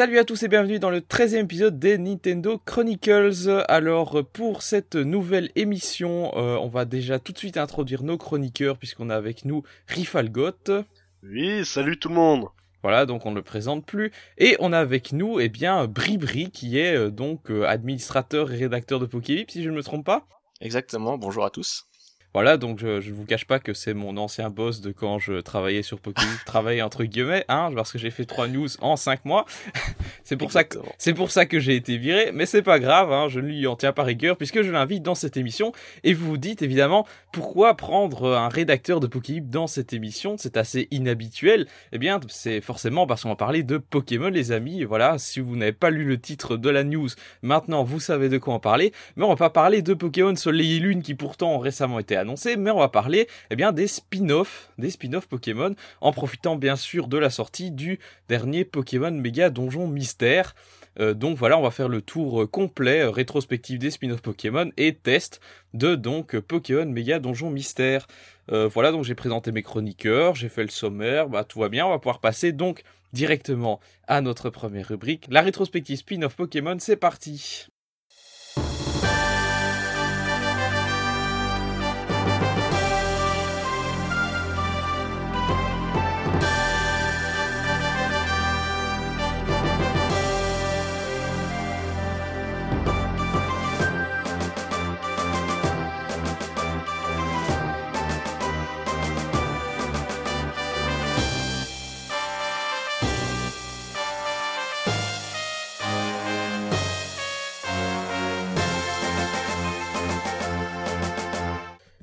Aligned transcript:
Salut 0.00 0.18
à 0.18 0.24
tous 0.24 0.42
et 0.44 0.48
bienvenue 0.48 0.78
dans 0.78 0.88
le 0.88 1.00
13e 1.00 1.44
épisode 1.44 1.78
des 1.78 1.98
Nintendo 1.98 2.56
Chronicles. 2.64 3.62
Alors 3.68 4.24
pour 4.32 4.62
cette 4.62 4.96
nouvelle 4.96 5.50
émission, 5.56 6.32
euh, 6.38 6.56
on 6.56 6.68
va 6.68 6.86
déjà 6.86 7.18
tout 7.18 7.32
de 7.32 7.38
suite 7.38 7.58
introduire 7.58 8.02
nos 8.02 8.16
chroniqueurs 8.16 8.78
puisqu'on 8.78 9.10
a 9.10 9.14
avec 9.14 9.44
nous 9.44 9.62
Rifalgot. 9.88 10.86
Oui, 11.22 11.66
salut 11.66 11.98
tout 11.98 12.08
le 12.08 12.14
monde. 12.14 12.46
Voilà, 12.82 13.04
donc 13.04 13.26
on 13.26 13.30
ne 13.32 13.36
le 13.36 13.42
présente 13.42 13.84
plus. 13.84 14.10
Et 14.38 14.56
on 14.58 14.72
a 14.72 14.78
avec 14.78 15.12
nous, 15.12 15.38
eh 15.38 15.50
bien, 15.50 15.86
Bribri, 15.86 16.50
qui 16.50 16.78
est 16.78 16.96
euh, 16.96 17.10
donc 17.10 17.50
euh, 17.50 17.68
administrateur 17.68 18.50
et 18.52 18.56
rédacteur 18.56 19.00
de 19.00 19.04
Pokébip, 19.04 19.50
si 19.50 19.62
je 19.62 19.68
ne 19.68 19.76
me 19.76 19.82
trompe 19.82 20.06
pas. 20.06 20.26
Exactement, 20.62 21.18
bonjour 21.18 21.44
à 21.44 21.50
tous. 21.50 21.89
Voilà, 22.32 22.56
donc 22.56 22.78
je, 22.78 22.86
ne 22.86 23.12
vous 23.14 23.24
cache 23.24 23.44
pas 23.44 23.58
que 23.58 23.74
c'est 23.74 23.94
mon 23.94 24.16
ancien 24.16 24.50
boss 24.50 24.80
de 24.80 24.92
quand 24.92 25.18
je 25.18 25.40
travaillais 25.40 25.82
sur 25.82 25.98
Pokémon, 25.98 26.30
travaillais 26.46 26.82
entre 26.82 27.04
guillemets, 27.04 27.44
hein, 27.48 27.70
parce 27.74 27.90
que 27.90 27.98
j'ai 27.98 28.10
fait 28.10 28.24
trois 28.24 28.46
news 28.46 28.68
en 28.80 28.96
cinq 28.96 29.24
mois. 29.24 29.46
c'est 30.24 30.36
pour 30.36 30.52
ça 30.52 30.64
que 30.64 30.78
c'est 30.98 31.14
pour 31.14 31.30
ça 31.30 31.46
que 31.46 31.58
j'ai 31.58 31.74
été 31.74 31.96
viré, 31.96 32.30
mais 32.32 32.46
c'est 32.46 32.62
pas 32.62 32.78
grave, 32.78 33.12
hein, 33.12 33.28
je 33.28 33.40
ne 33.40 33.46
lui 33.46 33.66
en 33.66 33.74
tiens 33.74 33.92
pas 33.92 34.04
rigueur 34.04 34.36
puisque 34.36 34.62
je 34.62 34.70
l'invite 34.70 35.02
dans 35.02 35.14
cette 35.14 35.36
émission 35.36 35.72
et 36.04 36.14
vous 36.14 36.26
vous 36.26 36.36
dites 36.36 36.62
évidemment 36.62 37.06
pourquoi 37.32 37.74
prendre 37.74 38.32
un 38.36 38.48
rédacteur 38.48 39.00
de 39.00 39.06
Pokémon 39.06 39.20
dans 39.48 39.66
cette 39.66 39.92
émission, 39.92 40.36
c'est 40.38 40.56
assez 40.56 40.88
inhabituel. 40.90 41.66
Eh 41.92 41.98
bien, 41.98 42.18
c'est 42.28 42.60
forcément 42.60 43.06
parce 43.06 43.22
qu'on 43.22 43.28
va 43.28 43.36
parler 43.36 43.62
de 43.62 43.78
Pokémon 43.78 44.28
les 44.28 44.52
amis. 44.52 44.84
Voilà, 44.84 45.18
si 45.18 45.40
vous 45.40 45.56
n'avez 45.56 45.72
pas 45.72 45.90
lu 45.90 46.04
le 46.04 46.18
titre 46.18 46.56
de 46.56 46.70
la 46.70 46.84
news, 46.84 47.08
maintenant 47.42 47.84
vous 47.84 48.00
savez 48.00 48.28
de 48.28 48.38
quoi 48.38 48.54
en 48.54 48.60
parler, 48.60 48.92
mais 49.16 49.24
on 49.24 49.28
va 49.28 49.36
pas 49.36 49.50
parler 49.50 49.82
de 49.82 49.94
Pokémon 49.94 50.34
Soleil 50.34 50.76
et 50.76 50.80
Lune 50.80 51.02
qui 51.02 51.14
pourtant 51.14 51.54
ont 51.54 51.58
récemment 51.58 51.98
été 51.98 52.16
annoncé, 52.20 52.56
mais 52.56 52.70
on 52.70 52.78
va 52.78 52.88
parler 52.88 53.28
eh 53.50 53.56
bien, 53.56 53.72
des 53.72 53.86
spin-offs, 53.86 54.70
des 54.78 54.90
spin-offs 54.90 55.26
Pokémon, 55.26 55.74
en 56.00 56.12
profitant 56.12 56.56
bien 56.56 56.76
sûr 56.76 57.08
de 57.08 57.18
la 57.18 57.30
sortie 57.30 57.70
du 57.70 57.98
dernier 58.28 58.64
Pokémon 58.64 59.10
Méga 59.10 59.50
Donjon 59.50 59.86
Mystère. 59.86 60.54
Euh, 60.98 61.14
donc 61.14 61.36
voilà, 61.36 61.58
on 61.58 61.62
va 61.62 61.70
faire 61.70 61.88
le 61.88 62.02
tour 62.02 62.42
euh, 62.42 62.46
complet, 62.46 63.00
euh, 63.00 63.10
rétrospectif 63.10 63.78
des 63.78 63.90
spin-offs 63.90 64.22
Pokémon 64.22 64.70
et 64.76 64.94
test 64.94 65.40
de 65.74 65.94
donc 65.94 66.38
Pokémon 66.40 66.86
Méga 66.86 67.18
Donjon 67.18 67.50
Mystère. 67.50 68.06
voilà, 68.48 68.90
donc 68.90 69.04
j'ai 69.04 69.14
présenté 69.14 69.52
mes 69.52 69.62
chroniqueurs, 69.62 70.34
j'ai 70.34 70.48
fait 70.48 70.64
le 70.64 70.70
sommaire, 70.70 71.28
bah 71.28 71.44
tout 71.44 71.60
va 71.60 71.68
bien, 71.68 71.86
on 71.86 71.90
va 71.90 72.00
pouvoir 72.00 72.18
passer 72.18 72.50
donc 72.50 72.82
directement 73.12 73.78
à 74.08 74.20
notre 74.20 74.50
première 74.50 74.88
rubrique, 74.88 75.26
la 75.30 75.40
rétrospective 75.40 75.98
spin-off 75.98 76.34
Pokémon, 76.34 76.76
c'est 76.80 76.96
parti 76.96 77.68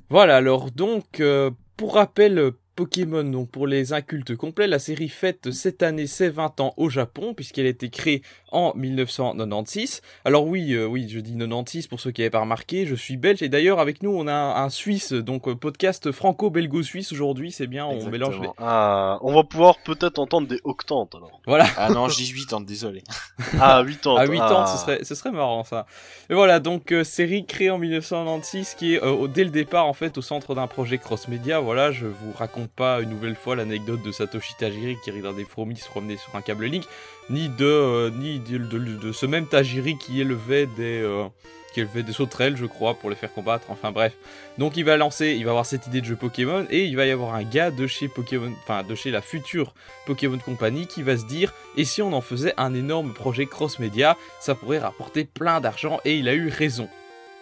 Voilà, 0.09 0.37
alors 0.37 0.71
donc, 0.71 1.19
euh, 1.19 1.51
pour 1.75 1.95
rappel, 1.95 2.51
Pokémon, 2.77 3.23
donc 3.23 3.49
pour 3.49 3.67
les 3.67 3.91
incultes 3.91 4.35
complets, 4.35 4.67
la 4.67 4.79
série 4.79 5.09
fête 5.09 5.51
cette 5.51 5.83
année 5.83 6.07
ses 6.07 6.29
20 6.29 6.61
ans 6.61 6.73
au 6.77 6.89
Japon, 6.89 7.33
puisqu'elle 7.33 7.65
a 7.65 7.69
été 7.69 7.89
créée 7.89 8.21
en 8.51 8.73
1996. 8.75 10.01
Alors 10.25 10.45
oui, 10.45 10.73
euh, 10.73 10.85
oui, 10.85 11.07
je 11.09 11.19
dis 11.19 11.37
96 11.37 11.87
pour 11.87 11.99
ceux 11.99 12.11
qui 12.11 12.21
n'avaient 12.21 12.29
pas 12.29 12.41
remarqué, 12.41 12.85
je 12.85 12.95
suis 12.95 13.17
belge, 13.17 13.41
et 13.41 13.49
d'ailleurs 13.49 13.79
avec 13.79 14.03
nous 14.03 14.11
on 14.11 14.27
a 14.27 14.33
un, 14.33 14.69
Suisse, 14.69 15.13
donc 15.13 15.47
euh, 15.47 15.55
podcast 15.55 16.11
franco-belgo-suisse 16.11 17.11
aujourd'hui, 17.11 17.51
c'est 17.51 17.67
bien, 17.67 17.85
on 17.85 18.09
mélange 18.09 18.39
les... 18.41 18.49
Ah, 18.57 19.17
on 19.21 19.33
va 19.33 19.43
pouvoir 19.43 19.77
peut-être 19.83 20.19
entendre 20.19 20.47
des 20.47 20.59
octantes 20.63 21.15
alors. 21.15 21.39
Voilà. 21.45 21.65
Ah 21.77 21.89
non, 21.89 22.09
je 22.09 22.17
dis 22.17 22.27
8 22.27 22.53
ans, 22.53 22.61
désolé. 22.61 23.03
ah, 23.59 23.81
8 23.81 24.07
ans. 24.07 24.15
Ah, 24.17 24.25
8 24.25 24.39
ans, 24.41 24.67
ce 24.67 24.77
serait, 24.77 25.03
ce 25.03 25.15
serait 25.15 25.31
marrant 25.31 25.63
ça. 25.63 25.85
Et 26.29 26.33
voilà, 26.33 26.59
donc 26.59 26.91
euh, 26.91 27.03
série 27.03 27.45
créée 27.45 27.69
en 27.69 27.77
1996 27.77 28.75
qui 28.75 28.95
est 28.95 29.01
dès 29.33 29.43
le 29.43 29.49
départ 29.49 29.85
en 29.85 29.93
fait 29.93 30.17
au 30.17 30.21
centre 30.21 30.53
d'un 30.55 30.67
projet 30.67 30.97
cross-média, 30.97 31.59
voilà, 31.59 31.91
je 31.91 32.07
vous 32.07 32.33
raconte 32.37 32.69
pas 32.69 32.99
une 33.01 33.09
nouvelle 33.09 33.35
fois 33.35 33.55
l'anecdote 33.55 34.03
de 34.03 34.11
Satoshi 34.11 34.53
Tajiri 34.57 34.97
qui 35.03 35.11
regardait 35.11 35.37
des 35.37 35.45
fourmis 35.45 35.77
se 35.77 35.87
promener 35.87 36.17
sur 36.17 36.35
un 36.35 36.41
câble 36.41 36.65
Link, 36.65 36.85
ni 37.29 37.49
de 37.49 37.65
euh, 37.65 38.09
ni 38.11 38.39
de, 38.39 39.11
ce 39.11 39.25
même 39.25 39.47
Tajiri 39.47 39.97
qui 39.97 40.21
élevait 40.21 40.65
des 40.65 41.01
euh, 41.01 41.25
qui 41.73 41.81
élevait 41.81 42.03
des 42.03 42.13
sauterelles, 42.13 42.57
je 42.57 42.65
crois, 42.65 42.95
pour 42.95 43.09
les 43.09 43.15
faire 43.15 43.31
combattre. 43.31 43.67
Enfin 43.69 43.91
bref. 43.91 44.13
Donc 44.57 44.77
il 44.77 44.85
va 44.85 44.97
lancer, 44.97 45.35
il 45.37 45.43
va 45.45 45.51
avoir 45.51 45.65
cette 45.65 45.87
idée 45.87 46.01
de 46.01 46.05
jeu 46.05 46.15
Pokémon 46.15 46.65
et 46.69 46.85
il 46.85 46.95
va 46.95 47.05
y 47.05 47.11
avoir 47.11 47.35
un 47.35 47.43
gars 47.43 47.71
de 47.71 47.85
chez 47.85 48.07
Pokémon, 48.07 48.51
enfin 48.63 48.83
de 48.83 48.95
chez 48.95 49.11
la 49.11 49.21
future 49.21 49.73
Pokémon 50.05 50.37
Company 50.37 50.87
qui 50.87 51.03
va 51.03 51.17
se 51.17 51.25
dire 51.25 51.53
et 51.75 51.85
si 51.85 52.01
on 52.01 52.13
en 52.13 52.21
faisait 52.21 52.53
un 52.57 52.73
énorme 52.73 53.13
projet 53.13 53.45
cross-média, 53.45 54.17
ça 54.39 54.55
pourrait 54.55 54.79
rapporter 54.79 55.25
plein 55.25 55.61
d'argent 55.61 55.99
et 56.05 56.15
il 56.15 56.27
a 56.27 56.33
eu 56.33 56.49
raison. 56.49 56.89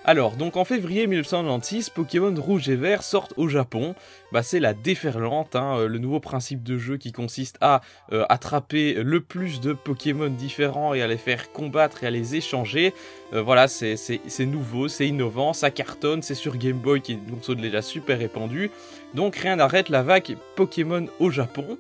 Alors, 0.08 0.36
donc 0.36 0.56
en 0.56 0.66
février 0.66 1.08
1996, 1.08 1.90
Pokémon 1.90 2.32
Rouge 2.38 2.70
et 2.70 2.76
Vert 2.76 3.02
sortent 3.02 3.34
au 3.38 3.48
Japon. 3.48 3.96
Bah, 4.32 4.44
c'est 4.44 4.60
la 4.60 4.76
déferlante, 4.76 5.56
hein, 5.56 5.80
euh, 5.80 5.88
le 5.88 5.98
nouveau 5.98 6.20
principe 6.20 6.62
de 6.62 6.78
jeu 6.78 6.98
qui 6.98 7.12
consiste 7.12 7.58
à 7.60 7.82
euh, 8.14 8.24
attraper 8.30 8.94
le 9.02 9.20
plus 9.22 9.62
de 9.62 9.74
Pokémon 9.74 10.30
différents 10.30 10.94
et 10.94 11.02
à 11.02 11.08
les 11.08 11.18
faire 11.18 11.52
combattre 11.52 12.04
et 12.04 12.08
à 12.08 12.12
les 12.12 12.36
échanger. 12.36 12.94
Euh, 13.34 13.42
voilà, 13.42 13.68
c'est 13.68 14.20
nouveau, 14.42 14.90
c'est 14.90 15.08
innovant, 15.08 15.54
ça 15.54 15.72
cartonne, 15.72 16.22
c'est 16.22 16.36
sur 16.36 16.56
Game 16.56 16.78
Boy 16.78 17.02
qui 17.02 17.14
est 17.14 17.16
une 17.16 17.38
console 17.38 17.56
déjà 17.56 17.82
super 17.82 18.20
répandue. 18.20 18.70
Donc 19.16 19.36
rien 19.38 19.56
n'arrête 19.56 19.90
la 19.90 20.04
vague 20.04 20.38
Pokémon 20.56 21.08
au 21.20 21.32
Japon. 21.32 21.80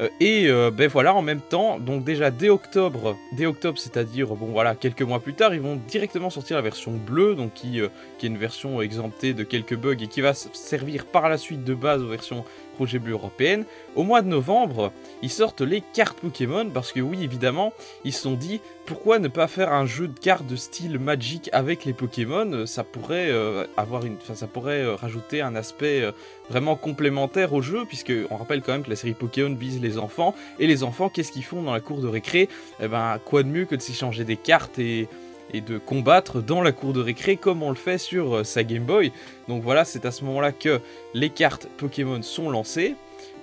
Euh, 0.00 0.08
et 0.18 0.48
euh, 0.48 0.70
ben 0.70 0.88
voilà, 0.88 1.14
en 1.14 1.22
même 1.22 1.40
temps, 1.40 1.78
donc 1.78 2.04
déjà 2.04 2.30
dès 2.30 2.48
octobre, 2.48 3.16
dès 3.32 3.46
octobre, 3.46 3.78
c'est-à-dire 3.78 4.28
bon 4.28 4.46
voilà 4.46 4.74
quelques 4.74 5.02
mois 5.02 5.20
plus 5.20 5.34
tard, 5.34 5.54
ils 5.54 5.60
vont 5.60 5.76
directement 5.88 6.30
sortir 6.30 6.56
la 6.56 6.62
version 6.62 6.92
bleue, 6.92 7.36
qui, 7.54 7.80
euh, 7.80 7.88
qui 8.18 8.26
est 8.26 8.28
une 8.28 8.38
version 8.38 8.80
exemptée 8.80 9.34
de 9.34 9.44
quelques 9.44 9.76
bugs 9.76 9.96
et 10.00 10.06
qui 10.06 10.20
va 10.22 10.32
servir 10.34 11.04
par 11.04 11.28
la 11.28 11.36
suite 11.36 11.64
de 11.64 11.74
base 11.74 12.02
aux 12.02 12.08
versions 12.08 12.44
projet 12.70 12.98
bleu 12.98 13.12
européenne. 13.12 13.64
Au 13.96 14.02
mois 14.02 14.22
de 14.22 14.28
novembre, 14.28 14.92
ils 15.22 15.30
sortent 15.30 15.60
les 15.60 15.82
cartes 15.92 16.18
Pokémon 16.20 16.68
parce 16.70 16.92
que 16.92 17.00
oui, 17.00 17.22
évidemment, 17.22 17.72
ils 18.04 18.12
se 18.12 18.22
sont 18.22 18.34
dit 18.34 18.60
pourquoi 18.86 19.18
ne 19.20 19.28
pas 19.28 19.46
faire 19.46 19.72
un 19.72 19.86
jeu 19.86 20.08
de 20.08 20.18
cartes 20.18 20.46
de 20.46 20.56
style 20.56 20.98
Magic 20.98 21.48
avec 21.52 21.84
les 21.84 21.92
Pokémon? 21.92 22.66
Ça 22.66 22.82
pourrait 22.82 23.30
euh, 23.30 23.64
avoir 23.76 24.04
une, 24.04 24.16
ça 24.34 24.46
pourrait 24.46 24.82
euh, 24.82 24.96
rajouter 24.96 25.42
un 25.42 25.54
aspect 25.54 26.02
euh, 26.02 26.12
vraiment 26.48 26.74
complémentaire 26.74 27.52
au 27.52 27.62
jeu 27.62 27.84
puisque 27.86 28.12
on 28.30 28.36
rappelle 28.36 28.62
quand 28.62 28.72
même 28.72 28.82
que 28.82 28.90
la 28.90 28.96
série 28.96 29.14
Pokémon 29.14 29.54
vise 29.54 29.80
les 29.80 29.98
enfants 29.98 30.34
et 30.58 30.66
les 30.66 30.82
enfants, 30.82 31.08
qu'est-ce 31.08 31.30
qu'ils 31.30 31.44
font 31.44 31.62
dans 31.62 31.72
la 31.72 31.80
cour 31.80 32.00
de 32.00 32.08
récré? 32.08 32.48
Eh 32.82 32.88
ben, 32.88 33.20
quoi 33.24 33.42
de 33.42 33.48
mieux 33.48 33.64
que 33.64 33.76
de 33.76 33.82
s'échanger 33.82 34.24
des 34.24 34.36
cartes 34.36 34.78
et 34.78 35.08
et 35.52 35.60
de 35.60 35.78
combattre 35.78 36.42
dans 36.42 36.62
la 36.62 36.72
cour 36.72 36.92
de 36.92 37.00
récré 37.00 37.36
comme 37.36 37.62
on 37.62 37.70
le 37.70 37.76
fait 37.76 37.98
sur 37.98 38.36
euh, 38.36 38.44
sa 38.44 38.64
Game 38.64 38.84
Boy. 38.84 39.12
Donc 39.48 39.62
voilà, 39.62 39.84
c'est 39.84 40.04
à 40.04 40.10
ce 40.10 40.24
moment-là 40.24 40.52
que 40.52 40.80
les 41.14 41.30
cartes 41.30 41.68
Pokémon 41.76 42.22
sont 42.22 42.50
lancées. 42.50 42.96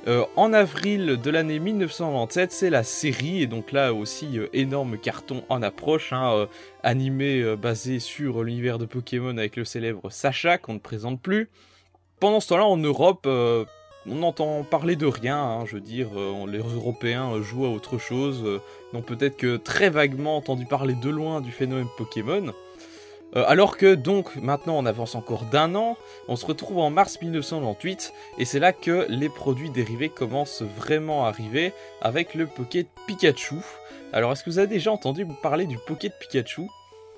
Euh, 0.07 0.23
en 0.35 0.53
avril 0.53 1.19
de 1.21 1.29
l'année 1.29 1.59
1997, 1.59 2.51
c'est 2.51 2.69
la 2.69 2.83
série, 2.83 3.41
et 3.41 3.47
donc 3.47 3.71
là 3.71 3.93
aussi 3.93 4.39
euh, 4.39 4.47
énorme 4.53 4.97
carton 4.97 5.43
en 5.49 5.61
approche, 5.61 6.13
hein, 6.13 6.47
animé 6.83 7.55
basé 7.57 7.99
sur 7.99 8.43
l'univers 8.43 8.77
de 8.77 8.85
Pokémon 8.85 9.37
avec 9.37 9.55
le 9.55 9.65
célèbre 9.65 10.09
Sacha 10.09 10.57
qu'on 10.57 10.75
ne 10.75 10.79
présente 10.79 11.21
plus. 11.21 11.49
Pendant 12.19 12.39
ce 12.39 12.49
temps-là, 12.49 12.65
en 12.65 12.77
Europe, 12.77 13.27
on 13.27 14.15
n'entend 14.15 14.63
parler 14.63 14.95
de 14.95 15.05
rien, 15.05 15.37
hein, 15.37 15.65
je 15.65 15.75
veux 15.75 15.81
dire, 15.81 16.07
les 16.47 16.59
Européens 16.59 17.41
jouent 17.41 17.65
à 17.65 17.69
autre 17.69 17.97
chose, 17.97 18.61
n'ont 18.93 19.01
peut-être 19.01 19.37
que 19.37 19.57
très 19.57 19.89
vaguement 19.89 20.37
entendu 20.37 20.65
parler 20.65 20.93
de 20.95 21.09
loin 21.09 21.41
du 21.41 21.51
phénomène 21.51 21.87
Pokémon. 21.97 22.53
alors 23.33 23.77
que 23.77 23.93
donc 23.93 24.35
maintenant 24.37 24.77
on 24.77 24.85
avance 24.85 25.15
encore 25.15 25.43
d'un 25.45 25.75
an, 25.75 25.97
on 26.27 26.35
se 26.35 26.45
retrouve 26.45 26.79
en 26.79 26.89
mars 26.89 27.21
1998 27.21 28.13
et 28.37 28.45
c'est 28.45 28.59
là 28.59 28.71
que 28.73 29.05
les 29.09 29.29
produits 29.29 29.69
dérivés 29.69 30.09
commencent 30.09 30.63
vraiment 30.63 31.25
à 31.25 31.29
arriver 31.29 31.73
avec 32.01 32.33
le 32.35 32.47
Pocket 32.47 32.87
Pikachu. 33.05 33.55
Alors 34.13 34.31
est-ce 34.31 34.43
que 34.43 34.49
vous 34.49 34.59
avez 34.59 34.67
déjà 34.67 34.91
entendu 34.91 35.27
parler 35.41 35.65
du 35.65 35.77
Pocket 35.77 36.13
Pikachu? 36.19 36.67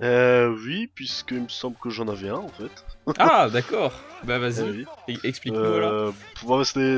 Euh, 0.01 0.56
oui, 0.65 0.88
puisqu'il 0.88 1.42
me 1.42 1.50
semble 1.50 1.75
que 1.81 1.89
j'en 1.89 2.07
avais 2.07 2.30
un 2.30 2.36
en 2.36 2.48
fait. 2.50 2.72
Ah, 3.18 3.50
d'accord. 3.51 3.92
Bah 4.24 4.38
vas-y, 4.38 4.86
eh 5.07 5.18
explique-nous 5.24 5.60
euh, 5.60 6.12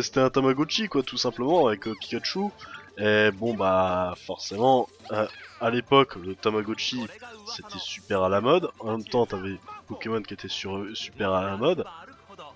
C'était 0.01 0.19
un 0.19 0.29
Tamagotchi 0.29 0.87
quoi, 0.87 1.03
tout 1.03 1.17
simplement, 1.17 1.67
avec 1.67 1.87
euh, 1.87 1.93
Pikachu. 1.99 2.49
Et 2.97 3.31
bon 3.31 3.53
bah 3.53 4.13
forcément, 4.25 4.87
euh, 5.11 5.27
à 5.59 5.69
l'époque, 5.69 6.15
le 6.15 6.35
Tamagotchi 6.35 7.01
c'était 7.55 7.79
super 7.79 8.23
à 8.23 8.29
la 8.29 8.41
mode. 8.41 8.69
En 8.79 8.91
même 8.91 9.05
temps, 9.05 9.25
t'avais 9.25 9.57
Pokémon 9.87 10.21
qui 10.21 10.33
était 10.33 10.47
sur, 10.47 10.85
super 10.95 11.31
à 11.33 11.43
la 11.43 11.57
mode. 11.57 11.85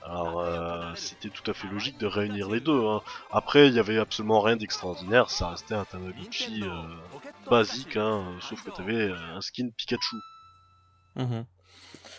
Alors 0.03 0.41
euh, 0.41 0.91
c'était 0.95 1.29
tout 1.29 1.49
à 1.49 1.53
fait 1.53 1.67
logique 1.67 1.97
de 1.97 2.05
réunir 2.05 2.49
les 2.49 2.59
deux. 2.59 2.85
Hein. 2.85 3.01
Après, 3.31 3.67
il 3.67 3.73
y 3.73 3.79
avait 3.79 3.97
absolument 3.97 4.41
rien 4.41 4.55
d'extraordinaire, 4.55 5.29
ça 5.29 5.49
restait 5.49 5.73
un 5.73 5.85
Tamagotchi 5.85 6.63
euh, 6.63 7.49
basique, 7.49 7.97
hein, 7.97 8.23
sauf 8.41 8.63
que 8.63 8.71
t'avais 8.71 9.11
un 9.11 9.41
skin 9.41 9.69
Pikachu. 9.75 10.17
Mhm. 11.15 11.45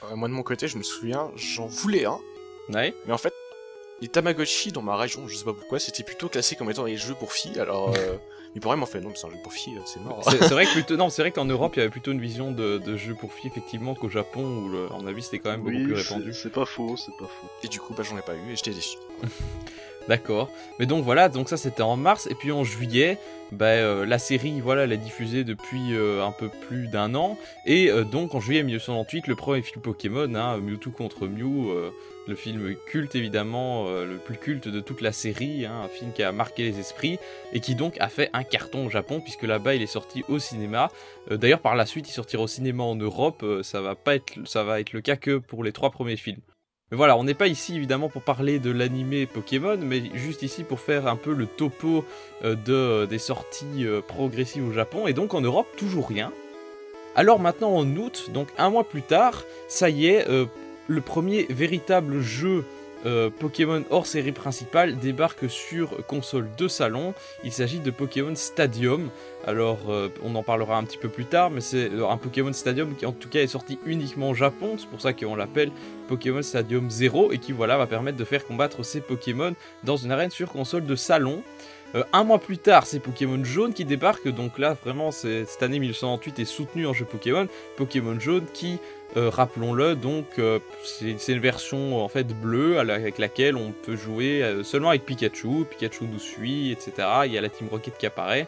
Euh, 0.05 0.17
moi 0.17 0.29
de 0.29 0.35
mon 0.35 0.43
côté, 0.43 0.69
je 0.69 0.79
me 0.79 0.83
souviens, 0.83 1.31
j'en 1.37 1.67
voulais 1.67 2.07
un, 2.07 2.19
Ouais. 2.71 2.95
mais 3.07 3.13
en 3.13 3.19
fait, 3.19 3.33
les 4.01 4.09
Tamagotchi 4.09 4.73
dans 4.73 4.83
ma 4.83 4.97
région, 4.97 5.27
je 5.29 5.37
sais 5.37 5.45
pas 5.45 5.53
pourquoi, 5.55 5.79
c'était 5.79 6.03
plutôt 6.03 6.29
classé 6.29 6.55
comme 6.57 6.71
étant 6.71 6.85
des 6.85 6.97
jeux 6.97 7.15
pour 7.15 7.33
filles. 7.33 7.59
Alors, 7.61 7.95
euh, 7.97 8.17
mes 8.55 8.61
parents 8.61 8.77
m'ont 8.77 8.85
fait 8.87 9.01
non, 9.01 9.09
mais 9.11 9.15
c'est 9.17 9.27
un 9.27 9.31
jeu 9.31 9.39
pour 9.43 9.53
filles, 9.53 9.79
c'est 9.87 10.01
mort. 10.01 10.23
C'est 10.31 10.39
c'est 10.39 10.51
vrai 10.55 10.67
que 10.67 10.73
plutôt, 10.75 10.97
non, 10.97 11.09
c'est 11.09 11.23
vrai 11.23 11.31
qu'en 11.33 11.45
Europe, 11.47 11.73
il 11.77 11.79
y 11.79 11.83
avait 11.83 11.91
plutôt 11.91 12.13
une 12.13 12.21
vision 12.21 12.53
de, 12.53 12.79
de 12.79 12.97
jeu 12.97 13.15
pour 13.15 13.33
filles, 13.33 13.51
effectivement, 13.51 13.95
qu'au 13.95 14.09
Japon, 14.11 14.43
où, 14.45 14.69
le, 14.69 14.87
à 14.93 14.99
mon 14.99 15.07
avis, 15.07 15.23
c'était 15.23 15.39
quand 15.39 15.51
même 15.51 15.61
beaucoup 15.63 15.77
Oui, 15.77 15.85
plus 15.85 15.97
c'est- 16.03 16.15
répandu. 16.15 16.35
c'est 16.35 16.53
pas 16.53 16.67
faux, 16.67 16.97
c'est 16.97 17.17
pas 17.19 17.27
faux. 17.27 17.47
Et 17.63 17.69
du 17.69 17.81
coup, 17.81 17.95
bah 17.95 18.03
j'en 18.03 18.19
ai 18.19 18.23
pas 18.23 18.35
eu 18.35 18.53
et 18.53 18.57
j'étais 18.57 18.73
déçu. 18.73 18.99
D'accord. 20.09 20.51
Mais 20.79 20.87
donc 20.87 21.05
voilà, 21.05 21.29
donc 21.29 21.49
ça 21.49 21.57
c'était 21.57 21.83
en 21.83 21.97
mars, 21.97 22.29
et 22.31 22.35
puis 22.35 22.53
en 22.53 22.63
juillet, 22.63 23.19
bah, 23.53 23.67
euh, 23.67 24.07
la 24.07 24.19
série, 24.19 24.61
voilà, 24.61 24.85
elle 24.85 24.93
est 24.93 24.97
diffusée 24.97 25.43
depuis 25.43 25.95
euh, 25.95 26.25
un 26.25 26.33
peu 26.33 26.49
plus 26.49 26.87
d'un 26.87 27.15
an, 27.15 27.37
et 27.65 27.91
euh, 27.91 28.05
donc 28.05 28.35
en 28.35 28.41
juillet 28.41 28.63
1998, 28.63 29.27
le 29.27 29.35
premier 29.35 29.63
film 29.63 29.83
Pokémon, 29.83 30.33
hein, 30.35 30.59
Mewtwo 30.59 30.91
contre 30.91 31.27
Mew, 31.27 31.73
le 32.29 32.35
film 32.35 32.75
culte 32.87 33.15
évidemment, 33.15 33.89
le 33.89 34.17
plus 34.17 34.37
culte 34.37 34.67
de 34.67 34.81
toute 34.81 35.01
la 35.01 35.13
série, 35.13 35.65
hein, 35.65 35.83
un 35.85 35.89
film 35.89 36.13
qui 36.13 36.23
a 36.23 36.33
marqué 36.33 36.65
les 36.65 36.79
esprits, 36.79 37.19
et 37.53 37.61
qui 37.61 37.75
donc 37.75 37.97
a 38.01 38.09
fait 38.09 38.31
un 38.33 38.43
carton 38.43 38.87
au 38.87 38.91
Japon, 38.91 39.21
puisque 39.21 39.45
là-bas 39.45 39.75
il 39.75 39.83
est 39.83 39.87
sorti 39.87 40.25
au 40.29 40.39
cinéma. 40.39 40.91
D'ailleurs 41.31 41.61
par 41.61 41.77
la 41.77 41.87
suite 41.87 42.09
il 42.09 42.13
sortira 42.13 42.43
au 42.43 42.49
cinéma 42.49 42.83
en 42.83 42.97
Europe, 42.97 43.45
ça 43.63 43.81
va 43.81 43.95
pas 43.95 44.17
être, 44.17 44.33
ça 44.45 44.65
va 44.65 44.81
être 44.81 44.93
le 44.93 45.01
cas 45.01 45.17
que 45.17 45.39
pour 45.39 45.63
les 45.63 45.73
trois 45.73 45.91
premiers 45.91 46.17
films. 46.17 46.41
Mais 46.91 46.97
voilà, 46.97 47.17
on 47.17 47.25
n'est 47.25 47.35
pas 47.35 47.49
ici 47.49 47.75
évidemment 47.75 48.09
pour 48.09 48.23
parler 48.23 48.61
de 48.61 48.71
l'animé 48.71 49.27
Pokémon, 49.27 49.77
mais 49.77 50.05
juste 50.15 50.43
ici 50.43 50.63
pour 50.63 50.79
faire 50.79 51.09
un 51.09 51.17
peu 51.17 51.35
le 51.35 51.47
topo 51.47 52.05
euh, 52.45 52.55
de, 52.55 53.07
des 53.07 53.19
sorties 53.19 53.85
euh, 53.85 54.01
progressives 54.01 54.69
au 54.69 54.73
Japon, 54.73 55.09
et 55.09 55.13
donc 55.13 55.35
en 55.35 55.41
Europe, 55.41 55.67
toujours 55.77 56.09
rien. 56.09 56.33
Alors 57.17 57.41
maintenant 57.41 57.75
en 57.75 57.97
août, 57.97 58.31
donc 58.33 58.49
un 58.57 58.71
mois 58.71 58.85
plus 58.85 59.03
tard, 59.03 59.43
ça 59.67 59.91
y 59.91 60.07
est, 60.07 60.29
euh, 60.29 60.47
le 60.87 61.01
premier 61.01 61.47
véritable 61.51 62.21
jeu 62.21 62.65
euh, 63.05 63.31
Pokémon 63.31 63.85
hors 63.91 64.07
série 64.07 64.33
principale 64.33 64.97
débarque 64.97 65.51
sur 65.51 66.07
console 66.07 66.49
de 66.57 66.69
salon. 66.69 67.15
Il 67.45 67.53
s'agit 67.53 67.79
de 67.81 67.91
Pokémon 67.91 68.35
Stadium. 68.35 69.11
Alors 69.47 69.79
euh, 69.89 70.09
on 70.25 70.35
en 70.35 70.43
parlera 70.43 70.77
un 70.77 70.85
petit 70.85 70.99
peu 70.99 71.09
plus 71.09 71.27
tard, 71.27 71.51
mais 71.51 71.61
c'est 71.61 71.91
euh, 71.91 72.09
un 72.09 72.17
Pokémon 72.17 72.53
Stadium 72.53 72.97
qui 72.97 73.07
en 73.07 73.13
tout 73.13 73.29
cas 73.29 73.41
est 73.41 73.47
sorti 73.47 73.79
uniquement 73.85 74.31
au 74.31 74.35
Japon, 74.35 74.77
c'est 74.79 74.89
pour 74.89 75.01
ça 75.01 75.13
qu'on 75.13 75.37
l'appelle 75.37 75.71
Pokémon 76.09 76.43
Stadium 76.43 76.91
0 76.91 77.33
et 77.33 77.39
qui 77.39 77.53
voilà 77.53 77.77
va 77.77 77.87
permettre 77.87 78.17
de 78.17 78.25
faire 78.25 78.45
combattre 78.45 78.85
ces 78.85 79.01
Pokémon 79.01 79.55
dans 79.85 79.97
une 79.97 80.11
arène 80.11 80.31
sur 80.31 80.51
console 80.51 80.85
de 80.85 80.97
salon. 80.97 81.43
Euh, 81.95 82.03
un 82.13 82.25
mois 82.25 82.39
plus 82.39 82.59
tard, 82.59 82.87
c'est 82.87 82.99
Pokémon 82.99 83.43
Jaune 83.45 83.73
qui 83.73 83.85
débarque, 83.85 84.29
donc 84.29 84.59
là 84.59 84.77
vraiment 84.85 85.13
cette 85.13 85.63
année 85.63 85.79
1998 85.79 86.41
est 86.41 86.45
soutenue 86.45 86.87
en 86.87 86.93
jeu 86.93 87.05
Pokémon. 87.05 87.47
Pokémon 87.77 88.19
Jaune 88.19 88.45
qui, 88.53 88.79
euh, 89.17 89.31
rappelons-le, 89.31 89.95
donc 89.95 90.27
euh, 90.39 90.59
c'est 90.85 91.33
une 91.33 91.41
version 91.41 92.03
en 92.03 92.09
fait 92.09 92.27
bleue 92.27 92.79
avec 92.79 93.19
laquelle 93.19 93.57
on 93.57 93.73
peut 93.73 93.97
jouer 93.97 94.43
seulement 94.65 94.91
avec 94.91 95.07
Pikachu, 95.07 95.65
Pikachu 95.71 96.05
nous 96.05 96.19
suit, 96.19 96.73
etc. 96.73 96.93
Il 97.27 97.33
y 97.33 97.39
a 97.39 97.41
la 97.41 97.49
Team 97.49 97.69
Rocket 97.71 97.97
qui 97.97 98.07
apparaît. 98.07 98.47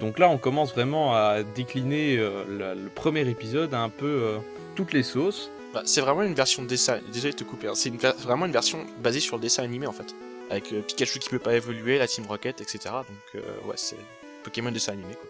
Donc 0.00 0.18
là 0.18 0.28
on 0.28 0.38
commence 0.38 0.72
vraiment 0.72 1.14
à 1.14 1.44
décliner 1.54 2.16
le 2.16 2.88
premier 2.94 3.28
épisode 3.28 3.72
à 3.74 3.80
un 3.80 3.90
peu 3.90 4.32
toutes 4.74 4.92
les 4.92 5.04
sauces. 5.04 5.50
Bah, 5.72 5.82
c'est 5.84 6.00
vraiment 6.00 6.22
une 6.22 6.34
version 6.34 6.62
de 6.62 6.68
dessin. 6.68 6.98
Désolé 7.12 7.32
de 7.32 7.38
te 7.38 7.44
couper. 7.44 7.68
hein. 7.68 7.74
C'est 7.74 7.92
vraiment 8.24 8.46
une 8.46 8.52
version 8.52 8.84
basée 9.02 9.20
sur 9.20 9.36
le 9.36 9.42
dessin 9.42 9.62
animé 9.62 9.86
en 9.86 9.92
fait, 9.92 10.14
avec 10.50 10.72
euh, 10.72 10.82
Pikachu 10.82 11.18
qui 11.18 11.28
peut 11.28 11.38
pas 11.38 11.54
évoluer, 11.54 11.98
la 11.98 12.06
Team 12.06 12.26
Rocket, 12.26 12.60
etc. 12.60 12.78
Donc 12.84 13.34
euh, 13.34 13.40
ouais, 13.66 13.74
c'est 13.76 13.96
Pokémon 14.44 14.70
dessin 14.70 14.92
animé 14.92 15.14
quoi. 15.14 15.28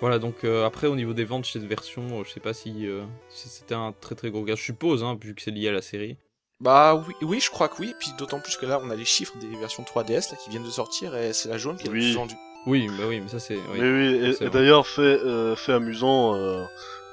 Voilà, 0.00 0.18
donc 0.18 0.44
euh, 0.44 0.66
après 0.66 0.86
au 0.86 0.96
niveau 0.96 1.12
des 1.14 1.24
ventes 1.24 1.44
chez 1.44 1.60
cette 1.60 1.68
version, 1.68 2.02
euh, 2.20 2.24
je 2.24 2.30
sais 2.32 2.40
pas 2.40 2.52
si, 2.52 2.86
euh, 2.86 3.04
si 3.28 3.48
c'était 3.48 3.74
un 3.74 3.92
très 4.00 4.14
très 4.14 4.30
gros 4.30 4.42
gars, 4.42 4.54
je 4.56 4.62
suppose, 4.62 5.02
hein, 5.04 5.16
vu 5.20 5.34
que 5.34 5.40
c'est 5.42 5.50
lié 5.52 5.68
à 5.68 5.72
la 5.72 5.82
série. 5.82 6.16
Bah 6.60 6.94
oui, 6.94 7.14
oui, 7.22 7.40
je 7.40 7.50
crois 7.50 7.68
que 7.68 7.80
oui. 7.80 7.94
Puis 7.98 8.10
d'autant 8.18 8.40
plus 8.40 8.56
que 8.56 8.66
là, 8.66 8.80
on 8.82 8.90
a 8.90 8.96
les 8.96 9.04
chiffres 9.04 9.34
des 9.38 9.56
versions 9.58 9.82
3DS 9.82 10.30
là 10.32 10.36
qui 10.42 10.50
viennent 10.50 10.64
de 10.64 10.70
sortir 10.70 11.16
et 11.16 11.32
c'est 11.32 11.48
la 11.48 11.58
jaune 11.58 11.76
qui 11.76 11.86
est 11.86 11.90
Oui. 11.90 12.12
vendue. 12.14 12.34
Oui, 12.66 12.88
bah 12.98 13.04
oui, 13.08 13.20
mais 13.20 13.28
ça 13.28 13.38
c'est. 13.38 13.56
oui. 13.56 13.78
Mais 13.80 13.90
oui, 13.90 14.34
et- 14.40 14.48
d'ailleurs, 14.50 14.86
fait, 14.86 15.02
euh, 15.02 15.54
fait 15.54 15.72
amusant, 15.72 16.34
euh, 16.34 16.64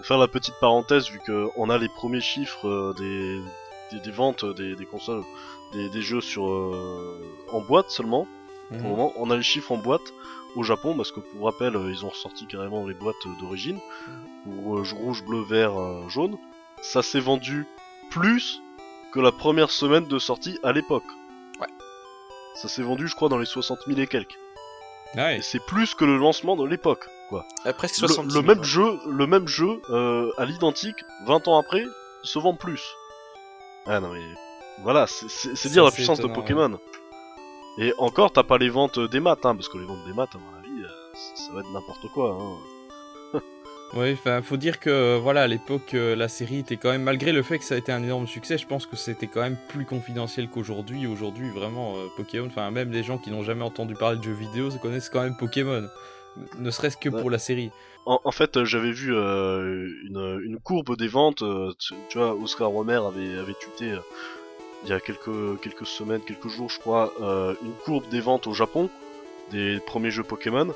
faire 0.03 0.17
la 0.17 0.27
petite 0.29 0.55
parenthèse, 0.61 1.09
vu 1.09 1.19
qu'on 1.25 1.69
a 1.69 1.77
les 1.77 1.89
premiers 1.89 2.21
chiffres 2.21 2.67
euh, 2.67 2.93
des, 2.97 3.41
des, 3.91 4.03
des 4.03 4.11
ventes 4.11 4.45
des, 4.55 4.75
des 4.75 4.85
consoles, 4.85 5.23
des, 5.73 5.89
des 5.89 6.01
jeux 6.01 6.21
sur 6.21 6.47
euh, 6.49 7.21
en 7.51 7.61
boîte 7.61 7.89
seulement. 7.89 8.27
Mhm. 8.71 8.79
Pour 8.79 8.89
le 8.89 8.95
moment, 8.95 9.13
on 9.17 9.29
a 9.31 9.37
les 9.37 9.43
chiffres 9.43 9.71
en 9.71 9.77
boîte 9.77 10.13
au 10.55 10.63
Japon, 10.63 10.95
parce 10.95 11.11
que 11.11 11.19
pour 11.19 11.45
rappel, 11.45 11.75
euh, 11.75 11.89
ils 11.91 12.05
ont 12.05 12.09
ressorti 12.09 12.45
carrément 12.45 12.85
les 12.85 12.93
boîtes 12.93 13.15
euh, 13.25 13.29
d'origine, 13.39 13.79
pour 14.43 14.77
euh, 14.77 14.83
rouge, 14.93 15.23
bleu, 15.23 15.41
vert, 15.41 15.73
jaune. 16.09 16.37
Ça 16.81 17.01
s'est 17.01 17.19
vendu 17.19 17.65
plus 18.09 18.61
que 19.11 19.19
la 19.19 19.31
première 19.31 19.71
semaine 19.71 20.05
de 20.05 20.19
sortie 20.19 20.57
à 20.63 20.71
l'époque. 20.71 21.03
Ouais. 21.59 21.67
Ça 22.55 22.67
s'est 22.67 22.81
vendu, 22.81 23.07
je 23.07 23.15
crois, 23.15 23.29
dans 23.29 23.37
les 23.37 23.45
60 23.45 23.79
000 23.87 23.99
et 23.99 24.07
quelques. 24.07 24.37
Ah 25.15 25.25
ouais. 25.25 25.37
Et 25.37 25.41
c'est 25.41 25.59
plus 25.65 25.93
que 25.93 26.05
le 26.05 26.17
lancement 26.17 26.55
de 26.55 26.65
l'époque, 26.65 27.05
quoi. 27.29 27.45
Euh, 27.65 27.73
presque 27.73 28.01
Le, 28.01 28.07
70 28.07 28.27
le 28.27 28.41
000, 28.41 28.45
même 28.45 28.59
ouais. 28.59 28.63
jeu, 28.63 28.99
le 29.07 29.27
même 29.27 29.47
jeu, 29.47 29.81
euh, 29.89 30.31
à 30.37 30.45
l'identique, 30.45 31.03
20 31.25 31.47
ans 31.47 31.59
après, 31.59 31.83
se 32.23 32.39
vend 32.39 32.55
plus. 32.55 32.81
Ah 33.85 33.99
non 33.99 34.09
mais, 34.13 34.21
voilà, 34.83 35.05
c'est- 35.07 35.69
dire 35.69 35.83
la 35.85 35.91
puissance 35.91 36.19
de 36.19 36.27
Pokémon. 36.27 36.79
Et 37.77 37.93
encore, 37.97 38.31
t'as 38.33 38.43
pas 38.43 38.57
les 38.57 38.69
ventes 38.69 38.99
des 38.99 39.19
maths, 39.19 39.45
hein, 39.45 39.55
parce 39.55 39.69
que 39.69 39.77
les 39.77 39.85
ventes 39.85 40.03
des 40.05 40.13
maths, 40.13 40.35
à 40.35 40.37
mon 40.37 40.59
avis, 40.59 40.83
euh, 40.83 40.87
ça, 41.13 41.43
ça 41.47 41.53
va 41.53 41.61
être 41.61 41.71
n'importe 41.71 42.07
quoi. 42.13 42.37
Hein. 42.39 43.39
Ouais, 43.93 44.13
enfin, 44.17 44.41
faut 44.41 44.55
dire 44.55 44.79
que 44.79 45.17
voilà, 45.17 45.41
à 45.43 45.47
l'époque, 45.47 45.93
euh, 45.95 46.15
la 46.15 46.29
série 46.29 46.59
était 46.59 46.77
quand 46.77 46.91
même, 46.91 47.03
malgré 47.03 47.33
le 47.33 47.43
fait 47.43 47.59
que 47.59 47.65
ça 47.65 47.75
a 47.75 47.77
été 47.77 47.91
un 47.91 48.01
énorme 48.01 48.25
succès, 48.25 48.57
je 48.57 48.65
pense 48.65 48.85
que 48.85 48.95
c'était 48.95 49.27
quand 49.27 49.41
même 49.41 49.57
plus 49.67 49.83
confidentiel 49.85 50.47
qu'aujourd'hui. 50.49 51.07
Aujourd'hui, 51.07 51.49
vraiment, 51.49 51.95
euh, 51.97 52.07
Pokémon, 52.15 52.47
enfin, 52.47 52.71
même 52.71 52.91
les 52.93 53.03
gens 53.03 53.17
qui 53.17 53.31
n'ont 53.31 53.43
jamais 53.43 53.63
entendu 53.65 53.93
parler 53.95 54.17
de 54.17 54.23
jeux 54.23 54.31
vidéo 54.31 54.71
se 54.71 54.77
connaissent 54.77 55.09
quand 55.09 55.21
même 55.21 55.35
Pokémon, 55.35 55.89
ne 56.57 56.71
serait-ce 56.71 56.95
que 56.95 57.09
Ouais. 57.09 57.19
pour 57.19 57.29
la 57.29 57.37
série. 57.37 57.69
En, 58.05 58.21
en 58.23 58.31
fait, 58.31 58.55
euh, 58.55 58.63
j'avais 58.63 58.91
vu 58.93 59.13
euh, 59.13 59.89
une, 60.07 60.41
une 60.45 60.57
courbe 60.61 60.95
des 60.95 61.09
ventes. 61.09 61.41
euh, 61.41 61.73
tu, 61.77 61.93
tu 62.07 62.17
vois, 62.17 62.33
Oscar 62.33 62.69
Romer 62.69 62.95
avait, 63.05 63.37
avait 63.39 63.55
euh, 63.81 63.99
il 64.83 64.89
y 64.89 64.93
a 64.93 64.99
quelques, 64.99 65.59
quelques 65.61 65.85
semaines, 65.85 66.21
quelques 66.21 66.47
jours, 66.47 66.69
je 66.69 66.79
crois, 66.79 67.13
euh, 67.21 67.53
une 67.63 67.73
courbe 67.85 68.07
des 68.09 68.21
ventes 68.21 68.47
au 68.47 68.53
Japon 68.53 68.89
des 69.51 69.79
premiers 69.79 70.11
jeux 70.11 70.23
Pokémon. 70.23 70.73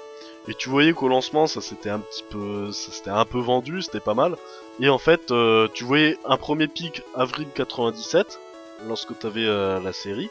Et 0.48 0.54
tu 0.54 0.70
voyais 0.70 0.94
qu'au 0.94 1.08
lancement, 1.08 1.48
ça 1.48 1.62
s'était 1.62 1.90
un 1.90 2.00
petit 2.00 2.24
peu, 2.30 2.72
ça 2.72 2.92
s'était 2.92 3.10
un 3.10 3.26
peu 3.26 3.40
vendu, 3.40 3.82
c'était 3.82 4.00
pas 4.00 4.14
mal. 4.14 4.36
Et 4.80 4.90
en 4.90 5.00
fait, 5.00 5.32
euh, 5.32 5.68
tu 5.74 5.86
voyais 5.86 6.18
un 6.26 6.38
premier 6.38 6.68
pic 6.68 7.02
avril 7.16 7.48
97, 7.56 8.40
lorsque 8.88 9.18
t'avais 9.18 9.46
euh, 9.46 9.80
la 9.80 9.94
série. 9.94 10.30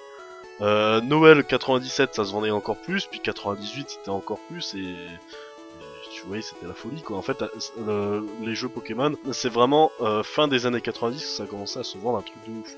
Euh, 0.60 1.00
Noël 1.00 1.44
97, 1.44 2.14
ça 2.14 2.24
se 2.24 2.32
vendait 2.32 2.52
encore 2.52 2.76
plus, 2.76 3.06
puis 3.06 3.18
98, 3.18 3.90
c'était 3.90 4.10
encore 4.10 4.38
plus, 4.48 4.74
et, 4.76 4.94
tu 6.12 6.26
voyais, 6.26 6.42
c'était 6.42 6.68
la 6.68 6.74
folie, 6.74 7.02
quoi. 7.02 7.16
En 7.16 7.22
fait, 7.22 7.42
les 8.40 8.54
jeux 8.54 8.68
Pokémon, 8.68 9.16
c'est 9.32 9.48
vraiment 9.48 9.90
fin 10.22 10.46
des 10.46 10.64
années 10.64 10.80
90 10.80 11.20
que 11.20 11.26
ça 11.26 11.42
a 11.42 11.46
commencé 11.46 11.80
à 11.80 11.82
se 11.82 11.98
vendre 11.98 12.18
un 12.18 12.22
truc 12.22 12.36
de 12.46 12.52
ouf. 12.52 12.76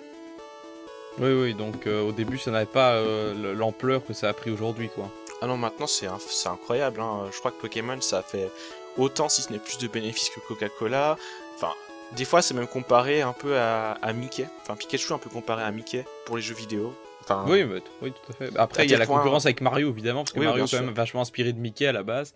Oui, 1.19 1.33
oui, 1.33 1.55
donc 1.55 1.87
euh, 1.87 2.03
au 2.03 2.13
début, 2.13 2.39
ça 2.39 2.51
n'avait 2.51 2.67
pas 2.67 2.95
euh, 2.95 3.55
l'ampleur 3.55 4.05
que 4.05 4.13
ça 4.13 4.29
a 4.29 4.33
pris 4.35 4.51
aujourd'hui, 4.51 4.89
quoi. 4.89 5.09
Ah 5.41 5.47
non, 5.47 5.57
maintenant 5.57 5.87
c'est 5.87 6.07
un- 6.07 6.19
c'est 6.19 6.49
incroyable. 6.49 7.01
Hein. 7.01 7.27
Je 7.33 7.39
crois 7.39 7.51
que 7.51 7.61
Pokémon 7.61 8.01
ça 8.01 8.19
a 8.19 8.23
fait 8.23 8.51
autant, 8.97 9.29
si 9.29 9.43
ce 9.43 9.53
n'est 9.53 9.59
plus 9.59 9.79
de 9.79 9.87
bénéfices 9.89 10.31
que 10.31 10.41
Coca-Cola. 10.41 11.17
Enfin, 11.57 11.73
des 12.17 12.25
fois 12.25 12.41
c'est 12.43 12.55
même 12.55 12.67
comparé 12.67 13.23
un 13.23 13.33
peu 13.33 13.57
à, 13.57 13.93
à 14.03 14.13
Mickey. 14.13 14.49
Enfin, 14.63 14.77
Pikachu 14.77 15.11
est 15.13 15.15
un 15.15 15.19
peu 15.19 15.31
comparé 15.31 15.63
à 15.63 15.71
Mickey 15.71 16.05
pour 16.27 16.37
les 16.37 16.43
jeux 16.43 16.55
vidéo. 16.55 16.95
Enfin, 17.23 17.45
Oui, 17.49 17.65
mais- 17.65 17.83
oui, 18.03 18.13
tout 18.13 18.33
à 18.33 18.35
fait. 18.35 18.57
Après, 18.57 18.85
il 18.85 18.91
y 18.91 18.95
a 18.95 18.99
la 18.99 19.07
point- 19.07 19.19
concurrence 19.19 19.47
avec 19.47 19.61
Mario, 19.61 19.91
évidemment, 19.91 20.23
parce 20.23 20.33
que 20.33 20.39
Oui, 20.39 20.47
Mario 20.47 20.65
est 20.65 20.71
quand 20.71 20.81
même 20.83 20.95
vachement 20.95 21.23
inspiré 21.23 21.53
de 21.53 21.59
Mickey 21.59 21.87
à 21.87 21.93
la 21.93 22.03
base. 22.05 22.35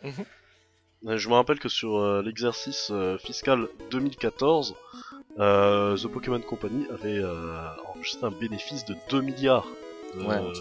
Euh, 1.06 1.16
Je 1.16 1.28
me 1.28 1.34
rappelle 1.34 1.58
que 1.60 1.68
sur 1.68 1.96
euh, 1.98 2.22
l'exercice 2.22 2.88
euh, 2.90 3.16
fiscal 3.18 3.68
2014, 3.90 4.74
euh, 5.38 5.96
The 5.96 6.08
Pokémon 6.08 6.40
Company 6.40 6.86
avait 6.92 7.18
euh, 8.00 8.02
enregistré 8.02 8.26
un 8.26 8.30
bénéfice 8.30 8.84
de 8.84 8.96
2 9.10 9.20
milliards. 9.20 9.66
de- 10.18 10.24
ouais, 10.24 10.36
euh, 10.36 10.52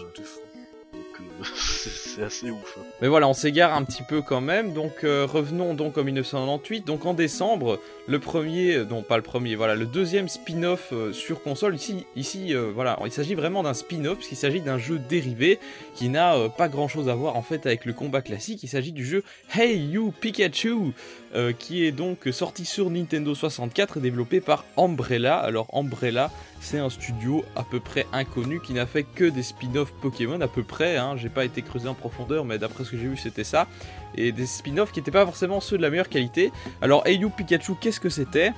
c'est 1.44 2.22
assez 2.22 2.50
ouf. 2.50 2.76
hein. 2.78 2.82
Mais 3.00 3.08
voilà, 3.08 3.26
on 3.28 3.32
s'égare 3.32 3.74
un 3.74 3.82
petit 3.84 4.02
peu 4.02 4.20
quand 4.20 4.40
même. 4.42 4.72
Donc 4.74 5.04
euh, 5.04 5.26
revenons 5.26 5.74
donc 5.74 5.96
en 5.96 6.04
1998. 6.04 6.86
Donc 6.86 7.06
en 7.06 7.14
décembre, 7.14 7.80
le 8.06 8.18
premier, 8.18 8.74
euh, 8.76 8.84
non 8.84 9.02
pas 9.02 9.16
le 9.16 9.22
premier, 9.22 9.54
voilà, 9.56 9.74
le 9.74 9.86
deuxième 9.86 10.28
spin-off 10.28 10.90
euh, 10.92 11.12
sur 11.12 11.42
console. 11.42 11.76
Ici, 11.76 12.04
ici, 12.16 12.54
euh, 12.54 12.70
voilà, 12.74 12.98
il 13.06 13.12
s'agit 13.12 13.34
vraiment 13.34 13.62
d'un 13.62 13.72
spin-off 13.74 14.16
puisqu'il 14.18 14.36
s'agit 14.36 14.60
d'un 14.60 14.76
jeu 14.78 14.98
dérivé 14.98 15.58
qui 15.94 16.08
n'a 16.10 16.36
euh, 16.36 16.48
pas 16.48 16.68
grand-chose 16.68 17.08
à 17.08 17.14
voir 17.14 17.36
en 17.36 17.42
fait 17.42 17.64
avec 17.64 17.86
le 17.86 17.92
combat 17.94 18.20
classique. 18.22 18.62
Il 18.62 18.68
s'agit 18.68 18.92
du 18.92 19.04
jeu 19.06 19.22
Hey 19.54 19.78
You 19.78 20.12
Pikachu, 20.20 20.92
euh, 21.34 21.52
qui 21.52 21.84
est 21.86 21.92
donc 21.92 22.28
sorti 22.32 22.64
sur 22.66 22.90
Nintendo 22.90 23.34
64 23.34 23.96
et 23.96 24.00
développé 24.00 24.40
par 24.40 24.64
Umbrella. 24.76 25.36
Alors 25.38 25.68
Umbrella, 25.72 26.30
c'est 26.60 26.78
un 26.78 26.90
studio 26.90 27.44
à 27.56 27.64
peu 27.64 27.80
près 27.80 28.06
inconnu 28.12 28.60
qui 28.60 28.74
n'a 28.74 28.86
fait 28.86 29.02
que 29.02 29.24
des 29.24 29.42
spin-offs 29.42 29.92
Pokémon 30.00 30.40
à 30.40 30.48
peu 30.48 30.62
près. 30.62 30.96
Hein. 30.96 31.16
J'ai 31.16 31.30
pas 31.30 31.44
été 31.44 31.62
creusé 31.62 31.88
en 31.88 31.94
profondeur, 31.94 32.44
mais 32.44 32.58
d'après 32.58 32.84
ce 32.84 32.90
que 32.90 32.96
j'ai 32.96 33.08
vu, 33.08 33.16
c'était 33.16 33.44
ça. 33.44 33.66
Et 34.14 34.30
des 34.30 34.46
spin-offs 34.46 34.92
qui 34.92 35.00
n'étaient 35.00 35.10
pas 35.10 35.24
forcément 35.24 35.60
ceux 35.60 35.78
de 35.78 35.82
la 35.82 35.90
meilleure 35.90 36.08
qualité. 36.08 36.52
Alors, 36.82 37.06
Hey 37.06 37.18
Pikachu, 37.36 37.74
qu'est-ce 37.80 38.00
que 38.00 38.10
c'était? 38.10 38.52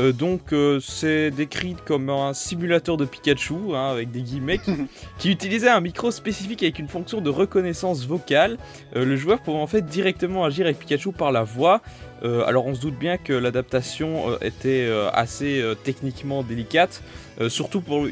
Euh, 0.00 0.12
donc 0.12 0.52
euh, 0.52 0.80
c'est 0.80 1.30
décrit 1.30 1.76
comme 1.84 2.08
un 2.08 2.32
simulateur 2.32 2.96
de 2.96 3.04
Pikachu 3.04 3.74
hein, 3.74 3.90
avec 3.90 4.10
des 4.10 4.22
guillemets 4.22 4.58
qui, 5.18 5.30
utilisait 5.30 5.68
un 5.68 5.80
micro 5.80 6.10
spécifique 6.10 6.62
avec 6.62 6.78
une 6.78 6.88
fonction 6.88 7.20
de 7.20 7.30
reconnaissance 7.30 8.06
vocale. 8.06 8.58
Euh, 8.96 9.04
le 9.04 9.16
joueur 9.16 9.40
pouvait 9.40 9.58
en 9.58 9.66
fait 9.66 9.84
directement 9.84 10.44
agir 10.44 10.66
avec 10.66 10.78
Pikachu 10.78 11.12
par 11.12 11.32
la 11.32 11.42
voix. 11.42 11.82
alors 12.22 12.66
on 12.66 12.74
se 12.74 12.80
doute 12.80 12.96
bien 12.96 13.18
que 13.18 13.32
l'adaptation 13.32 14.38
était 14.40 14.88
assez 15.12 15.60
techniquement 15.82 16.44
délicate, 16.44 17.02
surtout 17.48 17.80
pour 17.80 18.06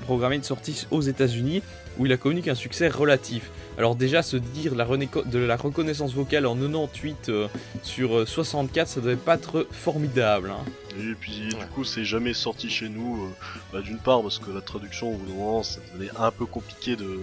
programmer 0.00 0.36
une 0.36 0.42
sortie 0.42 0.86
aux 0.90 1.00
États-Unis 1.00 1.62
où 1.98 2.06
il 2.06 2.12
a 2.12 2.16
connu 2.16 2.42
qu'un 2.42 2.54
succès 2.54 2.88
relatif. 2.88 3.50
Alors 3.78 3.94
déjà 3.94 4.22
se 4.22 4.36
dire 4.36 4.74
la 4.74 4.86
de 4.86 5.38
la 5.38 5.56
reconnaissance 5.56 6.14
vocale 6.14 6.46
en 6.46 6.56
98 6.56 7.28
euh, 7.28 7.48
sur 7.82 8.26
64, 8.26 8.86
euh, 8.86 8.90
ça 8.90 9.00
devait 9.00 9.16
pas 9.16 9.34
être 9.34 9.66
formidable. 9.70 10.50
Hein. 10.50 10.64
Et 10.98 11.14
puis 11.14 11.48
du 11.48 11.66
coup 11.74 11.84
c'est 11.84 12.04
jamais 12.04 12.32
sorti 12.32 12.70
chez 12.70 12.88
nous, 12.88 13.24
euh, 13.24 13.28
bah, 13.72 13.82
d'une 13.82 13.98
part 13.98 14.22
parce 14.22 14.38
que 14.38 14.50
la 14.50 14.62
traduction 14.62 15.12
au 15.12 15.16
bout 15.16 15.26
d'un 15.26 15.34
moment 15.34 15.62
ça 15.62 15.80
devenait 15.92 16.10
un 16.18 16.30
peu 16.30 16.46
compliqué 16.46 16.96
de, 16.96 17.20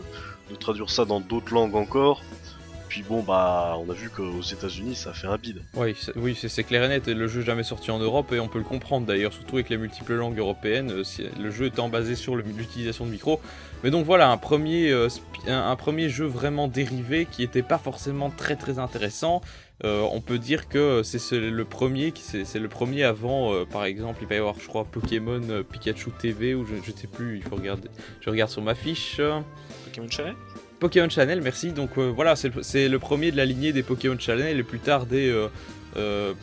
traduire 0.59 0.91
ça 0.91 1.05
dans 1.05 1.19
d'autres 1.19 1.51
langues 1.51 1.75
encore. 1.75 2.21
Puis 2.93 3.01
bon 3.01 3.23
bah 3.23 3.75
on 3.79 3.89
a 3.89 3.93
vu 3.95 4.11
qu'aux 4.11 4.43
États-Unis 4.43 4.93
ça 4.93 5.09
a 5.09 5.13
fait 5.13 5.25
un 5.25 5.37
bide. 5.37 5.63
Oui, 5.73 5.95
oui 6.15 6.37
c'est 6.39 6.63
clair 6.63 6.83
et 6.83 6.89
net. 6.89 7.07
Le 7.07 7.27
jeu 7.27 7.41
jamais 7.41 7.63
sorti 7.63 7.89
en 7.89 7.97
Europe 7.97 8.31
et 8.33 8.39
on 8.39 8.47
peut 8.47 8.59
le 8.59 8.63
comprendre 8.63 9.07
d'ailleurs, 9.07 9.33
surtout 9.33 9.55
avec 9.55 9.69
les 9.69 9.77
multiples 9.77 10.13
langues 10.13 10.37
européennes. 10.37 11.01
Le 11.39 11.49
jeu 11.49 11.65
étant 11.65 11.89
basé 11.89 12.13
sur 12.13 12.35
l'utilisation 12.35 13.07
de 13.07 13.09
micro, 13.09 13.41
mais 13.83 13.89
donc 13.89 14.05
voilà, 14.05 14.29
un 14.29 14.37
premier, 14.37 14.91
euh, 14.91 15.07
un, 15.47 15.75
premier 15.75 16.07
jeu 16.07 16.27
vraiment 16.27 16.67
dérivé 16.67 17.25
qui 17.25 17.41
n'était 17.41 17.63
pas 17.63 17.79
forcément 17.79 18.29
très 18.29 18.55
très 18.55 18.77
intéressant. 18.77 19.41
Euh, 19.83 20.07
on 20.11 20.21
peut 20.21 20.37
dire 20.37 20.69
que 20.69 21.01
c'est 21.01 21.31
le 21.31 21.65
premier, 21.65 22.13
c'est 22.15 22.59
le 22.59 22.69
premier 22.69 23.05
avant, 23.05 23.55
euh, 23.55 23.65
par 23.65 23.85
exemple, 23.85 24.19
il 24.21 24.27
va 24.27 24.35
y 24.35 24.37
avoir, 24.37 24.59
je 24.59 24.67
crois, 24.67 24.85
Pokémon 24.85 25.41
Pikachu 25.67 26.11
TV 26.11 26.53
ou 26.53 26.63
je, 26.63 26.75
ne 26.75 26.95
sais 26.95 27.07
plus. 27.07 27.37
Il 27.37 27.43
faut 27.43 27.55
regarder. 27.55 27.89
Je 28.21 28.29
regarde 28.29 28.51
sur 28.51 28.61
ma 28.61 28.75
fiche. 28.75 29.19
Pokémon 29.85 30.11
Channel. 30.11 30.35
Pokémon 30.83 31.09
Channel, 31.09 31.41
merci. 31.41 31.71
Donc 31.71 31.97
voilà, 31.97 32.35
c'est 32.35 32.89
le, 32.89 32.99
premier 32.99 33.31
de 33.31 33.37
la 33.37 33.45
lignée 33.45 33.71
des 33.71 33.83
Pokémon 33.83 34.17
Channel 34.19 34.59
et 34.59 34.63
plus 34.63 34.79
tard 34.79 35.05
des 35.05 35.33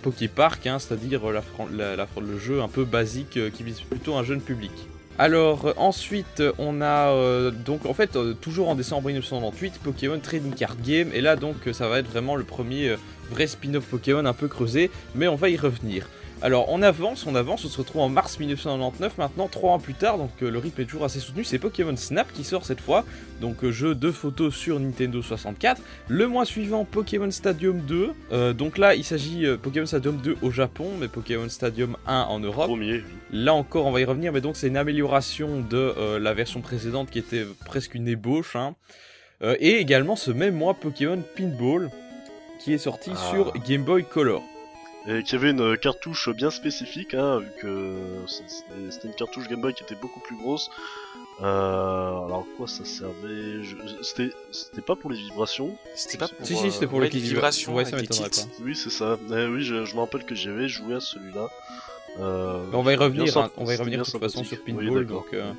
Poképark, 0.03 0.67
hein, 0.67 0.79
c'est-à-dire 0.79 1.21
le 1.29 2.39
jeu 2.39 2.63
un 2.63 2.69
peu 2.69 2.85
basique 2.85 3.39
qui 3.53 3.63
vise 3.63 3.81
plutôt 3.83 4.17
un 4.17 4.25
jeune 4.25 4.41
public. 4.41 4.73
Alors 5.21 5.67
euh, 5.67 5.73
ensuite 5.77 6.43
on 6.57 6.81
a 6.81 7.11
euh, 7.11 7.51
donc 7.51 7.85
en 7.85 7.93
fait 7.93 8.17
euh, 8.17 8.33
toujours 8.33 8.71
en 8.71 8.75
décembre 8.75 9.09
1998 9.09 9.79
Pokémon 9.85 10.19
Trading 10.19 10.55
Card 10.55 10.77
Game 10.83 11.11
et 11.13 11.21
là 11.21 11.37
donc 11.37 11.57
ça 11.75 11.89
va 11.89 11.99
être 11.99 12.09
vraiment 12.09 12.37
le 12.37 12.45
premier 12.45 12.97
vrai 13.31 13.47
spin-off 13.47 13.85
Pokémon 13.85 14.25
un 14.25 14.33
peu 14.33 14.49
creusé 14.49 14.91
mais 15.15 15.29
on 15.29 15.37
va 15.37 15.51
y 15.51 15.59
revenir. 15.59 16.09
Alors 16.43 16.71
on 16.71 16.81
avance, 16.81 17.27
on 17.27 17.35
avance, 17.35 17.67
on 17.67 17.69
se 17.69 17.77
retrouve 17.77 18.01
en 18.01 18.09
mars 18.09 18.39
1999, 18.39 19.19
maintenant 19.19 19.47
3 19.47 19.73
ans 19.75 19.79
plus 19.79 19.93
tard, 19.93 20.17
donc 20.17 20.31
euh, 20.43 20.51
le 20.51 20.59
rythme 20.59 20.81
est 20.81 20.85
toujours 20.87 21.05
assez 21.05 21.21
soutenu, 21.21 21.45
c'est 21.45 21.59
Pokémon 21.59 21.95
Snap 21.95 22.33
qui 22.33 22.45
sort 22.45 22.65
cette 22.65 22.81
fois, 22.81 23.05
donc 23.43 23.63
euh, 23.63 23.71
jeu 23.71 23.95
de 23.95 24.11
photos 24.11 24.55
sur 24.55 24.81
Nintendo 24.81 25.21
64. 25.21 25.83
Le 26.09 26.27
mois 26.29 26.47
suivant, 26.47 26.87
Pokémon 26.87 27.31
Stadium 27.31 27.81
2, 27.81 28.13
euh, 28.33 28.53
donc 28.55 28.79
là 28.79 28.95
il 28.95 29.05
s'agit 29.05 29.47
Pokémon 29.63 29.85
Stadium 29.85 30.17
2 30.17 30.39
au 30.41 30.51
Japon, 30.51 30.93
mais 30.99 31.09
Pokémon 31.09 31.51
Stadium 31.51 31.99
1 32.07 32.23
en 32.23 32.41
Europe. 32.41 32.69
Premier. 32.69 33.03
Là 33.31 33.53
encore 33.53 33.85
on 33.85 33.93
va 33.93 34.01
y 34.01 34.05
revenir, 34.05 34.33
mais 34.33 34.41
donc 34.41 34.57
c'est 34.57 34.69
une 34.69 34.79
amélioration 34.79 35.61
de 35.61 36.17
la 36.17 36.33
version 36.33 36.63
précédente 36.63 37.11
qui 37.11 37.19
était 37.19 37.45
presque 37.67 37.95
une 37.95 38.09
ébauche. 38.09 38.57
Hein. 38.57 38.75
et 39.43 39.77
également 39.77 40.17
ce 40.17 40.31
même 40.31 40.55
mois 40.55 40.75
Pokémon 40.75 41.23
Pinball 41.37 41.91
qui 42.61 42.73
est 42.73 42.79
sorti 42.79 43.11
ah. 43.15 43.31
sur 43.31 43.53
Game 43.67 43.85
Boy 43.85 44.05
Color 44.05 44.43
et 45.07 45.23
qui 45.23 45.35
avait 45.35 45.51
une 45.51 45.77
cartouche 45.79 46.29
bien 46.31 46.51
spécifique, 46.51 47.15
hein, 47.15 47.39
vu 47.39 47.51
que 47.61 47.97
c'était 48.91 49.09
une 49.09 49.15
cartouche 49.15 49.49
Game 49.49 49.61
Boy 49.61 49.73
qui 49.75 49.83
était 49.83 49.95
beaucoup 49.95 50.21
plus 50.21 50.37
grosse. 50.37 50.71
Euh, 51.43 52.27
alors 52.27 52.45
quoi 52.59 52.69
ça 52.69 52.85
servait? 52.85 53.63
C'était 54.03 54.83
pas 54.83 54.95
pour 54.95 55.11
les 55.11 55.17
vibrations 55.17 55.75
C'était 55.95 56.19
pas 56.19 56.29
pour 56.29 56.47
Si 56.47 56.55
si 56.55 56.71
c'était 56.71 56.87
pour 56.87 57.01
les, 57.01 57.09
vibrations. 57.09 57.75
Ouais, 57.75 57.87
ça 57.87 57.97
m'étonnerait 57.97 58.29
pas. 58.29 58.63
Oui 58.63 58.77
c'est 58.77 58.91
ça. 58.91 59.19
Eh 59.31 59.47
oui 59.47 59.63
je, 59.63 59.75
me 59.75 60.01
rappelle 60.01 60.25
que 60.25 60.35
j'avais 60.35 60.69
joué 60.69 60.97
à 60.97 61.01
celui-là. 61.01 61.49
Euh, 62.19 62.63
on 62.73 62.83
va 62.83 62.93
y 62.93 62.97
revenir. 62.97 63.35
Hein, 63.39 63.51
on 63.57 63.65
va 63.65 63.75
y 63.75 63.77
revenir 63.77 64.01
de 64.01 64.05
toute 64.05 64.21
façon 64.21 64.45
sur 64.45 64.63
Pinball. 64.63 65.07
donc, 65.07 65.33
euh, 65.33 65.53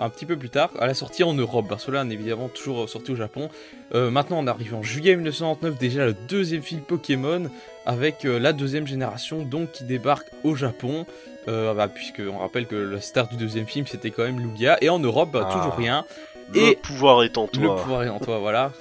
un 0.00 0.08
petit 0.08 0.26
peu 0.26 0.36
plus 0.36 0.50
tard, 0.50 0.70
à 0.78 0.86
la 0.86 0.94
sortie 0.94 1.24
en 1.24 1.34
Europe. 1.34 1.68
Barcelone 1.68 2.10
évidemment 2.10 2.48
toujours 2.48 2.88
sorti 2.88 3.12
au 3.12 3.16
Japon. 3.16 3.48
Euh, 3.94 4.10
maintenant 4.10 4.38
on 4.40 4.46
arrive 4.46 4.74
en 4.74 4.82
juillet 4.82 5.14
1999, 5.14 5.78
déjà 5.78 6.06
le 6.06 6.14
deuxième 6.28 6.62
film 6.62 6.80
Pokémon 6.80 7.50
avec 7.86 8.24
euh, 8.24 8.38
la 8.38 8.52
deuxième 8.52 8.86
génération 8.86 9.42
donc 9.42 9.72
qui 9.72 9.84
débarque 9.84 10.28
au 10.42 10.54
Japon. 10.54 11.06
Euh, 11.46 11.74
bah, 11.74 11.88
puisque 11.88 12.22
on 12.26 12.38
rappelle 12.38 12.66
que 12.66 12.74
la 12.74 13.02
star 13.02 13.28
du 13.28 13.36
deuxième 13.36 13.66
film 13.66 13.86
c'était 13.86 14.10
quand 14.10 14.22
même 14.22 14.40
Lugia 14.40 14.78
et 14.80 14.88
en 14.88 14.98
Europe 14.98 15.30
bah, 15.32 15.48
toujours 15.52 15.74
ah. 15.74 15.80
rien. 15.80 16.04
Le 16.52 16.74
pouvoir 16.74 17.22
est 17.22 17.38
en 17.38 17.46
toi. 17.46 17.62
Le 17.62 17.82
pouvoir 17.82 18.02
est 18.02 18.08
en 18.08 18.18
toi, 18.18 18.38
voilà, 18.38 18.72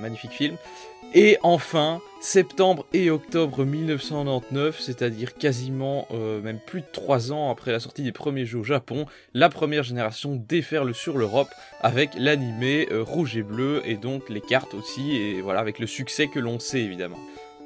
magnifique 0.00 0.32
film. 0.32 0.56
Et 1.14 1.38
enfin, 1.42 2.00
septembre 2.26 2.86
et 2.92 3.08
octobre 3.08 3.64
1999, 3.64 4.80
c'est-à-dire 4.80 5.34
quasiment 5.34 6.08
euh, 6.10 6.42
même 6.42 6.58
plus 6.58 6.80
de 6.80 6.86
3 6.92 7.30
ans 7.30 7.52
après 7.52 7.70
la 7.70 7.78
sortie 7.78 8.02
des 8.02 8.10
premiers 8.10 8.44
jeux 8.44 8.58
au 8.58 8.64
Japon, 8.64 9.06
la 9.32 9.48
première 9.48 9.84
génération 9.84 10.34
déferle 10.34 10.92
sur 10.92 11.18
l'Europe 11.18 11.48
avec 11.82 12.10
l'animé 12.18 12.88
euh, 12.90 13.04
rouge 13.04 13.36
et 13.36 13.44
bleu 13.44 13.80
et 13.84 13.94
donc 13.94 14.28
les 14.28 14.40
cartes 14.40 14.74
aussi, 14.74 15.16
et 15.16 15.40
voilà, 15.40 15.60
avec 15.60 15.78
le 15.78 15.86
succès 15.86 16.26
que 16.26 16.40
l'on 16.40 16.58
sait 16.58 16.80
évidemment. 16.80 17.18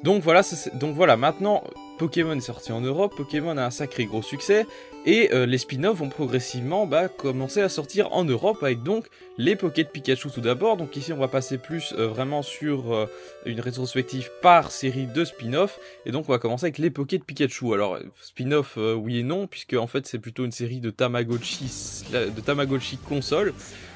Donc 0.03 0.21
voilà, 0.21 0.43
donc 0.75 0.95
voilà, 0.95 1.17
maintenant 1.17 1.63
Pokémon 1.97 2.33
est 2.33 2.41
sorti 2.41 2.71
en 2.71 2.81
Europe, 2.81 3.15
Pokémon 3.17 3.57
a 3.57 3.65
un 3.65 3.71
sacré 3.71 4.05
gros 4.05 4.21
succès, 4.21 4.67
et 5.05 5.33
euh, 5.33 5.47
les 5.47 5.57
spin-offs 5.57 5.97
vont 5.97 6.09
progressivement 6.09 6.85
bah, 6.85 7.07
commencer 7.07 7.61
à 7.61 7.69
sortir 7.69 8.13
en 8.13 8.23
Europe 8.23 8.61
avec 8.61 8.83
donc 8.83 9.07
les 9.37 9.55
Pocket 9.55 9.91
Pikachu 9.91 10.29
tout 10.29 10.41
d'abord. 10.41 10.77
Donc 10.77 10.95
ici 10.95 11.11
on 11.11 11.17
va 11.17 11.27
passer 11.27 11.57
plus 11.57 11.93
euh, 11.97 12.07
vraiment 12.07 12.43
sur 12.43 12.93
euh, 12.93 13.07
une 13.45 13.59
rétrospective 13.59 14.29
par 14.41 14.71
série 14.71 15.07
de 15.07 15.25
spin-offs. 15.25 15.79
Et 16.05 16.11
donc 16.11 16.25
on 16.29 16.31
va 16.31 16.37
commencer 16.37 16.65
avec 16.65 16.77
les 16.77 16.91
Pocket 16.91 17.23
Pikachu. 17.23 17.73
Alors 17.73 17.97
spin-off 18.21 18.77
oui 18.77 19.19
et 19.19 19.23
non, 19.23 19.47
puisque 19.47 19.73
en 19.73 19.87
fait 19.87 20.05
c'est 20.05 20.19
plutôt 20.19 20.45
une 20.45 20.51
série 20.51 20.79
de 20.79 20.91
Tamagotchi, 20.91 22.03
de 22.11 22.41
Tamagotchi 22.41 22.97
console. 22.97 23.53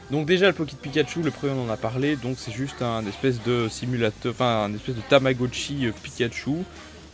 Donc 0.09 0.25
déjà 0.25 0.47
le 0.47 0.53
Pocket 0.53 0.79
Pikachu, 0.79 1.21
le 1.21 1.31
premier 1.31 1.53
on 1.53 1.65
en 1.65 1.69
a 1.69 1.77
parlé, 1.77 2.15
donc 2.15 2.37
c'est 2.37 2.51
juste 2.51 2.81
un 2.81 3.05
espèce 3.07 3.41
de 3.43 3.67
simulateur, 3.69 4.33
enfin 4.33 4.65
un 4.65 4.73
espèce 4.73 4.95
de 4.95 5.01
Tamagotchi 5.01 5.87
Pikachu. 6.03 6.63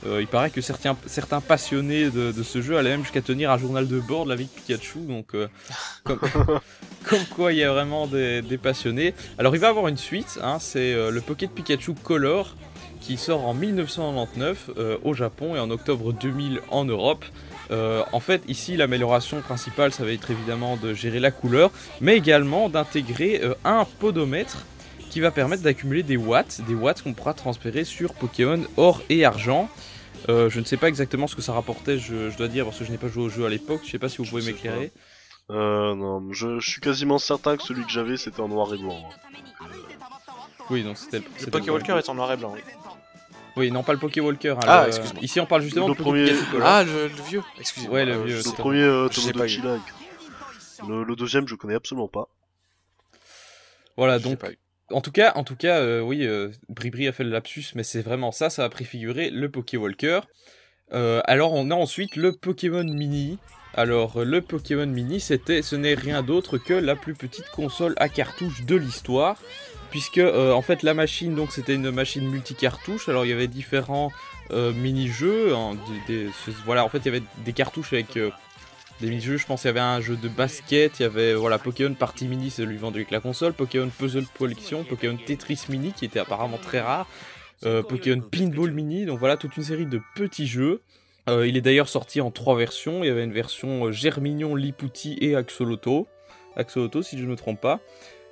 Euh, 0.05 0.21
il 0.21 0.27
paraît 0.27 0.49
que 0.49 0.61
certains, 0.61 0.97
certains 1.05 1.41
passionnés 1.41 2.09
de, 2.09 2.43
ce 2.43 2.61
jeu 2.61 2.77
allaient 2.77 2.89
même 2.89 3.03
jusqu'à 3.03 3.21
tenir 3.21 3.51
un 3.51 3.57
journal 3.57 3.87
de 3.87 3.99
bord 3.99 4.25
de 4.25 4.29
la 4.29 4.35
vie 4.35 4.45
de 4.45 4.49
Pikachu, 4.49 4.99
donc 4.99 5.35
euh, 5.35 5.47
comme, 6.03 6.19
quoi 7.35 7.53
il 7.53 7.59
y 7.59 7.63
a 7.63 7.71
vraiment 7.71 8.07
des, 8.07 8.41
passionnés. 8.61 9.13
Alors 9.37 9.55
il 9.55 9.59
va 9.59 9.69
avoir 9.69 9.87
une 9.87 9.97
suite, 9.97 10.39
hein, 10.41 10.57
c'est 10.59 10.93
euh, 10.93 11.11
le 11.11 11.21
Pocket 11.21 11.51
Pikachu 11.51 11.93
Color 11.93 12.55
qui 12.99 13.17
sort 13.17 13.47
en 13.47 13.55
1999 13.55 14.69
au 15.03 15.15
Japon 15.15 15.55
et 15.55 15.59
en 15.59 15.71
octobre 15.71 16.13
2000 16.13 16.61
en 16.69 16.85
Europe. 16.85 17.25
en 17.71 18.19
fait, 18.19 18.43
ici, 18.47 18.77
l'amélioration 18.77 19.41
principale, 19.41 19.91
ça 19.91 20.05
va 20.05 20.11
être 20.11 20.29
évidemment 20.29 20.77
de 20.77 20.93
gérer 20.93 21.19
la 21.19 21.31
couleur, 21.31 21.71
mais 21.99 22.15
également 22.15 22.69
d'intégrer 22.69 23.41
un 23.65 23.85
podomètre 23.97 24.67
qui 25.09 25.19
va 25.19 25.31
permettre 25.31 25.63
d'accumuler 25.63 26.03
des 26.03 26.15
watts, 26.15 26.61
des 26.67 26.75
watts 26.75 27.01
qu'on 27.01 27.13
pourra 27.13 27.33
transférer 27.33 27.85
sur 27.85 28.13
Pokémon 28.13 28.61
or 28.77 29.01
et 29.09 29.25
argent. 29.25 29.67
Euh, 30.29 30.49
je 30.49 30.59
ne 30.59 30.65
sais 30.65 30.77
pas 30.77 30.87
exactement 30.87 31.27
ce 31.27 31.35
que 31.35 31.41
ça 31.41 31.53
rapportait, 31.53 31.97
je, 31.97 32.35
dois 32.37 32.47
dire, 32.47 32.65
parce 32.65 32.77
que 32.77 32.85
je 32.85 32.91
n'ai 32.91 32.97
pas 32.97 33.07
joué 33.07 33.23
au 33.23 33.29
jeu 33.29 33.45
à 33.45 33.49
l'époque. 33.49 33.81
Je 33.85 33.91
sais 33.91 33.99
pas 33.99 34.09
si 34.09 34.17
vous 34.17 34.25
pouvez 34.25 34.43
m'éclairer. 34.43 34.91
Euh, 35.49 35.95
non, 35.95 36.31
je, 36.31 36.59
suis 36.59 36.79
quasiment 36.79 37.17
certain 37.17 37.57
que 37.57 37.63
celui 37.63 37.83
que 37.83 37.91
j'avais 37.91 38.15
c'était 38.17 38.39
en 38.39 38.47
noir 38.47 38.73
et 38.73 38.77
blanc. 38.77 39.03
Oui, 40.69 40.83
donc 40.83 40.97
c'était 40.97 41.19
le. 41.19 41.25
Le 41.59 41.71
Walker 41.71 41.97
est 41.97 42.09
en 42.09 42.15
noir 42.15 42.31
et 42.31 42.37
blanc, 42.37 42.53
oui. 42.53 42.61
Oui, 43.57 43.69
non, 43.69 43.83
pas 43.83 43.91
le 43.91 43.99
Poké 43.99 44.21
Walker. 44.21 44.51
Hein, 44.51 44.67
ah, 44.67 44.85
excuse-moi. 44.87 45.21
Ici, 45.21 45.39
on 45.41 45.45
parle 45.45 45.63
justement 45.63 45.89
le 45.89 45.95
du 45.95 46.01
premier. 46.01 46.31
Ah, 46.63 46.83
le, 46.83 47.07
vieux. 47.27 47.43
Excusez-moi. 47.59 47.95
Ouais, 47.95 48.05
le 48.05 48.23
vieux. 48.23 48.37
Le 48.37 48.51
premier 48.53 48.81
euh, 48.81 49.09
Le, 50.87 51.03
le, 51.03 51.15
deuxième, 51.17 51.47
je 51.47 51.55
connais 51.55 51.75
absolument 51.75 52.07
pas. 52.07 52.29
Voilà, 53.97 54.19
donc 54.19 54.39
en 54.91 55.01
tout 55.01 55.11
cas, 55.11 55.33
en 55.35 55.43
tout 55.43 55.55
cas, 55.55 55.79
euh, 55.79 56.01
oui, 56.01 56.25
euh, 56.25 56.49
Bribri 56.69 57.07
a 57.07 57.11
fait 57.11 57.23
le 57.23 57.29
lapsus, 57.29 57.65
mais 57.75 57.83
c'est 57.83 58.01
vraiment 58.01 58.31
ça, 58.31 58.49
ça 58.49 58.65
a 58.65 58.69
préfiguré 58.69 59.29
le 59.29 59.49
Pokéwalker. 59.49 60.21
Euh, 60.93 61.21
alors 61.25 61.53
on 61.53 61.71
a 61.71 61.75
ensuite 61.75 62.15
le 62.15 62.33
Pokémon 62.33 62.83
Mini. 62.83 63.39
Alors 63.73 64.23
le 64.25 64.41
Pokémon 64.41 64.87
Mini, 64.87 65.19
c'était, 65.19 65.61
ce 65.61 65.75
n'est 65.75 65.93
rien 65.93 66.21
d'autre 66.21 66.57
que 66.57 66.73
la 66.73 66.95
plus 66.95 67.13
petite 67.13 67.49
console 67.49 67.93
à 67.97 68.09
cartouche 68.09 68.65
de 68.65 68.75
l'histoire, 68.75 69.37
puisque 69.89 70.19
en 70.19 70.61
fait 70.61 70.83
la 70.83 70.93
machine, 70.93 71.35
donc 71.35 71.53
c'était 71.53 71.75
une 71.75 71.91
machine 71.91 72.27
multi-cartouche. 72.27 73.07
Alors 73.07 73.25
il 73.25 73.29
y 73.29 73.33
avait 73.33 73.47
différents 73.47 74.11
mini-jeux, 74.51 75.55
hein, 75.55 75.77
voilà, 76.65 76.83
en 76.83 76.89
fait 76.89 76.97
il 76.97 77.05
y 77.05 77.09
avait 77.09 77.23
des 77.45 77.53
cartouches 77.53 77.93
avec 77.93 78.19
des 79.01 79.09
mini-jeux. 79.09 79.37
Je 79.37 79.45
pense 79.45 79.61
qu'il 79.61 79.67
y 79.67 79.71
avait 79.71 79.79
un 79.79 79.99
jeu 79.99 80.15
de 80.15 80.29
basket, 80.29 80.99
il 80.99 81.03
y 81.03 81.05
avait 81.05 81.33
voilà 81.33 81.57
Pokémon 81.57 81.93
Party 81.93 82.27
Mini, 82.27 82.51
c'est 82.51 82.65
lui 82.65 82.77
vendu 82.77 82.99
avec 82.99 83.11
la 83.11 83.19
console, 83.19 83.53
Pokémon 83.53 83.89
Puzzle 83.89 84.25
Collection, 84.37 84.83
Pokémon 84.83 85.17
Tetris 85.17 85.65
Mini 85.69 85.91
qui 85.91 86.05
était 86.05 86.19
apparemment 86.19 86.57
très 86.57 86.79
rare, 86.79 87.07
euh, 87.65 87.83
Pokémon 87.83 88.21
Pinball 88.21 88.71
Mini, 88.71 89.05
donc 89.05 89.19
voilà 89.19 89.37
toute 89.37 89.57
une 89.57 89.63
série 89.63 89.87
de 89.87 89.99
petits 90.15 90.47
jeux. 90.47 90.81
Euh, 91.29 91.47
il 91.47 91.57
est 91.57 91.61
d'ailleurs 91.61 91.89
sorti 91.89 92.21
en 92.21 92.31
trois 92.31 92.55
versions. 92.55 93.03
Il 93.03 93.07
y 93.07 93.09
avait 93.09 93.23
une 93.23 93.33
version 93.33 93.87
euh, 93.87 93.91
Germignon, 93.91 94.55
Lipouti 94.55 95.17
et 95.21 95.35
Axoloto. 95.35 96.07
Axoloto 96.55 97.01
si 97.01 97.17
je 97.17 97.25
ne 97.25 97.29
me 97.29 97.35
trompe 97.35 97.59
pas. 97.59 97.79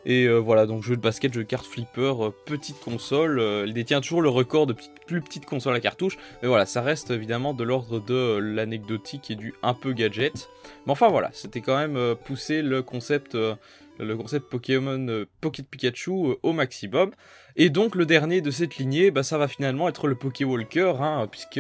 Et 0.05 0.29
voilà, 0.29 0.65
donc 0.65 0.81
jeu 0.81 0.95
de 0.95 1.01
basket, 1.01 1.33
jeu 1.33 1.43
de 1.43 1.47
cartes 1.47 1.65
flipper, 1.65 2.31
petite 2.45 2.79
console. 2.79 3.43
Il 3.67 3.73
détient 3.73 3.99
toujours 3.99 4.21
le 4.21 4.29
record 4.29 4.65
de 4.65 4.73
plus 5.05 5.21
petite 5.21 5.45
console 5.45 5.75
à 5.75 5.81
cartouche. 5.81 6.17
Mais 6.41 6.47
voilà, 6.47 6.65
ça 6.65 6.81
reste 6.81 7.11
évidemment 7.11 7.53
de 7.53 7.65
l'ordre 7.65 7.99
de 7.99 8.37
l'anecdotique 8.37 9.29
et 9.29 9.35
du 9.35 9.53
un 9.61 9.73
peu 9.73 9.91
gadget. 9.91 10.49
Mais 10.85 10.91
enfin 10.91 11.09
voilà, 11.09 11.29
c'était 11.33 11.61
quand 11.61 11.77
même 11.77 11.97
euh, 11.97 12.15
pousser 12.15 12.61
le 12.61 12.81
concept, 12.81 13.35
euh, 13.35 13.55
le 13.99 14.15
concept 14.15 14.49
Pokémon 14.49 15.07
euh, 15.07 15.25
Pocket 15.41 15.67
Pikachu 15.67 16.35
au 16.41 16.53
maximum. 16.53 17.11
Et 17.55 17.69
donc 17.69 17.95
le 17.95 18.05
dernier 18.05 18.41
de 18.41 18.51
cette 18.51 18.77
lignée, 18.77 19.11
bah, 19.11 19.23
ça 19.23 19.37
va 19.37 19.47
finalement 19.47 19.89
être 19.89 20.07
le 20.07 20.15
Pokéwalker, 20.15 20.93
hein, 21.01 21.27
puisque 21.29 21.59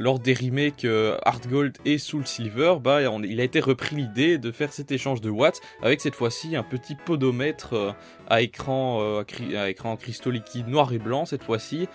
lors 0.00 0.18
des 0.18 0.32
remakes 0.32 0.86
euh, 0.86 1.18
Heart 1.26 1.46
Gold 1.46 1.76
et 1.84 1.98
Soul 1.98 2.26
Silver, 2.26 2.76
bah, 2.82 3.00
il 3.22 3.38
a 3.38 3.44
été 3.44 3.60
repris 3.60 3.96
l'idée 3.96 4.38
de 4.38 4.50
faire 4.50 4.72
cet 4.72 4.90
échange 4.90 5.20
de 5.20 5.28
watts 5.28 5.60
avec 5.82 6.00
cette 6.00 6.14
fois-ci 6.14 6.56
un 6.56 6.62
petit 6.62 6.94
podomètre 6.94 7.74
euh, 7.74 7.92
à 8.26 8.40
écran, 8.40 9.00
euh, 9.02 9.22
à 9.54 9.96
cristaux 9.96 10.30
liquides 10.30 10.68
noir 10.68 10.90
et 10.94 10.98
blanc 10.98 11.26
cette 11.26 11.44
fois-ci, 11.44 11.86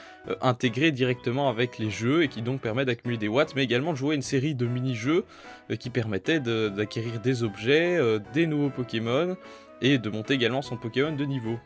intégré 0.41 0.91
directement 0.91 1.49
avec 1.49 1.79
les 1.79 1.89
jeux 1.89 2.23
et 2.23 2.27
qui 2.27 2.43
donc 2.43 2.61
permet 2.61 2.85
d'accumuler 2.85 3.17
des 3.17 3.27
watts, 3.27 3.55
mais 3.55 3.63
également 3.63 3.93
de 3.93 3.97
jouer 3.97 4.13
une 4.13 4.21
série 4.21 4.53
de 4.53 4.67
mini-jeux 4.67 5.25
qui 5.79 5.89
permettaient 5.89 6.39
d'acquérir 6.39 7.19
des 7.21 7.43
objets, 7.43 7.99
des 8.33 8.45
nouveaux 8.45 8.69
Pokémon 8.69 9.35
et 9.81 9.97
de 9.97 10.09
monter 10.09 10.33
également 10.35 10.61
son 10.61 10.77
Pokémon 10.77 11.15
de 11.15 11.25
niveau. 11.25 11.57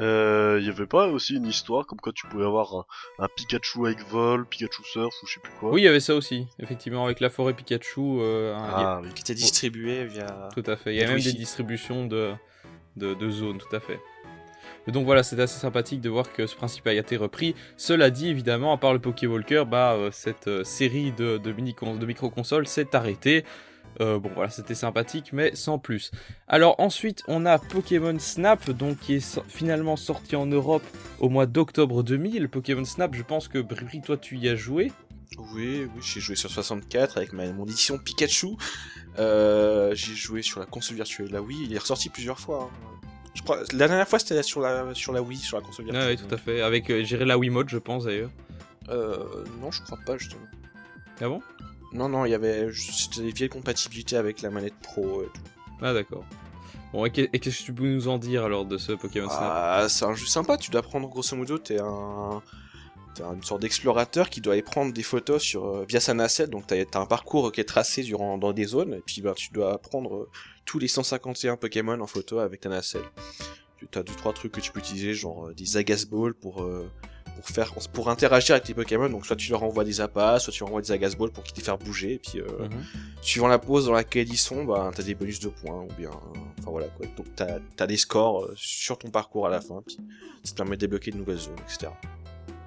Euh, 0.00 0.58
y 0.62 0.68
avait 0.68 0.86
pas 0.86 1.06
aussi 1.06 1.36
une 1.36 1.46
histoire 1.46 1.86
comme 1.86 2.00
quoi 2.00 2.12
tu 2.12 2.26
pouvais 2.26 2.44
avoir 2.44 2.74
un, 2.74 2.84
un 3.24 3.28
Pikachu 3.36 3.86
avec 3.86 4.00
vol, 4.08 4.44
Pikachu 4.46 4.82
surf 4.84 5.14
ou 5.22 5.26
je 5.26 5.34
sais 5.34 5.40
plus 5.40 5.52
quoi 5.60 5.70
Oui, 5.70 5.82
il 5.82 5.84
y 5.84 5.88
avait 5.88 6.00
ça 6.00 6.14
aussi, 6.16 6.48
effectivement, 6.58 7.04
avec 7.04 7.20
la 7.20 7.30
forêt 7.30 7.54
Pikachu. 7.54 8.00
euh, 8.20 8.54
un- 8.56 8.68
Ah 8.74 9.00
oui. 9.02 9.08
Qui 9.14 9.20
était 9.22 9.34
distribué 9.34 10.04
via. 10.06 10.48
Tout 10.54 10.64
à 10.66 10.76
fait. 10.76 10.94
Il 10.94 11.00
y 11.00 11.04
a 11.04 11.06
même 11.06 11.20
des 11.20 11.32
distributions 11.32 12.06
de, 12.06 12.32
de, 12.96 13.14
de 13.14 13.30
zones, 13.30 13.58
tout 13.58 13.74
à 13.76 13.80
fait. 13.80 14.00
Et 14.86 14.92
donc 14.92 15.06
voilà, 15.06 15.22
c'est 15.22 15.38
assez 15.40 15.58
sympathique 15.58 16.00
de 16.02 16.10
voir 16.10 16.30
que 16.32 16.46
ce 16.46 16.54
principe 16.56 16.86
a 16.86 16.92
été 16.92 17.16
repris. 17.16 17.54
Cela 17.78 18.10
dit, 18.10 18.28
évidemment, 18.28 18.72
à 18.72 18.76
part 18.76 18.92
le 18.92 18.98
Pokéwalker, 18.98 19.64
bah, 19.66 19.94
euh, 19.94 20.10
cette 20.12 20.48
euh, 20.48 20.64
série 20.64 21.12
de, 21.12 21.38
de, 21.38 21.52
mini 21.52 21.74
de 21.98 22.06
micro-consoles 22.06 22.66
s'est 22.66 22.94
arrêtée. 22.94 23.44
Euh, 24.00 24.18
bon 24.18 24.30
voilà, 24.34 24.50
c'était 24.50 24.74
sympathique, 24.74 25.32
mais 25.32 25.54
sans 25.54 25.78
plus. 25.78 26.10
Alors 26.48 26.74
ensuite, 26.80 27.22
on 27.28 27.46
a 27.46 27.58
Pokémon 27.58 28.18
Snap, 28.18 28.70
donc 28.70 28.98
qui 28.98 29.14
est 29.14 29.20
so- 29.20 29.44
finalement 29.48 29.96
sorti 29.96 30.34
en 30.36 30.46
Europe 30.46 30.82
au 31.20 31.28
mois 31.28 31.46
d'octobre 31.46 32.02
2000. 32.02 32.48
Pokémon 32.48 32.84
Snap, 32.84 33.14
je 33.14 33.22
pense 33.22 33.48
que 33.48 33.58
Bribri, 33.58 34.00
toi, 34.00 34.16
tu 34.16 34.36
y 34.36 34.48
as 34.48 34.56
joué. 34.56 34.90
Oui, 35.54 35.88
oui, 35.94 36.02
j'ai 36.02 36.20
joué 36.20 36.36
sur 36.36 36.50
64 36.50 37.16
avec 37.18 37.32
ma, 37.32 37.50
mon 37.52 37.64
édition 37.64 37.98
Pikachu. 37.98 38.50
Euh, 39.18 39.94
j'ai 39.94 40.14
joué 40.14 40.42
sur 40.42 40.60
la 40.60 40.66
console 40.66 40.96
virtuelle 40.96 41.30
la 41.30 41.40
Wii. 41.42 41.64
Il 41.64 41.74
est 41.74 41.78
ressorti 41.78 42.08
plusieurs 42.08 42.38
fois. 42.38 42.68
hein. 42.72 42.98
Je 43.34 43.42
crois, 43.42 43.58
la 43.72 43.88
dernière 43.88 44.06
fois 44.08 44.20
c'était 44.20 44.42
sur 44.44 44.60
la, 44.60 44.94
sur 44.94 45.12
la 45.12 45.20
Wii, 45.20 45.36
sur 45.38 45.56
la 45.58 45.62
console 45.64 45.86
Ah 45.88 45.92
virtuelle. 45.92 46.18
oui, 46.20 46.28
tout 46.28 46.34
à 46.34 46.38
fait. 46.38 46.60
Avec 46.62 46.88
euh, 46.90 47.02
gérer 47.04 47.24
la 47.24 47.36
Wiimote, 47.36 47.68
je 47.68 47.78
pense 47.78 48.04
d'ailleurs. 48.04 48.30
Euh, 48.90 49.16
non, 49.60 49.70
je 49.72 49.82
crois 49.82 49.98
pas 50.06 50.16
justement. 50.18 50.42
Ah 51.20 51.28
bon? 51.28 51.40
Non, 51.94 52.08
non, 52.08 52.24
il 52.26 52.30
y 52.30 52.34
avait 52.34 52.68
c'était 52.72 53.22
des 53.22 53.32
vieilles 53.32 53.48
compatibilités 53.48 54.16
avec 54.16 54.42
la 54.42 54.50
manette 54.50 54.74
pro 54.82 55.22
et 55.22 55.26
tout. 55.26 55.42
Ah 55.80 55.92
d'accord. 55.94 56.24
Bon, 56.92 57.04
et 57.04 57.10
qu'est- 57.10 57.30
et 57.32 57.38
qu'est-ce 57.38 57.60
que 57.60 57.64
tu 57.66 57.72
peux 57.74 57.86
nous 57.86 58.08
en 58.08 58.18
dire 58.18 58.44
alors 58.44 58.64
de 58.64 58.78
ce 58.78 58.92
Pokémon 58.92 59.28
Snap 59.28 59.40
Ah, 59.42 59.86
c'est 59.88 60.04
un 60.04 60.14
jeu 60.14 60.26
sympa. 60.26 60.56
Tu 60.56 60.70
dois 60.70 60.82
prendre 60.82 61.08
grosso 61.08 61.36
modo, 61.36 61.58
t'es 61.58 61.78
un 61.80 62.42
T'es 63.14 63.22
une 63.22 63.44
sorte 63.44 63.62
d'explorateur 63.62 64.28
qui 64.28 64.40
doit 64.40 64.54
aller 64.54 64.62
prendre 64.62 64.92
des 64.92 65.04
photos 65.04 65.40
sur, 65.40 65.66
euh, 65.66 65.84
via 65.88 66.00
sa 66.00 66.14
nacelle, 66.14 66.50
donc 66.50 66.66
t'as 66.66 66.74
as 66.94 66.98
un 66.98 67.06
parcours 67.06 67.52
qui 67.52 67.60
est 67.60 67.64
tracé 67.64 68.02
durant, 68.02 68.38
dans 68.38 68.52
des 68.52 68.64
zones, 68.64 68.94
et 68.94 69.02
puis 69.06 69.20
bah, 69.22 69.34
tu 69.36 69.50
dois 69.52 69.78
prendre 69.78 70.16
euh, 70.16 70.30
tous 70.64 70.80
les 70.80 70.88
151 70.88 71.56
Pokémon 71.56 72.00
en 72.00 72.08
photo 72.08 72.40
avec 72.40 72.62
ta 72.62 72.68
nacelle. 72.70 73.04
Tu 73.78 73.96
as 73.96 74.02
deux 74.02 74.14
trois 74.14 74.32
trucs 74.32 74.50
que 74.50 74.60
tu 74.60 74.72
peux 74.72 74.80
utiliser, 74.80 75.14
genre 75.14 75.46
euh, 75.46 75.54
des 75.54 75.76
Agas 75.76 76.06
Balls 76.10 76.34
pour, 76.34 76.64
euh, 76.64 76.90
pour, 77.36 77.46
faire, 77.48 77.72
pour 77.92 78.08
interagir 78.10 78.54
avec 78.54 78.64
tes 78.64 78.74
Pokémon, 78.74 79.08
donc 79.08 79.26
soit 79.26 79.36
tu 79.36 79.50
leur 79.50 79.62
envoies 79.62 79.84
des 79.84 80.00
appâts, 80.00 80.38
soit 80.38 80.52
tu 80.52 80.60
leur 80.60 80.68
envoies 80.68 80.82
des 80.82 80.92
Agas 80.92 81.14
Balls 81.18 81.30
pour 81.30 81.44
qu'ils 81.44 81.54
te 81.54 81.62
fassent 81.62 81.78
bouger, 81.78 82.14
et 82.14 82.18
puis 82.18 82.40
euh, 82.40 82.46
Mhm. 82.68 82.70
suivant 83.22 83.48
la 83.48 83.58
pose 83.58 83.86
dans 83.86 83.92
laquelle 83.92 84.28
ils 84.28 84.36
sont, 84.36 84.64
bah, 84.64 84.90
t'as 84.94 85.02
des 85.02 85.14
bonus 85.14 85.40
de 85.40 85.48
points, 85.48 85.82
ou 85.82 85.88
bien... 85.98 86.10
Enfin 86.60 86.70
voilà 86.70 86.86
quoi, 86.88 87.06
donc 87.16 87.26
t'as 87.36 87.58
as 87.78 87.86
des 87.86 87.96
scores 87.96 88.44
euh, 88.44 88.54
sur 88.56 88.96
ton 88.98 89.10
parcours 89.10 89.46
à 89.46 89.50
la 89.50 89.60
fin, 89.60 89.82
puis 89.86 89.98
ça 90.42 90.52
te 90.52 90.56
permet 90.56 90.76
de 90.76 90.80
débloquer 90.80 91.10
de 91.10 91.16
nouvelles 91.18 91.38
zones, 91.38 91.56
etc. 91.68 91.92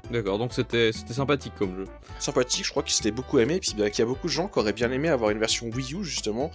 D'accord, 0.10 0.38
donc 0.38 0.54
c'était 0.54 0.92
c'était 0.94 1.14
sympathique 1.14 1.52
comme 1.60 1.76
jeu. 1.76 1.84
sympathique, 2.20 2.64
je 2.66 2.70
crois 2.72 2.82
qu'il 2.84 2.94
s'était 2.94 3.12
beaucoup 3.12 3.40
aimé, 3.40 3.56
et 3.56 3.60
puis 3.60 3.74
bah, 3.78 3.90
qu'il 3.90 4.00
y 4.00 4.02
a 4.04 4.06
beaucoup 4.06 4.28
de 4.28 4.32
gens 4.32 4.48
qui 4.48 4.58
auraient 4.58 4.72
bien 4.74 4.90
aimé 4.92 5.10
avoir 5.10 5.32
une 5.32 5.40
version 5.40 5.68
Wii 5.70 5.96
U 5.96 6.04
justement, 6.06 6.50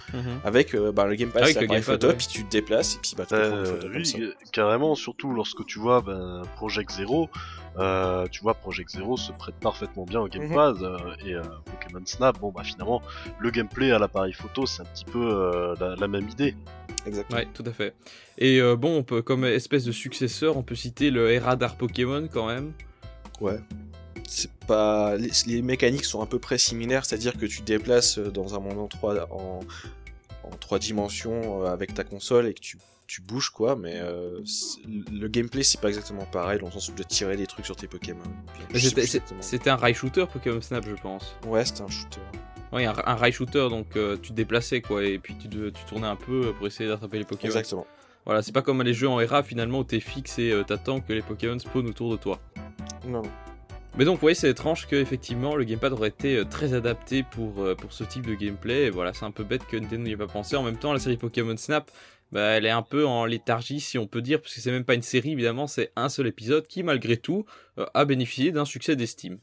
avec 0.44 0.74
euh, 0.74 0.90
bah, 0.90 1.04
le 1.06 1.14
Game 1.16 1.30
Pass, 1.30 1.42
Avec 1.42 1.56
le 1.56 1.60
l'appareil 1.62 1.80
Gamepad, 1.82 1.94
photo, 2.00 2.06
ouais. 2.08 2.16
puis 2.16 2.26
tu 2.28 2.44
te 2.44 2.50
déplaces, 2.50 2.94
et 2.96 2.98
puis 3.02 3.12
bah, 3.16 3.26
tu 3.28 3.34
Euh, 3.34 3.64
photo 3.66 3.82
comme 3.88 3.96
oui, 3.96 4.06
ça. 4.06 4.18
euh, 4.18 4.32
carrément, 4.52 4.94
surtout 4.94 5.32
lorsque 5.34 5.64
tu 5.66 5.78
vois 5.78 6.00
ben, 6.00 6.42
Project 6.56 6.92
Zero, 6.92 7.28
euh, 7.78 8.26
tu 8.30 8.40
vois 8.40 8.54
Project 8.54 8.90
Zero 8.90 9.16
se 9.18 9.32
prête 9.32 9.54
parfaitement 9.56 10.04
bien 10.04 10.20
au 10.20 10.28
Game 10.28 10.44
Mhm. 10.48 10.54
Pass 10.54 10.76
euh, 10.80 10.96
et 11.26 11.34
euh, 11.34 11.42
Pokémon 11.64 12.02
Snap, 12.06 12.38
bon 12.38 12.52
bah 12.52 12.62
finalement 12.64 13.02
le 13.38 13.50
gameplay 13.50 13.90
à 13.92 13.98
l'appareil 13.98 14.32
photo 14.32 14.66
c'est 14.66 14.82
un 14.82 14.86
petit 14.86 15.04
peu 15.06 15.20
euh, 15.22 15.74
la, 15.80 15.96
la 15.96 16.08
même 16.08 16.28
idée. 16.28 16.54
Exactement. 17.06 17.38
Ouais, 17.40 17.48
tout 17.52 17.64
à 17.66 17.72
fait. 17.72 17.94
Et 18.38 18.60
euh, 18.60 18.76
bon, 18.76 18.96
on 18.96 19.02
peut, 19.02 19.22
comme 19.22 19.44
espèce 19.44 19.84
de 19.84 19.90
successeur, 19.92 20.56
on 20.56 20.62
peut 20.62 20.74
citer 20.76 21.10
le 21.10 21.36
Radar 21.38 21.76
Pokémon 21.76 22.28
quand 22.32 22.46
même. 22.46 22.72
Ouais. 23.42 23.59
C'est 24.28 24.50
pas... 24.66 25.16
Les, 25.16 25.31
les 25.46 25.62
mécaniques 25.62 26.05
sont 26.05 26.22
à 26.22 26.26
peu 26.26 26.38
près 26.38 26.57
similaires, 26.59 27.05
c'est-à-dire 27.05 27.37
que 27.37 27.44
tu 27.46 27.61
te 27.61 27.64
déplaces 27.66 28.18
euh, 28.18 28.31
dans 28.31 28.55
un 28.55 28.61
monde 28.61 28.78
en 28.78 28.88
trois, 28.88 29.26
en, 29.31 29.61
en 30.44 30.50
trois 30.61 30.78
dimensions 30.78 31.64
euh, 31.64 31.72
avec 31.72 31.92
ta 31.92 32.05
console 32.05 32.46
et 32.46 32.55
que 32.55 32.61
tu, 32.61 32.78
tu 33.07 33.20
bouges 33.20 33.50
quoi, 33.50 33.76
mais 33.76 33.96
euh, 33.96 34.40
le 35.12 35.28
gameplay 35.28 35.62
c'est 35.62 35.81
pas 35.81 35.88
exactement 35.88 36.24
pareil 36.24 36.61
dans 36.61 36.66
le 36.66 36.72
sens 36.72 36.88
où 36.88 36.92
dois 36.92 37.05
tirer 37.05 37.37
des 37.37 37.46
trucs 37.46 37.66
sur 37.66 37.76
tes 37.76 37.88
Pokémon. 37.88 38.22
C'était 39.40 39.70
un 39.70 39.76
rail 39.76 39.92
shooter 39.92 40.24
Pokémon 40.33 40.61
Snap, 40.62 40.87
je 40.88 40.94
pense. 41.02 41.37
Ouais, 41.46 41.64
c'était 41.66 41.83
un 41.83 41.88
shooter. 41.88 42.20
Oui, 42.72 42.87
un, 42.87 42.94
un 43.05 43.14
rail 43.16 43.33
shooter, 43.33 43.68
donc 43.68 43.96
euh, 43.96 44.16
tu 44.16 44.31
te 44.31 44.35
déplaçais 44.35 44.81
quoi, 44.81 45.05
et 45.05 45.18
puis 45.18 45.35
tu, 45.38 45.46
te- 45.48 45.68
tu 45.68 45.85
tournais 45.85 46.07
un 46.07 46.16
peu 46.16 46.55
pour 46.55 46.66
essayer 46.66 46.88
d'attraper 46.88 47.18
les 47.18 47.24
Pokémon. 47.24 47.48
Exactement. 47.52 47.87
Voilà, 48.24 48.42
c'est 48.42 48.52
pas 48.52 48.62
comme 48.62 48.82
les 48.82 48.94
jeux 48.94 49.08
en 49.08 49.16
RA 49.16 49.42
finalement 49.42 49.80
où 49.80 49.85
t'es 49.85 50.00
fixe 50.00 50.38
et 50.38 50.52
euh, 50.52 50.62
t'attends 50.62 51.00
que 51.00 51.12
les 51.12 51.22
Pokémon 51.22 51.58
spawnent 51.58 51.88
autour 51.88 52.12
de 52.12 52.16
toi. 52.16 52.40
Non. 53.06 53.22
Mais 53.98 54.06
donc, 54.06 54.22
oui, 54.22 54.35
c'est 54.35 54.48
étrange 54.48 54.87
que 54.87 54.96
effectivement 54.96 55.54
le 55.54 55.64
gamepad 55.64 55.92
aurait 55.92 56.08
été 56.08 56.37
euh, 56.37 56.44
très 56.44 56.72
adapté 56.72 57.22
pour, 57.22 57.62
euh, 57.62 57.74
pour 57.74 57.92
ce 57.92 58.04
type 58.04 58.26
de 58.26 58.35
gameplay. 58.35 58.85
Et 58.85 58.90
voilà, 58.90 59.12
c'est 59.12 59.26
un 59.26 59.30
peu 59.30 59.44
bête 59.44 59.66
que 59.66 59.76
Nintendo 59.76 60.04
n'y 60.04 60.12
ait 60.12 60.16
pas 60.16 60.26
pensé. 60.26 60.56
En 60.56 60.62
même 60.62 60.78
temps, 60.78 60.94
la 60.94 60.98
série 60.98 61.18
Pokémon 61.18 61.56
Snap, 61.58 61.90
bah, 62.32 62.40
elle 62.40 62.64
est 62.64 62.70
un 62.70 62.82
peu 62.82 63.06
en 63.06 63.26
léthargie, 63.26 63.80
si 63.80 63.98
on 63.98 64.06
peut 64.06 64.22
dire, 64.22 64.40
parce 64.40 64.54
que 64.54 64.61
c'est 64.62 64.70
même 64.70 64.85
pas 64.85 64.94
une 64.94 65.02
série, 65.02 65.32
évidemment, 65.32 65.66
c'est 65.66 65.92
un 65.96 66.08
seul 66.08 66.26
épisode 66.26 66.66
qui, 66.66 66.82
malgré 66.82 67.18
tout, 67.18 67.44
euh, 67.78 67.85
a 67.92 68.06
bénéficié 68.06 68.50
d'un 68.50 68.64
succès 68.64 68.96
d'estime. 68.96 69.38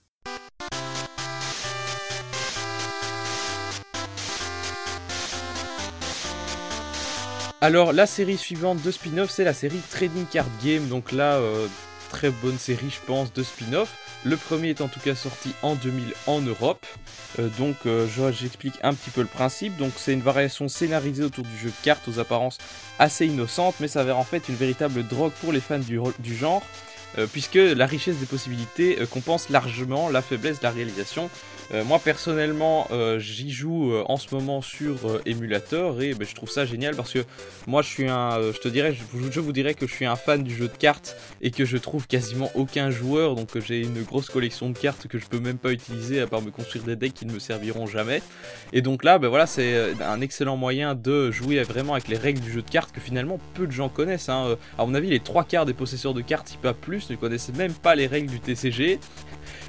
Alors, 7.61 7.91
la 7.91 8.05
série 8.05 8.37
suivante 8.37 8.81
de 8.81 8.91
spin-off, 8.91 9.29
c'est 9.29 9.43
la 9.43 9.53
série 9.53 9.79
Trading 9.91 10.25
Card 10.25 10.45
Game. 10.63 10.87
Donc 10.87 11.11
là, 11.11 11.35
euh, 11.35 11.67
très 12.09 12.29
bonne 12.29 12.57
série, 12.57 12.89
je 12.89 13.05
pense, 13.05 13.33
de 13.33 13.43
spin-off. 13.43 13.89
Le 14.23 14.37
premier 14.37 14.69
est 14.69 14.81
en 14.81 14.87
tout 14.87 14.99
cas 15.01 15.15
sorti 15.15 15.51
en 15.61 15.75
2000 15.75 16.13
en 16.27 16.39
Europe. 16.41 16.85
Euh, 17.37 17.49
donc, 17.57 17.75
euh, 17.85 18.07
je- 18.07 18.31
j'explique 18.31 18.75
un 18.81 18.93
petit 18.93 19.09
peu 19.09 19.21
le 19.21 19.27
principe. 19.27 19.75
Donc, 19.77 19.91
c'est 19.97 20.13
une 20.13 20.21
variation 20.21 20.69
scénarisée 20.69 21.23
autour 21.23 21.43
du 21.43 21.57
jeu 21.57 21.69
de 21.69 21.83
cartes 21.83 22.07
aux 22.07 22.19
apparences 22.19 22.57
assez 22.97 23.25
innocentes, 23.27 23.75
mais 23.81 23.87
s'avère 23.89 24.17
en 24.17 24.23
fait 24.23 24.47
une 24.47 24.55
véritable 24.55 25.05
drogue 25.05 25.33
pour 25.41 25.51
les 25.51 25.61
fans 25.61 25.79
du, 25.79 25.99
genre. 26.35 26.61
puisque 27.33 27.55
la 27.55 27.87
richesse 27.87 28.17
des 28.17 28.27
possibilités 28.27 28.99
compense 29.09 29.49
largement 29.49 30.09
la 30.09 30.21
faiblesse 30.21 30.59
de 30.59 30.63
la 30.63 30.69
réalisation. 30.69 31.29
Euh, 31.71 31.83
moi 31.83 31.99
personnellement, 31.99 32.87
euh, 32.91 33.19
j'y 33.19 33.51
joue 33.51 33.93
euh, 33.93 34.03
en 34.07 34.17
ce 34.17 34.33
moment 34.33 34.61
sur 34.61 35.05
euh, 35.07 35.21
émulateur 35.27 36.01
et 36.01 36.15
ben, 36.15 36.27
je 36.27 36.33
trouve 36.33 36.49
ça 36.49 36.65
génial 36.65 36.95
parce 36.95 37.11
que 37.13 37.19
moi 37.67 37.83
je 37.83 37.87
suis 37.89 38.09
un, 38.09 38.39
euh, 38.39 38.51
je 38.53 38.59
te 38.59 38.67
dirais, 38.67 38.93
je, 38.93 39.01
vous- 39.39 39.51
dirais 39.53 39.75
que 39.75 39.85
je 39.85 39.93
suis 39.93 40.05
un 40.05 40.15
fan 40.15 40.43
du 40.43 40.55
jeu 40.55 40.67
de 40.67 40.75
cartes 40.75 41.15
et 41.41 41.51
que 41.51 41.65
je 41.65 41.77
trouve 41.77 42.07
quasiment 42.07 42.49
aucun 42.55 42.89
joueur, 42.89 43.35
donc 43.35 43.49
j'ai 43.59 43.81
une 43.81 44.01
grosse 44.01 44.29
collection 44.29 44.69
de 44.71 44.77
cartes 44.77 45.07
que 45.07 45.19
je 45.19 45.27
peux 45.27 45.39
même 45.39 45.59
pas 45.59 45.71
utiliser 45.71 46.21
à 46.21 46.27
part 46.27 46.41
me 46.41 46.49
construire 46.49 46.85
des 46.85 46.95
decks 46.95 47.13
qui 47.13 47.25
ne 47.27 47.33
me 47.33 47.39
serviront 47.39 47.85
jamais. 47.85 48.21
Et 48.73 48.81
donc 48.81 49.03
là, 49.03 49.19
ben 49.19 49.27
voilà, 49.27 49.45
c'est 49.45 49.93
un 50.01 50.21
excellent 50.21 50.57
moyen 50.57 50.95
de 50.95 51.29
jouer 51.29 51.61
vraiment 51.63 51.93
avec 51.93 52.07
les 52.07 52.17
règles 52.17 52.39
du 52.41 52.51
jeu 52.51 52.61
de 52.63 52.69
cartes 52.69 52.91
que 52.91 52.99
finalement 52.99 53.39
peu 53.53 53.67
de 53.67 53.71
gens 53.71 53.89
connaissent. 53.89 54.29
hein. 54.29 54.55
À 54.77 54.85
mon 54.85 54.93
avis, 54.95 55.09
les 55.09 55.19
trois 55.19 55.43
quarts 55.43 55.65
des 55.65 55.73
possesseurs 55.73 56.13
de 56.15 56.21
cartes, 56.21 56.47
si 56.47 56.57
pas 56.57 56.73
plus 56.73 57.09
ne 57.11 57.15
connaissent 57.15 57.53
même 57.53 57.73
pas 57.73 57.93
les 57.95 58.07
règles 58.07 58.29
du 58.31 58.39
TCG. 58.39 58.99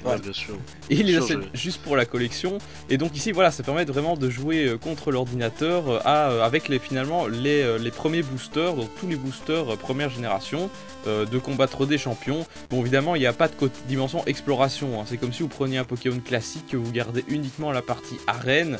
Ouais, 0.05 0.19
bien 0.19 0.33
sûr. 0.33 0.55
Et 0.89 0.95
il 0.95 1.05
les 1.05 1.13
j'ai- 1.13 1.37
juste 1.53 1.81
pour 1.81 1.95
la 1.95 2.05
collection. 2.05 2.57
Et 2.89 2.97
donc 2.97 3.15
ici, 3.15 3.31
voilà, 3.31 3.51
ça 3.51 3.63
permet 3.63 3.85
vraiment 3.85 4.15
de 4.17 4.29
jouer 4.29 4.65
euh, 4.67 4.77
contre 4.77 5.11
l'ordinateur 5.11 5.89
euh, 5.89 5.99
euh, 6.05 6.43
avec 6.43 6.67
les, 6.69 6.79
finalement 6.79 7.27
les, 7.27 7.77
les 7.77 7.91
premiers 7.91 8.23
boosters, 8.23 8.73
donc 8.75 8.89
tous 8.99 9.07
les 9.07 9.15
boosters 9.15 9.77
première 9.77 10.09
génération, 10.09 10.69
euh, 11.07 11.25
de 11.25 11.37
combattre 11.37 11.85
des 11.85 11.97
champions. 11.97 12.45
Bon, 12.69 12.81
évidemment, 12.81 13.15
il 13.15 13.19
n'y 13.19 13.25
a 13.27 13.33
pas 13.33 13.47
de 13.47 13.53
dimension 13.87 14.23
exploration. 14.25 14.99
hein. 14.99 15.05
C'est 15.07 15.17
comme 15.17 15.33
si 15.33 15.43
vous 15.43 15.49
preniez 15.49 15.77
un 15.77 15.83
Pokémon 15.85 16.19
classique, 16.19 16.67
que 16.71 16.77
vous 16.77 16.91
gardez 16.91 17.23
uniquement 17.27 17.71
la 17.71 17.81
partie 17.81 18.17
arène. 18.27 18.77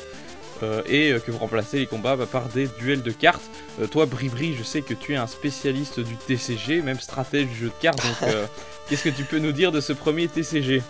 euh, 0.62 0.80
et 0.88 1.10
euh, 1.10 1.18
que 1.18 1.32
vous 1.32 1.38
remplacez 1.38 1.80
les 1.80 1.86
combats 1.86 2.14
bah, 2.14 2.26
par 2.30 2.48
des 2.48 2.68
duels 2.78 3.02
de 3.02 3.10
cartes. 3.10 3.42
Euh, 3.80 3.88
toi, 3.88 4.06
Bribri, 4.06 4.54
je 4.56 4.62
sais 4.62 4.80
que 4.82 4.94
tu 4.94 5.14
es 5.14 5.16
un 5.16 5.26
spécialiste 5.26 5.98
du 5.98 6.14
TCG, 6.16 6.82
même 6.82 7.00
stratège 7.00 7.48
du 7.48 7.54
jeu 7.56 7.66
de 7.66 7.82
cartes. 7.82 7.98
Donc, 8.04 8.16
euh, 8.28 8.46
qu'est-ce 8.88 9.02
que 9.02 9.08
tu 9.08 9.24
peux 9.24 9.38
nous 9.40 9.50
dire 9.50 9.72
de 9.72 9.80
ce 9.80 9.92
premier 9.92 10.28
TCG 10.28 10.82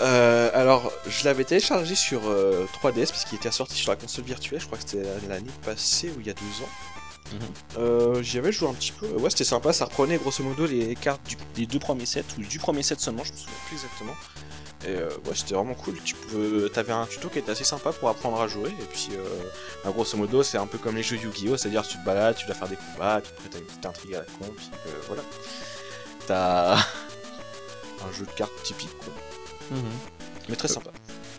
Euh, 0.00 0.50
alors, 0.54 0.92
je 1.06 1.24
l'avais 1.24 1.44
téléchargé 1.44 1.94
sur 1.94 2.22
euh, 2.26 2.66
3DS 2.82 3.08
parce 3.10 3.24
qu'il 3.24 3.36
était 3.38 3.50
sorti 3.50 3.76
sur 3.76 3.90
la 3.92 3.96
console 3.96 4.24
virtuelle. 4.24 4.60
Je 4.60 4.66
crois 4.66 4.78
que 4.78 4.84
c'était 4.88 5.04
l'année 5.28 5.50
passée 5.64 6.08
ou 6.16 6.20
il 6.20 6.26
y 6.26 6.30
a 6.30 6.34
deux 6.34 6.62
ans. 6.64 6.68
Mhm. 7.32 7.38
Euh, 7.78 8.22
J'y 8.22 8.38
avais 8.38 8.52
joué 8.52 8.68
un 8.68 8.74
petit 8.74 8.92
peu. 8.92 9.06
Ouais, 9.06 9.30
c'était 9.30 9.44
sympa. 9.44 9.72
Ça 9.72 9.84
reprenait 9.86 10.16
grosso 10.18 10.42
modo 10.42 10.66
les 10.66 10.94
cartes 10.96 11.22
du- 11.26 11.36
des 11.54 11.66
deux 11.66 11.78
premiers 11.78 12.06
sets 12.06 12.24
ou 12.38 12.42
du 12.42 12.58
premier 12.58 12.82
set 12.82 13.00
seulement. 13.00 13.24
Je 13.24 13.32
me 13.32 13.36
souviens 13.36 13.54
plus 13.68 13.76
exactement. 13.76 14.14
Et 14.84 14.88
euh, 14.96 15.08
ouais, 15.26 15.34
c'était 15.34 15.54
vraiment 15.54 15.72
cool. 15.74 15.94
Tu 16.04 16.14
peux, 16.14 16.68
t'avais 16.74 16.92
un 16.92 17.06
tuto 17.06 17.28
qui 17.30 17.38
était 17.38 17.52
assez 17.52 17.64
sympa 17.64 17.92
pour 17.92 18.08
apprendre 18.10 18.38
à 18.42 18.48
jouer. 18.48 18.68
Et 18.68 18.84
puis, 18.92 19.08
euh, 19.12 19.24
bah, 19.84 19.90
grosso 19.92 20.18
modo, 20.18 20.42
c'est 20.42 20.58
un 20.58 20.66
peu 20.66 20.76
comme 20.76 20.96
les 20.96 21.02
jeux 21.02 21.16
Yu-Gi-Oh! 21.16 21.56
C'est-à-dire, 21.56 21.86
tu 21.86 21.96
te 21.98 22.04
balades, 22.04 22.34
tu 22.36 22.44
dois 22.46 22.54
faire 22.54 22.68
des 22.68 22.76
combats, 22.76 23.14
après 23.14 23.32
t'as 23.50 23.58
une 23.58 23.64
petite 23.64 23.86
intrigue 23.86 24.14
à 24.16 24.18
la 24.18 24.24
con, 24.24 24.52
puis 24.54 24.68
euh, 24.88 24.90
voilà. 25.06 25.22
T'as 26.26 26.74
un 28.06 28.12
jeu 28.12 28.26
de 28.26 28.30
cartes 28.32 28.52
typique, 28.62 28.94
quoi. 28.98 29.12
Mais 30.48 30.56
très 30.56 30.68
sympa. 30.68 30.90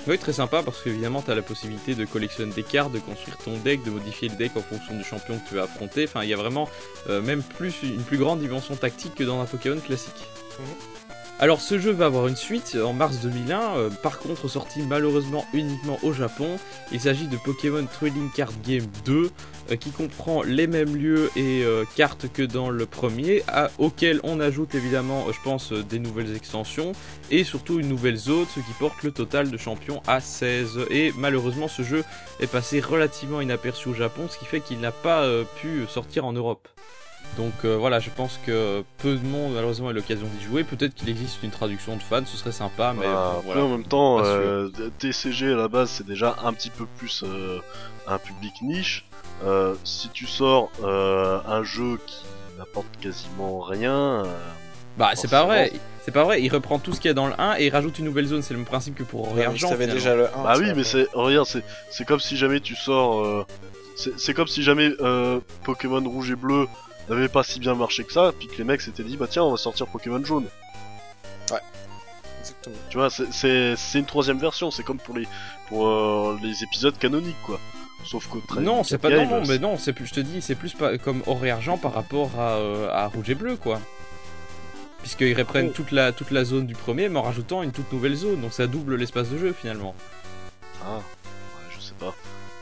Oui, 0.08 0.20
très 0.20 0.34
sympa 0.34 0.62
parce 0.64 0.82
qu'évidemment, 0.84 1.22
tu 1.22 1.32
as 1.32 1.36
la 1.36 1.42
possibilité 1.42 1.96
de 1.96 2.06
collectionner 2.06 2.54
des 2.54 2.64
cartes, 2.64 2.92
de 2.92 3.00
construire 3.00 3.38
ton 3.38 3.58
deck, 3.58 3.84
de 3.84 3.90
modifier 3.90 4.30
le 4.30 4.36
deck 4.36 4.52
en 4.56 4.62
fonction 4.62 4.96
du 4.96 5.04
champion 5.04 5.40
que 5.40 5.50
tu 5.50 5.56
vas 5.56 5.64
affronter. 5.64 6.06
Enfin, 6.06 6.24
il 6.24 6.30
y 6.30 6.34
a 6.34 6.38
vraiment 6.38 6.70
euh, 7.10 7.22
même 7.22 7.42
plus 7.42 7.74
une 7.84 8.04
plus 8.04 8.18
grande 8.18 8.40
dimension 8.40 8.76
tactique 8.76 9.16
que 9.16 9.24
dans 9.24 9.42
un 9.42 9.46
Pokémon 9.46 9.80
classique. 9.80 10.24
Mhm. 10.60 10.95
Alors, 11.42 11.60
ce 11.60 11.78
jeu 11.78 11.92
va 11.92 12.06
avoir 12.06 12.28
une 12.28 12.38
suite 12.38 12.78
en 12.82 12.94
mars 12.94 13.18
2001, 13.22 13.60
euh, 13.76 13.90
par 13.90 14.20
contre 14.20 14.48
sorti 14.48 14.82
malheureusement 14.84 15.46
uniquement 15.54 16.00
au 16.02 16.14
Japon. 16.14 16.58
Il 16.94 17.02
s'agit 17.02 17.28
de 17.28 17.36
Pokémon 17.36 17.86
Trading 17.92 18.30
Card 18.34 18.54
Game 18.66 18.86
2, 19.04 19.30
euh, 19.72 19.76
qui 19.76 19.92
comprend 19.92 20.44
les 20.44 20.66
mêmes 20.66 20.96
lieux 20.96 21.30
et 21.36 21.62
euh, 21.66 21.84
cartes 21.98 22.32
que 22.32 22.42
dans 22.42 22.70
le 22.70 22.86
premier, 22.86 23.44
à- 23.50 23.70
auquel 23.80 24.22
on 24.24 24.40
ajoute 24.40 24.76
évidemment, 24.76 25.26
je 25.30 25.38
pense, 25.44 25.74
des 25.74 26.00
nouvelles 26.00 26.34
extensions 26.38 26.94
et 27.30 27.44
surtout 27.44 27.82
une 27.82 27.90
nouvelle 27.90 28.16
zone, 28.16 28.46
ce 28.56 28.62
qui 28.62 28.74
porte 28.80 29.04
le 29.04 29.12
total 29.12 29.52
de 29.52 29.58
champions 29.58 30.02
à 30.08 30.22
16. 30.22 30.86
Et 30.90 31.12
malheureusement, 31.18 31.68
ce 31.68 31.82
jeu 31.84 32.06
est 32.40 32.48
passé 32.48 32.80
relativement 32.80 33.42
inaperçu 33.42 33.90
au 33.90 33.94
Japon, 33.94 34.28
ce 34.30 34.38
qui 34.40 34.46
fait 34.46 34.62
qu'il 34.62 34.80
n'a 34.80 34.94
pas 34.94 35.28
pu 35.60 35.82
sortir 35.90 36.24
en 36.26 36.32
Europe. 36.32 36.70
Donc 37.38 37.52
euh, 37.66 37.76
voilà, 37.76 38.00
je 38.00 38.10
pense 38.10 38.40
que 38.46 38.84
peu 39.00 39.16
de 39.16 39.26
monde 39.28 39.54
malheureusement 39.54 39.90
a 39.90 39.92
eu 39.92 39.96
l'occasion 39.96 40.28
d'y 40.38 40.44
jouer. 40.46 40.64
Peut-être 40.64 40.94
qu'il 40.96 41.10
existe 41.10 41.44
une 41.44 41.52
traduction 41.52 41.98
de 41.98 42.02
fans, 42.02 42.26
ce 42.26 42.38
serait 42.38 42.54
sympa, 42.54 42.94
mais 42.98 43.06
Bah, 43.06 43.42
voilà. 43.44 43.64
en 43.64 43.70
même 43.70 43.84
temps, 43.84 44.20
sûr. 44.20 44.26
euh, 44.28 44.70
TCG 45.00 45.52
à 45.52 45.56
la 45.56 45.68
base 45.68 45.90
c'est 45.90 46.06
déjà 46.08 46.36
un 46.44 46.54
petit 46.54 46.70
peu 46.70 46.86
plus 46.98 47.24
euh, 47.26 47.60
un 48.08 48.18
public 48.20 48.54
niche. 48.62 49.06
Euh, 49.44 49.76
si 49.84 50.08
tu 50.10 50.28
sors 50.28 50.72
euh, 50.84 51.40
un 51.46 51.62
jeu 51.64 52.00
qui 52.06 52.24
n'apporte 52.58 52.88
quasiment 53.02 53.60
rien, 53.60 54.24
euh, 54.24 54.24
Bah 54.98 55.12
c'est 55.16 55.30
pas 55.30 55.44
vrai, 55.44 55.74
c'est 56.06 56.12
pas 56.14 56.24
vrai. 56.24 56.42
Il 56.42 56.48
reprend 56.50 56.80
tout 56.80 56.94
ce 56.94 57.02
qu'il 57.02 57.10
y 57.10 57.12
a 57.12 57.14
dans 57.16 57.28
le 57.28 57.34
1 57.38 57.56
et 57.58 57.66
il 57.66 57.70
rajoute 57.70 58.00
une 58.00 58.06
nouvelle 58.06 58.28
zone. 58.28 58.42
C'est 58.44 58.54
le 58.54 58.60
même 58.60 58.66
principe 58.66 58.96
que 58.96 59.04
pour 59.04 59.34
Ouais, 59.36 59.46
si 59.58 59.64
t'avais 59.66 59.88
finalement. 59.88 59.94
déjà 59.94 60.16
le 60.16 60.28
1. 60.28 60.44
bah 60.44 60.54
oui, 60.58 60.68
mais 60.74 60.86
c'est 60.86 61.08
regarde, 61.14 61.48
c'est 61.48 61.64
c'est 61.92 62.06
comme 62.06 62.22
si 62.22 62.38
jamais 62.38 62.62
tu 62.62 62.76
sors, 62.78 63.26
euh, 63.26 63.46
c'est 63.98 64.18
c'est 64.18 64.34
comme 64.34 64.48
si 64.48 64.64
jamais 64.64 64.90
euh, 65.02 65.42
Pokémon 65.66 66.00
rouge 66.10 66.32
et 66.32 66.36
bleu 66.38 66.66
n'avait 67.10 67.28
pas 67.30 67.44
si 67.44 67.60
bien 67.60 67.76
marché 67.76 68.04
que 68.04 68.12
ça, 68.14 68.32
puis 68.38 68.48
que 68.48 68.58
les 68.58 68.64
mecs 68.64 68.82
s'étaient 68.82 69.04
dit 69.04 69.18
bah 69.18 69.28
tiens 69.30 69.44
on 69.44 69.52
va 69.52 69.58
sortir 69.58 69.88
Pokémon 69.88 70.24
jaune. 70.24 70.46
Exactement. 72.42 72.76
Tu 72.90 72.98
vois, 72.98 73.10
c'est- 73.10 73.32
c'est 73.32 73.76
c'est 73.76 74.00
une 74.00 74.06
troisième 74.06 74.38
version, 74.40 74.70
c'est 74.72 74.84
comme 74.84 75.00
pour 75.00 75.16
les 75.16 75.28
pour 75.68 75.88
euh, 75.88 76.38
les 76.44 76.64
épisodes 76.64 76.96
canoniques 76.98 77.42
quoi. 77.44 77.60
Sauf 78.04 78.28
qu'au 78.28 78.40
Trading 78.48 78.66
Non, 78.66 78.84
c'est 78.84 79.00
pas 79.00 79.10
non, 79.10 79.26
non, 79.26 79.44
mais 79.48 79.58
non, 79.58 79.78
c'est 79.80 79.92
plus, 79.94 80.06
je 80.06 80.14
te 80.14 80.20
dis, 80.20 80.40
c'est 80.40 80.54
plus 80.54 80.74
pas 80.74 80.96
comme 81.00 81.24
or 81.26 81.44
et 81.44 81.50
argent 81.50 81.78
par 81.80 81.92
rapport 81.96 82.30
à, 82.40 82.52
euh, 82.58 82.88
à 82.92 83.08
rouge 83.08 83.28
et 83.32 83.36
bleu, 83.36 83.56
quoi. 83.56 83.80
Puisqu'ils 85.02 85.36
reprennent 85.36 85.70
Oh. 85.70 85.74
toute 85.76 85.92
la, 85.92 86.12
toute 86.12 86.30
la 86.30 86.44
zone 86.46 86.68
du 86.68 86.76
premier, 86.76 87.10
mais 87.10 87.18
en 87.18 87.24
rajoutant 87.24 87.64
une 87.64 87.72
toute 87.72 87.92
nouvelle 87.92 88.14
zone, 88.14 88.42
donc 88.42 88.54
ça 88.54 88.68
double 88.68 88.96
l'espace 88.96 89.30
de 89.30 89.40
jeu 89.40 89.56
finalement. 89.60 89.96
Ah, 90.84 90.98
ouais, 90.98 91.02
je 91.76 91.82
sais 91.84 91.94
pas. 92.00 92.14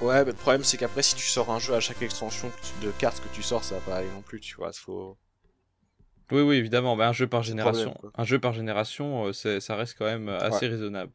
Ouais, 0.03 0.19
mais 0.25 0.31
le 0.31 0.33
problème 0.33 0.63
c'est 0.63 0.77
qu'après, 0.77 1.01
si 1.01 1.15
tu 1.15 1.23
sors 1.25 1.49
un 1.49 1.59
jeu 1.59 1.73
à 1.73 1.79
chaque 1.79 2.01
extension 2.01 2.51
de 2.81 2.91
cartes 2.91 3.21
que 3.21 3.33
tu 3.33 3.41
sors, 3.41 3.63
ça 3.63 3.75
va 3.75 3.81
pas 3.81 3.95
aller 3.97 4.09
non 4.13 4.21
plus, 4.21 4.39
tu 4.41 4.55
vois. 4.55 4.71
Faut. 4.73 5.17
Oui, 6.31 6.41
oui, 6.41 6.55
évidemment, 6.57 6.95
mais 6.95 7.05
un 7.05 7.13
jeu 7.13 7.27
par 7.27 7.43
génération, 7.43 7.91
problème, 7.91 8.11
un 8.17 8.23
jeu 8.25 8.39
par 8.39 8.53
génération, 8.53 9.27
euh, 9.27 9.33
c'est- 9.33 9.59
ça 9.59 9.75
reste 9.75 9.95
quand 9.97 10.05
même 10.05 10.27
euh, 10.29 10.39
assez 10.39 10.67
raisonnable. 10.67 11.11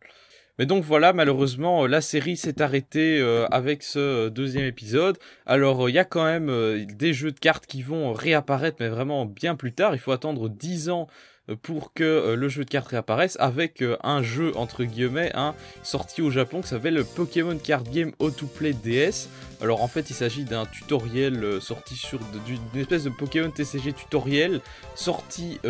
Mais 0.58 0.66
donc 0.66 0.84
voilà, 0.84 1.12
malheureusement, 1.12 1.84
euh, 1.84 1.86
la 1.86 2.00
série 2.00 2.36
s'est 2.36 2.62
arrêtée 2.62 3.20
euh, 3.20 3.46
avec 3.50 3.82
ce 3.82 4.28
deuxième 4.28 4.64
épisode. 4.64 5.18
Alors, 5.46 5.86
euh, 5.86 5.90
il 5.90 5.94
y 5.94 5.98
a 5.98 6.04
quand 6.04 6.24
même 6.24 6.84
des 6.86 7.12
jeux 7.12 7.32
de 7.32 7.38
cartes 7.38 7.66
qui 7.66 7.82
vont 7.82 8.12
réapparaître, 8.12 8.78
mais 8.80 8.88
vraiment 8.88 9.24
bien 9.26 9.54
plus 9.54 9.72
tard. 9.72 9.94
Il 9.94 9.98
faut 9.98 10.12
attendre 10.12 10.48
10 10.48 10.88
ans 10.88 11.08
pour 11.56 11.92
que 11.92 12.04
euh, 12.04 12.36
le 12.36 12.48
jeu 12.48 12.64
de 12.64 12.70
cartes 12.70 12.88
réapparaisse 12.88 13.36
avec 13.40 13.82
euh, 13.82 13.96
un 14.02 14.22
jeu, 14.22 14.52
entre 14.56 14.84
guillemets, 14.84 15.30
hein, 15.34 15.54
sorti 15.82 16.22
au 16.22 16.30
Japon 16.30 16.60
qui 16.60 16.68
s'appelle 16.68 16.94
le 16.94 17.04
Pokémon 17.04 17.56
Card 17.56 17.84
Game 17.84 18.12
Auto-Play 18.18 18.74
DS. 18.74 19.28
Alors, 19.60 19.82
en 19.82 19.88
fait, 19.88 20.10
il 20.10 20.14
s'agit 20.14 20.44
d'un 20.44 20.66
tutoriel 20.66 21.42
euh, 21.42 21.60
sorti 21.60 21.96
sur 21.96 22.20
d'une 22.46 22.80
espèce 22.80 23.04
de 23.04 23.10
Pokémon 23.10 23.50
TCG 23.50 23.92
tutoriel 23.92 24.60
sorti 24.94 25.60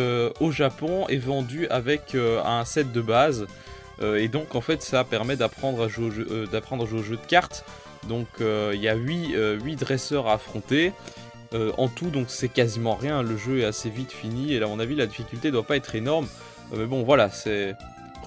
au 0.40 0.50
Japon 0.50 1.06
et 1.08 1.16
vendu 1.16 1.66
avec 1.68 2.14
un 2.14 2.64
set 2.64 2.92
de 2.92 3.00
base. 3.00 3.46
Et 4.02 4.28
donc 4.28 4.54
en 4.54 4.60
fait 4.60 4.82
ça 4.82 5.04
permet 5.04 5.36
d'apprendre 5.36 5.82
à 5.82 5.88
jouer 5.88 6.06
au 6.06 6.10
jeu, 6.10 7.02
jeu 7.02 7.16
de 7.16 7.26
cartes. 7.26 7.64
Donc 8.08 8.26
il 8.40 8.80
y 8.80 8.88
a 8.88 8.94
8, 8.94 9.76
dresseurs 9.76 10.28
à 10.28 10.34
affronter. 10.34 10.92
Euh, 11.54 11.72
en 11.78 11.88
tout 11.88 12.10
donc 12.10 12.26
c'est 12.28 12.48
quasiment 12.48 12.94
rien, 12.94 13.22
le 13.22 13.38
jeu 13.38 13.60
est 13.60 13.64
assez 13.64 13.88
vite 13.88 14.12
fini 14.12 14.52
et 14.52 14.62
à 14.62 14.66
mon 14.66 14.78
avis 14.78 14.94
la 14.94 15.06
difficulté 15.06 15.50
doit 15.50 15.66
pas 15.66 15.76
être 15.76 15.94
énorme. 15.94 16.26
Euh, 16.72 16.78
mais 16.78 16.86
bon 16.86 17.02
voilà, 17.04 17.30
c'est 17.30 17.74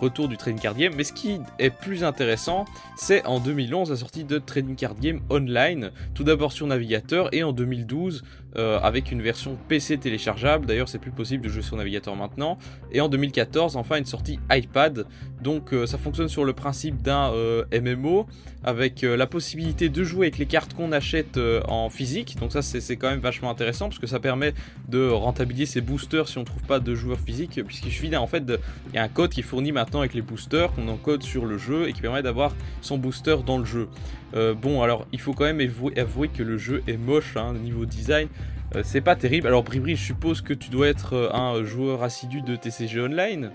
retour 0.01 0.27
du 0.27 0.37
Trading 0.37 0.59
Card 0.59 0.75
Game. 0.75 0.93
Mais 0.95 1.03
ce 1.03 1.13
qui 1.13 1.39
est 1.59 1.69
plus 1.69 2.03
intéressant, 2.03 2.65
c'est 2.97 3.25
en 3.25 3.39
2011 3.39 3.91
la 3.91 3.95
sortie 3.95 4.23
de 4.23 4.39
Trading 4.39 4.75
Card 4.75 4.95
Game 4.99 5.21
Online, 5.29 5.91
tout 6.13 6.23
d'abord 6.23 6.51
sur 6.51 6.67
navigateur 6.67 7.33
et 7.33 7.43
en 7.43 7.53
2012 7.53 8.23
euh, 8.57 8.79
avec 8.81 9.11
une 9.11 9.21
version 9.21 9.57
PC 9.67 9.97
téléchargeable. 9.97 10.65
D'ailleurs, 10.65 10.89
c'est 10.89 10.99
plus 10.99 11.11
possible 11.11 11.43
de 11.43 11.49
jouer 11.49 11.61
sur 11.61 11.77
navigateur 11.77 12.15
maintenant. 12.15 12.57
Et 12.91 12.99
en 12.99 13.07
2014, 13.07 13.77
enfin 13.77 13.97
une 13.97 14.05
sortie 14.05 14.39
iPad. 14.51 15.05
Donc 15.41 15.73
euh, 15.73 15.85
ça 15.85 15.97
fonctionne 15.97 16.27
sur 16.27 16.43
le 16.43 16.53
principe 16.53 17.01
d'un 17.01 17.31
euh, 17.33 17.63
MMO 17.71 18.27
avec 18.63 19.01
la 19.01 19.25
possibilité 19.25 19.89
de 19.89 20.03
jouer 20.03 20.27
avec 20.27 20.37
les 20.37 20.45
cartes 20.45 20.75
qu'on 20.75 20.91
achète 20.91 21.39
en 21.67 21.89
physique. 21.89 22.37
Donc 22.39 22.51
ça 22.51 22.61
c'est 22.61 22.95
quand 22.95 23.09
même 23.09 23.19
vachement 23.19 23.49
intéressant 23.49 23.87
parce 23.87 23.97
que 23.97 24.05
ça 24.05 24.19
permet 24.19 24.53
de 24.87 25.09
rentabiliser 25.09 25.65
ses 25.65 25.81
boosters 25.81 26.27
si 26.27 26.37
on 26.37 26.43
trouve 26.43 26.61
pas 26.63 26.79
de 26.79 26.93
joueurs 26.93 27.19
physiques 27.19 27.59
puisqu'il 27.65 27.91
suffit 27.91 28.15
en 28.15 28.27
fait 28.27 28.43
il 28.89 28.95
y 28.95 28.99
a 28.99 29.03
un 29.03 29.07
code 29.07 29.31
qui 29.31 29.39
est 29.39 29.43
fourni 29.43 29.71
maintenant 29.71 30.01
avec 30.01 30.13
les 30.13 30.21
boosters 30.21 30.71
qu'on 30.73 30.87
encode 30.89 31.23
sur 31.23 31.47
le 31.47 31.57
jeu 31.57 31.89
et 31.89 31.93
qui 31.93 32.01
permet 32.01 32.21
d'avoir 32.21 32.53
son 32.81 32.99
booster 32.99 33.37
dans 33.43 33.57
le 33.57 33.65
jeu. 33.65 33.89
Euh, 34.33 34.53
bon 34.53 34.81
alors 34.81 35.05
il 35.11 35.19
faut 35.19 35.33
quand 35.33 35.43
même 35.43 35.59
avouer, 35.59 35.97
avouer 35.99 36.27
que 36.29 36.41
le 36.41 36.57
jeu 36.57 36.83
est 36.87 36.97
moche 36.97 37.35
hein, 37.37 37.53
niveau 37.53 37.85
design. 37.85 38.27
Euh, 38.75 38.81
c'est 38.85 39.01
pas 39.01 39.15
terrible. 39.15 39.47
Alors 39.47 39.63
Bribri, 39.63 39.95
je 39.95 40.03
suppose 40.03 40.41
que 40.41 40.53
tu 40.53 40.69
dois 40.69 40.87
être 40.87 41.13
euh, 41.13 41.33
un 41.33 41.63
joueur 41.63 42.03
assidu 42.03 42.41
de 42.41 42.55
TCG 42.55 43.01
Online. 43.01 43.51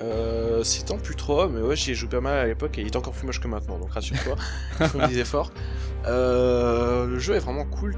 Euh, 0.00 0.62
c'est 0.64 0.86
tant 0.86 0.98
plus 0.98 1.16
trop, 1.16 1.48
mais 1.48 1.60
ouais, 1.60 1.76
j'y 1.76 1.90
ai 1.90 1.94
joué 1.94 2.08
pas 2.08 2.20
mal 2.20 2.38
à 2.38 2.46
l'époque 2.46 2.78
et 2.78 2.80
il 2.80 2.86
est 2.86 2.96
encore 2.96 3.12
plus 3.12 3.26
moche 3.26 3.40
que 3.40 3.48
maintenant, 3.48 3.78
donc 3.78 3.92
rassure-toi, 3.92 4.36
ils 4.80 4.86
font 4.86 5.06
des 5.06 5.18
efforts. 5.18 5.52
Euh, 6.06 7.06
le 7.06 7.18
jeu 7.18 7.34
est 7.34 7.40
vraiment 7.40 7.66
cool, 7.66 7.94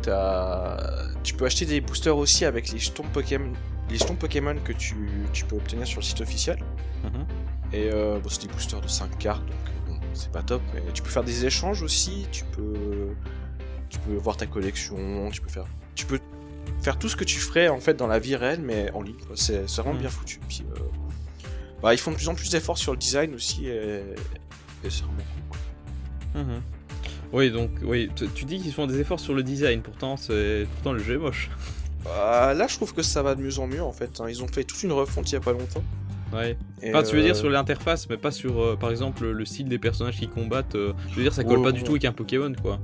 tu 1.23 1.35
peux 1.35 1.45
acheter 1.45 1.67
des 1.67 1.81
boosters 1.81 2.17
aussi 2.17 2.45
avec 2.45 2.71
les 2.73 2.79
jetons 2.79 3.05
Pokémon, 3.05 3.53
les 3.91 3.97
jetons 3.97 4.17
Pokémon 4.17 4.57
que 4.65 4.73
tu, 4.73 4.97
tu 5.33 5.45
peux 5.45 5.57
obtenir 5.57 5.87
sur 5.87 6.01
le 6.01 6.05
site 6.05 6.21
officiel. 6.21 6.59
Et 7.73 7.91
euh, 7.93 8.19
bon, 8.19 8.29
c'est 8.29 8.47
des 8.47 8.53
boosters 8.53 8.81
de 8.81 8.89
5 8.89 9.19
cartes, 9.19 9.45
donc 9.47 9.57
c'est 10.15 10.31
pas 10.33 10.43
top, 10.43 10.63
mais 10.75 10.83
tu 10.93 11.03
peux 11.03 11.11
faire 11.11 11.25
des 11.25 11.45
échanges 11.47 11.83
aussi, 11.83 12.27
tu 12.33 12.45
peux, 12.45 13.09
tu 13.91 13.99
peux 14.01 14.15
voir 14.17 14.37
ta 14.37 14.47
collection, 14.47 15.31
tu 15.31 15.41
peux 15.41 15.49
faire, 15.51 15.67
tu 15.95 16.07
peux 16.07 16.19
faire 16.83 16.99
tout 16.99 17.09
ce 17.09 17.17
que 17.17 17.25
tu 17.25 17.39
ferais 17.39 17.69
en 17.69 17.81
fait 17.81 17.95
dans 17.95 18.07
la 18.07 18.19
vie 18.19 18.37
réelle, 18.37 18.61
mais 18.63 18.91
en 18.93 19.03
ligne. 19.03 19.15
C'est 19.35 19.65
vraiment 19.77 19.95
Mhm. 19.95 20.01
bien 20.01 20.11
foutu. 20.11 20.41
Puis, 20.49 20.65
euh, 20.75 20.79
bah, 21.83 21.95
ils 21.95 21.99
font 21.99 22.11
de 22.11 22.17
plus 22.17 22.29
en 22.29 22.35
plus 22.35 22.51
d'efforts 22.51 22.79
sur 22.79 22.93
le 22.93 22.99
design 22.99 23.35
aussi, 23.35 23.67
et, 23.67 24.01
et 24.85 24.91
c'est 24.91 25.03
vraiment 25.03 25.23
cool. 25.51 26.41
Mhm. 26.43 26.63
Oui, 27.33 27.51
donc 27.51 27.71
oui, 27.83 28.11
tu 28.15 28.29
tu 28.29 28.45
dis 28.45 28.61
qu'ils 28.61 28.73
font 28.73 28.87
des 28.87 29.01
efforts 29.01 29.21
sur 29.21 29.35
le 29.35 29.43
design, 29.43 29.83
pourtant, 29.83 30.17
c'est 30.17 30.67
pourtant 30.75 30.93
le 30.93 31.01
jeu 31.01 31.15
est 31.15 31.19
moche. 31.19 31.51
Bah, 32.05 32.53
là, 32.55 32.67
je 32.69 32.77
trouve 32.77 32.93
que 32.95 33.03
ça 33.03 33.23
va 33.23 33.35
de 33.35 33.43
mieux 33.43 33.59
en 33.59 33.67
mieux 33.67 33.83
en 33.83 33.93
fait. 33.93 34.21
hein. 34.21 34.27
Ils 34.29 34.43
ont 34.43 34.47
fait 34.49 34.63
toute 34.63 34.83
une 34.83 34.93
refonte 34.93 35.31
il 35.31 35.35
y 35.35 35.37
a 35.37 35.41
pas 35.41 35.53
longtemps. 35.53 35.83
Ouais. 36.35 36.57
Enfin, 36.89 37.03
tu 37.03 37.17
veux 37.17 37.23
dire 37.23 37.33
euh, 37.35 37.39
sur 37.39 37.49
l'interface, 37.51 38.09
mais 38.09 38.17
pas 38.17 38.31
sur, 38.31 38.61
euh, 38.61 38.77
par 38.77 38.91
exemple, 38.91 39.27
le 39.27 39.45
style 39.45 39.69
des 39.69 39.79
personnages 39.79 40.19
qui 40.19 40.29
combattent. 40.29 40.75
euh, 40.75 40.93
je 41.11 41.15
veux 41.17 41.23
dire, 41.23 41.33
ça 41.33 41.45
colle 41.45 41.59
Ouais, 41.59 41.65
pas 41.65 41.73
du 41.73 41.83
tout 41.85 41.93
avec 41.93 42.05
un 42.05 42.13
Pokémon, 42.13 42.53
quoi. 42.61 42.79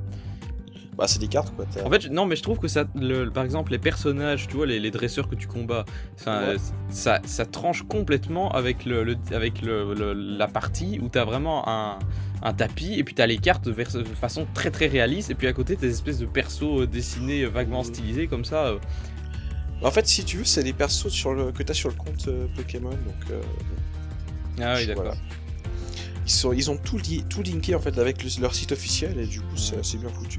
Bah, 0.96 1.06
c'est 1.08 1.18
des 1.18 1.28
cartes 1.28 1.54
quoi. 1.56 1.64
En 1.84 1.88
fait, 1.90 2.10
non, 2.10 2.26
mais 2.26 2.36
je 2.36 2.42
trouve 2.42 2.58
que 2.58 2.68
ça, 2.68 2.84
le- 2.94 3.30
par 3.30 3.44
exemple, 3.44 3.72
les 3.72 3.78
personnages, 3.78 4.48
tu 4.48 4.56
vois, 4.56 4.66
les, 4.66 4.78
les 4.78 4.90
dresseurs 4.90 5.28
que 5.28 5.34
tu 5.34 5.46
combats, 5.46 5.86
ça, 6.16 6.40
Ouais. 6.50 6.56
ça, 6.90 7.20
ça 7.24 7.46
tranche 7.46 7.84
complètement 7.84 8.50
avec, 8.52 8.84
le, 8.84 9.02
le- 9.04 9.16
avec 9.32 9.62
le, 9.62 9.94
le- 9.94 10.12
la 10.12 10.46
partie 10.46 10.98
où 11.00 11.08
t'as 11.08 11.24
vraiment 11.24 11.66
un, 11.68 11.98
un 12.42 12.52
tapis 12.52 12.98
et 12.98 13.04
puis 13.04 13.14
t'as 13.14 13.26
les 13.26 13.38
cartes 13.38 13.64
de, 13.66 13.72
façon 14.14 14.46
très 14.52 14.70
très 14.70 14.88
réaliste 14.88 15.30
et 15.30 15.34
puis 15.34 15.46
à 15.46 15.54
côté 15.54 15.74
t'as 15.76 15.82
des 15.86 15.92
espèces 15.92 16.18
de 16.18 16.26
persos 16.26 16.86
dessinés 16.86 17.46
vaguement 17.46 17.82
stylisés 17.82 18.26
comme 18.26 18.44
ça. 18.44 18.74
En 19.82 19.90
fait, 19.90 20.06
si 20.06 20.24
tu 20.24 20.38
veux, 20.38 20.44
c'est 20.44 20.62
des 20.62 20.72
persos 20.72 21.08
sur 21.08 21.32
le... 21.32 21.52
que 21.52 21.62
t'as 21.62 21.74
sur 21.74 21.88
le 21.88 21.94
compte 21.94 22.28
euh, 22.28 22.46
Pokémon. 22.56 22.90
Donc, 22.90 23.30
euh, 23.30 23.40
Ah 24.60 24.74
oui, 24.76 24.86
d'accord. 24.86 25.04
voilà. 25.04 25.18
Ils, 26.26 26.30
sont... 26.30 26.52
Ils 26.52 26.70
ont 26.70 26.76
tout, 26.76 26.98
li- 26.98 27.24
tout 27.28 27.42
linké 27.42 27.74
en 27.74 27.80
fait 27.80 27.96
avec 27.98 28.22
le- 28.22 28.40
leur 28.42 28.54
site 28.54 28.72
officiel 28.72 29.18
et 29.18 29.26
du 29.26 29.40
coup, 29.40 29.56
c'est 29.56 29.82
c'est 29.84 29.98
bien 29.98 30.10
foutu. 30.10 30.38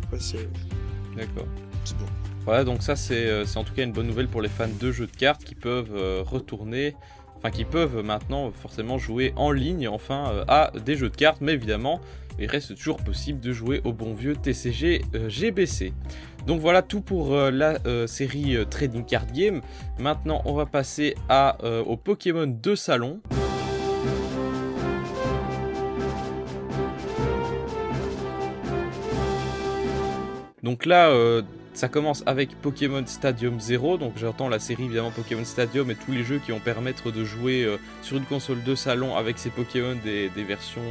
D'accord. 1.16 1.48
c'est 1.84 1.98
bon. 1.98 2.06
Voilà, 2.46 2.64
donc 2.64 2.82
ça 2.82 2.96
c'est 2.96 3.28
euh, 3.28 3.46
c'est 3.46 3.58
en 3.58 3.64
tout 3.64 3.74
cas 3.74 3.84
une 3.84 3.92
bonne 3.92 4.08
nouvelle 4.08 4.28
pour 4.28 4.42
les 4.42 4.50
fans 4.50 4.68
de 4.68 4.92
jeux 4.92 5.06
de 5.08 5.16
cartes 5.16 5.44
qui 5.44 5.54
peuvent 5.54 5.92
retourner, 6.26 6.96
enfin 7.38 7.52
qui 7.52 7.66
peuvent 7.66 8.04
maintenant 8.04 8.52
forcément 8.52 8.98
jouer 8.98 9.32
en 9.36 9.52
ligne 9.52 9.88
enfin 9.88 10.32
euh, 10.32 10.46
à 10.48 10.72
des 10.84 10.96
jeux 10.96 11.10
de 11.10 11.16
cartes, 11.16 11.40
mais 11.42 11.54
évidemment 11.54 12.00
il 12.40 12.48
reste 12.48 12.76
toujours 12.76 12.98
possible 12.98 13.40
de 13.40 13.52
jouer 13.52 13.82
au 13.84 13.94
bon 13.94 14.14
vieux 14.16 14.36
TCG 14.36 15.04
euh, 15.14 15.30
GBC. 15.30 15.94
Donc 16.48 16.60
voilà 16.60 16.82
tout 16.82 17.02
pour 17.02 17.34
euh, 17.34 17.52
la 17.52 17.78
euh, 17.86 18.08
série 18.08 18.56
euh, 18.56 18.66
Trading 18.66 19.06
Card 19.06 19.28
Game. 19.34 19.62
Maintenant 20.00 20.42
on 20.46 20.54
va 20.54 20.66
passer 20.66 21.16
à, 21.30 21.58
au 21.86 21.98
Pokémon 21.98 22.48
de 22.48 22.76
salon. 22.76 23.22
Donc 30.64 30.86
là, 30.86 31.12
ça 31.74 31.88
commence 31.88 32.24
avec 32.28 32.56
Pokémon 32.62 33.04
Stadium 33.06 33.60
0, 33.60 33.98
donc 33.98 34.14
j'entends 34.18 34.48
la 34.48 34.60
série 34.60 34.86
évidemment 34.86 35.10
Pokémon 35.10 35.44
Stadium 35.44 35.90
et 35.90 35.96
tous 35.96 36.12
les 36.12 36.24
jeux 36.24 36.40
qui 36.46 36.52
vont 36.52 36.60
permettre 36.60 37.12
de 37.12 37.24
jouer 37.24 37.68
sur 38.04 38.18
une 38.18 38.26
console 38.26 38.64
de 38.64 38.76
salon 38.76 39.16
avec 39.16 39.40
ces 39.40 39.50
Pokémon 39.50 39.96
des, 40.04 40.30
versions, 40.44 40.82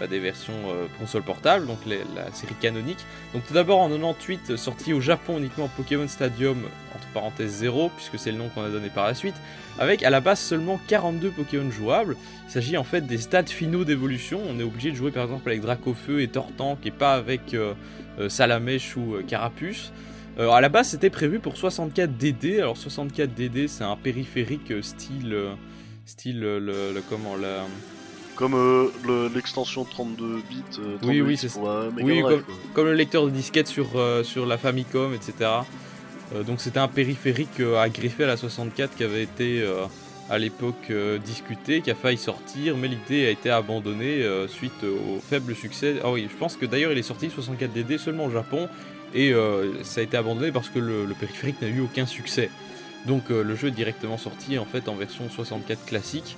bah, 0.00 0.06
des 0.08 0.18
versions 0.18 0.54
euh, 0.70 0.86
console 0.98 1.22
portable, 1.22 1.66
donc 1.66 1.78
la 1.86 2.32
série 2.32 2.54
canonique. 2.60 2.98
Donc 3.34 3.46
tout 3.46 3.54
d'abord 3.54 3.78
en 3.80 3.88
98, 3.90 4.56
sorti 4.56 4.92
au 4.92 5.00
Japon 5.00 5.38
uniquement 5.38 5.68
Pokémon 5.76 6.08
Stadium, 6.08 6.58
entre 6.96 7.06
parenthèses 7.14 7.52
0, 7.52 7.90
puisque 7.96 8.18
c'est 8.18 8.32
le 8.32 8.38
nom 8.38 8.48
qu'on 8.48 8.64
a 8.64 8.68
donné 8.70 8.88
par 8.88 9.06
la 9.06 9.14
suite, 9.14 9.36
avec 9.78 10.02
à 10.02 10.10
la 10.10 10.20
base 10.20 10.40
seulement 10.40 10.80
42 10.88 11.28
Pokémon 11.30 11.70
jouables. 11.70 12.16
Il 12.48 12.50
s'agit 12.50 12.76
en 12.76 12.84
fait 12.84 13.06
des 13.06 13.18
stades 13.18 13.48
finaux 13.50 13.84
d'évolution, 13.84 14.40
on 14.48 14.58
est 14.58 14.64
obligé 14.64 14.90
de 14.90 14.96
jouer 14.96 15.10
par 15.12 15.24
exemple 15.24 15.48
avec 15.48 15.60
Dracofeu 15.60 16.22
et 16.22 16.28
Tortank 16.28 16.78
et 16.86 16.90
pas 16.90 17.14
avec... 17.14 17.54
euh, 17.54 17.74
euh, 18.18 18.28
Salamèche 18.28 18.96
ou 18.96 19.14
euh, 19.14 19.22
Carapuce. 19.22 19.92
Euh, 20.38 20.50
à 20.50 20.60
la 20.60 20.68
base, 20.68 20.88
c'était 20.88 21.10
prévu 21.10 21.38
pour 21.38 21.56
64 21.56 22.16
DD. 22.18 22.58
Alors 22.58 22.76
64 22.76 23.32
DD, 23.34 23.68
c'est 23.68 23.84
un 23.84 23.96
périphérique 23.96 24.72
euh, 24.72 24.82
style, 24.82 25.32
euh, 25.32 25.52
style 26.06 26.42
euh, 26.44 26.58
le, 26.58 26.92
le- 26.92 27.02
comment 27.08 27.36
la, 27.36 27.64
Comme 28.40 28.54
euh, 28.54 28.86
le- 29.06 29.28
l'extension 29.32 29.84
32 29.84 30.42
bits. 30.48 30.62
euh, 30.80 30.96
32 31.02 31.06
Oui, 31.08 31.20
oui, 31.20 31.28
bits 31.34 31.36
c'est 31.36 31.54
la 31.62 31.90
Mega 31.94 32.04
Oui, 32.04 32.42
comme 32.74 32.86
le 32.86 32.94
lecteur 32.94 33.24
de 33.26 33.30
disquette 33.30 33.68
sur 33.68 33.86
euh, 33.96 34.24
sur 34.24 34.46
la 34.46 34.58
Famicom, 34.58 35.14
etc. 35.14 35.32
Euh, 36.34 36.42
donc 36.42 36.60
c'était 36.60 36.78
un 36.80 36.88
périphérique 36.88 37.60
euh, 37.60 37.78
à 37.80 37.88
greffer 37.88 38.24
à 38.24 38.28
la 38.28 38.36
64 38.36 38.96
qui 38.96 39.04
avait 39.04 39.22
été 39.22 39.60
euh, 39.62 39.84
à 40.30 40.38
l'époque 40.38 40.74
euh, 40.90 41.18
discuté, 41.18 41.80
qui 41.82 41.90
a 41.90 41.94
failli 41.94 42.16
sortir, 42.16 42.76
mais 42.76 42.88
l'idée 42.88 43.26
a 43.26 43.30
été 43.30 43.50
abandonnée 43.50 44.22
euh, 44.22 44.48
suite 44.48 44.82
au 44.84 45.20
faible 45.20 45.54
succès. 45.54 45.96
Ah 46.02 46.10
oui, 46.10 46.26
je 46.30 46.36
pense 46.36 46.56
que 46.56 46.64
d'ailleurs 46.66 46.92
il 46.92 46.98
est 46.98 47.02
sorti 47.02 47.28
64 47.30 47.72
DD 47.72 47.98
seulement 47.98 48.24
au 48.26 48.30
Japon 48.30 48.68
et 49.14 49.32
euh, 49.34 49.82
ça 49.82 50.00
a 50.00 50.04
été 50.04 50.16
abandonné 50.16 50.50
parce 50.50 50.68
que 50.70 50.78
le, 50.78 51.04
le 51.04 51.14
périphérique 51.14 51.60
n'a 51.60 51.68
eu 51.68 51.80
aucun 51.80 52.06
succès. 52.06 52.48
Donc 53.06 53.24
euh, 53.30 53.42
le 53.42 53.54
jeu 53.56 53.68
est 53.68 53.72
directement 53.72 54.16
sorti 54.18 54.56
en 54.58 54.64
fait 54.64 54.88
en 54.88 54.94
version 54.94 55.28
64 55.28 55.84
classique. 55.84 56.36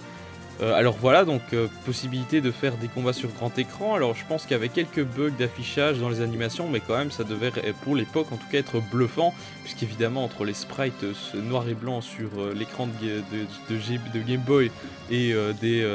Euh, 0.61 0.75
alors 0.75 0.97
voilà, 1.01 1.25
donc 1.25 1.41
euh, 1.55 1.67
possibilité 1.85 2.41
de 2.41 2.51
faire 2.51 2.77
des 2.77 2.89
combats 2.89 3.13
sur 3.13 3.31
grand 3.31 3.57
écran. 3.59 3.95
Alors 3.95 4.15
je 4.15 4.25
pense 4.27 4.43
qu'il 4.43 4.53
y 4.53 4.55
avait 4.55 4.69
quelques 4.69 5.03
bugs 5.03 5.31
d'affichage 5.31 5.99
dans 5.99 6.09
les 6.09 6.21
animations, 6.21 6.69
mais 6.69 6.81
quand 6.81 6.97
même 6.97 7.11
ça 7.11 7.25
devait, 7.25 7.53
euh, 7.59 7.73
pour 7.83 7.97
l'époque 7.97 8.31
en 8.33 8.37
tout 8.37 8.47
cas, 8.51 8.59
être 8.59 8.81
bluffant, 8.91 9.35
puisqu'évidemment 9.65 10.25
entre 10.25 10.45
les 10.45 10.55
sprites 10.55 11.05
euh, 11.05 11.15
ce 11.15 11.37
noir 11.37 11.69
et 11.69 11.75
blanc 11.75 12.01
sur 12.01 12.29
euh, 12.39 12.53
l'écran 12.55 12.87
de, 12.87 14.21
Game 14.27 14.41
Boy 14.41 14.71
et 15.11 15.35
des, 15.61 15.87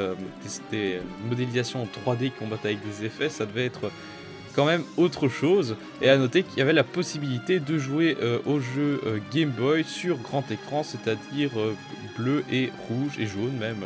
modélisations 1.30 1.84
en 1.84 1.86
3D 2.12 2.26
qui 2.26 2.32
combattent 2.32 2.66
avec 2.66 2.80
des 2.86 3.06
effets, 3.06 3.30
ça 3.30 3.46
devait 3.46 3.66
être 3.66 3.92
quand 4.54 4.66
même 4.66 4.84
autre 4.98 5.28
chose. 5.28 5.76
Et 6.02 6.10
à 6.10 6.18
noter 6.18 6.44
qu'il 6.44 6.60
y 6.60 6.62
avait 6.62 6.74
la 6.74 6.84
possibilité 6.84 7.60
de 7.60 7.78
jouer 7.78 8.18
au 8.46 8.60
jeu 8.60 9.02
Game 9.34 9.52
Boy 9.52 9.84
sur 9.84 10.18
grand 10.18 10.50
écran, 10.52 10.84
c'est-à-dire 10.84 11.52
bleu 12.18 12.44
et 12.52 12.72
rouge 12.90 13.18
et 13.20 13.28
jaune 13.28 13.58
même. 13.60 13.84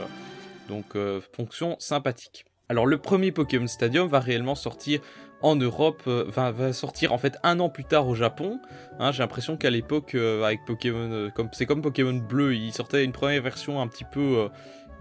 Donc 0.71 0.95
euh, 0.95 1.19
fonction 1.33 1.75
sympathique. 1.79 2.45
Alors 2.69 2.85
le 2.85 2.97
premier 2.97 3.33
Pokémon 3.33 3.67
Stadium 3.67 4.07
va 4.07 4.21
réellement 4.21 4.55
sortir 4.55 5.01
en 5.41 5.57
Europe, 5.57 6.03
euh, 6.07 6.23
va 6.29 6.71
sortir 6.71 7.11
en 7.11 7.17
fait 7.17 7.37
un 7.43 7.59
an 7.59 7.67
plus 7.67 7.83
tard 7.83 8.07
au 8.07 8.15
Japon. 8.15 8.57
Hein, 8.97 9.11
J'ai 9.11 9.21
l'impression 9.21 9.57
qu'à 9.57 9.69
l'époque 9.69 10.15
euh, 10.15 10.43
avec 10.43 10.63
Pokémon, 10.65 11.29
c'est 11.51 11.65
comme 11.65 11.81
Pokémon 11.81 12.13
Bleu, 12.13 12.55
il 12.55 12.71
sortait 12.71 13.03
une 13.03 13.11
première 13.11 13.41
version 13.41 13.81
un 13.81 13.87
petit 13.87 14.05
peu 14.05 14.47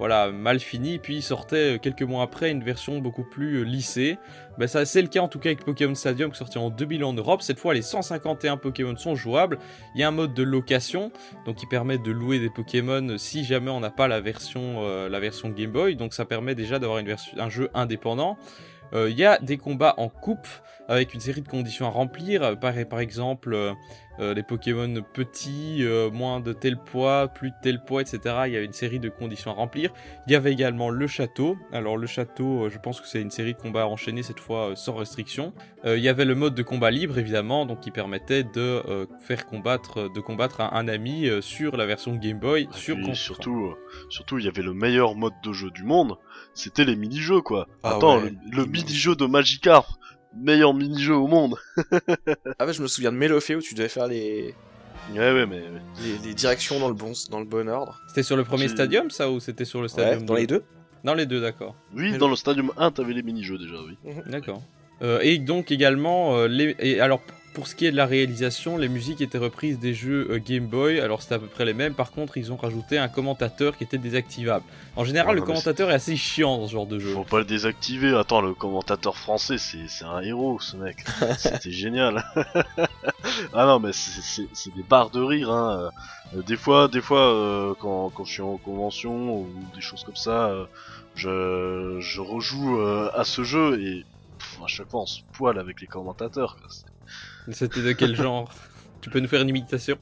voilà 0.00 0.32
mal 0.32 0.60
finie, 0.60 0.98
puis 0.98 1.16
il 1.16 1.22
sortait 1.22 1.74
euh, 1.74 1.78
quelques 1.78 2.00
mois 2.00 2.22
après 2.22 2.50
une 2.50 2.64
version 2.64 3.00
beaucoup 3.00 3.22
plus 3.22 3.58
euh, 3.58 3.64
lissée. 3.64 4.16
Ben, 4.56 4.66
c'est 4.66 5.02
le 5.02 5.08
cas 5.08 5.20
en 5.20 5.28
tout 5.28 5.38
cas 5.38 5.50
avec 5.50 5.62
Pokémon 5.62 5.94
Stadium 5.94 6.30
qui 6.30 6.36
est 6.36 6.38
sorti 6.38 6.56
en 6.56 6.70
2000 6.70 7.04
en 7.04 7.12
Europe. 7.12 7.42
Cette 7.42 7.58
fois 7.58 7.74
les 7.74 7.82
151 7.82 8.56
Pokémon 8.56 8.96
sont 8.96 9.14
jouables. 9.14 9.58
Il 9.94 10.00
y 10.00 10.02
a 10.02 10.08
un 10.08 10.10
mode 10.10 10.32
de 10.32 10.42
location 10.42 11.12
donc 11.44 11.56
qui 11.56 11.66
permet 11.66 11.98
de 11.98 12.10
louer 12.10 12.38
des 12.38 12.48
Pokémon 12.48 13.18
si 13.18 13.44
jamais 13.44 13.70
on 13.70 13.80
n'a 13.80 13.90
pas 13.90 14.08
la 14.08 14.22
version, 14.22 14.76
euh, 14.78 15.10
la 15.10 15.20
version 15.20 15.50
Game 15.50 15.70
Boy. 15.70 15.96
Donc 15.96 16.14
ça 16.14 16.24
permet 16.24 16.54
déjà 16.54 16.78
d'avoir 16.78 17.02
un 17.36 17.50
jeu 17.50 17.68
indépendant. 17.74 18.38
Euh, 18.92 19.10
Il 19.10 19.18
y 19.18 19.24
a 19.24 19.38
des 19.38 19.58
combats 19.58 19.94
en 19.98 20.08
coupe 20.08 20.48
avec 20.90 21.14
une 21.14 21.20
série 21.20 21.40
de 21.42 21.48
conditions 21.48 21.86
à 21.86 21.90
remplir. 21.90 22.42
Euh, 22.42 22.54
Par, 22.56 22.74
par 22.88 23.00
exemple, 23.00 23.54
euh, 23.54 23.72
euh, 24.18 24.34
les 24.34 24.42
Pokémon 24.42 24.92
petits, 25.14 25.78
euh, 25.80 26.10
moins 26.10 26.40
de 26.40 26.52
tel 26.52 26.76
poids, 26.76 27.28
plus 27.28 27.50
de 27.50 27.54
tel 27.62 27.82
poids, 27.82 28.02
etc. 28.02 28.20
Il 28.46 28.52
y 28.52 28.56
a 28.56 28.60
une 28.60 28.72
série 28.72 28.98
de 29.00 29.08
conditions 29.08 29.50
à 29.50 29.54
remplir. 29.54 29.92
Il 30.26 30.32
y 30.32 30.36
avait 30.36 30.52
également 30.52 30.90
le 30.90 31.06
château. 31.06 31.56
Alors 31.72 31.96
le 31.96 32.06
château, 32.06 32.64
euh, 32.64 32.70
je 32.70 32.78
pense 32.78 33.00
que 33.00 33.06
c'est 33.06 33.22
une 33.22 33.30
série 33.30 33.54
de 33.54 33.58
combats 33.58 33.86
enchaînés 33.86 34.22
cette 34.22 34.40
fois 34.40 34.72
sans 34.76 34.94
restriction. 34.94 35.54
Il 35.86 36.00
y 36.00 36.08
avait 36.10 36.26
le 36.26 36.34
mode 36.34 36.54
de 36.54 36.62
combat 36.62 36.90
libre 36.90 37.16
évidemment, 37.18 37.64
donc 37.64 37.80
qui 37.80 37.90
permettait 37.90 38.44
de 38.44 38.82
faire 39.22 39.46
combattre, 39.46 40.12
de 40.12 40.20
combattre 40.20 40.60
un, 40.60 40.70
un 40.72 40.88
ami 40.88 41.26
sur 41.40 41.78
la 41.78 41.86
version 41.86 42.14
Game 42.16 42.38
Boy, 42.38 42.68
sur 42.72 42.96
console. 42.96 43.14
surtout, 43.14 43.74
surtout, 44.10 44.38
il 44.38 44.44
y 44.44 44.48
avait 44.48 44.60
le 44.62 44.74
meilleur 44.74 45.14
mode 45.14 45.32
de 45.42 45.52
jeu 45.54 45.70
du 45.70 45.84
monde, 45.84 46.18
c'était 46.52 46.84
les 46.84 46.96
mini-jeux, 46.96 47.40
quoi. 47.40 47.66
Ah 47.82 47.96
Attends, 47.96 48.20
ouais, 48.20 48.34
le, 48.50 48.58
le 48.58 48.66
mini-jeu 48.66 49.16
de 49.16 49.24
Magikarp, 49.24 49.88
meilleur 50.36 50.74
mini-jeu 50.74 51.14
au 51.14 51.26
monde. 51.26 51.56
Ah 52.58 52.66
ouais, 52.66 52.72
je 52.72 52.82
me 52.82 52.86
souviens 52.88 53.12
de 53.12 53.16
Melofé 53.16 53.54
où 53.56 53.60
tu 53.62 53.74
devais 53.74 53.88
faire 53.88 54.06
les, 54.06 54.54
Ouais, 55.12 55.18
ouais, 55.32 55.46
mais 55.46 55.62
les, 56.02 56.18
les 56.28 56.34
directions 56.34 56.78
dans 56.78 56.88
le 56.88 56.94
bon, 56.94 57.12
dans 57.30 57.40
le 57.40 57.46
bon 57.46 57.68
ordre. 57.68 58.00
C'était 58.08 58.22
sur 58.22 58.36
le 58.36 58.44
premier 58.44 58.64
J'ai- 58.68 58.74
stadium 58.74 59.10
ça 59.10 59.30
ou 59.30 59.40
c'était 59.40 59.64
sur 59.64 59.78
le 59.80 59.84
Ouais, 59.84 59.88
stadium 59.88 60.24
dans 60.24 60.34
les 60.34 60.46
deux. 60.46 60.62
Dans 61.04 61.14
les 61.14 61.24
deux, 61.26 61.40
d'accord. 61.40 61.74
oui, 61.96 62.16
dans 62.18 62.26
le- 62.26 62.32
le 62.32 62.36
Stadium 62.36 62.72
1, 62.76 62.90
t'avais 62.92 63.14
les 63.14 63.22
mini-jeux 63.22 63.56
déjà, 63.58 63.76
oui. 63.86 63.96
D'accord. 64.26 64.62
Euh, 65.02 65.18
et 65.22 65.38
donc 65.38 65.70
également, 65.72 66.36
euh, 66.36 66.46
les... 66.46 66.76
et 66.78 67.00
alors 67.00 67.22
pour 67.52 67.66
ce 67.66 67.74
qui 67.74 67.84
est 67.86 67.90
de 67.90 67.96
la 67.96 68.06
réalisation, 68.06 68.76
les 68.78 68.88
musiques 68.88 69.20
étaient 69.20 69.38
reprises 69.38 69.78
des 69.78 69.92
jeux 69.92 70.28
euh, 70.30 70.38
Game 70.38 70.66
Boy, 70.66 71.00
alors 71.00 71.20
c'était 71.22 71.34
à 71.34 71.38
peu 71.38 71.46
près 71.48 71.64
les 71.64 71.74
mêmes, 71.74 71.94
par 71.94 72.12
contre 72.12 72.36
ils 72.36 72.52
ont 72.52 72.56
rajouté 72.56 72.96
un 72.98 73.08
commentateur 73.08 73.76
qui 73.76 73.84
était 73.84 73.98
désactivable. 73.98 74.64
En 74.96 75.04
général, 75.04 75.30
Ouais, 75.34 75.40
le 75.40 75.42
commentateur 75.42 75.90
est 75.90 75.94
assez 75.94 76.16
chiant 76.16 76.58
dans 76.58 76.66
ce 76.68 76.72
genre 76.72 76.86
de 76.86 76.98
jeu. 76.98 77.12
Faut 77.12 77.24
pas 77.24 77.38
le 77.40 77.44
désactiver. 77.44 78.16
Attends, 78.16 78.40
le 78.40 78.54
commentateur 78.54 79.16
français, 79.16 79.56
c'est 79.58 80.04
un 80.04 80.20
héros, 80.20 80.60
ce 80.60 80.76
mec. 80.76 81.04
C'était 81.38 81.70
génial. 81.72 82.22
ah 83.52 83.66
non, 83.66 83.78
mais 83.80 83.92
c'est- 83.92 84.42
des 84.76 84.82
barres 84.88 85.10
de 85.10 85.20
rire. 85.20 85.50
Hein. 85.50 85.90
Euh, 86.36 86.42
Des 86.42 86.56
fois, 86.56 86.86
des 86.88 87.00
fois, 87.00 87.26
euh, 87.34 87.74
quand, 87.80 88.10
quand 88.10 88.24
je 88.24 88.32
suis 88.32 88.42
en 88.42 88.56
convention 88.58 89.40
ou 89.40 89.48
des 89.74 89.80
choses 89.80 90.04
comme 90.04 90.16
ça, 90.16 90.48
euh, 90.50 90.64
je, 91.16 91.96
je 92.00 92.20
rejoue 92.20 92.78
euh, 92.80 93.10
à 93.14 93.24
ce 93.24 93.42
jeu 93.42 93.80
et 93.82 94.04
pff, 94.38 94.58
à 94.62 94.66
chaque 94.68 94.88
fois 94.88 95.00
on 95.02 95.06
se 95.06 95.20
poile 95.32 95.58
avec 95.58 95.80
les 95.80 95.86
commentateurs. 95.88 96.56
quoi. 96.60 96.68
C'était 97.52 97.82
de 97.82 97.92
quel 97.92 98.14
genre? 98.22 98.50
Tu 99.00 99.10
peux 99.10 99.20
nous 99.20 99.28
faire 99.28 99.42
une 99.42 99.48
imitation? 99.48 99.96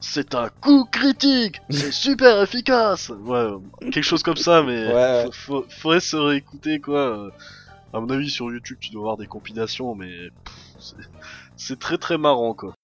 C'est 0.00 0.34
un 0.34 0.48
coup 0.60 0.84
critique, 0.90 1.60
c'est 1.70 1.92
super 1.92 2.42
efficace. 2.42 3.10
Ouais, 3.10 3.50
quelque 3.92 4.02
chose 4.02 4.22
comme 4.24 4.36
ça, 4.36 4.62
mais 4.62 4.92
Ouais. 4.92 5.24
faut- 5.26 5.32
faut- 5.62 5.66
faudrait 5.70 6.00
se 6.00 6.16
réécouter 6.16 6.80
quoi. 6.80 7.30
À 7.94 8.00
mon 8.00 8.08
avis, 8.10 8.28
sur 8.30 8.50
YouTube, 8.50 8.78
tu 8.80 8.90
dois 8.90 9.02
voir 9.02 9.16
des 9.16 9.26
compilations, 9.28 9.94
mais 9.94 10.30
c'est 11.56 11.78
très 11.78 11.98
très 11.98 12.18
marrant 12.18 12.54
quoi. 12.54 12.74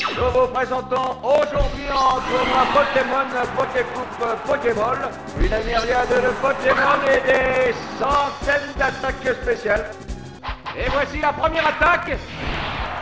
Nous 0.00 0.40
vous 0.40 0.48
présentons 0.52 1.16
aujourd'hui 1.22 1.90
en 1.92 2.20
tournoi 2.20 2.64
Pokémon 2.72 3.46
Pokécoupe 3.56 4.46
Pokéball 4.46 4.98
une 5.38 5.66
myriade 5.66 6.08
de 6.08 6.30
Pokémon 6.40 7.00
et 7.06 7.26
des 7.26 7.74
centaines 7.98 8.74
d'attaques 8.78 9.36
spéciales. 9.42 9.90
Et 10.76 10.88
voici 10.90 11.20
la 11.20 11.32
première 11.32 11.66
attaque 11.66 12.18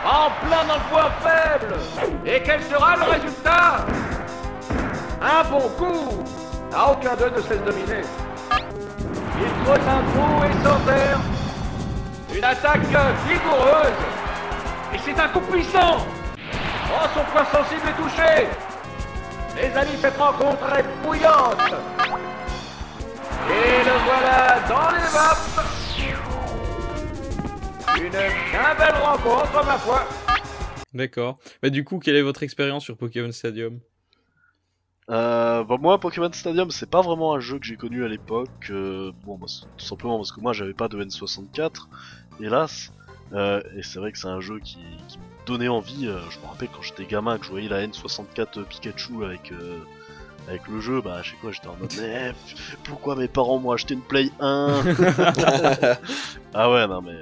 en 0.05 0.29
plein 0.45 0.63
dans 0.67 0.75
le 0.75 1.09
faible. 1.21 1.75
Et 2.25 2.41
quel 2.43 2.61
sera 2.63 2.97
le 2.97 3.03
résultat? 3.03 3.85
Un 5.21 5.43
bon 5.49 5.69
coup 5.77 6.23
À 6.75 6.91
aucun 6.91 7.15
d'eux 7.15 7.31
ne 7.35 7.41
se 7.41 7.49
laisse 7.49 7.63
dominer. 7.63 8.01
Il 9.39 9.65
creuse 9.65 9.87
un 9.87 10.03
trou 10.11 10.43
et 10.43 10.67
s'enterre. 10.67 11.19
Une 12.35 12.43
attaque 12.43 12.81
vigoureuse. 13.27 13.99
Et 14.93 14.99
c'est 15.05 15.19
un 15.19 15.27
coup 15.29 15.39
puissant 15.41 15.97
Oh, 16.95 17.07
son 17.15 17.23
point 17.31 17.45
sensible 17.45 17.89
est 17.89 18.01
touché 18.01 18.47
Les 19.55 19.75
amis, 19.75 19.97
cette 19.99 20.17
rencontre 20.17 20.77
est 20.77 20.85
bouillante 21.03 21.73
Et 23.49 23.83
le 23.83 23.91
voilà 24.05 24.59
dans 24.69 24.91
les 24.91 25.07
vapes 25.11 25.82
Une 27.95 28.09
bien 28.09 28.75
belle 28.77 28.95
rencontre, 29.01 29.65
ma 29.65 29.77
foi 29.77 30.07
D'accord. 30.93 31.39
Mais 31.61 31.69
du 31.71 31.83
coup, 31.83 31.99
quelle 31.99 32.15
est 32.15 32.21
votre 32.21 32.43
expérience 32.43 32.83
sur 32.83 32.97
Pokémon 32.97 33.31
Stadium? 33.31 33.79
Euh, 35.09 35.63
bah 35.63 35.77
moi, 35.79 35.99
Pokémon 35.99 36.31
Stadium, 36.31 36.71
c'est 36.71 36.89
pas 36.89 37.01
vraiment 37.01 37.33
un 37.33 37.39
jeu 37.39 37.59
que 37.59 37.65
j'ai 37.65 37.75
connu 37.75 38.03
à 38.05 38.07
l'époque. 38.07 38.49
euh, 38.69 39.11
bon, 39.25 39.37
bah, 39.37 39.47
c'est 39.47 39.65
tout 39.77 39.85
simplement 39.85 40.17
parce 40.17 40.31
que 40.31 40.39
moi, 40.39 40.53
j'avais 40.53 40.73
pas 40.73 40.87
de 40.87 41.03
N64, 41.03 41.87
hélas. 42.39 42.91
Euh, 43.33 43.61
et 43.75 43.83
c'est 43.83 43.99
vrai 43.99 44.11
que 44.11 44.17
c'est 44.17 44.27
un 44.27 44.41
jeu 44.41 44.59
qui, 44.59 44.77
qui 45.07 45.17
me 45.17 45.23
donnait 45.45 45.67
envie. 45.67 46.07
euh, 46.07 46.19
je 46.29 46.39
me 46.39 46.45
rappelle 46.45 46.69
quand 46.69 46.83
j'étais 46.83 47.05
gamin 47.05 47.37
que 47.37 47.45
je 47.45 47.49
voyais 47.51 47.67
la 47.69 47.85
N64 47.87 48.63
Pikachu 48.65 49.25
avec 49.25 49.51
euh, 49.51 49.79
avec 50.47 50.67
le 50.67 50.79
jeu, 50.81 51.01
bah 51.01 51.21
je 51.23 51.31
sais 51.31 51.37
quoi, 51.41 51.51
j'étais 51.51 51.67
en 51.67 51.75
mode 51.77 51.93
mais 51.99 52.33
pff, 52.33 52.77
pourquoi 52.83 53.15
mes 53.15 53.29
parents 53.29 53.59
m'ont 53.59 53.71
acheté 53.71 53.93
une 53.93 54.01
Play 54.01 54.29
1 54.41 54.83
Ah 56.53 56.69
ouais, 56.69 56.85
non 56.85 57.01
mais 57.01 57.15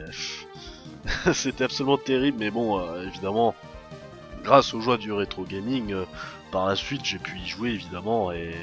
c'était 1.33 1.63
absolument 1.63 1.97
terrible. 1.97 2.37
Mais 2.39 2.51
bon, 2.51 2.79
euh, 2.79 3.07
évidemment, 3.07 3.55
grâce 4.43 4.73
aux 4.73 4.81
joies 4.81 4.97
du 4.97 5.11
rétro 5.11 5.43
gaming. 5.43 5.91
euh, 5.93 6.05
par 6.51 6.65
la 6.67 6.75
suite, 6.75 7.05
j'ai 7.05 7.17
pu 7.17 7.37
y 7.39 7.47
jouer 7.47 7.69
évidemment 7.69 8.31
et 8.33 8.53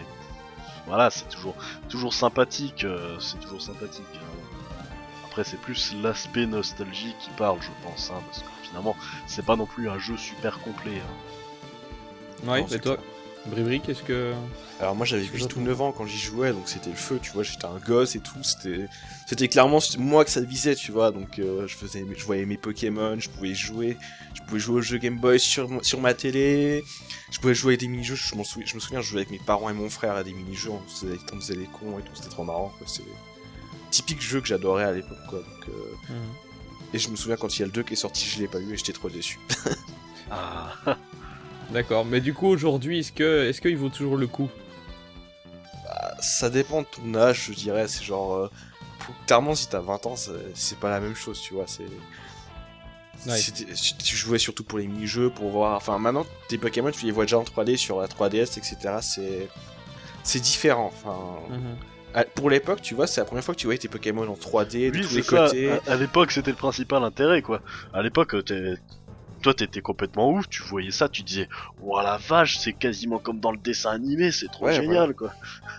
voilà, 0.86 1.08
c'est 1.10 1.28
toujours 1.30 1.54
toujours 1.88 2.12
sympathique, 2.12 2.84
euh, 2.84 3.18
c'est 3.18 3.40
toujours 3.40 3.62
sympathique. 3.62 4.04
hein. 4.16 4.78
Après, 5.26 5.42
c'est 5.44 5.58
plus 5.60 5.94
l'aspect 6.02 6.46
nostalgie 6.46 7.14
qui 7.20 7.30
parle, 7.30 7.58
je 7.62 7.70
pense, 7.82 8.10
hein, 8.10 8.20
parce 8.26 8.40
que 8.42 8.48
finalement, 8.62 8.94
c'est 9.26 9.44
pas 9.44 9.56
non 9.56 9.64
plus 9.66 9.88
un 9.88 9.98
jeu 9.98 10.16
super 10.18 10.58
complet. 10.60 11.00
hein. 11.00 12.46
Ouais, 12.50 12.60
Non, 12.60 12.78
toi 12.78 12.96
Bribri, 13.48 13.80
qu'est-ce 13.80 14.02
que. 14.02 14.32
Alors 14.80 14.94
moi 14.94 15.04
j'avais 15.06 15.24
Je 15.24 15.32
8 15.32 15.44
ou 15.44 15.48
trouve. 15.48 15.62
9 15.64 15.80
ans 15.80 15.92
quand 15.92 16.06
j'y 16.06 16.18
jouais, 16.18 16.52
donc 16.52 16.68
c'était 16.68 16.90
le 16.90 16.96
feu, 16.96 17.18
tu 17.20 17.32
vois, 17.32 17.42
j'étais 17.42 17.64
un 17.64 17.78
gosse 17.78 18.14
et 18.14 18.20
tout, 18.20 18.42
c'était 18.42 18.86
c'était 19.26 19.48
clairement 19.48 19.80
moi 19.98 20.24
que 20.24 20.30
ça 20.30 20.40
visait, 20.40 20.76
tu 20.76 20.92
vois, 20.92 21.10
donc 21.10 21.38
euh, 21.40 21.66
je 21.66 21.74
faisais 21.76 22.04
je 22.16 22.24
voyais 22.24 22.46
mes 22.46 22.56
Pokémon, 22.56 23.18
je 23.18 23.28
pouvais 23.28 23.54
jouer, 23.54 23.96
je 24.34 24.42
pouvais 24.42 24.60
jouer 24.60 24.76
au 24.76 24.80
jeu 24.80 24.98
Game 24.98 25.18
Boy 25.18 25.40
sur, 25.40 25.68
sur 25.84 26.00
ma 26.00 26.14
télé, 26.14 26.84
je 27.32 27.40
pouvais 27.40 27.54
jouer 27.54 27.74
à 27.74 27.76
des 27.76 27.88
mini-jeux, 27.88 28.14
je, 28.14 28.34
m'en 28.36 28.44
souviens, 28.44 28.66
je 28.68 28.74
me 28.76 28.80
souviens, 28.80 29.00
je 29.00 29.08
jouais 29.10 29.22
avec 29.22 29.30
mes 29.32 29.40
parents 29.40 29.68
et 29.68 29.72
mon 29.72 29.90
frère 29.90 30.14
à 30.14 30.22
des 30.22 30.32
mini-jeux, 30.32 30.70
on 30.70 30.80
faisait, 30.88 31.18
on 31.32 31.40
faisait 31.40 31.56
les 31.56 31.66
cons 31.66 31.98
et 31.98 32.02
tout, 32.02 32.12
c'était 32.14 32.28
trop 32.28 32.44
marrant, 32.44 32.72
quoi, 32.78 32.86
c'est 32.86 33.02
typique 33.90 34.20
jeu 34.22 34.40
que 34.40 34.46
j'adorais 34.46 34.84
à 34.84 34.92
l'époque, 34.92 35.18
quoi, 35.28 35.40
donc 35.40 35.68
euh, 35.70 36.12
Mhm. 36.12 36.16
et 36.94 36.98
je 37.00 37.08
me 37.08 37.16
souviens 37.16 37.36
quand 37.36 37.56
il 37.56 37.60
y 37.60 37.62
a 37.64 37.66
le 37.66 37.72
2 37.72 37.82
qui 37.82 37.94
est 37.94 37.96
sorti, 37.96 38.24
je 38.26 38.38
l'ai 38.38 38.46
pas 38.48 38.60
eu 38.60 38.72
et 38.74 38.76
j'étais 38.76 38.92
trop 38.92 39.08
déçu. 39.10 39.40
Ah, 40.30 40.72
D'accord. 41.70 42.04
Mais 42.04 42.20
du 42.20 42.32
coup, 42.34 42.46
aujourd'hui, 42.48 43.00
est-ce 43.00 43.12
que 43.12 43.46
est-ce 43.48 43.60
qu'il 43.60 43.76
vaut 43.76 43.88
toujours 43.90 44.16
le 44.16 44.26
coup 44.26 44.48
ça 46.20 46.50
dépend 46.50 46.82
de 46.82 46.86
ton 46.86 47.14
âge, 47.14 47.46
je 47.48 47.52
dirais. 47.54 47.86
C'est 47.88 48.02
genre. 48.04 48.34
euh, 48.34 48.50
clairement, 49.26 49.54
si 49.54 49.68
t'as 49.68 49.78
20 49.80 50.04
ans, 50.06 50.16
c'est 50.16 50.32
c'est 50.54 50.78
pas 50.78 50.90
la 50.90 51.00
même 51.00 51.14
chose, 51.14 51.40
tu 51.40 51.54
vois. 51.54 51.64
C'est. 51.66 51.86
Tu 53.98 54.16
jouais 54.16 54.38
surtout 54.38 54.64
pour 54.64 54.78
les 54.78 54.86
mini-jeux, 54.86 55.30
pour 55.30 55.50
voir. 55.50 55.76
Enfin, 55.76 55.98
maintenant, 55.98 56.26
tes 56.48 56.58
Pokémon, 56.58 56.90
tu 56.90 57.06
les 57.06 57.12
vois 57.12 57.24
déjà 57.24 57.38
en 57.38 57.42
3D 57.44 57.76
sur 57.76 58.00
la 58.00 58.06
3DS, 58.08 58.58
etc. 58.58 58.76
C'est. 59.00 59.48
C'est 60.22 60.40
différent. 60.40 60.92
Enfin. 60.94 61.16
Mhm. 61.50 62.24
Pour 62.34 62.50
l'époque, 62.50 62.80
tu 62.82 62.94
vois, 62.94 63.06
c'est 63.06 63.20
la 63.20 63.24
première 63.24 63.44
fois 63.44 63.54
que 63.54 63.60
tu 63.60 63.66
voyais 63.66 63.78
tes 63.78 63.88
Pokémon 63.88 64.26
en 64.28 64.34
3D, 64.34 64.90
de 64.90 64.96
oui, 64.96 65.02
tous 65.02 65.08
c'est 65.08 65.16
les 65.16 65.22
ça. 65.22 65.44
côtés. 65.46 65.70
À, 65.70 65.92
à 65.92 65.96
l'époque, 65.96 66.32
c'était 66.32 66.50
le 66.50 66.56
principal 66.56 67.02
intérêt, 67.04 67.42
quoi. 67.42 67.60
À 67.92 68.02
l'époque, 68.02 68.34
euh, 68.34 68.42
t'es- 68.42 68.74
toi, 69.42 69.54
t'étais 69.54 69.80
complètement 69.80 70.30
ouf. 70.30 70.48
Tu 70.48 70.62
voyais 70.62 70.90
ça, 70.90 71.08
tu 71.08 71.22
disais, 71.22 71.48
"Ouah 71.80 72.02
la 72.02 72.16
vache, 72.18 72.58
c'est 72.58 72.72
quasiment 72.74 73.18
comme 73.18 73.40
dans 73.40 73.52
le 73.52 73.58
dessin 73.58 73.90
animé, 73.90 74.30
c'est 74.32 74.48
trop 74.48 74.66
Ouais, 74.66 74.72
génial, 74.74 75.14
quoi." 75.14 75.32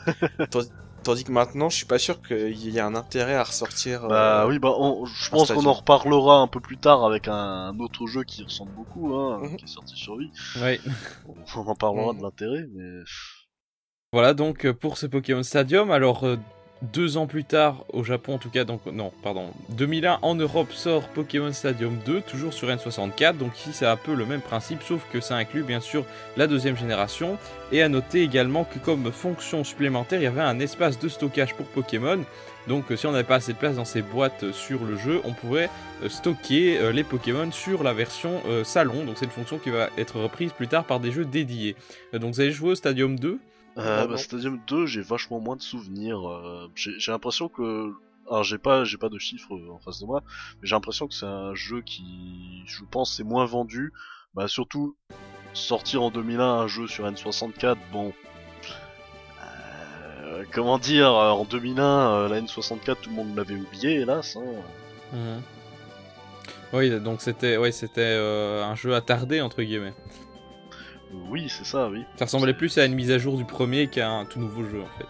Tandis 1.03 1.23
que 1.23 1.31
maintenant, 1.31 1.69
je 1.69 1.77
suis 1.77 1.85
pas 1.85 1.97
sûr 1.97 2.21
qu'il 2.21 2.51
y 2.69 2.77
ait 2.77 2.81
un 2.81 2.93
intérêt 2.93 3.35
à 3.35 3.43
ressortir. 3.43 4.07
Bah 4.09 4.43
euh, 4.43 4.47
oui, 4.49 4.59
bah 4.59 4.73
on- 4.77 5.05
je 5.05 5.29
pense 5.29 5.49
qu'on 5.51 5.65
en 5.65 5.71
reparlera 5.73 6.39
un 6.39 6.47
peu 6.47 6.59
plus 6.59 6.77
tard 6.77 7.05
avec 7.05 7.29
un, 7.29 7.33
un 7.33 7.79
autre 7.79 8.05
jeu 8.05 8.23
qui 8.25 8.43
ressemble 8.43 8.73
beaucoup, 8.73 9.13
hein, 9.15 9.39
Mhm. 9.41 9.57
qui 9.57 9.63
est 9.63 9.67
sorti 9.67 9.95
sur 9.95 10.15
Wii. 10.15 10.31
Ouais. 10.61 10.81
On 11.55 11.67
en 11.67 11.75
parlera 11.75 12.11
Mhm. 12.11 12.17
de 12.19 12.23
l'intérêt, 12.23 12.65
mais 12.75 13.01
Voilà 14.11 14.33
donc 14.33 14.65
euh, 14.65 14.73
pour 14.73 14.97
ce 14.97 15.05
Pokémon 15.05 15.41
Stadium. 15.43 15.89
Alors 15.89 16.25
euh, 16.25 16.37
deux 16.81 17.17
ans 17.17 17.27
plus 17.27 17.43
tard 17.43 17.83
au 17.91 18.03
Japon 18.03 18.35
en 18.35 18.37
tout 18.37 18.49
cas 18.49 18.63
donc 18.63 18.85
non 18.85 19.11
pardon 19.21 19.51
2001 19.69 20.19
en 20.21 20.35
Europe 20.35 20.71
sort 20.71 21.07
Pokémon 21.09 21.51
Stadium 21.51 21.97
2 22.05 22.21
toujours 22.21 22.53
sur 22.53 22.69
N64 22.69 23.37
donc 23.37 23.57
ici 23.57 23.69
c'est 23.73 23.85
un 23.85 23.97
peu 23.97 24.13
le 24.13 24.25
même 24.25 24.41
principe 24.41 24.81
sauf 24.83 25.01
que 25.11 25.19
ça 25.19 25.35
inclut 25.35 25.63
bien 25.63 25.79
sûr 25.81 26.05
la 26.37 26.47
deuxième 26.47 26.77
génération. 26.77 27.37
Et 27.71 27.81
à 27.83 27.89
noter 27.89 28.23
également 28.23 28.63
que 28.63 28.79
comme 28.79 29.11
fonction 29.11 29.63
supplémentaire 29.63 30.19
il 30.19 30.23
y 30.23 30.27
avait 30.27 30.41
un 30.41 30.59
espace 30.59 30.99
de 30.99 31.07
stockage 31.07 31.55
pour 31.55 31.65
Pokémon. 31.67 32.19
Donc 32.67 32.91
euh, 32.91 32.97
si 32.97 33.07
on 33.07 33.11
n'avait 33.11 33.23
pas 33.23 33.35
assez 33.35 33.53
de 33.53 33.57
place 33.57 33.75
dans 33.75 33.85
ces 33.85 34.01
boîtes 34.01 34.43
euh, 34.43 34.51
sur 34.51 34.83
le 34.85 34.97
jeu 34.97 35.21
on 35.23 35.33
pouvait 35.33 35.69
euh, 36.03 36.09
stocker 36.09 36.91
les 36.91 37.03
Pokémon 37.03 37.51
sur 37.51 37.83
la 37.83 37.93
version 37.93 38.41
salon. 38.63 39.05
Donc 39.05 39.17
c'est 39.17 39.25
une 39.25 39.31
fonction 39.31 39.57
qui 39.57 39.69
va 39.69 39.89
être 39.97 40.19
reprise 40.19 40.51
plus 40.51 40.67
tard 40.67 40.85
par 40.85 40.99
des 40.99 41.11
jeux 41.11 41.25
dédiés. 41.25 41.75
Donc 42.13 42.33
vous 42.33 42.41
avez 42.41 42.51
joué 42.51 42.71
au 42.71 42.75
Stadium 42.75 43.19
2 43.19 43.39
Euh, 43.77 44.03
Non, 44.03 44.11
bah. 44.11 44.17
Stadium 44.17 44.59
2, 44.67 44.85
j'ai 44.85 45.01
vachement 45.01 45.39
moins 45.39 45.55
de 45.55 45.61
souvenirs. 45.61 46.27
euh, 46.29 46.67
j'ai 46.75 47.11
l'impression 47.11 47.47
que. 47.49 47.93
Alors, 48.29 48.43
j'ai 48.43 48.57
pas, 48.59 48.83
j'ai 48.83 48.97
pas 48.97 49.09
de 49.09 49.17
chiffres 49.17 49.55
euh, 49.55 49.71
en 49.73 49.79
face 49.79 49.99
de 49.99 50.05
moi, 50.05 50.21
mais 50.61 50.67
j'ai 50.67 50.75
l'impression 50.75 51.07
que 51.07 51.13
c'est 51.13 51.25
un 51.25 51.55
jeu 51.55 51.81
qui, 51.81 52.61
je 52.65 52.83
pense, 52.89 53.19
est 53.19 53.23
moins 53.23 53.45
vendu. 53.45 53.91
Bah, 54.35 54.47
surtout, 54.47 54.95
sortir 55.53 56.03
en 56.03 56.11
2001 56.11 56.43
un 56.43 56.67
jeu 56.67 56.85
sur 56.87 57.05
N64, 57.09 57.75
bon. 57.91 58.13
euh, 60.23 60.43
comment 60.51 60.77
dire, 60.77 61.11
en 61.11 61.43
2001, 61.45 61.83
euh, 61.83 62.27
la 62.29 62.41
N64, 62.41 62.97
tout 63.01 63.09
le 63.09 63.15
monde 63.15 63.35
l'avait 63.35 63.55
oublié, 63.55 64.01
hélas. 64.01 64.35
Hein. 64.37 64.43
Mhm. 65.13 65.41
Oui, 66.73 66.99
donc 67.01 67.21
c'était 67.21 67.57
ouais, 67.57 67.71
c'était 67.71 68.01
euh, 68.03 68.63
un 68.63 68.75
jeu 68.75 68.93
attardé 68.93 69.41
entre 69.41 69.63
guillemets. 69.63 69.93
Oui, 71.29 71.49
c'est 71.49 71.65
ça, 71.65 71.87
oui. 71.89 72.05
Ça 72.17 72.25
ressemblait 72.25 72.53
plus 72.53 72.77
à 72.77 72.85
une 72.85 72.93
mise 72.95 73.11
à 73.11 73.17
jour 73.17 73.37
du 73.37 73.45
premier 73.45 73.87
qu'à 73.87 74.09
un 74.09 74.25
tout 74.25 74.39
nouveau 74.39 74.63
jeu 74.63 74.81
en 74.81 74.97
fait. 74.97 75.05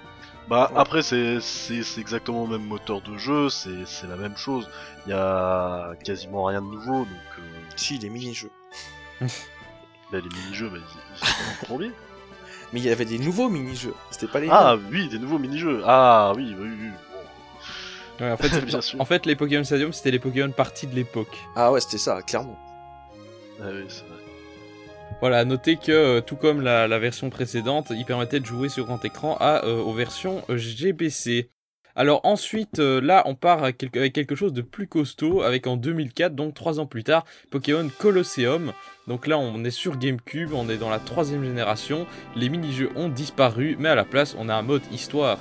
Bah 0.49 0.69
Ouais. 0.73 0.79
après 0.79 1.03
c'est 1.03 1.39
c'est 1.41 1.83
c'est 1.83 2.01
exactement 2.01 2.43
le 2.45 2.57
même 2.57 2.67
moteur 2.67 3.01
de 3.01 3.17
jeu, 3.17 3.49
c'est 3.49 3.85
c'est 3.85 4.07
la 4.07 4.15
même 4.15 4.35
chose. 4.37 4.67
Il 5.05 5.11
y 5.11 5.13
a 5.13 5.91
quasiment 6.03 6.45
rien 6.45 6.61
de 6.61 6.67
nouveau 6.67 6.99
donc 6.99 7.07
euh, 7.39 7.41
Si, 7.75 7.97
les 7.99 8.09
mini-jeux. 8.09 8.49
là, 9.21 9.27
les 10.13 10.21
mini-jeux 10.21 10.69
bah, 10.69 10.77
ils, 10.79 10.99
ils 11.21 11.27
sont 11.27 11.65
trop 11.65 11.77
bien. 11.77 11.91
Mais 12.73 12.79
il 12.79 12.85
y 12.85 12.89
avait 12.89 13.05
des 13.05 13.19
nouveaux 13.19 13.49
mini-jeux. 13.49 13.93
C'était 14.11 14.27
pas 14.27 14.39
les 14.39 14.47
Ah 14.51 14.75
mêmes. 14.75 14.87
oui, 14.91 15.07
des 15.09 15.19
nouveaux 15.19 15.37
mini-jeux. 15.39 15.81
Ah 15.85 16.33
oui, 16.35 16.55
oui, 16.57 16.69
oui. 16.79 16.89
Ouais, 18.19 18.31
en 18.31 18.37
fait, 18.37 18.49
Bien 18.65 18.81
sûr. 18.81 18.99
en 18.99 19.05
fait, 19.05 19.25
les 19.25 19.35
Pokémon 19.35 19.63
Stadium 19.63 19.93
c'était 19.93 20.11
les 20.11 20.19
Pokémon 20.19 20.51
parties 20.51 20.87
de 20.87 20.95
l'époque. 20.95 21.37
Ah 21.55 21.71
ouais, 21.71 21.79
c'était 21.81 21.97
ça, 21.99 22.21
clairement. 22.23 22.57
Ah 23.61 23.65
oui, 23.71 23.85
c'est. 23.87 24.03
Voilà, 25.21 25.39
à 25.39 25.45
noter 25.45 25.75
que 25.75 25.91
euh, 25.91 26.21
tout 26.21 26.37
comme 26.37 26.61
la, 26.61 26.87
version 26.97 27.29
précédente, 27.29 27.87
il 27.91 28.05
permettait 28.05 28.39
de 28.39 28.45
jouer 28.45 28.69
sur 28.69 28.85
grand 28.85 29.03
écran 29.03 29.35
à, 29.41 29.65
euh, 29.65 29.81
aux 29.81 29.91
versions 29.91 30.43
euh, 30.49 30.55
GBC. 30.55 31.49
Alors 31.93 32.21
ensuite, 32.23 32.79
là, 32.79 33.23
on 33.25 33.35
part 33.35 33.63
avec 33.63 33.77
quelque, 33.77 34.35
chose 34.35 34.53
de 34.53 34.61
plus 34.61 34.87
costaud, 34.87 35.41
avec 35.41 35.67
en 35.67 35.75
2004, 35.75 36.33
donc 36.33 36.53
trois 36.53 36.79
ans 36.79 36.85
plus 36.85 37.03
tard, 37.03 37.25
Pokémon 37.51 37.89
Colosseum. 37.99 38.71
Donc 39.07 39.27
là, 39.27 39.37
on 39.37 39.65
est 39.65 39.71
sur 39.71 39.97
GameCube, 39.97 40.53
on 40.53 40.69
est 40.69 40.77
dans 40.77 40.89
la 40.89 40.99
troisième 40.99 41.43
génération. 41.43 42.07
Les 42.37 42.47
mini-jeux 42.47 42.89
ont 42.95 43.09
disparu, 43.09 43.75
mais 43.79 43.89
à 43.89 43.95
la 43.95 44.05
place, 44.05 44.33
on 44.39 44.47
a 44.47 44.55
un 44.55 44.61
mode 44.61 44.83
histoire. 44.93 45.39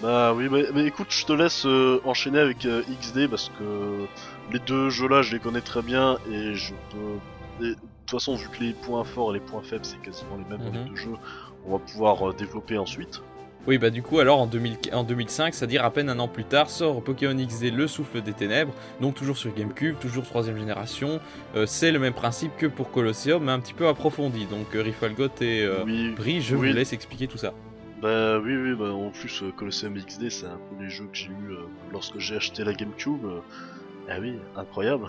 Bah 0.00 0.32
oui, 0.32 0.48
mais, 0.48 0.86
écoute, 0.86 1.08
je 1.10 1.26
te 1.26 1.34
laisse 1.34 1.66
enchaîner 2.06 2.38
avec 2.38 2.66
XD 3.02 3.28
parce 3.28 3.50
que 3.58 4.06
les 4.54 4.60
deux 4.60 4.88
jeux-là, 4.88 5.20
je 5.20 5.34
les 5.34 5.40
connais 5.40 5.60
très 5.60 5.82
bien 5.82 6.16
et 6.30 6.54
je 6.54 6.72
peux. 7.58 7.76
Toute 8.12 8.20
façon, 8.20 8.36
vu 8.36 8.48
que 8.48 8.62
les 8.62 8.72
points 8.72 9.04
forts 9.04 9.34
et 9.34 9.38
les 9.38 9.44
points 9.44 9.62
faibles, 9.62 9.84
c'est 9.84 10.00
quasiment 10.00 10.36
les 10.36 10.56
mêmes 10.56 10.72
les 10.72 10.88
deux 10.90 10.96
jeux, 10.96 11.16
on 11.66 11.72
va 11.72 11.78
pouvoir 11.78 12.30
euh, 12.30 12.32
développer 12.32 12.78
ensuite. 12.78 13.22
Oui, 13.68 13.78
bah 13.78 13.90
du 13.90 14.02
coup, 14.02 14.18
alors 14.18 14.40
en, 14.40 14.46
2000 14.48 14.78
en 14.92 15.04
2005, 15.04 15.54
c'est-à-dire 15.54 15.84
à 15.84 15.90
peine 15.92 16.08
un 16.08 16.18
an 16.18 16.26
plus 16.26 16.42
tard, 16.44 16.68
sort 16.68 17.00
Pokémon 17.02 17.36
XD 17.36 17.72
Le 17.72 17.86
Souffle 17.86 18.20
des 18.20 18.32
Ténèbres, 18.32 18.74
donc 19.00 19.14
toujours 19.14 19.36
sur 19.36 19.54
GameCube, 19.54 19.96
toujours 20.00 20.24
troisième 20.24 20.58
génération. 20.58 21.20
Euh, 21.54 21.64
c'est 21.64 21.92
le 21.92 22.00
même 22.00 22.12
principe 22.12 22.56
que 22.56 22.66
pour 22.66 22.90
Colosseum, 22.90 23.44
mais 23.44 23.52
un 23.52 23.60
petit 23.60 23.72
peu 23.72 23.86
approfondi. 23.86 24.46
Donc 24.46 24.74
euh, 24.74 24.82
Rifalgot 24.82 25.28
et 25.40 25.62
euh, 25.62 25.84
Oui, 25.84 26.10
Brie, 26.10 26.40
je 26.40 26.56
oui. 26.56 26.70
vous 26.70 26.74
laisse 26.74 26.92
expliquer 26.92 27.28
tout 27.28 27.38
ça. 27.38 27.54
Bah 28.00 28.40
oui, 28.40 28.56
oui, 28.56 28.74
bah 28.74 28.92
en 28.92 29.10
plus, 29.10 29.44
euh, 29.44 29.52
Colosseum 29.52 29.94
XD, 29.94 30.28
c'est 30.28 30.46
un 30.46 30.58
peu 30.58 30.82
les 30.82 30.90
jeux 30.90 31.04
que 31.04 31.16
j'ai 31.16 31.28
eu 31.28 31.54
lorsque 31.92 32.18
j'ai 32.18 32.34
acheté 32.34 32.64
la 32.64 32.72
GameCube. 32.72 33.24
Ah 34.10 34.16
oui, 34.20 34.34
incroyable. 34.56 35.06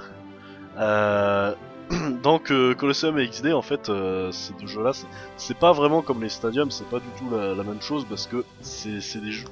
Donc 2.23 2.51
euh, 2.51 2.73
Colosseum 2.73 3.17
et 3.19 3.27
XD, 3.27 3.53
en 3.53 3.61
fait, 3.61 3.89
euh, 3.89 4.31
ces 4.31 4.53
deux 4.53 4.67
jeux-là, 4.67 4.93
c'est- 4.93 5.07
c'est 5.37 5.57
pas 5.57 5.71
vraiment 5.73 6.01
comme 6.01 6.21
les 6.23 6.29
Stadiums, 6.29 6.71
c'est 6.71 6.87
pas 6.89 6.99
du 6.99 7.07
tout 7.17 7.29
la, 7.29 7.53
la 7.55 7.63
même 7.63 7.81
chose 7.81 8.05
parce 8.07 8.27
que 8.27 8.43
c'est 8.61 9.19
des 9.21 9.31
jeux. 9.31 9.47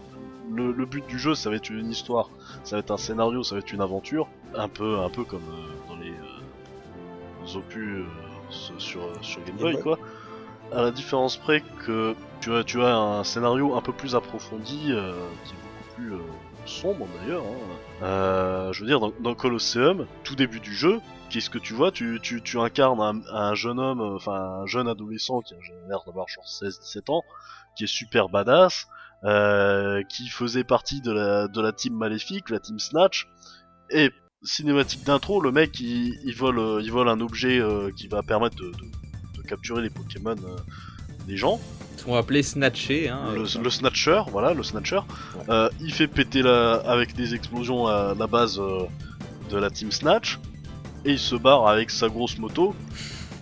Le, 0.53 0.71
le 0.71 0.85
but 0.85 1.05
du 1.07 1.17
jeu, 1.17 1.33
ça 1.35 1.49
va 1.49 1.55
être 1.55 1.69
une 1.69 1.89
histoire, 1.91 2.29
ça 2.63 2.75
va 2.75 2.79
être 2.79 2.91
un 2.91 2.97
scénario, 2.97 3.43
ça 3.43 3.55
va 3.55 3.59
être 3.59 3.71
une 3.71 3.81
aventure, 3.81 4.27
un 4.55 4.67
peu, 4.67 4.99
un 4.99 5.09
peu 5.09 5.23
comme 5.23 5.41
euh, 5.49 5.89
dans 5.89 5.95
les, 5.97 6.11
les 7.45 7.55
opus 7.55 8.03
sur- 8.49 9.01
Game 9.45 9.55
Boy, 9.57 9.73
quoi. 9.81 9.97
À 10.73 10.81
la 10.83 10.91
différence 10.91 11.37
près 11.37 11.63
que 11.85 12.15
tu 12.41 12.53
as, 12.53 12.63
tu 12.63 12.81
as 12.81 12.95
un 12.97 13.23
scénario 13.23 13.75
un 13.75 13.81
peu 13.81 13.91
plus 13.93 14.15
approfondi, 14.15 14.77
qui 14.85 14.91
est 14.91 14.95
beaucoup 14.95 15.95
plus 15.95 16.13
sombre 16.65 17.07
d'ailleurs. 17.19 17.43
hein. 18.01 18.71
Je 18.71 18.79
veux 18.81 18.87
dire, 18.87 18.99
dans, 18.99 19.11
dans 19.19 19.35
Colosseum, 19.35 20.05
tout 20.23 20.35
début 20.35 20.59
du 20.59 20.73
jeu, 20.73 20.99
qu'est-ce 21.31 21.49
que 21.49 21.57
tu 21.57 21.73
vois 21.73 21.91
tu, 21.91 22.19
tu, 22.21 22.41
tu 22.41 22.59
incarnes 22.59 23.01
un, 23.01 23.21
un 23.33 23.55
jeune 23.55 23.79
homme, 23.79 24.01
euh, 24.01 24.15
enfin 24.15 24.61
un 24.63 24.65
jeune 24.65 24.87
adolescent 24.87 25.41
qui 25.41 25.53
a 25.53 25.57
l'air 25.87 26.01
d'avoir 26.05 26.27
genre 26.27 26.45
16-17 26.45 27.11
ans, 27.11 27.23
qui 27.75 27.85
est 27.85 27.87
super 27.87 28.29
badass, 28.29 28.87
euh, 29.23 30.03
qui 30.03 30.27
faisait 30.29 30.63
partie 30.63 31.01
de 31.01 31.11
la, 31.11 31.47
de 31.47 31.61
la 31.61 31.71
team 31.71 31.95
maléfique, 31.95 32.49
la 32.49 32.59
team 32.59 32.79
Snatch, 32.79 33.27
et 33.89 34.11
cinématique 34.43 35.03
d'intro, 35.03 35.41
le 35.41 35.51
mec 35.51 35.79
il, 35.79 36.19
il 36.25 36.35
vole, 36.35 36.59
euh, 36.59 36.81
il 36.81 36.91
vole 36.91 37.09
un 37.09 37.19
objet 37.21 37.59
euh, 37.59 37.91
qui 37.95 38.07
va 38.07 38.23
permettre 38.23 38.55
de, 38.55 38.71
de, 38.71 39.37
de 39.37 39.47
capturer 39.47 39.81
les 39.81 39.89
Pokémon 39.89 40.35
euh, 40.35 40.57
des 41.27 41.37
gens. 41.37 41.59
Qu'on 42.03 42.13
va 42.13 42.19
appeler 42.19 42.41
Snatcher. 42.41 43.09
Hein, 43.09 43.33
le, 43.35 43.63
le 43.63 43.69
Snatcher, 43.69 44.23
voilà, 44.31 44.55
le 44.55 44.63
Snatcher. 44.63 45.01
Il 45.79 45.93
fait 45.93 46.07
péter 46.07 46.41
la, 46.41 46.73
avec 46.73 47.13
des 47.13 47.35
explosions 47.35 47.85
la, 47.85 48.15
la 48.17 48.25
base 48.25 48.59
de 49.51 49.57
la 49.57 49.69
team 49.69 49.91
Snatch. 49.91 50.39
Et 51.05 51.11
il 51.13 51.19
se 51.19 51.35
barre 51.35 51.67
avec 51.67 51.89
sa 51.89 52.09
grosse 52.09 52.37
moto. 52.37 52.75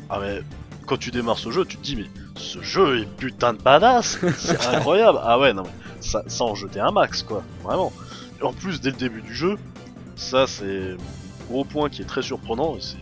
Ah 0.10 0.20
mais 0.22 0.42
quand 0.86 0.98
tu 0.98 1.12
démarres 1.12 1.38
ce 1.38 1.52
jeu, 1.52 1.66
tu 1.66 1.78
te 1.78 1.84
dis 1.84 1.96
mais 1.96 2.06
ce 2.36 2.62
jeu 2.62 3.02
est 3.02 3.06
putain 3.06 3.54
de 3.54 3.62
badass 3.62 4.18
C'est 4.38 4.66
incroyable 4.76 5.20
Ah 5.24 5.38
ouais, 5.40 5.54
non 5.54 5.64
mais 5.64 5.70
ça, 6.02 6.24
ça 6.28 6.44
en 6.46 6.56
jetait 6.56 6.80
un 6.80 6.92
max 6.92 7.22
quoi, 7.24 7.44
vraiment. 7.64 7.92
Et 8.40 8.44
en 8.44 8.54
plus, 8.54 8.80
dès 8.82 8.92
le 8.92 8.96
début 8.96 9.22
du 9.22 9.36
jeu, 9.36 9.58
ça 10.16 10.48
c'est 10.48 10.92
un 10.94 10.98
gros 11.50 11.66
point 11.66 11.90
qui 11.90 12.02
est 12.02 12.06
très 12.06 12.22
surprenant 12.22 12.76
et 12.78 12.82
c'est, 12.82 12.98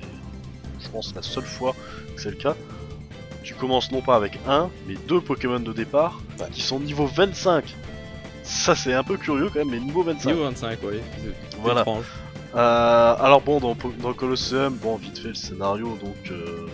je 0.83 0.89
pense, 0.89 1.13
la 1.15 1.21
seule 1.21 1.45
fois 1.45 1.75
que 2.15 2.21
c'est 2.21 2.31
le 2.31 2.35
cas. 2.37 2.55
Tu 3.43 3.53
commences 3.53 3.91
non 3.91 4.01
pas 4.01 4.15
avec 4.15 4.39
un, 4.47 4.69
mais 4.87 4.95
deux 5.07 5.21
Pokémon 5.21 5.59
de 5.59 5.71
départ 5.71 6.19
Ouais. 6.39 6.47
qui 6.51 6.61
sont 6.61 6.79
niveau 6.79 7.05
25. 7.07 7.75
Ça 8.43 8.75
c'est 8.75 8.93
un 8.93 9.03
peu 9.03 9.17
curieux 9.17 9.49
quand 9.49 9.59
même, 9.59 9.69
mais 9.69 9.79
niveau 9.79 10.03
25. 10.03 10.29
Niveau 10.31 10.43
25, 10.45 10.83
ouais. 10.83 11.01
c'est- 11.15 11.21
c'est 11.51 11.57
Voilà. 11.61 11.81
étrange. 11.81 12.05
Euh, 12.55 13.15
alors 13.19 13.41
bon, 13.41 13.59
dans, 13.59 13.75
dans 14.01 14.13
Colosseum, 14.13 14.75
bon, 14.75 14.95
vite 14.95 15.19
fait 15.19 15.29
le 15.29 15.33
scénario, 15.33 15.97
donc 16.01 16.31
euh, 16.31 16.67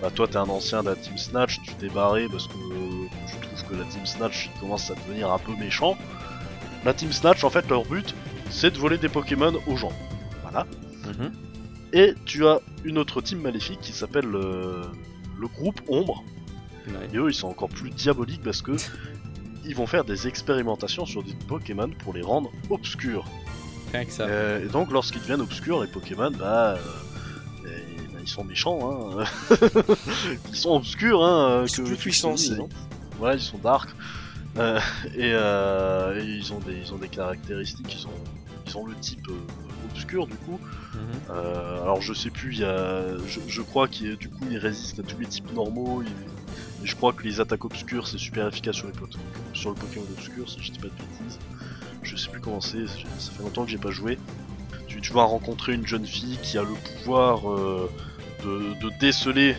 bah, 0.00 0.10
toi 0.10 0.26
t'es 0.26 0.36
un 0.36 0.48
ancien 0.48 0.82
de 0.82 0.90
la 0.90 0.96
Team 0.96 1.16
Snatch, 1.16 1.60
tu 1.62 1.74
t'es 1.74 1.88
barré 1.88 2.26
parce 2.30 2.48
que 2.48 2.54
euh, 2.54 3.06
tu 3.28 3.46
trouves 3.46 3.70
que 3.70 3.74
la 3.76 3.84
Team 3.84 4.04
Snatch 4.04 4.50
commence 4.60 4.90
à 4.90 4.94
devenir 4.94 5.30
un 5.32 5.38
peu 5.38 5.52
méchant. 5.56 5.96
La 6.84 6.92
Team 6.92 7.12
Snatch, 7.12 7.44
en 7.44 7.50
fait, 7.50 7.68
leur 7.68 7.84
but, 7.84 8.14
c'est 8.50 8.72
de 8.72 8.78
voler 8.78 8.98
des 8.98 9.08
Pokémon 9.08 9.52
aux 9.68 9.76
gens. 9.76 9.92
Voilà. 10.42 10.66
Mhm. 11.06 11.32
Et 11.92 12.14
tu 12.24 12.46
as 12.46 12.58
une 12.84 12.98
autre 12.98 13.20
team 13.20 13.40
maléfique 13.40 13.80
qui 13.80 13.92
s'appelle 13.92 14.24
le, 14.24 14.82
le 15.38 15.46
groupe 15.46 15.80
Ombre. 15.88 16.24
Ouais. 16.88 17.08
Et 17.12 17.18
eux, 17.18 17.28
ils 17.28 17.34
sont 17.34 17.48
encore 17.48 17.68
plus 17.68 17.90
diaboliques 17.90 18.42
parce 18.42 18.62
que 18.62 18.72
ils 19.64 19.76
vont 19.76 19.86
faire 19.86 20.04
des 20.04 20.26
expérimentations 20.26 21.06
sur 21.06 21.22
des 21.22 21.34
Pokémon 21.46 21.90
pour 22.02 22.12
les 22.14 22.22
rendre 22.22 22.50
obscurs. 22.70 23.24
Rien 23.92 24.04
que 24.04 24.12
ça. 24.12 24.24
Euh, 24.24 24.64
et 24.64 24.68
donc, 24.68 24.90
lorsqu'ils 24.90 25.20
deviennent 25.20 25.40
obscurs, 25.42 25.80
les 25.82 25.88
Pokémon, 25.88 26.30
bah, 26.30 26.76
euh, 26.76 27.68
et- 27.68 28.06
bah, 28.12 28.18
ils 28.22 28.28
sont 28.28 28.44
méchants, 28.44 28.78
hein. 29.20 29.24
ils 30.50 30.56
sont 30.56 30.70
obscurs, 30.76 31.22
hein. 31.24 31.62
Ils 31.64 31.68
sont 31.68 31.82
que 31.82 31.88
plus 31.88 31.96
tu 31.96 32.02
puissants. 32.02 32.36
Voilà, 33.18 33.34
ils 33.34 33.40
sont 33.40 33.58
dark. 33.58 33.90
Euh, 34.58 34.78
et, 35.14 35.32
euh, 35.32 36.20
et 36.20 36.24
ils 36.26 36.52
ont 36.52 36.58
des, 36.58 36.74
ils 36.84 36.92
ont 36.92 36.98
des 36.98 37.08
caractéristiques, 37.08 37.94
ils 37.98 38.06
ont, 38.06 38.10
ils 38.66 38.76
ont 38.76 38.86
le 38.86 38.94
type 38.96 39.26
euh, 39.28 39.34
obscur 39.90 40.26
du 40.26 40.34
coup. 40.34 40.60
Mhm. 40.94 41.00
Euh, 41.30 41.82
alors 41.82 42.02
je 42.02 42.12
sais 42.12 42.28
plus, 42.28 42.52
il 42.52 42.60
y 42.60 42.64
a, 42.64 43.16
je, 43.26 43.40
je 43.46 43.62
crois 43.62 43.88
qu'il 43.88 44.14
du 44.16 44.28
coup 44.28 44.44
ils 44.50 44.58
résistent 44.58 44.98
à 45.00 45.02
tous 45.04 45.18
les 45.18 45.26
types 45.26 45.50
normaux. 45.54 46.02
et 46.02 46.06
je 46.84 46.94
crois 46.96 47.14
que 47.14 47.22
les 47.22 47.40
attaques 47.40 47.64
obscures 47.64 48.06
c'est 48.06 48.18
super 48.18 48.46
efficace 48.46 48.76
sur 48.76 48.88
les 48.88 48.92
pot- 48.92 49.16
sur 49.54 49.70
le 49.70 49.76
Pokémon 49.76 50.04
obscur 50.18 50.46
si 50.50 50.62
je 50.62 50.72
dis 50.72 50.78
pas 50.78 50.88
de 50.88 50.92
bêtises. 50.92 51.38
Je 52.02 52.16
sais 52.16 52.28
plus 52.30 52.40
comment 52.40 52.60
c'est, 52.60 52.86
ça 52.86 53.30
fait 53.32 53.42
longtemps 53.42 53.64
que 53.64 53.70
j'ai 53.70 53.78
pas 53.78 53.90
joué. 53.90 54.18
Tu, 54.88 55.00
tu 55.00 55.12
vas 55.12 55.22
rencontrer 55.22 55.72
une 55.74 55.86
jeune 55.86 56.06
fille 56.06 56.38
qui 56.42 56.58
a 56.58 56.62
le 56.62 56.74
pouvoir 56.98 57.50
euh, 57.50 57.90
de, 58.44 58.74
de 58.80 58.90
déceler 58.98 59.56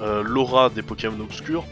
euh, 0.00 0.22
l'aura 0.22 0.70
des 0.70 0.82
Pokémon 0.82 1.18
obscurs. 1.20 1.64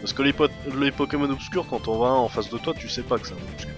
Parce 0.00 0.12
que 0.12 0.22
les, 0.22 0.32
po- 0.32 0.46
les 0.78 0.90
Pokémon 0.92 1.28
obscurs, 1.30 1.66
quand 1.68 1.88
on 1.88 1.98
va 1.98 2.08
en 2.12 2.28
face 2.28 2.48
de 2.50 2.58
toi, 2.58 2.72
tu 2.78 2.88
sais 2.88 3.02
pas 3.02 3.18
que 3.18 3.26
c'est 3.26 3.34
un 3.34 3.52
obscur. 3.54 3.74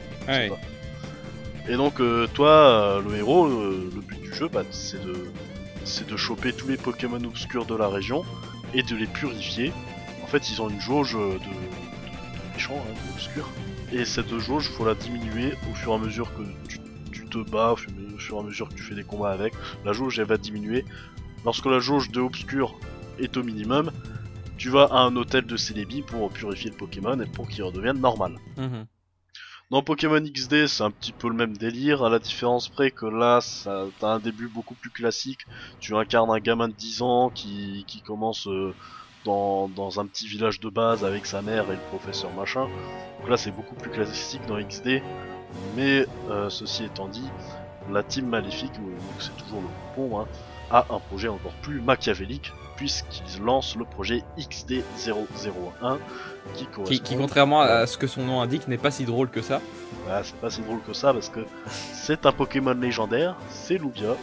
Et 1.68 1.76
donc 1.76 2.00
euh, 2.00 2.26
toi, 2.34 3.00
le 3.06 3.16
héros, 3.16 3.46
le 3.46 4.00
but 4.00 4.20
du 4.20 4.34
jeu, 4.34 4.48
bah, 4.48 4.62
c'est 4.70 5.02
de, 5.04 5.30
c'est 5.84 6.06
de 6.06 6.16
choper 6.16 6.52
tous 6.52 6.68
les 6.68 6.76
Pokémon 6.76 7.22
obscurs 7.24 7.64
de 7.66 7.74
la 7.76 7.88
région 7.88 8.24
et 8.74 8.82
de 8.82 8.96
les 8.96 9.06
purifier. 9.06 9.72
En 10.22 10.26
fait, 10.26 10.48
ils 10.50 10.60
ont 10.60 10.68
une 10.68 10.80
jauge 10.80 11.14
de, 11.14 11.38
méchants, 12.54 12.82
hein, 12.88 12.94
d'obscurs. 13.10 13.48
Et 13.92 14.06
cette 14.06 14.36
jauge, 14.38 14.68
faut 14.70 14.86
la 14.86 14.94
diminuer 14.94 15.52
au 15.70 15.74
fur 15.74 15.92
et 15.92 15.94
à 15.94 15.98
mesure 15.98 16.32
que 16.34 16.42
tu, 16.66 16.78
tu 17.12 17.26
te 17.26 17.38
bats, 17.38 17.72
au 17.72 17.76
fur 17.76 17.90
et 17.92 18.40
à 18.40 18.42
mesure 18.42 18.68
que 18.70 18.74
tu 18.74 18.82
fais 18.82 18.94
des 18.94 19.04
combats 19.04 19.32
avec. 19.32 19.52
La 19.84 19.92
jauge, 19.92 20.18
elle 20.18 20.26
va 20.26 20.38
diminuer. 20.38 20.86
Lorsque 21.44 21.66
la 21.66 21.78
jauge 21.78 22.10
de 22.10 22.20
obscur 22.20 22.74
est 23.18 23.36
au 23.36 23.42
minimum, 23.42 23.92
tu 24.56 24.70
vas 24.70 24.84
à 24.84 25.00
un 25.00 25.14
hôtel 25.16 25.44
de 25.44 25.56
Celebi 25.56 26.02
pour 26.02 26.30
purifier 26.30 26.70
le 26.70 26.76
Pokémon 26.76 27.20
et 27.20 27.26
pour 27.26 27.48
qu'il 27.48 27.64
redevienne 27.64 28.00
normal. 28.00 28.38
Mhm. 28.56 28.86
Dans 29.70 29.82
Pokémon 29.82 30.20
XD, 30.20 30.66
c'est 30.66 30.82
un 30.82 30.90
petit 30.90 31.12
peu 31.12 31.28
le 31.28 31.34
même 31.34 31.56
délire, 31.56 32.04
à 32.04 32.10
la 32.10 32.18
différence 32.18 32.68
près 32.68 32.90
que 32.90 33.06
là, 33.06 33.40
ça, 33.40 33.86
t'as 33.98 34.08
un 34.08 34.18
début 34.20 34.48
beaucoup 34.48 34.74
plus 34.74 34.90
classique. 34.90 35.40
Tu 35.80 35.96
incarnes 35.96 36.30
un 36.30 36.40
gamin 36.40 36.68
de 36.68 36.74
10 36.74 37.02
ans 37.02 37.30
qui, 37.30 37.84
qui 37.88 38.02
commence 38.02 38.46
euh, 38.48 38.74
dans, 39.24 39.68
dans 39.68 40.00
un 40.00 40.06
petit 40.06 40.26
village 40.26 40.60
de 40.60 40.68
base 40.68 41.04
avec 41.04 41.26
sa 41.26 41.42
mère 41.42 41.64
et 41.70 41.74
le 41.74 41.96
professeur 41.96 42.30
machin. 42.32 42.66
Donc 43.20 43.30
là, 43.30 43.36
c'est 43.36 43.50
beaucoup 43.50 43.74
plus 43.74 43.90
classique 43.90 44.42
dans 44.46 44.60
XD. 44.60 45.02
Mais 45.76 46.06
euh, 46.30 46.48
ceci 46.48 46.84
étant 46.84 47.08
dit, 47.08 47.28
la 47.90 48.02
team 48.02 48.26
maléfique, 48.26 48.72
euh, 48.78 48.90
donc 48.90 49.14
c'est 49.18 49.36
toujours 49.36 49.60
le 49.60 49.68
poupon, 49.94 50.20
hein, 50.20 50.26
a 50.70 50.86
un 50.90 50.98
projet 50.98 51.28
encore 51.28 51.52
plus 51.62 51.80
machiavélique 51.80 52.52
puisqu'ils 52.76 53.42
lancent 53.42 53.76
le 53.76 53.84
projet 53.84 54.22
XD001 54.38 55.98
qui 56.54 56.64
correspond 56.66 56.84
Qui, 56.84 57.00
qui, 57.00 57.16
contrairement 57.16 57.60
à 57.60 57.86
ce 57.86 57.98
que 57.98 58.06
son 58.06 58.24
nom 58.24 58.40
indique, 58.40 58.66
n'est 58.66 58.78
pas 58.78 58.90
si 58.90 59.04
drôle 59.04 59.28
que 59.28 59.42
ça. 59.42 59.60
Bah, 60.06 60.22
c'est 60.24 60.34
pas 60.36 60.50
si 60.50 60.62
drôle 60.62 60.80
que 60.80 60.94
ça 60.94 61.12
parce 61.12 61.28
que 61.28 61.40
c'est 61.92 62.26
un 62.26 62.32
Pokémon 62.32 62.74
légendaire, 62.74 63.36
c'est 63.50 63.78
Lugia, 63.78 64.16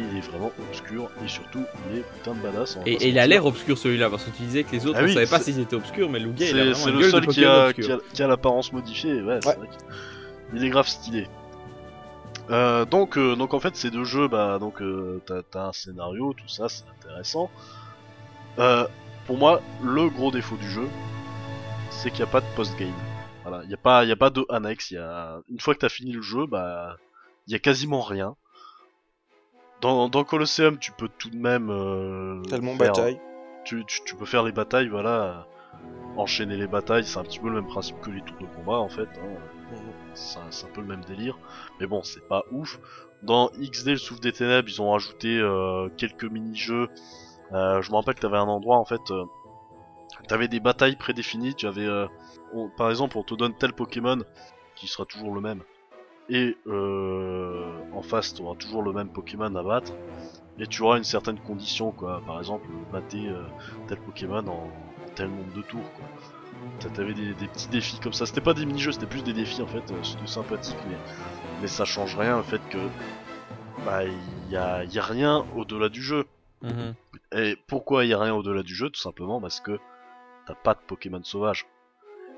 il 0.00 0.16
est 0.18 0.20
vraiment 0.20 0.50
obscur 0.68 1.10
et 1.24 1.28
surtout 1.28 1.64
il 1.90 1.98
est 1.98 2.02
putain 2.14 2.34
de 2.34 2.40
badass. 2.40 2.76
va 2.76 2.82
Et, 2.86 2.92
et 2.94 3.08
il 3.08 3.18
a 3.18 3.26
l'air 3.26 3.44
obscur 3.46 3.76
celui-là, 3.78 4.08
parce 4.10 4.24
que 4.24 4.30
tu 4.30 4.42
disais 4.42 4.64
que 4.64 4.72
les 4.72 4.86
autres, 4.86 4.98
Ah 5.00 5.02
on 5.02 5.06
oui, 5.06 5.14
savait 5.14 5.26
pas 5.26 5.38
c'est- 5.38 5.52
s'ils 5.52 5.60
étaient 5.60 5.76
obscurs, 5.76 6.08
mais 6.10 6.18
Lugia, 6.18 6.48
il 6.50 6.58
a 6.70 6.74
C'est 6.74 6.90
le 6.90 6.98
gueule 7.00 7.10
seul 7.10 7.26
de 7.26 7.32
qui 7.32 7.44
a, 7.44 7.66
obscur. 7.66 7.84
qui 7.86 7.92
a, 7.92 7.98
qui 8.14 8.22
a 8.22 8.26
l'apparence 8.26 8.72
modifiée, 8.72 9.22
ouais, 9.22 9.38
c'est 9.42 9.56
vrai 9.56 9.66
que- 9.68 10.54
Il 10.54 10.64
est 10.64 10.70
grave 10.70 10.86
stylé. 10.88 11.26
Euh, 12.50 12.84
donc, 12.84 13.16
euh, 13.16 13.36
donc 13.36 13.54
en 13.54 13.60
fait 13.60 13.76
ces 13.76 13.90
deux 13.90 14.04
jeux, 14.04 14.26
bah 14.28 14.58
donc 14.58 14.82
euh, 14.82 15.22
t'as 15.26 15.42
t'as 15.42 15.66
un 15.68 15.72
scénario, 15.72 16.32
tout 16.36 16.48
ça, 16.48 16.68
c'est 16.68 16.84
intéressant. 17.00 17.50
Euh, 18.58 18.86
pour 19.26 19.38
moi, 19.38 19.62
le 19.82 20.08
gros 20.10 20.30
défaut 20.30 20.56
du 20.56 20.68
jeu, 20.68 20.88
c'est 21.90 22.10
qu'il 22.10 22.24
n'y 22.24 22.28
a 22.28 22.32
pas 22.32 22.40
de 22.40 22.46
post-game. 22.56 22.92
Voilà, 23.44 23.62
il 23.62 23.68
n'y 23.68 23.74
a 23.74 23.78
pas, 23.78 24.04
il 24.04 24.08
y 24.08 24.12
a 24.12 24.16
pas 24.16 24.30
de 24.30 24.44
annexe. 24.50 24.90
Il 24.90 24.94
y 24.94 24.98
a 24.98 25.40
une 25.50 25.60
fois 25.60 25.74
que 25.74 25.80
t'as 25.80 25.88
fini 25.88 26.12
le 26.12 26.22
jeu, 26.22 26.46
bah 26.46 26.96
il 27.46 27.52
y 27.52 27.56
a 27.56 27.58
quasiment 27.58 28.02
rien. 28.02 28.34
Dans, 29.82 30.08
dans 30.08 30.24
Colosseum, 30.24 30.78
tu 30.78 30.92
peux 30.92 31.08
tout 31.18 31.28
de 31.30 31.36
même 31.36 31.68
euh, 31.70 32.40
Tellement 32.48 32.74
faire- 32.76 32.92
bataille. 32.92 33.20
tu, 33.64 33.84
tu, 33.84 34.00
tu 34.04 34.14
peux 34.14 34.24
faire 34.24 34.42
les 34.44 34.52
batailles, 34.52 34.88
voilà, 34.88 35.46
enchaîner 36.16 36.56
les 36.56 36.66
batailles, 36.68 37.04
c'est 37.04 37.18
un 37.18 37.24
petit 37.24 37.40
peu 37.40 37.48
le 37.48 37.54
même 37.56 37.66
principe 37.66 38.00
que 38.00 38.10
les 38.10 38.22
tours 38.22 38.36
de 38.40 38.46
combat 38.56 38.78
en 38.78 38.88
fait. 38.88 39.08
hein. 39.18 39.76
C'est 40.14 40.38
un, 40.38 40.42
c'est 40.50 40.66
un 40.66 40.70
peu 40.70 40.82
le 40.82 40.86
même 40.86 41.00
délire, 41.04 41.36
mais 41.80 41.86
bon, 41.86 42.02
c'est 42.02 42.26
pas 42.28 42.44
ouf. 42.52 42.78
Dans 43.22 43.50
XD, 43.60 43.88
le 43.92 43.96
souffle 43.96 44.20
des 44.20 44.32
ténèbres, 44.32 44.68
ils 44.68 44.80
ont 44.82 44.92
rajouté 44.92 45.38
euh, 45.38 45.88
quelques 45.96 46.24
mini-jeux. 46.24 46.88
Euh, 47.52 47.80
je 47.82 47.90
me 47.90 47.96
rappelle 47.96 48.14
que 48.14 48.20
t'avais 48.20 48.36
un 48.38 48.48
endroit 48.48 48.78
en 48.78 48.84
fait, 48.84 49.00
euh, 49.10 49.24
T'avais 50.28 50.46
des 50.46 50.60
batailles 50.60 50.94
prédéfinies, 50.96 51.54
tu 51.56 51.66
avais, 51.66 51.86
euh, 51.86 52.06
on- 52.54 52.68
par 52.68 52.90
exemple, 52.90 53.18
on 53.18 53.24
te 53.24 53.34
donne 53.34 53.54
tel 53.58 53.72
Pokémon 53.72 54.18
qui 54.76 54.86
sera 54.86 55.04
toujours 55.06 55.34
le 55.34 55.40
même, 55.40 55.62
et 56.28 56.56
euh, 56.68 57.72
en 57.94 58.02
face, 58.02 58.34
tu 58.34 58.42
auras 58.42 58.56
toujours 58.56 58.82
le 58.82 58.92
même 58.92 59.08
Pokémon 59.08 59.54
à 59.54 59.62
battre, 59.62 59.92
et 60.58 60.66
tu 60.66 60.82
auras 60.82 60.98
une 60.98 61.04
certaine 61.04 61.38
condition, 61.38 61.92
quoi. 61.92 62.22
Par 62.26 62.38
exemple, 62.38 62.66
battez 62.92 63.26
euh, 63.28 63.42
tel 63.88 63.98
Pokémon 63.98 64.46
en, 64.46 64.70
tel 65.14 65.28
nombre 65.30 65.52
de 65.54 65.62
tours, 65.62 65.90
quoi. 65.96 66.04
T'a- 66.80 66.88
T'avais 66.90 67.14
des, 67.14 67.34
des 67.34 67.48
petits 67.48 67.68
défis 67.68 67.98
comme 67.98 68.12
ça. 68.12 68.26
C'était 68.26 68.40
pas 68.40 68.54
des 68.54 68.64
mini-jeux, 68.66 68.92
c'était 68.92 69.06
plus 69.06 69.24
des 69.24 69.32
défis 69.32 69.62
en 69.62 69.66
fait. 69.66 69.90
euh, 69.90 70.02
C'était 70.02 70.26
sympathique, 70.26 70.76
mais, 70.88 70.96
mais 71.60 71.66
ça 71.68 71.84
change 71.84 72.16
rien 72.16 72.36
le 72.36 72.42
fait 72.42 72.60
que 72.70 72.78
bah 73.84 74.04
il 74.04 74.50
y 74.50 74.56
a, 74.56 74.84
y 74.84 74.98
a 74.98 75.02
rien 75.02 75.44
au-delà 75.56 75.88
du 75.88 76.02
jeu. 76.02 76.24
Mhm. 76.62 76.94
Et 77.34 77.56
pourquoi 77.66 78.04
il 78.04 78.10
y 78.10 78.14
a 78.14 78.18
rien 78.20 78.34
au-delà 78.34 78.62
du 78.62 78.74
jeu? 78.74 78.90
Tout 78.90 79.00
simplement 79.00 79.40
parce 79.40 79.60
que 79.60 79.78
t'as 80.46 80.54
pas 80.54 80.74
de 80.74 80.80
Pokémon 80.86 81.22
sauvage. 81.24 81.66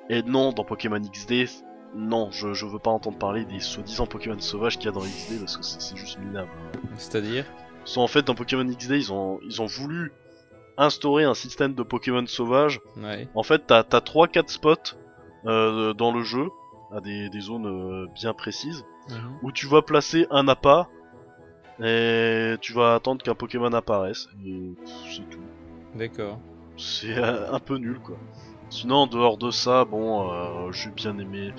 Et 0.08 0.22
non, 0.22 0.52
dans 0.52 0.64
Pokémon 0.64 1.00
XD, 1.00 1.46
non, 1.94 2.30
je, 2.30 2.52
je 2.54 2.66
veux 2.66 2.78
pas 2.78 2.90
entendre 2.90 3.18
parler 3.18 3.44
des 3.44 3.60
soi-disant 3.60 4.06
Pokémon 4.06 4.38
sauvages 4.40 4.76
qu'il 4.78 4.86
y 4.86 4.88
a 4.88 4.92
dans 4.92 5.00
XD 5.02 5.38
parce 5.40 5.56
que 5.56 5.62
c'est 5.64 5.96
juste 5.96 6.18
minable. 6.18 6.50
C'est-à-dire 6.96 7.44
Soit 7.84 8.02
en 8.02 8.08
fait 8.08 8.22
dans 8.22 8.34
Pokémon 8.34 8.64
XD 8.64 8.92
ils 8.92 9.12
ont, 9.12 9.38
ils 9.44 9.60
ont 9.60 9.66
voulu 9.66 10.12
instaurer 10.76 11.24
un 11.24 11.34
système 11.34 11.74
de 11.74 11.82
Pokémon 11.82 12.26
sauvages. 12.26 12.80
Ouais. 12.96 13.28
En 13.34 13.42
fait 13.42 13.62
t'as 13.66 13.82
3-4 13.82 14.48
spots 14.48 14.74
euh, 15.46 15.92
dans 15.94 16.10
le 16.12 16.22
jeu, 16.22 16.48
à 16.92 17.00
des, 17.00 17.28
des 17.30 17.40
zones 17.40 17.66
euh, 17.66 18.06
bien 18.14 18.32
précises, 18.34 18.84
Mhm. 19.10 19.38
où 19.42 19.52
tu 19.52 19.66
vas 19.66 19.82
placer 19.82 20.26
un 20.30 20.48
appât 20.48 20.88
et 21.82 22.54
tu 22.60 22.72
vas 22.72 22.94
attendre 22.94 23.22
qu'un 23.22 23.34
Pokémon 23.34 23.72
apparaisse. 23.72 24.28
Et 24.46 24.72
c'est 25.10 25.28
tout. 25.28 25.40
D'accord. 25.94 26.38
C'est 26.76 27.16
euh, 27.18 27.52
un 27.52 27.58
peu 27.60 27.76
nul 27.76 27.98
quoi. 28.00 28.16
Sinon 28.70 28.96
en 28.96 29.06
dehors 29.06 29.36
de 29.38 29.50
ça, 29.50 29.84
bon, 29.84 30.32
euh, 30.32 30.72
j'ai 30.72 30.90
bien 30.90 31.16
aimé 31.18 31.52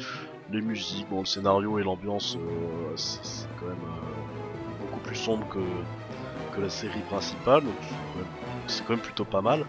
les 0.51 0.61
musiques, 0.61 1.07
bon 1.09 1.21
le 1.21 1.25
scénario 1.25 1.79
et 1.79 1.83
l'ambiance, 1.83 2.35
euh, 2.37 2.93
c'est 2.97 3.47
quand 3.59 3.67
même 3.67 3.77
euh, 3.83 4.79
beaucoup 4.79 4.99
plus 4.99 5.15
sombre 5.15 5.47
que, 5.47 5.59
que 6.53 6.61
la 6.61 6.69
série 6.69 7.01
principale, 7.01 7.63
donc 7.63 7.75
c'est 8.67 8.81
quand 8.81 8.85
quand 8.87 8.93
même 8.93 9.01
plutôt 9.01 9.25
pas 9.25 9.41
mal. 9.41 9.65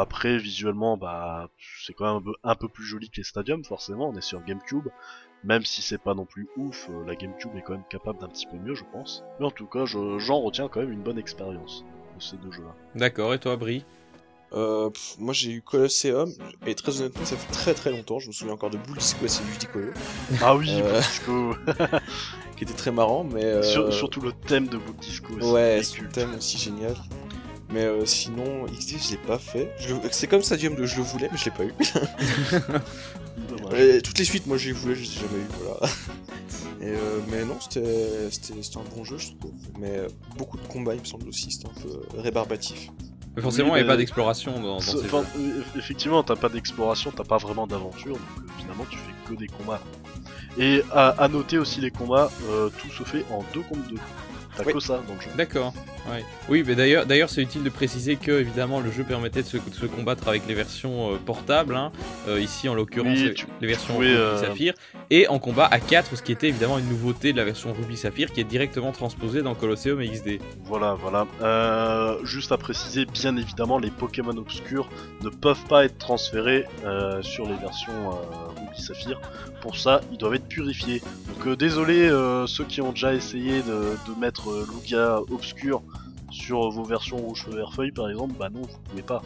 Après 0.00 0.38
visuellement, 0.38 0.96
bah 0.96 1.48
c'est 1.84 1.92
quand 1.92 2.20
même 2.20 2.32
un 2.44 2.54
peu, 2.54 2.68
plus 2.68 2.84
joli 2.84 3.08
que 3.10 3.16
les 3.16 3.24
stadiums 3.24 3.64
forcément, 3.64 4.10
on 4.10 4.16
est 4.16 4.20
sur 4.22 4.40
GameCube. 4.44 4.88
Même 5.44 5.64
si 5.64 5.82
c'est 5.82 5.98
pas 6.02 6.14
non 6.14 6.24
plus 6.24 6.48
ouf, 6.56 6.90
la 7.06 7.14
GameCube 7.14 7.56
est 7.56 7.62
quand 7.62 7.74
même 7.74 7.84
capable 7.88 8.18
d'un 8.18 8.28
petit 8.28 8.46
peu 8.46 8.56
mieux, 8.56 8.74
je 8.74 8.82
pense. 8.92 9.22
Mais 9.38 9.46
en 9.46 9.50
tout 9.52 9.66
cas, 9.66 9.84
je- 9.86 10.18
j'en 10.18 10.40
retiens 10.40 10.68
quand 10.68 10.80
même 10.80 10.92
une 10.92 11.02
bonne 11.02 11.18
expérience 11.18 11.84
de 12.16 12.20
ces 12.20 12.36
deux 12.38 12.50
jeux-là. 12.50 12.74
D'accord, 12.96 13.34
et 13.34 13.38
toi, 13.38 13.56
Brie? 13.56 13.84
Euh, 14.54 14.88
pff, 14.88 15.16
moi 15.18 15.34
j'ai 15.34 15.50
eu 15.50 15.60
Colosseum, 15.62 16.32
et 16.66 16.74
très 16.74 17.00
honnêtement 17.00 17.24
ça 17.26 17.36
fait 17.36 17.52
très 17.52 17.74
très 17.74 17.90
longtemps, 17.90 18.18
je 18.18 18.28
me 18.28 18.32
souviens 18.32 18.54
encore 18.54 18.70
de 18.70 18.78
Bull 18.78 18.96
Disco 18.96 19.24
et 19.24 19.28
Silvus 19.28 19.58
Dicolo, 19.58 19.90
Ah 20.42 20.56
oui, 20.56 20.70
Euh, 20.82 21.00
Disco. 21.00 21.54
qui 22.56 22.64
était 22.64 22.72
très 22.72 22.90
marrant, 22.90 23.24
mais... 23.24 23.44
euh, 23.44 23.62
Sur- 23.62 23.92
surtout 23.92 24.20
le 24.22 24.32
thème 24.32 24.66
de 24.68 24.78
Bout 24.78 24.94
Disco. 25.00 25.34
aussi, 25.34 25.50
Ouais, 25.50 25.82
culte. 25.92 26.12
thème 26.12 26.34
aussi 26.36 26.56
génial. 26.58 26.96
Mais 27.70 27.84
euh, 27.84 28.06
sinon, 28.06 28.64
XD 28.64 28.96
je 28.98 29.10
l'ai 29.10 29.16
pas 29.18 29.38
fait. 29.38 29.70
Je- 29.78 29.94
C'est 30.10 30.26
comme 30.26 30.42
Stadium 30.42 30.74
2, 30.74 30.86
je 30.86 30.96
le 30.96 31.02
voulais, 31.02 31.28
mais 31.30 31.36
je 31.36 31.44
l'ai 31.44 31.50
pas 31.50 31.64
eu. 31.64 31.74
Et 33.76 34.00
toutes 34.02 34.18
les 34.18 34.24
suites, 34.24 34.46
moi 34.46 34.56
j'ai 34.56 34.72
voulu, 34.72 34.96
je 34.96 35.02
les 35.02 35.08
ai 35.08 35.20
jamais 35.20 35.42
eu, 35.42 35.46
voilà. 35.62 35.80
Et 36.80 36.86
euh, 36.86 37.18
mais 37.28 37.44
non, 37.44 37.56
c'était 37.60 37.80
un 37.80 38.96
bon 38.96 39.04
jeu, 39.04 39.18
je 39.18 39.28
trouve. 39.38 39.52
Mais 39.78 39.90
euh, 39.98 40.08
beaucoup 40.38 40.56
de 40.56 40.66
combats, 40.66 40.94
il 40.94 41.00
me 41.00 41.04
semble 41.04 41.28
aussi, 41.28 41.50
c'était 41.50 41.66
un 41.68 41.80
peu 41.82 42.00
rébarbatif. 42.20 42.88
Mais 43.38 43.42
Forcément, 43.42 43.76
il 43.76 43.78
n'y 43.78 43.84
mais- 43.84 43.92
pas 43.92 43.96
d'exploration 43.96 44.52
dans, 44.60 44.60
dans 44.74 44.80
Ce- 44.80 44.98
ces 44.98 45.06
enfin, 45.06 45.22
jeux. 45.36 45.58
euh, 45.58 45.78
effectivement, 45.78 46.24
t'as 46.24 46.34
pas 46.34 46.48
d'exploration, 46.48 47.12
t'as 47.14 47.22
pas 47.22 47.36
vraiment 47.38 47.68
d'aventure, 47.68 48.14
donc 48.14 48.20
euh, 48.38 48.42
finalement 48.58 48.84
tu 48.90 48.98
fais 48.98 49.12
que 49.32 49.38
des 49.38 49.46
combats. 49.46 49.80
Et 50.58 50.82
à, 50.92 51.10
à 51.10 51.28
noter 51.28 51.56
aussi 51.58 51.80
les 51.80 51.92
combats, 51.92 52.30
euh, 52.50 52.68
tout 52.78 52.90
se 52.90 53.04
fait 53.04 53.24
en 53.30 53.44
2 53.54 53.60
contre 53.60 53.88
2. 53.90 53.94
T'as 54.58 54.64
Oui. 54.64 54.72
que 54.74 54.80
ça 54.80 55.00
dans 55.08 55.14
le 55.14 55.20
jeu. 55.20 55.30
D'accord. 55.36 55.72
Ouais. 56.10 56.24
Oui, 56.48 56.64
mais 56.66 56.74
d'ailleurs, 56.74 57.06
d'ailleurs, 57.06 57.28
c'est 57.30 57.42
utile 57.42 57.62
de 57.62 57.68
préciser 57.70 58.16
que 58.16 58.32
évidemment 58.32 58.80
le 58.80 58.90
jeu 58.90 59.04
permettait 59.04 59.42
de 59.42 59.46
se, 59.46 59.56
de 59.58 59.74
se 59.74 59.86
combattre 59.86 60.26
avec 60.28 60.42
les 60.48 60.54
versions 60.54 61.12
euh, 61.14 61.16
portables. 61.18 61.76
hein. 61.76 61.92
Euh, 62.28 62.40
ici, 62.40 62.68
en 62.68 62.74
l'occurrence, 62.74 63.16
Oui, 63.18 63.24
les- 63.24 63.34
tu- 63.34 63.46
les 63.60 63.66
versions 63.66 63.96
Ruby 63.98 64.12
euh, 64.12 64.38
Saphir, 64.38 64.74
et 65.10 65.28
en 65.28 65.38
combat 65.38 65.66
à 65.70 65.78
4, 65.80 66.16
ce 66.16 66.22
qui 66.22 66.32
était 66.32 66.48
évidemment 66.48 66.78
une 66.78 66.88
nouveauté 66.88 67.32
de 67.32 67.36
la 67.36 67.44
version 67.44 67.72
Ruby 67.72 67.96
Saphir, 67.96 68.32
qui 68.32 68.40
est 68.40 68.44
directement 68.44 68.90
transposée 68.92 69.42
dans 69.42 69.54
Colosseum 69.54 70.00
et 70.00 70.08
XD. 70.08 70.40
Voilà, 70.64 70.94
voilà. 70.94 71.26
Euh, 71.42 72.18
juste 72.24 72.52
à 72.52 72.56
préciser, 72.58 73.04
bien 73.06 73.36
évidemment, 73.36 73.78
les 73.78 73.90
Pokémon 73.90 74.36
obscurs 74.36 74.88
ne 75.22 75.28
peuvent 75.28 75.64
pas 75.68 75.84
être 75.84 75.98
transférés 75.98 76.64
euh, 76.84 77.22
sur 77.22 77.46
les 77.46 77.56
versions 77.56 77.92
euh, 78.10 78.60
Ruby 78.60 78.82
Saphir. 78.82 79.20
Pour 79.60 79.76
ça, 79.76 80.00
ils 80.12 80.18
doivent 80.18 80.34
être 80.34 80.48
purifiés. 80.48 81.02
Donc 81.26 81.46
euh, 81.46 81.56
désolé 81.56 82.08
euh, 82.08 82.46
ceux 82.46 82.64
qui 82.64 82.80
ont 82.80 82.92
déjà 82.92 83.14
essayé 83.14 83.62
de, 83.62 83.96
de 84.12 84.18
mettre 84.20 84.50
euh, 84.50 84.66
Lugia 84.72 85.20
obscur 85.30 85.82
sur 86.30 86.70
vos 86.70 86.84
versions 86.84 87.16
rouge 87.16 87.44
feu 87.44 87.56
vert 87.56 87.72
feuille 87.72 87.90
par 87.92 88.08
exemple, 88.08 88.34
bah 88.38 88.48
non, 88.52 88.62
vous 88.62 88.78
pouvez 88.90 89.02
pas. 89.02 89.22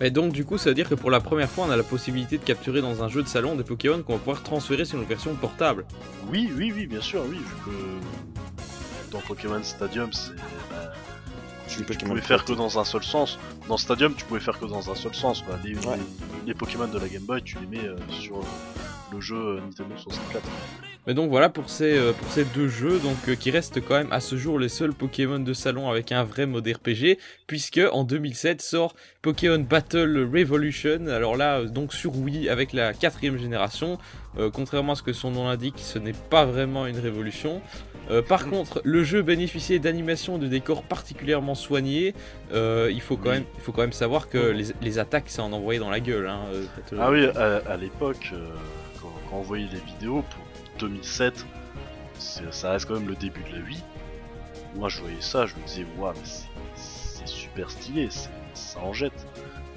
Et 0.00 0.10
donc, 0.10 0.32
du 0.32 0.44
coup, 0.44 0.58
ça 0.58 0.68
veut 0.70 0.74
dire 0.74 0.88
que 0.90 0.94
pour 0.94 1.10
la 1.10 1.20
première 1.20 1.48
fois, 1.48 1.64
on 1.66 1.70
a 1.70 1.76
la 1.76 1.82
possibilité 1.82 2.36
de 2.36 2.44
capturer 2.44 2.82
dans 2.82 3.02
un 3.02 3.08
jeu 3.08 3.22
de 3.22 3.28
salon 3.28 3.54
des 3.54 3.64
Pokémon 3.64 4.02
qu'on 4.02 4.14
va 4.14 4.18
pouvoir 4.18 4.42
transférer 4.42 4.84
sur 4.84 4.98
une 5.00 5.06
version 5.06 5.34
portable. 5.36 5.86
Oui, 6.30 6.50
oui, 6.54 6.70
oui, 6.74 6.86
bien 6.86 7.00
sûr, 7.00 7.22
oui, 7.30 7.36
vu 7.38 7.54
que 7.64 9.10
dans 9.12 9.20
Pokémon 9.20 9.62
Stadium, 9.62 10.12
c'est 10.12 10.34
bah, 10.70 10.92
tu 11.68 11.82
pouvais 12.04 12.20
faire 12.20 12.44
que 12.44 12.52
dans 12.52 12.78
un 12.78 12.84
seul 12.84 13.02
sens. 13.02 13.38
Dans 13.68 13.76
Stadium, 13.78 14.12
tu 14.14 14.24
pouvais 14.26 14.40
faire 14.40 14.58
que 14.58 14.66
dans 14.66 14.90
un 14.90 14.94
seul 14.94 15.14
sens. 15.14 15.40
Quoi. 15.42 15.54
Les, 15.64 15.74
Ouais. 15.76 15.96
les- 15.96 16.48
les 16.48 16.54
Pokémon 16.54 16.86
de 16.88 16.98
la 16.98 17.08
Game 17.08 17.22
Boy, 17.22 17.42
tu 17.42 17.56
les 17.58 17.66
mets 17.78 17.86
euh, 17.88 17.96
sur 18.10 18.40
le 19.12 19.20
jeu 19.20 19.36
euh, 19.36 19.60
Nintendo 19.60 19.94
64. 19.96 20.42
Mais 21.06 21.14
donc 21.14 21.30
voilà 21.30 21.48
pour 21.48 21.70
ces, 21.70 21.96
euh, 21.96 22.12
pour 22.12 22.28
ces 22.32 22.44
deux 22.44 22.66
jeux 22.66 22.98
donc 22.98 23.16
euh, 23.28 23.36
qui 23.36 23.52
restent 23.52 23.80
quand 23.80 23.94
même 23.94 24.10
à 24.10 24.18
ce 24.18 24.34
jour 24.36 24.58
les 24.58 24.68
seuls 24.68 24.92
Pokémon 24.92 25.38
de 25.38 25.52
salon 25.52 25.88
avec 25.88 26.10
un 26.10 26.24
vrai 26.24 26.46
mode 26.46 26.66
RPG 26.66 27.16
puisque 27.46 27.80
en 27.92 28.02
2007 28.02 28.60
sort 28.60 28.96
Pokémon 29.22 29.60
Battle 29.60 30.28
Revolution. 30.34 31.06
Alors 31.06 31.36
là 31.36 31.58
euh, 31.60 31.66
donc 31.66 31.92
sur 31.94 32.16
Wii 32.16 32.48
avec 32.48 32.72
la 32.72 32.92
quatrième 32.92 33.38
génération 33.38 33.98
contrairement 34.52 34.92
à 34.92 34.96
ce 34.96 35.02
que 35.02 35.14
son 35.14 35.30
nom 35.30 35.46
l'indique 35.46 35.76
ce 35.78 35.98
n'est 35.98 36.12
pas 36.12 36.44
vraiment 36.44 36.86
une 36.86 36.98
révolution. 36.98 37.62
Par 38.28 38.48
contre 38.50 38.82
le 38.84 39.02
jeu 39.02 39.22
bénéficiait 39.22 39.78
d'animations 39.78 40.36
de 40.36 40.46
décors 40.46 40.82
particulièrement 40.82 41.54
soignés 41.54 42.12
il 42.52 43.00
faut 43.00 43.16
quand 43.16 43.30
Oui. 43.30 43.36
même 43.36 43.44
il 43.54 43.60
faut 43.62 43.72
quand 43.72 43.80
même 43.80 43.92
savoir 43.92 44.28
que 44.28 44.36
les, 44.36 44.66
les 44.82 44.98
attaques 44.98 45.30
ça 45.30 45.42
en 45.42 45.52
envoyait 45.52 45.80
dans 45.80 45.88
la 45.88 46.00
gueule 46.00 46.28
hein, 46.28 46.40
Ah 47.00 47.10
oui, 47.10 47.24
à, 47.28 47.62
à 47.66 47.76
l'époque, 47.78 48.34
quand, 49.30 49.36
on 49.38 49.42
voyait 49.42 49.68
les 49.72 49.80
vidéos 49.80 50.22
pour 50.30 50.44
2007, 50.78 51.44
c'est- 52.18 52.52
ça 52.52 52.72
reste 52.72 52.86
quand 52.86 52.94
même 52.94 53.08
le 53.08 53.16
début 53.16 53.42
de 53.50 53.56
la 53.58 53.62
Wii. 53.64 53.82
Moi, 54.74 54.88
je 54.88 55.00
voyais 55.00 55.20
ça, 55.20 55.46
je 55.46 55.54
me 55.54 55.66
disais, 55.66 55.86
waouh, 55.98 56.12
mais 56.14 56.20
c'est- 56.74 57.26
super 57.26 57.70
stylé, 57.70 58.08
c'est- 58.10 58.28
ça 58.54 58.78
en 58.80 58.92
jette. 58.92 59.26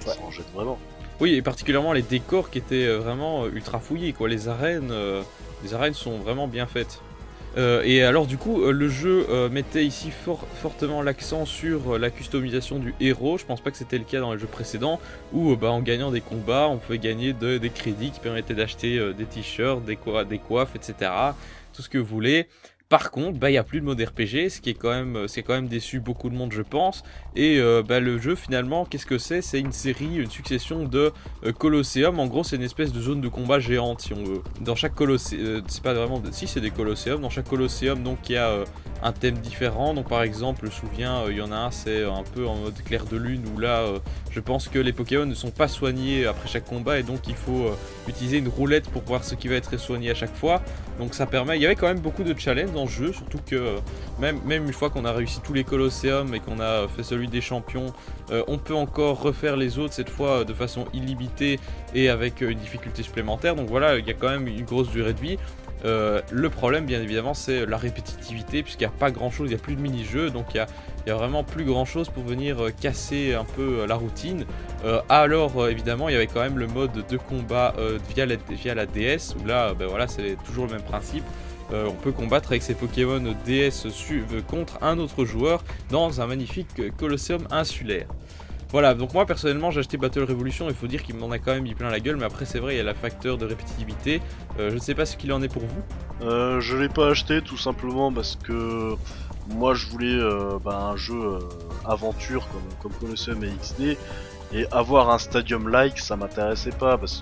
Ça 0.00 0.14
en 0.26 0.30
jette 0.30 0.50
vraiment. 0.54 0.78
Oui, 1.20 1.34
et 1.34 1.42
particulièrement 1.42 1.92
les 1.92 2.02
décors 2.02 2.50
qui 2.50 2.58
étaient 2.58 2.86
euh, 2.86 2.98
vraiment 2.98 3.44
euh, 3.44 3.50
ultra 3.52 3.78
fouillés, 3.80 4.12
quoi. 4.12 4.28
Les 4.28 4.48
arènes, 4.48 4.90
euh, 4.90 5.22
les 5.62 5.74
arènes 5.74 5.94
sont 5.94 6.18
vraiment 6.18 6.48
bien 6.48 6.66
faites. 6.66 7.02
Euh, 7.56 7.82
et 7.84 8.02
alors 8.04 8.26
du 8.26 8.36
coup, 8.38 8.62
euh, 8.62 8.70
le 8.70 8.88
jeu 8.88 9.26
euh, 9.28 9.48
mettait 9.48 9.84
ici 9.84 10.10
fort- 10.12 10.46
fortement 10.62 11.02
l'accent 11.02 11.44
sur 11.44 11.98
la 11.98 12.10
customisation 12.10 12.78
du 12.78 12.94
héros. 13.00 13.38
Je 13.38 13.44
pense 13.44 13.60
pas 13.60 13.70
que 13.72 13.76
c'était 13.76 13.98
le 13.98 14.04
cas 14.04 14.20
dans 14.20 14.32
les 14.32 14.38
jeux 14.38 14.46
précédents, 14.46 15.00
où 15.32 15.56
bah, 15.56 15.70
en 15.70 15.80
gagnant 15.80 16.10
des 16.12 16.20
combats, 16.20 16.68
on 16.68 16.78
pouvait 16.78 16.98
gagner 16.98 17.32
de- 17.32 17.58
des 17.58 17.70
crédits 17.70 18.12
qui 18.12 18.20
permettaient 18.20 18.54
d'acheter 18.54 19.00
des 19.14 19.24
t-shirts, 19.24 19.84
des, 19.84 19.96
coi- 19.96 20.24
des 20.24 20.38
coiffes, 20.38 20.76
etc. 20.76 21.10
Tout 21.72 21.82
ce 21.82 21.88
que 21.88 21.98
vous 21.98 22.04
voulez. 22.04 22.46
Par 22.90 23.12
contre, 23.12 23.38
bah 23.38 23.52
il 23.52 23.54
y 23.54 23.56
a 23.56 23.62
plus 23.62 23.80
de 23.80 23.84
mode 23.84 24.00
RPG, 24.00 24.50
ce 24.50 24.60
qui 24.60 24.70
est 24.70 24.74
quand 24.74 24.90
même, 24.90 25.28
c'est 25.28 25.44
quand 25.44 25.54
même 25.54 25.68
déçu 25.68 26.00
beaucoup 26.00 26.28
de 26.28 26.34
monde, 26.34 26.50
je 26.50 26.62
pense. 26.62 27.04
Et 27.36 27.60
euh, 27.60 27.84
bah, 27.86 28.00
le 28.00 28.18
jeu 28.18 28.34
finalement, 28.34 28.84
qu'est-ce 28.84 29.06
que 29.06 29.16
c'est? 29.16 29.42
C'est 29.42 29.60
une 29.60 29.70
série, 29.70 30.16
une 30.16 30.28
succession 30.28 30.82
de 30.82 31.12
euh. 31.44 32.10
En 32.18 32.26
gros, 32.26 32.42
c'est 32.42 32.56
une 32.56 32.62
espèce 32.62 32.92
de 32.92 33.00
zone 33.00 33.20
de 33.20 33.28
combat 33.28 33.60
géante, 33.60 34.00
si 34.00 34.12
on 34.12 34.24
veut. 34.24 34.42
Dans 34.60 34.74
chaque 34.74 34.96
Colosseum, 34.96 35.62
c'est 35.68 35.84
pas 35.84 35.94
vraiment, 35.94 36.20
si 36.32 36.48
c'est 36.48 36.60
des 36.60 36.72
Colosseum. 36.72 37.20
Dans 37.20 37.30
chaque 37.30 37.48
Colosseum, 37.48 38.02
donc 38.02 38.28
il 38.28 38.32
y 38.32 38.36
a 38.36 38.48
euh, 38.48 38.64
un 39.04 39.12
thème 39.12 39.38
différent. 39.38 39.94
Donc 39.94 40.08
par 40.08 40.22
exemple, 40.22 40.62
je 40.62 40.66
me 40.66 40.70
souviens, 40.72 41.18
euh, 41.20 41.30
il 41.30 41.38
y 41.38 41.42
en 41.42 41.52
a 41.52 41.56
un, 41.56 41.70
c'est 41.70 42.02
un 42.04 42.24
peu 42.34 42.46
en 42.48 42.56
mode 42.56 42.82
clair 42.82 43.04
de 43.04 43.16
lune 43.16 43.44
où 43.54 43.60
là, 43.60 43.82
euh, 43.82 43.98
je 44.30 44.40
pense 44.40 44.68
que 44.68 44.78
les 44.78 44.92
Pokémon 44.92 45.26
ne 45.26 45.34
sont 45.34 45.50
pas 45.50 45.68
soignés 45.68 46.26
après 46.26 46.48
chaque 46.48 46.64
combat 46.64 46.98
et 46.98 47.02
donc 47.02 47.26
il 47.26 47.34
faut 47.34 47.66
euh, 47.66 47.76
utiliser 48.08 48.38
une 48.38 48.48
roulette 48.48 48.88
pour 48.88 49.02
voir 49.02 49.24
ce 49.24 49.34
qui 49.34 49.48
va 49.48 49.56
être 49.56 49.76
soigné 49.76 50.10
à 50.10 50.14
chaque 50.14 50.34
fois. 50.34 50.62
Donc 50.98 51.14
ça 51.14 51.26
permet, 51.26 51.56
il 51.56 51.62
y 51.62 51.66
avait 51.66 51.74
quand 51.74 51.88
même 51.88 52.00
beaucoup 52.00 52.22
de 52.22 52.38
challenges 52.38 52.72
dans 52.72 52.84
le 52.84 52.90
jeu, 52.90 53.12
surtout 53.12 53.40
que 53.44 53.56
euh, 53.56 53.78
même, 54.20 54.40
une 54.46 54.72
fois 54.72 54.90
qu'on 54.90 55.04
a 55.04 55.12
réussi 55.12 55.40
tous 55.40 55.52
les 55.52 55.64
Colosseum 55.64 56.34
et 56.34 56.40
qu'on 56.40 56.60
a 56.60 56.86
fait 56.88 57.02
celui 57.02 57.26
des 57.26 57.40
champions, 57.40 57.86
euh, 58.30 58.44
on 58.46 58.58
peut 58.58 58.74
encore 58.74 59.20
refaire 59.20 59.56
les 59.56 59.78
autres 59.78 59.94
cette 59.94 60.10
fois 60.10 60.44
de 60.44 60.54
façon 60.54 60.86
illimitée 60.92 61.58
et 61.94 62.08
avec 62.08 62.40
une 62.40 62.58
difficulté 62.58 63.02
supplémentaire. 63.02 63.56
Donc 63.56 63.68
voilà, 63.68 63.98
il 63.98 64.06
y 64.06 64.10
a 64.10 64.14
quand 64.14 64.28
même 64.28 64.46
une 64.46 64.64
grosse 64.64 64.90
durée 64.90 65.14
de 65.14 65.20
vie. 65.20 65.38
Le 65.82 66.48
problème, 66.50 66.84
bien 66.84 67.00
évidemment, 67.00 67.32
c'est 67.32 67.64
la 67.64 67.78
répétitivité, 67.78 68.62
puisqu'il 68.62 68.86
n'y 68.86 68.92
a 68.92 68.96
pas 68.96 69.10
grand 69.10 69.30
chose, 69.30 69.50
il 69.50 69.54
n'y 69.54 69.60
a 69.60 69.62
plus 69.62 69.76
de 69.76 69.80
mini-jeux, 69.80 70.28
donc 70.28 70.46
il 70.54 70.58
y 70.58 70.60
a, 70.60 70.66
vraiment 71.14 71.44
plus 71.44 71.64
grand 71.64 71.84
chose 71.84 72.08
pour 72.08 72.22
venir 72.22 72.60
euh, 72.60 72.70
casser 72.70 73.34
un 73.34 73.44
peu 73.44 73.80
euh, 73.80 73.86
la 73.86 73.94
routine. 73.94 74.44
Euh, 74.84 75.00
alors, 75.08 75.68
évidemment, 75.68 76.08
il 76.08 76.12
y 76.12 76.16
avait 76.16 76.26
quand 76.26 76.40
même 76.40 76.58
le 76.58 76.66
mode 76.66 77.04
de 77.08 77.16
combat 77.16 77.74
via, 78.14 78.26
la, 78.26 78.36
via 78.50 78.74
la 78.74 78.86
DS, 78.86 79.34
où 79.40 79.46
là, 79.46 79.74
ben 79.74 79.86
voilà, 79.86 80.08
c'est 80.08 80.36
toujours 80.44 80.66
le 80.66 80.72
même 80.72 80.82
principe. 80.82 81.24
On 81.72 81.92
peut 81.92 82.10
combattre 82.10 82.50
avec 82.50 82.64
ses 82.64 82.74
Pokémon 82.74 83.22
DS 83.46 83.86
contre 84.48 84.78
un 84.82 84.98
autre 84.98 85.24
joueur 85.24 85.62
dans 85.88 86.20
un 86.20 86.26
magnifique 86.26 86.96
colosseum 86.96 87.46
insulaire. 87.52 88.08
Voilà, 88.70 88.94
donc 88.94 89.14
moi 89.14 89.24
personnellement 89.24 89.70
j'ai 89.70 89.80
acheté 89.80 89.96
Battle 89.96 90.24
Revolution, 90.24 90.68
il 90.68 90.74
faut 90.74 90.88
dire 90.88 91.02
qu'il 91.02 91.16
m'en 91.16 91.30
a 91.30 91.38
quand 91.38 91.52
même 91.52 91.62
mis 91.62 91.74
plein 91.74 91.90
la 91.90 92.00
gueule, 92.00 92.16
mais 92.16 92.24
après 92.24 92.44
c'est 92.44 92.58
vrai, 92.58 92.74
il 92.74 92.78
y 92.78 92.80
a 92.80 92.84
la 92.84 92.94
facteur 92.94 93.38
de 93.38 93.46
répétitivité. 93.46 94.20
Je 94.58 94.74
ne 94.74 94.80
sais 94.80 94.94
pas 94.94 95.06
ce 95.06 95.16
qu'il 95.16 95.32
en 95.32 95.42
est 95.42 95.48
pour 95.48 95.62
vous. 95.62 96.60
Je 96.60 96.76
l'ai 96.76 96.88
pas 96.88 97.10
acheté 97.10 97.40
tout 97.40 97.58
simplement 97.58 98.12
parce 98.12 98.34
que 98.34 98.96
moi 99.54 99.74
je 99.74 99.86
voulais 99.86 100.14
euh, 100.14 100.58
bah, 100.64 100.78
un 100.92 100.96
jeu 100.96 101.14
euh, 101.14 101.38
aventure 101.86 102.46
comme, 102.48 102.62
comme 102.82 102.92
Colosseum 103.00 103.42
et 103.44 103.50
XD 103.50 103.96
et 104.52 104.66
avoir 104.72 105.10
un 105.10 105.18
stadium 105.18 105.68
like 105.68 105.98
ça 105.98 106.16
m'intéressait 106.16 106.72
pas 106.72 106.98
parce 106.98 107.18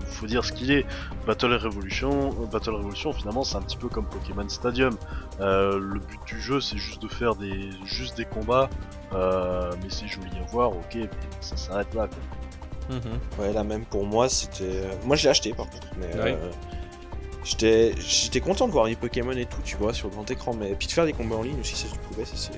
qu'il 0.00 0.06
faut 0.08 0.26
dire 0.26 0.44
ce 0.44 0.52
qu'il 0.52 0.70
est. 0.70 0.86
Battle 1.26 1.54
Revolution, 1.54 2.30
euh, 2.42 2.46
Battle 2.46 2.70
Revolution 2.70 3.12
finalement 3.12 3.44
c'est 3.44 3.56
un 3.56 3.62
petit 3.62 3.76
peu 3.76 3.88
comme 3.88 4.06
Pokémon 4.06 4.48
Stadium. 4.48 4.96
Euh, 5.40 5.78
le 5.78 6.00
but 6.00 6.20
du 6.26 6.40
jeu 6.40 6.60
c'est 6.60 6.78
juste 6.78 7.02
de 7.02 7.08
faire 7.08 7.34
des 7.34 7.70
juste 7.84 8.16
des 8.16 8.24
combats, 8.24 8.68
euh, 9.12 9.70
mais 9.82 9.90
c'est 9.90 10.08
joli 10.08 10.30
à 10.38 10.50
voir, 10.50 10.70
ok, 10.70 10.94
mais 10.94 11.08
ça 11.40 11.56
s'arrête 11.56 11.92
là. 11.94 12.08
Quoi. 12.08 12.96
Mhm. 12.96 13.18
Ouais, 13.38 13.52
là 13.52 13.62
même 13.62 13.84
pour 13.84 14.04
moi, 14.04 14.28
c'était. 14.28 14.82
Moi, 15.04 15.14
je 15.16 15.24
l'ai 15.24 15.28
acheté 15.28 15.52
par 15.52 15.68
contre, 15.70 15.86
mais. 15.98 16.06
Ouais. 16.20 16.38
euh, 16.40 16.50
J'étais 17.42 17.94
j'étais 17.98 18.40
content 18.40 18.66
de 18.66 18.72
voir 18.72 18.84
les 18.84 18.96
Pokémon 18.96 19.32
et 19.32 19.46
tout, 19.46 19.60
tu 19.64 19.76
vois, 19.76 19.94
sur 19.94 20.08
le 20.08 20.14
grand 20.14 20.30
écran, 20.30 20.52
mais 20.54 20.74
puis 20.78 20.86
de 20.86 20.92
faire 20.92 21.06
des 21.06 21.14
combats 21.14 21.36
en 21.36 21.42
ligne 21.42 21.58
aussi, 21.60 21.74
ça 21.74 21.86
tu 21.90 21.98
pouvais, 22.00 22.24
c'est. 22.26 22.50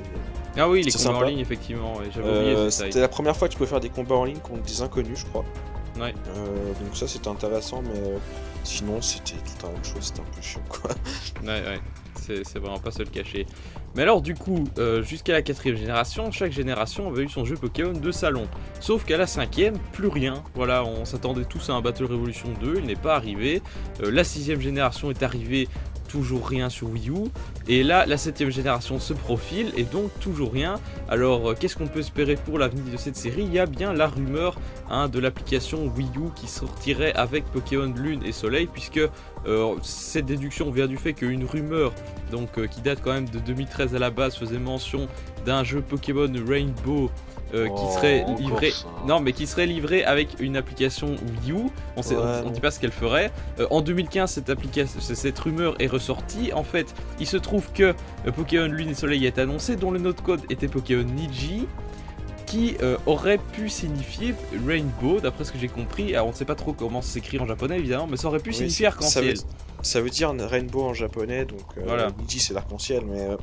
Ah 0.57 0.68
oui, 0.68 0.83
les 0.83 0.91
combats 0.91 1.18
en 1.18 1.22
ligne, 1.22 1.39
effectivement, 1.39 1.97
ouais, 1.99 2.07
j'avais 2.12 2.26
Euh, 2.28 2.41
oublié 2.55 2.70
ce 2.70 2.85
C'était 2.85 3.01
la 3.01 3.09
première 3.09 3.37
fois 3.37 3.47
que 3.49 3.53
tu 3.53 3.59
pouvais 3.59 3.70
faire 3.70 3.80
des 3.80 3.91
combats 3.91 4.16
en 4.16 4.24
ligne 4.24 4.39
contre 4.39 4.62
des 4.62 4.83
inconnus, 4.83 5.20
je 5.20 5.26
crois. 5.26 5.45
Ouais. 6.01 6.14
Euh, 6.37 6.72
donc 6.85 6.97
ça 6.97 7.07
c'était 7.07 7.28
intéressant, 7.28 7.83
mais 7.83 7.99
euh, 8.01 8.16
sinon 8.64 9.01
c'était 9.03 9.35
tout 9.35 9.66
la 9.66 9.72
même 9.72 9.85
chose, 9.85 9.99
c'était 10.01 10.20
un 10.20 10.35
peu 10.35 10.41
chiant 10.43 10.62
quoi. 10.68 10.91
Ouais, 11.43 11.62
ouais, 11.62 11.80
c'est 12.22 12.58
vraiment 12.58 12.78
pas 12.78 12.90
se 12.90 13.00
le 13.00 13.10
cacher. 13.10 13.46
Mais 13.94 14.02
alors, 14.02 14.22
du 14.22 14.34
coup, 14.34 14.64
euh, 14.78 15.02
jusqu'à 15.02 15.32
la 15.32 15.42
quatrième 15.42 15.76
génération, 15.76 16.30
chaque 16.30 16.52
génération 16.52 17.08
avait 17.08 17.24
eu 17.24 17.28
son 17.28 17.44
jeu 17.44 17.56
Pokémon 17.56 17.92
de 17.92 18.10
salon. 18.10 18.48
Sauf 18.80 19.04
qu'à 19.04 19.18
la 19.18 19.26
cinquième, 19.26 19.78
plus 19.92 20.08
rien. 20.08 20.42
Voilà, 20.54 20.84
on 20.84 21.04
s'attendait 21.04 21.44
tous 21.44 21.68
à 21.68 21.74
un 21.74 21.80
Battle 21.82 22.04
Revolution 22.04 22.48
2, 22.60 22.76
il 22.78 22.86
n'est 22.86 22.96
pas 22.96 23.16
arrivé. 23.16 23.62
Euh, 24.02 24.10
la 24.10 24.24
sixième 24.24 24.60
génération 24.60 25.10
est 25.10 25.22
arrivée, 25.22 25.68
toujours 26.12 26.46
rien 26.46 26.68
sur 26.68 26.90
Wii 26.90 27.08
U. 27.08 27.30
Et 27.68 27.82
là, 27.82 28.04
la 28.04 28.18
septième 28.18 28.50
génération 28.50 29.00
se 29.00 29.14
profile, 29.14 29.72
et 29.76 29.84
donc 29.84 30.10
toujours 30.20 30.52
rien. 30.52 30.74
Alors, 31.08 31.50
euh, 31.50 31.54
qu'est-ce 31.58 31.76
qu'on 31.76 31.86
peut 31.86 32.00
espérer 32.00 32.36
pour 32.36 32.58
l'avenir 32.58 32.84
de 32.92 32.96
cette 32.98 33.16
série? 33.16 33.44
Il 33.44 33.52
y 33.52 33.58
a 33.58 33.66
bien 33.66 33.94
la 33.94 34.06
rumeur 34.06 34.58
hein, 34.90 35.08
de 35.08 35.18
l'application 35.18 35.90
Wii 35.96 36.08
U 36.16 36.30
qui 36.36 36.46
sortirait 36.46 37.14
avec 37.14 37.44
Pokémon 37.46 37.92
Lune 37.96 38.20
et 38.24 38.32
Soleil, 38.32 38.68
puisque 38.70 39.00
euh, 39.46 39.74
cette 39.82 40.26
déduction 40.26 40.70
vient 40.70 40.86
du 40.86 40.98
fait 40.98 41.14
qu'une 41.14 41.44
rumeur 41.44 41.92
donc 42.30 42.58
euh, 42.58 42.66
qui 42.66 42.80
date 42.80 43.00
quand 43.02 43.12
même 43.12 43.28
de 43.28 43.40
2013 43.40 43.94
à 43.94 43.98
la 43.98 44.10
base 44.10 44.36
faisait 44.36 44.58
mention 44.58 45.08
d'un 45.44 45.64
jeu 45.64 45.80
Pokémon 45.80 46.30
Rainbow 46.48 47.10
euh, 47.55 47.66
qui 47.66 47.72
Oh, 47.84 47.92
serait 47.94 48.24
livré 48.38 48.72
non 49.07 49.20
mais 49.20 49.32
qui 49.32 49.46
serait 49.46 49.66
livré 49.66 50.05
avec 50.05 50.40
une 50.40 50.57
application 50.57 51.09
Wii 51.44 51.53
U. 51.53 51.57
On 51.96 52.03
sait 52.03 52.16
Ouais, 52.16 52.22
on- 52.22 52.40
on, 52.40 52.44
non. 52.44 52.50
dit 52.50 52.61
pas 52.61 52.70
ce 52.70 52.78
qu'elle 52.80 52.92
ferait. 52.92 53.30
Euh, 53.61 53.66
en 53.70 53.80
2015 53.80 54.30
cette 54.32 54.50
application 54.50 55.00
cette 55.00 55.38
rumeur 55.38 55.74
est 55.80 55.86
ressortie. 55.86 56.53
En 56.53 56.64
fait 56.64 56.94
il 57.20 57.26
se 57.26 57.36
trouve 57.36 57.70
que 57.72 57.94
euh, 58.26 58.32
Pokémon 58.34 58.66
Lune 58.66 58.88
et 58.90 58.94
Soleil 58.94 59.26
est 59.26 59.38
annoncé 59.38 59.76
dont 59.76 59.90
le 59.90 59.98
nom 59.98 60.11
de 60.11 60.20
code 60.20 60.40
était 60.50 60.68
Pokémon 60.68 61.03
Niji 61.05 61.66
qui 62.46 62.76
euh, 62.82 62.98
aurait 63.07 63.38
pu 63.38 63.68
signifier 63.70 64.34
Rainbow 64.66 65.20
d'après 65.20 65.44
ce 65.44 65.53
que 65.53 65.59
j'ai 65.59 65.68
compris. 65.68 66.14
Alors 66.14 66.26
on 66.26 66.30
ne 66.30 66.34
sait 66.36 66.44
pas 66.44 66.55
trop 66.55 66.72
comment 66.74 67.00
s'écrit 67.00 67.38
en 67.38 67.46
japonais 67.46 67.78
évidemment 67.78 68.07
mais 68.07 68.16
ça 68.18 68.28
aurait 68.28 68.40
pu 68.40 68.50
Oui, 68.50 68.57
signifier 68.57 68.86
arc-en-ciel. 68.86 69.36
ça 69.80 70.00
veut 70.03 70.11
dire 70.11 70.34
Rainbow 70.38 70.82
en 70.84 70.92
japonais, 70.94 71.44
donc 71.46 71.61
euh, 71.78 71.82
Voilà. 71.86 72.09
Niji 72.20 72.40
c'est 72.40 72.53
l'arc-en-ciel, 72.53 73.05
mais 73.07 73.20
euh, 73.22 73.36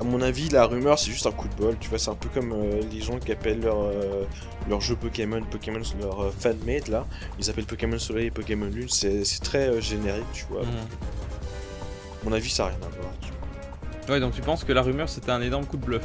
à 0.00 0.04
mon 0.04 0.20
avis 0.20 0.48
la 0.48 0.66
rumeur 0.66 0.98
c'est 0.98 1.10
juste 1.10 1.26
un 1.26 1.30
coup 1.32 1.48
de 1.48 1.54
bol, 1.54 1.76
tu 1.80 1.88
vois, 1.88 1.98
c'est 1.98 2.10
un 2.10 2.14
peu 2.14 2.28
comme 2.28 2.52
euh, 2.52 2.80
les 2.92 3.00
gens 3.00 3.18
qui 3.18 3.32
appellent 3.32 3.60
leur, 3.60 3.76
euh, 3.80 4.24
leur 4.68 4.80
jeu 4.80 4.96
Pokémon, 4.96 5.42
Pokémon 5.50 5.80
leur 6.00 6.20
euh, 6.24 6.30
fan-made 6.36 6.88
là, 6.88 7.06
ils 7.38 7.48
appellent 7.50 7.66
Pokémon 7.66 7.98
Soleil 7.98 8.26
et 8.26 8.30
Pokémon 8.30 8.66
Lune, 8.66 8.88
c'est 8.88 9.24
c'est 9.24 9.40
très 9.42 9.68
euh, 9.68 9.80
générique, 9.80 10.24
tu 10.32 10.44
vois. 10.50 10.62
Mhm. 10.62 10.68
À 10.68 12.24
mon 12.28 12.32
avis 12.32 12.50
ça 12.50 12.64
n'a 12.64 12.68
rien 12.70 12.78
à 12.78 12.88
voir. 13.00 13.12
tu 13.20 13.28
vois. 13.28 14.14
Ouais, 14.14 14.20
donc 14.20 14.34
tu 14.34 14.42
penses 14.42 14.64
que 14.64 14.72
la 14.72 14.82
rumeur 14.82 15.08
c'était 15.08 15.30
un 15.30 15.40
énorme 15.42 15.66
coup 15.66 15.76
de 15.76 15.84
bluff? 15.84 16.02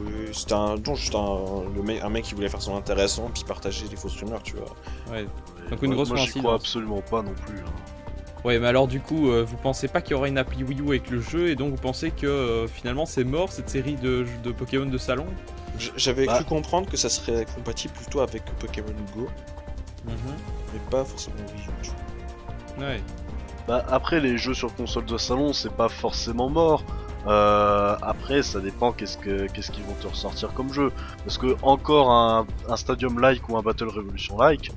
Oui, 0.00 0.12
c'était 0.32 0.52
un, 0.52 0.76
non, 0.76 0.94
juste 0.94 1.14
un, 1.14 1.62
le 1.74 1.82
mec, 1.82 2.02
un 2.02 2.08
mec 2.10 2.24
qui 2.24 2.34
voulait 2.34 2.48
faire 2.48 2.62
son 2.62 2.76
intéressant 2.76 3.30
puis 3.32 3.42
partager 3.44 3.88
des 3.88 3.96
fausses 3.96 4.16
rumeurs, 4.20 4.42
tu 4.42 4.54
vois. 4.56 4.74
Ouais. 5.10 5.26
Donc 5.70 5.82
une 5.82 5.88
moi- 5.88 5.96
grosse 5.96 6.08
moi, 6.10 6.18
j'y 6.18 6.38
crois 6.38 6.54
absolument 6.54 7.00
pas 7.02 7.22
non 7.22 7.34
plus. 7.46 7.58
hein. 7.58 7.72
Ouais, 8.44 8.58
mais 8.58 8.66
alors 8.68 8.86
du 8.86 9.00
coup, 9.00 9.30
euh, 9.30 9.44
vous 9.44 9.56
pensez 9.56 9.88
pas 9.88 10.00
qu'il 10.00 10.12
y 10.12 10.14
aura 10.14 10.28
une 10.28 10.38
appli 10.38 10.62
Wii 10.62 10.80
U 10.80 10.88
avec 10.88 11.10
le 11.10 11.20
jeu 11.20 11.48
et 11.48 11.56
donc 11.56 11.70
vous 11.70 11.76
pensez 11.80 12.10
que 12.12 12.26
euh, 12.26 12.66
finalement 12.68 13.04
c'est 13.04 13.24
mort 13.24 13.50
cette 13.52 13.68
série 13.68 13.96
de, 13.96 14.24
de 14.44 14.52
Pokémon 14.52 14.86
de 14.86 14.98
salon? 14.98 15.26
J'avais 15.96 16.26
Bah. 16.26 16.34
cru 16.36 16.44
comprendre 16.44 16.88
que 16.88 16.96
ça 16.96 17.08
serait 17.08 17.44
compatible 17.54 17.94
plutôt 17.94 18.20
avec 18.20 18.44
Pokémon 18.60 18.94
Go, 19.16 19.28
mais 20.06 20.80
pas 20.90 21.04
forcément 21.04 21.36
Wii 21.54 21.66
U. 22.78 22.80
Ouais. 22.80 23.00
Bah, 23.66 23.84
après, 23.90 24.20
les 24.20 24.38
jeux 24.38 24.54
sur 24.54 24.74
console 24.74 25.04
de 25.04 25.18
salon, 25.18 25.52
c'est 25.52 25.72
pas 25.72 25.88
forcément 25.88 26.48
mort. 26.48 26.82
Euh, 27.26 27.96
après, 28.00 28.42
ça 28.42 28.60
dépend 28.60 28.92
qu'est-ce 28.92 29.18
que 29.18 29.46
qu'est-ce 29.48 29.70
qu'ils 29.70 29.82
vont 29.84 29.94
te 30.00 30.06
ressortir 30.06 30.54
comme 30.54 30.72
jeu. 30.72 30.90
Parce 31.24 31.36
que 31.36 31.56
encore 31.62 32.10
un, 32.10 32.46
un 32.68 32.76
Stadium 32.76 33.18
like 33.20 33.46
ou 33.48 33.58
un 33.58 33.62
Battle 33.62 33.88
Revolution 33.88 34.38
like, 34.38 34.70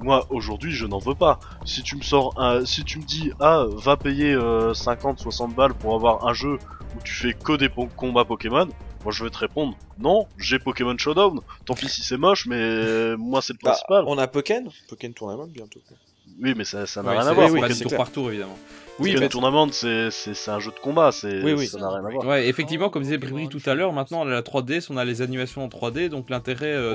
moi 0.00 0.26
aujourd'hui 0.30 0.72
je 0.72 0.86
n'en 0.86 0.98
veux 0.98 1.14
pas. 1.14 1.38
Si 1.64 1.82
tu 1.82 1.96
me 1.96 2.02
sors 2.02 2.32
un, 2.40 2.64
si 2.64 2.84
tu 2.84 2.98
me 2.98 3.04
dis 3.04 3.30
ah 3.40 3.64
va 3.68 3.96
payer 3.96 4.32
euh, 4.32 4.74
50 4.74 5.18
60 5.20 5.54
balles 5.54 5.74
pour 5.74 5.94
avoir 5.94 6.26
un 6.26 6.32
jeu 6.34 6.58
où 6.96 7.02
tu 7.04 7.12
fais 7.12 7.32
que 7.34 7.56
des 7.56 7.68
po- 7.68 7.88
combats 7.96 8.24
Pokémon, 8.24 8.66
moi 9.04 9.12
je 9.12 9.22
vais 9.24 9.30
te 9.30 9.38
répondre 9.38 9.76
non, 9.98 10.26
j'ai 10.38 10.58
Pokémon 10.58 10.96
Showdown. 10.98 11.40
Tant 11.66 11.74
pis 11.74 11.88
si 11.88 12.02
c'est 12.02 12.16
moche, 12.16 12.46
mais 12.46 12.56
euh, 12.58 13.16
moi 13.18 13.42
c'est 13.42 13.52
le 13.52 13.58
Bah, 13.62 13.70
principal. 13.72 14.04
on 14.06 14.16
a 14.18 14.26
Pokken, 14.26 14.68
Pokken 14.88 15.12
Tournament 15.14 15.46
bientôt. 15.46 15.80
quoi. 15.86 15.96
Oui, 16.42 16.54
mais 16.56 16.64
ça 16.64 16.86
ça 16.86 17.02
n'a 17.02 17.10
Ouais, 17.10 17.18
rien 17.18 17.26
à 17.26 17.32
voir. 17.32 17.46
oui, 17.48 17.60
Pokémon 17.60 17.66
du 17.68 17.74
c'est 17.74 17.82
tour 17.82 17.88
clair. 17.90 17.98
par 17.98 18.10
tour 18.12 18.28
évidemment. 18.30 18.58
Oui, 19.00 19.16
mais, 19.18 19.28
Tournament, 19.28 19.68
c'est 19.72 20.48
un 20.48 20.60
jeu 20.60 20.70
de 20.70 20.78
combat, 20.78 21.10
c'est 21.10 21.42
Oui, 21.42 21.52
oui. 21.52 21.66
ça 21.66 21.78
n'a 21.78 21.88
rien 21.88 22.04
à 22.04 22.10
voir. 22.10 22.26
ouais, 22.26 22.48
effectivement, 22.48 22.90
comme 22.90 23.02
disait 23.02 23.18
Bribri 23.18 23.48
tout 23.48 23.62
à 23.66 23.74
l'heure, 23.74 23.92
maintenant 23.92 24.20
on 24.20 24.26
a 24.26 24.30
la 24.30 24.42
3DS, 24.42 24.88
on 24.90 24.96
a 24.96 25.04
les 25.04 25.22
animations 25.22 25.64
en 25.64 25.68
3D, 25.68 26.08
donc 26.08 26.28
l'intérêt 26.28 26.74
euh, 26.74 26.94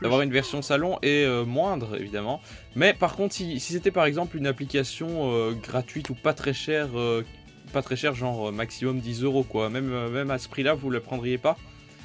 d'avoir 0.00 0.22
une, 0.22 0.32
version 0.32 0.62
salon 0.62 0.98
est 1.02 1.24
euh, 1.24 1.44
moindre 1.44 1.96
évidemment. 1.96 2.40
Mais 2.76 2.94
par 2.94 3.14
contre, 3.14 3.34
si, 3.34 3.60
si 3.60 3.74
c'était 3.74 3.90
par 3.90 4.06
exemple 4.06 4.36
une 4.36 4.46
application 4.46 5.32
euh, 5.32 5.52
gratuite 5.52 6.08
ou 6.10 6.14
pas 6.14 6.32
très 6.32 6.54
chère, 6.54 6.88
euh, 6.98 7.24
pas 7.72 7.82
très 7.82 7.96
chère, 7.96 8.14
genre 8.14 8.50
maximum 8.50 9.00
10 9.00 9.24
euros 9.24 9.42
quoi, 9.42 9.68
même, 9.68 10.08
même 10.10 10.30
à 10.30 10.38
ce 10.38 10.48
prix-là, 10.48 10.74
vous 10.74 10.90
le 10.90 11.00
prendriez 11.00 11.38
pas? 11.38 11.56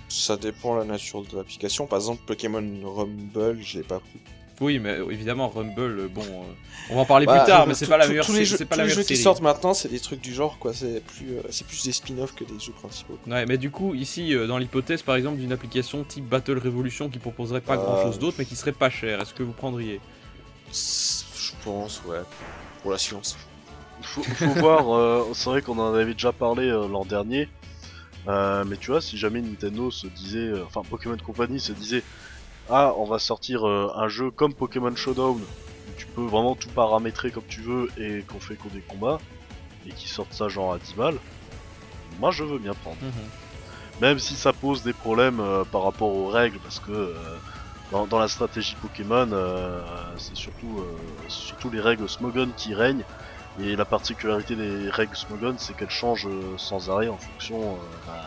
Ça 0.10 0.36
dépend 0.38 0.76
de 0.76 0.80
la 0.82 0.86
nature 0.86 1.24
de 1.24 1.38
l'application. 1.38 1.88
Par 1.88 1.98
exemple, 1.98 2.22
Pokémon 2.28 2.64
Rumble, 2.84 3.60
je 3.62 3.78
l'ai 3.78 3.84
pas 3.84 4.00
pris. 4.00 4.20
Oui, 4.64 4.80
mais 4.80 4.92
euh, 5.00 5.10
évidemment, 5.12 5.50
Rumble, 5.50 6.00
euh, 6.00 6.08
bon, 6.08 6.22
euh, 6.24 6.54
on 6.90 6.96
va 6.96 7.02
en 7.02 7.06
parler 7.06 7.26
Bah, 7.26 7.40
plus 7.40 7.48
tard, 7.48 7.64
euh, 7.64 7.66
mais 7.68 7.74
c'est 7.74 7.88
pas 7.88 7.98
la 7.98 8.08
meilleure 8.08 8.26
tous 8.26 8.34
les 8.34 8.46
jeux, 8.46 8.58
c'est 8.58 8.66
pas 8.66 8.76
tous 8.76 8.80
la 8.80 8.84
les 8.86 8.90
meilleure 8.90 9.04
jeux 9.04 9.08
qui 9.08 9.18
sortent 9.18 9.42
maintenant, 9.42 9.74
c'est 9.74 9.90
des 9.90 10.00
trucs 10.00 10.22
du 10.22 10.34
genre, 10.34 10.58
quoi. 10.60 10.74
C'est 10.74 11.04
plus, 11.06 11.32
euh, 11.32 11.42
c'est 11.50 11.68
plus 11.68 11.84
des 11.84 11.92
spin-offs 11.92 12.34
que 12.34 12.44
des 12.44 12.60
jeux 12.60 12.72
principaux. 12.74 13.18
Ouais, 13.28 13.46
mais 13.46 13.58
du 13.58 13.70
coup, 13.72 13.94
ici, 13.94 14.34
euh, 14.34 14.48
dans 14.48 14.58
l'hypothèse, 14.58 15.02
par 15.02 15.16
exemple, 15.16 15.38
d'une 15.38 15.52
application 15.52 16.04
type 16.04 16.26
Battle 16.28 16.58
Revolution 16.60 17.10
qui 17.10 17.20
proposerait 17.20 17.62
pas 17.62 17.74
Euh. 17.76 17.78
grand 17.84 18.02
chose 18.04 18.20
d'autre, 18.20 18.38
mais 18.40 18.46
qui 18.46 18.56
serait 18.56 18.72
pas 18.72 18.90
cher, 18.90 19.22
est-ce 19.22 19.34
que 19.34 19.44
vous 19.44 19.52
prendriez? 19.54 20.00
Je 20.72 21.52
pense, 21.64 22.02
ouais. 22.08 22.22
Pour 22.82 22.92
la 22.92 22.98
science. 22.98 23.38
Faut, 24.02 24.24
faut 24.24 24.46
voir, 24.60 24.94
euh, 24.96 25.26
c'est 25.34 25.50
vrai 25.50 25.62
qu'on 25.62 25.78
en 25.80 25.94
avait 25.94 26.14
déjà 26.14 26.32
parlé 26.32 26.68
euh, 26.68 26.88
l'an 26.88 27.06
dernier, 27.06 27.48
euh, 28.28 28.64
mais 28.68 28.78
tu 28.78 28.92
vois, 28.92 29.02
si 29.02 29.18
jamais 29.18 29.42
Nintendo 29.42 29.92
se 29.92 30.08
disait, 30.08 30.40
euh, 30.40 30.64
enfin 30.66 30.82
Pokémon 30.90 31.16
Company 31.18 31.60
se 31.60 31.72
disait, 31.74 32.04
ah, 32.70 32.94
on 32.98 33.06
va 33.06 33.20
sortir 33.20 33.68
euh, 33.68 33.92
un 33.96 34.08
jeu 34.08 34.32
comme 34.32 34.54
Pokémon 34.54 34.96
Showdown, 34.96 35.42
où 35.42 35.92
tu 35.98 36.06
peux 36.08 36.24
vraiment 36.26 36.56
tout 36.56 36.70
paramétrer 36.70 37.32
comme 37.32 37.46
tu 37.48 37.62
veux 37.62 37.90
et 37.98 38.24
qu'on 38.24 38.40
fait 38.40 38.56
que 38.56 38.68
des 38.70 38.82
combats, 38.82 39.20
et 39.86 39.92
qui 39.92 40.08
sortent 40.08 40.34
ça 40.34 40.48
genre 40.48 40.74
à 40.74 40.80
10 40.80 40.96
balles, 40.96 41.20
moi 42.20 42.32
je 42.32 42.44
veux 42.44 42.60
bien 42.60 42.74
prendre. 42.74 42.98
Même 44.02 44.18
si 44.20 44.36
ça 44.36 44.54
pose 44.54 44.82
des 44.84 44.94
problèmes 44.94 45.40
euh, 45.40 45.64
par 45.66 45.84
rapport 45.84 46.10
aux 46.10 46.28
règles, 46.28 46.60
parce 46.60 46.80
que 46.80 46.92
euh, 46.92 47.14
dans, 47.92 48.08
dans 48.08 48.18
la 48.18 48.28
stratégie 48.28 48.76
Pokémon, 48.76 49.30
euh, 49.34 49.82
c'est 50.18 50.36
surtout, 50.36 50.84
les 51.72 51.80
règles 51.82 52.10
Smogon 52.10 52.50
qui 52.56 52.74
règnent. 52.74 53.06
Et 53.60 53.76
la 53.76 53.86
particularité 53.86 54.56
des 54.56 54.90
règles 54.90 55.16
Smogon, 55.16 55.56
c'est 55.60 55.76
qu'elles 55.76 55.92
changent 55.92 56.28
sans 56.58 56.90
arrêt 56.90 57.08
en 57.08 57.18
fonction, 57.18 57.78
bah, 58.08 58.20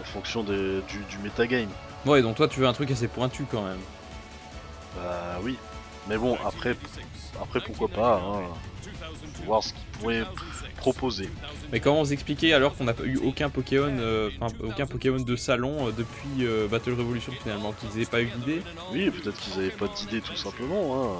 en 0.00 0.04
fonction 0.04 0.44
des- 0.44 0.82
du, 0.82 1.04
du 1.04 1.18
metagame. 1.18 1.68
Ouais, 2.06 2.22
donc 2.22 2.36
toi, 2.36 2.48
tu 2.48 2.60
veux 2.60 2.66
un 2.66 2.72
truc 2.72 2.90
assez 2.90 3.08
pointu 3.08 3.44
quand 3.50 3.64
même. 3.64 3.80
Bah 4.96 5.38
oui. 5.42 5.56
Mais 6.08 6.16
bon, 6.16 6.38
après, 6.46 6.74
après 7.40 7.60
pourquoi 7.60 7.88
pas, 7.88 8.22
hein, 8.24 8.42
faut 9.34 9.44
voir 9.44 9.62
ce 9.62 9.74
qu'ils 9.74 9.86
pourraient 10.00 10.24
proposer. 10.76 11.28
Mais 11.70 11.80
comment 11.80 12.02
vous 12.02 12.12
expliquer 12.12 12.54
alors 12.54 12.76
qu'on 12.76 12.84
n'a 12.84 12.94
pas 12.94 13.04
eu 13.04 13.18
aucun 13.18 13.50
Pokémon, 13.50 13.94
euh, 13.98 14.30
aucun 14.62 14.86
Pokémon 14.86 15.20
de 15.20 15.36
salon 15.36 15.88
euh, 15.88 15.92
depuis 15.92 16.46
euh, 16.46 16.66
Battle 16.66 16.92
Revolution 16.92 17.32
finalement, 17.42 17.72
qu'ils 17.72 17.98
n'aient 17.98 18.06
pas 18.06 18.22
eu 18.22 18.30
d'idée? 18.38 18.62
Oui, 18.92 19.10
peut-être 19.10 19.38
qu'ils 19.38 19.60
avaient 19.60 19.70
pas 19.70 19.88
d'idée 19.88 20.22
tout 20.22 20.36
simplement. 20.36 20.94
Hein. 20.94 21.16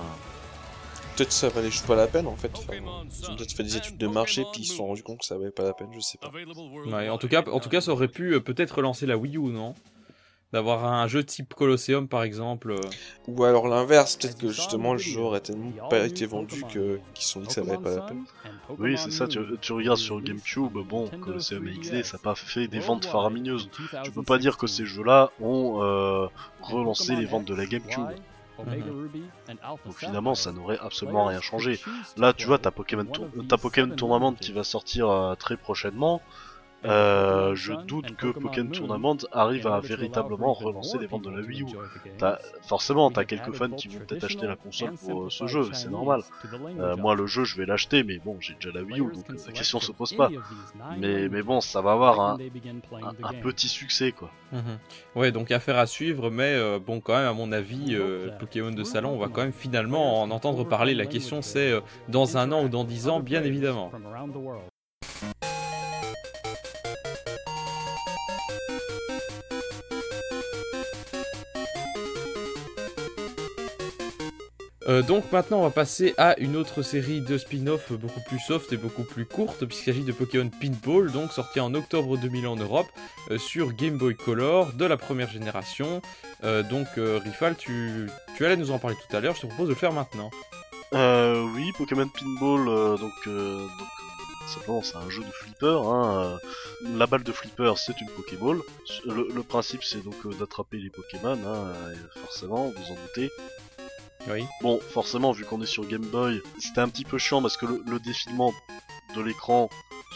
Peut-être 1.16 1.28
que 1.28 1.34
ça 1.34 1.48
valait 1.48 1.70
juste 1.70 1.86
pas 1.86 1.96
la 1.96 2.06
peine 2.06 2.28
en 2.28 2.36
fait. 2.36 2.52
Enfin, 2.54 2.74
ils 2.74 3.30
ont 3.30 3.36
peut-être 3.36 3.52
fait 3.52 3.64
des 3.64 3.76
études 3.76 3.98
de 3.98 4.06
marché 4.06 4.44
puis 4.52 4.62
ils 4.62 4.66
se 4.66 4.76
sont 4.76 4.86
rendus 4.86 5.02
compte 5.02 5.18
que 5.18 5.26
ça 5.26 5.36
valait 5.36 5.50
pas 5.50 5.64
la 5.64 5.72
peine, 5.72 5.88
je 5.92 5.98
sais 6.00 6.16
pas. 6.16 6.30
Ouais, 6.30 7.08
en 7.10 7.18
tout 7.18 7.28
cas, 7.28 7.42
en 7.50 7.58
tout 7.58 7.68
cas, 7.68 7.80
ça 7.80 7.90
aurait 7.90 8.08
pu 8.08 8.34
euh, 8.34 8.40
peut-être 8.40 8.76
relancer 8.76 9.04
la 9.04 9.18
Wii 9.18 9.36
U, 9.36 9.50
non? 9.50 9.74
D'avoir 10.50 10.86
un 10.86 11.06
jeu 11.08 11.22
type 11.24 11.52
Colosseum 11.52 12.08
par 12.08 12.22
exemple. 12.22 12.70
euh. 12.70 12.80
Ou 13.26 13.44
alors 13.44 13.68
l'inverse, 13.68 14.16
peut-être 14.16 14.38
que 14.38 14.48
justement 14.48 14.92
le 14.94 14.98
jeu 14.98 15.20
aurait 15.20 15.40
tellement 15.40 15.72
pas 15.90 16.06
été 16.06 16.24
vendu 16.24 16.62
que 16.72 17.00
qu'ils 17.12 17.24
se 17.26 17.32
sont 17.32 17.40
dit 17.40 17.48
que 17.48 17.52
ça 17.52 17.60
valait 17.62 17.76
pas 17.82 17.90
la 17.96 18.00
peine. 18.06 18.24
Oui, 18.78 18.96
c'est 18.96 19.10
ça, 19.10 19.26
tu, 19.28 19.38
tu 19.60 19.72
regardes 19.74 19.98
sur 19.98 20.20
GameCube, 20.22 20.72
bon, 20.88 21.08
Colosseum 21.20 21.64
XD, 21.82 22.02
ça 22.02 22.16
n'a 22.16 22.22
pas 22.22 22.34
fait 22.34 22.66
des 22.66 22.78
ventes 22.80 23.04
faramineuses. 23.04 23.68
Tu 24.04 24.10
peux 24.10 24.22
pas 24.22 24.38
dire 24.38 24.56
que 24.56 24.66
ces 24.66 24.86
jeux-là 24.86 25.30
ont 25.40 25.82
euh, 25.82 26.26
relancé 26.62 27.14
les 27.14 27.26
ventes 27.26 27.44
de 27.44 27.54
la 27.54 27.66
GameCube. 27.66 28.04
Donc 29.84 29.94
finalement, 29.96 30.34
ça 30.34 30.50
n'aurait 30.52 30.78
absolument 30.80 31.26
rien 31.26 31.40
changé. 31.42 31.78
Là, 32.16 32.32
tu 32.32 32.46
vois, 32.46 32.58
t'as 32.58 32.70
Pokémon, 32.70 33.04
Tour- 33.04 33.28
Pokémon 33.58 33.94
Tournament 33.94 34.32
qui 34.32 34.52
va 34.52 34.64
sortir 34.64 35.08
euh, 35.10 35.34
très 35.34 35.56
prochainement. 35.58 36.22
Euh, 36.84 37.56
je 37.56 37.72
doute 37.72 38.14
que 38.16 38.28
Pokémon 38.28 38.70
Tournament 38.70 39.16
arrive 39.32 39.66
à 39.66 39.80
véritablement 39.80 40.52
relancer 40.52 40.96
les 40.98 41.06
ventes 41.08 41.22
de 41.24 41.30
la 41.30 41.40
Wii 41.40 41.62
U. 41.62 41.66
T'as- 42.18 42.38
forcément, 42.68 43.10
t'as 43.10 43.24
quelques 43.24 43.52
fans 43.52 43.70
qui 43.70 43.88
vont 43.88 43.98
peut-être 44.06 44.22
acheter 44.24 44.46
la 44.46 44.54
console 44.54 44.92
pour 44.92 45.24
euh, 45.24 45.30
ce 45.30 45.46
jeu, 45.48 45.68
c'est 45.72 45.90
normal. 45.90 46.22
Euh, 46.78 46.96
moi, 46.96 47.16
le 47.16 47.26
jeu, 47.26 47.42
je 47.44 47.56
vais 47.56 47.66
l'acheter, 47.66 48.04
mais 48.04 48.18
bon, 48.18 48.36
j'ai 48.40 48.54
déjà 48.54 48.70
la 48.72 48.82
Wii 48.82 49.00
U, 49.00 49.12
donc 49.12 49.28
euh, 49.28 49.34
la 49.46 49.52
question 49.52 49.80
se 49.80 49.90
pose 49.90 50.12
pas. 50.14 50.30
Mais, 50.98 51.28
mais 51.28 51.42
bon, 51.42 51.60
ça 51.60 51.80
va 51.80 51.92
avoir 51.92 52.20
un, 52.20 52.38
un, 53.02 53.12
un 53.24 53.32
petit 53.34 53.68
succès, 53.68 54.12
quoi. 54.12 54.30
Mhm. 54.52 54.78
Ouais, 55.16 55.32
donc 55.32 55.50
affaire 55.50 55.78
à 55.78 55.86
suivre, 55.86 56.30
mais 56.30 56.54
euh, 56.54 56.78
bon, 56.78 57.00
quand 57.00 57.16
même, 57.16 57.26
à 57.26 57.32
mon 57.32 57.50
avis, 57.50 57.96
euh, 57.96 58.30
Pokémon 58.38 58.70
de 58.70 58.84
salon, 58.84 59.10
on 59.10 59.18
va 59.18 59.26
quand 59.28 59.42
même 59.42 59.52
finalement 59.52 60.22
en 60.22 60.30
entendre 60.30 60.62
parler. 60.64 60.94
La 60.94 61.06
question, 61.06 61.42
c'est 61.42 61.72
euh, 61.72 61.80
dans 62.08 62.36
un 62.36 62.52
an 62.52 62.62
ou 62.64 62.68
dans 62.68 62.84
dix 62.84 63.08
ans, 63.08 63.18
bien 63.18 63.42
évidemment. 63.42 63.90
Euh, 74.88 75.02
donc 75.02 75.30
maintenant 75.32 75.58
on 75.58 75.62
va 75.62 75.70
passer 75.70 76.14
à 76.16 76.38
une 76.38 76.56
autre 76.56 76.80
série 76.82 77.20
de 77.20 77.36
spin-off 77.36 77.92
beaucoup 77.92 78.22
plus 78.26 78.38
soft 78.38 78.72
et 78.72 78.78
beaucoup 78.78 79.02
plus 79.02 79.26
courte 79.26 79.66
puisqu'il 79.66 79.92
s'agit 79.92 80.04
de 80.04 80.12
Pokémon 80.12 80.48
Pinball, 80.48 81.12
donc 81.12 81.32
sorti 81.32 81.60
en 81.60 81.74
octobre 81.74 82.16
2000 82.16 82.46
en 82.46 82.56
Europe 82.56 82.86
euh, 83.30 83.38
sur 83.38 83.74
Game 83.74 83.98
Boy 83.98 84.16
Color 84.16 84.72
de 84.72 84.86
la 84.86 84.96
première 84.96 85.30
génération. 85.30 86.00
Euh, 86.42 86.62
donc 86.62 86.86
Rifal, 86.96 87.56
tu, 87.56 88.08
tu 88.36 88.46
allais 88.46 88.56
nous 88.56 88.70
en 88.70 88.78
parler 88.78 88.96
tout 88.96 89.14
à 89.14 89.20
l'heure, 89.20 89.34
je 89.34 89.42
te 89.42 89.46
propose 89.46 89.66
de 89.66 89.74
le 89.74 89.78
faire 89.78 89.92
maintenant. 89.92 90.30
Oui, 90.92 91.70
Pokémon 91.76 92.08
Pinball, 92.08 92.64
donc, 92.98 93.12
donc 93.26 93.88
simplement 94.46 94.80
c'est 94.82 94.96
un 94.96 95.10
jeu 95.10 95.22
de 95.22 95.30
flipper. 95.30 95.82
Hein, 95.84 96.38
la 96.96 97.06
balle 97.06 97.24
de 97.24 97.32
flipper 97.32 97.74
c'est 97.76 98.00
une 98.00 98.08
Pokéball. 98.08 98.60
Le, 99.04 99.42
principe 99.42 99.84
c'est 99.84 100.02
donc 100.02 100.16
d'attraper 100.38 100.78
les 100.78 100.88
Pokémon, 100.88 101.38
hein, 101.46 101.74
forcément, 102.22 102.72
vous 102.74 102.92
en 102.92 102.96
doutez. 102.96 103.30
Oui. 104.28 104.44
Bon, 104.62 104.80
forcément, 104.92 105.32
vu 105.32 105.44
qu'on 105.44 105.62
est 105.62 105.66
sur 105.66 105.86
Game 105.86 106.04
Boy, 106.04 106.42
c'était 106.58 106.80
un 106.80 106.88
petit 106.88 107.04
peu 107.04 107.18
chiant 107.18 107.40
parce 107.40 107.56
que 107.56 107.66
le, 107.66 107.82
le 107.86 107.98
défilement 108.00 108.52
de 109.14 109.22
l'écran 109.22 109.70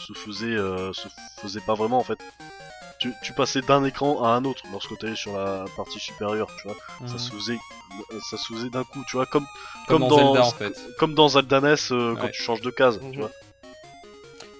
se 0.06 0.12
faisait, 0.12 0.46
euh, 0.46 0.92
se 0.92 1.08
faisait 1.40 1.60
pas 1.60 1.74
vraiment 1.74 1.98
en 1.98 2.04
fait. 2.04 2.18
Tu, 2.98 3.12
tu 3.22 3.32
passais 3.32 3.62
d'un 3.62 3.84
écran 3.84 4.22
à 4.24 4.28
un 4.30 4.44
autre 4.44 4.62
lorsque 4.70 4.96
tu 4.98 5.06
allais 5.06 5.16
sur 5.16 5.36
la 5.36 5.64
partie 5.76 5.98
supérieure, 5.98 6.48
tu 6.60 6.68
vois. 6.68 6.76
Ça 7.08 7.18
se 7.18 7.30
faisait, 7.32 7.58
ça 8.30 8.36
se 8.36 8.52
faisait 8.52 8.70
d'un 8.70 8.84
coup, 8.84 9.02
tu 9.08 9.16
vois, 9.16 9.26
comme 9.26 9.46
Comme 9.88 10.06
dans 10.06 10.16
Zelda, 10.16 10.46
en 10.46 10.50
fait. 10.52 10.80
comme 10.98 11.14
dans 11.14 11.28
Zelda 11.28 11.60
NES 11.60 11.74
euh, 11.90 12.14
quand 12.16 12.28
tu 12.28 12.42
changes 12.42 12.60
de 12.60 12.70
case, 12.70 13.00
Mhm. 13.00 13.12
tu 13.12 13.18
vois. 13.18 13.30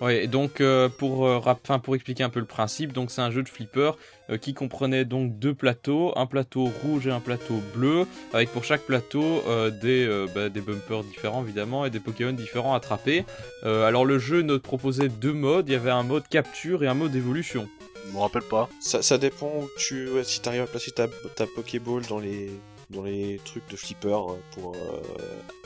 Ouais, 0.02 0.24
et 0.24 0.26
donc 0.26 0.60
euh, 0.60 0.88
pour, 0.88 1.24
euh, 1.26 1.38
rap- 1.38 1.60
enfin, 1.62 1.78
pour 1.78 1.94
expliquer 1.94 2.24
un 2.24 2.28
peu 2.28 2.40
le 2.40 2.46
principe, 2.46 2.92
donc 2.92 3.12
c'est 3.12 3.20
un 3.20 3.30
jeu 3.30 3.44
de 3.44 3.48
flipper 3.48 3.92
euh, 4.30 4.36
qui 4.36 4.52
comprenait 4.52 5.04
donc 5.04 5.38
deux 5.38 5.54
plateaux, 5.54 6.12
un 6.16 6.26
plateau 6.26 6.64
rouge 6.82 7.06
et 7.06 7.12
un 7.12 7.20
plateau 7.20 7.60
bleu, 7.72 8.06
avec 8.32 8.50
pour 8.50 8.64
chaque 8.64 8.82
plateau 8.82 9.44
euh, 9.46 9.70
des, 9.70 10.04
euh, 10.04 10.26
bah, 10.34 10.48
des 10.48 10.60
bumpers 10.60 11.04
différents 11.04 11.44
évidemment 11.44 11.86
et 11.86 11.90
des 11.90 12.00
Pokémon 12.00 12.32
différents 12.32 12.74
à 12.74 12.78
attraper. 12.78 13.24
Euh, 13.62 13.86
alors 13.86 14.04
le 14.04 14.18
jeu 14.18 14.42
nous 14.42 14.58
proposait 14.58 15.08
deux 15.08 15.32
modes, 15.32 15.68
il 15.68 15.72
y 15.72 15.76
avait 15.76 15.90
un 15.92 16.02
mode 16.02 16.26
capture 16.26 16.82
et 16.82 16.88
un 16.88 16.94
mode 16.94 17.14
évolution. 17.14 17.68
Je 18.08 18.12
me 18.12 18.18
rappelle 18.18 18.42
pas. 18.42 18.68
Ça, 18.80 19.02
ça 19.02 19.18
dépend 19.18 19.52
où 19.56 19.68
tu, 19.78 20.08
ouais, 20.10 20.24
si 20.24 20.40
t'arrives 20.40 20.62
à 20.62 20.66
placer 20.66 20.90
ta, 20.90 21.06
ta 21.36 21.46
Pokéball 21.46 22.04
dans 22.06 22.18
les, 22.18 22.50
dans 22.90 23.04
les 23.04 23.40
trucs 23.44 23.68
de 23.70 23.76
flipper 23.76 24.18
pour, 24.50 24.74
euh, 24.74 25.00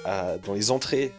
à- 0.05 0.37
dans 0.37 0.53
les 0.53 0.71
entrées 0.71 1.11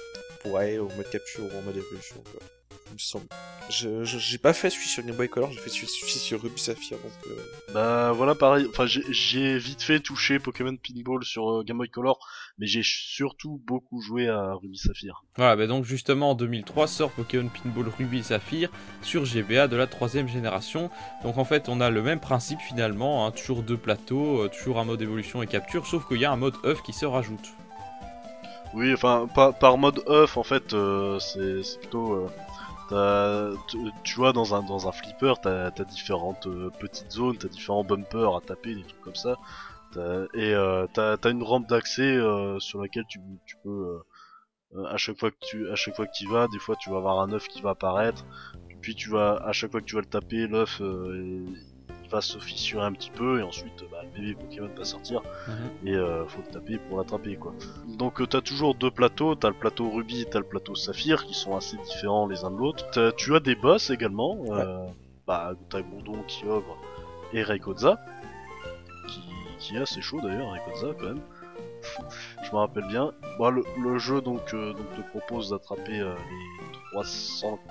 pour 0.43 0.59
aller 0.59 0.77
au 0.77 0.87
mode 0.95 1.09
capture 1.09 1.43
ou 1.45 1.57
en 1.57 1.63
mode 1.63 1.77
évolution. 1.77 2.17
Quoi. 2.31 2.41
Il 2.89 2.93
me 2.93 2.99
semble. 2.99 3.25
Je, 3.69 4.05
j'ai 4.05 4.37
pas 4.37 4.53
fait 4.53 4.69
celui 4.69 4.87
sur 4.87 5.03
Game 5.03 5.15
Boy 5.15 5.27
Color, 5.27 5.51
j'ai 5.51 5.59
fait 5.59 5.69
celui, 5.69 5.87
celui 5.87 6.09
sur 6.11 6.41
Ruby 6.41 6.59
Sapphire. 6.59 6.97
Donc, 6.99 7.11
euh, 7.31 7.73
Bah 7.73 8.11
voilà, 8.13 8.33
pareil. 8.33 8.65
Enfin, 8.69 8.85
j'ai- 8.85 9.57
vite 9.57 9.81
fait 9.83 9.99
toucher 9.99 10.39
Pokémon 10.39 10.75
Pinball 10.77 11.23
sur 11.25 11.49
euh, 11.51 11.63
Game 11.63 11.77
Boy 11.77 11.89
Color, 11.89 12.17
mais 12.57 12.65
j'ai 12.65 12.81
surtout 12.83 13.61
beaucoup 13.67 14.01
joué 14.01 14.29
à 14.29 14.53
Ruby 14.53 14.77
Saphir. 14.77 15.23
Voilà, 15.35 15.55
bah 15.57 15.67
donc 15.67 15.83
justement 15.83 16.31
en 16.31 16.35
2003 16.35 16.87
sort 16.87 17.11
Pokémon 17.11 17.49
Pinball 17.49 17.89
Ruby 17.97 18.19
et 18.19 18.23
Saphir 18.23 18.69
sur 19.01 19.25
GBA 19.25 19.67
de 19.67 19.75
la 19.75 19.85
troisième 19.87 20.29
génération. 20.29 20.89
Donc 21.23 21.37
en 21.37 21.43
fait 21.45 21.67
on 21.67 21.81
a 21.81 21.89
le 21.89 22.01
même 22.01 22.21
principe 22.21 22.59
finalement, 22.61 23.25
hein, 23.27 23.31
toujours 23.31 23.63
deux 23.63 23.77
plateaux, 23.77 24.43
euh, 24.43 24.49
toujours 24.49 24.79
un 24.79 24.85
mode 24.85 25.01
évolution 25.01 25.43
et 25.43 25.47
capture, 25.47 25.85
sauf 25.87 26.07
qu'il 26.07 26.21
y 26.21 26.25
a 26.25 26.31
un 26.31 26.37
mode 26.37 26.55
œuf 26.63 26.81
qui 26.83 26.93
se 26.93 27.05
rajoute. 27.05 27.49
Oui, 28.73 28.93
enfin, 28.93 29.27
pas, 29.33 29.53
par 29.53 29.77
mode 29.77 30.03
œuf, 30.07 30.37
en 30.37 30.43
fait, 30.43 30.73
euh, 30.73 31.19
c'est 31.19 31.63
c'est 31.63 31.79
plutôt. 31.79 32.27
Tu- 34.03 34.15
vois, 34.15 34.33
dans 34.33 34.55
un, 34.55 34.63
dans 34.63 34.87
un 34.87 34.91
flipper, 34.91 35.33
t'as 35.41 35.67
as 35.67 35.83
différentes 35.85 36.47
euh, 36.47 36.69
petites 36.79 37.11
zones, 37.11 37.37
t'as 37.37 37.47
différents 37.49 37.83
bumpers 37.83 38.35
à 38.35 38.41
taper, 38.41 38.75
des 38.75 38.83
trucs 38.83 39.01
comme 39.01 39.15
ça. 39.15 39.35
Et 40.33 40.53
euh, 40.53 40.85
t'as 40.93 41.17
as 41.23 41.29
une 41.29 41.43
rampe 41.43 41.67
d'accès 41.67 42.03
euh, 42.03 42.59
sur 42.59 42.81
laquelle 42.81 43.05
tu, 43.09 43.19
tu 43.45 43.55
peux. 43.63 43.99
à 44.87 44.97
chaque 44.97 45.17
fois 45.19 45.31
que 45.31 45.37
tu 45.41 45.69
à 45.69 45.75
chaque 45.75 45.95
fois 45.95 46.05
que 46.07 46.13
tu 46.13 46.27
vas, 46.27 46.47
des 46.47 46.59
fois 46.59 46.75
tu 46.75 46.89
vas 46.89 46.97
avoir 46.97 47.19
un 47.21 47.31
œuf 47.33 47.47
qui 47.47 47.61
va 47.61 47.71
apparaître. 47.71 48.25
Puis 48.81 48.95
tu 48.95 49.09
vas 49.09 49.37
à 49.43 49.51
chaque 49.53 49.71
fois 49.71 49.81
que 49.81 49.85
tu 49.85 49.95
vas 49.95 50.01
le 50.01 50.07
taper, 50.07 50.47
l'œuf 50.47 50.81
euh, 50.81 51.45
va 52.09 52.21
se 52.21 52.37
fissurer 52.39 52.83
un 52.85 52.91
petit 52.93 53.09
peu 53.11 53.39
et 53.39 53.43
ensuite 53.43 53.83
bah, 53.91 54.01
le 54.03 54.09
bébé 54.21 54.33
Pokémon 54.35 54.69
va 54.75 54.85
sortir 54.85 55.21
et 55.85 55.93
euh, 55.93 56.25
faut 56.27 56.41
le 56.45 56.51
taper 56.51 56.77
pour 56.77 56.97
l'attraper 56.97 57.35
quoi. 57.35 57.53
Donc 57.87 58.21
euh, 58.21 58.25
t'as 58.27 58.41
toujours 58.41 58.75
deux 58.75 58.91
plateaux, 58.91 59.35
t'as 59.35 59.49
le 59.49 59.55
plateau 59.55 59.89
Ruby 59.89 60.21
et 60.21 60.25
t'as 60.25 60.39
le 60.39 60.45
plateau 60.45 60.75
Saphir 60.75 61.25
qui 61.25 61.33
sont 61.33 61.55
assez 61.55 61.77
différents 61.77 62.27
les 62.27 62.43
uns 62.43 62.51
de 62.51 62.57
l'autre. 62.57 62.89
T'as- 62.91 63.11
Tu 63.11 63.35
as 63.35 63.39
des 63.39 63.55
boss 63.55 63.89
également, 63.89 64.37
euh, 64.49 64.85
bah 65.25 65.53
t'as 65.69 65.81
Gondon, 65.81 66.23
Kyogre 66.27 66.77
et 67.33 67.43
Rayquaza, 67.43 67.99
qui, 69.07 69.21
qui 69.59 69.75
est 69.75 69.79
assez 69.81 70.01
chaud 70.01 70.19
d'ailleurs 70.21 70.51
Rayquaza 70.51 70.93
quand 70.99 71.07
même. 71.07 71.21
Je 72.43 72.51
me 72.51 72.57
rappelle 72.57 72.87
bien. 72.87 73.11
Bah, 73.39 73.49
le, 73.49 73.63
le 73.81 73.97
jeu 73.97 74.21
donc, 74.21 74.53
euh, 74.53 74.73
donc 74.73 74.85
te 74.95 75.01
propose 75.09 75.49
d'attraper 75.51 75.99
euh, 75.99 76.13
les 76.15 77.01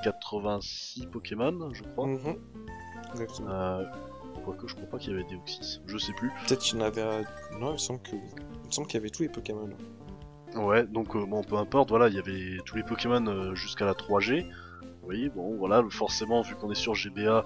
386 0.02 1.06
Pokémon, 1.06 1.70
je 1.72 1.82
crois. 1.82 2.06
mhm. 2.06 2.36
Euh, 3.48 3.84
quoique 4.46 4.68
je 4.68 4.74
crois 4.74 4.88
pas 4.88 4.98
qu'il 4.98 5.10
y 5.10 5.14
avait 5.14 5.24
Deoxys, 5.24 5.80
je 5.86 5.98
sais 5.98 6.12
plus. 6.12 6.30
Peut-être 6.46 6.60
qu'il 6.60 6.78
y 6.78 6.82
en 6.82 6.84
avait. 6.84 7.02
Non, 7.58 7.70
il 7.70 7.72
me 7.72 7.78
semble 7.78 8.00
que. 8.00 8.12
Il 8.12 8.66
me 8.66 8.70
semble 8.70 8.88
qu'il 8.88 8.98
y 8.98 9.02
avait 9.02 9.10
tous 9.10 9.22
les 9.22 9.28
Pokémon. 9.28 9.68
Ouais, 10.54 10.86
donc 10.86 11.14
euh, 11.16 11.26
bon, 11.26 11.42
peu 11.42 11.56
importe, 11.56 11.90
voilà, 11.90 12.08
il 12.08 12.14
y 12.14 12.18
avait 12.18 12.58
tous 12.64 12.76
les 12.76 12.82
Pokémon 12.82 13.24
euh, 13.26 13.54
jusqu'à 13.54 13.84
la 13.84 13.92
3G. 13.92 14.46
Oui, 15.02 15.28
bon, 15.34 15.56
voilà, 15.56 15.84
forcément, 15.90 16.42
vu 16.42 16.56
qu'on 16.56 16.70
est 16.70 16.76
sur 16.76 16.94
GBA, 16.94 17.44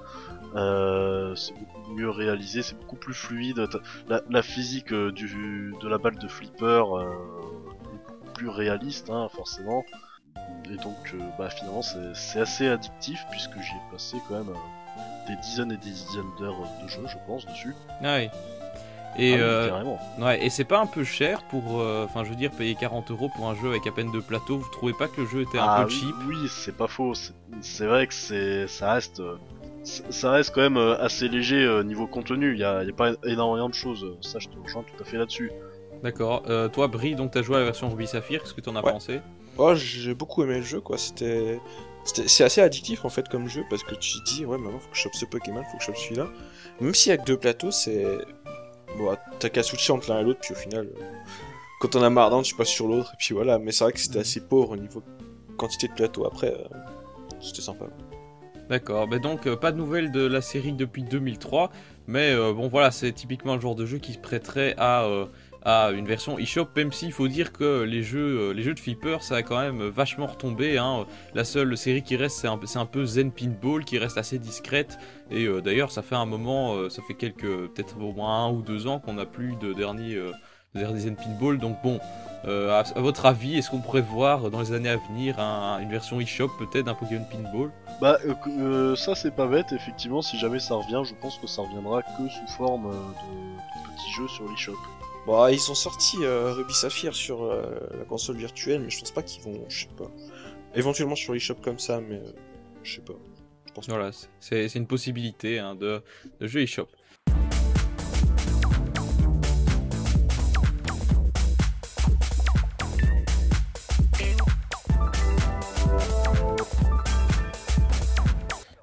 euh, 0.55 1.35
c'est 1.35 1.53
beaucoup 1.53 1.93
mieux 1.93 2.09
réalisé, 2.09 2.63
c'est 2.63 2.79
beaucoup 2.79 2.97
plus 2.97 3.13
fluide. 3.13 3.67
La, 4.09 4.23
la 4.31 4.43
physique 4.43 4.95
du, 4.95 5.75
de 5.81 5.89
la 5.89 5.99
balle 5.99 6.19
de 6.19 6.29
flipper 6.29 6.85
est 7.03 8.09
beaucoup 8.09 8.33
plus 8.33 8.49
réaliste, 8.49 9.11
hein, 9.11 9.29
forcément. 9.29 9.85
Et 10.71 10.77
donc, 10.77 11.15
bah, 11.39 11.51
finalement, 11.51 11.83
c'est 11.83 12.15
c'est 12.15 12.41
assez 12.41 12.69
addictif, 12.69 13.23
puisque 13.31 13.59
j'y 13.61 13.75
ai 13.75 13.91
passé 13.93 14.17
quand 14.29 14.43
même 14.43 14.55
des 15.31 15.37
dizaines 15.43 15.73
et 15.73 15.77
des 15.77 15.91
dizaines 15.91 16.31
d'heures 16.39 16.57
de 16.83 16.89
jeu, 16.89 17.01
je 17.07 17.17
pense, 17.27 17.47
dessus. 17.47 17.75
Ah 18.03 18.17
oui. 18.19 18.29
Et, 19.19 19.35
Ah 19.35 19.39
euh, 19.39 19.83
ouais, 20.21 20.45
et 20.45 20.51
c'est 20.51 20.65
pas 20.65 20.79
un 20.81 20.87
peu 20.87 21.03
cher 21.03 21.43
pour, 21.49 21.81
euh, 21.81 22.05
enfin 22.05 22.23
je 22.25 22.31
veux 22.31 22.37
dire, 22.37 22.53
payer 22.53 22.77
40 22.77 23.11
euros 23.11 23.29
pour 23.35 23.49
un 23.49 23.57
jeu 23.57 23.69
avec 23.69 23.85
à 23.87 23.91
peine 23.93 24.11
deux 24.13 24.23
plateaux, 24.23 24.59
vous 24.59 24.71
trouvez 24.71 24.93
pas 24.93 25.09
que 25.09 25.21
le 25.23 25.27
jeu 25.27 25.43
était 25.43 25.59
un 25.59 25.65
Ah 25.69 25.83
peu 25.85 25.89
oui, 25.93 25.99
cheap? 25.99 26.15
Oui, 26.29 26.37
c'est 26.49 26.77
pas 26.77 26.87
faux. 26.87 27.13
C'est- 27.61 27.87
vrai 27.87 28.07
que 28.07 28.15
c'est, 28.15 28.69
ça 28.69 28.93
reste, 28.93 29.19
euh, 29.19 29.37
ça 29.85 30.31
reste 30.31 30.55
quand 30.55 30.61
même 30.61 30.77
assez 30.77 31.27
léger 31.29 31.83
niveau 31.85 32.07
contenu. 32.07 32.53
Il 32.55 32.61
y 32.61 32.65
a, 32.65 32.83
il 32.83 32.87
y 32.89 32.93
a 32.93 32.95
pas 32.95 33.11
énormément 33.25 33.69
de 33.69 33.75
choses. 33.75 34.17
Ça, 34.21 34.39
je 34.39 34.47
te 34.49 34.57
rejoins 34.59 34.85
tout 34.85 35.03
à 35.03 35.05
fait 35.05 35.17
là-dessus. 35.19 35.51
D'accord. 36.05 36.45
Euh, 36.49 36.69
toi, 36.69 36.87
Brie, 36.87 37.15
donc 37.17 37.33
t'as 37.33 37.43
joué 37.43 37.57
à 37.57 37.59
la 37.59 37.65
version 37.65 37.91
Ruby 37.91 38.07
Saphir, 38.07 38.41
qu'est-ce 38.43 38.55
que 38.55 38.61
t'en 38.61 38.77
as 38.77 38.83
Ouais. 38.83 38.93
pensé? 38.93 39.21
Oh, 39.59 39.75
j'ai 39.75 40.15
beaucoup 40.15 40.43
aimé 40.45 40.59
le 40.59 40.63
jeu, 40.63 40.81
quoi. 40.81 40.97
C'était. 40.97 41.59
C'est 42.05 42.45
assez 42.45 42.61
addictif 42.61 43.05
en 43.05 43.11
fait 43.11 43.29
comme 43.29 43.47
jeu 43.47 43.65
parce 43.69 43.83
que 43.83 43.95
tu 43.95 44.13
te 44.21 44.25
dis, 44.25 44.47
ouais, 44.47 44.59
maintenant 44.59 44.79
faut 44.79 44.89
que 44.91 44.97
je 44.97 45.03
chope 45.03 45.15
ce 45.15 45.27
Pokémon, 45.27 45.63
faut 45.65 45.77
que 45.77 45.83
je 45.83 45.87
chope 45.87 45.97
celui-là. 45.97 46.29
Même 46.81 46.95
s'il 46.95 47.11
y 47.11 47.13
a 47.13 47.19
que 47.19 47.25
deux 47.25 47.37
plateaux, 47.37 47.71
c'est. 47.71 48.05
Bon, 48.97 49.17
t'as 49.39 49.49
qu'à 49.51 49.63
switcher 49.63 49.93
entre 49.93 50.11
l'un 50.11 50.21
et 50.21 50.25
l'autre, 50.25 50.41
puis 50.41 50.53
au 50.53 50.57
final, 50.57 50.87
euh, 50.87 51.05
quand 51.81 51.89
t'en 51.89 52.03
as 52.03 52.11
marre 52.11 52.31
d'un, 52.31 52.43
tu 52.43 52.55
passes 52.57 52.69
sur 52.69 52.89
l'autre, 52.89 53.13
et 53.15 53.17
puis 53.19 53.35
voilà. 53.35 53.59
Mais 53.59 53.71
c'est 53.71 53.85
vrai 53.85 53.93
que 53.93 54.01
c'était 54.01 54.19
assez 54.19 54.41
pauvre 54.41 54.71
au 54.71 54.77
niveau 54.77 55.03
quantité 55.57 55.89
de 55.89 55.93
plateaux. 55.93 56.27
Après, 56.27 56.53
euh, 56.53 56.65
c'était 57.41 57.63
sympa. 57.63 57.85
D'accord. 58.69 59.07
Ben 59.07 59.21
donc, 59.21 59.47
euh, 59.47 59.57
pas 59.57 59.73
de 59.73 59.77
nouvelles 59.77 60.11
de 60.11 60.25
la 60.25 60.41
série 60.41 60.73
depuis 60.73 61.03
2003, 61.03 61.71
mais 62.07 62.35
bon, 62.35 62.69
voilà, 62.69 62.91
c'est 62.91 63.13
typiquement 63.13 63.55
le 63.55 63.61
genre 63.61 63.75
de 63.75 63.87
jeu 63.87 63.99
qui 63.99 64.15
se 64.15 64.19
prêterait 64.19 64.75
à, 64.79 65.07
à 65.63 65.91
une 65.91 66.07
version 66.07 66.39
eShop, 66.39 66.69
même 66.77 66.93
s'il 66.93 67.13
faut 67.13 67.29
dire 67.29 67.53
que 67.53 67.83
les 67.83 68.03
jeux, 68.03 68.51
euh, 68.51 68.53
les 68.55 68.63
jeux 68.63 68.75
de 68.75 68.81
flipper, 68.81 69.23
ça 69.23 69.37
a 69.37 69.43
quand 69.43 69.59
même 69.61 69.83
vachement 69.89 70.27
retombé. 70.27 70.79
Hein. 70.79 71.05
La 71.35 71.45
seule 71.45 71.77
série 71.77 72.03
qui 72.03 72.17
reste, 72.17 72.39
c'est 72.39 72.49
un, 72.79 72.87
peu- 72.87 73.05
Zen 73.05 73.31
Pinball, 73.31 73.85
qui 73.85 73.99
reste 73.99 74.17
assez 74.19 74.39
discrète. 74.39 74.99
Et 75.31 75.45
euh, 75.45 75.61
d'ailleurs, 75.61 75.91
ça 75.91 76.03
fait 76.03 76.15
un 76.15 76.27
moment, 76.27 76.75
euh, 76.75 76.89
ça 76.89 77.03
fait 77.07 77.15
quelques, 77.15 77.43
peut-être 77.43 78.01
au 78.01 78.13
moins 78.13 78.47
un 78.47 78.51
ou 78.51 78.63
deux 78.63 78.87
ans 78.87 79.01
qu'on 79.01 79.15
n'a 79.15 79.27
plus 79.27 79.55
de 79.57 79.73
dernier, 79.73 80.15
euh, 80.15 80.33
Zen 80.75 81.17
Pinball. 81.17 81.59
Donc 81.59 81.77
bon, 81.83 81.99
à, 82.47 82.85
votre 82.97 83.27
avis, 83.27 83.59
est-ce 83.59 83.71
qu'on 83.71 83.81
pourrait 83.81 84.01
voir 84.01 84.51
dans 84.51 84.61
les 84.61 84.73
années 84.73 84.89
à 84.89 84.97
venir 84.97 85.39
un- 85.41 85.79
une 85.81 85.91
version 85.91 86.21
eShop 86.21 86.49
peut-être 86.59 86.87
d'un 86.87 86.95
Pokémon 86.95 87.25
Pinball? 87.31 87.71
Bah, 88.01 88.19
ça 88.97 89.15
c'est 89.15 89.35
pas 89.35 89.47
bête, 89.47 89.73
effectivement, 89.73 90.23
si 90.23 90.39
jamais 90.39 90.61
ça 90.61 90.77
revient, 90.77 91.03
je 91.05 91.15
pense 91.21 91.37
que 91.39 91.47
ça 91.47 91.63
reviendra 91.63 92.03
que 92.03 92.29
sous 92.29 92.47
forme 92.57 92.89
de, 92.89 92.93
de 92.93 93.95
petits 93.97 94.11
jeux 94.17 94.29
sur 94.29 94.49
l'eShop. 94.49 94.77
Bon, 95.27 95.47
ils 95.49 95.71
ont 95.71 95.75
sorti 95.75 96.17
euh, 96.23 96.53
Ruby 96.55 96.73
Saphir 96.73 97.15
sur 97.15 97.45
euh, 97.45 97.79
la 97.97 98.05
console 98.05 98.37
virtuelle, 98.37 98.81
mais 98.81 98.91
je 98.91 98.99
pense 98.99 99.11
pas 99.11 99.23
qu'ils 99.23 99.43
vont. 99.43 99.65
Je 99.69 99.83
sais 99.83 99.91
pas. 99.97 100.11
Éventuellement 100.75 101.15
sur 101.15 101.35
l'eShop 101.35 101.57
comme 101.63 101.79
ça, 101.79 102.01
mais 102.01 102.17
euh, 102.17 102.33
je 102.83 102.95
sais 102.97 103.03
pas. 103.03 103.13
Je 103.67 103.73
pense. 103.73 103.89
Voilà, 103.89 104.11
c'est 104.41 104.69
c'est 104.69 104.79
une 104.79 104.87
possibilité 104.87 105.59
hein, 105.59 105.75
de, 105.75 106.03
de 106.41 106.47
jeu 106.47 106.63
eShop. 106.63 106.89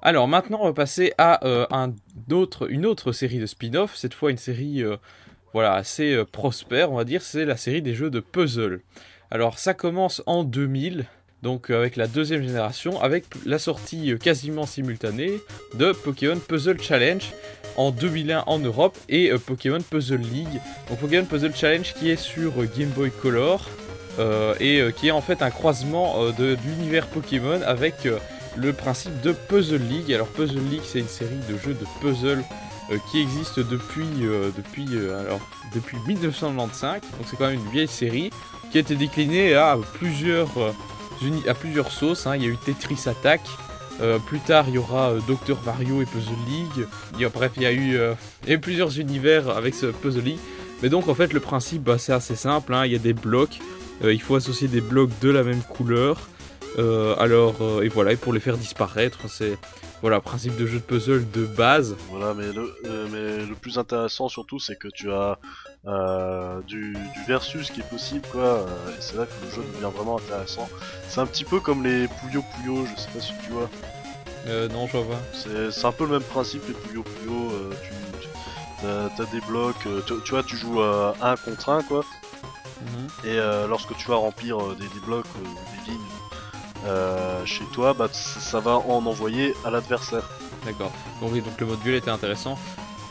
Alors 0.00 0.26
maintenant, 0.28 0.60
on 0.62 0.64
va 0.64 0.72
passer 0.72 1.12
à 1.18 1.44
euh, 1.46 1.66
un 1.70 1.92
autre, 2.30 2.70
une 2.70 2.86
autre 2.86 3.12
série 3.12 3.38
de 3.38 3.44
spin-off. 3.44 3.94
Cette 3.96 4.14
fois, 4.14 4.30
une 4.30 4.38
série 4.38 4.82
euh, 4.82 4.96
voilà, 5.52 5.74
assez 5.74 6.14
euh, 6.14 6.24
prospère, 6.24 6.92
on 6.92 6.96
va 6.96 7.04
dire. 7.04 7.22
C'est 7.22 7.44
la 7.44 7.56
série 7.56 7.82
des 7.82 7.94
jeux 7.94 8.10
de 8.10 8.20
puzzle. 8.20 8.80
Alors, 9.30 9.58
ça 9.58 9.74
commence 9.74 10.22
en 10.26 10.44
2000, 10.44 11.06
donc 11.42 11.70
euh, 11.70 11.78
avec 11.78 11.96
la 11.96 12.06
deuxième 12.06 12.42
génération, 12.42 13.00
avec 13.00 13.24
la 13.46 13.58
sortie 13.58 14.12
euh, 14.12 14.18
quasiment 14.18 14.66
simultanée 14.66 15.32
de 15.74 15.92
Pokémon 15.92 16.38
Puzzle 16.38 16.80
Challenge 16.80 17.32
en 17.76 17.90
2001 17.90 18.44
en 18.46 18.58
Europe 18.58 18.96
et 19.08 19.30
Pokémon 19.46 19.80
Puzzle 19.80 20.20
League. 20.20 20.60
Donc 20.88 20.98
Pokémon 20.98 21.24
Puzzle 21.24 21.54
Challenge 21.54 21.94
qui 21.94 22.10
est 22.10 22.16
sur 22.16 22.52
Game 22.76 22.88
Boy 22.88 23.12
Color 23.22 23.68
et 24.58 24.82
qui 24.96 25.06
est 25.06 25.10
en 25.12 25.20
fait 25.20 25.42
un 25.42 25.50
croisement 25.50 26.32
de, 26.32 26.56
l'univers 26.66 27.06
Pokémon 27.06 27.60
avec 27.64 28.08
le 28.56 28.72
principe 28.72 29.20
de 29.20 29.30
Puzzle 29.30 29.80
League. 29.88 30.12
Alors 30.12 30.26
Puzzle 30.26 30.68
League 30.68 30.82
c'est 30.82 30.98
une 30.98 31.06
série 31.06 31.38
de 31.48 31.56
jeux 31.56 31.74
de 31.74 31.86
puzzle 32.00 32.42
qui 33.10 33.20
existe 33.20 33.60
depuis, 33.60 34.06
euh, 34.22 34.50
depuis, 34.56 34.86
euh, 34.92 35.20
alors, 35.26 35.40
depuis 35.74 35.96
1995, 36.06 37.00
donc 37.02 37.10
c'est 37.26 37.36
quand 37.36 37.46
même 37.48 37.60
une 37.60 37.70
vieille 37.70 37.88
série 37.88 38.30
qui 38.70 38.78
a 38.78 38.80
été 38.80 38.96
déclinée 38.96 39.54
à 39.54 39.76
plusieurs, 39.94 40.48
euh, 40.58 40.70
à 41.48 41.54
plusieurs 41.54 41.90
sauces. 41.90 42.26
hein. 42.26 42.36
Il 42.36 42.42
y 42.42 42.46
a 42.46 42.48
eu 42.48 42.56
Tetris 42.56 43.00
Attack, 43.08 43.40
euh, 44.00 44.18
plus 44.18 44.38
tard, 44.40 44.66
il 44.68 44.74
y 44.74 44.78
aura 44.78 45.10
euh, 45.10 45.20
Dr 45.26 45.56
Mario 45.66 46.00
et 46.02 46.06
Puzzle 46.06 46.30
League. 46.48 46.86
Il 47.14 47.20
y 47.20 47.24
a- 47.24 47.28
bref, 47.28 47.52
il 47.56 47.62
y 47.62 47.66
a 47.66 47.72
eu 47.72 47.96
euh, 47.96 48.14
plusieurs 48.60 48.98
univers 48.98 49.48
avec 49.50 49.74
ce 49.74 49.86
Puzzle 49.86 50.22
League. 50.22 50.38
Mais 50.82 50.88
donc, 50.88 51.08
en 51.08 51.14
fait, 51.14 51.32
le 51.32 51.40
principe, 51.40 51.82
bah, 51.82 51.98
c'est 51.98 52.12
assez 52.12 52.36
simple. 52.36 52.72
hein. 52.74 52.86
Il 52.86 52.92
y 52.92 52.96
a 52.96 52.98
des 53.00 53.12
blocs. 53.14 53.58
euh, 54.04 54.12
il 54.14 54.22
faut 54.22 54.36
associer 54.36 54.68
des 54.68 54.80
blocs 54.80 55.10
de 55.20 55.28
la 55.30 55.42
même 55.42 55.62
couleur. 55.62 56.28
Euh, 56.78 57.16
alors, 57.18 57.56
euh, 57.62 57.82
et 57.82 57.88
voilà, 57.88 58.12
et 58.12 58.16
pour 58.16 58.32
les 58.32 58.38
faire 58.38 58.56
disparaître, 58.56 59.18
c'est 59.28 59.58
voilà, 60.00 60.20
principe 60.20 60.56
de 60.56 60.66
jeu 60.66 60.78
de 60.78 60.84
puzzle 60.84 61.28
de 61.30 61.46
base. 61.46 61.96
Voilà, 62.10 62.34
mais 62.34 62.52
le, 62.52 62.74
euh, 62.86 63.08
mais 63.10 63.44
le 63.46 63.54
plus 63.54 63.78
intéressant 63.78 64.28
surtout, 64.28 64.58
c'est 64.58 64.76
que 64.76 64.88
tu 64.88 65.10
as 65.12 65.38
euh, 65.86 66.60
du, 66.62 66.92
du 66.92 67.24
versus 67.26 67.70
qui 67.70 67.80
est 67.80 67.88
possible, 67.88 68.26
quoi. 68.30 68.42
euh, 68.42 68.66
et 68.90 69.00
c'est 69.00 69.16
là 69.16 69.26
que 69.26 69.44
le 69.46 69.50
jeu 69.50 69.62
devient 69.74 69.92
vraiment 69.94 70.18
intéressant. 70.18 70.68
C'est 71.08 71.20
un 71.20 71.26
petit 71.26 71.44
peu 71.44 71.60
comme 71.60 71.82
les 71.84 72.06
Puyo 72.08 72.42
Puyo, 72.54 72.86
je 72.86 73.00
sais 73.00 73.08
pas 73.10 73.20
si 73.20 73.32
tu 73.44 73.50
vois. 73.52 73.68
Euh, 74.46 74.68
non, 74.68 74.86
je 74.86 74.96
vois. 74.98 75.16
pas. 75.16 75.22
C'est 75.72 75.84
un 75.86 75.92
peu 75.92 76.04
le 76.04 76.10
même 76.12 76.22
principe, 76.22 76.62
les 76.68 76.74
Puyo 76.74 77.02
Puyo. 77.02 77.52
tu 77.82 77.90
tu- 78.20 78.28
t'as 79.16 79.24
des 79.32 79.40
blocs, 79.48 79.74
tu, 80.06 80.14
tu 80.24 80.30
vois, 80.30 80.42
tu 80.44 80.56
joues 80.56 80.80
euh, 80.80 81.12
un 81.20 81.34
contre 81.36 81.68
un, 81.70 81.82
quoi. 81.82 82.04
Mhm. 82.80 83.28
Et 83.30 83.36
lorsque 83.68 83.96
tu 83.96 84.06
vas 84.08 84.14
remplir 84.16 84.58
des, 84.76 84.86
des 84.86 85.00
blocs 85.04 85.26
des 85.42 85.77
euh, 86.88 87.44
chez 87.44 87.64
toi, 87.72 87.94
bah 87.94 88.08
ça 88.12 88.60
va 88.60 88.76
en 88.76 89.04
envoyer 89.06 89.54
à 89.64 89.70
l'adversaire. 89.70 90.28
D'accord. 90.64 90.92
Donc 91.20 91.30
oui, 91.32 91.40
donc 91.40 91.60
le 91.60 91.66
mode 91.66 91.80
duel 91.80 91.96
était 91.96 92.10
intéressant. 92.10 92.58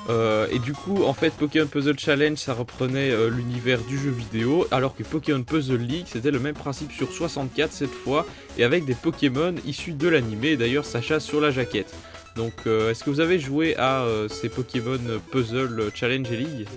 Euh, 0.10 0.48
et 0.52 0.60
du 0.60 0.74
coup, 0.74 1.04
en 1.04 1.14
fait, 1.14 1.32
Pokémon 1.34 1.68
Puzzle 1.68 2.00
Challenge, 2.00 2.38
ça 2.38 2.54
reprenait 2.54 3.12
euh, 3.12 3.30
l'univers 3.30 3.82
du 3.82 3.98
jeu 3.98 4.10
vidéo, 4.10 4.66
alors 4.72 4.96
que 4.96 5.04
Pokémon 5.04 5.44
Puzzle 5.44 5.78
League, 5.78 6.06
c'était 6.08 6.32
le 6.32 6.40
même 6.40 6.56
principe 6.56 6.92
sur 6.92 7.12
64 7.12 7.72
cette 7.72 7.92
fois, 7.92 8.26
et 8.58 8.64
avec 8.64 8.86
des 8.86 8.96
Pokémon 8.96 9.54
issus 9.66 9.94
de 9.94 10.08
l'animé, 10.08 10.50
et 10.50 10.58
d'ailleurs 10.58 10.86
ça 10.86 11.02
chasse 11.02 11.26
sur 11.26 11.42
la 11.42 11.52
jaquette. 11.52 11.94
Donc, 12.38 12.54
euh, 12.68 12.92
est-ce 12.92 13.04
que 13.04 13.10
vous 13.10 13.20
avez 13.20 13.40
joué 13.40 13.76
à 13.78 14.06
ces 14.30 14.48
Pokémon 14.48 15.00
Puzzle 15.32 15.92
Challenge 15.94 16.32
et 16.32 16.38
League? 16.38 16.68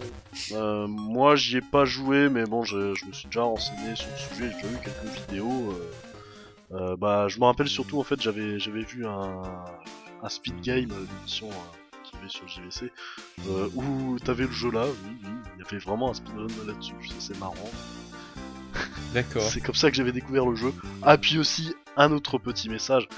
Moi, 0.88 1.36
j'y 1.36 1.58
ai 1.58 1.60
pas 1.60 1.84
joué, 1.84 2.30
mais 2.30 2.44
bon, 2.44 2.64
je, 2.64 2.94
je 2.94 3.04
me 3.04 3.12
suis 3.12 3.26
déjà 3.26 3.42
renseigné 3.42 3.94
sur 3.94 4.08
le 4.10 4.16
sujet, 4.16 4.50
j'ai 4.50 4.56
déjà 4.56 4.68
vu 4.68 4.78
quelques 4.82 5.28
vidéos. 5.28 5.74
Euh, 6.72 6.96
bah, 6.96 7.28
je 7.28 7.38
me 7.38 7.44
rappelle 7.44 7.68
surtout, 7.68 7.98
en 7.98 8.04
fait, 8.04 8.20
j'avais 8.20 8.58
j'avais 8.58 8.82
vu 8.82 9.06
un, 9.06 9.42
un 10.22 10.28
speed 10.28 10.60
game, 10.60 10.88
l'émission 10.88 11.48
euh, 11.48 11.96
qu'il 12.04 12.18
y 12.18 12.22
avait 12.22 12.28
sur 12.28 12.46
JVC, 12.48 12.92
euh, 13.48 13.68
où 13.74 14.18
t'avais 14.18 14.44
le 14.44 14.52
jeu 14.52 14.70
là, 14.70 14.84
oui, 14.86 15.16
oui, 15.24 15.30
il 15.56 15.62
y 15.62 15.66
avait 15.66 15.78
vraiment 15.78 16.10
un 16.10 16.14
speedrun 16.14 16.46
là-dessus, 16.66 16.94
c'est 17.18 17.38
marrant. 17.38 17.70
D'accord. 19.14 19.42
C'est 19.42 19.60
comme 19.60 19.74
ça 19.74 19.90
que 19.90 19.96
j'avais 19.96 20.12
découvert 20.12 20.46
le 20.46 20.54
jeu. 20.54 20.72
Ah, 21.02 21.18
puis 21.18 21.38
aussi, 21.38 21.74
un 21.96 22.12
autre 22.12 22.38
petit 22.38 22.68
message. 22.68 23.08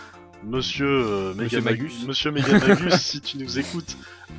Monsieur, 0.45 0.87
euh, 0.87 1.35
Monsieur 1.35 1.61
Magus. 1.61 2.05
Monsieur 2.07 2.33
Megamagus, 2.33 2.95
si 3.01 3.21
tu 3.21 3.39
nous 3.39 3.59
écoutes, 3.61 3.97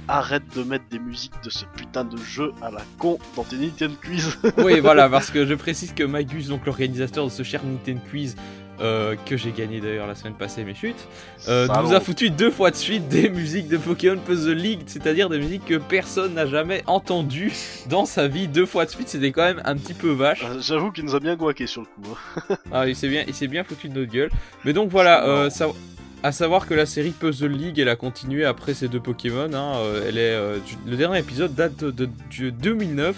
arrête 0.09 0.43
de 0.53 0.64
mettre 0.64 0.84
des 0.89 0.99
musiques 0.99 1.41
de 1.43 1.49
ce 1.49 1.64
putain 1.78 2.03
de 2.03 2.18
jeu 2.18 2.51
à 2.61 2.72
la 2.72 2.82
con 2.97 3.20
dans 3.38 3.43
tes 3.43 3.55
Nintendo 3.55 3.95
Quiz. 4.01 4.38
oui, 4.57 4.82
voilà, 4.82 5.07
parce 5.09 5.32
que 5.32 5.45
je 5.45 5.53
précise 5.53 5.93
que 5.93 6.03
Magus, 6.03 6.47
donc 6.47 6.66
l'organisateur 6.66 7.26
de 7.26 7.32
ce 7.32 7.43
cher 7.43 7.64
Nintendo 7.64 8.01
Quiz, 8.09 8.36
euh, 8.84 9.15
que 9.25 9.38
j'ai 9.38 9.51
gagné 9.51 9.79
d'ailleurs 9.81 10.05
la 10.07 10.15
semaine 10.15 10.34
passée, 10.34 10.63
mes 10.63 10.75
chutes, 10.75 11.07
euh, 11.47 11.67
nous 11.81 11.93
a 11.93 11.99
foutu 11.99 12.29
deux 12.29 12.51
fois 12.51 12.69
de 12.69 12.75
suite 12.75 13.07
des 13.07 13.29
musiques 13.29 13.67
de 13.67 13.77
Pokémon 13.77 14.17
Puzzle 14.23 14.53
League, 14.53 14.81
c'est-à-dire 14.86 15.29
des 15.29 15.39
musiques 15.39 15.65
que 15.65 15.75
personne 15.77 16.34
n'a 16.36 16.45
jamais 16.45 16.84
entendues 16.88 17.51
dans 17.89 18.05
sa 18.05 18.27
vie 18.27 18.47
deux 18.47 18.65
fois 18.65 18.86
de 18.86 18.89
suite. 18.91 19.07
C'était 19.07 19.31
quand 19.31 19.43
même 19.43 19.61
un 19.65 19.75
petit 19.75 19.93
peu 19.93 20.11
vache. 20.11 20.43
Euh, 20.45 20.59
J'avoue 20.61 20.91
qu'il 20.91 21.05
nous 21.05 21.15
a 21.15 21.19
bien 21.19 21.36
guaqué 21.36 21.65
sur 21.65 21.81
le 21.81 21.88
coup. 21.88 22.15
hein. 22.49 22.55
Ah, 22.71 22.88
il 22.88 22.95
s'est 22.95 23.07
bien, 23.09 23.23
il 23.27 23.34
s'est 23.34 23.47
bien 23.47 23.63
foutu 23.63 23.89
de 23.89 23.99
notre 23.99 24.11
gueule. 24.11 24.29
Mais 24.65 24.73
donc 24.73 24.89
voilà, 24.89 25.49
ça- 25.49 25.67
à 26.25 26.31
savoir 26.31 26.67
que 26.67 26.73
la 26.73 26.86
série 26.86 27.11
Puzzle 27.11 27.51
League, 27.51 27.79
elle 27.79 27.89
a 27.89 27.95
continué 27.97 28.45
après 28.45 28.73
ces 28.73 28.88
deux 28.88 28.99
Pokémon. 29.01 29.49
hein, 29.53 29.73
elle 30.07 30.17
est, 30.17 30.38
le 30.88 30.95
dernier 30.95 31.19
épisode 31.19 31.53
date 31.53 31.75
de, 31.84 31.91
de- 31.91 32.09
de 32.39 32.49
2009 32.49 33.15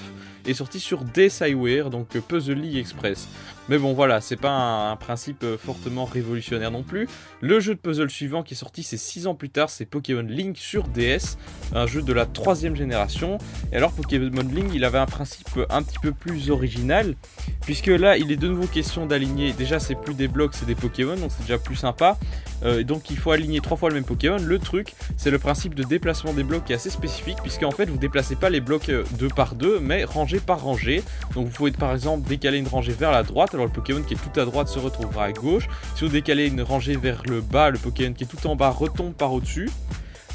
et 0.47 0.51
est 0.51 0.53
sorti 0.53 0.79
sur 0.79 1.03
DSiWare, 1.03 1.89
donc 1.89 2.07
Puzzle 2.27 2.53
League 2.53 2.77
Express. 2.77 3.27
Mais 3.67 3.79
bon, 3.79 3.93
voilà, 3.93 4.21
c'est 4.21 4.35
pas 4.35 4.91
un, 4.91 4.95
principe 4.95 5.43
euh, 5.43 5.57
fortement 5.57 6.05
révolutionnaire 6.05 6.69
non 6.69 6.83
plus. 6.83 7.07
Le 7.41 7.59
jeu 7.59 7.73
de 7.73 7.79
puzzle 7.79 8.09
suivant 8.09 8.43
qui 8.43 8.53
est 8.53 8.57
sorti, 8.57 8.83
c'est 8.83 8.97
6 8.97 9.27
ans 9.27 9.35
plus 9.35 9.49
tard, 9.49 9.69
c'est 9.69 9.85
Pokémon 9.85 10.21
Link 10.21 10.57
sur 10.57 10.87
DS, 10.87 11.37
un 11.73 11.87
jeu 11.87 12.01
de 12.01 12.13
la 12.13 12.25
troisième 12.25 12.75
génération. 12.75 13.39
Et 13.71 13.77
alors, 13.77 13.91
Pokémon 13.91 14.43
Link, 14.53 14.71
il 14.73 14.85
avait 14.85 14.99
un 14.99 15.07
principe 15.07 15.47
un 15.69 15.81
petit 15.81 15.97
peu 15.99 16.11
plus 16.11 16.51
original, 16.51 17.15
puisque 17.61 17.87
là, 17.87 18.17
il 18.17 18.31
est 18.31 18.37
de 18.37 18.47
nouveau 18.47 18.67
question 18.67 19.07
d'aligner. 19.07 19.53
Déjà, 19.53 19.79
c'est 19.79 19.95
plus 19.95 20.13
des 20.13 20.27
blocs, 20.27 20.53
c'est 20.53 20.67
des 20.67 20.75
Pokémon, 20.75 21.15
donc 21.15 21.31
c'est 21.35 21.41
déjà 21.41 21.57
plus 21.57 21.75
sympa. 21.75 22.17
Euh, 22.63 22.83
donc, 22.83 23.09
il 23.09 23.17
faut 23.17 23.31
aligner 23.31 23.61
trois 23.61 23.77
fois 23.77 23.89
le 23.89 23.95
même 23.95 24.05
Pokémon. 24.05 24.37
Le 24.39 24.59
truc, 24.59 24.93
c'est 25.17 25.31
le 25.31 25.39
principe 25.39 25.75
de 25.75 25.83
déplacement 25.83 26.33
des 26.33 26.43
blocs 26.43 26.65
qui 26.65 26.73
est 26.73 26.75
assez 26.75 26.89
spécifique, 26.89 27.37
puisqu'en 27.41 27.71
fait, 27.71 27.85
vous 27.85 27.97
déplacez 27.97 28.35
pas 28.35 28.49
les 28.49 28.61
blocs 28.61 28.89
euh, 28.89 29.03
deux 29.17 29.27
par 29.27 29.55
deux, 29.55 29.79
mais 29.79 30.03
rangée 30.03 30.39
par 30.39 30.61
rangée. 30.61 31.03
Donc, 31.33 31.47
vous 31.47 31.51
pouvez 31.51 31.71
par 31.71 31.93
exemple 31.93 32.27
décaler 32.27 32.59
une 32.59 32.67
rangée 32.67 32.93
vers 32.93 33.11
la 33.11 33.23
droite, 33.23 33.54
alors 33.55 33.65
le 33.65 33.71
Pokémon 33.71 34.01
qui 34.01 34.13
est 34.13 34.17
tout 34.17 34.39
à 34.39 34.45
droite 34.45 34.67
se 34.67 34.79
retrouvera 34.79 35.25
à 35.25 35.31
gauche. 35.31 35.67
Si 35.95 36.03
vous 36.03 36.11
décalez 36.11 36.47
une 36.47 36.61
rangée 36.61 36.97
vers 36.97 37.23
le 37.25 37.41
bas, 37.41 37.69
le 37.69 37.79
Pokémon 37.79 38.13
qui 38.13 38.25
est 38.25 38.27
tout 38.27 38.45
en 38.47 38.55
bas 38.55 38.69
retombe 38.69 39.13
par 39.13 39.33
au-dessus. 39.33 39.69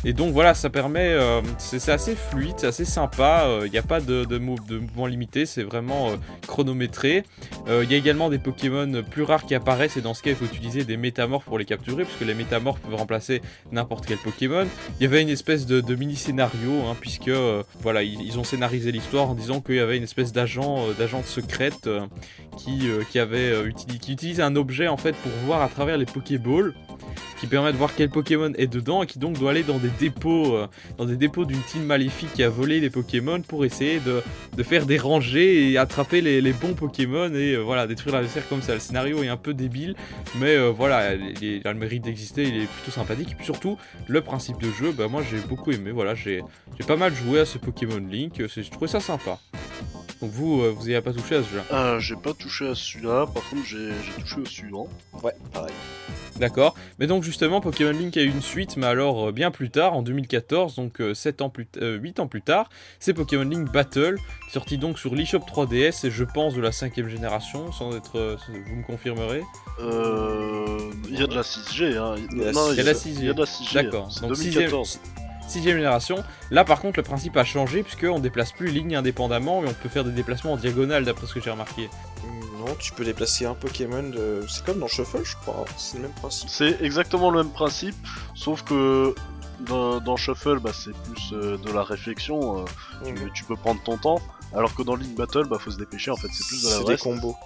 Et 0.05 0.14
donc 0.14 0.32
voilà, 0.32 0.55
ça 0.55 0.70
permet, 0.70 1.11
euh, 1.11 1.42
c'est 1.59 1.90
assez 1.90 2.16
fluide, 2.16 2.55
c'est 2.57 2.66
assez 2.68 2.86
sympa, 2.86 3.46
il 3.66 3.70
n'y 3.70 3.76
a 3.76 3.82
pas 3.82 4.01
de, 4.01 4.24
de, 4.24 4.38
mou- 4.38 4.57
de 4.66 4.78
mouvement 4.78 5.07
limité, 5.07 5.44
c'est 5.44 5.62
vraiment 5.62 6.09
euh, 6.11 6.16
chronométré. 6.46 7.22
Euh, 7.68 7.84
Il 7.84 7.92
y 7.92 7.94
a 7.94 7.98
également 7.98 8.30
des 8.30 8.38
Pokémon 8.38 9.03
plus 9.11 9.24
rares 9.24 9.44
qui 9.44 9.55
apparaissent 9.55 9.98
et 9.98 10.01
dans 10.01 10.14
ce 10.14 10.22
cas 10.22 10.30
il 10.30 10.36
faut 10.36 10.46
utiliser 10.46 10.84
des 10.84 10.96
métamorphes 10.96 11.44
pour 11.44 11.59
les 11.59 11.66
capturer 11.66 12.05
puisque 12.05 12.22
les 12.22 12.32
métamorphes 12.34 12.80
peuvent 12.80 12.94
remplacer 12.94 13.42
n'importe 13.72 14.07
quel 14.07 14.16
Pokémon. 14.16 14.66
Il 14.98 15.03
y 15.03 15.07
avait 15.07 15.20
une 15.20 15.28
espèce 15.28 15.66
de, 15.66 15.82
de 15.82 15.94
mini 15.94 16.16
scénario 16.16 16.72
hein, 16.88 16.96
puisque 16.98 17.28
euh, 17.28 17.62
voilà 17.82 18.03
ils, 18.03 18.38
ont 18.38 18.44
scénarisé 18.44 18.92
l'histoire 18.92 19.28
en 19.28 19.34
disant 19.34 19.61
qu'il 19.61 19.74
y 19.74 19.80
avait 19.80 19.98
une 19.98 20.05
espèce 20.05 20.32
d'agent 20.32 20.78
euh, 20.88 20.94
d'agente 20.94 21.26
secrète 21.26 21.86
euh, 21.86 22.07
qui, 22.57 22.88
euh, 22.88 23.03
avait 23.20 23.51
euh, 23.51 23.70
qui 23.70 24.12
utilise 24.12 24.40
un 24.40 24.57
objet 24.57 24.88
en 24.88 24.96
fait 24.96 25.14
pour 25.16 25.32
voir 25.44 25.61
à 25.61 25.68
travers 25.68 25.98
les 25.98 26.07
Pokéballs 26.07 26.72
qui 27.41 27.47
permet 27.47 27.72
de 27.72 27.76
voir 27.78 27.95
quel 27.97 28.11
Pokémon 28.11 28.53
est 28.59 28.66
dedans 28.66 29.03
et 29.03 29.07
qui 29.07 29.18
donc 29.18 29.38
doit 29.38 29.51
aller 29.53 29.62
dans 29.62 29.78
des 29.78 29.88
dépôts 29.99 30.55
euh, 30.55 30.68
dans 30.99 31.07
des 31.07 31.16
dépôts 31.16 31.47
d'une 31.47 31.62
team 31.62 31.84
maléfique 31.84 32.32
qui 32.34 32.43
a 32.43 32.51
volé 32.51 32.80
les 32.80 32.91
Pokémon 32.91 33.41
pour 33.41 33.64
essayer 33.64 33.99
de, 34.01 34.22
de 34.57 34.62
faire 34.62 34.84
des 34.84 34.99
rangées 34.99 35.70
et 35.70 35.78
attraper 35.78 36.20
les, 36.20 36.41
les 36.43 36.53
bons 36.53 36.74
Pokémon 36.74 37.32
et 37.34 37.55
euh, 37.55 37.61
voilà 37.62 37.86
détruire 37.86 38.14
l'adversaire 38.14 38.47
comme 38.49 38.61
ça. 38.62 38.74
Le 38.74 38.80
scénario 38.80 39.22
est 39.22 39.28
un 39.28 39.38
peu 39.38 39.55
débile, 39.55 39.97
mais 40.36 40.55
euh, 40.57 40.70
voilà, 40.70 41.14
il, 41.14 41.43
il 41.43 41.66
a 41.66 41.72
le 41.72 41.78
mérite 41.78 42.05
d'exister, 42.05 42.43
il 42.43 42.57
est 42.62 42.66
plutôt 42.66 42.91
sympathique. 42.91 43.32
Et 43.32 43.34
puis 43.34 43.45
surtout, 43.47 43.78
le 44.07 44.20
principe 44.20 44.61
de 44.61 44.70
jeu, 44.70 44.93
bah, 44.93 45.09
moi 45.09 45.22
j'ai 45.28 45.38
beaucoup 45.38 45.72
aimé. 45.72 45.91
Voilà, 45.93 46.14
j'ai 46.14 46.43
j'ai 46.78 46.86
pas 46.86 46.97
mal 46.97 47.14
joué 47.14 47.41
à 47.41 47.47
ce 47.47 47.57
Pokémon 47.59 47.97
Link, 48.11 48.34
je 48.38 48.70
trouvais 48.70 48.88
ça 48.88 49.01
sympa. 49.01 49.38
Donc 50.20 50.30
vous, 50.32 50.61
euh, 50.61 50.74
vous 50.76 50.88
n'avez 50.88 51.01
pas 51.01 51.14
touché 51.14 51.36
à 51.36 51.43
ce 51.43 51.49
jeu 51.49 51.62
Euh, 51.72 51.99
j'ai 51.99 52.16
pas 52.16 52.34
touché 52.34 52.68
à 52.68 52.74
celui-là, 52.74 53.26
par 53.32 53.43
contre 53.49 53.64
j'ai 53.64 53.88
j'ai 54.05 54.22
touché 54.22 54.41
au 54.41 54.45
suivant. 54.45 54.88
Ouais, 55.22 55.32
pareil. 55.53 55.72
D'accord. 56.36 56.74
Mais 56.99 57.07
donc 57.07 57.22
justement, 57.30 57.60
Pokémon 57.60 57.92
Link 57.92 58.16
a 58.16 58.22
eu 58.22 58.28
une 58.28 58.42
suite, 58.42 58.76
mais 58.76 58.86
alors 58.86 59.28
euh, 59.28 59.32
bien 59.32 59.50
plus 59.50 59.70
tard, 59.70 59.94
en 59.94 60.02
2014, 60.02 60.74
donc 60.74 61.00
7 61.14 61.40
ans 61.42 61.48
plus 61.48 61.66
t- 61.66 61.80
euh, 61.80 61.96
8 61.96 62.20
ans 62.20 62.26
plus 62.26 62.42
tard, 62.42 62.68
c'est 62.98 63.14
Pokémon 63.14 63.44
Link 63.44 63.70
Battle, 63.72 64.16
sorti 64.52 64.76
donc 64.78 64.98
sur 64.98 65.14
l'eShop 65.14 65.38
3DS 65.40 66.06
et 66.06 66.10
je 66.10 66.24
pense 66.24 66.54
de 66.54 66.60
la 66.60 66.72
cinquième 66.72 67.08
génération, 67.08 67.70
sans 67.72 67.96
être, 67.96 68.18
euh, 68.18 68.36
vous 68.68 68.76
me 68.76 68.82
confirmerez. 68.84 69.42
Euh, 69.80 70.90
Il 71.08 71.18
y 71.18 71.22
a 71.22 71.26
de 71.26 71.34
la 71.34 71.42
6G, 71.42 71.96
hein. 71.96 72.16
Il 72.32 72.38
y 72.42 72.46
a 72.46 72.52
Non, 72.52 72.70
de 72.72 72.82
la 72.82 72.92
6G. 72.94 73.14
Il 73.18 73.24
y 73.24 73.28
a 73.30 73.32
de 73.32 73.40
la 73.40 73.46
6G. 73.46 73.74
D'accord. 73.74 74.08
Donc, 74.20 74.32
2014. 74.34 75.00
Sixième 75.51 75.76
génération. 75.76 76.22
Là 76.51 76.64
par 76.64 76.80
contre, 76.80 76.98
le 76.98 77.03
principe 77.03 77.36
a 77.36 77.44
changé 77.44 77.82
puisqu'on 77.82 78.18
déplace 78.20 78.53
plus 78.53 78.68
ligne 78.68 78.94
indépendamment, 78.96 79.61
mais 79.62 79.68
on 79.68 79.74
peut 79.74 79.88
faire 79.88 80.05
des 80.05 80.12
déplacements 80.12 80.53
en 80.53 80.57
diagonale 80.57 81.05
d'après 81.05 81.26
ce 81.26 81.34
que 81.34 81.40
j'ai 81.40 81.51
remarqué. 81.51 81.90
Hum, 82.24 82.64
Non, 82.66 82.74
tu 82.78 82.92
peux 82.92 83.05
déplacer 83.05 83.46
un 83.46 83.55
Pokémon 83.55 84.03
de... 84.03 84.44
C'est 84.48 84.64
comme 84.64 84.78
dans 84.78 84.86
Shuffle, 84.86 85.20
je 85.24 85.34
crois. 85.36 85.64
C'est 85.76 85.96
le 85.96 86.03
même 86.05 86.12
principe. 86.12 86.48
C'est 86.51 86.80
exactement 86.82 87.30
le 87.30 87.42
même 87.42 87.53
principe, 87.53 87.96
sauf 88.34 88.62
que 88.62 89.14
dans, 89.61 90.01
dans 90.01 90.16
Shuffle, 90.16 90.59
bah, 90.61 90.70
c'est 90.72 90.94
plus 90.96 91.32
euh, 91.32 91.57
de 91.59 91.72
la 91.72 91.82
réflexion, 91.82 92.61
euh, 92.61 92.64
tu, 93.05 93.12
Mhm. 93.12 93.30
tu 93.34 93.44
peux 93.44 93.57
prendre 93.57 93.82
ton 93.82 93.96
temps, 93.98 94.20
alors 94.55 94.74
que 94.74 94.82
dans 94.82 94.94
Link 94.94 95.14
Battle, 95.16 95.46
bah, 95.51 95.59
faut 95.59 95.70
se 95.70 95.76
dépêcher, 95.78 96.11
en 96.11 96.16
fait, 96.16 96.28
c'est 96.32 96.46
plus 96.46 96.62
de 96.64 96.68
la 96.70 96.76
C'est 96.78 96.84
des 96.84 96.96
combos. 96.96 97.36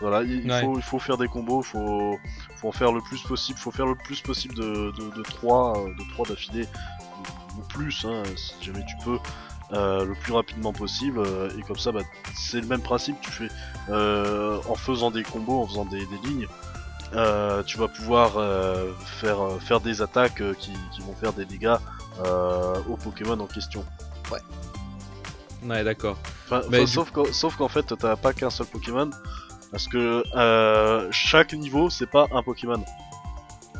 Voilà, 0.00 0.22
il, 0.22 0.48
Ouais. 0.48 0.60
faut, 0.62 0.76
il 0.76 0.82
faut 0.82 0.98
faire 1.00 1.16
des 1.16 1.26
combos, 1.26 1.60
faut, 1.62 2.16
faut 2.56 2.68
en 2.68 2.72
faire 2.72 2.92
le 2.92 3.00
plus 3.00 3.20
possible, 3.22 3.58
faut 3.58 3.72
faire 3.72 3.86
le 3.86 3.96
plus 3.96 4.20
possible 4.20 4.54
de, 4.54 4.92
de, 4.96 5.16
de 5.16 5.22
3 5.22 5.72
de 5.98 6.12
trois 6.12 6.24
d'affilée, 6.24 6.66
ou, 7.58 7.62
plus, 7.68 8.04
hein, 8.08 8.22
si 8.36 8.54
jamais 8.64 8.84
tu 8.86 8.94
peux, 9.04 9.18
euh, 9.72 10.04
le 10.04 10.14
plus 10.14 10.32
rapidement 10.32 10.72
possible, 10.72 11.18
euh, 11.18 11.50
et 11.58 11.62
comme 11.62 11.78
ça, 11.78 11.92
bah, 11.92 12.00
c'est 12.34 12.60
le 12.60 12.66
même 12.66 12.80
principe, 12.80 13.20
tu 13.20 13.30
fais, 13.30 13.48
euh, 13.90 14.58
en 14.68 14.74
faisant 14.74 15.10
des 15.10 15.22
combos, 15.22 15.62
en 15.62 15.66
faisant 15.66 15.84
des, 15.84 16.06
des 16.06 16.18
lignes, 16.28 16.46
tu 17.66 17.78
vas 17.78 17.88
pouvoir 17.88 18.32
faire, 19.20 19.38
faire 19.60 19.80
des 19.80 20.02
attaques 20.02 20.42
qui, 20.58 20.72
qui 20.92 21.00
vont 21.00 21.14
faire 21.14 21.32
des 21.32 21.44
dégâts 21.46 21.76
aux 22.88 22.96
Pokémon 22.96 23.38
en 23.40 23.46
question. 23.46 23.84
Ouais, 25.62 25.82
d'accord. 25.82 26.16
Enfin, 26.46 26.60
enfin, 26.60 26.70
du- 26.84 26.86
sauf 26.86 27.10
qu'en 27.10 27.24
sauf 27.32 27.56
qu'en 27.56 27.68
fait, 27.68 27.94
t'as 27.98 28.16
pas 28.16 28.32
qu'un 28.32 28.50
seul 28.50 28.66
Pokémon. 28.66 29.10
Parce 29.70 29.86
que 29.88 30.22
chaque 31.10 31.52
niveau, 31.54 31.90
c'est 31.90 32.06
pas 32.10 32.26
un 32.32 32.42
Pokémon. 32.42 32.82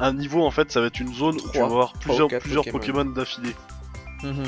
Un 0.00 0.12
niveau, 0.12 0.44
en 0.44 0.50
fait, 0.50 0.70
ça 0.70 0.80
va 0.80 0.86
être 0.86 1.00
une 1.00 1.12
zone 1.12 1.36
où 1.36 1.50
tu 1.50 1.58
vas 1.58 1.64
avoir 1.64 1.92
plusieurs, 1.94 2.28
Pokémon. 2.70 3.04
D'affilée. 3.04 3.54
Mhm. 4.22 4.44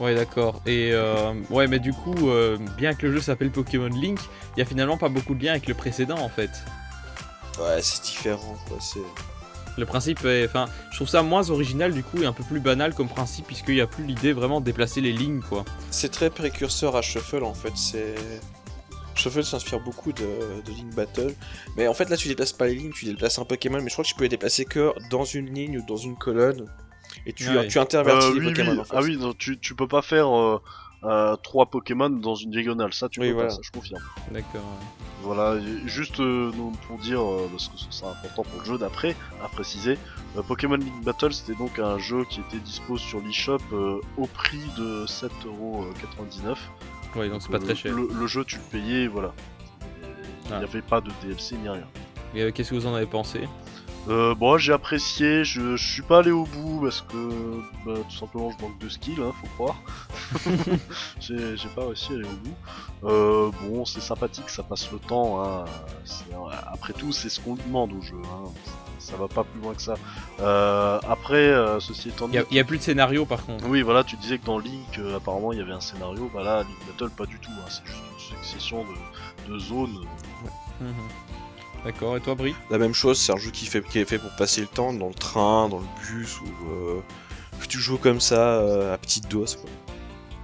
Ouais, 0.00 0.14
d'accord. 0.14 0.62
Et 0.66 0.90
euh, 0.92 1.34
ouais, 1.50 1.66
mais 1.66 1.78
du 1.78 1.92
coup, 1.92 2.30
euh, 2.30 2.56
bien 2.78 2.94
que 2.94 3.06
le 3.06 3.12
jeu 3.12 3.20
s'appelle 3.20 3.50
Pokémon 3.50 3.88
Link, 3.88 4.18
il 4.56 4.60
y 4.60 4.62
a 4.62 4.64
finalement 4.64 4.96
pas 4.96 5.08
beaucoup 5.08 5.34
de 5.34 5.44
liens 5.44 5.52
avec 5.52 5.68
le 5.68 5.74
précédent 5.74 6.18
en 6.18 6.28
fait. 6.28 6.50
Ouais, 7.58 7.80
c'est 7.82 8.02
différent, 8.02 8.56
quoi. 8.66 8.78
C'est... 8.80 9.00
Le 9.76 9.86
principe 9.86 10.24
est. 10.24 10.46
Enfin, 10.46 10.66
je 10.90 10.96
trouve 10.96 11.08
ça 11.08 11.22
moins 11.22 11.50
original 11.50 11.92
du 11.92 12.02
coup 12.02 12.22
et 12.22 12.26
un 12.26 12.32
peu 12.32 12.42
plus 12.44 12.60
banal 12.60 12.94
comme 12.94 13.08
principe, 13.08 13.46
puisqu'il 13.46 13.74
n'y 13.74 13.80
a 13.80 13.86
plus 13.86 14.04
l'idée 14.04 14.32
vraiment 14.32 14.60
de 14.60 14.64
déplacer 14.64 15.00
les 15.00 15.12
lignes 15.12 15.40
quoi. 15.40 15.64
c'est 15.90 16.10
très 16.10 16.30
précurseur 16.30 16.96
à 16.96 17.02
Shuffle, 17.02 17.44
en 17.44 17.54
fait. 17.54 17.72
C'est... 17.76 18.14
Shuffle 19.20 19.44
s'inspire 19.44 19.80
beaucoup 19.80 20.12
de, 20.12 20.24
de 20.64 20.70
Link 20.70 20.94
Battle. 20.94 21.34
Mais 21.76 21.86
en 21.88 21.94
fait, 21.94 22.08
là, 22.08 22.16
tu 22.16 22.28
déplaces 22.28 22.52
pas 22.52 22.66
les 22.66 22.74
lignes, 22.74 22.92
tu 22.92 23.04
déplaces 23.04 23.38
un 23.38 23.44
Pokémon. 23.44 23.78
Mais 23.82 23.88
je 23.88 23.92
crois 23.94 24.02
que 24.04 24.08
tu 24.08 24.14
peux 24.14 24.24
les 24.24 24.28
déplacer 24.28 24.64
que 24.64 24.92
dans 25.10 25.24
une 25.24 25.52
ligne 25.54 25.78
ou 25.78 25.86
dans 25.86 25.96
une 25.96 26.16
colonne. 26.16 26.66
Et 27.26 27.32
tu, 27.32 27.48
Ouais. 27.48 27.66
tu 27.68 27.78
intervertis 27.78 28.26
Euh, 28.28 28.34
les 28.34 28.40
oui, 28.40 28.46
Pokémon, 28.48 28.72
oui. 28.72 28.78
en 28.80 28.84
fait. 28.84 28.94
Ah 28.96 29.00
oui, 29.02 29.16
non, 29.18 29.32
tu, 29.34 29.58
tu 29.58 29.74
peux 29.74 29.88
pas 29.88 30.00
faire 30.00 30.28
euh, 30.34 30.60
euh, 31.04 31.34
trois 31.36 31.66
Pokémon 31.66 32.08
dans 32.08 32.34
une 32.36 32.50
diagonale. 32.52 32.92
Ça, 32.94 33.08
tu 33.08 33.20
Oui, 33.20 33.28
peux 33.28 33.34
voilà. 33.34 33.48
pas, 33.48 33.54
ça, 33.56 33.60
je 33.62 33.70
confirme. 33.72 34.00
D'accord. 34.30 34.62
Voilà, 35.22 35.58
juste 35.84 36.18
euh, 36.20 36.50
pour 36.86 36.98
dire, 36.98 37.20
euh, 37.20 37.46
parce 37.50 37.68
que 37.68 37.74
c'est 37.90 38.04
important 38.06 38.42
pour 38.42 38.60
le 38.60 38.64
jeu 38.64 38.78
d'après, 38.78 39.14
à 39.44 39.48
préciser, 39.48 39.98
euh, 40.38 40.42
Pokémon 40.42 40.76
Link 40.76 41.04
Battle 41.04 41.34
c'était 41.34 41.54
donc 41.58 41.78
un 41.78 41.98
jeu 41.98 42.24
qui 42.30 42.40
était 42.40 42.56
dispo 42.64 42.96
sur 42.96 43.20
l'eShop 43.20 43.58
euh, 43.74 44.00
au 44.16 44.26
prix 44.26 44.62
de 44.78 45.04
7,99€. 45.06 46.56
Ouais, 47.16 47.28
donc 47.28 47.42
c'est 47.42 47.50
pas 47.50 47.56
Euh, 47.58 47.60
très 47.60 47.74
cher. 47.74 47.94
Le, 47.94 48.08
le 48.12 48.26
jeu 48.26 48.44
tu 48.44 48.56
le 48.56 48.62
payais, 48.62 49.06
voilà. 49.08 49.32
Il 50.44 50.48
n'y 50.50 50.54
Ah. 50.54 50.58
avait 50.58 50.82
pas 50.82 51.00
de 51.00 51.10
DLC 51.22 51.56
ni 51.56 51.68
rien. 51.68 51.84
Et 52.34 52.42
euh, 52.42 52.50
qu'est-ce 52.52 52.70
que 52.70 52.74
vous 52.76 52.86
en 52.86 52.94
avez 52.94 53.06
pensé? 53.06 53.48
Euh, 54.08 54.34
bon, 54.34 54.56
j'ai 54.56 54.72
apprécié, 54.72 55.44
je, 55.44 55.76
je 55.76 55.92
suis 55.92 56.02
pas 56.02 56.20
allé 56.20 56.30
au 56.30 56.44
bout 56.44 56.80
parce 56.82 57.02
que 57.02 57.60
bah, 57.84 57.92
tout 58.08 58.16
simplement 58.16 58.50
je 58.50 58.64
manque 58.64 58.78
de 58.78 58.88
skill, 58.88 59.20
hein, 59.20 59.32
faut 59.40 59.46
croire. 59.56 59.76
j'ai 61.20 61.68
pas 61.76 61.84
réussi 61.86 62.12
à 62.12 62.14
aller 62.16 62.24
au 62.24 62.36
bout. 62.44 62.54
Euh, 63.04 63.50
bon, 63.62 63.84
c'est 63.84 64.00
sympathique, 64.00 64.48
ça 64.48 64.62
passe 64.62 64.90
le 64.90 64.98
temps. 64.98 65.44
Hein. 65.44 65.64
Après 66.72 66.92
tout, 66.94 67.12
c'est 67.12 67.28
ce 67.28 67.40
qu'on 67.40 67.54
demande 67.56 67.92
au 67.92 68.00
jeu. 68.00 68.16
Hein. 68.24 68.48
Ça 69.00 69.16
va 69.16 69.26
pas 69.28 69.44
plus 69.44 69.60
loin 69.60 69.74
que 69.74 69.82
ça. 69.82 69.94
Euh, 70.40 71.00
après, 71.08 71.34
euh, 71.36 71.80
ceci 71.80 72.10
étant 72.10 72.26
Il 72.26 72.30
dit, 72.32 72.36
y, 72.36 72.40
a- 72.40 72.44
il 72.50 72.56
y 72.56 72.60
a 72.60 72.64
plus 72.64 72.78
de 72.78 72.82
scénario 72.82 73.24
par 73.26 73.44
contre. 73.46 73.66
oui, 73.66 73.82
voilà, 73.82 74.04
tu 74.04 74.16
disais 74.16 74.38
que 74.38 74.44
dans 74.46 74.58
Link, 74.58 74.98
euh, 74.98 75.16
apparemment, 75.16 75.52
il 75.52 75.58
y 75.58 75.62
avait 75.62 75.72
un 75.72 75.80
scénario. 75.80 76.30
Bah 76.34 76.42
là, 76.42 76.62
Link 76.62 76.76
Battle, 76.86 77.10
pas 77.16 77.26
du 77.26 77.38
tout. 77.38 77.50
hein. 77.50 77.64
C'est 77.68 77.84
juste 77.86 77.98
une 78.12 78.36
succession 78.36 78.84
de, 79.48 79.52
de 79.54 79.58
zones. 79.58 80.04
Mhm. 80.80 80.94
D'accord, 81.84 82.16
et 82.16 82.20
toi 82.20 82.34
Brie? 82.34 82.54
La 82.70 82.76
même 82.78 82.92
chose, 82.92 83.18
c'est 83.18 83.32
un 83.32 83.38
jeu 83.38 83.50
qui, 83.50 83.64
fait, 83.66 83.82
qui 83.82 83.98
est 83.98 84.04
fait 84.04 84.18
pour 84.18 84.30
passer 84.36 84.60
le 84.60 84.66
temps 84.66 84.92
dans 84.92 85.08
le 85.08 85.14
train, 85.14 85.68
dans 85.70 85.78
le 85.78 85.86
bus, 86.06 86.38
ou 86.42 86.44
euh, 86.70 87.00
tu 87.68 87.78
joues 87.78 87.96
comme 87.98 88.20
ça 88.20 88.58
euh, 88.58 88.92
à 88.94 88.98
petite 88.98 89.28
dose. 89.30 89.56
Quoi. 89.56 89.70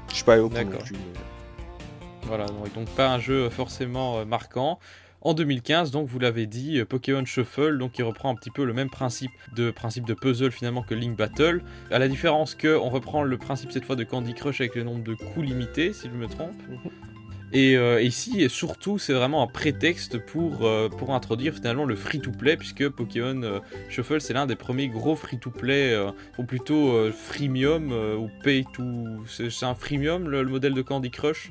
Je 0.09 0.15
suis 0.15 0.25
pas 0.25 0.33
allé 0.35 0.43
au 0.43 0.49
bout 0.49 0.57
non 0.57 0.65
D'accord. 0.65 0.83
plus. 0.85 0.95
mais- 0.95 2.27
Voilà, 2.27 2.47
donc 2.47 2.89
pas 2.97 3.09
un 3.11 3.19
jeu 3.19 3.51
forcément 3.51 4.25
marquant. 4.25 4.79
En 5.23 5.35
2015, 5.35 5.91
donc 5.91 6.09
vous 6.09 6.19
l'avez 6.19 6.47
dit, 6.47 6.79
euh, 6.79 6.85
Pokémon 6.85 7.25
Shuffle, 7.25 7.79
donc 7.79 7.93
qui 7.93 8.03
reprend 8.03 8.31
un 8.31 8.35
petit 8.35 8.51
peu 8.51 8.65
le 8.65 8.73
même 8.73 8.91
principe 8.91 9.33
de 9.55 9.71
principe 9.71 10.07
de 10.07 10.15
puzzle 10.15 10.53
finalement 10.53 10.83
que 10.83 10.95
Link 10.95 11.17
Battle, 11.17 11.63
à 11.91 11.99
la 11.99 12.07
différence 12.07 12.55
que 12.55 12.77
on 12.77 12.91
reprend 12.91 13.23
le 13.23 13.39
principe 13.39 13.73
cette 13.73 13.85
fois 13.85 13.97
de 13.97 14.05
Candy 14.05 14.35
Crush 14.35 14.61
avec 14.61 14.75
le 14.75 14.85
nombre 14.85 15.03
de 15.03 15.15
coups 15.15 15.47
limités, 15.47 15.93
si 15.93 16.09
je 16.09 16.15
me 16.15 16.27
trompe. 16.27 16.55
Et 17.53 17.77
euh, 17.77 18.03
ici, 18.03 18.43
et 18.43 18.49
surtout, 18.49 18.99
c'est 18.99 19.15
vraiment 19.15 19.43
un 19.43 19.47
prétexte 19.47 20.19
pour, 20.19 20.67
euh, 20.67 20.89
pour 20.89 21.15
introduire 21.15 21.55
finalement 21.55 21.85
le 21.85 21.97
free-to-play, 21.97 22.57
puisque 22.57 22.89
Pokémon 22.89 23.63
Shuffle, 23.89 24.21
c'est 24.21 24.35
l'un 24.35 24.47
des 24.47 24.57
premiers 24.57 24.89
gros 24.89 25.17
free-to-play, 25.17 25.97
ou 26.39 26.45
plutôt 26.45 27.11
freemium, 27.13 27.93
ou 27.93 28.29
pay-to... 28.43 28.85
C'est 29.27 29.65
un 29.65 29.75
freemium, 29.75 30.29
le 30.29 30.45
modèle 30.45 30.75
de 30.75 30.83
Candy 30.83 31.11
Crush? 31.11 31.51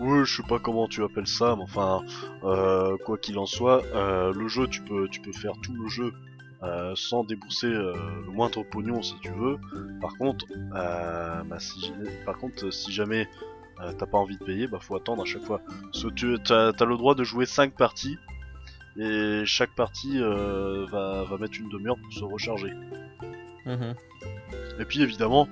Oui, 0.00 0.24
je 0.24 0.36
sais 0.36 0.48
pas 0.48 0.58
comment 0.58 0.88
tu 0.88 1.04
appelles 1.04 1.26
ça, 1.26 1.54
mais 1.56 1.62
enfin, 1.62 2.02
euh, 2.42 2.96
quoi 3.04 3.18
qu'il 3.18 3.38
en 3.38 3.46
soit, 3.46 3.84
euh, 3.94 4.32
le 4.32 4.48
jeu, 4.48 4.66
tu 4.66 4.80
peux, 4.80 5.08
tu 5.08 5.20
peux 5.20 5.32
faire 5.32 5.52
tout 5.62 5.74
le 5.74 5.88
jeu 5.88 6.12
euh, 6.62 6.92
sans 6.94 7.24
débourser 7.24 7.66
euh, 7.66 7.94
le 8.26 8.32
moindre 8.32 8.62
pognon 8.62 9.02
si 9.02 9.14
tu 9.20 9.30
veux. 9.30 9.58
Par 10.00 10.16
contre, 10.16 10.46
euh, 10.74 11.42
bah, 11.44 11.58
si, 11.58 11.92
par 12.24 12.38
contre, 12.38 12.70
si 12.70 12.92
jamais 12.92 13.28
euh, 13.82 13.92
t'as 13.92 14.06
pas 14.06 14.18
envie 14.18 14.36
de 14.36 14.44
payer, 14.44 14.66
bah 14.66 14.78
faut 14.80 14.96
attendre 14.96 15.22
à 15.22 15.24
chaque 15.24 15.44
fois. 15.44 15.60
Parce 15.92 16.04
que 16.04 16.08
tu 16.10 16.52
as, 16.52 16.84
le 16.84 16.96
droit 16.96 17.14
de 17.14 17.24
jouer 17.24 17.46
5 17.46 17.74
parties. 17.74 18.18
Et 18.98 19.42
chaque 19.46 19.74
partie 19.74 20.20
euh, 20.20 20.84
va, 20.90 21.24
va 21.24 21.38
mettre 21.38 21.58
une 21.58 21.68
demi-heure 21.68 21.96
pour 21.96 22.12
se 22.12 22.24
recharger. 22.24 22.72
Mhm. 23.64 23.94
Et 24.80 24.84
puis 24.84 25.00
évidemment, 25.02 25.48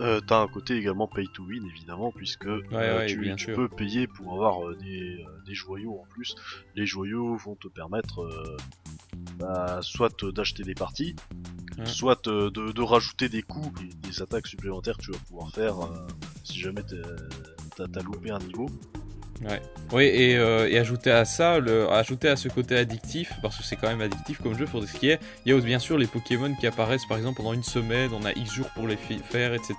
euh, 0.00 0.20
t'as 0.20 0.40
un 0.40 0.48
côté 0.48 0.76
également 0.76 1.06
pay 1.08 1.26
to 1.34 1.42
win 1.44 1.64
évidemment 1.66 2.12
puisque 2.12 2.46
euh, 2.46 2.62
ouais, 2.70 3.06
tu, 3.06 3.18
bien 3.20 3.36
tu 3.36 3.46
sûr. 3.46 3.56
peux 3.56 3.68
payer 3.68 4.06
pour 4.06 4.32
avoir 4.34 4.66
euh, 4.68 4.76
des, 4.76 5.24
des 5.46 5.54
joyaux 5.54 5.98
en 6.00 6.06
plus. 6.10 6.34
Les 6.74 6.86
joyaux 6.86 7.36
vont 7.36 7.56
te 7.56 7.68
permettre 7.68 8.28
bah, 9.38 9.80
soit 9.82 10.24
d'acheter 10.24 10.62
des 10.62 10.74
parties, 10.74 11.14
Ouais. 11.78 11.86
soit 11.86 12.24
de, 12.26 12.48
de 12.50 12.82
rajouter 12.82 13.28
des 13.28 13.42
coups 13.42 13.70
et 13.82 13.94
des 14.08 14.20
attaques 14.20 14.48
supplémentaires 14.48 14.96
que 14.96 15.02
tu 15.02 15.12
vas 15.12 15.18
pouvoir 15.28 15.50
faire 15.52 15.76
si 16.42 16.58
jamais 16.58 16.82
t'as 17.76 18.02
loupé 18.02 18.30
un 18.32 18.40
niveau. 18.40 18.66
Oui, 19.92 20.04
et, 20.04 20.36
euh, 20.36 20.68
et 20.68 20.78
ajouter 20.78 21.10
à 21.10 21.24
ça, 21.24 21.58
le, 21.60 21.88
ajouter 21.90 22.28
à 22.28 22.36
ce 22.36 22.48
côté 22.48 22.76
addictif, 22.76 23.32
parce 23.40 23.56
que 23.56 23.62
c'est 23.62 23.76
quand 23.76 23.88
même 23.88 24.00
addictif 24.00 24.38
comme 24.42 24.56
jeu, 24.56 24.66
pour 24.66 24.84
ce 24.84 24.92
qui 24.92 25.08
est, 25.08 25.20
il 25.44 25.50
y 25.50 25.52
a 25.52 25.56
aussi, 25.56 25.66
bien 25.66 25.78
sûr 25.78 25.96
les 25.96 26.06
Pokémon 26.06 26.54
qui 26.54 26.66
apparaissent 26.66 27.06
par 27.06 27.16
exemple 27.16 27.38
pendant 27.38 27.52
une 27.52 27.62
semaine, 27.62 28.10
on 28.12 28.24
a 28.26 28.32
X 28.32 28.52
jours 28.52 28.68
pour 28.74 28.86
les 28.86 28.96
faire, 28.96 29.54
etc. 29.54 29.74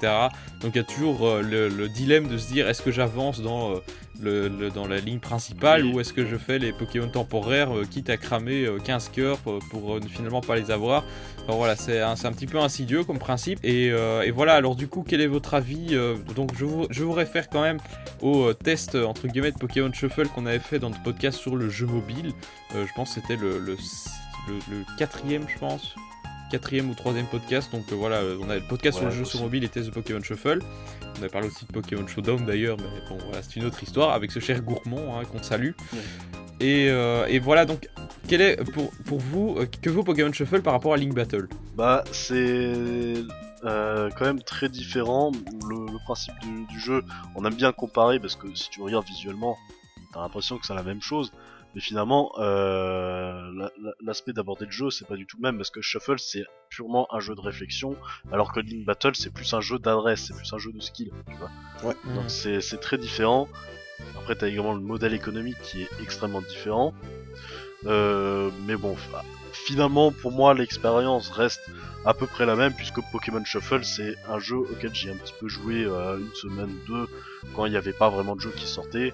Donc 0.62 0.72
il 0.74 0.78
y 0.78 0.82
a 0.82 0.84
toujours 0.84 1.28
euh, 1.28 1.42
le, 1.42 1.70
le 1.70 1.90
dilemme 1.90 2.28
de 2.28 2.38
se 2.38 2.52
dire 2.52 2.68
est-ce 2.68 2.82
que 2.82 2.92
j'avance 2.92 3.42
dans, 3.42 3.76
euh, 3.76 3.80
le, 4.22 4.48
le- 4.48 4.70
dans 4.70 4.88
la 4.88 4.98
ligne 5.00 5.20
principale 5.20 5.84
Oui. 5.86 5.94
ou 5.94 6.00
est-ce 6.00 6.14
que 6.14 6.26
je 6.26 6.36
fais 6.36 6.60
les 6.60 6.72
Pokémon 6.74 7.08
temporaires, 7.08 7.76
euh, 7.76 7.86
quitte 7.86 8.10
à 8.10 8.18
cramer 8.18 8.66
euh, 8.66 8.78
15 8.80 9.10
cœurs 9.10 9.38
pour, 9.40 9.60
pour, 9.70 9.96
euh, 9.96 10.00
finalement 10.10 10.42
pas 10.42 10.56
les 10.56 10.72
avoir. 10.72 11.04
Voilà, 11.48 11.76
c'est 11.76 12.00
un, 12.00 12.16
petit 12.16 12.46
peu 12.46 12.60
insidieux 12.60 13.04
comme 13.04 13.18
principe. 13.18 13.60
Et, 13.64 13.90
euh, 13.92 14.22
et 14.22 14.30
voilà, 14.30 14.54
alors 14.54 14.76
du 14.76 14.88
coup, 14.88 15.04
quel 15.08 15.20
est 15.20 15.26
votre 15.28 15.56
avis 15.56 15.88
euh, 15.96 16.16
Donc 16.36 16.52
je 16.56 16.64
vous, 16.66 16.86
je 16.92 17.04
vous 17.04 17.12
réfère 17.12 17.50
quand 17.50 17.62
même 17.64 17.78
au 18.22 18.44
euh, 18.50 18.54
test 18.54 18.94
euh, 18.96 19.06
entre 19.06 19.28
guillemets 19.28 19.52
de 19.52 19.58
Pokémon 19.58 19.92
Shuffle 19.92 20.28
qu'on 20.28 20.46
avait 20.46 20.60
fait 20.60 20.78
dans 20.78 20.90
notre 20.92 21.02
podcast 21.02 21.40
sur 21.40 21.56
le 21.56 21.68
jeu 21.70 21.88
mobile. 21.88 22.34
Euh, 22.76 22.86
je 22.88 22.94
pense 22.94 23.16
que 23.16 23.22
c'était 23.22 23.36
le, 23.36 23.58
le, 23.58 23.76
le- 24.48 24.78
le 24.78 24.86
quatrième, 24.98 25.46
je 25.52 25.58
pense. 25.58 25.96
Quatrième 26.52 26.90
ou 26.90 26.94
troisième 26.96 27.26
podcast. 27.28 27.72
Donc 27.72 27.84
euh, 27.92 27.96
voilà, 27.96 28.18
euh, 28.18 28.38
on 28.42 28.50
a 28.50 28.56
le 28.56 28.62
podcast 28.62 28.98
sur 29.00 29.08
le 29.08 29.12
jeu 29.14 29.24
sur 29.26 29.42
mobile 29.42 29.64
et 29.64 29.70
test 29.70 29.88
de 29.88 29.92
Pokémon 29.94 30.22
Shuffle. 30.22 30.60
On 31.20 31.24
avait 31.24 31.30
parlé 31.30 31.48
aussi 31.48 31.66
de 31.66 31.72
Pokémon 31.74 32.08
Showdown 32.08 32.46
d'ailleurs, 32.46 32.78
mais 32.78 32.86
bon, 33.10 33.18
voilà, 33.26 33.44
c'est 33.44 33.58
une 33.58 33.66
autre 33.66 33.84
histoire 33.84 34.14
avec 34.14 34.32
ce 34.32 34.40
cher 34.40 34.62
gourmand 34.62 35.20
hein, 35.20 35.26
qu'on 35.26 35.44
salue. 35.44 35.72
Ouais. 35.92 36.00
Et, 36.62 36.90
euh, 36.90 37.26
et 37.28 37.40
voilà, 37.40 37.66
donc, 37.66 37.90
quel 38.28 38.40
est 38.42 38.56
pour, 38.72 38.92
pour 39.06 39.20
vous, 39.20 39.56
euh, 39.58 39.66
que 39.66 39.90
vaut 39.90 40.04
Pokémon 40.04 40.32
Shuffle 40.32 40.62
par 40.62 40.72
rapport 40.72 40.94
à 40.94 40.98
Link 40.98 41.14
Battle? 41.14 41.50
Bah, 41.76 42.06
c'est 42.14 42.36
euh, 43.66 44.10
quand 44.18 44.26
même 44.26 44.42
très 44.42 44.70
différent. 44.70 45.32
Le, 45.68 45.92
le 45.92 46.04
principe 46.06 46.36
du, 46.42 46.66
du 46.68 46.80
jeu, 46.80 47.04
on 47.36 47.44
aime 47.44 47.56
bien 47.56 47.74
comparer 47.74 48.20
parce 48.20 48.36
que 48.36 48.48
si 48.56 48.70
tu 48.70 48.82
regardes 48.82 49.06
visuellement, 49.06 49.58
t'as 50.14 50.22
l'impression 50.22 50.58
que 50.58 50.66
c'est 50.66 50.76
la 50.76 50.84
même 50.84 51.02
chose. 51.02 51.34
Mais 51.76 51.82
finalement, 51.82 52.32
euh, 52.40 53.52
la- 53.54 53.72
la- 53.82 53.94
l'aspect 54.04 54.34
d'aborder 54.34 54.66
le 54.66 54.72
jeu, 54.72 54.90
c'est 54.90 55.08
pas 55.08 55.16
du 55.16 55.26
tout 55.28 55.38
le 55.38 55.44
même 55.44 55.58
parce 55.58 55.70
que 55.70 55.82
Shuffle, 55.82 56.18
c'est 56.18 56.44
purement 56.70 57.08
un 57.14 57.20
jeu 57.20 57.36
de 57.36 57.42
réflexion, 57.42 57.96
alors 58.32 58.52
que 58.52 58.60
Link 58.60 58.86
Battle, 58.86 59.16
c'est 59.16 59.32
plus 59.34 59.54
un 59.54 59.62
jeu 59.62 59.78
d'adresse, 59.78 60.26
c'est 60.28 60.36
plus 60.36 60.52
un 60.54 60.58
jeu 60.58 60.72
de 60.72 60.80
skill. 60.82 61.12
Tu 61.28 61.36
vois 61.38 61.96
Donc 62.16 62.26
c'est 62.30 62.62
c'est 62.62 62.78
très 62.80 62.98
différent. 62.98 63.48
Après, 64.18 64.36
t'as 64.36 64.48
également 64.48 64.74
le 64.74 64.82
modèle 64.82 65.14
économique 65.14 65.58
qui 65.62 65.84
est 65.84 65.90
extrêmement 66.02 66.42
différent. 66.42 66.94
Euh, 67.86 68.50
mais 68.66 68.76
bon, 68.76 68.96
finalement, 69.54 70.12
pour 70.12 70.32
moi, 70.32 70.54
l'expérience 70.54 71.30
reste 71.30 71.62
à 72.06 72.14
peu 72.14 72.28
près 72.28 72.46
la 72.46 72.56
même, 72.56 72.74
puisque 72.74 73.00
Pokémon 73.12 73.44
Shuffle, 73.44 73.84
c'est 73.84 74.16
un 74.28 74.40
jeu 74.40 74.58
auquel 74.58 74.94
j'ai 74.94 75.12
un 75.12 75.16
petit 75.16 75.34
peu 75.40 75.48
joué 75.48 75.84
euh, 75.84 76.18
une 76.18 76.34
semaine 76.34 76.70
ou 76.70 76.88
deux, 76.88 77.08
quand 77.56 77.66
il 77.66 77.72
n'y 77.72 77.78
avait 77.78 77.94
pas 77.94 78.10
vraiment 78.10 78.36
de 78.36 78.42
jeu 78.42 78.52
qui 78.56 78.68
sortait. 78.68 79.14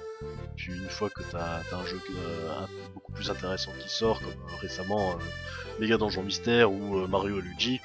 Puis 0.55 0.73
une 0.73 0.89
fois 0.89 1.09
que 1.09 1.23
t'as 1.23 1.61
as 1.71 1.75
un 1.75 1.85
jeu 1.85 1.99
euh, 2.09 2.65
beaucoup 2.93 3.11
plus 3.11 3.29
intéressant 3.29 3.71
qui 3.79 3.89
sort, 3.89 4.19
comme 4.19 4.29
euh, 4.29 4.55
récemment 4.61 5.17
Mega 5.79 5.97
Donjon 5.97 6.23
Mystère 6.23 6.71
ou 6.71 7.07
Mario 7.07 7.39
Luigi, 7.39 7.81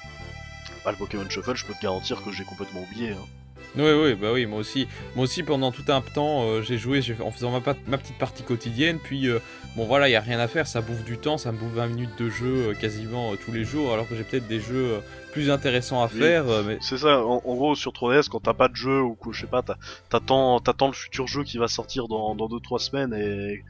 bah, 0.84 0.92
le 0.92 0.96
Pokémon 0.96 1.28
Shuffle, 1.28 1.56
je 1.56 1.64
peux 1.66 1.74
te 1.74 1.82
garantir 1.82 2.22
que 2.22 2.30
j'ai 2.30 2.44
complètement 2.44 2.82
oublié. 2.82 3.10
hein. 3.12 3.39
Oui, 3.76 3.90
oui, 3.92 4.14
bah 4.14 4.32
oui, 4.32 4.46
moi 4.46 4.58
aussi. 4.58 4.88
Moi 5.14 5.24
aussi, 5.24 5.42
pendant 5.42 5.70
tout 5.70 5.84
un 5.88 6.00
temps, 6.00 6.44
euh, 6.44 6.62
j'ai 6.62 6.76
joué 6.78 7.02
j'ai- 7.02 7.16
en 7.22 7.30
faisant 7.30 7.50
ma, 7.52 7.60
petite 7.98 8.18
partie 8.18 8.42
quotidienne. 8.42 8.98
Puis, 9.02 9.28
euh, 9.28 9.38
bon, 9.76 9.86
voilà, 9.86 10.08
il 10.08 10.12
y 10.12 10.16
a 10.16 10.20
rien 10.20 10.40
à 10.40 10.48
faire. 10.48 10.66
Ça 10.66 10.80
bouffe 10.80 11.04
du 11.04 11.18
temps. 11.18 11.38
Ça 11.38 11.52
me 11.52 11.58
bouffe 11.58 11.72
20 11.74 11.86
minutes 11.86 12.18
de 12.18 12.28
jeu 12.30 12.70
euh, 12.70 12.74
quasiment 12.74 13.32
euh, 13.32 13.36
tous 13.36 13.52
les 13.52 13.64
jours. 13.64 13.92
Alors 13.92 14.08
que 14.08 14.16
j'ai 14.16 14.24
peut-être 14.24 14.48
des 14.48 14.60
jeux 14.60 14.94
euh, 14.94 14.98
plus 15.32 15.50
intéressants 15.50 16.02
à 16.02 16.06
Oui. 16.12 16.18
faire. 16.18 16.44
mais 16.66 16.78
C'est 16.80 16.98
ça, 16.98 17.24
en, 17.24 17.42
en 17.44 17.54
gros 17.54 17.74
sur 17.76 17.92
3DS 17.92 18.28
quand 18.28 18.40
t'as 18.40 18.54
pas 18.54 18.66
de 18.68 18.74
jeu 18.76 19.00
ou 19.00 19.14
que 19.14 19.30
je 19.32 19.42
sais 19.42 19.46
pas, 19.46 19.62
t'attends 20.08 20.60
le 20.88 20.92
futur 20.92 21.26
jeu 21.28 21.44
qui 21.44 21.58
va 21.58 21.68
sortir 21.68 22.08
dans 22.08 22.34
2-3 22.34 22.78
semaines 22.80 23.14
et, 23.14 23.62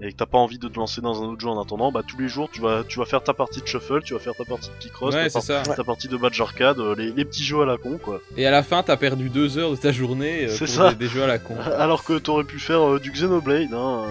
et 0.00 0.10
que 0.12 0.16
t'as 0.16 0.26
pas 0.26 0.38
envie 0.38 0.58
de 0.58 0.68
te 0.68 0.76
lancer 0.78 1.00
dans 1.00 1.22
un 1.22 1.26
autre 1.26 1.40
jeu 1.40 1.48
en 1.48 1.60
attendant, 1.60 1.92
bah 1.92 2.02
tous 2.06 2.18
les 2.18 2.28
jours 2.28 2.48
tu 2.52 2.60
vas 2.60 2.82
tu 2.86 2.98
vas 2.98 3.04
faire 3.04 3.22
ta 3.22 3.32
partie 3.32 3.60
de 3.62 3.66
shuffle, 3.66 4.02
tu 4.02 4.12
vas 4.14 4.20
faire 4.20 4.34
ta 4.34 4.44
partie 4.44 4.68
de 4.68 4.74
Picross, 4.74 5.14
ouais, 5.14 5.28
ta, 5.30 5.40
par- 5.74 5.84
partie 5.86 6.08
de 6.08 6.16
match 6.16 6.40
arcade, 6.40 6.78
euh, 6.80 6.94
les, 6.96 7.12
les 7.12 7.24
petits 7.24 7.44
jeux 7.44 7.62
à 7.62 7.66
la 7.66 7.76
con 7.78 7.98
quoi. 7.98 8.20
Et 8.36 8.46
à 8.46 8.50
la 8.50 8.62
fin, 8.62 8.82
t'as 8.82 8.96
perdu 8.96 9.30
deux 9.30 9.56
heures 9.58 9.70
de 9.70 9.76
ta 9.76 9.92
journée 9.92 10.46
euh, 10.48 10.58
pour 10.58 10.68
ça. 10.68 10.90
Des, 10.90 10.96
des 10.96 11.08
jeux 11.08 11.22
à 11.22 11.26
la 11.26 11.38
con. 11.38 11.56
Alors 11.78 12.04
que 12.04 12.18
t'aurais 12.18 12.44
pu 12.44 12.58
faire 12.58 12.82
euh, 12.94 12.98
du 13.00 13.12
Xenoblade, 13.12 13.72
hein. 13.72 14.04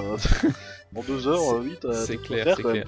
en 0.96 1.02
2 1.02 1.28
heures, 1.28 1.56
oui, 1.62 1.76
t'as 1.80 1.94
C'est 1.94 2.18
clair, 2.18 2.58
c'est. 2.58 2.84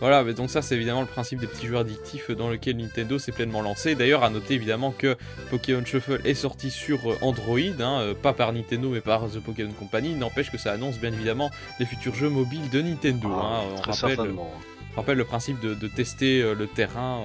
Voilà, 0.00 0.24
mais 0.24 0.32
donc 0.32 0.50
ça 0.50 0.62
c'est 0.62 0.74
évidemment 0.74 1.02
le 1.02 1.06
principe 1.06 1.40
des 1.40 1.46
petits 1.46 1.66
jeux 1.66 1.76
addictifs 1.76 2.30
dans 2.30 2.48
lequel 2.48 2.78
Nintendo 2.78 3.18
s'est 3.18 3.32
pleinement 3.32 3.60
lancé. 3.60 3.94
D'ailleurs, 3.94 4.24
à 4.24 4.30
noter 4.30 4.54
évidemment 4.54 4.92
que 4.96 5.16
Pokémon 5.50 5.84
Shuffle 5.84 6.20
est 6.24 6.34
sorti 6.34 6.70
sur 6.70 7.10
euh, 7.10 7.18
Android, 7.20 7.58
hein, 7.58 8.00
euh, 8.00 8.14
pas 8.14 8.32
par 8.32 8.52
Nintendo 8.52 8.88
mais 8.88 9.00
par 9.00 9.28
The 9.28 9.40
Pokémon 9.40 9.72
Company. 9.72 10.14
N'empêche 10.14 10.50
que 10.50 10.58
ça 10.58 10.72
annonce 10.72 10.98
bien 10.98 11.12
évidemment 11.12 11.50
les 11.78 11.86
futurs 11.86 12.14
jeux 12.14 12.30
mobiles 12.30 12.70
de 12.70 12.80
Nintendo. 12.80 13.28
Ah, 13.32 13.60
hein. 13.60 13.62
On 13.72 13.76
rappelle, 13.76 14.16
certainement. 14.16 14.52
on 14.92 14.96
rappelle 14.96 15.18
le 15.18 15.24
principe 15.24 15.60
de, 15.60 15.74
de 15.74 15.88
tester 15.88 16.40
euh, 16.40 16.54
le 16.54 16.66
terrain 16.66 17.22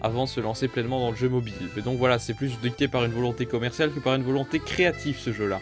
avant 0.00 0.24
de 0.24 0.28
se 0.28 0.40
lancer 0.40 0.68
pleinement 0.68 1.00
dans 1.00 1.10
le 1.10 1.16
jeu 1.16 1.28
mobile. 1.28 1.54
Mais 1.74 1.82
donc 1.82 1.98
voilà, 1.98 2.18
c'est 2.18 2.34
plus 2.34 2.58
dicté 2.60 2.86
par 2.86 3.04
une 3.04 3.12
volonté 3.12 3.46
commerciale 3.46 3.90
que 3.90 4.00
par 4.00 4.14
une 4.14 4.22
volonté 4.22 4.60
créative 4.60 5.18
ce 5.18 5.32
jeu-là. 5.32 5.60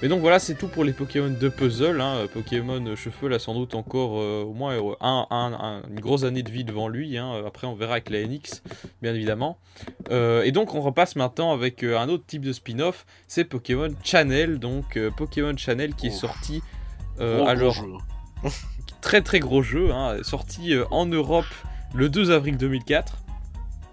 Mais 0.00 0.06
donc 0.08 0.20
voilà, 0.20 0.38
c'est 0.38 0.54
tout 0.54 0.68
pour 0.68 0.84
les 0.84 0.92
Pokémon 0.92 1.28
de 1.28 1.48
puzzle. 1.48 2.00
Hein. 2.00 2.26
Pokémon 2.32 2.94
Cheveux 2.94 3.32
a 3.34 3.38
sans 3.40 3.54
doute 3.54 3.74
encore 3.74 4.20
euh, 4.20 4.44
au 4.44 4.52
moins 4.52 4.74
euh, 4.74 4.94
un, 5.00 5.26
un- 5.30 5.52
un- 5.52 5.82
une 5.90 5.98
grosse 5.98 6.22
année 6.22 6.44
de 6.44 6.50
vie 6.52 6.62
devant 6.64 6.86
lui. 6.88 7.18
hein. 7.18 7.42
Après, 7.44 7.66
on 7.66 7.74
verra 7.74 7.94
avec 7.94 8.10
la 8.10 8.20
NX, 8.24 8.62
bien 9.02 9.12
évidemment. 9.12 9.58
Euh, 10.12 10.42
et 10.44 10.52
donc, 10.52 10.74
on 10.76 10.80
repasse 10.80 11.16
maintenant 11.16 11.52
avec 11.52 11.82
un 11.82 12.08
autre 12.08 12.22
type 12.26 12.42
de 12.42 12.52
spin-off. 12.52 13.06
C'est 13.26 13.44
Pokémon 13.44 13.88
Channel. 14.04 14.60
Donc, 14.60 14.96
Pokémon 15.16 15.56
Channel 15.56 15.94
qui 15.94 16.06
est 16.06 16.10
sorti. 16.12 16.62
alors, 17.48 17.74
très 19.00 19.20
très 19.22 19.40
gros 19.40 19.62
jeu, 19.62 19.90
hein, 19.92 20.18
sorti 20.22 20.74
en 20.92 21.06
Europe 21.06 21.46
le 21.94 22.08
2 22.08 22.30
avril 22.30 22.56
2004. 22.56 23.16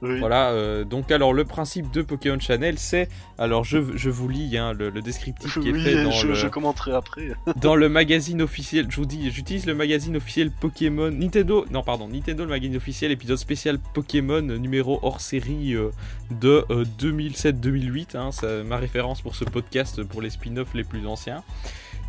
Oui. 0.01 0.19
Voilà, 0.19 0.49
euh, 0.51 0.83
donc 0.83 1.11
alors 1.11 1.33
le 1.33 1.45
principe 1.45 1.91
de 1.91 2.01
Pokémon 2.01 2.39
Channel, 2.39 2.77
c'est, 2.77 3.07
alors 3.37 3.63
je, 3.63 3.77
je 3.95 4.09
vous 4.09 4.27
lis 4.27 4.57
hein, 4.57 4.73
le, 4.73 4.89
le 4.89 5.01
descriptif 5.01 5.59
qui 5.59 5.69
est 5.69 5.71
Oui, 5.71 5.83
fait 5.83 6.03
dans, 6.03 6.11
je, 6.11 6.27
le, 6.27 6.33
je 6.33 6.47
commenterai 6.47 6.93
après. 6.93 7.31
dans 7.61 7.75
le 7.75 7.89
magazine 7.89 8.41
officiel. 8.41 8.87
Je 8.89 8.95
vous 8.97 9.05
dis, 9.05 9.31
j'utilise 9.31 9.65
le 9.65 9.73
magazine 9.73 10.17
officiel 10.17 10.51
Pokémon 10.51 11.09
Nintendo, 11.11 11.65
non 11.71 11.83
pardon, 11.83 12.07
Nintendo 12.07 12.43
le 12.43 12.49
magazine 12.49 12.75
officiel 12.75 13.11
épisode 13.11 13.37
spécial 13.37 13.79
Pokémon 13.93 14.47
euh, 14.49 14.57
numéro 14.57 14.99
hors 15.01 15.21
série 15.21 15.73
euh, 15.73 15.89
de 16.29 16.65
2007-2008. 16.99 18.17
Hein, 18.17 18.29
c'est 18.31 18.63
ma 18.63 18.77
référence 18.77 19.21
pour 19.21 19.35
ce 19.35 19.45
podcast 19.45 20.03
pour 20.03 20.21
les 20.21 20.29
spin-offs 20.29 20.73
les 20.73 20.83
plus 20.83 21.07
anciens. 21.07 21.43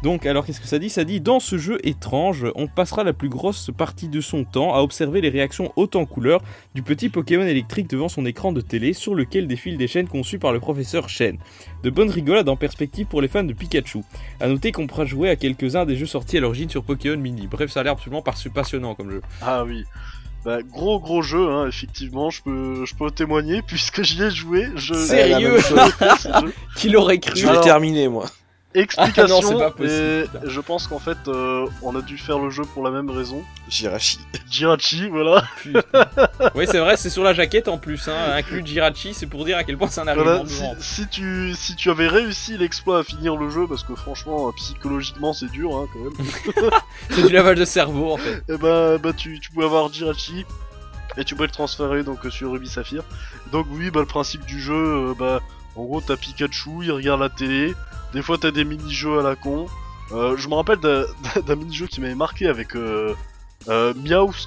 Donc, 0.02 0.26
alors 0.26 0.44
qu'est-ce 0.44 0.60
que 0.60 0.66
ça 0.68 0.78
dit? 0.78 0.90
Ça 0.90 1.04
dit 1.04 1.20
Dans 1.20 1.40
ce 1.40 1.56
jeu 1.58 1.78
étrange, 1.82 2.46
on 2.54 2.66
passera 2.68 3.02
la 3.02 3.12
plus 3.12 3.28
grosse 3.28 3.70
partie 3.76 4.08
de 4.08 4.20
son 4.20 4.44
temps 4.44 4.74
à 4.74 4.80
observer 4.80 5.20
les 5.20 5.30
réactions 5.30 5.72
hautes 5.76 5.96
en 5.96 6.04
couleur 6.04 6.42
du 6.74 6.82
petit 6.82 7.08
Pokémon 7.08 7.44
électrique 7.46 7.88
devant 7.88 8.08
son 8.08 8.24
écran 8.26 8.52
de 8.52 8.60
télé 8.60 8.92
sur 8.92 9.14
lequel 9.14 9.46
défilent 9.48 9.78
des 9.78 9.88
chaînes 9.88 10.06
conçues 10.06 10.38
par 10.38 10.52
le 10.52 10.60
professeur 10.60 11.08
Shen. 11.08 11.38
De 11.82 11.90
bonnes 11.90 12.10
rigolades 12.10 12.48
en 12.48 12.56
perspective 12.56 13.06
pour 13.06 13.20
les 13.22 13.28
fans 13.28 13.42
de 13.42 13.52
Pikachu. 13.52 14.00
A 14.40 14.48
noter 14.48 14.70
qu'on 14.70 14.86
pourra 14.86 15.06
jouer 15.06 15.30
à 15.30 15.36
quelques-uns 15.36 15.86
des 15.86 15.96
jeux 15.96 16.06
sortis 16.06 16.36
à 16.36 16.40
l'origine 16.40 16.68
sur 16.70 16.84
Pokémon 16.84 17.16
Mini. 17.16 17.46
Bref, 17.46 17.70
ça 17.72 17.80
a 17.80 17.82
l'air 17.82 17.92
absolument 17.94 18.22
par- 18.22 18.36
passionnant 18.54 18.94
comme 18.94 19.10
jeu. 19.10 19.22
Ah 19.42 19.64
oui. 19.64 19.84
Bah, 20.44 20.58
gros 20.62 21.00
gros 21.00 21.22
jeu, 21.22 21.50
hein, 21.50 21.66
effectivement, 21.66 22.30
je 22.30 22.42
peux, 22.42 22.84
je 22.84 22.94
peux 22.94 23.10
témoigner 23.10 23.62
puisque 23.66 24.02
j'y 24.04 24.22
ai 24.22 24.30
joué. 24.30 24.68
Je... 24.76 24.94
Sérieux. 24.94 25.56
Qui 26.76 26.90
l'aurait 26.90 27.18
cru? 27.18 27.36
Je 27.36 27.44
l'ai 27.44 27.50
Alors- 27.50 27.64
terminé, 27.64 28.08
moi. 28.08 28.26
Explication. 28.76 29.24
Ah 29.24 29.28
non, 29.28 29.40
c'est 29.40 29.58
pas 29.58 29.70
possible, 29.70 29.94
et 29.94 30.22
putain. 30.24 30.40
je 30.44 30.60
pense 30.60 30.86
qu'en 30.86 30.98
fait, 30.98 31.16
euh, 31.28 31.66
on 31.82 31.96
a 31.96 32.02
dû 32.02 32.18
faire 32.18 32.38
le 32.38 32.50
jeu 32.50 32.62
pour 32.74 32.82
la 32.82 32.90
même 32.90 33.08
raison. 33.08 33.42
Jirachi. 33.68 34.18
Jirachi, 34.50 35.08
voilà. 35.08 35.44
Oui, 36.54 36.66
c'est 36.70 36.78
vrai, 36.78 36.96
c'est 36.96 37.10
sur 37.10 37.22
la 37.22 37.32
jaquette 37.32 37.68
en 37.68 37.78
plus. 37.78 38.08
Hein. 38.08 38.34
Inclus 38.34 38.64
Jirachi, 38.64 39.14
c'est 39.14 39.26
pour 39.26 39.44
dire 39.44 39.56
à 39.56 39.64
quel 39.64 39.76
point 39.78 39.88
c'est 39.88 40.00
un 40.00 40.08
argument 40.08 40.42
Voilà, 40.44 40.74
si, 40.78 41.08
tu 41.08 41.54
si 41.54 41.74
tu 41.74 41.90
avais 41.90 42.06
réussi 42.06 42.56
l'exploit 42.58 42.98
à 42.98 43.02
finir 43.02 43.36
le 43.36 43.50
jeu, 43.50 43.66
parce 43.66 43.82
que 43.82 43.94
franchement, 43.94 44.48
euh, 44.48 44.52
psychologiquement, 44.56 45.32
c'est 45.32 45.50
dur, 45.50 45.74
hein, 45.74 45.86
quand 45.92 46.00
même. 46.00 46.70
C'est 47.10 47.26
du 47.26 47.32
lavage 47.32 47.58
de 47.58 47.64
cerveau 47.64 48.12
en 48.12 48.16
fait. 48.16 48.42
et 48.48 48.56
bah, 48.58 48.98
bah 48.98 49.12
tu, 49.12 49.38
tu 49.40 49.50
pouvais 49.50 49.66
avoir 49.66 49.92
Jirachi 49.92 50.44
et 51.16 51.24
tu 51.24 51.34
pouvais 51.34 51.46
le 51.46 51.52
transférer 51.52 52.02
donc 52.02 52.24
euh, 52.26 52.30
sur 52.30 52.52
Ruby 52.52 52.68
Saphir. 52.68 53.02
Donc 53.52 53.66
oui, 53.70 53.90
bah 53.90 54.00
le 54.00 54.06
principe 54.06 54.44
du 54.44 54.60
jeu, 54.60 54.74
euh, 54.74 55.14
bah 55.18 55.40
en 55.74 55.84
gros 55.84 56.00
t'as 56.00 56.16
Pikachu, 56.16 56.70
il 56.82 56.92
regarde 56.92 57.20
la 57.20 57.28
télé. 57.28 57.74
Des 58.12 58.22
fois 58.22 58.38
t'as 58.38 58.50
des 58.50 58.64
mini-jeux 58.64 59.18
à 59.18 59.22
la 59.22 59.36
con. 59.36 59.66
Euh, 60.12 60.36
je 60.36 60.48
me 60.48 60.54
rappelle 60.54 60.78
d'un 60.80 61.56
mini-jeu 61.56 61.86
qui 61.86 62.00
m'avait 62.00 62.14
marqué 62.14 62.46
avec 62.46 62.76
euh, 62.76 63.14
euh, 63.68 63.92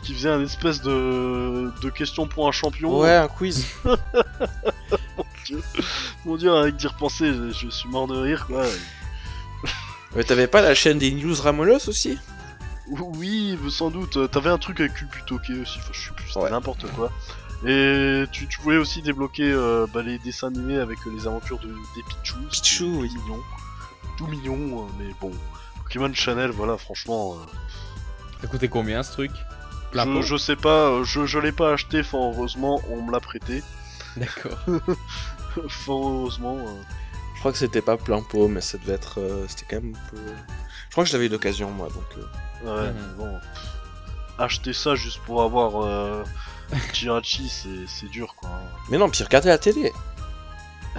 qui 0.04 0.14
faisait 0.14 0.30
un 0.30 0.42
espèce 0.44 0.82
de 0.82 1.72
de 1.82 1.90
question 1.90 2.28
pour 2.28 2.48
un 2.48 2.52
champion. 2.52 3.00
Ouais, 3.00 3.16
un 3.16 3.28
quiz. 3.28 3.66
Mon 6.26 6.36
dieu, 6.36 6.54
avec 6.56 6.76
d'y 6.76 6.88
repenser, 6.88 7.34
je, 7.34 7.52
je 7.52 7.70
suis 7.70 7.90
mort 7.90 8.08
de 8.08 8.16
rire 8.18 8.46
quoi. 8.48 8.64
Mais 10.16 10.24
t'avais 10.24 10.48
pas 10.48 10.62
la 10.62 10.74
chaîne 10.76 10.98
des 10.98 11.12
news 11.12 11.36
Ramolos 11.36 11.88
aussi? 11.88 12.18
Oui, 12.88 13.58
sans 13.70 13.92
doute. 13.92 14.18
Euh, 14.18 14.28
T'avais 14.28 14.50
un 14.50 14.58
truc 14.58 14.80
avec 14.80 14.96
Kubutoke 14.96 15.42
aussi, 15.62 15.78
enfin, 15.80 15.90
je 15.92 16.08
sais 16.08 16.14
plus, 16.16 16.28
c'était 16.28 16.40
Ouais. 16.40 16.50
n'importe 16.50 16.86
quoi. 16.94 17.12
Et 17.66 18.24
tu, 18.32 18.48
tu 18.48 18.60
pouvais 18.60 18.78
aussi 18.78 19.02
débloquer 19.02 19.52
euh, 19.52 19.86
bah, 19.94 20.02
les 20.02 20.18
dessins 20.20 20.48
animés 20.48 20.78
avec 20.80 20.98
euh, 21.06 21.12
les 21.14 21.28
aventures 21.28 21.60
de, 21.60 21.68
des 21.68 22.04
Pichu. 22.04 22.36
Pichu, 22.50 22.84
tout 22.86 23.00
oui. 23.02 23.10
mignon. 23.14 23.40
Tout 24.18 24.28
mignon, 24.28 24.84
euh, 24.86 24.92
mais 24.98 25.10
bon. 25.20 25.32
Pokémon 25.84 26.14
Channel, 26.14 26.52
voilà, 26.52 26.78
franchement. 26.78 27.34
euh, 27.36 27.46
Ça 28.42 28.48
coûtait 28.48 28.70
combien 28.70 29.04
ce 29.04 29.12
truc? 29.12 29.32
Plein 29.92 30.06
je, 30.06 30.10
pot 30.12 30.22
je 30.22 30.38
sais 30.38 30.56
pas, 30.56 30.90
euh, 30.90 31.04
je, 31.04 31.26
je 31.26 31.40
l'ai 31.40 31.52
pas 31.52 31.74
acheté, 31.74 32.04
fort 32.04 32.34
heureusement, 32.34 32.80
on 32.90 33.02
me 33.02 33.12
l'a 33.12 33.20
prêté. 33.20 33.64
D'accord. 34.18 34.58
fort 35.68 36.08
heureusement. 36.10 36.58
euh, 36.60 36.82
Je 37.36 37.40
crois 37.40 37.52
que 37.52 37.58
c'était 37.58 37.82
pas 37.82 37.98
plein 37.98 38.22
pot, 38.22 38.48
mais 38.48 38.62
ça 38.62 38.78
devait 38.78 38.94
être. 38.94 39.20
euh, 39.20 39.46
c'était 39.50 39.66
quand 39.70 39.82
même 39.84 39.96
un 39.96 40.10
peu. 40.12 40.18
Je 40.88 40.92
crois 40.92 41.04
que 41.04 41.10
je 41.10 41.14
l'avais 41.14 41.26
eu 41.26 41.30
d'occasion, 41.30 41.72
moi, 41.72 41.88
donc. 41.90 42.06
euh, 42.18 42.24
Ouais, 42.84 42.90
Mhm. 42.92 42.96
mais 42.96 43.14
bon. 43.24 43.40
Acheter 44.38 44.72
ça 44.74 44.96
juste 44.96 45.20
pour 45.26 45.42
avoir 45.42 45.84
euh, 45.84 46.24
Jirachi, 46.94 47.50
c'est 47.50 47.88
c'est 47.88 48.10
dur 48.10 48.36
quoi. 48.36 48.50
Mais 48.90 48.98
non, 48.98 49.10
puis 49.10 49.24
regardez 49.24 49.50
la 49.50 49.58
télé 49.58 49.92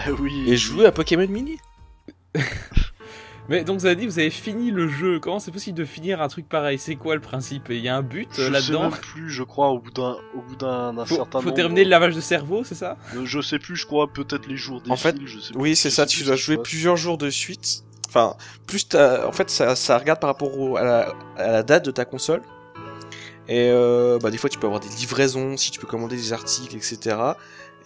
Eh 0.06 0.10
oui. 0.18 0.44
et 0.48 0.56
jouez 0.56 0.86
à 0.86 0.92
Pokémon 0.92 1.26
Mini. 1.28 1.59
Mais 3.48 3.64
donc 3.64 3.80
vous 3.80 3.86
avez 3.86 3.97
dit, 3.97 4.06
vous 4.06 4.20
avez 4.20 4.30
fini 4.30 4.70
le 4.70 4.86
jeu. 4.86 5.18
Comment 5.18 5.40
c'est 5.40 5.51
possible 5.51 5.76
de 5.76 5.84
finir 5.84 6.22
un 6.22 6.28
truc 6.28 6.48
pareil? 6.48 6.78
C'est 6.78 6.94
quoi 6.94 7.16
le 7.16 7.20
principe? 7.20 7.64
Il 7.70 7.78
y 7.80 7.88
a 7.88 7.97
un 7.97 8.02
but 8.02 8.28
Je 8.32 8.42
euh, 8.42 8.44
sais 8.47 8.51
là-dedans 8.52 8.82
même 8.90 8.92
plus, 9.01 9.28
je 9.28 9.42
crois, 9.42 9.70
au 9.70 9.80
bout 9.80 9.90
d'un 9.90 10.16
au 10.36 10.40
bout 10.42 10.55
d'un 10.55 10.94
Faut, 11.05 11.16
certain 11.16 11.40
faut 11.40 11.47
nombre. 11.47 11.56
terminer 11.56 11.82
le 11.82 11.90
lavage 11.90 12.14
de 12.14 12.20
cerveau, 12.20 12.62
c'est 12.62 12.76
ça? 12.76 12.97
Euh, 13.16 13.24
Je 13.24 13.40
sais 13.40 13.59
plus, 13.59 13.74
je 13.74 13.86
crois 13.86 14.06
peut-être 14.12 14.47
les 14.47 14.56
jours 14.56 14.80
des 14.82 14.90
En 14.92 14.97
fait, 14.97 15.16
je 15.24 15.38
sais 15.40 15.52
Oui, 15.56 15.74
c'est 15.74 15.90
je 15.90 15.94
ça, 15.97 16.06
tu 16.06 16.22
dois 16.22 16.36
jouer 16.36 16.59
plusieurs 16.59 16.97
jours 16.97 17.18
de 17.18 17.28
suite. 17.28 17.82
Enfin, 18.09 18.36
plus 18.68 18.86
En 18.94 19.32
fait, 19.32 19.51
ça, 19.51 19.74
ça 19.74 19.98
regarde 19.98 20.20
par 20.20 20.28
rapport 20.30 20.56
au- 20.56 20.76
à, 20.76 20.84
la, 20.84 21.14
à 21.36 21.51
la 21.51 21.62
date 21.64 21.84
de 21.84 21.90
ta 21.90 22.05
console. 22.05 22.42
Et 23.51 23.68
euh, 23.70 24.18
bah, 24.18 24.31
des 24.31 24.39
fois, 24.39 24.48
tu 24.48 24.59
peux 24.59 24.66
avoir 24.68 24.81
des 24.81 24.89
livraisons, 24.89 25.56
si 25.59 25.70
tu 25.72 25.78
peux 25.81 25.86
commander 25.89 26.16
des 26.16 26.32
articles, 26.32 26.74
etc. 26.77 27.16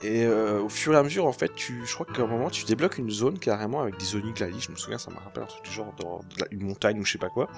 Et 0.03 0.24
euh, 0.24 0.61
au 0.61 0.69
fur 0.69 0.93
et 0.93 0.97
à 0.97 1.03
mesure, 1.03 1.24
en 1.27 1.32
fait, 1.32 1.55
tu, 1.55 1.82
je 1.86 1.95
crois 1.95 2.05
qu'à 2.05 2.23
un 2.23 2.27
moment, 2.27 2.51
tu 2.51 2.65
débloques 2.66 2.99
une 2.99 3.11
zone 3.11 3.39
carrément 3.39 3.81
avec 3.81 3.97
des 3.97 4.15
Onyglali. 4.15 4.61
Je 4.61 4.70
me 4.70 4.77
souviens, 4.77 4.99
ça 4.99 5.11
me 5.11 5.16
rappelle 5.16 5.43
un 5.45 5.47
truc 5.47 5.65
du 5.65 5.70
genre 5.70 5.93
dans 5.99 6.20
une 6.51 6.65
montagne 6.66 7.01
ou 7.01 7.05
je 7.05 7.12
sais 7.12 7.19
pas 7.19 7.31
quoi. 7.31 7.49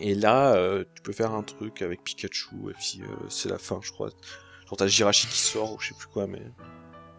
Et 0.00 0.16
là, 0.16 0.54
euh, 0.56 0.84
tu 0.96 1.02
peux 1.02 1.12
faire 1.12 1.32
un 1.32 1.42
truc 1.44 1.80
avec 1.82 2.02
Pikachu, 2.02 2.48
et 2.70 2.72
puis 2.72 3.02
euh, 3.02 3.06
c'est 3.28 3.48
la 3.48 3.58
fin, 3.58 3.78
je 3.80 3.92
crois. 3.92 4.08
Genre, 4.08 4.76
t'as 4.76 4.88
Jirachi 4.88 5.28
qui 5.28 5.38
sort 5.38 5.72
ou 5.74 5.78
je 5.78 5.88
sais 5.90 5.94
plus 5.94 6.08
quoi, 6.08 6.26
mais 6.26 6.42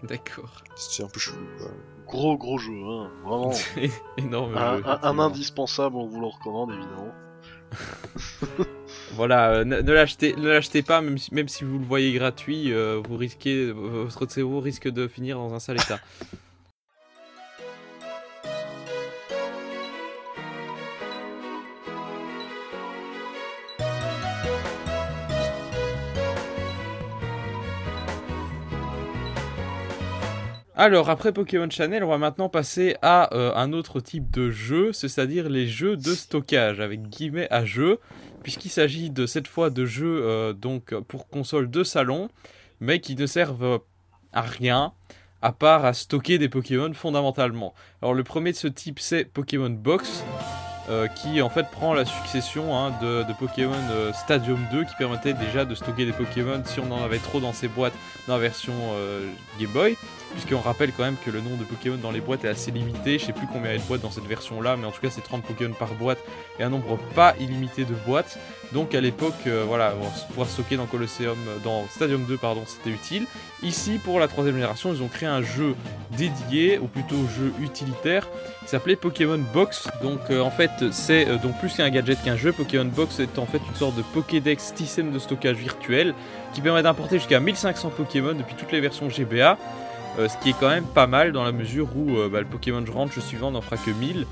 D'accord. 0.03 0.61
c'est 0.75 1.03
un 1.03 1.07
peu 1.07 1.19
chelou, 1.21 1.37
quoi. 1.57 1.71
Gros 2.05 2.37
gros 2.37 2.57
jeu, 2.57 2.73
hein, 2.73 3.09
vraiment. 3.23 3.53
Énorme. 4.17 4.57
un, 4.57 4.77
jeu, 4.77 4.83
un- 4.83 4.89
un 4.89 4.95
effectivement. 4.97 5.23
indispensable, 5.23 5.95
on 5.95 6.07
vous 6.07 6.19
le 6.19 6.27
recommande 6.27 6.71
évidemment. 6.71 7.13
Voilà, 9.15 9.51
euh, 9.51 9.63
ne, 9.63 9.81
ne 9.81 9.91
l'achetez, 9.91 10.81
pas, 10.81 11.01
même 11.01 11.47
si, 11.47 11.63
vous 11.63 11.77
le 11.77 11.85
voyez 11.85 12.13
gratuit, 12.13 12.73
euh, 12.73 12.99
vous 13.07 13.15
risquez, 13.15 13.71
votre 13.71 14.31
cerveau 14.31 14.59
risque 14.59 14.89
de 14.89 15.07
finir 15.07 15.37
dans 15.37 15.53
un 15.53 15.59
sale 15.59 15.77
état. 15.77 15.99
Alors, 30.75 31.11
après 31.11 31.31
Pokémon 31.31 31.69
Channel, 31.69 32.03
on 32.03 32.07
va 32.07 32.17
maintenant 32.17 32.49
passer 32.49 32.95
à 33.03 33.31
euh, 33.35 33.53
un 33.53 33.73
autre 33.73 33.99
type 33.99 34.31
de 34.31 34.49
jeu, 34.49 34.91
c'est-à-dire 34.91 35.47
les 35.47 35.67
jeux 35.67 35.97
de 35.97 36.15
stockage, 36.15 36.79
avec 36.79 37.09
guillemets 37.09 37.47
à 37.51 37.63
jeu, 37.63 37.99
puisqu'il 38.41 38.69
s'agit 38.69 39.11
de 39.11 39.27
cette 39.27 39.47
fois 39.47 39.69
de 39.69 39.85
jeux 39.85 40.23
euh, 40.23 40.51
donc 40.51 40.95
pour 41.01 41.29
console 41.29 41.69
de 41.69 41.83
salon, 41.83 42.29
mais 42.79 42.99
qui 43.01 43.15
ne 43.15 43.27
servent 43.27 43.81
à 44.31 44.41
rien, 44.41 44.93
à 45.43 45.51
part 45.51 45.85
à 45.85 45.93
stocker 45.93 46.39
des 46.39 46.49
Pokémon 46.49 46.91
fondamentalement. 46.95 47.75
Alors, 48.01 48.15
le 48.15 48.23
premier 48.23 48.51
de 48.51 48.57
ce 48.57 48.67
type, 48.67 48.99
c'est 48.99 49.25
Pokémon 49.25 49.69
Box. 49.69 50.23
euh, 50.89 51.07
qui 51.07 51.41
en 51.41 51.49
fait 51.49 51.71
prend 51.71 51.93
la 51.93 52.03
succession 52.03 52.77
hein, 52.77 52.91
de, 53.01 53.23
Pokémon 53.39 53.71
Stadium 54.13 54.59
2 54.69 54.83
qui 54.83 54.95
permettait 54.97 55.31
déjà 55.31 55.63
de 55.63 55.75
stocker 55.75 56.05
des 56.05 56.11
Pokémon 56.11 56.61
si 56.65 56.81
on 56.81 56.91
en 56.91 57.01
avait 57.05 57.19
trop 57.19 57.39
dans 57.39 57.53
ses 57.53 57.69
boîtes 57.69 57.93
dans 58.27 58.33
la 58.33 58.39
version 58.41 58.73
Game 59.61 59.71
Boy 59.71 59.95
puisqu'on 60.33 60.59
rappelle 60.59 60.91
quand 60.91 61.03
même 61.03 61.15
que 61.23 61.31
le 61.31 61.41
nombre 61.41 61.57
de 61.57 61.63
Pokémon 61.63 61.97
dans 61.97 62.11
les 62.11 62.21
boîtes 62.21 62.43
est 62.43 62.49
assez 62.49 62.71
limité, 62.71 63.17
je 63.17 63.25
sais 63.25 63.33
plus 63.33 63.47
combien 63.51 63.71
il 63.71 63.77
y 63.77 63.79
a 63.79 63.81
de 63.81 63.87
boîtes 63.87 64.01
dans 64.01 64.11
cette 64.11 64.25
version 64.25 64.61
là, 64.61 64.75
mais 64.75 64.85
en 64.85 64.91
tout 64.91 65.01
cas 65.01 65.09
c'est 65.09 65.21
30 65.21 65.43
Pokémon 65.43 65.73
par 65.73 65.93
boîte 65.93 66.19
et 66.59 66.63
un 66.63 66.69
nombre 66.69 66.97
pas 67.15 67.35
illimité 67.39 67.85
de 67.85 67.93
boîtes. 68.05 68.37
Donc 68.73 68.95
à 68.95 69.01
l'époque, 69.01 69.35
euh, 69.45 69.63
voilà, 69.67 69.93
pouvoir 70.29 70.47
stocker 70.47 70.77
dans 70.77 70.87
Colosseum, 70.87 71.37
euh, 71.47 71.57
dans 71.63 71.85
Stadium 71.89 72.25
2 72.25 72.37
pardon, 72.37 72.63
c'était 72.65 72.89
utile. 72.89 73.25
Ici 73.61 73.99
pour 74.03 74.19
la 74.19 74.27
troisième 74.27 74.55
génération, 74.55 74.91
ils 74.93 75.03
ont 75.03 75.07
créé 75.07 75.29
un 75.29 75.43
jeu 75.43 75.75
dédié, 76.17 76.79
ou 76.79 76.87
plutôt 76.87 77.15
jeu 77.37 77.53
utilitaire, 77.61 78.27
qui 78.63 78.69
s'appelait 78.69 78.95
Pokémon 78.95 79.39
Box. 79.53 79.87
Donc 80.01 80.19
euh, 80.31 80.41
en 80.41 80.51
fait 80.51 80.71
c'est 80.91 81.25
donc 81.37 81.59
plus 81.59 81.73
qu'un 81.75 81.89
gadget 81.89 82.21
qu'un 82.23 82.37
jeu. 82.37 82.51
Pokémon 82.51 82.85
Box 82.85 83.19
est 83.19 83.37
en 83.37 83.45
fait 83.45 83.61
une 83.69 83.75
sorte 83.75 83.95
de 83.95 84.01
Pokédex 84.01 84.73
système 84.75 85.11
de 85.11 85.19
stockage 85.19 85.57
virtuel 85.57 86.13
qui 86.53 86.61
permet 86.61 86.83
d'importer 86.83 87.17
jusqu'à 87.17 87.39
1500 87.39 87.91
Pokémon 87.95 88.33
depuis 88.33 88.55
toutes 88.55 88.71
les 88.71 88.81
versions 88.81 89.09
GBA. 89.09 89.57
Euh, 90.19 90.27
ce 90.29 90.37
qui 90.37 90.49
est 90.51 90.55
quand 90.59 90.69
même 90.69 90.85
pas 90.85 91.07
mal 91.07 91.31
dans 91.31 91.43
la 91.43 91.51
mesure 91.51 91.87
où 91.95 92.17
euh, 92.17 92.29
bah, 92.29 92.39
le 92.39 92.45
Pokémon 92.45 92.83
Ranch 92.93 93.17
suivant 93.19 93.49
n'en 93.51 93.61
fera 93.61 93.77
que 93.77 93.89
1000. 93.91 94.25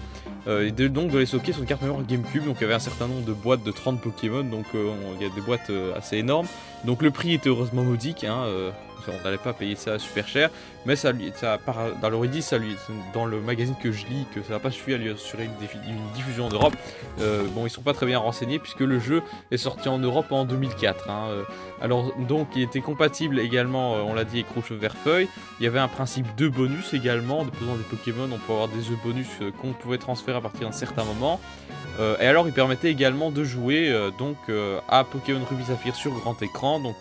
Euh, 0.47 0.67
et 0.67 0.71
donc 0.89 1.11
de 1.11 1.19
les 1.19 1.25
stocker 1.27 1.51
sur 1.53 1.61
une 1.61 1.67
carte 1.67 1.81
mémoire 1.83 2.01
GameCube, 2.03 2.45
donc 2.45 2.57
il 2.59 2.61
y 2.61 2.65
avait 2.65 2.73
un 2.73 2.79
certain 2.79 3.07
nombre 3.07 3.25
de 3.25 3.33
boîtes 3.33 3.63
de 3.63 3.71
30 3.71 4.01
Pokémon, 4.01 4.43
donc 4.43 4.65
on- 4.73 5.15
il 5.19 5.27
y 5.27 5.29
a 5.29 5.33
des 5.33 5.41
boîtes 5.41 5.71
assez 5.95 6.17
énormes. 6.17 6.47
Donc 6.83 7.03
le 7.03 7.11
prix 7.11 7.33
était 7.35 7.49
heureusement 7.49 7.83
modique, 7.83 8.23
hein, 8.23 8.45
on 9.09 9.23
n'allait 9.23 9.37
pas 9.37 9.53
payer 9.53 9.75
ça 9.75 9.99
super 9.99 10.27
cher, 10.27 10.49
mais 10.85 10.95
ça, 10.95 11.11
lui, 11.11 11.31
ça 11.35 11.59
dans 12.01 12.25
dit, 12.25 12.41
ça 12.41 12.57
lui, 12.57 12.75
dans 13.13 13.25
le 13.25 13.39
magazine 13.39 13.75
que 13.81 13.91
je 13.91 14.05
lis, 14.07 14.25
que 14.33 14.41
ça 14.41 14.53
n'a 14.53 14.59
pas 14.59 14.71
suffi 14.71 14.93
à 14.93 14.97
lui 14.97 15.11
assurer 15.11 15.45
une, 15.45 16.13
diffusion 16.15 16.47
en 16.47 16.49
Europe. 16.49 16.75
Euh, 17.19 17.43
bon, 17.53 17.67
ils 17.67 17.69
sont 17.69 17.81
pas 17.81 17.93
très 17.93 18.05
bien 18.05 18.17
renseignés 18.17 18.57
puisque 18.57 18.79
le 18.79 18.99
jeu 18.99 19.21
est 19.51 19.57
sorti 19.57 19.89
en 19.89 19.99
Europe 19.99 20.31
en 20.31 20.45
2004. 20.45 21.09
hein, 21.09 21.27
euh. 21.29 21.43
alors 21.81 22.11
donc 22.27 22.47
il 22.55 22.63
était 22.63 22.81
compatible 22.81 23.39
également, 23.39 23.95
euh, 23.95 24.01
on 24.01 24.13
l'a 24.13 24.23
dit, 24.23 24.39
avec 24.39 24.49
Rouge 24.53 24.71
Verfeuille. 24.71 25.27
Il 25.59 25.63
y 25.63 25.67
avait 25.67 25.79
un 25.79 25.87
principe 25.87 26.35
de 26.35 26.49
bonus 26.49 26.93
également, 26.93 27.45
posant 27.45 27.75
des 27.75 27.83
Pokémon, 27.83 28.27
on 28.31 28.37
peut 28.37 28.53
avoir 28.53 28.67
des 28.67 28.89
œufs 28.89 28.99
bonus 29.03 29.27
qu'on 29.61 29.73
pouvait 29.73 29.99
transférer 29.99 30.37
à 30.37 30.41
partir 30.41 30.67
d'un 30.67 30.73
certain 30.73 31.03
moment. 31.03 31.39
Et 32.19 32.25
alors 32.25 32.47
il 32.47 32.53
permettait 32.53 32.89
également 32.89 33.29
de 33.29 33.43
jouer 33.43 33.93
donc 34.17 34.37
à 34.89 35.03
Pokémon 35.03 35.41
Ruby 35.47 35.65
Saphir 35.65 35.93
sur 35.93 36.11
grand 36.13 36.41
écran, 36.41 36.79
donc 36.79 36.95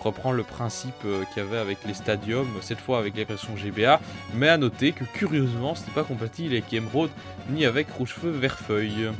reprend 0.00 0.32
le 0.32 0.42
principe 0.42 0.94
euh, 1.04 1.24
qu'il 1.32 1.42
y 1.42 1.46
avait 1.46 1.58
avec 1.58 1.78
les 1.86 1.94
stadiums, 1.94 2.48
cette 2.60 2.80
fois 2.80 2.98
avec 2.98 3.14
les 3.16 3.24
versions 3.24 3.56
GBA, 3.56 4.00
mais 4.34 4.48
à 4.48 4.56
noter 4.56 4.92
que 4.92 5.04
curieusement 5.04 5.74
c'était 5.74 5.92
pas 5.92 6.04
compatible 6.04 6.52
avec 6.52 6.72
Emerald 6.72 7.10
ni 7.50 7.64
avec 7.64 7.90
Rouge 7.90 8.14
Feu 8.20 8.30
Verfeuille. 8.30 9.10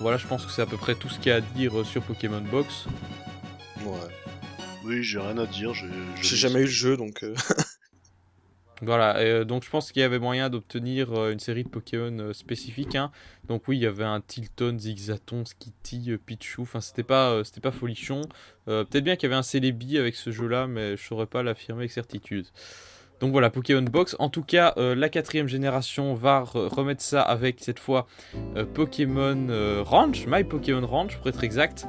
Voilà, 0.00 0.16
je 0.16 0.26
pense 0.26 0.46
que 0.46 0.52
c'est 0.52 0.62
à 0.62 0.66
peu 0.66 0.76
près 0.78 0.94
tout 0.94 1.08
ce 1.08 1.18
qu'il 1.18 1.28
y 1.28 1.32
a 1.32 1.36
à 1.36 1.40
dire 1.40 1.78
euh, 1.78 1.84
sur 1.84 2.02
Pokémon 2.02 2.40
Box. 2.40 2.86
Ouais. 3.84 3.98
Oui, 4.84 5.02
j'ai 5.02 5.18
rien 5.18 5.36
à 5.36 5.46
dire. 5.46 5.74
J'ai 5.74 5.88
J'ai 6.22 6.36
jamais 6.36 6.60
eu 6.60 6.64
le 6.64 6.70
jeu, 6.70 6.96
donc. 6.96 7.22
euh, 7.22 7.34
Voilà, 8.82 9.18
euh, 9.18 9.44
donc 9.44 9.64
je 9.64 9.70
pense 9.70 9.92
qu'il 9.92 10.00
y 10.00 10.04
avait 10.04 10.18
moyen 10.18 10.48
d'obtenir 10.48 11.12
euh, 11.12 11.32
une 11.32 11.38
série 11.38 11.64
de 11.64 11.68
Pokémon 11.68 12.16
euh, 12.18 12.32
spécifiques. 12.32 12.94
hein. 12.94 13.10
Donc 13.48 13.68
oui, 13.68 13.76
il 13.76 13.82
y 13.82 13.86
avait 13.86 14.04
un 14.04 14.20
Tilton, 14.20 14.78
Zigzaton, 14.78 15.44
Skitty, 15.44 16.12
Pichu, 16.24 16.62
enfin 16.62 16.80
c'était 16.80 17.02
pas, 17.02 17.42
folichon. 17.72 18.22
Peut-être 18.66 19.02
bien 19.04 19.16
qu'il 19.16 19.28
y 19.28 19.32
avait 19.32 19.38
un 19.38 19.42
Celebi 19.42 19.98
avec 19.98 20.14
ce 20.14 20.30
jeu-là, 20.30 20.66
mais 20.68 20.96
je 20.96 21.02
saurais 21.04 21.26
pas 21.26 21.42
l'affirmer 21.42 21.80
avec 21.80 21.90
certitude. 21.90 22.46
Donc 23.18 23.32
voilà, 23.32 23.50
Pokémon 23.50 23.82
Box. 23.82 24.14
En 24.20 24.28
tout 24.30 24.42
cas, 24.44 24.72
la 24.76 25.08
quatrième 25.08 25.48
génération 25.48 26.14
va 26.14 26.42
re- 26.44 26.68
remettre 26.68 27.02
ça 27.02 27.20
avec 27.22 27.56
cette 27.58 27.80
fois 27.80 28.06
Pokémon 28.74 29.82
Ranch, 29.84 30.26
My 30.28 30.44
Pokémon 30.44 30.86
Ranch 30.86 31.16
pour 31.18 31.26
être 31.28 31.42
exact, 31.42 31.86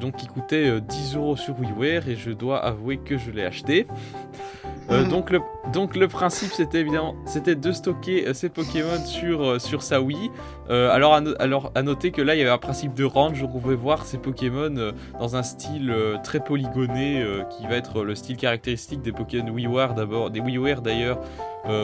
donc 0.00 0.16
qui 0.16 0.26
coûtait 0.26 0.68
euh, 0.68 0.80
10 0.80 1.16
euros 1.16 1.36
sur 1.36 1.58
WiiWare 1.58 2.08
et 2.08 2.16
je 2.16 2.30
dois 2.30 2.58
avouer 2.64 2.98
que 2.98 3.16
je 3.16 3.30
l'ai 3.30 3.44
acheté. 3.44 3.86
Euh, 4.90 5.04
donc, 5.04 5.30
le, 5.30 5.40
donc 5.72 5.96
le 5.96 6.06
principe 6.06 6.52
c'était 6.52 6.80
évidemment 6.80 7.16
c'était 7.26 7.56
de 7.56 7.72
stocker 7.72 8.28
euh, 8.28 8.34
ces 8.34 8.48
Pokémon 8.48 9.04
sur, 9.04 9.42
euh, 9.42 9.58
sur 9.58 9.82
sa 9.82 10.00
Wii. 10.00 10.30
Euh, 10.70 10.90
alors, 10.90 11.14
à 11.14 11.20
no- 11.20 11.34
alors 11.38 11.70
à 11.74 11.82
noter 11.82 12.10
que 12.10 12.20
là 12.22 12.34
il 12.34 12.38
y 12.38 12.42
avait 12.42 12.50
un 12.50 12.58
principe 12.58 12.94
de 12.94 13.04
range, 13.04 13.42
on 13.42 13.48
pouvait 13.48 13.74
voir 13.76 14.04
ces 14.04 14.18
Pokémon 14.18 14.74
euh, 14.76 14.92
dans 15.20 15.36
un 15.36 15.42
style 15.42 15.90
euh, 15.90 16.16
très 16.24 16.40
polygoné 16.40 17.24
qui 17.50 17.66
va 17.66 17.76
être 17.76 18.02
le 18.02 18.14
style 18.14 18.36
caractéristique 18.36 19.02
des 19.02 19.12
Pokémon 19.12 19.48
WiiWare 19.50 19.94
d'abord, 19.94 20.30
des 20.30 20.40
WiiWare 20.40 20.82
d'ailleurs, 20.82 21.20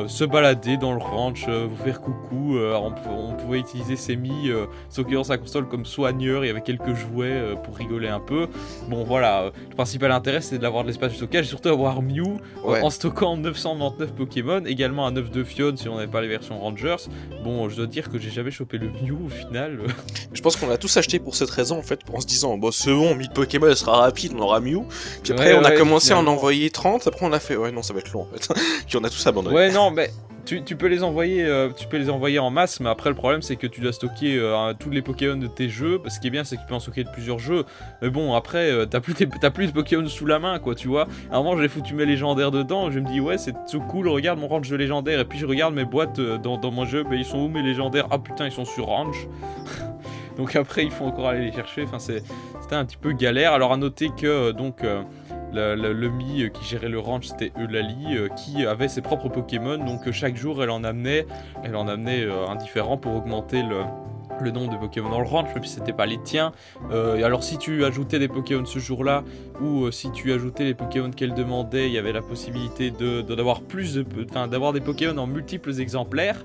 se 0.07 0.25
balader 0.25 0.77
dans 0.77 0.93
le 0.93 1.01
ranch, 1.03 1.49
vous 1.49 1.77
faire 1.85 2.01
coucou. 2.01 2.57
on, 2.57 2.93
pou- 2.93 3.01
on 3.11 3.35
pouvait 3.35 3.59
utiliser 3.59 3.97
ses 3.97 4.15
mi 4.15 4.49
stockés 4.91 5.15
dans 5.15 5.25
sa 5.25 5.39
console 5.39 5.67
comme 5.67 5.85
soigneur. 5.85 6.45
Il 6.45 6.47
y 6.47 6.51
avait 6.51 6.61
quelques 6.61 6.95
jouets 6.95 7.43
pour 7.65 7.77
rigoler 7.77 8.07
un 8.09 8.21
peu. 8.21 8.47
Bon, 8.89 9.03
voilà. 9.03 9.51
le 9.71 9.75
principal 9.75 10.13
intérêt, 10.13 10.41
c'est 10.41 10.59
d'avoir 10.59 10.85
de 10.85 10.89
l'espace 10.89 11.11
de 11.11 11.17
stockage 11.17 11.47
et 11.47 11.49
surtout 11.49 11.69
avoir 11.71 12.01
Mew 12.01 12.37
Ouais. 12.65 12.81
en 12.81 12.91
stockant 12.91 13.37
999 13.37 14.13
Pokémon. 14.15 14.63
Également 14.67 15.05
un 15.05 15.17
œuf 15.17 15.33
de 15.33 15.43
Fion 15.43 15.73
si 15.77 15.89
on 15.89 15.97
n'avait 15.97 16.07
pas 16.11 16.21
les 16.21 16.29
versions 16.29 16.61
Rangers. 16.61 17.09
Bon, 17.43 17.69
je 17.69 17.75
dois 17.77 17.87
dire 17.87 18.09
que 18.09 18.19
j'ai 18.19 18.31
jamais 18.31 18.53
chopé 18.53 18.72
le 18.79 18.89
Mew 18.89 19.27
au 19.27 19.29
final. 19.29 19.79
Je 20.33 20.41
pense 20.41 20.57
qu'on 20.57 20.67
l'a 20.69 20.79
tous 20.79 20.97
acheté 20.97 21.19
pour 21.19 21.35
cette 21.35 21.51
raison 21.51 21.79
en 21.79 21.83
fait, 21.83 22.01
en 22.13 22.21
se 22.21 22.27
disant 22.27 22.57
bon 22.57 22.71
c'est 22.71 22.93
bon, 22.93 23.15
1000 23.15 23.31
Pokémon 23.31 23.67
elle 23.69 23.77
sera 23.77 23.97
rapide, 23.99 24.33
on 24.37 24.41
aura 24.41 24.61
Mew. 24.61 24.85
Puis 25.23 25.33
après 25.33 25.53
Ouais, 25.53 25.59
on 25.59 25.65
a 25.65 25.71
ouais, 25.71 25.77
commencé 25.77 26.13
à 26.13 26.19
en 26.19 26.27
envoyer 26.27 26.71
30, 26.71 27.07
après 27.07 27.27
on 27.27 27.33
a 27.33 27.41
fait 27.41 27.57
ouais 27.57 27.73
non 27.73 27.83
ça 27.83 27.93
va 27.93 28.01
être 28.01 28.13
long 28.13 28.23
en 28.23 28.29
fait. 28.33 28.49
Puis 28.87 28.97
on 28.97 29.05
a 29.05 29.11
tous 29.11 29.27
abandonné. 29.27 29.55
Ouais, 29.55 29.71
non, 29.71 29.91
mais 29.91 30.11
tu, 30.45 30.77
peux 30.77 30.87
les 30.87 31.03
envoyer, 31.03 31.45
euh, 31.45 31.71
tu 31.71 31.87
peux 31.87 31.97
les 31.97 32.11
envoyer 32.11 32.39
en 32.39 32.51
masse, 32.51 32.81
mais 32.81 32.89
après 32.89 33.11
le 33.11 33.17
problème 33.17 33.43
c'est 33.43 33.57
que 33.57 33.67
tu 33.67 33.81
dois 33.81 33.93
stocker 33.93 34.37
euh, 34.39 34.73
tous 34.79 34.91
les 34.91 35.03
Pokémon 35.03 35.37
de 35.37 35.47
tes 35.47 35.69
jeux. 35.69 36.01
Ce 36.09 36.21
qui 36.21 36.27
est 36.27 36.31
bien, 36.31 36.45
c'est 36.45 36.57
que 36.57 36.63
tu 36.63 36.67
peux 36.67 36.75
en 36.75 36.81
stocker 36.81 37.05
de 37.05 37.11
plusieurs 37.11 37.39
jeux. 37.39 37.65
Mais 38.01 38.11
bon, 38.11 38.35
après, 38.35 38.71
euh, 38.71 38.87
t'as 38.87 39.01
plus, 39.01 39.15
t'as 39.15 39.51
plus 39.51 39.69
de 39.69 39.73
Pokémon 39.73 40.07
sous 40.07 40.27
la 40.27 40.39
main, 40.39 40.59
quoi, 40.59 40.75
tu 40.75 40.89
vois. 40.89 41.07
À 41.31 41.37
un 41.37 41.43
moment, 41.43 41.61
j'ai 41.61 41.69
foutu 41.69 41.95
mes 41.95 42.07
légendaires 42.07 42.51
dedans. 42.51 42.91
Je 42.91 42.99
me 42.99 43.07
dis, 43.07 43.21
ouais, 43.21 43.39
c'est 43.39 43.55
tout 43.71 43.81
cool. 43.81 44.09
Regarde 44.09 44.39
mon 44.39 44.49
range 44.49 44.69
de 44.69 44.77
légendaires. 44.77 45.21
Et 45.21 45.25
puis 45.25 45.39
je 45.39 45.47
regarde 45.47 45.75
mes 45.75 45.85
boîtes 45.85 46.21
dans, 46.21 46.59
dans 46.59 46.71
mon 46.71 46.85
jeu. 46.85 47.05
Mais 47.09 47.19
ils 47.19 47.25
sont 47.25 47.39
où 47.39 47.49
mes 47.49 47.63
légendaires? 47.63 48.09
Ah 48.11 48.19
putain, 48.19 48.47
ils 48.47 48.53
sont 48.53 48.65
sur 48.65 48.87
range. 48.87 49.29
donc 50.37 50.57
après, 50.57 50.85
il 50.85 50.91
faut 50.91 51.05
encore 51.05 51.29
aller 51.29 51.47
les 51.47 51.53
chercher. 51.53 51.85
Enfin, 51.85 51.99
c'était 51.99 52.75
un 52.75 52.85
petit 52.85 52.97
peu 52.97 53.13
galère. 53.13 53.53
Alors 53.53 53.73
à 53.73 53.77
noter 53.77 54.11
que 54.17 54.51
donc. 54.53 54.85
Le, 55.53 56.09
Mi 56.09 56.43
euh, 56.43 56.49
qui 56.49 56.65
gérait 56.65 56.89
le 56.89 56.99
ranch, 56.99 57.27
c'était 57.27 57.53
Eulalie, 57.59 58.17
euh, 58.17 58.29
qui 58.29 58.65
avait 58.67 58.89
ses 58.89 59.03
propres 59.03 59.29
Pokémon. 59.29 59.79
Donc 59.79 60.07
euh, 60.07 60.13
chaque 60.13 60.37
jour, 60.37 60.63
elle 60.63 60.71
en 60.71 60.85
amenait, 60.85 61.27
elle 61.63 61.77
en 61.77 61.89
amenait 61.89 62.27
un 62.31 62.57
différent 62.57 62.97
pour 62.97 63.15
augmenter 63.15 63.63
le, 63.63 63.83
le 64.41 64.51
nombre 64.51 64.73
de 64.73 64.79
Pokémon 64.79 65.11
dans 65.11 65.21
le 65.21 65.27
ranch, 65.27 65.49
même 65.55 65.65
si 65.65 65.75
c'était 65.75 65.93
pas 65.93 66.07
les 66.07 66.19
tiens. 66.23 66.53
Euh, 66.91 67.23
alors 67.25 67.43
si 67.43 67.59
tu 67.59 67.85
ajoutais 67.85 68.19
des 68.19 68.29
Pokémon 68.29 68.65
ce 68.65 68.79
jour-là, 68.79 69.25
ou 69.61 69.85
euh, 69.85 69.91
si 69.91 70.11
tu 70.13 70.33
ajoutais 70.33 70.65
les 70.65 70.75
Pokémon 70.75 71.11
qu'elle 71.11 71.35
demandait, 71.35 71.87
il 71.87 71.93
y 71.93 71.99
avait 71.99 72.13
la 72.13 72.23
possibilité 72.23 72.91
d'avoir 72.91 73.63
plus 73.63 73.95
de, 73.95 74.05
d'avoir 74.47 74.73
des 74.73 74.81
Pokémon 74.81 75.17
en 75.19 75.27
multiples 75.27 75.81
exemplaires. 75.81 76.45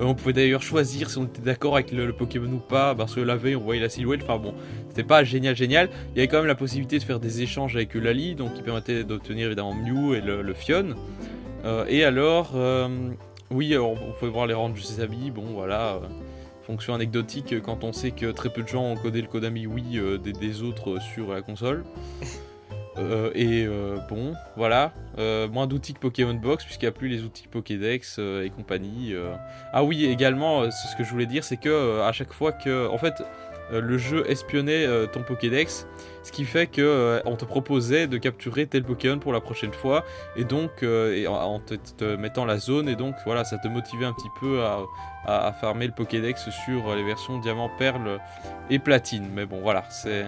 Euh, 0.00 0.04
on 0.04 0.14
pouvait 0.14 0.32
d'ailleurs 0.32 0.62
choisir 0.62 1.10
si 1.10 1.18
on 1.18 1.24
était 1.24 1.42
d'accord 1.42 1.74
avec 1.74 1.92
le, 1.92 2.12
Pokémon 2.12 2.52
ou 2.52 2.58
pas, 2.58 2.94
parce 2.94 3.14
que 3.14 3.20
la 3.20 3.36
veille 3.36 3.56
on 3.56 3.62
voyait 3.62 3.80
la 3.80 3.88
silhouette. 3.88 4.20
Enfin 4.22 4.38
bon, 4.38 4.54
c'était 4.88 5.04
pas 5.04 5.24
génial, 5.24 5.56
génial. 5.56 5.90
Il 6.14 6.18
y 6.18 6.20
avait 6.20 6.28
quand 6.28 6.38
même 6.38 6.46
la 6.46 6.54
possibilité 6.54 6.98
de 6.98 7.04
faire 7.04 7.20
des 7.20 7.42
échanges 7.42 7.76
avec 7.76 7.94
Eulalie, 7.94 8.34
donc 8.34 8.54
qui 8.54 8.62
permettait 8.62 9.04
d'obtenir 9.04 9.46
évidemment 9.46 9.74
Mew 9.74 10.14
et 10.14 10.20
le, 10.20 10.42
le 10.42 10.54
Fion. 10.54 10.94
Et 11.88 12.02
alors, 12.02 12.56
oui, 13.52 13.76
on, 13.78 13.94
pouvait 14.18 14.32
voir 14.32 14.46
les 14.46 14.54
ranges 14.54 14.80
de 14.80 14.84
ses 14.84 15.00
amis, 15.00 15.30
bon 15.30 15.44
voilà. 15.52 16.00
Fonction 16.62 16.94
anecdotique 16.94 17.60
quand 17.62 17.84
on 17.84 17.92
sait 17.92 18.10
que 18.10 18.30
très 18.30 18.50
peu 18.50 18.62
de 18.62 18.68
gens 18.68 18.84
ont 18.84 18.96
codé 18.96 19.20
le 19.20 19.28
code 19.28 19.44
ami 19.44 19.66
oui 19.66 19.84
euh, 19.96 20.18
des, 20.18 20.32
des 20.32 20.62
autres 20.62 20.90
euh, 20.90 21.00
sur 21.00 21.32
la 21.32 21.42
console. 21.42 21.84
Euh, 22.98 23.30
et 23.34 23.64
euh, 23.64 23.96
bon, 24.10 24.34
voilà. 24.54 24.92
Moins 25.16 25.66
d'outils 25.66 25.94
que 25.94 25.98
Pokémon 25.98 26.34
Box, 26.34 26.62
puisqu'il 26.62 26.84
n'y 26.84 26.90
a 26.90 26.92
plus 26.92 27.08
les 27.08 27.22
outils 27.22 27.48
Pokédex 27.48 28.18
et 28.18 28.50
compagnie. 28.54 29.14
Ah 29.72 29.82
oui, 29.82 30.04
également, 30.04 30.70
ce 30.70 30.96
que 30.98 31.02
je 31.02 31.10
voulais 31.10 31.24
dire, 31.24 31.42
c'est 31.42 31.56
que 31.56 32.02
à 32.02 32.12
chaque 32.12 32.34
fois 32.34 32.52
que. 32.52 32.86
En 32.88 32.98
fait, 32.98 33.22
le 33.80 33.98
jeu 33.98 34.28
espionnait 34.30 34.84
euh, 34.86 35.06
ton 35.06 35.22
Pokédex, 35.22 35.86
ce 36.22 36.32
qui 36.32 36.44
fait 36.44 36.66
que 36.66 36.82
euh, 36.82 37.20
on 37.24 37.36
te 37.36 37.44
proposait 37.44 38.06
de 38.06 38.18
capturer 38.18 38.66
tel 38.66 38.84
Pokémon 38.84 39.18
pour 39.18 39.32
la 39.32 39.40
prochaine 39.40 39.72
fois, 39.72 40.04
et 40.36 40.44
donc 40.44 40.82
euh, 40.82 41.14
et 41.14 41.26
en, 41.26 41.58
te, 41.60 41.74
te 41.74 42.16
mettant 42.16 42.44
la 42.44 42.58
zone, 42.58 42.88
et 42.88 42.96
donc 42.96 43.14
voilà, 43.24 43.44
ça 43.44 43.58
te 43.58 43.68
motivait 43.68 44.04
un 44.06 44.12
petit 44.12 44.30
peu 44.40 44.62
à, 44.62 44.80
à, 45.24 45.46
à 45.48 45.52
farmer 45.52 45.86
le 45.86 45.92
Pokédex 45.92 46.50
sur 46.64 46.90
euh, 46.90 46.96
les 46.96 47.04
versions 47.04 47.38
Diamant, 47.38 47.70
Perle 47.78 48.18
et 48.70 48.78
Platine. 48.78 49.28
Mais 49.34 49.46
bon, 49.46 49.60
voilà, 49.62 49.84
c'est 49.90 50.26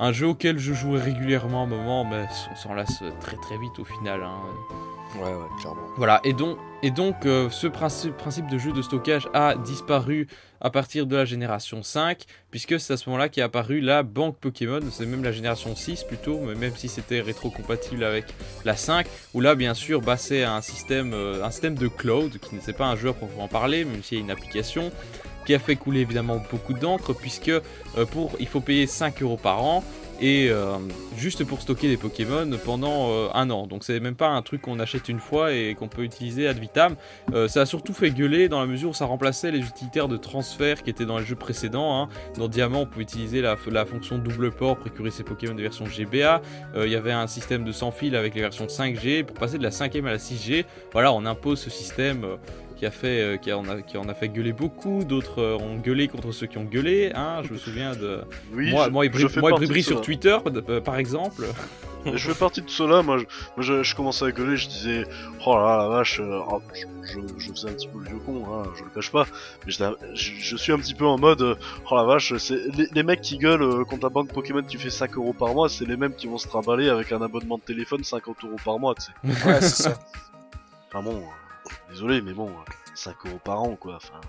un 0.00 0.12
jeu 0.12 0.28
auquel 0.28 0.58
je 0.58 0.72
jouais 0.72 1.00
régulièrement 1.00 1.62
à 1.62 1.64
un 1.64 1.68
moment, 1.68 2.04
mais 2.04 2.24
on 2.52 2.56
s'en 2.56 2.74
lasse 2.74 3.02
très 3.20 3.36
très 3.38 3.58
vite 3.58 3.78
au 3.78 3.84
final. 3.84 4.22
hein. 4.22 4.38
Ouais 5.16 5.22
ouais 5.24 5.48
clairement. 5.60 5.80
Voilà, 5.96 6.20
et 6.22 6.34
donc, 6.34 6.58
et 6.82 6.90
donc 6.90 7.26
euh, 7.26 7.50
ce 7.50 7.66
principe, 7.66 8.48
de 8.50 8.58
jeu 8.58 8.72
de 8.72 8.82
stockage 8.82 9.28
a 9.34 9.56
disparu 9.56 10.28
à 10.60 10.70
partir 10.70 11.06
de 11.06 11.16
la 11.16 11.24
génération 11.24 11.82
5, 11.82 12.24
puisque 12.50 12.78
c'est 12.80 12.92
à 12.92 12.96
ce 12.96 13.08
moment-là 13.08 13.28
qu'est 13.28 13.42
apparue 13.42 13.80
la 13.80 14.02
banque 14.02 14.36
Pokémon, 14.38 14.80
c'est 14.90 15.06
même 15.06 15.22
la 15.22 15.32
génération 15.32 15.74
6 15.74 16.04
plutôt, 16.04 16.40
mais 16.40 16.54
même 16.54 16.72
si 16.76 16.88
c'était 16.88 17.20
rétro-compatible 17.20 18.04
avec 18.04 18.26
la 18.64 18.76
5, 18.76 19.06
où 19.34 19.40
là 19.40 19.54
bien 19.54 19.74
sûr 19.74 20.00
bah, 20.00 20.16
c'est 20.16 20.44
un 20.44 20.60
système, 20.60 21.12
euh, 21.14 21.44
un 21.44 21.50
système 21.50 21.74
de 21.74 21.88
cloud, 21.88 22.38
qui 22.38 22.54
n'est 22.54 22.72
pas 22.72 22.86
un 22.86 22.96
jeu 22.96 23.10
à 23.10 23.12
proprement 23.12 23.48
parler, 23.48 23.84
même 23.84 24.02
s'il 24.02 24.18
y 24.18 24.20
a 24.20 24.24
une 24.24 24.30
application, 24.30 24.90
qui 25.46 25.54
a 25.54 25.58
fait 25.58 25.76
couler 25.76 26.00
évidemment 26.00 26.42
beaucoup 26.50 26.74
d'encre, 26.74 27.14
puisque 27.14 27.48
euh, 27.48 27.62
pour, 28.10 28.32
il 28.38 28.46
faut 28.46 28.60
payer 28.60 28.86
5 28.86 29.22
euros 29.22 29.38
par 29.38 29.62
an, 29.62 29.82
et 30.20 30.48
euh, 30.50 30.78
juste 31.16 31.44
pour 31.44 31.60
stocker 31.60 31.88
des 31.88 31.96
Pokémon 31.96 32.48
pendant 32.64 33.10
euh, 33.10 33.28
un 33.34 33.50
an. 33.50 33.66
Donc 33.66 33.84
c'est 33.84 34.00
même 34.00 34.14
pas 34.14 34.28
un 34.28 34.42
truc 34.42 34.62
qu'on 34.62 34.80
achète 34.80 35.08
une 35.08 35.20
fois 35.20 35.52
et 35.52 35.74
qu'on 35.74 35.88
peut 35.88 36.02
utiliser 36.02 36.48
ad 36.48 36.58
vitam. 36.58 36.96
Euh, 37.32 37.48
ça 37.48 37.62
a 37.62 37.66
surtout 37.66 37.92
fait 37.92 38.10
gueuler 38.10 38.48
dans 38.48 38.60
la 38.60 38.66
mesure 38.66 38.90
où 38.90 38.94
ça 38.94 39.04
remplaçait 39.04 39.50
les 39.50 39.60
utilitaires 39.60 40.08
de 40.08 40.16
transfert 40.16 40.82
qui 40.82 40.90
étaient 40.90 41.06
dans 41.06 41.18
les 41.18 41.24
jeux 41.24 41.36
précédents. 41.36 42.02
hein. 42.02 42.08
Dans 42.36 42.48
Diamant, 42.48 42.82
on 42.82 42.86
pouvait 42.86 43.02
utiliser 43.02 43.40
la, 43.40 43.56
fonction 43.86 44.18
double 44.18 44.50
port 44.50 44.76
pour 44.76 44.88
écurer 44.88 45.10
ses 45.10 45.22
Pokémon 45.22 45.54
des 45.54 45.62
versions 45.62 45.86
GBA. 45.86 46.42
Il 46.76 46.90
y 46.90 46.96
avait 46.96 47.12
un 47.12 47.26
système 47.26 47.64
de 47.64 47.72
sans 47.72 47.90
fil 47.90 48.16
avec 48.16 48.34
les 48.34 48.40
versions 48.40 48.66
5G. 48.66 49.24
Pour 49.24 49.36
passer 49.36 49.58
de 49.58 49.62
la 49.62 49.70
5ème 49.70 50.06
à 50.06 50.10
la 50.10 50.18
6G, 50.18 50.64
voilà, 50.92 51.12
on 51.12 51.24
impose 51.26 51.60
ce 51.60 51.70
système. 51.70 52.26
Euh, 52.78 52.80
qui 52.80 52.86
a 52.86 52.90
fait, 52.90 53.20
euh, 53.20 53.36
qui, 53.36 53.52
en 53.52 53.68
a, 53.68 53.82
qui 53.82 53.96
en 53.96 54.08
a 54.08 54.14
fait 54.14 54.28
gueuler 54.28 54.52
beaucoup, 54.52 55.04
d'autres 55.04 55.40
euh, 55.42 55.56
ont 55.58 55.76
gueulé 55.76 56.08
contre 56.08 56.32
ceux 56.32 56.46
qui 56.46 56.58
ont 56.58 56.64
gueulé, 56.64 57.12
hein, 57.14 57.42
je 57.44 57.52
me 57.52 57.58
souviens 57.58 57.94
de... 57.94 58.20
Oui, 58.52 58.70
moi, 58.70 58.86
je, 58.86 58.90
moi, 58.90 59.06
et 59.06 59.08
Bri- 59.08 59.40
moi 59.40 59.50
et 59.50 59.54
Bribri 59.54 59.82
sur. 59.82 60.00
Twitter, 60.00 60.36
euh, 60.68 60.80
par 60.80 60.96
exemple. 60.96 61.44
Je 62.06 62.16
fais 62.30 62.38
partie 62.38 62.62
de 62.62 62.70
cela, 62.70 63.02
moi 63.02 63.18
je, 63.18 63.24
moi, 63.56 63.66
je, 63.66 63.82
je 63.82 63.94
commençais 63.96 64.24
à 64.24 64.30
gueuler, 64.30 64.56
je 64.56 64.68
disais 64.68 65.04
Oh 65.44 65.56
là 65.56 65.76
la 65.78 65.88
vache, 65.88 66.20
euh, 66.20 66.40
oh, 66.48 66.62
je, 66.72 66.86
je, 67.12 67.18
je 67.38 67.50
faisais 67.50 67.68
un 67.68 67.72
petit 67.72 67.88
peu 67.88 67.98
le 67.98 68.04
vieux 68.08 68.18
con, 68.24 68.44
hein, 68.48 68.62
je 68.78 68.84
le 68.84 68.90
cache 68.90 69.10
pas, 69.10 69.26
mais 69.66 69.72
je, 70.14 70.56
suis 70.56 70.72
un 70.72 70.78
petit 70.78 70.94
peu 70.94 71.04
en 71.04 71.18
mode 71.18 71.42
euh, 71.42 71.54
Oh 71.90 71.96
la 71.96 72.04
vache, 72.04 72.32
c'est 72.38 72.56
les, 72.76 72.86
les 72.92 73.02
mecs 73.02 73.20
qui 73.20 73.36
gueulent 73.36 73.62
euh, 73.62 73.84
contre 73.84 74.04
la 74.04 74.10
banque 74.10 74.32
Pokémon 74.32 74.62
qui 74.62 74.76
fait 74.76 74.90
5 74.90 75.16
euros 75.16 75.32
par 75.32 75.52
mois, 75.54 75.68
c'est 75.68 75.84
les 75.86 75.96
mêmes 75.96 76.14
qui 76.14 76.28
vont 76.28 76.38
se 76.38 76.46
trimballer 76.46 76.88
avec 76.88 77.10
un 77.10 77.20
abonnement 77.20 77.58
de 77.58 77.62
téléphone 77.64 78.04
50 78.04 78.44
euros 78.44 78.56
par 78.64 78.78
mois, 78.78 78.94
tu 78.94 79.02
sais. 79.02 79.46
Ouais 79.48 79.60
c'est 79.60 79.82
ça. 79.82 79.98
Enfin 80.88 81.02
bon, 81.02 81.16
euh, 81.16 81.20
désolé, 81.90 82.20
mais 82.22 82.32
bon, 82.32 82.48
euh, 82.48 82.70
5 82.94 83.14
euros 83.26 83.38
par 83.42 83.62
an 83.62 83.76
quoi, 83.76 83.96
enfin. 83.96 84.20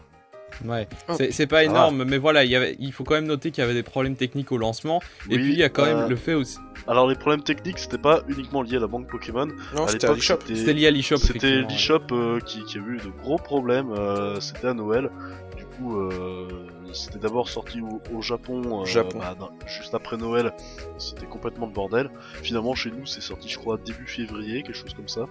Ouais, 0.66 0.88
Oh, 1.08 1.14
c'est 1.16 1.32
c'est 1.32 1.48
pas 1.48 1.64
énorme, 1.64 2.04
mais 2.06 2.18
voilà, 2.18 2.44
il, 2.44 2.50
y 2.52 2.56
avait, 2.56 2.76
il 2.80 2.92
faut 2.92 3.04
quand 3.04 3.14
même 3.14 3.28
noter 3.28 3.52
qu'il 3.52 3.62
y 3.62 3.66
avait 3.66 3.76
des 3.76 3.84
problèmes 3.84 4.16
techniques 4.16 4.52
au 4.52 4.58
lancement. 4.58 5.00
et 5.30 5.36
puis 5.38 5.54
il 5.54 5.58
y 5.60 5.64
a 5.64 5.70
quand 5.70 5.84
euh, 5.86 6.00
même 6.02 6.10
le 6.10 6.16
fait 6.16 6.34
aussi. 6.34 6.58
Alors 6.88 7.08
les 7.08 7.16
problèmes 7.16 7.44
techniques, 7.44 7.78
c'était 7.80 8.00
pas 8.00 8.24
uniquement 8.28 8.62
lié 8.64 8.78
à 8.78 8.80
la 8.80 8.88
banque 8.88 9.08
Pokémon, 9.08 9.46
Non 9.76 9.86
à 9.86 9.88
c'était 9.88 10.06
à 10.08 10.14
l'époque 10.14 10.18
l'eShop. 10.18 10.40
C'était 10.48 10.74
lié 10.74 10.88
à 10.88 10.92
l'eShop. 10.92 11.18
C'était 11.18 11.62
l'eShop 11.62 12.02
euh, 12.12 12.40
qui, 12.42 12.64
qui 12.66 12.78
a 12.78 12.82
eu 12.82 12.98
de 12.98 13.10
gros 13.22 13.38
problèmes, 13.38 13.92
euh, 13.92 14.40
c'était 14.40 14.68
à 14.68 14.74
Noël. 14.74 15.10
Du 15.56 15.66
coup, 15.66 15.98
euh, 15.98 16.48
c'était 16.94 17.20
d'abord 17.20 17.48
sorti 17.48 17.80
au, 17.82 18.02
au 18.14 18.22
Japon, 18.22 18.82
euh, 18.82 18.86
Japon. 18.86 19.20
bah, 19.20 19.36
non, 19.40 19.50
juste 19.68 19.94
après 19.94 20.18
Noël, 20.18 20.54
c'était 20.98 21.26
complètement 21.28 21.68
le 21.68 21.72
bordel. 21.74 22.10
Finalement, 22.42 22.76
chez 22.76 22.92
nous, 22.92 23.06
c'est 23.06 23.22
sorti, 23.22 23.48
je 23.48 23.58
crois, 23.58 23.78
début 23.78 24.08
février, 24.08 24.64
quelque 24.64 24.76
chose 24.76 24.94
comme 24.94 25.08
ça. 25.08 25.26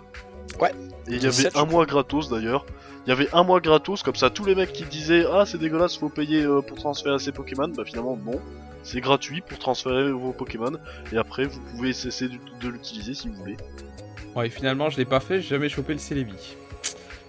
Ouais. 0.61 0.73
Et 1.09 1.13
il 1.15 1.23
y 1.23 1.27
avait 1.27 1.29
17, 1.31 1.53
je 1.55 1.59
un 1.59 1.65
mois 1.65 1.87
gratos 1.87 2.29
d'ailleurs. 2.29 2.67
Il 3.07 3.11
y 3.11 3.13
avait 3.13 3.29
un 3.33 3.43
mois 3.43 3.61
gratos, 3.61 4.03
comme 4.03 4.17
ça, 4.17 4.29
tous 4.29 4.45
les 4.45 4.55
mecs 4.55 4.73
qui 4.73 4.85
disaient 4.85 5.25
Ah, 5.33 5.45
c'est 5.47 5.59
dégueulasse, 5.59 5.97
faut 5.97 6.09
payer 6.11 6.43
euh, 6.43 6.61
pour 6.61 6.77
transférer 6.77 7.19
ses 7.19 7.33
Pokémon, 7.33 7.69
bah 7.69 7.85
finalement, 7.87 8.17
non. 8.17 8.41
C'est 8.83 9.01
gratuit 9.01 9.41
pour 9.41 9.59
transférer 9.59 10.11
vos 10.13 10.33
Pokémon, 10.33 10.73
et 11.13 11.17
après, 11.17 11.45
vous 11.45 11.61
pouvez 11.73 11.93
cesser 11.93 12.29
de, 12.29 12.39
de 12.61 12.69
l'utiliser 12.69 13.15
si 13.15 13.29
vous 13.29 13.35
voulez. 13.35 13.57
Ouais, 14.35 14.51
finalement, 14.51 14.89
je 14.91 14.99
l'ai 14.99 15.05
pas 15.05 15.21
fait, 15.21 15.41
j'ai 15.41 15.49
jamais 15.49 15.69
chopé 15.69 15.93
le 15.95 15.99
Celebi. 15.99 16.57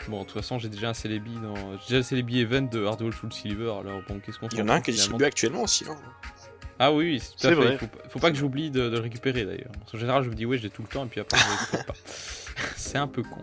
Bon, 0.07 0.21
de 0.21 0.25
toute 0.25 0.33
façon, 0.33 0.57
j'ai 0.59 0.69
déjà 0.69 0.89
un 0.89 0.93
Celebi 0.93 1.31
dans. 1.41 1.53
J'ai 1.55 1.87
déjà 1.87 1.97
le 1.97 2.03
Celebi 2.03 2.39
Event 2.39 2.63
de 2.63 2.83
Hard 2.85 2.99
Gold 2.99 3.13
Soul 3.13 3.31
Silver, 3.31 3.73
alors 3.81 4.01
bon, 4.07 4.19
qu'est-ce 4.25 4.37
qu'on 4.39 4.49
fait 4.49 4.55
Il 4.57 4.59
y 4.59 4.63
en 4.63 4.69
a 4.69 4.73
un 4.75 4.81
qui 4.81 4.91
est 4.91 4.93
distribué 4.93 5.25
actuellement 5.27 5.63
aussi. 5.63 5.85
hein. 5.89 5.95
Ah 6.81 6.91
oui, 6.93 7.05
oui, 7.05 7.19
c'est 7.19 7.35
tout 7.35 7.47
à 7.47 7.49
fait. 7.49 7.55
vrai. 7.55 7.73
Il 7.73 7.77
faut, 7.77 7.87
pas- 7.87 8.09
faut 8.09 8.19
pas 8.19 8.31
que 8.31 8.37
j'oublie 8.37 8.71
de, 8.71 8.89
de 8.89 8.95
le 8.95 8.99
récupérer 9.01 9.43
d'ailleurs. 9.43 9.71
Parce 9.79 9.91
qu'en 9.91 9.97
général, 9.97 10.23
je 10.23 10.29
me 10.29 10.35
dis, 10.35 10.45
ouais, 10.45 10.57
j'ai 10.57 10.69
tout 10.69 10.81
le 10.81 10.87
temps, 10.87 11.03
et 11.05 11.07
puis 11.07 11.19
après, 11.19 11.37
je 11.37 11.43
le 11.45 11.51
récupère 11.59 11.85
pas. 11.87 11.93
C'est 12.75 12.97
un 12.97 13.07
peu 13.07 13.23
con. 13.23 13.41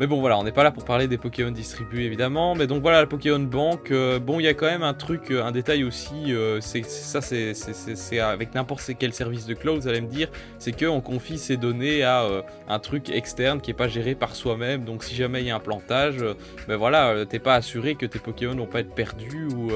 Mais 0.00 0.06
bon, 0.06 0.18
voilà, 0.20 0.38
on 0.38 0.44
n'est 0.44 0.50
pas 0.50 0.62
là 0.64 0.70
pour 0.70 0.86
parler 0.86 1.08
des 1.08 1.18
Pokémon 1.18 1.50
distribués 1.50 2.06
évidemment. 2.06 2.54
Mais 2.54 2.66
donc 2.66 2.80
voilà, 2.80 3.00
la 3.00 3.06
Pokémon 3.06 3.38
Bank. 3.38 3.90
euh, 3.90 4.18
bon, 4.18 4.40
il 4.40 4.44
y 4.44 4.48
a 4.48 4.54
quand 4.54 4.64
même 4.66 4.82
un 4.82 4.94
truc, 4.94 5.30
euh, 5.30 5.44
un 5.44 5.52
détail 5.52 5.84
aussi. 5.84 6.32
euh, 6.32 6.58
c'est 6.62 6.84
ça, 6.86 7.20
c'est- 7.20 8.18
avec 8.18 8.54
n'importe 8.54 8.90
quel 8.98 9.12
service 9.12 9.44
de 9.44 9.52
cloud, 9.52 9.78
vous 9.82 9.88
allez 9.88 10.00
me 10.00 10.06
dire. 10.08 10.28
C'est 10.58 10.72
qu'on 10.72 11.02
confie 11.02 11.36
ces 11.36 11.58
données 11.58 12.02
à 12.02 12.22
euh, 12.22 12.40
un 12.66 12.78
truc 12.78 13.10
externe 13.10 13.60
qui 13.60 13.70
est 13.72 13.74
pas 13.74 13.88
géré 13.88 14.14
par 14.14 14.34
soi-même. 14.34 14.84
Donc 14.86 15.04
si 15.04 15.14
jamais 15.14 15.42
il 15.42 15.46
y 15.48 15.50
a 15.50 15.56
un 15.56 15.60
plantage, 15.60 16.24
ben 16.66 16.76
voilà, 16.76 17.26
t'es 17.26 17.38
pas 17.38 17.54
assuré 17.56 17.94
que 17.94 18.06
tes 18.06 18.18
Pokémon 18.18 18.56
vont 18.56 18.64
pas 18.66 18.80
être 18.80 18.94
perdus 18.94 19.48
ou, 19.54 19.70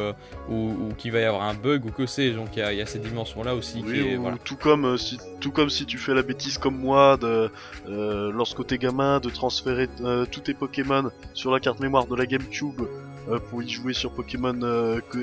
ou, 0.49 0.55
ou 0.55 0.95
qu'il 0.97 1.13
va 1.13 1.21
y 1.21 1.25
avoir 1.25 1.43
un 1.43 1.53
bug 1.55 1.85
ou 1.85 1.91
que 1.91 2.07
c'est. 2.07 2.31
Donc 2.31 2.57
il 2.57 2.61
y 2.61 2.63
a, 2.63 2.73
il 2.73 2.79
y 2.79 2.83
a 2.83 2.87
cette 2.87 3.03
dimension-là 3.03 3.55
aussi 3.55 3.83
qui 3.83 3.91
Oui, 3.91 3.99
est. 4.13 4.17
ou 4.17 4.23
Voilà. 4.23 4.39
tout 4.43 4.57
comme 4.57 4.97
si 4.97 5.19
tout 5.41 5.51
comme 5.53 5.69
si 5.69 5.85
tu 5.85 5.99
fais 5.99 6.15
la 6.15 6.23
bêtise 6.23 6.57
comme 6.57 6.79
moi 6.79 7.19
de 7.19 7.51
lorsque 7.87 8.67
t'es 8.67 8.79
gamin 8.79 9.21
de 9.21 9.29
transférer 9.29 9.89
euh, 10.15 10.27
tous 10.27 10.41
tes 10.41 10.55
Pokémon 10.55 11.11
sur 11.35 11.51
la 11.53 11.61
carte 11.61 11.81
mémoire 11.81 12.07
de 12.07 12.15
la 12.17 12.27
GameCube 12.27 12.83
euh, 13.29 13.39
pour 13.51 13.63
y 13.63 13.69
jouer 13.69 13.93
sur 13.95 14.13
Pokémon 14.13 14.59
euh, 14.63 15.01
Co- 15.11 15.19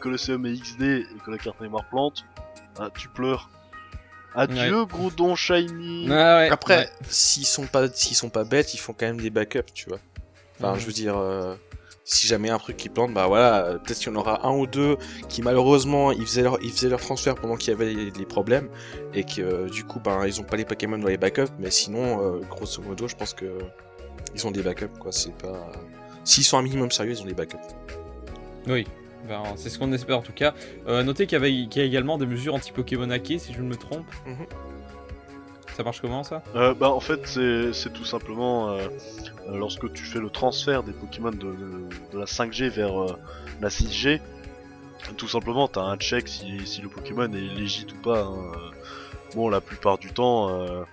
Colosseum 0.00 0.46
et 0.46 0.54
XD 0.54 0.82
et 0.82 1.06
que 1.24 1.30
la 1.30 1.38
carte 1.38 1.60
mémoire 1.60 1.84
plante, 1.88 2.24
ah, 2.78 2.88
tu 2.96 3.08
pleures. 3.08 3.50
Adieu, 4.34 4.84
gros 4.84 5.10
don 5.10 5.34
shiny. 5.34 6.08
Ah 6.10 6.36
ouais, 6.38 6.50
Après, 6.50 6.76
ouais. 6.78 6.88
s'ils 7.08 7.46
sont 7.46 7.66
pas, 7.66 7.88
s'ils 7.88 8.16
sont 8.16 8.28
pas 8.28 8.44
bêtes, 8.44 8.74
ils 8.74 8.78
font 8.78 8.92
quand 8.92 9.06
même 9.06 9.20
des 9.20 9.30
backups, 9.30 9.72
tu 9.72 9.88
vois. 9.88 9.98
Enfin, 10.60 10.78
je 10.78 10.84
veux 10.86 10.92
dire, 10.92 11.16
euh, 11.16 11.54
si 12.04 12.26
jamais 12.26 12.50
un 12.50 12.58
truc 12.58 12.76
qui 12.76 12.90
plante, 12.90 13.14
bah 13.14 13.26
voilà, 13.28 13.78
peut-être 13.82 13.98
qu'il 13.98 14.12
y 14.12 14.14
en 14.14 14.18
aura 14.18 14.46
un 14.46 14.52
ou 14.54 14.66
deux 14.66 14.96
qui 15.30 15.40
malheureusement 15.42 16.12
ils 16.12 16.26
faisaient 16.26 16.42
leur, 16.42 16.58
ils 16.62 16.70
faisaient 16.70 16.88
leur 16.90 17.00
transfert 17.00 17.34
pendant 17.34 17.56
qu'il 17.56 17.70
y 17.70 17.74
avait 17.74 17.92
les, 17.92 18.10
les 18.10 18.26
problèmes 18.26 18.68
et 19.14 19.24
que 19.24 19.40
euh, 19.40 19.68
du 19.70 19.84
coup, 19.84 20.00
ben 20.00 20.26
ils 20.26 20.38
ont 20.40 20.44
pas 20.44 20.56
les 20.56 20.64
Pokémon 20.66 20.98
dans 20.98 21.08
les 21.08 21.16
backups, 21.16 21.52
mais 21.58 21.70
sinon, 21.70 22.20
euh, 22.22 22.40
grosso 22.50 22.82
modo, 22.82 23.08
je 23.08 23.16
pense 23.16 23.32
que 23.32 23.46
ils 24.34 24.46
ont 24.46 24.50
des 24.50 24.62
backups, 24.62 24.98
quoi. 24.98 25.12
C'est 25.12 25.32
pas, 25.36 25.70
s'ils 26.24 26.44
sont 26.44 26.58
un 26.58 26.62
minimum 26.62 26.90
sérieux, 26.90 27.12
ils 27.12 27.22
ont 27.22 27.26
des 27.26 27.34
backups. 27.34 27.56
Oui, 28.66 28.86
ben, 29.28 29.42
c'est 29.56 29.70
ce 29.70 29.78
qu'on 29.78 29.92
espère 29.92 30.18
en 30.18 30.22
tout 30.22 30.32
cas. 30.32 30.54
Euh, 30.88 31.02
notez 31.02 31.26
qu'il 31.26 31.34
y, 31.34 31.40
avait- 31.40 31.68
qu'il 31.68 31.80
y 31.80 31.84
a 31.84 31.84
également 31.84 32.18
des 32.18 32.26
mesures 32.26 32.54
anti-Pokémon 32.54 33.08
hackées, 33.10 33.38
si 33.38 33.52
je 33.52 33.60
ne 33.62 33.68
me 33.68 33.76
trompe. 33.76 34.06
Mhm. 34.26 34.46
Ça 35.76 35.82
marche 35.82 36.00
comment 36.00 36.24
ça? 36.24 36.42
Euh, 36.54 36.72
bah 36.72 36.88
en 36.88 37.00
fait 37.00 37.20
c'est 37.26 37.74
c'est 37.74 37.92
tout 37.92 38.06
simplement 38.06 38.70
euh, 38.70 38.88
euh, 39.48 39.58
lorsque 39.58 39.92
tu 39.92 40.04
fais 40.04 40.20
le 40.20 40.30
transfert 40.30 40.82
des 40.82 40.92
Pokémon 40.92 41.30
de, 41.32 41.36
de, 41.36 41.88
de 42.14 42.18
la 42.18 42.24
5G 42.24 42.70
vers 42.70 42.98
euh, 43.02 43.18
la 43.60 43.68
6G, 43.68 44.20
tout 45.18 45.28
simplement 45.28 45.68
t'as 45.68 45.82
un 45.82 45.98
check 45.98 46.28
si, 46.28 46.66
si 46.66 46.80
le 46.80 46.88
Pokémon 46.88 47.24
est 47.30 47.54
légit 47.54 47.86
ou 47.92 48.02
pas. 48.02 48.22
hein. 48.22 48.52
Euh, 48.54 48.70
Bon 49.34 49.50
la 49.50 49.60
plupart 49.60 49.98
du 49.98 50.12
temps, 50.12 50.48
euh, 50.48 50.84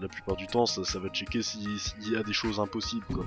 la 0.00 0.08
plupart 0.08 0.36
du 0.36 0.46
temps 0.46 0.66
ça, 0.66 0.84
ça 0.84 0.98
va 0.98 1.08
checker 1.08 1.42
si- 1.42 1.78
s'il 1.78 2.12
y 2.12 2.16
a 2.16 2.22
des 2.22 2.32
choses 2.32 2.60
impossibles 2.60 3.06
quoi. 3.06 3.26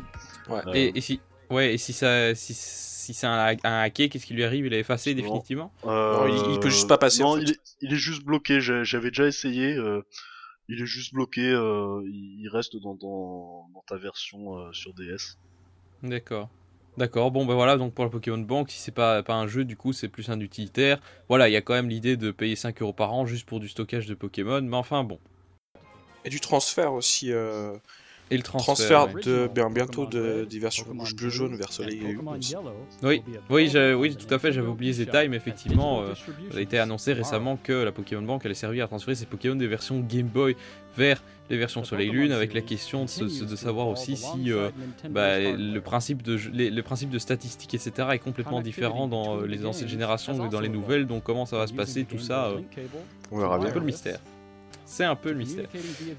Ouais. 0.50 0.62
Euh, 0.68 0.74
et, 0.74 0.98
et 0.98 1.02
si, 1.02 1.20
ouais, 1.50 1.74
et 1.74 1.78
si 1.78 1.94
ça, 1.94 2.34
si, 2.36 2.54
si 2.54 3.14
c'est 3.14 3.28
un, 3.28 3.56
un 3.64 3.80
hacké, 3.82 4.10
qu'est-ce 4.10 4.26
qui 4.26 4.34
lui 4.34 4.44
arrive? 4.44 4.66
Il 4.66 4.74
est 4.74 4.80
effacé 4.80 5.14
Non. 5.14 5.22
définitivement? 5.22 5.72
Euh, 5.86 6.30
il- 6.30 6.54
il 6.54 6.60
peut 6.60 6.70
juste 6.70 6.88
pas 6.90 6.98
passer, 6.98 7.22
Non, 7.24 7.30
en 7.30 7.36
fait. 7.36 7.44
il, 7.44 7.52
est, 7.52 7.60
il 7.82 7.94
est 7.94 7.98
juste 7.98 8.24
bloqué. 8.24 8.60
J'avais 8.62 9.10
déjà 9.10 9.28
essayé. 9.28 9.74
euh, 9.76 10.02
il 10.68 10.82
est 10.82 10.86
juste 10.88 11.14
bloqué. 11.14 11.42
euh, 11.48 12.02
il 12.08 12.48
reste 12.50 12.76
dans, 12.78 12.96
dans, 12.96 13.70
dans 13.74 13.84
ta 13.88 13.98
version 13.98 14.58
euh, 14.60 14.74
sur 14.74 14.94
DS. 14.96 15.38
D'accord. 16.04 16.50
D'accord, 16.98 17.30
bon 17.30 17.46
ben 17.46 17.56
voilà, 17.56 17.76
donc 17.76 17.94
pour 17.94 18.06
la 18.06 18.10
Pokémon 18.10 18.38
Bank, 18.38 18.72
si 18.72 18.80
c'est 18.80 18.94
pas, 18.94 19.22
pas 19.22 19.36
un 19.36 19.48
jeu, 19.48 19.66
du 19.66 19.76
coup 19.76 19.92
c'est 19.92 20.08
plus 20.08 20.30
un 20.30 20.40
utilitaire. 20.40 21.02
Voilà, 21.28 21.50
il 21.50 21.52
y 21.52 21.58
a 21.58 21.62
quand 21.62 21.74
même 21.74 21.90
l'idée 21.90 22.16
de 22.16 22.32
payer 22.32 22.56
5 22.56 22.82
euros 22.82 22.94
par 22.94 23.12
an 23.12 23.26
juste 23.26 23.46
pour 23.46 23.60
du 23.60 23.68
stockage 23.68 24.06
de 24.08 24.14
Pokémon, 24.14 24.62
mais 24.62 24.78
enfin 24.78 25.04
bon. 25.04 25.20
Et 26.26 26.30
du 26.30 26.40
transfert 26.40 26.92
aussi. 26.94 27.32
Euh, 27.32 27.74
Et 28.32 28.38
le 28.38 28.42
transfert. 28.44 28.74
transfert 28.76 29.08
de 29.24 29.48
bien 29.48 29.70
bientôt 29.70 30.08
de, 30.08 30.46
des 30.50 30.58
versions 30.60 30.86
rouge, 30.86 31.16
bleu, 31.16 31.30
jaune 31.30 31.56
vers 31.56 31.72
soleil 31.72 32.00
et. 32.04 32.16
Oui, 33.04 33.22
oui, 33.96 34.16
tout 34.16 34.34
à 34.34 34.40
fait, 34.40 34.52
j'avais 34.52 34.68
oublié 34.68 34.94
ce 34.94 34.98
détail, 35.06 35.30
mais 35.30 35.38
effectivement, 35.38 36.02
euh, 36.02 36.14
il 36.52 36.58
a 36.58 36.62
été 36.62 36.80
annoncé 36.80 37.14
récemment 37.14 37.58
que 37.62 37.74
la 37.74 37.92
Pokémon 37.92 38.24
Bank 38.24 38.44
allait 38.46 38.56
servir 38.56 38.86
à 38.86 38.88
transférer 38.88 39.14
ses 39.16 39.28
Pokémon 39.28 39.56
des 39.56 39.68
versions 39.68 40.00
Game 40.00 40.26
Boy 40.28 40.56
vers 40.98 41.22
les 41.52 41.58
versions 41.58 41.84
Soleil 41.84 42.10
Lune, 42.10 42.32
avec 42.32 42.56
la 42.56 42.62
question 42.62 43.04
de, 43.06 43.10
se- 43.12 43.44
de 43.44 43.56
savoir 43.56 43.88
aussi 43.90 44.18
si 44.18 44.52
euh, 44.52 44.70
bah, 45.12 45.38
le, 45.40 45.80
principe 45.82 46.24
de, 46.24 46.40
les- 46.52 46.72
le 46.72 46.82
principe 46.82 47.12
de 47.12 47.20
statistiques, 47.20 47.76
etc., 47.76 47.92
est 48.14 48.18
complètement 48.20 48.62
différent 48.62 49.08
dans 49.08 49.42
euh, 49.42 49.46
les 49.46 49.64
anciennes 49.68 49.88
générations 49.90 50.34
que 50.34 50.50
dans 50.52 50.62
les 50.62 50.70
nouvelles, 50.70 51.06
donc 51.06 51.22
comment 51.24 51.46
ça 51.46 51.58
va 51.58 51.68
se 51.68 51.74
passer, 51.74 52.06
tout 52.06 52.18
ça, 52.18 52.46
euh, 52.48 52.58
On 53.32 53.38
verra 53.38 53.58
c'est 53.58 53.62
un 53.62 53.64
bien. 53.66 53.74
peu 53.74 53.80
le 53.80 53.86
mystère. 53.86 54.20
C'est 54.86 55.04
un 55.04 55.16
peu 55.16 55.32
le 55.32 55.38
mystère. 55.38 55.66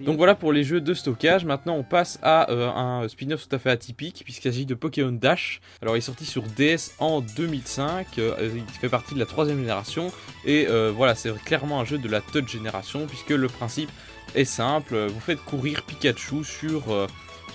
Donc 0.00 0.16
voilà 0.16 0.34
pour 0.34 0.52
les 0.52 0.64
jeux 0.64 0.80
de 0.80 0.92
stockage. 0.92 1.44
Maintenant, 1.44 1.76
on 1.76 1.82
passe 1.82 2.18
à 2.22 2.50
euh, 2.50 2.68
un 2.68 3.08
spin-off 3.08 3.48
tout 3.48 3.54
à 3.54 3.58
fait 3.58 3.70
atypique, 3.70 4.22
puisqu'il 4.24 4.50
s'agit 4.50 4.66
de 4.66 4.74
Pokémon 4.74 5.12
Dash. 5.12 5.60
Alors, 5.82 5.96
il 5.96 5.98
est 5.98 6.02
sorti 6.02 6.24
sur 6.24 6.42
DS 6.42 6.92
en 6.98 7.20
2005. 7.20 8.18
euh, 8.18 8.50
il 8.54 8.64
fait 8.74 8.88
partie 8.88 9.14
de 9.14 9.20
la 9.20 9.26
troisième 9.26 9.58
génération. 9.58 10.12
Et 10.44 10.66
euh, 10.68 10.92
voilà, 10.94 11.14
c'est 11.14 11.32
clairement 11.44 11.80
un 11.80 11.84
jeu 11.84 11.98
de 11.98 12.08
la 12.08 12.20
Touch 12.20 12.50
génération, 12.50 13.06
puisque 13.06 13.30
le 13.30 13.48
principe 13.48 13.90
est 14.34 14.44
simple. 14.44 15.06
Vous 15.06 15.20
faites 15.20 15.42
courir 15.44 15.82
Pikachu 15.82 16.44
sur. 16.44 17.06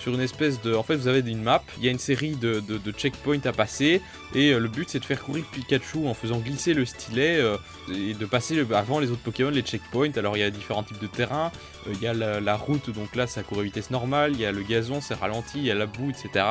Sur 0.01 0.13
une 0.13 0.21
espèce 0.21 0.61
de... 0.61 0.73
En 0.73 0.81
fait, 0.81 0.95
vous 0.95 1.07
avez 1.07 1.19
une 1.19 1.43
map, 1.43 1.63
il 1.77 1.85
y 1.85 1.87
a 1.87 1.91
une 1.91 1.99
série 1.99 2.35
de, 2.35 2.61
checkpoints 2.97 3.45
à 3.45 3.51
passer, 3.51 4.01
et 4.33 4.51
euh, 4.51 4.59
le 4.59 4.67
but 4.67 4.89
c'est 4.89 4.99
de 4.99 5.05
faire 5.05 5.21
courir 5.21 5.45
Pikachu 5.51 6.07
en 6.07 6.13
faisant 6.13 6.39
glisser 6.39 6.73
le 6.73 6.85
stylet, 6.85 7.37
euh, 7.39 7.57
et 7.93 8.15
de 8.15 8.25
passer 8.25 8.65
avant 8.73 8.99
les 8.99 9.11
autres 9.11 9.21
Pokémon 9.21 9.51
les 9.51 9.61
checkpoints. 9.61 10.17
Alors 10.17 10.35
il 10.37 10.39
y 10.39 10.43
a 10.43 10.49
différents 10.49 10.83
types 10.83 10.99
de 10.99 11.07
terrains, 11.07 11.51
euh, 11.87 11.93
il 11.93 12.01
y 12.01 12.07
a 12.07 12.13
la, 12.13 12.55
route, 12.55 12.89
donc 12.89 13.15
là 13.15 13.27
ça 13.27 13.43
court 13.43 13.59
à 13.59 13.63
vitesse 13.63 13.91
normale, 13.91 14.31
il 14.33 14.41
y 14.41 14.45
a 14.45 14.51
le 14.51 14.63
gazon, 14.63 15.01
c'est 15.01 15.13
ralenti, 15.13 15.59
il 15.59 15.65
y 15.65 15.71
a 15.71 15.75
la 15.75 15.85
boue, 15.85 16.09
etc. 16.09 16.45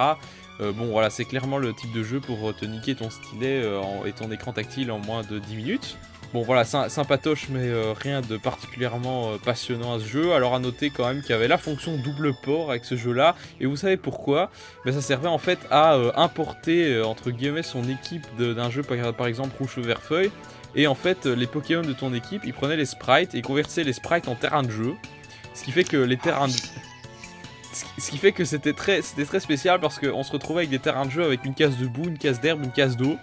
Bon 0.60 0.88
voilà, 0.90 1.08
c'est 1.08 1.24
clairement 1.24 1.56
le 1.56 1.72
type 1.72 1.90
de 1.92 2.02
jeu 2.02 2.20
pour 2.20 2.54
te 2.54 2.66
niquer 2.66 2.94
ton 2.94 3.08
stylet 3.08 3.64
et 4.04 4.12
ton 4.12 4.30
écran 4.30 4.52
tactile 4.52 4.92
en 4.92 4.98
moins 4.98 5.22
de 5.22 5.38
10 5.38 5.56
minutes. 5.56 5.96
Bon 6.32 6.42
voilà, 6.42 6.64
sy- 6.64 6.88
sympatoche, 6.90 7.48
mais 7.50 7.66
euh, 7.66 7.92
rien 7.92 8.20
de 8.20 8.36
particulièrement 8.36 9.30
euh, 9.32 9.36
passionnant 9.44 9.94
à 9.94 9.98
ce 9.98 10.04
jeu. 10.04 10.32
Alors 10.32 10.54
à 10.54 10.60
noter 10.60 10.90
quand 10.90 11.06
même 11.08 11.22
qu'il 11.22 11.30
y 11.30 11.32
avait 11.32 11.48
la 11.48 11.58
fonction 11.58 11.96
double 11.96 12.34
port 12.44 12.70
avec 12.70 12.84
ce 12.84 12.94
jeu-là, 12.96 13.34
et 13.60 13.66
vous 13.66 13.74
savez 13.76 13.96
pourquoi? 13.96 14.50
Ben, 14.84 14.92
Ça 14.92 15.00
servait 15.02 15.26
en 15.28 15.38
fait 15.38 15.58
à 15.72 15.94
euh, 15.94 16.12
importer, 16.14 17.02
entre 17.02 17.30
guillemets, 17.32 17.64
son 17.64 17.88
équipe 17.88 18.24
d'un 18.38 18.70
jeu, 18.70 18.82
par, 18.84 18.96
par 19.14 19.26
exemple 19.26 19.56
Rouge 19.58 19.78
Vert 19.78 20.02
Feuille, 20.02 20.30
et 20.76 20.86
en 20.86 20.94
fait 20.94 21.26
les 21.26 21.48
Pokémon 21.48 21.82
de 21.82 21.92
ton 21.92 22.14
équipe, 22.14 22.42
ils 22.44 22.54
prenaient 22.54 22.76
les 22.76 22.86
sprites 22.86 23.34
et 23.34 23.38
ils 23.38 23.42
convertissaient 23.44 23.82
les 23.82 23.92
sprites 23.92 24.28
en 24.28 24.36
terrain 24.36 24.62
de 24.62 24.70
jeu. 24.70 24.94
Ce 25.54 25.64
qui 25.64 25.72
fait 25.72 25.82
que 25.84 25.96
les 25.96 26.16
terrains 26.16 26.46
de... 26.46 26.52
Ce 27.72 27.84
qui- 27.84 28.00
ce 28.00 28.10
qui 28.10 28.18
fait 28.18 28.32
que 28.32 28.44
c'était 28.44 28.72
très, 28.72 29.00
c'était 29.00 29.24
très 29.24 29.38
spécial 29.38 29.78
parce 29.80 29.98
qu'on 30.00 30.24
se 30.24 30.32
retrouvait 30.32 30.60
avec 30.60 30.70
des 30.70 30.80
terrains 30.80 31.06
de 31.06 31.10
jeu 31.12 31.24
avec 31.24 31.44
une 31.44 31.54
case 31.54 31.76
de 31.76 31.86
boue, 31.86 32.02
une 32.08 32.18
case 32.18 32.40
d'herbe, 32.40 32.64
une 32.64 32.72
case 32.72 32.96
d'eau. 32.96 33.16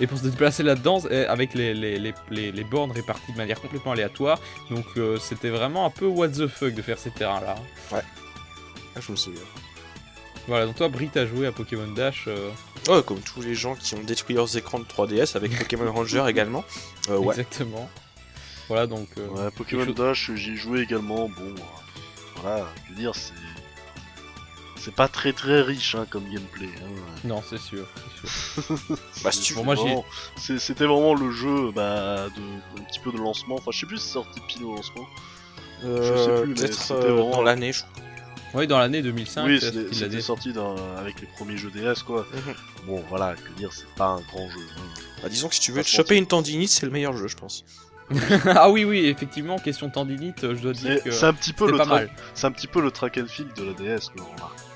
Et 0.00 0.06
pour 0.06 0.18
se 0.18 0.24
déplacer 0.24 0.62
là-dedans, 0.62 1.02
avec 1.28 1.54
les, 1.54 1.74
les, 1.74 1.98
les, 1.98 2.14
les- 2.30 2.50
les 2.52 2.64
bornes 2.64 2.90
réparties 2.92 3.32
de 3.32 3.36
manière 3.36 3.60
complètement 3.60 3.92
aléatoire. 3.92 4.40
Donc 4.70 4.86
euh, 4.96 5.18
c'était 5.18 5.50
vraiment 5.50 5.86
un 5.86 5.90
peu 5.90 6.06
what 6.06 6.28
the 6.28 6.46
fuck 6.48 6.74
de 6.74 6.82
faire 6.82 6.98
ces 6.98 7.10
terrains-là. 7.10 7.54
Ah, 7.92 8.00
je 9.00 9.10
me 9.12 9.16
souviens. 9.16 9.40
Voilà, 10.48 10.66
donc 10.66 10.74
toi, 10.76 10.88
Brie, 10.88 11.08
t'as 11.12 11.24
joué 11.26 11.46
à 11.46 11.52
Pokémon 11.52 11.86
Dash. 11.92 12.24
euh, 12.26 12.50
Ouais, 12.88 13.00
comme 13.04 13.20
tous 13.20 13.42
les 13.42 13.54
gens 13.54 13.76
qui 13.76 13.94
ont 13.94 14.02
détruit 14.02 14.34
leurs 14.34 14.56
écrans 14.56 14.80
de 14.80 14.84
3DS 14.84 15.36
avec 15.36 15.56
Pokémon 15.56 15.90
Ranger 15.94 16.24
également. 16.28 16.64
Euh, 17.10 17.18
ouais. 17.18 17.28
Exactement. 17.30 17.88
Voilà, 18.68 18.88
donc. 18.88 19.06
euh, 19.18 19.28
Ouais, 19.28 19.50
Pokémon 19.52 19.84
chose- 19.84 19.94
Dash, 19.94 20.30
j'y 20.34 20.50
ai 20.52 20.56
joué 20.56 20.80
également. 20.80 21.28
Bon, 21.28 21.54
voilà, 22.42 22.66
je 22.86 22.90
veux 22.92 22.98
dire, 22.98 23.14
c'est. 23.14 23.32
C'est 24.84 24.94
pas 24.94 25.06
très 25.06 25.32
très 25.32 25.62
riche 25.62 25.94
hein, 25.94 26.06
comme 26.10 26.24
gameplay. 26.24 26.66
Hein. 26.82 26.88
Non, 27.22 27.40
c'est 27.48 27.58
sûr. 27.60 27.86
c'est 28.24 28.62
sûr. 28.62 28.78
Bah, 29.22 29.30
si 29.30 29.54
moi, 29.54 29.76
C'était 30.36 30.86
vraiment 30.86 31.14
le 31.14 31.30
jeu 31.30 31.70
bah, 31.72 32.26
de, 32.36 32.80
un 32.80 32.84
petit 32.84 32.98
peu 32.98 33.12
de 33.12 33.18
lancement. 33.18 33.54
Enfin, 33.54 33.70
je 33.72 33.78
sais 33.78 33.86
plus 33.86 33.98
si 33.98 34.06
c'est 34.06 34.12
sorti 34.14 34.40
pile 34.48 34.64
au 34.64 34.74
lancement. 34.74 35.06
Euh, 35.84 36.24
sais 36.36 36.42
plus, 36.42 36.48
mais 36.48 36.54
Peut-être 36.54 36.74
c'était 36.74 36.94
euh, 36.94 37.12
vraiment- 37.12 37.30
dans 37.30 37.42
l'année, 37.42 37.72
je 37.72 37.82
crois. 37.84 38.02
Oui, 38.54 38.66
dans 38.66 38.78
l'année 38.78 39.02
2005, 39.02 39.46
oui, 39.46 39.60
c'était 39.92 40.20
sorti 40.20 40.52
dans- 40.52 40.76
avec 40.98 41.20
les 41.20 41.26
premiers 41.28 41.56
jeux 41.56 41.70
DS 41.70 42.02
quoi. 42.02 42.26
Mhm. 42.32 42.54
Bon, 42.86 43.04
voilà, 43.08 43.34
que 43.34 43.52
dire, 43.56 43.72
c'est 43.72 43.88
pas 43.94 44.06
un 44.06 44.20
grand 44.20 44.50
jeu. 44.50 44.60
hein. 44.76 45.00
Bah, 45.22 45.28
disons 45.28 45.48
que 45.48 45.54
si 45.54 45.60
tu 45.60 45.70
veux 45.72 45.82
te 45.82 45.88
choper 45.88 46.16
une 46.16 46.26
tendinite, 46.26 46.68
c'est 46.70 46.86
le 46.86 46.92
meilleur 46.92 47.16
jeu, 47.16 47.28
je 47.28 47.36
pense. 47.36 47.64
ah 48.46 48.68
oui, 48.68 48.84
oui, 48.84 49.06
effectivement, 49.06 49.58
question 49.58 49.88
tendinite, 49.88 50.44
euh, 50.44 50.54
je 50.56 50.60
dois 50.60 50.72
dire 50.72 51.02
que 51.02 51.10
c'est 51.12 51.24
un 51.24 51.32
petit 51.32 51.52
peu 51.52 51.70
le 51.70 51.78
c'est 52.34 52.46
un 52.46 52.50
petit 52.52 52.66
peu 52.66 52.82
le 52.82 52.90
track 52.90 53.16
and 53.18 53.26
field 53.28 53.54
de 53.54 53.64
la 53.64 53.72
DS 53.72 54.08
quoi. 54.14 54.26
remarque. 54.34 54.71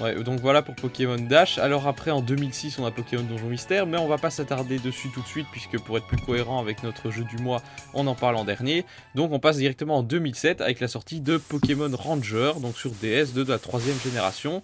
Ouais, 0.00 0.14
donc 0.22 0.40
voilà 0.40 0.62
pour 0.62 0.74
Pokémon 0.74 1.16
Dash. 1.16 1.58
Alors 1.58 1.86
après, 1.86 2.10
en 2.10 2.22
2006, 2.22 2.78
on 2.78 2.86
a 2.86 2.90
Pokémon 2.90 3.22
Donjon 3.22 3.46
Mystère, 3.46 3.86
mais 3.86 3.98
on 3.98 4.08
va 4.08 4.18
pas 4.18 4.30
s'attarder 4.30 4.78
dessus 4.78 5.08
tout 5.12 5.20
de 5.20 5.26
suite, 5.26 5.46
puisque 5.52 5.78
pour 5.78 5.96
être 5.96 6.06
plus 6.06 6.16
cohérent 6.16 6.60
avec 6.60 6.82
notre 6.82 7.10
jeu 7.10 7.24
du 7.24 7.36
mois, 7.36 7.62
on 7.94 8.06
en 8.06 8.14
parle 8.14 8.36
en 8.36 8.44
dernier. 8.44 8.84
Donc 9.14 9.32
on 9.32 9.38
passe 9.38 9.58
directement 9.58 9.98
en 9.98 10.02
2007 10.02 10.60
avec 10.60 10.80
la 10.80 10.88
sortie 10.88 11.20
de 11.20 11.36
Pokémon 11.36 11.90
Ranger, 11.94 12.54
donc 12.60 12.76
sur 12.76 12.90
DS 12.90 13.32
de 13.34 13.44
la 13.44 13.58
troisième 13.58 13.98
génération. 14.02 14.62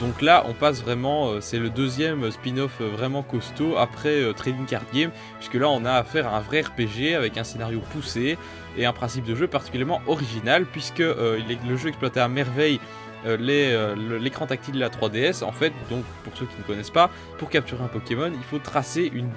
Donc 0.00 0.22
là, 0.22 0.44
on 0.48 0.52
passe 0.52 0.82
vraiment, 0.82 1.28
euh, 1.28 1.40
c'est 1.40 1.58
le 1.58 1.70
deuxième 1.70 2.30
spin-off 2.30 2.78
euh, 2.80 2.88
vraiment 2.88 3.22
costaud 3.22 3.76
après 3.76 4.20
euh, 4.22 4.32
Trading 4.32 4.66
Card 4.66 4.82
Game, 4.92 5.10
puisque 5.38 5.54
là 5.54 5.68
on 5.68 5.84
a 5.84 5.92
affaire 5.92 6.26
à 6.26 6.38
un 6.38 6.40
vrai 6.40 6.62
RPG 6.62 7.14
avec 7.16 7.38
un 7.38 7.44
scénario 7.44 7.80
poussé 7.92 8.38
et 8.76 8.86
un 8.86 8.92
principe 8.92 9.24
de 9.24 9.34
jeu 9.34 9.46
particulièrement 9.46 10.00
original, 10.06 10.64
puisque 10.66 11.00
euh, 11.00 11.38
le 11.66 11.76
jeu 11.76 11.88
exploitait 11.88 12.20
à 12.20 12.28
merveille 12.28 12.80
euh, 13.26 13.38
euh, 13.40 14.18
l'écran 14.18 14.46
tactile 14.46 14.74
de 14.74 14.80
la 14.80 14.90
3DS. 14.90 15.44
En 15.44 15.52
fait, 15.52 15.72
donc 15.90 16.04
pour 16.24 16.36
ceux 16.36 16.46
qui 16.46 16.56
ne 16.58 16.62
connaissent 16.62 16.90
pas, 16.90 17.10
pour 17.38 17.48
capturer 17.48 17.82
un 17.82 17.88
Pokémon, 17.88 18.30
il 18.32 18.42
faut 18.42 18.58
tracer 18.58 19.10
une, 19.12 19.30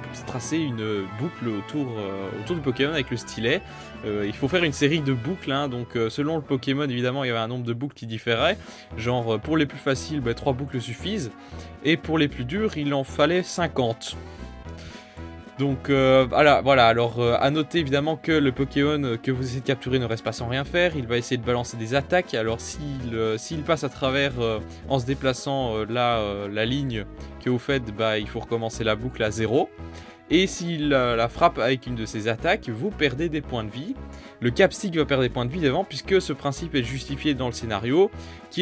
euh, 0.82 1.04
boucle 1.20 1.48
euh, 1.48 2.30
autour 2.40 2.56
du 2.56 2.62
Pokémon 2.62 2.92
avec 2.92 3.10
le 3.10 3.18
stylet. 3.18 3.62
Euh, 4.06 4.24
il 4.26 4.34
faut 4.34 4.48
faire 4.48 4.64
une 4.64 4.74
série 4.74 5.02
de 5.02 5.14
boucles, 5.14 5.52
hein, 5.52 5.68
donc 5.68 5.96
euh, 5.96 6.10
selon 6.10 6.36
le 6.36 6.42
Pokémon, 6.42 6.84
évidemment, 6.84 7.24
il 7.24 7.28
y 7.28 7.30
avait 7.32 7.40
un 7.40 7.48
nombre 7.48 7.66
de 7.66 7.74
boucles 7.74 7.96
qui 7.96 8.06
différait. 8.06 8.58
Genre, 8.98 9.36
euh, 9.36 9.38
pour 9.38 9.58
les 9.58 9.66
plus 9.66 9.78
faciles, 9.78 10.22
bah, 10.22 10.34
3 10.34 10.54
boucles 10.54 10.82
suffisent. 10.82 11.32
Et 11.84 11.98
pour 11.98 12.18
les 12.18 12.28
plus 12.28 12.46
durs, 12.46 12.78
il 12.78 12.94
en 12.94 13.04
fallait 13.04 13.44
50. 13.44 14.16
Donc 15.60 15.90
voilà, 15.90 16.62
voilà. 16.62 16.86
Alors 16.86 17.20
à 17.20 17.50
noter 17.50 17.80
évidemment 17.80 18.16
que 18.16 18.32
le 18.32 18.52
Pokémon 18.52 19.18
que 19.18 19.32
vous 19.32 19.42
essayez 19.42 19.62
de 19.62 19.66
capturer 19.66 19.98
ne 19.98 20.06
reste 20.06 20.24
pas 20.24 20.32
sans 20.32 20.48
rien 20.48 20.64
faire. 20.64 20.96
Il 20.96 21.08
va 21.08 21.18
essayer 21.18 21.38
de 21.38 21.44
balancer 21.44 21.78
des 21.78 21.96
attaques. 21.96 22.36
Alors 22.36 22.60
s'il 22.62 23.64
passe 23.66 23.84
à 23.84 23.90
travers 23.90 24.34
en 24.88 25.00
se 25.00 25.08
déplaçant 25.08 25.84
là 25.86 26.48
la 26.48 26.66
ligne 26.66 27.06
que 27.44 27.50
vous 27.50 27.58
faites, 27.58 27.86
bah 27.86 28.20
il 28.20 28.28
faut 28.28 28.40
recommencer 28.40 28.84
la 28.84 28.96
boucle 28.96 29.24
à 29.24 29.32
zéro. 29.32 29.68
Et 30.30 30.46
s'il 30.46 30.90
la 30.90 31.30
frappe 31.30 31.58
avec 31.58 31.88
une 31.88 31.96
de 31.96 32.06
ses 32.06 32.28
attaques, 32.28 32.68
vous 32.70 32.90
perdez 32.90 33.30
des 33.30 33.42
points 33.42 33.64
de 33.64 33.72
vie. 33.72 33.96
Le 34.42 34.52
Capstick 34.52 34.96
va 34.96 35.06
perdre 35.06 35.24
des 35.24 35.30
points 35.30 35.46
de 35.46 35.52
vie 35.52 35.62
devant 35.62 35.84
puisque 35.84 36.22
ce 36.22 36.34
principe 36.34 36.76
est 36.76 36.84
justifié 36.84 37.34
dans 37.34 37.48
le 37.48 37.54
scénario 37.54 38.12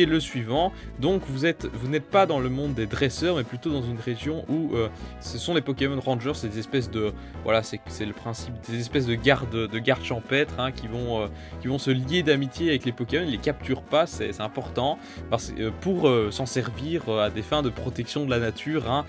est 0.02 0.06
le 0.06 0.20
suivant. 0.20 0.72
Donc 1.00 1.22
vous 1.28 1.46
êtes 1.46 1.66
vous 1.74 1.88
n'êtes 1.88 2.10
pas 2.10 2.26
dans 2.26 2.40
le 2.40 2.50
monde 2.50 2.74
des 2.74 2.86
dresseurs 2.86 3.38
mais 3.38 3.44
plutôt 3.44 3.72
dans 3.72 3.82
une 3.82 4.00
région 4.00 4.46
où 4.50 4.76
euh, 4.76 4.90
ce 5.20 5.38
sont 5.38 5.54
les 5.54 5.62
Pokémon 5.62 6.00
Rangers, 6.00 6.34
c'est 6.36 6.50
des 6.50 6.60
espèces 6.60 6.90
de 6.90 7.14
voilà, 7.44 7.62
c'est 7.64 8.06
le 8.06 8.14
principe 8.14 8.54
des 8.70 8.80
espèces 8.80 9.06
de 9.06 9.16
gardes 9.16 9.50
de 9.52 9.80
gardes 9.80 10.04
champêtres 10.04 10.54
hein, 10.58 10.72
qui 10.72 10.88
vont 10.88 11.22
euh, 11.22 11.28
qui 11.62 11.68
vont 11.68 11.78
se 11.78 11.92
lier 11.92 12.24
d'amitié 12.24 12.70
avec 12.70 12.86
les 12.86 12.92
Pokémon, 12.92 13.24
ils 13.26 13.32
les 13.32 13.38
capturent 13.38 13.84
pas, 13.84 14.08
c'est 14.08 14.40
important 14.42 14.98
parce 15.30 15.52
euh, 15.60 15.72
pour 15.82 16.08
euh, 16.08 16.32
s'en 16.32 16.46
servir 16.46 17.10
à 17.10 17.30
des 17.30 17.42
fins 17.42 17.62
de 17.62 17.70
protection 17.70 18.26
de 18.26 18.30
la 18.30 18.40
nature 18.40 18.90
hein, 18.90 19.06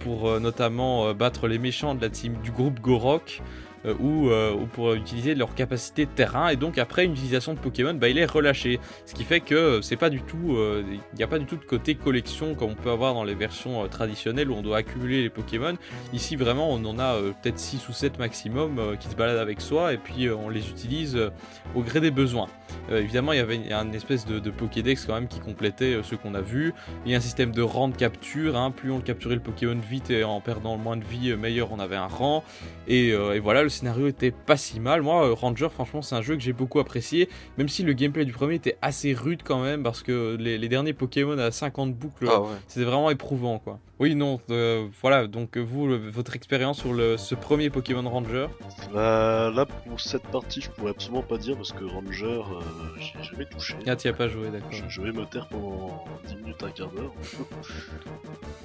pour 0.00 0.40
notamment 0.40 1.12
battre 1.14 1.48
les 1.48 1.58
méchants 1.58 1.94
de 1.94 2.00
la 2.00 2.08
team 2.08 2.34
du 2.42 2.50
groupe 2.50 2.80
Gorok 2.80 3.42
ou, 4.00 4.30
euh, 4.30 4.52
ou 4.52 4.66
pour 4.66 4.94
utiliser 4.94 5.34
leur 5.34 5.54
capacité 5.54 6.06
de 6.06 6.10
terrain. 6.10 6.48
Et 6.48 6.56
donc 6.56 6.78
après 6.78 7.04
une 7.04 7.12
utilisation 7.12 7.54
de 7.54 7.58
Pokémon 7.58 7.94
bah, 7.94 8.08
il 8.08 8.18
est 8.18 8.24
relâché. 8.24 8.80
Ce 9.06 9.14
qui 9.14 9.24
fait 9.24 9.40
que 9.40 9.54
euh, 9.54 9.82
c'est 9.82 9.96
pas 9.96 10.10
du 10.10 10.22
tout 10.22 10.56
euh, 10.56 10.82
il 10.88 11.16
n'y 11.16 11.22
a 11.22 11.26
pas 11.26 11.38
du 11.38 11.46
tout 11.46 11.56
de 11.56 11.64
côté 11.64 11.94
collection 11.94 12.54
comme 12.54 12.70
on 12.70 12.74
peut 12.74 12.90
avoir 12.90 13.14
dans 13.14 13.24
les 13.24 13.34
versions 13.34 13.84
euh, 13.84 13.88
traditionnelles 13.88 14.50
où 14.50 14.54
on 14.54 14.62
doit 14.62 14.78
accumuler 14.78 15.22
les 15.22 15.30
Pokémon. 15.30 15.74
Ici 16.12 16.36
vraiment 16.36 16.70
on 16.70 16.84
en 16.84 16.98
a 16.98 17.14
euh, 17.14 17.32
peut-être 17.42 17.58
6 17.58 17.88
ou 17.88 17.92
7 17.92 18.18
maximum 18.18 18.78
euh, 18.78 18.96
qui 18.96 19.08
se 19.08 19.16
baladent 19.16 19.38
avec 19.38 19.60
soi 19.60 19.92
et 19.92 19.98
puis 19.98 20.26
euh, 20.26 20.36
on 20.36 20.48
les 20.48 20.68
utilise 20.68 21.16
euh, 21.16 21.30
au 21.74 21.82
gré 21.82 22.00
des 22.00 22.10
besoins. 22.10 22.48
Euh, 22.90 23.00
évidemment 23.00 23.32
il 23.32 23.38
y 23.38 23.42
avait 23.42 23.56
une, 23.56 23.94
espèce 23.94 24.26
de, 24.26 24.38
de 24.38 24.50
Pokédex 24.50 25.04
quand 25.06 25.14
même 25.14 25.28
qui 25.28 25.40
complétait 25.40 25.94
euh, 25.94 26.02
ceux 26.02 26.16
qu'on 26.16 26.34
a 26.34 26.40
vus 26.40 26.74
il 27.04 27.12
y 27.12 27.14
a 27.14 27.18
un 27.18 27.20
système 27.20 27.52
de 27.52 27.62
rang 27.62 27.88
de 27.88 27.96
capture 27.96 28.56
hein, 28.56 28.70
plus 28.70 28.90
on 28.90 29.00
capturait 29.00 29.34
le 29.34 29.40
Pokémon 29.40 29.78
vite 29.78 30.10
et 30.10 30.24
en 30.24 30.40
perdant 30.40 30.76
le 30.76 30.82
moins 30.82 30.96
de 30.96 31.04
vie 31.04 31.30
euh, 31.30 31.36
meilleur 31.36 31.72
on 31.72 31.78
avait 31.78 31.96
un 31.96 32.06
rang. 32.06 32.44
Et, 32.88 33.12
euh, 33.12 33.34
et 33.34 33.40
voilà, 33.40 33.62
le 33.62 33.68
scénario 33.74 34.06
était 34.08 34.30
pas 34.30 34.56
si 34.56 34.80
mal. 34.80 35.02
Moi, 35.02 35.28
euh, 35.28 35.32
Ranger, 35.34 35.68
franchement, 35.70 36.02
c'est 36.02 36.14
un 36.14 36.22
jeu 36.22 36.34
que 36.36 36.42
j'ai 36.42 36.52
beaucoup 36.52 36.80
apprécié, 36.80 37.28
même 37.58 37.68
si 37.68 37.82
le 37.82 37.92
gameplay 37.92 38.24
du 38.24 38.32
premier 38.32 38.54
était 38.54 38.76
assez 38.82 39.12
rude 39.14 39.42
quand 39.44 39.62
même, 39.62 39.82
parce 39.82 40.02
que 40.02 40.36
les, 40.38 40.58
les 40.58 40.68
derniers 40.68 40.92
Pokémon 40.92 41.38
à 41.38 41.50
50 41.50 41.94
boucles, 41.94 42.28
Ah 42.30 42.40
ouais. 42.40 42.48
c'était 42.68 42.86
vraiment 42.86 43.10
éprouvant, 43.10 43.58
quoi. 43.58 43.78
Oui, 44.00 44.16
non, 44.16 44.40
euh, 44.50 44.88
voilà, 45.02 45.28
donc 45.28 45.56
euh, 45.56 45.60
vous, 45.60 45.86
le- 45.86 46.10
votre 46.10 46.34
expérience 46.34 46.78
sur 46.80 46.92
le, 46.92 47.16
ce 47.16 47.36
premier 47.36 47.70
Pokémon 47.70 48.08
Ranger 48.10 48.48
Bah, 48.92 49.52
là, 49.54 49.66
pour 49.66 50.00
cette 50.00 50.24
partie, 50.24 50.60
je 50.60 50.68
pourrais 50.70 50.90
absolument 50.90 51.22
pas 51.22 51.38
dire 51.38 51.56
parce 51.56 51.70
que 51.72 51.84
Ranger, 51.84 52.26
euh, 52.26 52.60
j'ai 52.98 53.22
jamais 53.22 53.46
touché. 53.46 53.74
Ah, 53.86 53.94
tu 53.94 54.08
as 54.08 54.12
pas 54.12 54.28
joué, 54.28 54.50
d'accord. 54.50 54.72
Je, 54.72 54.82
je 54.88 55.00
vais 55.00 55.12
me 55.12 55.24
taire 55.26 55.46
pendant 55.48 56.04
10 56.26 56.34
minutes, 56.36 56.62
un 56.64 56.70
quart 56.70 56.90
d'heure. 56.90 57.12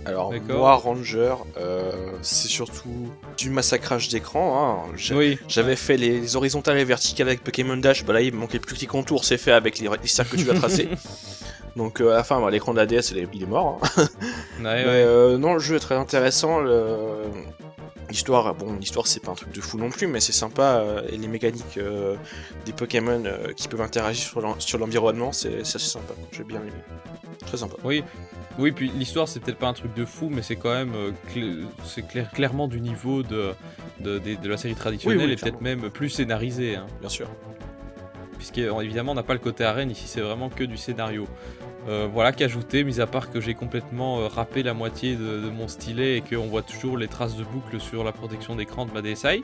Alors, 0.06 0.34
moi, 0.48 0.76
Ranger, 0.76 1.36
euh, 1.58 2.14
c'est 2.24 2.48
surtout 2.48 3.12
du 3.38 3.50
massacrage 3.52 4.10
d'écran. 4.10 4.86
Hein. 4.88 4.96
Oui, 5.12 5.38
J'avais 5.48 5.76
fait 5.76 5.98
les, 5.98 6.20
les 6.20 6.36
horizontales 6.36 6.78
et 6.78 6.84
verticales 6.86 7.28
avec 7.28 7.44
Pokémon 7.44 7.78
Dash, 7.78 8.04
bah 8.06 8.14
là 8.14 8.22
il 8.22 8.34
me 8.34 8.40
manquait 8.40 8.60
plus 8.60 8.76
que 8.76 8.82
les 8.82 8.88
contours, 8.88 9.24
c'est 9.26 9.38
fait 9.38 9.52
avec 9.52 9.80
les, 9.80 9.88
les 10.02 10.08
cercles 10.08 10.38
que 10.38 10.42
tu 10.42 10.52
as 10.52 10.54
tracés. 10.56 10.90
Donc 11.76 12.02
euh, 12.02 12.12
à 12.12 12.16
la 12.16 12.24
fin, 12.24 12.42
bah, 12.42 12.50
l'écran 12.52 12.74
de 12.74 12.78
la 12.80 12.86
DS, 12.86 13.12
il 13.12 13.18
est, 13.20 13.46
mort. 13.46 13.80
hein. 13.82 14.02
ouais, 14.02 14.06
Mais 14.60 14.66
ouais. 14.66 14.86
euh, 14.86 15.38
non, 15.38 15.54
le 15.54 15.60
jeu 15.60 15.76
est 15.76 15.80
très 15.80 15.96
intéressant. 15.96 16.60
L'histoire, 18.10 18.56
bon, 18.56 18.74
l'histoire 18.80 19.06
c'est 19.06 19.20
pas 19.20 19.32
un 19.32 19.36
truc 19.36 19.52
de 19.52 19.62
fou 19.62 19.78
non 19.78 19.92
plus, 19.92 20.08
mais 20.08 20.20
c'est 20.20 20.32
sympa. 20.32 20.78
euh, 20.82 21.02
et 21.12 21.18
les 21.18 21.28
mécaniques 21.28 21.78
euh, 21.78 22.16
des 22.66 22.74
Pokémon 22.74 23.22
euh, 23.26 23.54
qui 23.56 23.68
peuvent 23.68 23.82
interagir 23.82 24.24
sur 24.28 24.42
l'en- 24.42 24.60
sur 24.60 24.80
l'environnement, 24.80 25.32
c'est 25.32 25.64
c'est 25.64 25.76
assez 25.76 25.90
sympa. 25.92 26.14
J'ai 26.32 26.44
bien 26.44 26.60
aimé. 26.60 26.72
Très 27.46 27.58
sympa. 27.58 27.76
Oui, 27.84 28.04
oui, 28.58 28.72
puis 28.72 28.90
l'histoire 28.94 29.28
c'est 29.28 29.40
peut-être 29.40 29.58
pas 29.60 29.68
un 29.68 29.74
truc 29.74 29.94
de 29.94 30.06
fou, 30.06 30.30
mais 30.30 30.42
c'est 30.42 30.56
quand 30.56 30.74
même 30.74 30.94
euh, 30.96 31.12
cl- 31.34 31.66
c'est 31.86 32.06
clair, 32.08 32.30
clairement 32.32 32.68
du 32.68 32.82
niveau 32.82 33.24
de, 33.24 33.54
de, 34.00 34.20
la 34.48 34.58
série 34.58 34.76
traditionnelle 34.76 35.20
Oui, 35.20 35.26
oui, 35.26 35.32
et 35.32 35.36
peut-être 35.36 35.62
même 35.62 35.90
plus 35.90 36.10
scénarisé. 36.10 36.76
Hein. 36.76 36.88
Bien 37.00 37.10
sûr. 37.10 37.30
puisque 38.38 38.58
euh, 38.58 38.72
on 38.72 39.14
n'a 39.14 39.24
pas 39.24 39.34
le 39.34 39.40
côté 39.40 39.64
arène 39.64 39.92
ici 39.92 40.06
c'est 40.08 40.22
vraiment 40.22 40.50
que 40.50 40.64
du 40.64 40.78
scénario 40.78 41.28
Euh, 41.88 42.08
voilà 42.12 42.34
qu'ajouter 42.34 42.84
mis 42.84 43.00
à 43.00 43.08
part 43.08 43.32
que 43.32 43.40
j'ai 43.40 43.54
complètement 43.56 44.20
euh, 44.20 44.28
râpé 44.28 44.64
la 44.64 44.74
moitié 44.74 45.16
de, 45.16 45.40
de 45.46 45.50
mon 45.50 45.68
stylet 45.70 46.18
et 46.18 46.22
qu'on 46.22 46.48
voit 46.48 46.62
toujours 46.62 46.98
les 46.98 47.08
traces 47.08 47.38
de 47.38 47.44
boucle 47.44 47.80
sur 47.80 48.04
la 48.04 48.12
protection 48.12 48.56
d'écran 48.58 48.86
de 48.86 48.92
ma 48.92 49.02
DSi 49.02 49.44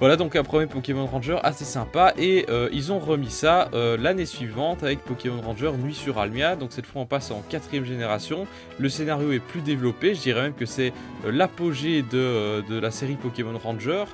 voilà 0.00 0.16
donc 0.16 0.34
un 0.34 0.42
premier 0.42 0.66
Pokémon 0.66 1.04
Ranger 1.04 1.36
assez 1.42 1.66
sympa 1.66 2.14
et 2.16 2.46
euh, 2.48 2.70
ils 2.72 2.90
ont 2.90 2.98
remis 2.98 3.28
ça 3.28 3.68
euh, 3.74 3.98
l'année 3.98 4.24
suivante 4.24 4.82
avec 4.82 5.00
Pokémon 5.00 5.42
Ranger 5.42 5.72
Nuit 5.72 5.94
sur 5.94 6.18
Almia 6.18 6.56
donc 6.56 6.72
cette 6.72 6.86
fois 6.86 7.02
on 7.02 7.06
passe 7.06 7.30
en 7.30 7.42
quatrième 7.42 7.84
génération 7.84 8.46
le 8.78 8.88
scénario 8.88 9.30
est 9.32 9.40
plus 9.40 9.60
développé 9.60 10.14
je 10.14 10.22
dirais 10.22 10.40
même 10.40 10.54
que 10.54 10.64
c'est 10.64 10.94
euh, 11.26 11.30
l'apogée 11.30 12.00
de, 12.00 12.80
la 12.80 12.90
série 12.90 13.16
Pokémon 13.16 13.58
Ranger 13.62 14.04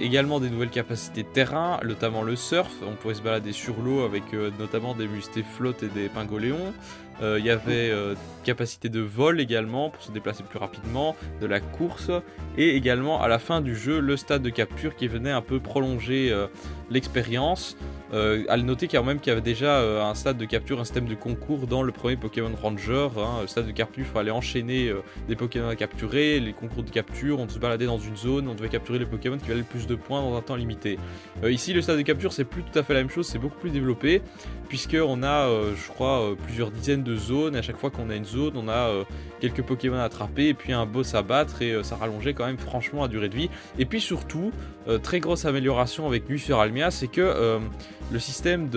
également 0.00 0.40
des 0.40 0.48
nouvelles 0.48 0.70
capacités 0.70 1.22
de 1.22 1.28
terrain, 1.28 1.78
notamment 1.84 2.22
le 2.22 2.34
surf. 2.34 2.72
On 2.82 2.94
pouvait 2.94 3.14
se 3.14 3.22
balader 3.22 3.52
sur 3.52 3.74
l'eau 3.80 4.02
avec 4.02 4.24
notamment 4.58 4.94
des 4.94 5.06
mustéflottes 5.06 5.82
et 5.84 5.88
des 5.88 6.08
pingoléons. 6.08 6.72
Euh, 7.22 7.38
Il 7.38 7.46
y 7.46 7.50
avait 7.50 7.90
euh, 7.90 8.14
capacité 8.44 8.88
de 8.88 9.00
vol 9.00 9.40
également 9.40 9.90
pour 9.90 10.02
se 10.02 10.10
déplacer 10.10 10.42
plus 10.42 10.58
rapidement, 10.58 11.16
de 11.40 11.46
la 11.46 11.60
course 11.60 12.10
et 12.58 12.76
également 12.76 13.22
à 13.22 13.28
la 13.28 13.38
fin 13.38 13.60
du 13.60 13.74
jeu 13.74 14.00
le 14.00 14.16
stade 14.16 14.42
de 14.42 14.50
capture 14.50 14.96
qui 14.96 15.08
venait 15.08 15.30
un 15.30 15.40
peu 15.40 15.60
prolonger 15.60 16.30
euh, 16.32 16.46
l'expérience. 16.90 17.76
À 18.48 18.56
noter 18.58 18.86
quand 18.86 19.02
même 19.02 19.18
qu'il 19.18 19.30
y 19.30 19.32
avait 19.32 19.40
déjà 19.40 19.80
un 19.80 20.14
stade 20.14 20.36
de 20.36 20.44
capture, 20.44 20.78
un 20.78 20.84
système 20.84 21.06
de 21.06 21.16
concours 21.16 21.66
dans 21.66 21.82
le 21.82 21.90
premier 21.90 22.14
Pokémon 22.14 22.52
Ranger. 22.62 23.08
Hein. 23.18 23.40
Le 23.40 23.48
stade 23.48 23.66
de 23.66 23.72
capture, 23.72 24.04
il 24.06 24.12
fallait 24.12 24.30
enchaîner 24.30 24.92
des 25.26 25.34
Pokémon 25.34 25.66
à 25.66 25.74
capturer, 25.74 26.38
les 26.38 26.52
concours 26.52 26.84
de 26.84 26.90
capture, 26.90 27.40
on 27.40 27.48
se 27.48 27.58
baladait 27.58 27.86
dans 27.86 27.98
une 27.98 28.16
zone, 28.16 28.46
on 28.46 28.54
devait 28.54 28.68
capturer 28.68 29.00
les 29.00 29.06
Pokémon 29.06 29.36
qui 29.36 29.48
valaient 29.48 29.62
le 29.62 29.64
plus 29.64 29.88
de 29.88 29.96
points 29.96 30.22
dans 30.22 30.36
un 30.36 30.42
temps 30.42 30.54
limité. 30.54 30.96
Ici, 31.44 31.72
le 31.72 31.82
stade 31.82 31.96
de 31.96 32.02
capture, 32.02 32.32
c'est 32.32 32.44
plus 32.44 32.62
tout 32.62 32.78
à 32.78 32.84
fait 32.84 32.94
la 32.94 33.00
même 33.00 33.10
chose, 33.10 33.26
c'est 33.26 33.40
beaucoup 33.40 33.58
plus 33.58 33.70
développé, 33.70 34.22
puisqu'on 34.68 35.24
a, 35.24 35.48
euh, 35.48 35.74
je 35.74 35.88
crois, 35.88 36.36
plusieurs 36.44 36.70
dizaines 36.70 37.02
de 37.04 37.14
zones, 37.16 37.54
et 37.54 37.58
à 37.58 37.62
chaque 37.62 37.76
fois 37.76 37.90
qu'on 37.90 38.10
a 38.10 38.16
une 38.16 38.24
zone, 38.24 38.54
on 38.56 38.68
a 38.68 38.88
euh, 38.88 39.04
quelques 39.40 39.62
Pokémon 39.62 39.96
à 39.96 40.04
attraper, 40.04 40.48
et 40.48 40.54
puis 40.54 40.72
un 40.72 40.86
boss 40.86 41.14
à 41.14 41.22
battre, 41.22 41.62
et 41.62 41.72
euh, 41.72 41.82
ça 41.82 41.96
rallongeait 41.96 42.34
quand 42.34 42.46
même 42.46 42.58
franchement 42.58 43.02
la 43.02 43.08
durée 43.08 43.28
de 43.28 43.36
vie. 43.36 43.50
Et 43.78 43.84
puis 43.84 44.00
surtout, 44.00 44.52
euh, 44.88 44.98
très 44.98 45.20
grosse 45.20 45.44
amélioration 45.44 46.06
avec 46.06 46.28
Nuit 46.28 46.40
sur 46.40 46.58
Almia, 46.58 46.90
c'est 46.90 47.08
que 47.08 47.60
le 48.10 48.18
système 48.18 48.68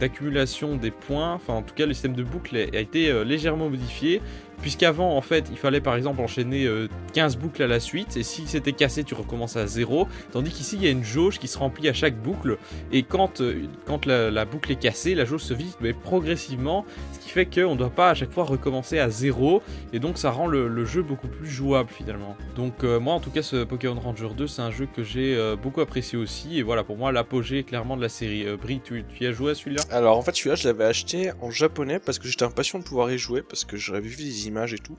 d'accumulation 0.00 0.76
des 0.76 0.90
points, 0.90 1.34
enfin 1.34 1.54
en 1.54 1.62
tout 1.62 1.74
cas 1.74 1.86
le 1.86 1.92
système 1.92 2.14
de 2.14 2.22
boucle 2.22 2.56
a 2.56 2.78
été 2.78 3.24
légèrement 3.24 3.68
modifié, 3.68 4.20
puisqu'avant 4.62 5.16
en 5.16 5.20
fait 5.20 5.48
il 5.50 5.58
fallait 5.58 5.80
par 5.80 5.96
exemple 5.96 6.20
enchaîner 6.20 6.64
euh, 6.64 6.88
15 7.12 7.36
boucles 7.36 7.62
à 7.62 7.66
la 7.66 7.80
suite, 7.80 8.16
et 8.16 8.22
si 8.22 8.46
c'était 8.46 8.72
cassé 8.72 9.04
tu 9.04 9.14
recommences 9.14 9.56
à 9.56 9.66
zéro, 9.66 10.08
tandis 10.30 10.50
qu'ici 10.50 10.76
il 10.76 10.84
y 10.84 10.86
a 10.86 10.90
une 10.90 11.04
jauge 11.04 11.38
qui 11.38 11.48
se 11.48 11.58
remplit 11.58 11.88
à 11.88 11.92
chaque 11.92 12.16
boucle, 12.16 12.56
et 12.92 13.02
quand, 13.02 13.40
euh, 13.40 13.66
la, 14.06 14.44
boucle 14.44 14.72
est 14.72 14.76
cassée, 14.76 15.14
la 15.14 15.24
jauge 15.24 15.42
se 15.42 15.52
vide 15.52 15.74
mais 15.80 15.92
progressivement, 15.92 16.86
ce 17.12 17.18
qui 17.18 17.28
fait 17.28 17.46
qu'on 17.46 17.72
ne 17.72 17.76
doit 17.76 17.90
pas 17.90 18.10
à 18.10 18.14
chaque 18.14 18.32
fois 18.32 18.44
recommencer 18.44 18.98
à 18.98 19.10
zéro, 19.10 19.62
et 19.92 19.98
donc 19.98 20.18
ça 20.18 20.30
rend 20.30 20.46
le, 20.46 20.84
jeu 20.84 21.02
beaucoup 21.02 21.28
plus 21.28 21.48
jouable 21.48 21.90
finalement. 21.90 22.36
Donc 22.56 22.84
euh, 22.84 22.98
moi 22.98 23.14
en 23.14 23.20
tout 23.20 23.30
cas 23.30 23.42
ce 23.42 23.64
Pokémon 23.64 23.98
Ranger 23.98 24.30
2 24.36 24.46
c'est 24.46 24.62
un 24.62 24.70
jeu 24.70 24.86
que 24.86 25.02
j'ai 25.02 25.36
euh, 25.36 25.56
beaucoup 25.56 25.80
apprécié 25.80 26.18
aussi, 26.18 26.58
et 26.58 26.62
voilà 26.62 26.84
pour 26.84 26.96
moi 26.96 27.12
l'apogée 27.12 27.64
clairement 27.64 27.96
de 27.96 28.02
la 28.02 28.08
série. 28.08 28.46
Euh, 28.46 28.56
Brie, 28.56 28.80
tu, 28.82 29.04
y 29.20 29.26
as 29.26 29.32
joué 29.32 29.52
à 29.52 29.54
celui-là? 29.54 29.82
Alors 29.90 30.16
en 30.16 30.22
fait 30.22 30.34
celui-là 30.34 30.56
je 30.56 30.68
l'avais 30.68 30.84
acheté 30.84 31.30
en 31.40 31.50
japonais 31.50 31.98
parce 31.98 32.18
que 32.18 32.28
j'étais 32.28 32.44
impatient 32.44 32.78
de 32.78 32.84
pouvoir 32.84 33.10
y 33.10 33.18
jouer 33.18 33.42
parce 33.42 33.64
que 33.64 33.76
j'avais 33.76 34.00
vu 34.00 34.16
des 34.16 34.46
images 34.48 34.51
et 34.74 34.78
tout. 34.78 34.96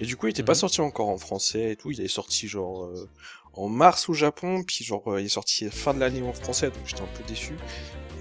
Et 0.00 0.06
du 0.06 0.16
coup 0.16 0.26
il 0.26 0.30
était 0.30 0.42
pas 0.42 0.52
Mhm. 0.52 0.58
sorti 0.58 0.80
encore 0.80 1.08
en 1.08 1.18
français 1.18 1.72
et 1.72 1.76
tout, 1.76 1.90
il 1.90 2.00
est 2.00 2.08
sorti 2.08 2.48
genre 2.48 2.84
euh, 2.84 3.08
en 3.54 3.68
mars 3.68 4.08
au 4.08 4.14
Japon, 4.14 4.62
puis 4.66 4.84
genre 4.84 5.02
euh, 5.12 5.20
il 5.20 5.26
est 5.26 5.28
sorti 5.28 5.68
fin 5.70 5.92
de 5.94 6.00
l'année 6.00 6.22
en 6.22 6.32
français 6.32 6.66
donc 6.68 6.82
j'étais 6.86 7.02
un 7.02 7.08
peu 7.16 7.22
déçu. 7.26 7.54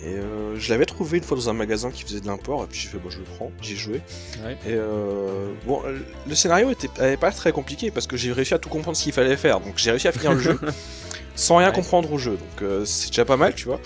Et 0.04 0.16
euh, 0.16 0.56
je 0.58 0.70
l'avais 0.72 0.88
trouvé 0.88 1.20
une 1.20 1.24
fois 1.24 1.38
dans 1.38 1.48
un 1.50 1.54
magasin 1.54 1.92
qui 1.92 2.02
faisait 2.04 2.22
de 2.22 2.26
l'import 2.26 2.64
et 2.64 2.68
puis 2.68 2.80
j'ai 2.80 2.88
fait 2.90 2.98
bon 2.98 3.10
je 3.12 3.20
le 3.20 3.24
prends, 3.24 3.52
j'ai 3.62 3.76
joué. 3.76 4.02
Ouais. 4.44 4.54
Et 4.66 4.74
euh, 4.74 5.54
bon 5.68 5.82
le 6.28 6.36
scénario 6.36 6.72
était 6.72 6.90
avait 7.00 7.18
pas 7.18 7.32
très 7.32 7.52
compliqué 7.52 7.92
parce 7.92 8.08
que 8.08 8.18
j'ai 8.18 8.32
réussi 8.32 8.54
à 8.56 8.60
tout 8.60 8.70
comprendre 8.70 8.98
ce 8.98 9.04
qu'il 9.04 9.14
fallait 9.14 9.38
faire 9.38 9.60
donc 9.60 9.74
j'ai 9.78 9.92
réussi 9.92 10.08
à 10.08 10.12
finir 10.12 10.34
le 10.34 10.40
jeu 10.40 10.60
sans 11.36 11.58
rien 11.58 11.68
Ouais. 11.70 11.76
comprendre 11.76 12.12
au 12.12 12.18
jeu 12.18 12.32
donc 12.32 12.62
euh, 12.64 12.84
c'est 12.86 13.10
déjà 13.10 13.26
pas 13.26 13.38
mal 13.38 13.54
tu 13.54 13.66
vois. 13.66 13.80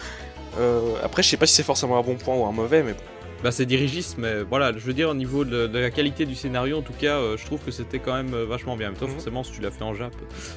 Après, 1.03 1.21
je 1.21 1.27
sais 1.27 1.35
pas 1.37 1.45
si 1.47 1.53
c'est 1.55 1.63
forcément 1.63 1.97
un 1.99 2.01
bon 2.01 2.15
point 2.15 2.33
ou 2.33 2.45
un 2.45 2.53
mauvais, 2.53 2.81
mais 2.81 2.93
bon. 2.93 2.99
Bah 3.43 3.51
c'est 3.51 3.65
dirigiste, 3.67 4.15
mais 4.17 4.41
voilà, 4.41 4.71
je 4.73 4.79
veux 4.79 4.93
dire 4.93 5.09
au 5.09 5.13
niveau 5.13 5.45
de, 5.45 5.67
de 5.67 5.79
la 5.79 5.91
qualité 5.91 6.25
du 6.25 6.33
scénario, 6.35 6.79
en 6.79 6.81
tout 6.81 6.93
cas, 6.93 7.17
euh, 7.17 7.37
je 7.37 7.45
trouve 7.45 7.59
que 7.59 7.69
c'était 7.69 7.99
quand 7.99 8.13
même 8.15 8.33
euh, 8.33 8.45
vachement 8.45 8.75
bien. 8.75 8.89
Mais 8.89 8.97
toi, 8.97 9.07
Mhm. 9.07 9.13
forcément, 9.13 9.43
si 9.43 9.51
tu 9.51 9.61
l'as 9.61 9.69
fait 9.71 9.83
en 9.83 9.93
Jap, 9.93 10.13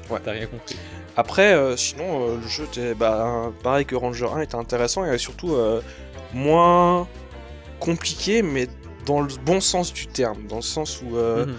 Ouais. 0.09 0.18
t'as 0.24 0.32
rien 0.32 0.46
compris. 0.46 0.76
Après, 1.16 1.52
euh, 1.52 1.76
sinon, 1.76 2.28
euh, 2.30 2.36
le 2.40 2.48
jeu 2.48 2.64
était 2.64 2.94
bah, 2.94 3.52
pareil 3.62 3.84
que 3.84 3.94
Ranger 3.94 4.28
1 4.34 4.40
était 4.40 4.55
intéressant 4.55 5.05
et 5.05 5.18
surtout 5.18 5.55
moins 6.32 7.06
compliqué, 7.80 8.42
mais 8.42 8.68
dans 9.06 9.20
le 9.20 9.28
bon 9.44 9.60
sens 9.60 9.92
du 9.92 10.06
terme, 10.06 10.46
dans 10.48 10.56
le 10.56 10.62
sens 10.62 11.02
où 11.02 11.16
Mhm. 11.16 11.55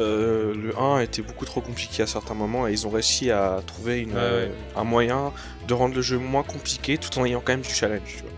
Euh, 0.00 0.54
le 0.54 0.78
1 0.78 1.00
était 1.00 1.22
beaucoup 1.22 1.44
trop 1.44 1.60
compliqué 1.60 2.04
à 2.04 2.06
certains 2.06 2.34
moments 2.34 2.68
et 2.68 2.72
ils 2.72 2.86
ont 2.86 2.90
réussi 2.90 3.32
à 3.32 3.60
trouver 3.66 3.98
une, 3.98 4.12
Ouais, 4.12 4.18
euh, 4.18 4.46
ouais. 4.46 4.52
un 4.76 4.84
moyen 4.84 5.32
de 5.66 5.74
rendre 5.74 5.96
le 5.96 6.02
jeu 6.02 6.18
moins 6.18 6.44
compliqué 6.44 6.98
tout 6.98 7.18
en 7.18 7.24
ayant 7.24 7.40
quand 7.44 7.52
même 7.54 7.62
du 7.62 7.70
challenge. 7.74 8.02
tu 8.06 8.22
vois. 8.22 8.30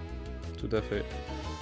Tout 0.56 0.74
à 0.74 0.80
fait. 0.80 1.04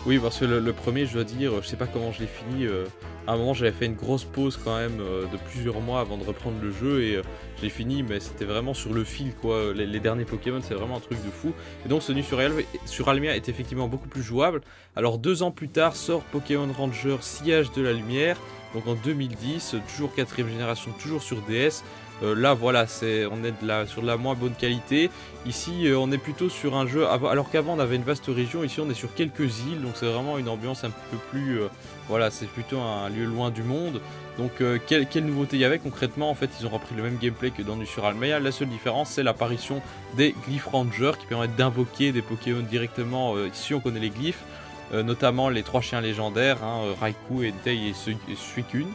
Oui, 0.06 0.18
parce 0.18 0.38
que 0.38 0.44
le, 0.46 0.72
premier, 0.72 1.06
je 1.06 1.14
dois 1.14 1.24
dire, 1.24 1.52
je 1.60 1.66
sais 1.66 1.76
pas 1.76 1.86
comment 1.86 2.12
je 2.12 2.20
l'ai 2.20 2.26
fini. 2.28 2.64
euh, 2.66 2.86
à 3.26 3.32
un 3.32 3.36
moment, 3.36 3.52
j'avais 3.52 3.72
fait 3.72 3.84
une 3.86 3.94
grosse 3.96 4.24
pause 4.24 4.58
quand 4.62 4.76
même 4.76 5.00
euh, 5.00 5.26
de 5.26 5.36
plusieurs 5.50 5.80
mois 5.80 6.00
avant 6.00 6.16
de 6.16 6.24
reprendre 6.24 6.56
le 6.62 6.70
jeu 6.70 7.02
et 7.02 7.16
euh, 7.16 7.22
j'ai 7.60 7.68
fini, 7.68 8.02
mais 8.02 8.20
c'était 8.20 8.46
vraiment 8.46 8.72
sur 8.72 8.94
le 8.94 9.04
fil 9.04 9.34
quoi. 9.34 9.74
Les, 9.74 10.00
derniers 10.00 10.24
Pokémon, 10.24 10.60
c'est 10.62 10.74
vraiment 10.74 10.96
un 10.96 11.00
truc 11.00 11.18
de 11.22 11.30
fou. 11.30 11.52
Et 11.84 11.88
donc, 11.88 12.02
sur, 12.02 12.38
Alv- 12.38 12.64
sur 12.86 13.08
Almia 13.08 13.36
est 13.36 13.48
effectivement 13.48 13.88
beaucoup 13.88 14.08
plus 14.08 14.22
jouable. 14.22 14.62
Alors, 14.96 15.18
deux 15.18 15.42
ans 15.42 15.50
plus 15.50 15.68
tard, 15.68 15.94
sort 15.94 16.22
Pokémon 16.22 16.68
Ranger 16.72 17.18
Sillage 17.20 17.70
de 17.72 17.82
la 17.82 17.92
Lumière. 17.92 18.38
Donc 18.74 18.86
en 18.86 18.94
2010, 18.94 19.74
euh, 19.74 19.78
toujours 19.94 20.14
quatrième 20.14 20.48
génération, 20.48 20.90
toujours 21.00 21.22
sur 21.22 21.40
DS. 21.42 21.82
Euh, 22.22 22.34
là, 22.34 22.54
voilà, 22.54 22.86
on 23.30 23.44
est 23.44 23.86
sur 23.86 24.02
de 24.02 24.06
la 24.06 24.16
moins 24.16 24.34
bonne 24.34 24.54
qualité. 24.54 25.10
Ici, 25.46 25.86
euh, 25.86 25.98
on 25.98 26.10
est 26.12 26.18
plutôt 26.18 26.48
sur 26.48 26.76
un 26.76 26.86
jeu. 26.86 27.06
Alors 27.06 27.50
qu'avant, 27.50 27.74
on 27.74 27.78
avait 27.78 27.96
une 27.96 28.02
vaste 28.02 28.26
région. 28.28 28.64
Ici, 28.64 28.80
on 28.80 28.90
est 28.90 28.94
sur 28.94 29.14
quelques 29.14 29.60
îles, 29.60 29.80
donc 29.82 29.92
c'est 29.94 30.06
vraiment 30.06 30.38
une 30.38 30.48
ambiance 30.48 30.84
un 30.84 30.90
peu 30.90 31.16
plus. 31.30 31.60
euh, 31.60 31.68
voilà, 32.08 32.30
c'est 32.30 32.46
plutôt 32.46 32.80
un 32.80 33.08
lieu 33.10 33.24
loin 33.24 33.50
du 33.50 33.62
monde. 33.62 34.00
Donc, 34.38 34.62
quelle, 34.86 35.26
nouveauté 35.26 35.56
il 35.56 35.60
y 35.60 35.64
avait? 35.64 35.80
Concrètement 35.80 36.30
En 36.30 36.34
fait, 36.34 36.48
ils 36.58 36.66
ont 36.66 36.70
repris 36.70 36.94
le 36.94 37.02
même 37.02 37.18
gameplay 37.18 37.50
que 37.50 37.60
dans 37.60 37.76
du 37.76 37.86
sur. 37.86 38.08
La 38.08 38.52
seule 38.52 38.68
différence, 38.68 39.10
c'est 39.10 39.24
l'apparition 39.24 39.82
des 40.16 40.34
glyphes 40.46 40.68
rangers 40.68 41.12
qui 41.18 41.26
permettent 41.26 41.56
d'invoquer 41.56 42.12
des 42.12 42.22
Pokémon 42.22 42.62
directement. 42.62 43.34
ici, 43.46 43.74
on 43.74 43.80
connaît 43.80 44.00
les 44.00 44.10
glyphes, 44.10 44.44
notamment 44.92 45.48
les 45.50 45.64
trois 45.64 45.80
chiens 45.80 46.00
légendaires, 46.00 46.62
hein, 46.62 46.94
Raikou, 47.00 47.44
Entei 47.44 47.88
et 47.88 47.90
et 47.90 48.36
Suicune 48.36 48.88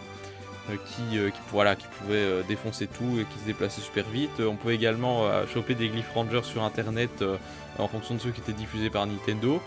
qui, 0.85 1.17
euh, 1.17 1.29
qui, 1.29 1.39
voilà, 1.51 1.75
qui 1.75 1.85
euh, 2.09 2.41
défoncer 2.47 2.87
tout 2.87 3.19
et 3.19 3.25
qui 3.25 3.39
se 3.39 3.45
déplaçaient 3.45 3.81
super 3.81 4.05
vite. 4.09 4.39
Euh, 4.39 4.47
on 4.47 4.55
pouvait 4.55 4.75
également 4.75 5.25
euh, 5.25 5.45
choper 5.47 5.75
des 5.75 5.89
glyphes 5.89 6.11
rangers 6.13 6.43
sur 6.43 6.63
internet 6.63 7.21
euh, 7.21 7.37
en 7.77 7.87
fonction 7.87 8.15
de 8.15 8.19
ceux 8.19 8.31
qui 8.31 8.41
étaient 8.41 8.53
diffusés 8.53 8.89
par 8.89 9.05
Nintendo. 9.05 9.61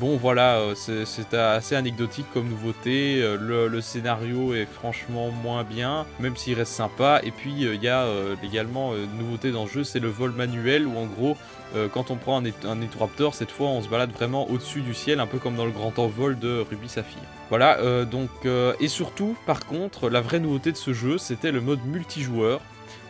Bon 0.00 0.16
voilà, 0.16 0.58
euh, 0.58 0.74
c'est 0.76 1.34
assez 1.34 1.74
anecdotique 1.74 2.26
comme 2.32 2.48
nouveauté. 2.48 3.20
Euh, 3.20 3.68
Le, 3.68 3.80
scénario 3.80 4.54
est 4.54 4.66
franchement 4.66 5.30
moins 5.30 5.64
bien, 5.64 6.06
même 6.20 6.36
s'il 6.36 6.54
reste 6.54 6.72
sympa. 6.72 7.20
Et 7.24 7.32
puis 7.32 7.64
euh, 7.64 7.74
il 7.74 7.82
y 7.82 7.88
a 7.88 8.02
euh, 8.02 8.36
également 8.44 8.92
euh, 8.92 9.06
une 9.06 9.18
nouveauté 9.18 9.50
dans 9.50 9.64
le 9.64 9.70
jeu, 9.70 9.82
c'est 9.82 9.98
le 9.98 10.08
vol 10.08 10.30
manuel 10.30 10.86
où 10.86 10.96
en 10.96 11.06
gros, 11.06 11.36
euh, 11.74 11.88
quand 11.88 12.10
on 12.10 12.16
prend 12.16 12.42
un, 12.42 12.46
un 12.46 13.32
cette 13.32 13.50
fois 13.50 13.68
on 13.68 13.82
se 13.82 13.88
balade 13.88 14.10
vraiment 14.10 14.48
au-dessus 14.48 14.80
du 14.80 14.94
ciel, 14.94 15.20
un 15.20 15.26
peu 15.26 15.38
comme 15.38 15.56
dans 15.56 15.66
le 15.66 15.70
grand 15.70 15.98
envol 15.98 16.38
de 16.38 16.64
Ruby 16.68 16.88
Saphir. 16.88 17.20
Voilà, 17.50 17.78
euh, 17.78 18.04
donc 18.04 18.30
euh, 18.46 18.72
et 18.80 18.88
surtout, 18.88 19.36
par 19.46 19.66
contre, 19.66 20.08
la 20.08 20.20
vraie 20.20 20.40
nouveauté 20.40 20.72
de 20.72 20.76
ce 20.76 20.92
jeu, 20.92 21.18
c'était 21.18 21.52
le 21.52 21.60
mode 21.60 21.84
multijoueur 21.84 22.60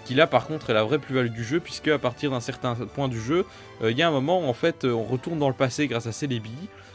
qui 0.05 0.15
là 0.15 0.27
par 0.27 0.47
contre 0.47 0.71
est 0.71 0.75
la 0.75 0.85
vraie 0.85 0.99
plus-value 0.99 1.31
du 1.31 1.45
jeu 1.45 1.61
puisque 1.61 1.89
à 1.89 1.99
partir 1.99 2.31
d'un 2.31 2.41
certain 2.41 2.75
point 2.75 3.09
du 3.09 3.21
jeu, 3.21 3.45
il 3.83 3.91
y 3.91 4.01
a 4.01 4.09
un 4.09 4.11
moment 4.11 4.41
où 4.41 4.45
en 4.45 4.55
fait 4.55 4.85
on 4.87 5.03
retourne 5.03 5.39
dans 5.39 5.49
le 5.49 5.55
passé 5.55 5.87
grâce 5.87 6.07
à 6.07 6.13
Celebi 6.13 6.51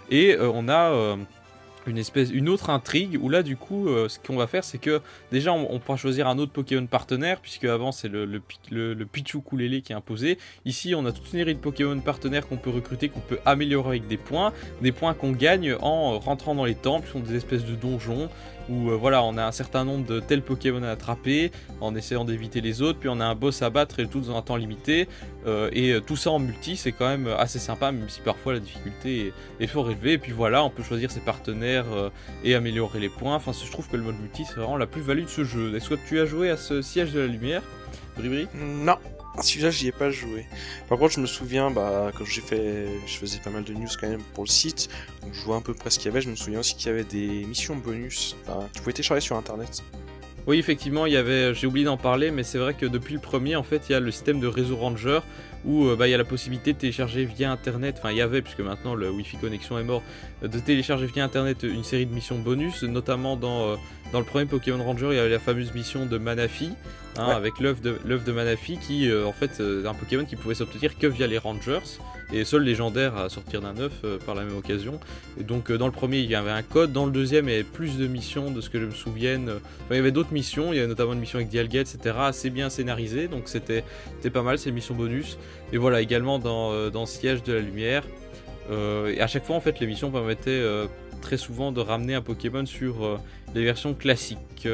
et 0.10 0.36
on 0.40 0.68
a 0.68 1.16
une 1.88 1.98
espèce 1.98 2.30
une 2.30 2.50
autre 2.50 2.70
intrigue 2.70 3.18
où 3.22 3.30
là 3.30 3.44
du 3.44 3.56
coup 3.56 3.88
euh, 3.88 4.10
ce 4.10 4.20
qu'on 4.20 4.36
va 4.36 4.48
faire 4.48 4.64
c'est 4.64 4.78
que 4.78 5.02
déjà 5.32 5.54
on, 5.54 5.80
pourra 5.80 5.98
choisir 5.98 6.28
un 6.28 6.38
autre 6.38 6.52
Pokémon 6.52 6.86
partenaire 6.86 7.40
puisque 7.42 7.66
avant 7.66 7.92
c'est 7.92 8.08
le, 8.08 8.26
le, 8.26 8.42
le, 8.72 8.94
le 8.94 9.06
Pichu 9.06 9.42
Kulele 9.42 9.82
qui 9.82 9.92
est 9.92 9.96
imposé. 9.96 10.38
Ici 10.66 10.96
on 10.96 11.06
a 11.06 11.12
toute 11.12 11.26
une 11.26 11.40
série 11.40 11.56
de 11.56 11.60
Pokémon 11.60 12.00
partenaires 12.00 12.48
qu'on 12.48 12.58
peut 12.58 12.70
recruter, 12.70 13.10
qu'on 13.10 13.20
peut 13.20 13.40
améliorer 13.46 13.90
avec 13.90 14.08
des 14.08 14.18
points, 14.18 14.54
des 14.82 14.92
points 14.92 15.14
qu'on 15.14 15.32
gagne 15.32 15.76
en 15.82 16.20
rentrant 16.20 16.56
dans 16.56 16.66
les 16.66 16.76
temples, 16.76 17.08
qui 17.08 17.14
sont 17.14 17.20
des 17.20 17.36
espèces 17.36 17.66
de 17.66 17.76
donjons 17.76 18.30
où 18.70 18.90
euh, 18.90 18.96
voilà 18.96 19.24
on 19.24 19.38
a 19.38 19.46
un 19.46 19.52
certain 19.52 19.84
nombre 19.86 20.06
de 20.06 20.20
tels 20.20 20.42
Pokémon 20.42 20.84
à 20.84 20.90
attraper 20.90 21.52
en 21.82 21.96
essayant 21.96 22.26
d'éviter 22.26 22.62
les 22.62 22.82
autres, 22.82 23.00
puis 23.00 23.10
on 23.10 23.20
a 23.20 23.26
un 23.26 23.36
boss 23.36 23.62
à 23.62 23.70
battre 23.70 24.00
et 24.00 24.08
tout 24.08 24.22
dans 24.22 24.36
un 24.36 24.42
temps 24.42 24.56
limité. 24.56 25.08
Euh, 25.46 25.70
et 25.74 25.92
euh, 25.92 26.00
tout 26.00 26.16
ça 26.16 26.32
en 26.32 26.40
multi, 26.40 26.78
c'est 26.78 26.92
quand 26.92 27.08
même 27.08 27.28
assez 27.28 27.60
sympa, 27.60 27.92
même 27.92 28.10
si 28.10 28.22
parfois 28.22 28.54
la 28.54 28.60
difficulté 28.60 29.34
est, 29.60 29.68
fort 29.68 29.90
élevée. 29.90 30.14
Et 30.14 30.18
puis 30.18 30.32
voilà, 30.32 30.64
on 30.64 30.70
peut 30.70 30.84
choisir 30.84 31.12
ses 31.12 31.20
partenaires 31.20 31.86
et 32.44 32.56
améliorer 32.56 33.00
les 33.00 33.10
points. 33.10 33.36
Enfin, 33.36 33.52
je 33.52 33.72
trouve 33.72 33.88
que 33.90 33.98
le 33.98 34.04
mode 34.04 34.20
multi, 34.20 34.46
c'est 34.46 34.56
vraiment 34.56 34.78
la 34.78 34.88
plus-value 34.88 35.24
de 35.24 35.30
ce 35.30 35.44
jeu. 35.44 35.76
Est-ce 35.76 35.90
que 35.90 35.96
tu 36.08 36.20
as 36.20 36.26
joué 36.26 36.50
à 36.50 36.58
ce 36.58 36.82
siège 36.82 37.12
de 37.12 37.20
la 37.20 37.28
lumière, 37.28 37.62
Bribri 38.16 38.48
Non, 38.56 38.98
celui-là 39.42 39.72
j'y 39.72 39.88
ai 39.88 39.92
pas 39.92 40.12
joué. 40.12 40.46
Par 40.90 40.98
contre, 40.98 41.14
je 41.14 41.20
me 41.20 41.26
souviens, 41.26 41.72
bah, 41.72 42.12
quand 42.16 42.26
j'ai 42.26 42.42
fait, 42.42 42.88
je 43.06 43.18
faisais 43.18 43.40
pas 43.40 43.50
mal 43.50 43.64
de 43.64 43.74
news 43.74 43.88
quand 44.00 44.10
même 44.10 44.24
pour 44.34 44.44
le 44.44 44.50
site, 44.50 44.90
donc 45.22 45.34
je 45.34 45.42
vois 45.42 45.58
à 45.58 45.62
peu 45.62 45.74
près 45.74 45.90
ce 45.90 45.98
qu'il 45.98 46.08
y 46.08 46.10
avait. 46.10 46.22
Je 46.22 46.30
me 46.30 46.36
souviens 46.36 46.60
aussi 46.60 46.76
qu'il 46.76 46.88
y 46.88 46.90
avait 46.90 47.04
des 47.04 47.46
missions 47.46 47.76
bonus, 47.76 48.36
enfin, 48.46 48.68
tu 48.74 48.82
pouvais 48.82 48.94
télécharger 48.94 49.22
sur 49.22 49.36
internet. 49.36 49.84
Oui, 50.46 50.58
effectivement, 50.60 51.06
il 51.06 51.14
y 51.14 51.18
avait, 51.18 51.54
j'ai 51.54 51.68
oublié 51.68 51.86
d'en 51.86 51.96
parler, 51.98 52.30
mais 52.32 52.44
c'est 52.44 52.58
vrai 52.58 52.74
que 52.74 52.86
depuis 52.86 53.14
le 53.14 53.22
premier, 53.22 53.56
en 53.56 53.64
fait, 53.64 53.84
il 53.88 53.94
y 53.94 53.96
a 53.96 54.00
le 54.02 54.12
système 54.12 54.40
de 54.42 54.48
réseau 54.48 54.76
Ranger 54.76 55.20
où 55.66 55.86
euh, 55.88 55.96
bah, 55.96 56.10
il 56.10 56.12
y 56.12 56.14
a 56.14 56.18
la 56.18 56.26
possibilité 56.26 56.74
de 56.74 56.78
télécharger 56.78 57.24
via 57.24 57.50
internet, 57.50 57.96
enfin 57.98 58.12
il 58.12 58.18
y 58.18 58.22
avait, 58.22 58.42
puisque 58.42 58.60
maintenant 58.60 58.96
le 58.96 59.10
Wi-Fi 59.10 59.38
connexion 59.38 59.80
est 59.80 59.84
mort, 59.84 60.04
euh, 60.44 60.50
de 60.50 60.60
télécharger 60.60 61.06
via 61.06 61.24
internet 61.24 61.64
une 61.64 61.86
série 61.86 62.06
de 62.06 62.14
missions 62.14 62.38
bonus, 62.38 62.84
notamment 62.84 63.38
dans, 63.38 63.70
euh, 63.70 63.76
dans 64.12 64.20
le 64.20 64.26
premier 64.26 64.46
Pokémon 64.46 64.84
Ranger, 64.84 65.08
il 65.12 65.16
y 65.16 65.20
avait 65.20 65.30
la 65.30 65.40
fameuse 65.40 65.74
mission 65.74 66.06
de 66.06 66.18
Manafi, 66.18 66.72
hein, 67.18 67.28
Ouais. 67.28 67.34
avec 67.34 67.62
l'œuf 67.62 67.80
de, 67.80 67.98
de 68.06 68.32
Manafi, 68.34 68.78
qui 68.78 69.10
euh, 69.10 69.26
en 69.26 69.32
fait 69.32 69.62
euh, 69.62 69.86
un 69.88 69.94
Pokémon 69.94 70.26
qui 70.26 70.36
pouvait 70.36 70.56
s'obtenir 70.56 70.98
que 70.98 71.08
via 71.08 71.28
les 71.28 71.38
Rangers, 71.38 71.80
et 72.34 72.44
seul 72.44 72.64
légendaire 72.64 73.16
à 73.16 73.30
sortir 73.30 73.62
d'un 73.62 73.78
œuf 73.78 73.94
euh, 74.04 74.18
par 74.26 74.36
la 74.36 74.44
même 74.44 74.58
occasion. 74.58 75.00
Et 75.40 75.44
donc 75.44 75.70
euh, 75.70 75.78
dans 75.78 75.86
le 75.86 75.92
premier 75.92 76.20
il 76.20 76.30
y 76.30 76.36
avait 76.36 76.52
un 76.52 76.64
code, 76.64 76.92
dans 76.92 77.06
le 77.06 77.12
deuxième 77.12 77.48
il 77.48 77.52
y 77.52 77.56
avait 77.56 77.64
plus 77.64 77.98
de 77.98 78.08
missions 78.08 78.52
de 78.52 78.60
ce 78.60 78.70
que 78.70 78.80
je 78.80 78.86
me 78.86 78.92
souvienne. 78.92 79.50
Enfin, 79.50 79.92
il 79.92 79.98
y 79.98 80.00
avait 80.00 80.12
d'autres 80.12 80.34
missions, 80.34 80.74
il 80.74 80.78
y 80.78 80.80
avait 80.80 80.88
notamment 80.88 81.14
une 81.14 81.20
mission 81.20 81.38
avec 81.38 81.50
Dialga, 81.50 81.82
etc. 81.82 82.16
assez 82.20 82.50
bien 82.50 82.70
scénarisée, 82.70 83.28
donc 83.28 83.44
c'était 83.46 83.84
pas 84.34 84.42
mal 84.42 84.58
ces 84.58 84.72
missions 84.72 84.96
bonus. 84.96 85.38
Et 85.72 85.78
voilà, 85.78 86.02
également 86.02 86.40
dans, 86.40 86.72
euh, 86.72 86.90
dans 86.90 87.06
Siège 87.06 87.44
de 87.44 87.54
la 87.54 87.62
Lumière. 87.62 88.04
Et 88.72 89.20
à 89.20 89.28
chaque 89.28 89.44
fois 89.44 89.58
en 89.58 89.60
fait 89.60 89.82
les 89.82 89.88
missions 89.88 90.10
permettaient 90.10 90.64
très 91.22 91.36
souvent 91.36 91.74
de 91.74 91.82
ramener 91.82 92.16
un 92.16 92.22
Pokémon 92.22 92.66
sur 92.66 93.20
les 93.54 93.66
versions 93.66 93.94
classiques. 93.94 94.70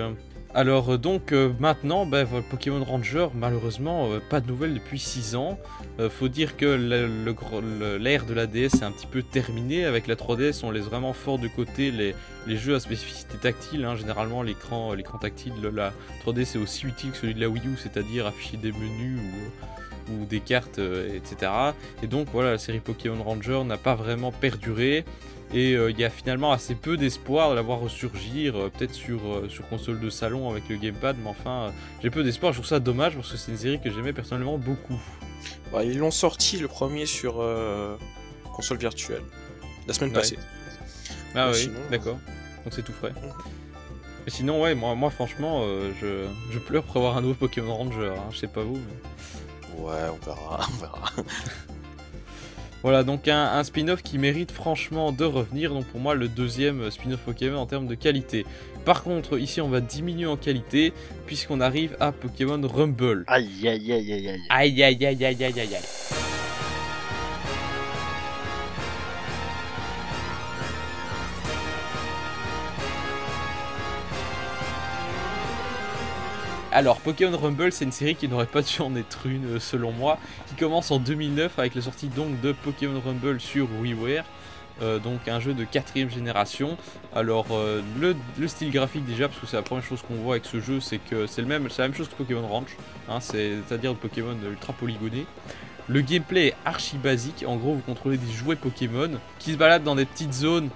Alors 0.55 0.93
euh, 0.93 0.97
donc 0.97 1.31
euh, 1.31 1.51
maintenant, 1.59 2.05
voilà, 2.05 2.25
Pokémon 2.49 2.83
Ranger, 2.83 3.27
malheureusement, 3.35 4.11
euh, 4.11 4.19
pas 4.19 4.41
de 4.41 4.47
nouvelles 4.47 4.73
depuis 4.73 4.99
6 4.99 5.35
ans. 5.35 5.59
Faut 6.09 6.29
dire 6.29 6.55
que 6.55 7.97
l'ère 7.97 8.25
de 8.25 8.33
la 8.33 8.47
DS 8.47 8.75
est 8.75 8.83
un 8.83 8.91
petit 8.91 9.05
peu 9.05 9.21
terminée. 9.21 9.83
Avec 9.83 10.07
la 10.07 10.15
3DS, 10.15 10.61
on 10.63 10.71
laisse 10.71 10.85
vraiment 10.85 11.11
fort 11.11 11.37
de 11.37 11.49
côté 11.49 11.91
les, 11.91 12.15
jeux 12.57 12.75
à 12.75 12.79
spécificité 12.79 13.37
tactile. 13.37 13.83
hein. 13.83 13.97
Généralement, 13.97 14.41
l'écran 14.41 14.95
tactile 15.19 15.51
de 15.61 15.67
la 15.67 15.91
3DS 16.25 16.55
est 16.55 16.57
aussi 16.57 16.85
utile 16.85 17.11
que 17.11 17.17
celui 17.17 17.33
de 17.33 17.41
la 17.41 17.49
Wii 17.49 17.67
U, 17.67 17.75
c'est-à-dire 17.77 18.27
afficher 18.27 18.55
des 18.55 18.71
menus 18.71 19.19
ou, 20.09 20.25
des 20.25 20.39
cartes, 20.39 20.79
etc. 20.79 21.51
Et 22.01 22.07
donc 22.07 22.29
voilà, 22.31 22.51
la 22.51 22.57
série 22.57 22.79
Pokémon 22.79 23.21
Ranger 23.21 23.63
n'a 23.65 23.77
pas 23.77 23.95
vraiment 23.95 24.31
perduré. 24.31 25.03
Et 25.53 25.73
euh, 25.73 25.89
il 25.89 25.99
y 25.99 26.03
a 26.03 26.09
finalement 26.11 26.51
assez 26.51 26.75
peu 26.75 26.95
d'espoir 26.95 27.49
de 27.49 27.55
la 27.55 27.61
voir 27.63 27.79
ressurgir, 27.79 28.55
euh, 28.55 28.69
peut-être 28.69 28.93
sur, 28.93 29.19
euh, 29.25 29.49
sur 29.49 29.67
console 29.67 29.99
de 29.99 30.09
salon 30.11 30.49
avec 30.51 30.69
le 30.69 30.75
gamepad, 30.77 31.15
mais 31.23 31.29
enfin, 31.29 31.73
j'ai 32.03 32.09
peu 32.11 32.23
d'espoir. 32.23 32.53
Je 32.53 32.59
trouve 32.59 32.67
ça 32.69 32.79
dommage 32.79 33.15
parce 33.15 33.31
que 33.31 33.37
c'est 33.37 33.51
une 33.51 33.57
série 33.57 33.81
que 33.81 33.89
j'aimais 33.89 34.13
personnellement 34.13 34.57
beaucoup. 34.59 34.99
Bah, 35.71 35.83
ils 35.83 35.97
l'ont 35.97 36.11
sorti 36.11 36.57
le 36.59 36.67
premier 36.67 37.05
sur 37.07 37.43
console 38.53 38.77
virtuelle 38.77 39.23
la 39.87 39.93
semaine 39.93 40.11
Ouais. 40.11 40.17
passée. 40.17 40.37
Ah 41.33 41.47
Mais 41.47 41.51
oui, 41.53 41.57
sinon, 41.63 41.79
d'accord. 41.89 42.19
Donc 42.63 42.73
c'est 42.73 42.83
tout 42.83 42.91
frais. 42.93 43.11
Mhm. 43.11 43.31
Mais 44.25 44.31
sinon, 44.31 44.61
ouais, 44.61 44.75
moi, 44.75 44.93
moi 44.95 45.09
franchement, 45.09 45.61
euh, 45.63 45.91
je, 46.01 46.25
je 46.53 46.59
pleure 46.59 46.83
pour 46.83 46.97
avoir 46.97 47.17
un 47.17 47.21
nouveau 47.21 47.33
Pokémon 47.35 47.73
Ranger. 47.73 48.11
hein. 48.15 48.29
Je 48.31 48.37
sais 48.37 48.47
pas 48.47 48.61
vous. 48.61 48.77
mais- 48.77 49.81
Ouais, 49.81 49.93
on 50.11 50.25
verra, 50.25 50.59
on 50.73 50.81
verra. 50.81 51.11
Voilà, 52.81 53.03
donc 53.03 53.27
un, 53.27 53.43
un 53.43 53.63
spin-off 53.63 54.01
qui 54.01 54.17
mérite 54.17 54.51
franchement 54.51 55.11
de 55.11 55.25
revenir. 55.25 55.73
Donc 55.73 55.85
pour 55.85 55.99
moi, 55.99 56.15
le 56.15 56.27
deuxième 56.27 56.89
spin-off 56.89 57.19
Pokémon 57.19 57.57
en 57.57 57.65
termes 57.65 57.87
de 57.87 57.95
qualité. 57.95 58.45
Par 58.85 59.03
contre, 59.03 59.37
ici, 59.37 59.59
on 59.59 59.69
va 59.69 59.81
diminuer 59.81 60.25
en 60.27 60.37
qualité 60.37 60.93
puisqu'on 61.25 61.59
arrive 61.59 61.95
à 61.99 62.11
Pokémon 62.11 62.61
Rumble. 62.65 63.25
Aïe 63.27 63.67
aïe 63.67 63.91
aïe 63.91 64.13
aïe 64.13 64.29
aïe. 64.29 64.39
Aïe 64.49 64.83
aïe 64.83 65.05
aïe 65.05 65.25
aïe 65.25 65.43
aïe 65.43 65.59
aïe 65.59 65.59
aïe. 65.59 66.48
Alors, 76.71 76.99
Pokémon 76.99 77.35
Rumble, 77.35 77.71
c'est 77.71 77.85
une 77.85 77.91
série 77.91 78.15
qui 78.15 78.27
n'aurait 78.27 78.45
pas 78.45 78.61
dû 78.61 78.81
en 78.81 78.95
être 78.95 79.25
une, 79.25 79.55
euh, 79.55 79.59
selon 79.59 79.91
moi, 79.91 80.19
qui 80.47 80.55
commence 80.55 80.91
en 80.91 80.99
2009 80.99 81.57
avec 81.57 81.73
la 81.73 81.81
sortie 81.81 82.07
donc 82.07 82.39
de 82.41 82.51
Pokémon 82.51 83.01
Rumble 83.03 83.39
sur 83.41 83.67
WiiWare, 83.81 84.23
euh, 84.83 84.99
donc 84.99 85.27
un 85.27 85.39
jeu 85.39 85.53
de 85.55 85.63
quatrième 85.63 86.11
génération. 86.11 86.77
Alors, 87.15 87.47
euh, 87.51 87.81
le, 87.99 88.15
le 88.37 88.47
style 88.47 88.69
graphique 88.71 89.03
déjà, 89.05 89.27
parce 89.27 89.39
que 89.39 89.47
c'est 89.47 89.55
la 89.57 89.63
première 89.63 89.83
chose 89.83 90.03
qu'on 90.07 90.13
voit 90.15 90.35
avec 90.35 90.45
ce 90.45 90.59
jeu, 90.59 90.79
c'est 90.79 90.99
que 90.99 91.25
c'est 91.25 91.41
le 91.41 91.47
même, 91.47 91.67
c'est 91.71 91.81
la 91.81 91.87
même 91.87 91.97
chose 91.97 92.07
que 92.07 92.13
Pokémon 92.15 92.47
Ranch, 92.47 92.69
hein, 93.09 93.19
c'est- 93.19 93.55
c'est-à-dire 93.67 93.95
Pokémon 93.95 94.35
ultra 94.47 94.73
polygoné. 94.73 95.25
Le 95.87 96.01
gameplay 96.01 96.49
est 96.49 96.55
archi 96.65 96.97
basique. 96.97 97.43
En 97.47 97.55
gros, 97.55 97.73
vous 97.73 97.81
contrôlez 97.81 98.17
des 98.17 98.31
jouets 98.31 98.55
Pokémon 98.55 99.09
qui 99.39 99.53
se 99.53 99.57
baladent 99.57 99.83
dans 99.83 99.95
des 99.95 100.05
petites 100.05 100.33
zones 100.33 100.69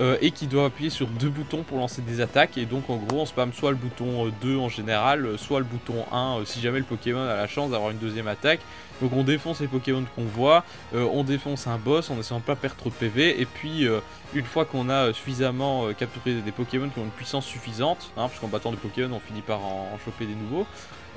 euh, 0.00 0.16
et 0.20 0.30
qui 0.30 0.46
doit 0.46 0.66
appuyer 0.66 0.90
sur 0.90 1.06
deux 1.06 1.28
boutons 1.28 1.62
pour 1.62 1.78
lancer 1.78 2.02
des 2.02 2.20
attaques. 2.20 2.58
Et 2.58 2.66
donc 2.66 2.90
en 2.90 2.96
gros 2.96 3.20
on 3.20 3.26
spam 3.26 3.52
soit 3.52 3.70
le 3.70 3.76
bouton 3.76 4.32
2 4.40 4.56
en 4.56 4.68
général, 4.68 5.38
soit 5.38 5.58
le 5.58 5.64
bouton 5.64 6.04
1 6.12 6.44
si 6.44 6.60
jamais 6.60 6.78
le 6.78 6.84
Pokémon 6.84 7.22
a 7.22 7.36
la 7.36 7.46
chance 7.46 7.70
d'avoir 7.70 7.90
une 7.90 7.98
deuxième 7.98 8.28
attaque. 8.28 8.60
Donc 9.00 9.12
on 9.12 9.22
défonce 9.22 9.60
les 9.60 9.68
Pokémon 9.68 10.04
qu'on 10.16 10.24
voit, 10.24 10.64
on 10.92 11.22
défonce 11.22 11.68
un 11.68 11.78
boss 11.78 12.10
en 12.10 12.18
essayant 12.18 12.40
de 12.40 12.44
pas 12.44 12.56
perdre 12.56 12.76
trop 12.76 12.90
de 12.90 12.94
PV, 12.96 13.40
et 13.40 13.46
puis 13.46 13.86
une 14.34 14.44
fois 14.44 14.64
qu'on 14.64 14.90
a 14.90 15.12
suffisamment 15.12 15.92
capturé 15.96 16.34
des 16.34 16.50
Pokémon 16.50 16.88
qui 16.88 16.98
ont 16.98 17.04
une 17.04 17.10
puissance 17.10 17.46
suffisante, 17.46 18.10
hein, 18.16 18.26
parce 18.26 18.40
qu'en 18.40 18.48
battant 18.48 18.72
des 18.72 18.76
Pokémon 18.76 19.14
on 19.14 19.20
finit 19.20 19.42
par 19.42 19.60
en 19.60 19.96
choper 20.04 20.26
des 20.26 20.34
nouveaux, 20.34 20.66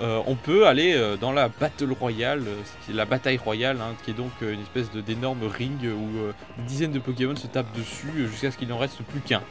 euh, 0.01 0.19
on 0.25 0.35
peut 0.35 0.65
aller 0.65 0.93
euh, 0.95 1.15
dans 1.15 1.31
la 1.31 1.47
Battle 1.47 1.91
Royale, 1.91 2.43
euh, 2.47 2.93
la 2.93 3.05
bataille 3.05 3.37
royale, 3.37 3.77
hein, 3.81 3.93
qui 4.03 4.11
est 4.11 4.15
donc 4.15 4.31
une 4.41 4.61
espèce 4.61 4.89
d'énorme 4.91 5.43
ring 5.43 5.77
où 5.83 6.31
des 6.57 6.63
dizaines 6.67 6.91
de 6.91 6.99
Pokémon 6.99 7.35
se 7.35 7.47
tapent 7.47 7.75
dessus 7.77 8.27
jusqu'à 8.27 8.49
ce 8.49 8.57
qu'il 8.57 8.67
n'en 8.67 8.79
reste 8.79 9.01
plus 9.03 9.19
qu'un. 9.19 9.43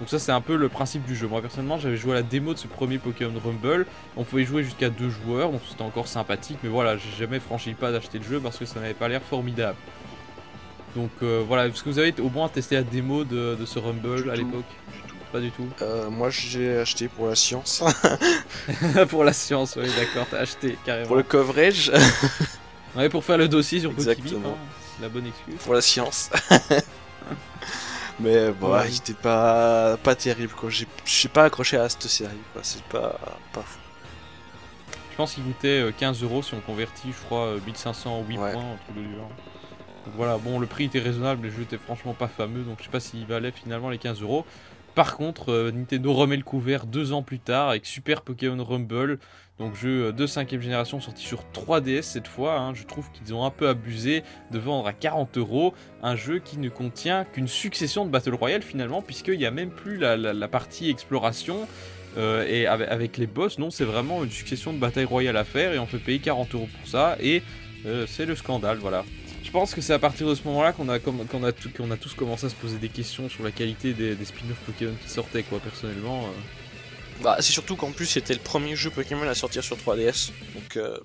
Donc 0.00 0.08
ça 0.08 0.18
c'est 0.18 0.32
un 0.32 0.40
peu 0.40 0.56
le 0.56 0.68
principe 0.68 1.04
du 1.04 1.14
jeu. 1.14 1.28
Moi 1.28 1.40
personnellement 1.40 1.78
j'avais 1.78 1.96
joué 1.96 2.12
à 2.12 2.14
la 2.16 2.22
démo 2.22 2.52
de 2.54 2.58
ce 2.58 2.66
premier 2.66 2.98
Pokémon 2.98 3.32
Rumble. 3.42 3.86
On 4.16 4.24
pouvait 4.24 4.44
jouer 4.44 4.64
jusqu'à 4.64 4.90
deux 4.90 5.10
joueurs, 5.10 5.50
donc 5.50 5.62
c'était 5.68 5.82
encore 5.82 6.08
sympathique. 6.08 6.58
Mais 6.62 6.68
voilà, 6.68 6.96
j'ai 6.96 7.10
jamais 7.18 7.40
franchi 7.40 7.70
le 7.70 7.76
pas 7.76 7.90
d'acheter 7.90 8.18
le 8.18 8.24
jeu 8.24 8.40
parce 8.40 8.58
que 8.58 8.66
ça 8.66 8.80
n'avait 8.80 8.94
pas 8.94 9.08
l'air 9.08 9.22
formidable. 9.22 9.76
Donc 10.96 11.10
voilà, 11.22 11.68
est-ce 11.68 11.82
que 11.82 11.88
vous 11.88 11.98
avez 11.98 12.14
au 12.20 12.30
moins 12.30 12.48
testé 12.48 12.74
la 12.74 12.82
démo 12.82 13.24
de, 13.24 13.56
ce 13.64 13.78
Rumble 13.78 14.28
à 14.30 14.36
l'époque 14.36 14.64
pas 15.32 15.40
du 15.40 15.50
tout. 15.50 15.66
Euh, 15.82 16.10
moi 16.10 16.30
j'ai 16.30 16.78
acheté 16.78 17.08
pour 17.08 17.26
la 17.26 17.34
science. 17.34 17.82
pour 19.08 19.24
la 19.24 19.32
science, 19.32 19.76
oui, 19.76 19.88
d'accord, 19.96 20.26
t'as 20.30 20.38
acheté 20.38 20.76
carrément. 20.84 21.08
Pour 21.08 21.16
le 21.16 21.22
coverage. 21.22 21.90
ouais, 22.96 23.08
pour 23.08 23.24
faire 23.24 23.38
le 23.38 23.48
dossier 23.48 23.80
sur 23.80 23.94
Pokébit, 23.94 24.36
hein, 24.36 24.54
la 25.00 25.08
bonne 25.08 25.26
excuse. 25.26 25.62
Pour 25.64 25.74
la 25.74 25.80
science. 25.80 26.30
Mais 28.20 28.50
bon, 28.50 28.72
ouais. 28.72 28.90
il 28.90 29.14
pas, 29.14 29.96
pas 29.96 30.14
terrible 30.14 30.52
quoi. 30.52 30.68
J'ai 30.70 31.28
pas 31.28 31.44
accroché 31.44 31.78
à 31.78 31.88
cette 31.88 32.02
série 32.02 32.30
quoi. 32.52 32.60
C'est 32.62 32.82
pas, 32.84 33.18
pas 33.52 33.62
fou. 33.62 33.78
Je 35.10 35.16
pense 35.16 35.34
qu'il 35.34 35.44
coûtait 35.44 35.84
15 35.98 36.22
euh, 36.22 36.26
euros 36.26 36.42
si 36.42 36.54
on 36.54 36.60
convertit, 36.60 37.08
je 37.12 37.24
crois, 37.26 37.56
1508 37.66 38.38
euh, 38.38 38.52
points, 38.52 38.62
entre 38.62 38.92
de 38.96 39.02
genre. 39.02 39.28
Donc 40.06 40.14
voilà, 40.16 40.38
bon, 40.38 40.58
le 40.58 40.66
prix 40.66 40.84
était 40.84 40.98
raisonnable, 40.98 41.46
le 41.46 41.50
jeu 41.50 41.62
était 41.62 41.76
franchement 41.76 42.14
pas 42.14 42.28
fameux, 42.28 42.62
donc 42.62 42.78
je 42.78 42.84
sais 42.84 42.90
pas 42.90 43.00
s'il 43.00 43.26
valait 43.26 43.50
finalement 43.50 43.90
les 43.90 43.98
15 43.98 44.22
euros. 44.22 44.46
Par 44.94 45.16
contre, 45.16 45.52
euh, 45.52 45.70
Nintendo 45.70 46.12
remet 46.12 46.36
le 46.36 46.42
couvert 46.42 46.86
deux 46.86 47.12
ans 47.12 47.22
plus 47.22 47.38
tard 47.38 47.70
avec 47.70 47.86
Super 47.86 48.22
Pokémon 48.22 48.62
Rumble, 48.62 49.18
donc 49.58 49.76
jeu 49.76 50.06
euh, 50.06 50.12
de 50.12 50.26
5 50.26 50.50
génération 50.60 51.00
sorti 51.00 51.24
sur 51.24 51.44
3DS 51.54 52.02
cette 52.02 52.26
fois. 52.26 52.58
Hein. 52.58 52.74
Je 52.74 52.84
trouve 52.84 53.10
qu'ils 53.12 53.32
ont 53.32 53.44
un 53.44 53.50
peu 53.50 53.68
abusé 53.68 54.24
de 54.50 54.58
vendre 54.58 54.88
à 54.88 54.92
40 54.92 55.38
euros 55.38 55.74
un 56.02 56.16
jeu 56.16 56.40
qui 56.40 56.58
ne 56.58 56.68
contient 56.68 57.24
qu'une 57.24 57.46
succession 57.46 58.04
de 58.04 58.10
Battle 58.10 58.34
Royale 58.34 58.62
finalement, 58.62 59.00
puisqu'il 59.00 59.38
n'y 59.38 59.46
a 59.46 59.52
même 59.52 59.70
plus 59.70 59.96
la, 59.96 60.48
partie 60.48 60.90
exploration. 60.90 61.68
Euh, 62.18 62.44
et 62.48 62.66
avec, 62.66 63.18
les 63.18 63.28
boss, 63.28 63.60
non, 63.60 63.70
c'est 63.70 63.84
vraiment 63.84 64.24
une 64.24 64.30
succession 64.30 64.72
de 64.72 64.78
batailles 64.78 65.04
royales 65.04 65.36
à 65.36 65.44
faire 65.44 65.72
et 65.72 65.78
on 65.78 65.86
fait 65.86 65.98
payer 65.98 66.18
40 66.18 66.54
euros 66.56 66.68
pour 66.80 66.88
ça 66.88 67.16
et 67.20 67.44
c'est 68.08 68.26
le 68.26 68.34
scandale, 68.34 68.78
voilà. 68.78 69.04
Je 69.50 69.52
pense 69.52 69.74
que 69.74 69.80
c'est 69.80 69.92
à 69.92 69.98
partir 69.98 70.28
de 70.28 70.36
ce 70.36 70.44
moment-là 70.44 70.70
qu'on 70.70 70.88
a, 70.88 71.00
qu'on 71.00 71.42
a, 71.42 71.48
a, 71.48 71.96
tous 71.96 72.14
commencé 72.14 72.46
à 72.46 72.48
se 72.48 72.54
poser 72.54 72.78
des 72.78 72.88
questions 72.88 73.28
sur 73.28 73.42
la 73.42 73.50
qualité 73.50 73.92
des, 73.94 74.14
spin-off 74.24 74.56
Pokémon 74.64 74.94
qui 75.04 75.10
sortaient, 75.10 75.42
quoi, 75.42 75.58
personnellement. 75.58 76.26
Euh. 76.26 77.22
Bah, 77.24 77.36
c'est 77.40 77.50
surtout 77.50 77.74
qu'en 77.74 77.90
plus 77.90 78.06
c'était 78.06 78.32
le 78.32 78.38
premier 78.38 78.76
jeu 78.76 78.90
Pokémon 78.90 79.28
à 79.28 79.34
sortir 79.34 79.64
sur 79.64 79.76
3DS. 79.76 80.30
Donc, 80.54 80.76
euh, 80.76 80.96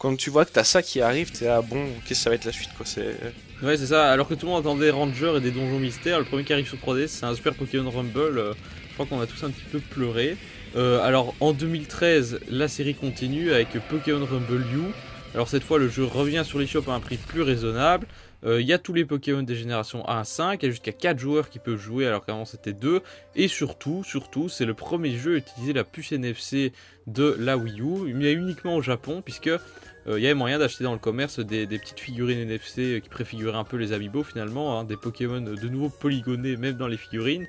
quand 0.00 0.16
tu 0.16 0.28
vois 0.28 0.44
que 0.44 0.50
t'as 0.50 0.64
ça 0.64 0.82
qui 0.82 1.00
arrive, 1.00 1.30
t'es 1.30 1.44
là, 1.44 1.62
bon, 1.62 1.86
qu'est-ce 2.04 2.18
que 2.18 2.24
ça 2.24 2.30
va 2.30 2.34
être 2.34 2.46
la 2.46 2.50
suite, 2.50 2.70
quoi. 2.76 2.84
C'est... 2.84 3.14
Ouais, 3.62 3.76
c'est 3.76 3.86
ça. 3.86 4.10
Alors 4.10 4.26
que 4.26 4.34
tout 4.34 4.46
le 4.46 4.52
monde 4.52 4.66
attendait 4.66 4.90
Ranger 4.90 5.34
et 5.36 5.40
des 5.40 5.52
donjons 5.52 5.78
mystères, 5.78 6.18
le 6.18 6.24
premier 6.24 6.42
qui 6.42 6.52
arrive 6.52 6.66
sur 6.66 6.78
3DS, 6.78 7.06
c'est 7.06 7.26
un 7.26 7.34
Super 7.36 7.54
Pokémon 7.54 7.88
Rumble. 7.88 8.38
Euh, 8.38 8.54
je 8.88 8.94
crois 8.94 9.06
qu'on 9.06 9.20
a 9.20 9.26
tous 9.28 9.44
un 9.44 9.50
petit 9.50 9.66
peu 9.70 9.78
pleuré. 9.78 10.36
alors, 10.74 11.32
en 11.38 11.52
2013, 11.52 12.40
la 12.50 12.66
série 12.66 12.96
continue 12.96 13.52
avec 13.52 13.68
Pokémon 13.88 14.26
Rumble 14.26 14.62
U. 14.62 15.11
Alors 15.34 15.48
cette 15.48 15.62
fois 15.62 15.78
le 15.78 15.88
jeu 15.88 16.04
revient 16.04 16.42
sur 16.44 16.58
l'eShop 16.58 16.84
à 16.88 16.94
un 16.94 17.00
prix 17.00 17.16
plus 17.16 17.40
raisonnable. 17.40 18.06
Euh, 18.44 18.60
il 18.60 18.66
y 18.66 18.72
a 18.72 18.78
tous 18.78 18.92
les 18.92 19.04
Pokémon 19.04 19.42
des 19.42 19.54
générations 19.54 20.06
1 20.06 20.18
à 20.18 20.24
5, 20.24 20.62
il 20.62 20.66
y 20.66 20.68
a 20.68 20.70
jusqu'à 20.70 20.92
4 20.92 21.18
joueurs 21.18 21.48
qui 21.48 21.58
peuvent 21.58 21.78
jouer 21.78 22.06
alors 22.06 22.26
qu'avant 22.26 22.44
c'était 22.44 22.74
2. 22.74 23.00
Et 23.34 23.48
surtout, 23.48 24.04
surtout, 24.04 24.50
c'est 24.50 24.66
le 24.66 24.74
premier 24.74 25.16
jeu 25.16 25.34
à 25.34 25.36
utiliser 25.38 25.72
la 25.72 25.84
puce 25.84 26.12
NFC 26.12 26.72
de 27.06 27.34
la 27.38 27.56
Wii 27.56 27.80
U. 27.80 28.26
A 28.26 28.30
uniquement 28.32 28.76
au 28.76 28.82
Japon 28.82 29.22
puisque 29.24 29.46
euh, 29.46 29.58
il 30.06 30.20
y 30.20 30.26
avait 30.26 30.34
moyen 30.34 30.58
d'acheter 30.58 30.84
dans 30.84 30.92
le 30.92 30.98
commerce 30.98 31.38
des, 31.38 31.66
petites 31.66 32.00
figurines 32.00 32.40
NFC 32.40 33.00
qui 33.02 33.08
préfiguraient 33.08 33.56
un 33.56 33.64
peu 33.64 33.78
les 33.78 33.92
amiibo 33.92 34.24
finalement, 34.24 34.78
hein, 34.78 34.84
des 34.84 34.96
Pokémon 34.98 35.40
de 35.40 35.68
nouveau 35.68 35.88
polygonés 35.88 36.56
même 36.58 36.74
dans 36.74 36.88
les 36.88 36.98
figurines. 36.98 37.46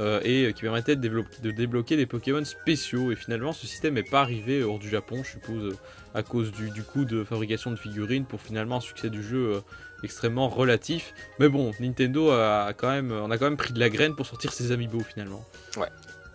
Euh, 0.00 0.20
et 0.24 0.52
qui 0.54 0.62
permettait 0.62 0.96
de, 0.96 1.24
débloquer 1.52 1.96
des 1.96 2.06
Pokémon 2.06 2.44
spéciaux. 2.44 3.12
Et 3.12 3.16
finalement, 3.16 3.52
ce 3.52 3.66
système 3.66 3.94
n'est 3.94 4.02
pas 4.02 4.22
arrivé 4.22 4.64
hors 4.64 4.80
du 4.80 4.88
Japon, 4.88 5.22
je 5.22 5.30
suppose, 5.30 5.76
à 6.14 6.22
cause 6.22 6.52
du, 6.52 6.82
coût 6.82 7.04
de 7.04 7.24
fabrication 7.24 7.70
de 7.70 7.76
figurines 7.76 8.24
pour 8.24 8.40
finalement 8.40 8.76
un 8.76 8.80
succès 8.80 9.10
du 9.10 9.22
jeu 9.22 9.54
euh, 9.54 9.60
extrêmement 10.02 10.48
relatif. 10.48 11.14
Mais 11.38 11.48
bon, 11.48 11.72
Nintendo 11.80 12.30
a 12.30 12.72
quand 12.76 12.90
même, 12.90 13.12
on 13.12 13.30
a 13.30 13.38
quand 13.38 13.46
même 13.46 13.56
pris 13.56 13.72
de 13.72 13.80
la 13.80 13.90
graine 13.90 14.14
pour 14.14 14.26
sortir 14.26 14.52
ses 14.52 14.72
amiibo 14.72 15.00
finalement. 15.00 15.44
Ouais. 15.76 15.88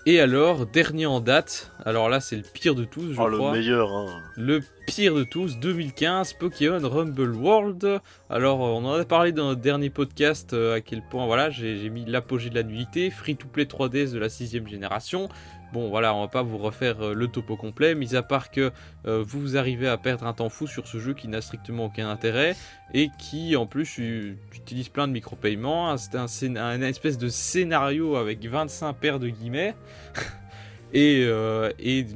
Et 0.06 0.20
alors, 0.22 0.66
dernier 0.66 1.06
en 1.06 1.20
date, 1.20 1.72
alors 1.86 2.10
là 2.10 2.22
c'est 2.22 2.38
le 2.38 2.42
pire 2.42 2.74
de 2.74 2.86
tous, 2.86 3.14
je 3.14 3.20
oh, 3.22 3.28
crois. 3.28 3.52
le 3.52 3.60
meilleur, 3.60 3.92
hein. 3.92 4.08
Le 4.38 4.62
pire 4.88 5.14
de 5.14 5.24
tous, 5.24 5.60
2015, 5.60 6.34
Pokémon 6.34 6.80
Rumble 6.82 7.36
World. 7.36 8.00
Alors, 8.30 8.62
on 8.62 8.86
en 8.86 8.94
a 8.94 9.04
parlé 9.04 9.34
dans 9.34 9.50
notre 9.50 9.62
dernier 9.62 9.90
podcast, 9.90 10.54
euh, 10.54 10.76
à 10.76 10.82
quel 10.82 11.04
point, 11.12 11.26
voilà, 11.26 11.50
j'ai 11.50 11.90
mis 11.90 12.06
l'apogée 12.06 12.50
de 12.50 12.56
la 12.56 12.64
nullité, 12.64 13.12
free-to-play 13.12 13.66
3DS 13.66 14.14
de 14.14 14.20
la 14.20 14.30
sixième 14.30 14.68
génération. 14.68 15.30
Bon 15.72 15.88
voilà, 15.90 16.16
on 16.16 16.22
va 16.22 16.28
pas 16.28 16.42
vous 16.42 16.58
refaire 16.58 17.00
euh, 17.02 17.14
le 17.14 17.28
topo 17.28 17.56
complet, 17.56 17.94
mis 17.94 18.16
à 18.16 18.24
part 18.24 18.50
que 18.50 18.72
euh, 19.06 19.24
vous 19.26 19.56
arrivez 19.56 19.88
à 19.88 19.98
perdre 19.98 20.26
un 20.26 20.34
temps 20.34 20.50
fou 20.50 20.66
sur 20.66 20.88
ce 20.88 20.98
jeu 20.98 21.14
qui 21.14 21.28
n'a 21.28 21.42
strictement 21.42 21.86
aucun 21.86 22.10
intérêt 22.10 22.56
et 22.96 23.10
qui 23.20 23.56
en 23.56 23.68
plus 23.68 24.00
utilise 24.00 24.90
plein 24.90 25.08
de 25.08 25.14
micro-paiements. 25.14 25.96
C'est 25.98 26.16
un, 26.58 26.82
espèce 26.82 27.20
de 27.20 27.30
scénario 27.30 28.16
avec 28.16 28.44
25 28.44 28.94
paires 28.94 29.20
de 29.20 29.30
guillemets 29.30 29.76
euh, 30.96 31.72
et, 31.78 32.08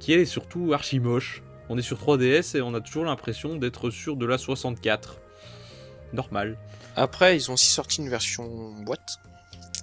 qui 0.00 0.12
est 0.12 0.24
surtout 0.24 0.72
archi 0.72 0.98
moche. 0.98 1.44
On 1.68 1.78
est 1.78 1.82
sur 1.82 1.98
3DS 1.98 2.56
et 2.56 2.62
on 2.62 2.74
a 2.74 2.80
toujours 2.80 3.04
l'impression 3.04 3.54
d'être 3.54 3.90
sur 3.90 4.16
de 4.16 4.26
la 4.26 4.38
64. 4.38 5.20
Normal. 6.12 6.56
Après, 6.96 7.36
ils 7.36 7.48
ont 7.50 7.54
aussi 7.54 7.70
sorti 7.70 8.00
une 8.00 8.08
version 8.08 8.72
boîte 8.82 9.20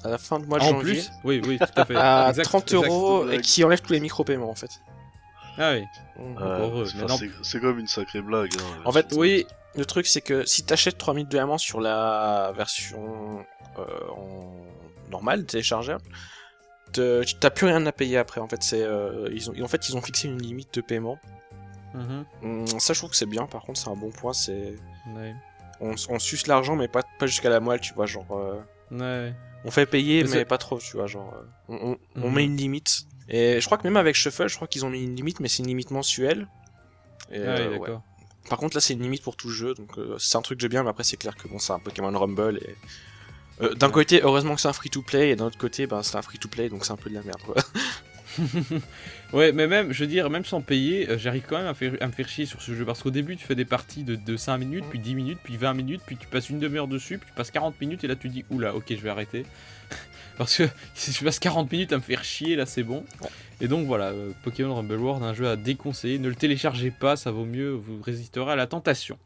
à 0.03 0.09
la 0.09 0.17
fin 0.17 0.39
de 0.39 0.45
mois 0.45 0.59
de 0.59 0.63
janvier. 0.63 0.93
Plus 0.93 1.11
oui, 1.23 1.41
oui, 1.45 1.59
tout 1.59 1.81
à 1.81 1.85
fait. 1.85 1.95
à 1.95 2.33
30 2.33 2.73
euros 2.73 3.29
et 3.29 3.41
qui 3.41 3.63
enlève 3.63 3.81
tous 3.81 3.93
les 3.93 3.99
micro-paiements 3.99 4.49
en 4.49 4.55
fait. 4.55 4.81
Ah 5.57 5.73
oui. 5.73 5.85
c'est 7.43 7.59
comme 7.59 7.79
une 7.79 7.87
sacrée 7.87 8.21
blague. 8.21 8.51
Hein, 8.55 8.81
en 8.85 8.91
fait, 8.91 9.07
oui, 9.15 9.45
le 9.75 9.85
truc 9.85 10.05
c'est 10.07 10.21
que 10.21 10.45
si 10.45 10.63
t'achètes 10.63 10.97
3000 10.97 11.27
diamants 11.27 11.57
sur 11.57 11.79
la 11.79 12.53
version 12.55 13.45
euh, 13.79 13.83
normale, 15.09 15.45
téléchargeable, 15.45 16.03
t'as 16.91 17.49
plus 17.49 17.67
rien 17.67 17.85
à 17.85 17.91
payer 17.91 18.17
après. 18.17 18.41
En 18.41 18.47
fait, 18.47 18.63
c'est 18.63 18.83
euh, 18.83 19.29
ils 19.31 19.49
ont, 19.49 19.63
en 19.63 19.67
fait, 19.67 19.89
ils 19.89 19.95
ont 19.95 20.01
fixé 20.01 20.27
une 20.27 20.41
limite 20.41 20.73
de 20.73 20.81
paiement. 20.81 21.19
Mhm. 21.93 22.25
Hum, 22.43 22.67
ça, 22.79 22.93
je 22.93 22.99
trouve 22.99 23.11
que 23.11 23.15
c'est 23.15 23.25
bien. 23.25 23.45
Par 23.45 23.63
contre, 23.63 23.79
c'est 23.79 23.89
un 23.89 23.95
bon 23.95 24.11
point. 24.11 24.33
C'est 24.33 24.75
on, 25.81 26.19
suce 26.19 26.47
l'argent, 26.47 26.75
mais 26.75 26.87
pas, 26.87 27.03
pas 27.19 27.25
jusqu'à 27.25 27.49
la 27.49 27.59
moelle, 27.59 27.81
tu 27.81 27.93
vois, 27.93 28.05
genre. 28.05 28.25
Euh, 28.31 28.61
ouais. 28.91 29.33
On 29.65 29.71
fait 29.71 29.87
payer, 29.87 30.23
mais, 30.23 30.45
pas 30.45 30.59
trop, 30.59 30.77
tu 30.77 30.95
vois, 30.95 31.07
genre. 31.07 31.33
Euh, 31.69 31.95
on, 32.15 32.27
mhm. 32.27 32.33
met 32.33 32.45
une 32.45 32.55
limite. 32.55 33.07
Et 33.27 33.59
je 33.59 33.65
crois 33.65 33.79
que 33.79 33.83
même 33.83 33.97
avec 33.97 34.15
Shuffle, 34.15 34.47
je 34.47 34.55
crois 34.55 34.67
qu'ils 34.67 34.85
ont 34.85 34.91
mis 34.91 35.03
une 35.03 35.15
limite, 35.15 35.39
mais 35.39 35.47
c'est 35.47 35.63
une 35.63 35.67
limite 35.67 35.89
mensuelle. 35.89 36.47
Et, 37.31 37.41
ah 37.43 37.57
oui, 37.59 37.79
d'accord. 37.79 38.03
Par 38.47 38.59
contre, 38.59 38.77
là, 38.77 38.81
c'est 38.81 38.93
une 38.93 39.01
limite 39.01 39.23
pour 39.23 39.35
tout 39.35 39.47
le 39.47 39.53
jeu, 39.53 39.73
donc 39.73 39.97
euh, 39.97 40.17
c'est 40.19 40.37
un 40.37 40.43
truc 40.43 40.59
que 40.59 40.61
j'aime 40.61 40.69
bien, 40.69 40.83
mais 40.83 40.91
après, 40.91 41.03
c'est 41.03 41.17
clair 41.17 41.35
que 41.35 41.47
bon, 41.47 41.57
c'est 41.57 41.73
un 41.73 41.79
Pokémon 41.79 42.17
Rumble. 42.17 42.59
Et... 42.59 42.75
Euh, 43.63 43.73
d'un 43.73 43.89
côté, 43.89 44.21
heureusement 44.21 44.53
que 44.53 44.61
c'est 44.61 44.67
un 44.67 44.73
free-to-play, 44.73 45.31
et 45.31 45.35
d'un 45.35 45.45
autre 45.45 45.57
côté, 45.57 45.87
ben, 45.87 46.03
c'est 46.03 46.15
un 46.15 46.21
free-to-play, 46.21 46.69
donc 46.69 46.85
c'est 46.85 46.93
un 46.93 46.97
peu 46.97 47.09
de 47.09 47.15
la 47.15 47.23
merde, 47.23 47.41
quoi. 47.43 47.55
ouais, 49.33 49.51
mais 49.51 49.67
même, 49.67 49.91
je 49.91 50.03
veux 50.03 50.09
dire, 50.09 50.29
même 50.29 50.45
sans 50.45 50.61
payer, 50.61 51.09
euh, 51.09 51.17
j'arrive 51.17 51.43
quand 51.47 51.57
même 51.57 51.67
à, 51.67 51.73
faire, 51.73 51.93
à, 51.99 52.07
me 52.07 52.11
faire 52.11 52.27
chier 52.27 52.45
sur 52.45 52.61
ce 52.61 52.73
jeu. 52.73 52.85
Parce 52.85 53.03
qu'au 53.03 53.11
début, 53.11 53.35
tu 53.35 53.45
fais 53.45 53.55
des 53.55 53.65
parties 53.65 54.03
de, 54.03 54.37
5 54.37 54.57
minutes, 54.57 54.85
puis 54.89 54.99
10 54.99 55.15
minutes, 55.15 55.39
puis 55.43 55.57
20 55.57 55.73
minutes, 55.73 56.01
puis 56.05 56.17
tu 56.17 56.27
passes 56.27 56.49
une 56.49 56.59
demi-heure 56.59 56.87
dessus, 56.87 57.17
puis 57.17 57.27
tu 57.29 57.35
passes 57.35 57.51
40 57.51 57.79
minutes, 57.81 58.03
et 58.03 58.07
là 58.07 58.15
tu 58.15 58.29
dis, 58.29 58.45
oula, 58.49 58.75
ok, 58.75 58.85
je 58.89 59.01
vais 59.01 59.09
arrêter. 59.09 59.45
parce 60.37 60.57
que 60.57 60.63
si 60.93 61.11
je 61.11 61.23
passe 61.23 61.39
40 61.39 61.71
minutes 61.71 61.93
à 61.93 61.97
me 61.97 62.01
faire 62.01 62.23
chier, 62.23 62.55
là 62.55 62.65
c'est 62.65 62.83
bon. 62.83 63.03
Et 63.61 63.67
donc 63.67 63.87
voilà, 63.87 64.07
euh, 64.07 64.31
Pokémon 64.43 64.75
Rumble 64.75 64.95
World, 64.95 65.23
un 65.23 65.33
jeu 65.33 65.47
à 65.47 65.55
déconseiller. 65.55 66.19
Ne 66.19 66.29
le 66.29 66.35
téléchargez 66.35 66.91
pas, 66.91 67.15
ça 67.15 67.31
vaut 67.31 67.45
mieux, 67.45 67.71
vous 67.71 68.01
résisterez 68.01 68.51
à 68.51 68.55
la 68.55 68.67
tentation. 68.67 69.17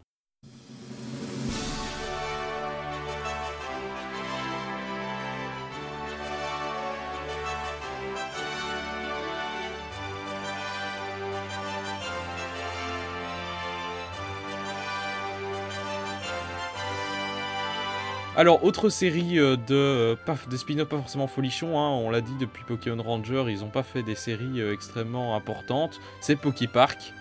Alors, 18.39 18.63
autre 18.63 18.87
série 18.87 19.37
euh, 19.37 19.57
de, 19.57 19.75
euh, 19.75 20.15
de 20.49 20.55
spin-off 20.55 20.87
pas 20.87 20.95
forcément 20.95 21.27
folichon, 21.27 21.77
hein, 21.77 21.89
on 21.89 22.09
l'a 22.09 22.21
dit 22.21 22.31
depuis 22.39 22.63
Pokémon 22.63 23.03
Ranger, 23.03 23.43
ils 23.49 23.59
n'ont 23.59 23.67
pas 23.67 23.83
fait 23.83 24.01
des 24.01 24.15
séries 24.15 24.61
euh, 24.61 24.73
extrêmement 24.73 25.35
importantes, 25.35 25.99
c'est 26.21 26.37
Poképark. 26.37 27.11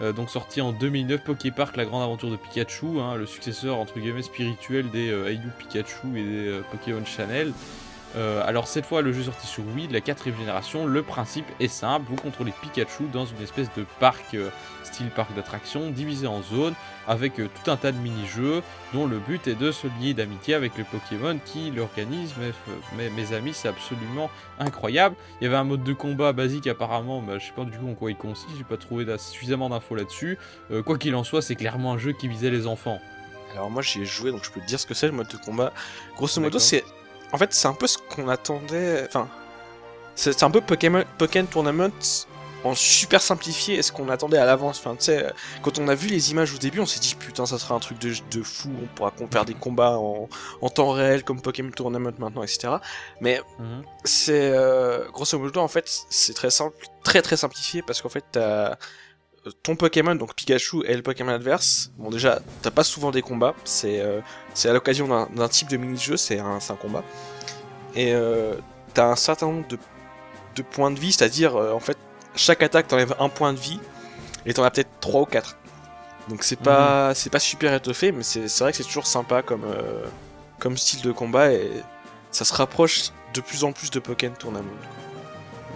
Donc 0.00 0.30
sorti 0.30 0.60
en 0.60 0.72
2009, 0.72 1.24
Poképark, 1.24 1.76
la 1.76 1.84
grande 1.84 2.02
aventure 2.02 2.30
de 2.30 2.36
Pikachu, 2.36 3.00
hein, 3.00 3.16
le 3.16 3.26
successeur 3.26 3.78
entre 3.78 3.98
guillemets 3.98 4.22
spirituel 4.22 4.90
des 4.90 5.12
Ayu 5.12 5.50
Pikachu 5.58 6.16
et 6.16 6.24
des 6.24 6.60
Pokémon 6.70 7.04
Channel. 7.04 7.52
Euh, 8.16 8.42
alors 8.46 8.66
cette 8.68 8.86
fois 8.86 9.02
le 9.02 9.12
jeu 9.12 9.24
sorti 9.24 9.46
sur 9.46 9.62
Wii 9.74 9.86
de 9.86 9.92
la 9.92 10.00
quatrième 10.00 10.38
génération, 10.38 10.86
le 10.86 11.02
principe 11.02 11.44
est 11.60 11.68
simple, 11.68 12.06
vous 12.08 12.16
contrôlez 12.16 12.52
Pikachu 12.62 13.04
dans 13.12 13.26
une 13.26 13.40
espèce 13.42 13.68
de 13.76 13.84
parc 14.00 14.32
euh, 14.34 14.48
style 14.82 15.10
parc 15.10 15.34
d'attractions 15.34 15.90
divisé 15.90 16.26
en 16.26 16.42
zones 16.42 16.72
avec 17.06 17.38
euh, 17.38 17.48
tout 17.62 17.70
un 17.70 17.76
tas 17.76 17.92
de 17.92 17.98
mini-jeux 17.98 18.62
dont 18.94 19.06
le 19.06 19.18
but 19.18 19.46
est 19.46 19.54
de 19.54 19.70
se 19.70 19.86
lier 20.00 20.14
d'amitié 20.14 20.54
avec 20.54 20.76
les 20.78 20.84
Pokémon 20.84 21.38
qui 21.44 21.70
l'organisent. 21.70 22.32
Mais, 22.40 22.52
mais- 22.96 23.10
mes 23.10 23.34
amis, 23.34 23.52
c'est 23.52 23.68
absolument 23.68 24.30
incroyable. 24.58 25.14
Il 25.40 25.44
y 25.44 25.46
avait 25.46 25.56
un 25.56 25.64
mode 25.64 25.84
de 25.84 25.92
combat 25.92 26.32
basique 26.32 26.66
apparemment, 26.66 27.20
mais 27.20 27.38
je 27.38 27.46
sais 27.46 27.52
pas 27.52 27.64
du 27.64 27.76
coup 27.76 27.90
en 27.90 27.94
quoi 27.94 28.10
il 28.10 28.16
consiste, 28.16 28.48
j'ai 28.56 28.64
pas 28.64 28.76
trouvé 28.78 29.04
suffisamment 29.18 29.68
d'infos 29.68 29.94
là-dessus. 29.96 30.38
Quoi 30.86 30.96
qu'il 30.98 31.14
en 31.14 31.24
soit, 31.24 31.42
c'est 31.42 31.56
clairement 31.56 31.92
un 31.92 31.98
jeu 31.98 32.12
qui 32.12 32.28
visait 32.28 32.50
les 32.50 32.66
enfants. 32.66 33.00
Alors 33.54 33.70
moi 33.70 33.82
j'y 33.82 34.02
ai 34.02 34.04
joué 34.04 34.30
donc 34.30 34.44
je 34.44 34.50
peux 34.50 34.60
te 34.60 34.66
dire 34.66 34.78
ce 34.78 34.86
que 34.86 34.94
c'est 34.94 35.06
le 35.06 35.12
mode 35.12 35.28
de 35.28 35.36
combat. 35.38 35.72
Grosso 36.16 36.40
modo 36.40 36.58
c'est 36.58 36.84
en 37.32 37.38
fait 37.38 37.52
c'est 37.54 37.68
un 37.68 37.74
peu 37.74 37.86
ce 37.86 37.98
qu'on 37.98 38.28
attendait 38.28 39.04
enfin 39.06 39.28
c'est 40.14 40.42
un 40.42 40.50
peu 40.50 40.60
Pokémon 40.60 41.04
Pokémon 41.18 41.46
Tournament 41.46 41.90
en 42.64 42.74
super 42.74 43.22
simplifié 43.22 43.76
et 43.76 43.82
ce 43.82 43.92
qu'on 43.92 44.08
attendait 44.08 44.36
à 44.36 44.44
l'avance. 44.44 44.80
Enfin 44.80 44.96
tu 44.96 45.04
sais 45.04 45.26
euh, 45.26 45.30
quand 45.62 45.78
on 45.78 45.86
a 45.86 45.94
vu 45.94 46.08
les 46.08 46.32
images 46.32 46.52
au 46.52 46.58
début 46.58 46.80
on 46.80 46.86
s'est 46.86 46.98
dit 46.98 47.14
putain 47.14 47.46
ça 47.46 47.56
sera 47.56 47.76
un 47.76 47.78
truc 47.78 48.00
de, 48.00 48.12
de 48.32 48.42
fou 48.42 48.68
on 48.82 48.86
pourra 48.96 49.12
faire 49.30 49.44
des 49.44 49.54
combats 49.54 49.96
en, 49.96 50.28
en 50.60 50.68
temps 50.68 50.90
réel 50.90 51.22
comme 51.22 51.40
Pokémon 51.40 51.70
Tournament 51.70 52.10
maintenant 52.18 52.42
etc. 52.42 52.74
Mais 53.20 53.40
Mhm. 53.60 53.82
c'est 54.04 54.50
euh, 54.52 55.08
grosso 55.12 55.38
modo 55.38 55.60
en 55.60 55.68
fait 55.68 55.88
c'est 56.10 56.34
très 56.34 56.50
simple 56.50 56.74
très 57.04 57.22
très 57.22 57.36
simplifié 57.36 57.82
parce 57.82 58.02
qu'en 58.02 58.08
fait 58.08 58.24
t'as 58.32 58.76
ton 59.62 59.76
Pokémon 59.76 60.14
donc 60.14 60.34
Pikachu 60.34 60.84
et 60.86 60.96
le 60.96 61.02
Pokémon 61.02 61.32
adverse 61.32 61.92
bon 61.98 62.10
déjà 62.10 62.40
t'as 62.62 62.70
pas 62.70 62.84
souvent 62.84 63.10
des 63.10 63.22
combats. 63.22 63.54
C'est 63.64 64.00
euh, 64.00 64.20
à 64.64 64.72
l'occasion 64.72 65.08
d'un 65.08 65.48
type 65.48 65.68
de 65.68 65.76
mini-jeu 65.76 66.16
c'est 66.16 66.38
un, 66.38 66.58
combat. 66.80 67.04
Et 67.94 68.12
euh, 68.12 68.54
t'as 68.94 69.06
un 69.06 69.16
certain 69.16 69.46
nombre 69.46 69.68
de, 69.68 69.78
de 70.56 70.62
points 70.62 70.90
de 70.90 70.98
vie 70.98 71.12
c'est 71.12 71.24
à 71.24 71.28
dire 71.28 71.56
en 71.56 71.80
fait 71.80 71.96
chaque 72.34 72.62
attaque 72.62 72.88
t'enlève 72.88 73.14
un 73.18 73.28
point 73.28 73.52
de 73.52 73.58
vie 73.58 73.80
et 74.46 74.54
t'en 74.54 74.62
as 74.62 74.70
peut-être 74.70 74.90
3 75.00 75.22
ou 75.22 75.26
4 75.26 75.58
donc 76.28 76.44
c'est 76.44 76.58
pas 76.58 77.14
c'est 77.14 77.30
pas 77.30 77.38
super 77.38 77.72
étoffé 77.72 78.12
mais 78.12 78.22
c'est 78.22 78.58
vrai 78.58 78.72
que 78.72 78.76
c'est 78.76 78.84
toujours 78.84 79.06
sympa 79.06 79.42
comme 79.42 79.64
euh, 79.64 80.04
comme 80.58 80.76
style 80.76 81.02
de 81.02 81.12
combat 81.12 81.52
et 81.52 81.70
ça 82.30 82.44
se 82.44 82.52
rapproche 82.52 83.10
de 83.34 83.40
plus 83.40 83.64
en 83.64 83.72
plus 83.72 83.90
de 83.90 84.00
Pokémon 84.00 84.34
Tournament. 84.38 84.70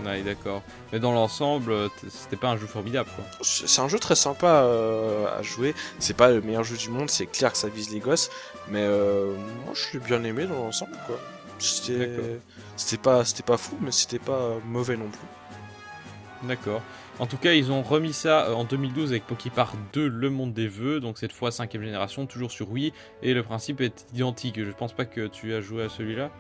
Ouais, 0.05 0.23
d'accord. 0.23 0.63
Mais 0.93 0.99
dans 0.99 1.13
l'ensemble, 1.13 1.91
c'était 2.09 2.37
pas 2.37 2.49
un 2.49 2.57
jeu 2.57 2.67
formidable 2.67 3.09
quoi. 3.15 3.25
C'est 3.43 3.81
un 3.81 3.89
jeu 3.89 3.99
très 3.99 4.17
sympa 4.17 4.63
euh, 4.65 5.39
à 5.39 5.43
jouer. 5.43 5.75
C'est 5.99 6.17
pas 6.17 6.31
le 6.31 6.41
meilleur 6.41 6.65
jeu 6.65 6.77
du 6.77 6.89
monde, 6.91 7.11
c'est 7.11 7.27
clair 7.27 7.53
que 7.53 7.59
ça 7.59 7.69
vise 7.69 7.91
les 7.91 8.01
gosses, 8.01 8.31
mais 8.69 8.83
euh, 8.83 9.35
moi 9.65 9.75
je 9.75 9.93
l'ai 9.99 10.05
bien 10.05 10.23
aimé 10.25 10.47
dans 10.47 10.57
l'ensemble 10.57 10.97
quoi. 11.07 11.19
C'était 11.59 12.99
pas 13.01 13.25
c'était 13.25 13.43
pas 13.43 13.57
fou, 13.57 13.77
mais 13.81 13.93
c'était 13.93 14.19
pas 14.19 14.57
mauvais 14.67 14.97
non 14.97 15.09
plus. 15.09 16.49
D'accord. 16.49 16.83
En 17.19 17.27
tout 17.27 17.37
cas, 17.37 17.53
ils 17.53 17.71
ont 17.71 17.83
remis 17.83 18.13
ça 18.13 18.47
euh, 18.47 18.55
en 18.55 18.65
2012 18.65 19.11
avec 19.11 19.27
Poképark 19.27 19.75
2, 19.93 20.09
le 20.09 20.31
monde 20.31 20.53
des 20.55 20.67
vœux, 20.67 20.99
donc 21.01 21.19
cette 21.19 21.33
fois 21.33 21.51
5 21.51 21.73
génération, 21.73 22.27
toujours 22.27 22.51
sur 22.51 22.71
Wii, 22.71 22.93
et 23.23 23.35
le 23.35 23.43
principe 23.43 23.81
est 23.81 24.07
identique. 24.15 24.63
Je 24.65 24.71
pense 24.71 24.93
pas 24.93 25.05
que 25.05 25.27
tu 25.27 25.53
as 25.55 25.61
joué 25.61 25.85
à 25.85 25.89
celui-là. 25.89 26.31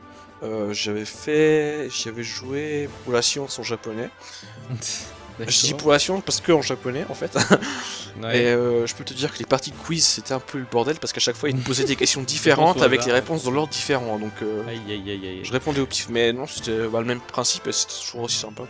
Euh, 0.43 0.73
j'avais 0.73 1.05
fait, 1.05 1.89
j'avais 1.91 2.25
joué 2.25 2.89
pour 3.05 3.13
la 3.13 3.23
science 3.23 3.59
en 3.59 3.63
japonais. 3.63 4.09
Je 5.39 5.63
dis 5.63 5.75
pour 5.75 5.91
la 5.93 5.99
science 5.99 6.23
parce 6.25 6.41
que 6.43 6.53
en 6.53 6.61
japonais 6.63 7.07
en 7.09 7.15
fait. 7.15 7.37
Ouais. 8.23 8.39
Et 8.43 8.47
euh, 8.49 8.87
je 8.87 8.95
peux 8.95 9.03
te 9.03 9.15
dire 9.15 9.33
que 9.33 9.39
les 9.39 9.47
parties 9.47 9.71
de 9.71 9.77
quiz 9.77 10.05
c'était 10.05 10.35
un 10.35 10.39
peu 10.41 10.59
le 10.59 10.67
bordel 10.71 10.99
parce 11.01 11.15
qu'à 11.15 11.21
chaque 11.21 11.35
fois 11.35 11.49
ils 11.49 11.57
nous 11.57 11.63
posaient 11.63 11.85
des 11.85 11.97
questions 11.97 12.23
différentes 12.27 12.83
avec 12.83 13.01
hasard. 13.01 13.15
les 13.15 13.21
réponses 13.21 13.45
dans 13.45 13.51
l'ordre 13.51 13.73
différent. 13.73 14.19
Donc 14.19 14.33
euh, 14.43 14.63
Aïe 14.69 14.79
aïe 14.91 15.03
aïe 15.11 15.27
aïe. 15.27 15.41
je 15.43 15.51
répondais 15.51 15.81
au 15.81 15.87
pif, 15.87 16.09
mais 16.11 16.35
non 16.35 16.47
c'était 16.47 16.87
bah, 16.87 17.01
le 17.01 17.07
même 17.07 17.21
principe 17.21 17.67
et 17.67 17.73
c'était 17.73 17.95
toujours 18.05 18.21
aussi 18.25 18.37
sympa. 18.37 18.65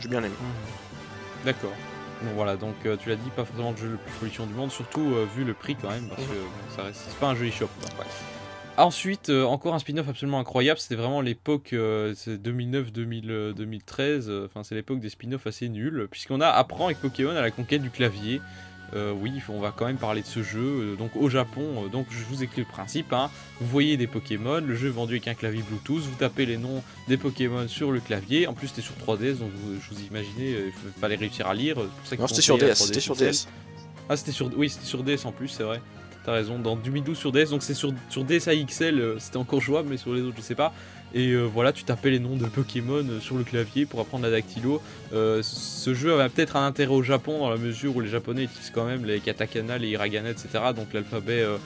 J'ai 0.00 0.08
bien 0.08 0.18
aimé. 0.18 0.28
Mhm. 0.38 0.75
D'accord. 1.46 1.72
Bon 2.22 2.32
voilà, 2.34 2.56
donc 2.56 2.74
euh, 2.86 2.96
tu 2.96 3.08
l'as 3.08 3.16
dit, 3.16 3.30
pas 3.30 3.44
forcément 3.44 3.70
le 3.70 3.76
jeu 3.76 3.88
le 3.88 3.96
plus 3.96 4.12
folichon 4.12 4.46
du 4.46 4.54
monde, 4.54 4.72
surtout 4.72 5.14
euh, 5.14 5.26
vu 5.36 5.44
le 5.44 5.54
prix 5.54 5.76
quand 5.76 5.90
même, 5.90 6.08
parce 6.08 6.22
que 6.22 6.32
bon, 6.34 6.74
ça 6.74 6.82
reste, 6.82 7.02
c'est 7.08 7.18
pas 7.18 7.28
un 7.28 7.34
jeu 7.36 7.46
eShop. 7.46 7.68
quoi. 7.96 8.04
Ensuite, 8.78 9.30
euh, 9.30 9.44
encore 9.44 9.74
un 9.74 9.78
spin-off 9.78 10.08
absolument 10.08 10.38
incroyable, 10.38 10.78
c'était 10.78 10.96
vraiment 10.96 11.22
l'époque 11.22 11.72
euh, 11.72 12.12
c'est 12.14 12.36
2009-2013, 12.36 14.28
euh, 14.28 14.46
enfin 14.46 14.64
c'est 14.64 14.74
l'époque 14.74 15.00
des 15.00 15.08
spin-offs 15.08 15.46
assez 15.46 15.70
nuls, 15.70 16.08
puisqu'on 16.10 16.42
a 16.42 16.48
apprend 16.48 16.86
avec 16.86 17.00
Pokémon 17.00 17.30
à 17.30 17.40
la 17.40 17.50
conquête 17.50 17.80
du 17.80 17.90
clavier. 17.90 18.42
Euh, 18.94 19.12
oui, 19.12 19.32
on 19.48 19.58
va 19.60 19.72
quand 19.76 19.86
même 19.86 19.96
parler 19.96 20.22
de 20.22 20.26
ce 20.26 20.42
jeu. 20.42 20.60
euh, 20.60 20.96
donc 20.96 21.10
au 21.16 21.28
Japon, 21.28 21.84
euh, 21.84 21.88
donc 21.88 22.06
je 22.10 22.22
vous 22.24 22.42
explique 22.44 22.66
le 22.68 22.72
principe. 22.72 23.12
hein. 23.12 23.30
Vous 23.60 23.66
voyez 23.66 23.96
des 23.96 24.06
Pokémon, 24.06 24.60
le 24.64 24.74
jeu 24.76 24.88
est 24.88 24.92
vendu 24.92 25.14
avec 25.14 25.26
un 25.28 25.34
clavier 25.34 25.62
Bluetooth. 25.68 26.02
Vous 26.02 26.14
tapez 26.16 26.46
les 26.46 26.56
noms 26.56 26.82
des 27.08 27.16
Pokémon 27.16 27.66
sur 27.68 27.90
le 27.90 27.98
clavier. 28.00 28.46
En 28.46 28.52
plus, 28.54 28.68
c'était 28.68 28.82
sur 28.82 28.94
3DS, 28.96 29.38
donc 29.38 29.50
vous- 29.54 29.74
je 29.80 29.94
vous 29.94 30.02
imaginez, 30.06 30.50
il 30.50 31.00
fallait 31.00 31.16
réussir 31.16 31.48
à 31.48 31.54
lire. 31.54 31.74
pour 31.74 31.84
ça 32.04 32.16
Non 32.16 32.26
c'était 32.28 32.42
sur 32.42 32.58
DS, 32.58 32.74
c'était 32.76 33.00
sur 33.00 33.14
3DS. 33.16 33.46
DS. 33.46 33.48
Ah, 34.08 34.16
c'était 34.16 34.32
sur, 34.32 34.50
oui, 34.56 34.70
c'était 34.70 34.86
sur 34.86 35.02
DS 35.02 35.24
en 35.26 35.32
plus, 35.32 35.48
c'est 35.48 35.64
vrai. 35.64 35.80
T'as 36.24 36.32
raison, 36.32 36.58
dans 36.58 36.74
2012 36.76 37.16
sur 37.18 37.32
DS, 37.32 37.50
donc 37.50 37.62
c'est 37.62 37.74
sur, 37.74 37.92
sur 38.08 38.24
DS 38.24 38.48
AXL, 38.48 39.14
c'était 39.18 39.36
encore 39.36 39.60
jouable, 39.60 39.88
mais 39.90 39.96
sur 39.96 40.12
les 40.14 40.22
autres, 40.22 40.36
je 40.36 40.42
sais 40.42 40.54
pas. 40.56 40.72
Et 41.18 41.30
euh, 41.30 41.44
voilà, 41.44 41.72
tu 41.72 41.82
tapais 41.84 42.10
les 42.10 42.18
noms 42.18 42.36
de 42.36 42.44
Pokémon 42.44 43.02
euh, 43.08 43.20
sur 43.20 43.36
le 43.36 43.44
clavier 43.44 43.86
pour 43.86 44.00
apprendre 44.00 44.24
la 44.24 44.30
dactylo. 44.30 44.82
Euh, 45.14 45.40
ce 45.42 45.94
jeu 45.94 46.12
avait 46.20 46.28
peut-être 46.28 46.56
un 46.56 46.66
intérêt 46.66 46.92
au 46.92 47.02
Japon 47.02 47.38
dans 47.38 47.48
la 47.50 47.56
mesure 47.56 47.96
où 47.96 48.00
les 48.00 48.08
Japonais 48.10 48.44
utilisent 48.44 48.70
quand 48.74 48.84
même 48.84 49.06
les 49.06 49.20
katakana, 49.20 49.78
les 49.78 49.88
hiragana, 49.88 50.28
etc. 50.30 50.48
Donc 50.76 50.88
l'alphabet, 50.92 51.40
euh, 51.40 51.56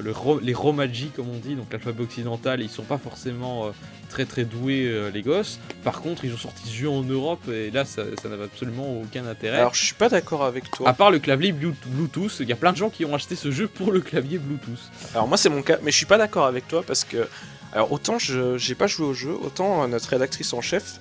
le 0.00 0.12
ro- 0.12 0.38
les 0.40 0.54
romaji 0.54 1.08
comme 1.16 1.28
on 1.30 1.38
dit, 1.38 1.56
donc 1.56 1.66
l'alphabet 1.72 2.04
occidental, 2.04 2.60
ils 2.62 2.68
sont 2.70 2.84
pas 2.84 2.96
forcément 2.98 3.72
très 4.08 4.24
très 4.24 4.44
doués 4.44 5.10
les 5.12 5.22
gosses. 5.22 5.58
Par 5.82 6.00
contre, 6.00 6.24
ils 6.24 6.32
ont 6.32 6.36
sorti 6.38 6.68
ce 6.68 6.72
jeu 6.72 6.88
en 6.88 7.02
Europe 7.02 7.42
et 7.52 7.72
là, 7.72 7.84
ça, 7.84 8.04
ça 8.22 8.28
n'avait 8.28 8.44
absolument 8.44 9.00
aucun 9.02 9.26
intérêt. 9.26 9.56
Alors 9.58 9.74
je 9.74 9.84
suis 9.84 9.94
pas 9.96 10.08
d'accord 10.08 10.44
avec 10.44 10.70
toi. 10.70 10.88
À 10.88 10.92
part 10.92 11.10
le 11.10 11.18
clavier 11.18 11.50
Blu- 11.50 11.74
Bluetooth, 11.86 12.36
il 12.38 12.48
y 12.48 12.52
a 12.52 12.56
plein 12.56 12.70
de 12.72 12.76
gens 12.76 12.90
qui 12.90 13.04
ont 13.04 13.14
acheté 13.16 13.34
ce 13.34 13.50
jeu 13.50 13.66
pour 13.66 13.90
le 13.90 14.00
clavier 14.00 14.38
Bluetooth. 14.38 14.78
Alors 15.14 15.26
moi 15.26 15.36
c'est 15.36 15.48
mon 15.48 15.62
cas, 15.62 15.78
mais 15.82 15.90
je 15.90 15.96
suis 15.96 16.06
pas 16.06 16.18
d'accord 16.18 16.46
avec 16.46 16.68
toi 16.68 16.84
parce 16.86 17.02
que 17.02 17.26
alors 17.72 17.92
autant 17.92 18.18
je 18.18 18.56
j'ai 18.58 18.74
pas 18.74 18.86
joué 18.86 19.06
au 19.06 19.14
jeu, 19.14 19.32
autant 19.40 19.82
euh, 19.82 19.86
notre 19.86 20.08
rédactrice 20.10 20.52
en 20.52 20.60
chef, 20.60 21.00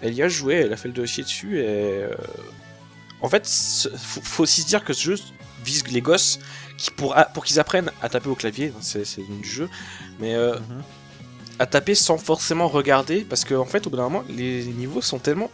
elle 0.00 0.14
y 0.14 0.22
a 0.22 0.28
joué, 0.28 0.54
elle 0.54 0.72
a 0.72 0.76
fait 0.76 0.88
le 0.88 0.94
dossier 0.94 1.22
dessus 1.24 1.58
et 1.60 1.64
euh, 1.66 2.14
en 3.20 3.28
fait 3.28 3.46
faut, 3.98 4.20
faut 4.22 4.42
aussi 4.42 4.62
se 4.62 4.66
dire 4.66 4.84
que 4.84 4.92
ce 4.92 5.02
jeu 5.02 5.16
vise 5.64 5.86
les 5.88 6.00
gosses 6.00 6.38
qui 6.78 6.90
pour 6.90 7.16
a- 7.16 7.26
pour 7.26 7.44
qu'ils 7.44 7.60
apprennent 7.60 7.90
à 8.02 8.08
taper 8.08 8.28
au 8.30 8.34
clavier, 8.34 8.72
hein, 8.74 8.80
c'est 8.82 9.04
du 9.22 9.44
jeu, 9.48 9.68
mais 10.18 10.34
euh, 10.34 10.56
à 11.58 11.66
taper 11.66 11.94
sans 11.94 12.16
forcément 12.18 12.68
regarder 12.68 13.20
parce 13.28 13.44
que 13.44 13.54
en 13.54 13.66
fait 13.66 13.86
au 13.86 13.90
bout 13.90 13.96
d'un 13.98 14.04
moment 14.04 14.24
les 14.28 14.64
niveaux 14.64 15.02
sont 15.02 15.18
tellement 15.18 15.50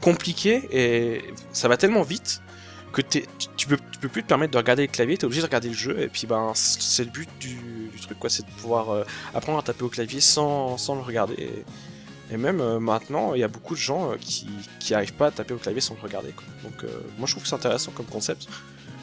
compliqués 0.00 0.68
et 0.70 1.24
ça 1.52 1.66
va 1.68 1.76
tellement 1.76 2.02
vite 2.02 2.40
que 2.92 3.02
tu, 3.02 3.24
tu 3.56 3.66
peux, 3.66 3.76
tu 3.92 3.98
peux 3.98 4.08
plus 4.08 4.22
te 4.22 4.28
permettre 4.28 4.52
de 4.52 4.58
regarder 4.58 4.82
le 4.86 4.92
clavier, 4.92 5.16
t'es 5.16 5.24
obligé 5.24 5.40
de 5.40 5.46
regarder 5.46 5.68
le 5.68 5.74
jeu, 5.74 6.00
et 6.00 6.08
puis 6.08 6.26
ben 6.26 6.52
c'est 6.54 7.04
le 7.04 7.10
but 7.10 7.28
du, 7.38 7.56
du 7.92 8.00
truc 8.00 8.18
quoi, 8.18 8.30
c'est 8.30 8.44
de 8.44 8.50
pouvoir 8.50 8.90
euh, 8.90 9.04
apprendre 9.34 9.58
à 9.58 9.62
taper 9.62 9.84
au 9.84 9.88
clavier 9.88 10.20
sans, 10.20 10.76
sans 10.78 10.94
le 10.94 11.02
regarder. 11.02 11.34
Et, 11.34 11.64
et 12.34 12.36
même 12.36 12.60
euh, 12.60 12.78
maintenant, 12.80 13.34
il 13.34 13.40
y 13.40 13.44
a 13.44 13.48
beaucoup 13.48 13.74
de 13.74 13.80
gens 13.80 14.12
euh, 14.12 14.16
qui, 14.20 14.48
qui 14.80 14.94
arrivent 14.94 15.14
pas 15.14 15.28
à 15.28 15.30
taper 15.30 15.54
au 15.54 15.58
clavier 15.58 15.80
sans 15.80 15.94
le 15.94 16.00
regarder. 16.00 16.32
Quoi. 16.32 16.44
Donc 16.62 16.84
euh, 16.84 16.88
moi 17.18 17.26
je 17.26 17.32
trouve 17.32 17.42
que 17.42 17.48
c'est 17.48 17.56
intéressant 17.56 17.92
comme 17.92 18.06
concept. 18.06 18.48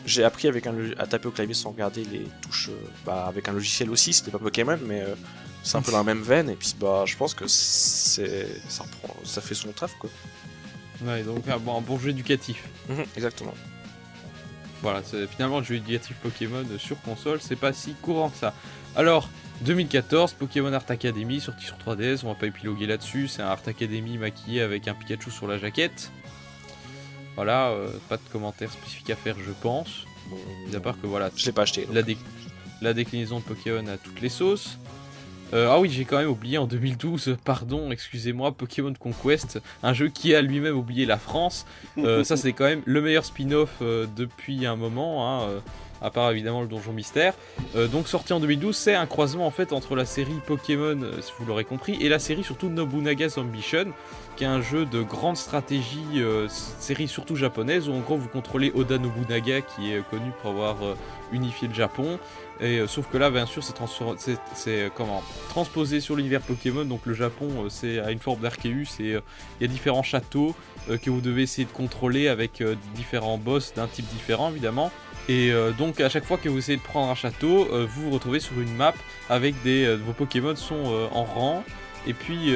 J'ai 0.06 0.24
appris 0.24 0.48
avec 0.48 0.68
un, 0.68 0.76
à 0.98 1.08
taper 1.08 1.28
au 1.28 1.32
clavier 1.32 1.56
sans 1.56 1.72
regarder 1.72 2.04
les 2.06 2.28
touches, 2.42 2.70
bah, 3.06 3.26
avec 3.28 3.48
un 3.50 3.54
logiciel 3.54 3.90
aussi, 3.90 4.14
c'était 4.14 4.30
pas 4.30 4.38
Pokémon, 4.38 4.78
mais 4.86 5.04
c'est 5.64 5.78
un 5.78 5.82
peu 5.82 5.92
dans 5.92 5.98
la 5.98 6.04
même 6.04 6.22
veine, 6.22 6.52
et 6.52 6.56
puis 6.56 6.76
bah 6.80 7.06
je 7.08 7.18
pense 7.18 7.34
que 7.34 7.48
c'est 7.48 8.62
ça, 8.70 8.84
reprend, 8.84 9.16
ça 9.24 9.42
fait 9.42 9.56
son 9.56 9.72
taf 9.72 9.96
quoi. 9.98 10.12
Ouais, 11.04 11.24
donc 11.24 11.48
un 11.48 11.58
bon, 11.58 11.76
un 11.76 11.82
bon 11.82 11.98
jeu 11.98 12.12
éducatif. 12.12 12.70
Mhm, 12.88 13.04
exactement. 13.18 13.56
Voilà, 14.82 15.02
finalement 15.30 15.60
le 15.60 15.66
jeu 15.66 15.76
éducatif 15.76 16.16
Pokémon 16.22 16.64
sur 16.78 17.02
console, 17.02 17.40
c'est 17.42 17.56
pas 17.56 17.74
si 17.74 17.94
courant 18.02 18.30
que 18.30 18.38
ça. 18.38 18.54
Alors, 18.96 19.30
2014, 19.62 20.34
Pokémon 20.34 20.72
Art 20.74 20.84
Academy, 20.90 21.40
sorti 21.42 21.66
sur 21.66 21.78
3DS, 21.78 22.22
on 22.24 22.28
va 22.28 22.36
pas 22.36 22.46
épiloguer 22.48 22.86
là-dessus, 22.86 23.28
c'est 23.28 23.42
un 23.42 23.48
Art 23.48 23.62
Academy 23.66 24.18
maquillé 24.18 24.62
avec 24.62 24.88
un 24.88 24.94
Pikachu 24.94 25.32
sur 25.32 25.48
la 25.48 25.58
jaquette. 25.58 26.12
Voilà, 27.36 27.70
euh, 27.70 27.90
pas 28.10 28.18
de 28.18 28.22
commentaires 28.32 28.72
spécifiques 28.72 29.10
à 29.10 29.16
faire, 29.16 29.36
je 29.46 29.52
pense. 29.62 30.06
Bon, 30.30 30.38
Mis 30.68 30.76
à 30.76 30.80
part 30.80 31.00
que 31.02 31.08
voilà, 31.08 31.30
je 31.36 31.46
l'ai 31.46 31.52
pas 31.52 31.64
acheté. 31.64 31.88
la, 31.92 32.02
dé- 32.02 32.18
la 32.82 32.94
déclinaison 32.94 33.40
de 33.40 33.44
Pokémon 33.44 33.86
à 33.88 33.98
toutes 33.98 34.22
les 34.22 34.30
sauces. 34.30 34.78
Euh, 35.56 35.70
ah 35.72 35.80
oui, 35.80 35.90
j'ai 35.90 36.04
quand 36.04 36.18
même 36.18 36.30
oublié 36.30 36.58
en 36.58 36.68
2012, 36.68 37.38
pardon, 37.46 37.90
excusez-moi, 37.90 38.52
Pokémon 38.52 38.94
Conquest, 38.94 39.62
un 39.84 39.94
jeu 39.94 40.10
qui 40.10 40.36
a 40.36 40.42
lui-même 40.42 40.76
oublié 40.76 41.06
la 41.06 41.18
France. 41.18 41.66
Euh, 41.98 42.24
ça, 42.26 42.36
c'est 42.36 42.52
quand 42.52 42.66
même 42.66 42.82
le 42.84 43.02
meilleur 43.02 43.24
spin-off 43.24 43.78
euh, 43.82 44.06
depuis 44.18 44.66
un 44.66 44.76
moment. 44.76 45.44
hein, 45.44 45.62
à 46.02 46.12
part 46.12 46.32
évidemment 46.32 46.62
le 46.62 46.68
donjon 46.68 46.94
mystère. 46.94 47.34
Euh, 47.76 47.88
donc 47.88 48.08
sorti 48.08 48.34
en 48.34 48.40
2012, 48.40 48.76
c'est 48.76 48.96
un 48.96 49.06
croisement 49.06 49.48
en 49.48 49.52
fait 49.52 49.74
entre 49.74 49.96
la 49.96 50.06
série 50.06 50.40
Pokémon, 50.46 51.00
si 51.22 51.32
vous 51.40 51.46
l'aurez 51.46 51.64
compris, 51.64 51.98
et 52.02 52.10
la 52.10 52.20
série 52.20 52.44
surtout 52.44 52.70
Nobunaga's 52.70 53.38
Ambition, 53.38 53.86
qui 54.36 54.44
est 54.44 54.48
un 54.48 54.62
jeu 54.62 54.86
de 54.86 55.02
grande 55.02 55.38
stratégie, 55.38 56.06
euh, 56.18 56.48
série 56.50 57.08
surtout 57.08 57.36
japonaise, 57.36 57.90
où 57.90 57.94
en 57.94 58.00
gros 58.00 58.18
vous 58.18 58.28
contrôlez 58.28 58.72
Oda 58.76 58.98
Nobunaga, 58.98 59.62
qui 59.62 59.94
est 59.94 60.08
connu 60.10 60.32
pour 60.42 60.52
avoir 60.52 60.84
euh, 60.84 60.96
unifié 61.32 61.68
le 61.68 61.74
Japon. 61.74 62.20
Et 62.62 62.80
euh, 62.80 62.88
sauf 62.88 63.08
que 63.12 63.18
là, 63.18 63.30
bien 63.30 63.46
sûr, 63.46 63.64
c'est 63.64 64.68
euh, 64.70 64.90
transposé 65.50 66.00
sur 66.00 66.16
l'univers 66.16 66.42
Pokémon. 66.42 66.86
Donc 66.86 67.02
le 67.06 67.14
Japon, 67.14 67.50
euh, 67.66 67.70
c'est 67.70 68.00
à 68.00 68.12
une 68.12 68.20
forme 68.20 68.42
d'Arceus 68.42 69.00
et 69.00 69.10
il 69.10 69.62
y 69.62 69.64
a 69.64 69.68
différents 69.68 70.04
châteaux 70.04 70.56
que 71.02 71.10
vous 71.10 71.22
devez 71.22 71.42
essayer 71.42 71.66
de 71.66 71.72
contrôler 71.72 72.28
avec 72.28 72.64
différents 72.94 73.38
boss 73.38 73.74
d'un 73.74 73.88
type 73.88 74.06
différent, 74.08 74.52
évidemment. 74.52 74.92
Et 75.28 75.52
donc 75.80 76.00
à 76.00 76.10
chaque 76.10 76.26
fois 76.26 76.38
que 76.38 76.48
vous 76.48 76.60
essayez 76.60 76.78
de 76.78 76.84
prendre 76.84 77.10
un 77.10 77.16
château, 77.16 77.68
vous 77.72 78.04
vous 78.04 78.12
retrouvez 78.12 78.40
sur 78.40 78.60
une 78.62 78.76
map 78.76 78.94
avec 79.28 79.56
des 79.64 79.96
vos 79.96 80.14
Pokémon 80.14 80.56
sont 80.56 81.08
en 81.12 81.24
rang. 81.24 81.64
Et 82.06 82.14
puis 82.14 82.54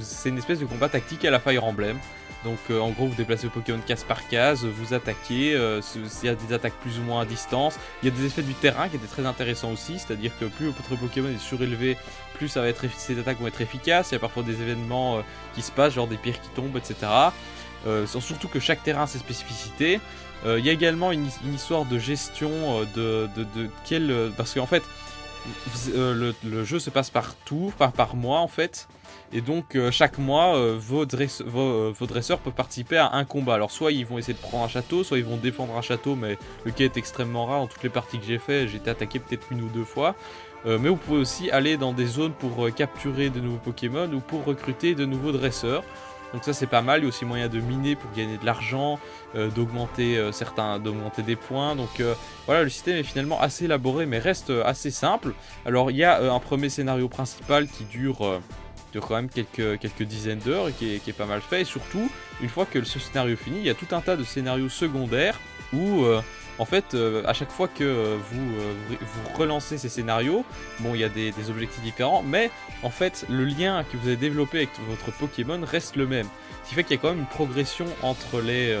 c'est 0.00 0.28
une 0.28 0.38
espèce 0.38 0.60
de 0.60 0.66
combat 0.66 0.88
tactique 0.88 1.24
à 1.24 1.30
la 1.30 1.40
Fire 1.40 1.64
Emblem. 1.64 1.98
Donc 2.46 2.58
euh, 2.70 2.78
en 2.78 2.90
gros 2.90 3.08
vous 3.08 3.14
déplacez 3.16 3.48
vos 3.48 3.52
Pokémon 3.52 3.80
case 3.84 4.04
par 4.04 4.28
case, 4.28 4.64
vous 4.64 4.94
attaquez, 4.94 5.56
euh, 5.56 5.80
il 5.96 6.26
y 6.26 6.28
a 6.28 6.36
des 6.36 6.54
attaques 6.54 6.74
plus 6.74 7.00
ou 7.00 7.02
moins 7.02 7.22
à 7.22 7.24
distance, 7.24 7.76
il 8.02 8.08
y 8.08 8.12
a 8.12 8.16
des 8.16 8.24
effets 8.24 8.42
du 8.42 8.54
terrain 8.54 8.88
qui 8.88 8.94
étaient 8.94 9.08
très 9.08 9.26
intéressants 9.26 9.72
aussi, 9.72 9.98
c'est-à-dire 9.98 10.30
que 10.38 10.44
plus 10.44 10.66
votre 10.66 10.94
Pokémon 10.94 11.28
est 11.28 11.40
surélevé, 11.40 11.96
plus 12.34 12.46
ça 12.46 12.62
attaques 12.62 13.40
vont 13.40 13.48
être 13.48 13.60
efficaces, 13.60 14.12
il 14.12 14.14
y 14.14 14.16
a 14.16 14.20
parfois 14.20 14.44
des 14.44 14.62
événements 14.62 15.18
euh, 15.18 15.22
qui 15.56 15.62
se 15.62 15.72
passent, 15.72 15.94
genre 15.94 16.06
des 16.06 16.18
pierres 16.18 16.40
qui 16.40 16.48
tombent, 16.50 16.76
etc. 16.76 17.10
Surtout 18.06 18.48
que 18.48 18.58
chaque 18.58 18.82
terrain 18.82 19.04
a 19.04 19.06
ses 19.06 19.18
spécificités. 19.18 20.00
Il 20.44 20.64
y 20.64 20.70
a 20.70 20.72
également 20.72 21.12
une, 21.12 21.28
histoire 21.54 21.84
de 21.84 22.00
gestion 22.00 22.84
de, 22.96 23.28
quel... 23.84 24.32
parce 24.36 24.54
qu'en 24.54 24.66
fait, 24.66 24.82
le, 25.94 26.34
le 26.44 26.64
jeu 26.64 26.80
se 26.80 26.90
passe 26.90 27.10
par 27.10 27.36
tour, 27.44 27.72
par, 27.74 27.92
par 27.92 28.16
mois 28.16 28.40
en 28.40 28.48
fait. 28.48 28.88
Et 29.32 29.40
donc 29.40 29.74
euh, 29.74 29.90
chaque 29.90 30.18
mois, 30.18 30.56
euh, 30.56 30.78
euh, 30.78 31.92
vos 31.92 32.06
dresseurs 32.06 32.38
peuvent 32.38 32.52
participer 32.52 32.96
à 32.96 33.12
un 33.12 33.24
combat. 33.24 33.54
Alors 33.54 33.70
soit 33.70 33.92
ils 33.92 34.06
vont 34.06 34.18
essayer 34.18 34.34
de 34.34 34.38
prendre 34.38 34.64
un 34.64 34.68
château, 34.68 35.04
soit 35.04 35.18
ils 35.18 35.24
vont 35.24 35.36
défendre 35.36 35.76
un 35.76 35.82
château, 35.82 36.14
mais 36.14 36.38
le 36.64 36.70
cas 36.70 36.84
est 36.84 36.96
extrêmement 36.96 37.46
rare. 37.46 37.60
Dans 37.60 37.66
toutes 37.66 37.82
les 37.82 37.88
parties 37.90 38.18
que 38.18 38.24
j'ai 38.24 38.38
fait, 38.38 38.68
j'ai 38.68 38.76
été 38.76 38.90
attaqué 38.90 39.18
peut-être 39.18 39.46
une 39.50 39.62
ou 39.62 39.68
deux 39.68 39.84
fois. 39.84 40.14
Mais 40.64 40.88
vous 40.88 40.96
pouvez 40.96 41.18
aussi 41.18 41.48
aller 41.52 41.76
dans 41.76 41.92
des 41.92 42.06
zones 42.06 42.32
pour 42.32 42.68
capturer 42.74 43.30
de 43.30 43.38
nouveaux 43.38 43.58
Pokémon 43.58 44.12
ou 44.12 44.18
pour 44.18 44.44
recruter 44.44 44.96
de 44.96 45.04
nouveaux 45.04 45.30
dresseurs. 45.30 45.84
Donc 46.32 46.42
ça 46.42 46.52
c'est 46.52 46.66
pas 46.66 46.82
mal, 46.82 47.00
il 47.00 47.02
y 47.02 47.06
a 47.06 47.08
aussi 47.08 47.24
moyen 47.24 47.46
de 47.46 47.60
miner 47.60 47.94
pour 47.94 48.10
gagner 48.10 48.36
de 48.36 48.44
l'argent, 48.44 48.98
d'augmenter 49.54 50.20
certains, 50.32 50.80
d'augmenter 50.80 51.22
des 51.22 51.36
points. 51.36 51.76
Donc 51.76 52.02
voilà, 52.46 52.64
le 52.64 52.68
système 52.68 52.96
est 52.96 53.04
finalement 53.04 53.40
assez 53.40 53.66
élaboré 53.66 54.06
mais 54.06 54.18
reste 54.18 54.50
assez 54.64 54.90
simple. 54.90 55.34
Alors 55.66 55.92
il 55.92 55.98
y 55.98 56.04
a 56.04 56.32
un 56.32 56.40
premier 56.40 56.68
scénario 56.68 57.06
principal 57.06 57.68
qui 57.68 57.84
dure, 57.84 58.40
dure 58.96 59.06
quand 59.06 59.16
même 59.16 59.28
quelques, 59.28 59.78
quelques 59.78 60.02
dizaines 60.02 60.38
d'heures 60.38 60.68
et 60.68 60.72
qui 60.72 60.94
est, 60.94 61.12
pas 61.12 61.26
mal 61.26 61.40
fait. 61.40 61.62
Et 61.62 61.64
surtout, 61.64 62.10
une 62.40 62.48
fois 62.48 62.66
que 62.66 62.82
ce 62.84 62.98
scénario 62.98 63.36
finit, 63.36 63.58
il 63.58 63.66
y 63.66 63.70
a 63.70 63.74
tout 63.74 63.94
un 63.94 64.00
tas 64.00 64.16
de 64.16 64.24
scénarios 64.24 64.70
secondaires 64.70 65.38
où 65.72 66.04
euh, 66.04 66.22
en 66.58 66.64
fait, 66.64 66.94
euh, 66.94 67.22
à 67.26 67.34
chaque 67.34 67.50
fois 67.50 67.68
que 67.68 67.84
euh, 67.84 68.16
vous, 68.30 68.54
vous, 68.88 69.38
relancez 69.38 69.76
ces 69.76 69.90
scénarios, 69.90 70.44
bon, 70.80 70.94
il 70.94 71.00
y 71.00 71.04
a 71.04 71.10
des, 71.10 71.32
objectifs 71.50 71.82
différents, 71.82 72.22
mais 72.22 72.50
en 72.82 72.90
fait, 72.90 73.26
le 73.28 73.44
lien 73.44 73.84
que 73.84 73.98
vous 73.98 74.08
avez 74.08 74.16
développé 74.16 74.58
avec 74.58 74.70
votre 74.88 75.16
Pokémon 75.18 75.60
reste 75.62 75.96
le 75.96 76.06
même. 76.06 76.28
Ce 76.64 76.70
qui 76.70 76.74
fait 76.74 76.84
qu'il 76.84 76.96
y 76.96 76.98
a 76.98 77.02
quand 77.02 77.10
même 77.10 77.20
une 77.20 77.26
progression 77.26 77.86
entre 78.02 78.40
les, 78.40 78.76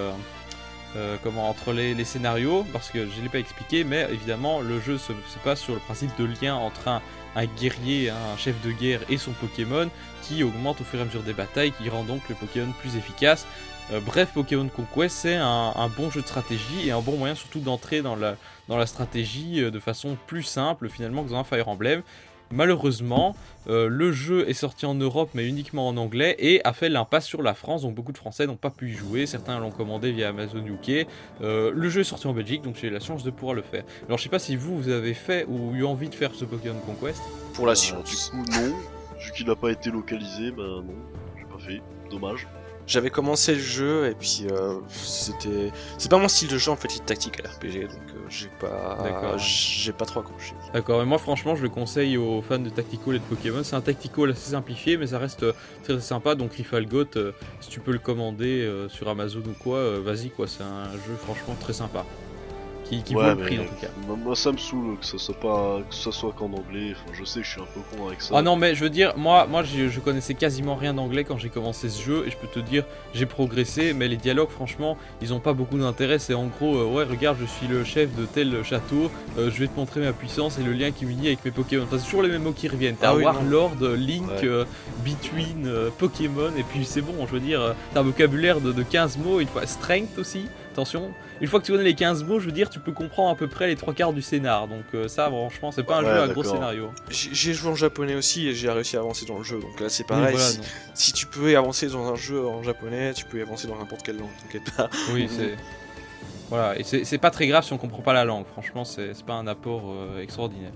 comment, 1.22 1.48
entre 1.48 1.72
les, 1.72 1.94
les 1.94 2.04
scénarios, 2.04 2.66
parce 2.72 2.90
que 2.90 3.06
je 3.06 3.18
ne 3.18 3.22
l'ai 3.22 3.28
pas 3.28 3.38
expliqué, 3.38 3.84
mais 3.84 4.08
évidemment, 4.10 4.60
le 4.60 4.80
jeu 4.80 4.98
se 4.98 5.12
passe 5.44 5.60
sur 5.60 5.74
le 5.74 5.80
principe 5.80 6.10
de 6.18 6.24
lien 6.24 6.56
entre 6.56 6.88
un, 6.88 7.02
un 7.36 7.44
guerrier, 7.44 8.10
un 8.10 8.36
chef 8.36 8.60
de 8.62 8.72
guerre 8.72 9.00
et 9.08 9.18
son 9.18 9.32
Pokémon, 9.32 9.88
qui 10.22 10.42
augmente 10.42 10.80
au 10.80 10.84
fur 10.84 10.98
et 10.98 11.02
à 11.02 11.04
mesure 11.04 11.22
des 11.22 11.34
batailles, 11.34 11.72
qui 11.72 11.88
rend 11.88 12.02
donc 12.02 12.22
le 12.28 12.34
Pokémon 12.34 12.72
plus 12.80 12.96
efficace. 12.96 13.46
Euh, 13.92 14.00
bref, 14.00 14.30
Pokémon 14.34 14.68
Conquest, 14.68 15.16
c'est 15.16 15.36
un, 15.36 15.88
bon 15.96 16.10
jeu 16.10 16.22
de 16.22 16.26
stratégie 16.26 16.88
et 16.88 16.90
un 16.90 17.00
bon 17.00 17.16
moyen 17.16 17.36
surtout 17.36 17.60
d'entrer 17.60 18.02
dans 18.02 18.16
la, 18.16 18.36
dans 18.68 18.76
la 18.76 18.86
stratégie 18.86 19.62
euh, 19.62 19.70
de 19.70 19.78
façon 19.78 20.16
plus 20.26 20.42
simple 20.42 20.88
finalement 20.88 21.22
que 21.22 21.30
dans 21.30 21.36
un 21.36 21.44
Fire 21.44 21.68
Emblem. 21.68 22.02
Malheureusement, 22.50 23.34
euh, 23.68 23.88
le 23.88 24.12
jeu 24.12 24.48
est 24.48 24.54
sorti 24.54 24.86
en 24.86 24.94
Europe 24.94 25.30
mais 25.34 25.46
uniquement 25.46 25.88
en 25.88 25.96
anglais 25.96 26.36
et 26.38 26.60
a 26.64 26.72
fait 26.72 26.88
l'impasse 26.88 27.26
sur 27.26 27.42
la 27.42 27.54
France, 27.54 27.82
donc 27.82 27.94
beaucoup 27.94 28.12
de 28.12 28.18
Français 28.18 28.46
n'ont 28.46 28.56
pas 28.56 28.70
pu 28.70 28.90
y 28.90 28.94
jouer, 28.94 29.26
certains 29.26 29.58
l'ont 29.58 29.70
commandé 29.70 30.12
via 30.12 30.28
Amazon 30.28 30.64
UK. 30.64 31.06
Euh, 31.42 31.72
le 31.74 31.88
jeu 31.88 32.00
est 32.02 32.04
sorti 32.04 32.26
en 32.26 32.32
Belgique, 32.32 32.62
donc 32.62 32.76
j'ai 32.80 32.86
eu 32.88 32.90
la 32.90 33.00
chance 33.00 33.24
de 33.24 33.30
pouvoir 33.30 33.54
le 33.54 33.62
faire. 33.62 33.84
Alors 34.06 34.18
je 34.18 34.22
sais 34.22 34.28
pas 34.28 34.38
si 34.38 34.56
vous, 34.56 34.76
vous 34.80 34.88
avez 34.90 35.14
fait 35.14 35.44
ou 35.48 35.74
eu 35.74 35.84
envie 35.84 36.08
de 36.08 36.14
faire 36.14 36.34
ce 36.34 36.44
Pokémon 36.44 36.78
Conquest. 36.86 37.20
Pour 37.54 37.66
la 37.66 37.72
Euh, 37.72 37.74
science. 37.74 38.30
Du 38.32 38.44
coup, 38.44 38.50
non. 38.52 38.74
Vu 39.18 39.32
qu'il 39.32 39.46
n'a 39.46 39.56
pas 39.56 39.70
été 39.70 39.90
localisé, 39.90 40.50
ben 40.50 40.82
non, 40.82 40.94
j'ai 41.38 41.44
pas 41.44 41.58
fait. 41.58 41.80
Dommage. 42.10 42.46
J'avais 42.86 43.10
commencé 43.10 43.54
le 43.54 43.60
jeu 43.60 44.06
et 44.08 44.14
puis 44.14 44.46
euh, 44.48 44.78
c'était 44.88 45.72
c'est 45.98 46.08
pas 46.08 46.18
mon 46.18 46.28
style 46.28 46.46
de 46.48 46.56
jeu 46.56 46.70
en 46.70 46.76
fait, 46.76 46.94
il 46.94 47.00
est 47.02 47.04
tactique 47.04 47.40
à 47.44 47.48
RPG 47.48 47.88
donc 47.88 47.98
euh, 48.14 48.15
j'ai 48.28 48.48
pas 48.60 49.36
j'ai 49.38 49.92
pas 49.92 50.04
trop 50.04 50.20
accroché. 50.20 50.54
D'accord, 50.72 51.02
et 51.02 51.04
moi 51.04 51.18
franchement 51.18 51.54
je 51.54 51.62
le 51.62 51.68
conseille 51.68 52.16
aux 52.16 52.42
fans 52.42 52.58
de 52.58 52.70
Tactical 52.70 53.16
et 53.16 53.18
de 53.18 53.24
Pokémon. 53.24 53.62
C'est 53.62 53.76
un 53.76 53.80
Tactical 53.80 54.30
assez 54.30 54.50
simplifié 54.50 54.96
mais 54.96 55.08
ça 55.08 55.18
reste 55.18 55.42
euh, 55.42 55.52
très 55.82 56.00
sympa. 56.00 56.34
Donc 56.34 56.54
Rifalgot, 56.54 57.16
euh, 57.16 57.32
si 57.60 57.70
tu 57.70 57.80
peux 57.80 57.92
le 57.92 57.98
commander 57.98 58.62
euh, 58.62 58.88
sur 58.88 59.08
Amazon 59.08 59.42
ou 59.46 59.54
quoi, 59.62 60.00
vas-y 60.00 60.30
quoi, 60.30 60.46
c'est 60.46 60.62
un 60.62 60.92
jeu 60.92 61.14
franchement 61.18 61.56
très 61.60 61.72
sympa. 61.72 62.04
Qui, 62.88 63.02
qui 63.02 63.14
Ouais, 63.16 63.24
vaut 63.34 63.40
le 63.40 63.44
prix 63.46 63.56
mais- 63.58 63.64
en 63.64 63.66
tout 63.66 63.80
cas. 63.80 63.88
Moi, 64.16 64.36
ça 64.36 64.52
me 64.52 64.58
saoule 64.58 64.96
que 64.98 65.06
ça 65.06 65.18
soit 65.18 65.34
pas, 65.40 65.80
que 65.88 65.94
ça 65.94 66.12
soit 66.12 66.32
qu'en 66.32 66.46
anglais. 66.52 66.92
Enfin, 66.92 67.12
je 67.18 67.24
sais 67.24 67.40
que 67.40 67.46
je 67.46 67.50
suis 67.50 67.60
un 67.60 67.64
peu 67.64 67.80
con 67.96 68.06
avec 68.06 68.20
ça. 68.22 68.34
Ah 68.36 68.42
non 68.42 68.56
mais 68.56 68.74
je 68.74 68.84
veux 68.84 68.90
dire, 68.90 69.14
moi, 69.16 69.46
moi 69.46 69.62
je 69.64 69.98
connaissais 70.00 70.34
quasiment 70.34 70.74
rien 70.76 70.94
d'anglais 70.94 71.24
quand 71.24 71.36
j'ai 71.38 71.48
commencé 71.48 71.88
ce 71.88 72.00
jeu 72.02 72.24
et 72.26 72.30
je 72.30 72.36
peux 72.36 72.46
te 72.46 72.60
dire 72.60 72.84
j'ai 73.14 73.26
progressé 73.26 73.92
mais 73.92 74.06
les 74.08 74.16
dialogues 74.16 74.50
franchement 74.50 74.96
ils 75.20 75.32
ont 75.34 75.40
pas 75.40 75.52
beaucoup 75.52 75.78
d'intérêt 75.78 76.18
c'est 76.18 76.34
en 76.34 76.46
gros 76.46 76.76
euh, 76.76 76.84
ouais 76.84 77.04
regarde 77.04 77.36
je 77.40 77.46
suis 77.46 77.66
le 77.66 77.82
chef 77.84 78.14
de 78.14 78.24
tel 78.26 78.62
château 78.64 79.10
euh, 79.38 79.50
je 79.50 79.58
vais 79.60 79.66
te 79.68 79.76
montrer 79.76 80.00
ma 80.00 80.12
puissance 80.12 80.58
et 80.58 80.62
le 80.62 80.72
lien 80.72 80.90
qui 80.90 81.06
m'unit 81.06 81.28
avec 81.28 81.44
mes 81.44 81.50
Pokémon 81.50 81.84
enfin, 81.84 81.96
c'est 81.98 82.04
toujours 82.04 82.22
les 82.22 82.28
mêmes 82.28 82.42
mots 82.42 82.52
qui 82.52 82.68
reviennent 82.68 82.96
t'as 82.96 83.10
Ah 83.10 83.16
oui, 83.16 83.24
Warlord, 83.24 83.76
Link, 83.96 84.28
Ouais. 84.28 84.44
euh, 84.44 84.64
Between, 85.04 85.66
euh, 85.66 85.90
Pokémon 85.98 86.50
et 86.58 86.62
puis 86.62 86.84
c'est 86.84 87.00
bon 87.02 87.26
je 87.26 87.32
veux 87.32 87.40
dire 87.40 87.74
t'as 87.94 88.00
un 88.00 88.02
vocabulaire 88.04 88.60
de, 88.60 88.72
de 88.72 88.82
15 88.82 89.18
mots 89.18 89.40
une 89.40 89.48
fois 89.48 89.66
Strength 89.66 90.18
aussi 90.18 90.46
attention 90.76 91.12
une 91.40 91.46
fois 91.48 91.60
que 91.60 91.64
tu 91.66 91.72
connais 91.72 91.84
les 91.84 91.94
15 91.94 92.24
mots 92.24 92.38
je 92.38 92.46
veux 92.46 92.52
dire 92.52 92.68
tu 92.70 92.78
peux 92.80 92.92
comprendre 92.92 93.30
à 93.30 93.34
peu 93.34 93.46
près 93.48 93.66
les 93.66 93.76
trois 93.76 93.94
quarts 93.94 94.12
du 94.12 94.22
scénar 94.22 94.68
donc 94.68 94.84
euh, 94.94 95.08
ça 95.08 95.28
franchement 95.28 95.72
c'est 95.72 95.82
pas 95.82 95.96
un 95.98 96.04
Ouais, 96.04 96.10
jeu 96.10 96.20
à 96.22 96.28
gros 96.28 96.44
scénario 96.44 96.90
J'ai 97.10 97.54
joué 97.54 97.70
en 97.70 97.74
japonais 97.74 98.14
aussi 98.14 98.46
et 98.48 98.54
j'ai 98.54 98.70
réussi 98.70 98.96
à 98.96 99.00
avancer 99.00 99.24
dans 99.26 99.38
le 99.38 99.44
jeu 99.44 99.58
donc 99.58 99.80
là 99.80 99.88
c'est 99.88 100.04
pareil. 100.06 100.34
voilà, 100.34 100.50
si, 100.94 101.12
tu 101.12 101.26
peux 101.26 101.56
avancer 101.56 101.88
dans 101.88 102.06
un 102.12 102.14
jeu 102.16 102.46
en 102.46 102.62
japonais, 102.62 103.12
tu 103.14 103.24
peux 103.24 103.38
y 103.38 103.42
avancer 103.42 103.66
dans 103.68 103.76
n'importe 103.76 104.02
quelle 104.02 104.18
langue, 104.18 104.28
t'inquiète 104.42 104.70
pas. 104.76 104.88
Oui, 105.12 105.28
c'est. 105.36 105.56
Voilà, 106.48 106.78
et 106.78 106.84
c'est 106.84 107.18
pas 107.18 107.30
très 107.30 107.46
grave 107.48 107.64
si 107.64 107.72
on 107.72 107.78
comprend 107.78 108.02
pas 108.02 108.12
la 108.12 108.24
langue, 108.24 108.44
franchement, 108.46 108.84
c'est 108.84 109.14
c'est 109.14 109.26
pas 109.26 109.32
un 109.34 109.46
apport 109.48 109.82
euh, 109.88 110.22
extraordinaire. 110.22 110.70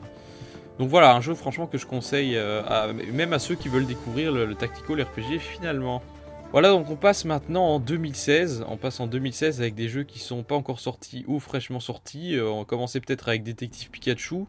Donc 0.81 0.89
voilà, 0.89 1.15
un 1.15 1.21
jeu 1.21 1.35
franchement 1.35 1.67
que 1.67 1.79
je 1.79 1.87
conseille 1.87 2.37
euh, 2.37 2.63
à- 2.67 2.93
même 2.93 3.33
à 3.33 3.39
ceux 3.39 3.55
qui 3.55 3.69
veulent 3.69 3.87
découvrir 3.87 4.33
le, 4.33 4.47
le 4.47 4.55
tactical 4.57 5.01
RPG 5.03 5.39
finalement. 5.39 6.03
Voilà, 6.53 6.71
donc 6.71 6.91
on 6.91 6.97
passe 6.97 7.25
maintenant 7.25 7.65
en 7.65 7.79
2016. 7.79 8.65
On 8.67 8.77
passe 8.77 8.99
en 8.99 9.07
2016 9.07 9.61
avec 9.61 9.77
des 9.77 9.89
jeux 9.89 10.03
qui 10.03 10.19
sont 10.19 10.43
pas 10.43 10.57
encore 10.57 10.81
sortis 10.81 11.25
ou 11.29 11.39
fraîchement 11.39 11.79
sortis. 11.79 12.37
Euh, 12.37 12.49
on 12.49 12.65
commencer 12.65 13.01
peut-être 13.01 13.29
avec 13.29 13.45
Détective 13.45 13.89
Pikachu. 13.91 14.47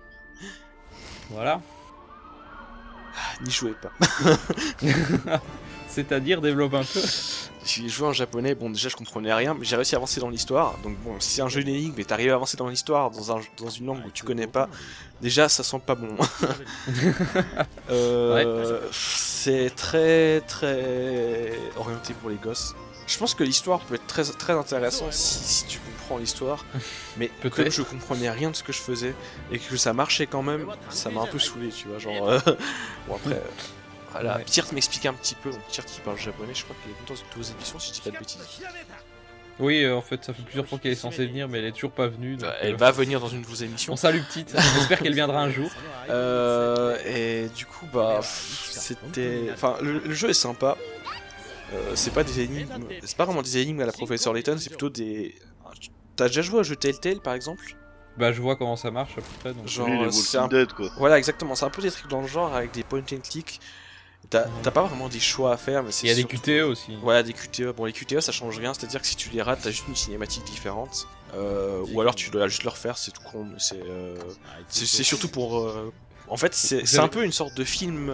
voilà. 1.30 1.62
N'y 3.42 3.50
jouez 3.50 3.74
pas. 3.80 3.92
C'est-à-dire, 5.88 6.42
développe 6.42 6.74
un 6.74 6.84
peu. 6.84 7.00
J'ai 7.64 7.88
joué 7.88 8.08
en 8.08 8.12
japonais, 8.12 8.54
bon 8.54 8.70
déjà 8.70 8.88
je 8.88 8.96
comprenais 8.96 9.32
rien, 9.34 9.54
mais 9.54 9.64
j'ai 9.64 9.76
réussi 9.76 9.94
à 9.94 9.98
avancer 9.98 10.18
dans 10.20 10.30
l'histoire. 10.30 10.78
Donc 10.82 10.96
bon, 10.98 11.20
si 11.20 11.30
c'est 11.30 11.42
un 11.42 11.48
jeu 11.48 11.62
d'énigmes 11.62 11.98
et 11.98 12.04
t'arrives 12.04 12.32
à 12.32 12.34
avancer 12.34 12.56
dans 12.56 12.68
l'histoire 12.68 13.10
dans, 13.10 13.36
un, 13.36 13.40
dans 13.58 13.68
une 13.68 13.86
langue 13.86 14.04
où 14.06 14.10
tu 14.10 14.24
connais 14.24 14.46
pas, 14.46 14.68
déjà 15.20 15.48
ça 15.48 15.62
sent 15.62 15.80
pas 15.84 15.94
bon. 15.94 16.16
Euh, 17.90 18.80
C'est 18.92 19.74
très 19.74 20.40
très 20.42 21.52
orienté 21.76 22.14
pour 22.14 22.30
les 22.30 22.36
gosses. 22.36 22.74
Je 23.06 23.18
pense 23.18 23.34
que 23.34 23.42
l'histoire 23.42 23.80
peut 23.80 23.96
être 23.96 24.06
très 24.06 24.22
très 24.24 24.52
intéressante 24.52 25.12
si, 25.12 25.42
si 25.42 25.66
tu 25.66 25.80
comprends 25.80 26.18
l'histoire, 26.18 26.64
mais 27.16 27.30
comme 27.50 27.68
je 27.68 27.82
comprenais 27.82 28.30
rien 28.30 28.50
de 28.50 28.56
ce 28.56 28.62
que 28.62 28.72
je 28.72 28.78
faisais 28.78 29.14
et 29.50 29.58
que 29.58 29.76
ça 29.76 29.92
marchait 29.92 30.26
quand 30.26 30.42
même, 30.42 30.66
ça 30.90 31.10
m'a 31.10 31.22
un 31.22 31.26
peu 31.26 31.40
saoulé, 31.40 31.70
tu 31.70 31.88
vois. 31.88 31.98
Genre, 31.98 32.28
euh, 32.28 32.38
bon 33.08 33.16
après, 33.16 33.34
euh, 33.34 33.40
voilà. 34.12 34.36
Ouais. 34.38 34.44
Pierre 34.44 34.66
m'explique 34.72 35.06
un 35.06 35.14
petit 35.14 35.34
peu. 35.34 35.50
Donc 35.50 35.60
Pierre 35.68 35.86
qui 35.86 36.00
parle 36.00 36.18
japonais, 36.18 36.54
je 36.54 36.64
crois 36.64 36.76
qu'il 36.82 36.90
est 36.92 36.94
content 36.94 37.14
de 37.14 37.36
vos 37.42 37.50
émissions 37.50 37.78
si 37.78 37.88
je 37.88 37.94
dis 37.94 38.00
pas 38.00 38.10
de 38.10 38.18
bêtises. 38.18 38.60
Oui, 39.58 39.84
euh, 39.84 39.94
en 39.94 40.00
fait, 40.00 40.24
ça 40.24 40.32
fait 40.32 40.42
plusieurs 40.42 40.66
fois 40.66 40.78
qu'elle 40.78 40.92
est 40.92 40.94
censée 40.94 41.26
venir, 41.26 41.46
mais 41.46 41.58
elle 41.58 41.66
est 41.66 41.72
toujours 41.72 41.92
pas 41.92 42.06
venue. 42.06 42.36
donc, 42.36 42.50
Elle 42.62 42.74
euh, 42.74 42.78
va 42.78 42.92
venir 42.92 43.20
dans 43.20 43.28
une 43.28 43.42
de 43.42 43.46
vos 43.46 43.54
émissions. 43.54 43.92
On 43.92 43.96
salue 43.96 44.22
petite, 44.22 44.54
j'espère 44.74 45.00
qu'elle 45.00 45.14
viendra 45.14 45.42
un 45.42 45.50
jour. 45.50 45.70
Euh, 46.08 46.96
et 47.04 47.48
du 47.54 47.66
coup, 47.66 47.86
bah, 47.92 48.20
c'était. 48.22 49.50
Enfin, 49.52 49.76
le, 49.82 49.98
le 49.98 50.14
jeu 50.14 50.30
est 50.30 50.34
sympa. 50.34 50.78
Euh, 51.72 51.92
c'est 51.94 52.12
pas 52.12 52.24
des 52.24 52.40
énigmes. 52.40 52.84
C'est 53.04 53.16
pas 53.16 53.24
vraiment 53.24 53.42
des 53.42 53.58
énigmes 53.58 53.80
à 53.80 53.86
la 53.86 53.92
professeur 53.92 54.32
Layton, 54.32 54.56
c'est 54.58 54.70
plutôt 54.70 54.90
des. 54.90 55.34
t'as 56.16 56.26
déjà 56.28 56.42
joué 56.42 56.60
au 56.60 56.62
jeu 56.62 56.76
Telltale 56.76 57.20
par 57.20 57.34
exemple? 57.34 57.76
Bah, 58.16 58.32
je 58.32 58.40
vois 58.42 58.56
comment 58.56 58.76
ça 58.76 58.90
marche 58.90 59.12
à 59.12 59.20
peu 59.20 59.28
près. 59.40 59.54
Donc... 59.54 59.68
Genre, 59.68 59.88
Oui, 59.88 59.98
les 60.10 60.36
un 60.36 60.48
Dead, 60.48 60.72
quoi. 60.72 60.90
Voilà, 60.98 61.16
exactement. 61.16 61.54
C'est 61.54 61.64
un 61.64 61.70
peu 61.70 61.80
des 61.80 61.90
trucs 61.90 62.10
dans 62.10 62.20
le 62.20 62.26
genre 62.26 62.54
avec 62.54 62.72
des 62.72 62.82
point 62.82 63.00
and 63.00 63.20
click. 63.28 63.60
T'as 64.30 64.70
pas 64.70 64.82
vraiment 64.84 65.08
des 65.08 65.18
choix 65.20 65.52
à 65.52 65.56
faire, 65.56 65.82
mais 65.82 65.90
c'est. 65.90 66.06
Il 66.06 66.10
y 66.10 66.12
a 66.12 66.14
des 66.14 66.24
QTE 66.24 66.62
aussi. 66.64 66.96
Voilà, 67.02 67.22
des 67.24 67.32
QTE. 67.32 67.72
Bon, 67.76 67.84
les 67.84 67.92
QTE 67.92 68.20
ça 68.20 68.30
change 68.30 68.56
rien, 68.58 68.72
c'est-à-dire 68.74 69.00
que 69.00 69.06
si 69.08 69.16
tu 69.16 69.28
les 69.30 69.42
rates, 69.42 69.60
t'as 69.62 69.70
juste 69.70 69.88
une 69.88 69.96
cinématique 69.96 70.44
différente. 70.44 71.08
Euh, 71.34 71.84
ou 71.92 72.00
alors 72.00 72.14
tu 72.14 72.30
dois 72.30 72.46
juste 72.48 72.62
le 72.64 72.70
refaire, 72.70 72.96
c'est 72.96 73.10
tout 73.10 73.22
con. 73.22 73.46
C'est 73.58 73.80
euh, 73.84 74.14
c'est 74.68 74.86
c'est 74.86 75.02
surtout 75.02 75.28
pour. 75.28 75.58
euh, 75.58 75.92
En 76.28 76.36
fait, 76.36 76.54
c'est 76.54 76.82
avez- 76.82 76.98
un 76.98 77.08
peu 77.08 77.24
une 77.24 77.32
sorte 77.32 77.54
de 77.56 77.64
film 77.64 78.12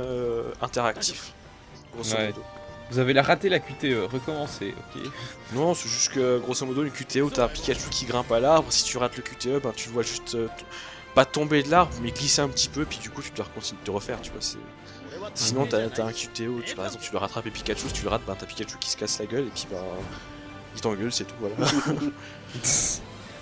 interactif. 0.62 1.32
Grosso 1.94 2.14
Ouais. 2.16 2.26
modo. 2.28 2.42
Vous 2.90 2.98
avez 3.00 3.12
la 3.14 3.22
raté 3.22 3.48
la 3.48 3.58
QTE, 3.58 4.06
recommencez, 4.10 4.72
ok. 4.94 5.02
Non, 5.54 5.74
c'est 5.74 5.88
juste 5.88 6.12
que 6.12 6.38
grosso 6.38 6.64
modo, 6.64 6.82
une 6.84 6.90
QTE 6.92 7.16
où 7.22 7.30
t'as 7.30 7.44
un 7.44 7.48
Pikachu 7.48 7.88
qui 7.90 8.06
grimpe 8.06 8.30
à 8.32 8.38
l'arbre. 8.40 8.72
Si 8.72 8.84
tu 8.84 8.96
rates 8.96 9.16
le 9.16 9.22
QTE, 9.22 9.60
ben 9.62 9.72
tu 9.74 9.88
le 9.88 9.94
vois 9.94 10.02
juste 10.02 10.36
pas 11.14 11.24
tomber 11.24 11.62
de 11.62 11.70
l'arbre, 11.70 11.92
mais 12.02 12.10
glisser 12.12 12.42
un 12.42 12.48
petit 12.48 12.68
peu, 12.68 12.84
puis 12.84 12.98
du 12.98 13.10
coup 13.10 13.22
tu 13.22 13.30
dois 13.32 13.46
continuer 13.54 13.80
de 13.80 13.86
te 13.86 13.90
refaire, 13.90 14.20
tu 14.22 14.30
vois. 14.30 14.40
c'est- 14.40 14.58
Sinon, 15.36 15.66
t'as 15.66 15.88
t'as 15.90 16.04
un 16.06 16.12
QTE 16.12 16.48
où 16.48 16.60
tu, 16.62 16.74
par 16.74 16.86
exemple 16.86 17.04
tu 17.04 17.10
dois 17.12 17.20
rattraper 17.20 17.50
Pikachu, 17.50 17.86
si 17.88 17.92
tu 17.92 18.02
le 18.04 18.08
rates, 18.08 18.22
ben 18.26 18.34
t'as 18.38 18.46
Pikachu 18.46 18.76
qui 18.80 18.90
se 18.90 18.96
casse 18.96 19.18
la 19.20 19.26
gueule, 19.26 19.44
et 19.46 19.50
puis 19.54 19.66
ben 19.70 19.78
il 20.74 20.80
t'engueule, 20.80 21.12
c'est 21.12 21.24
tout, 21.24 21.34
voilà. 21.40 21.54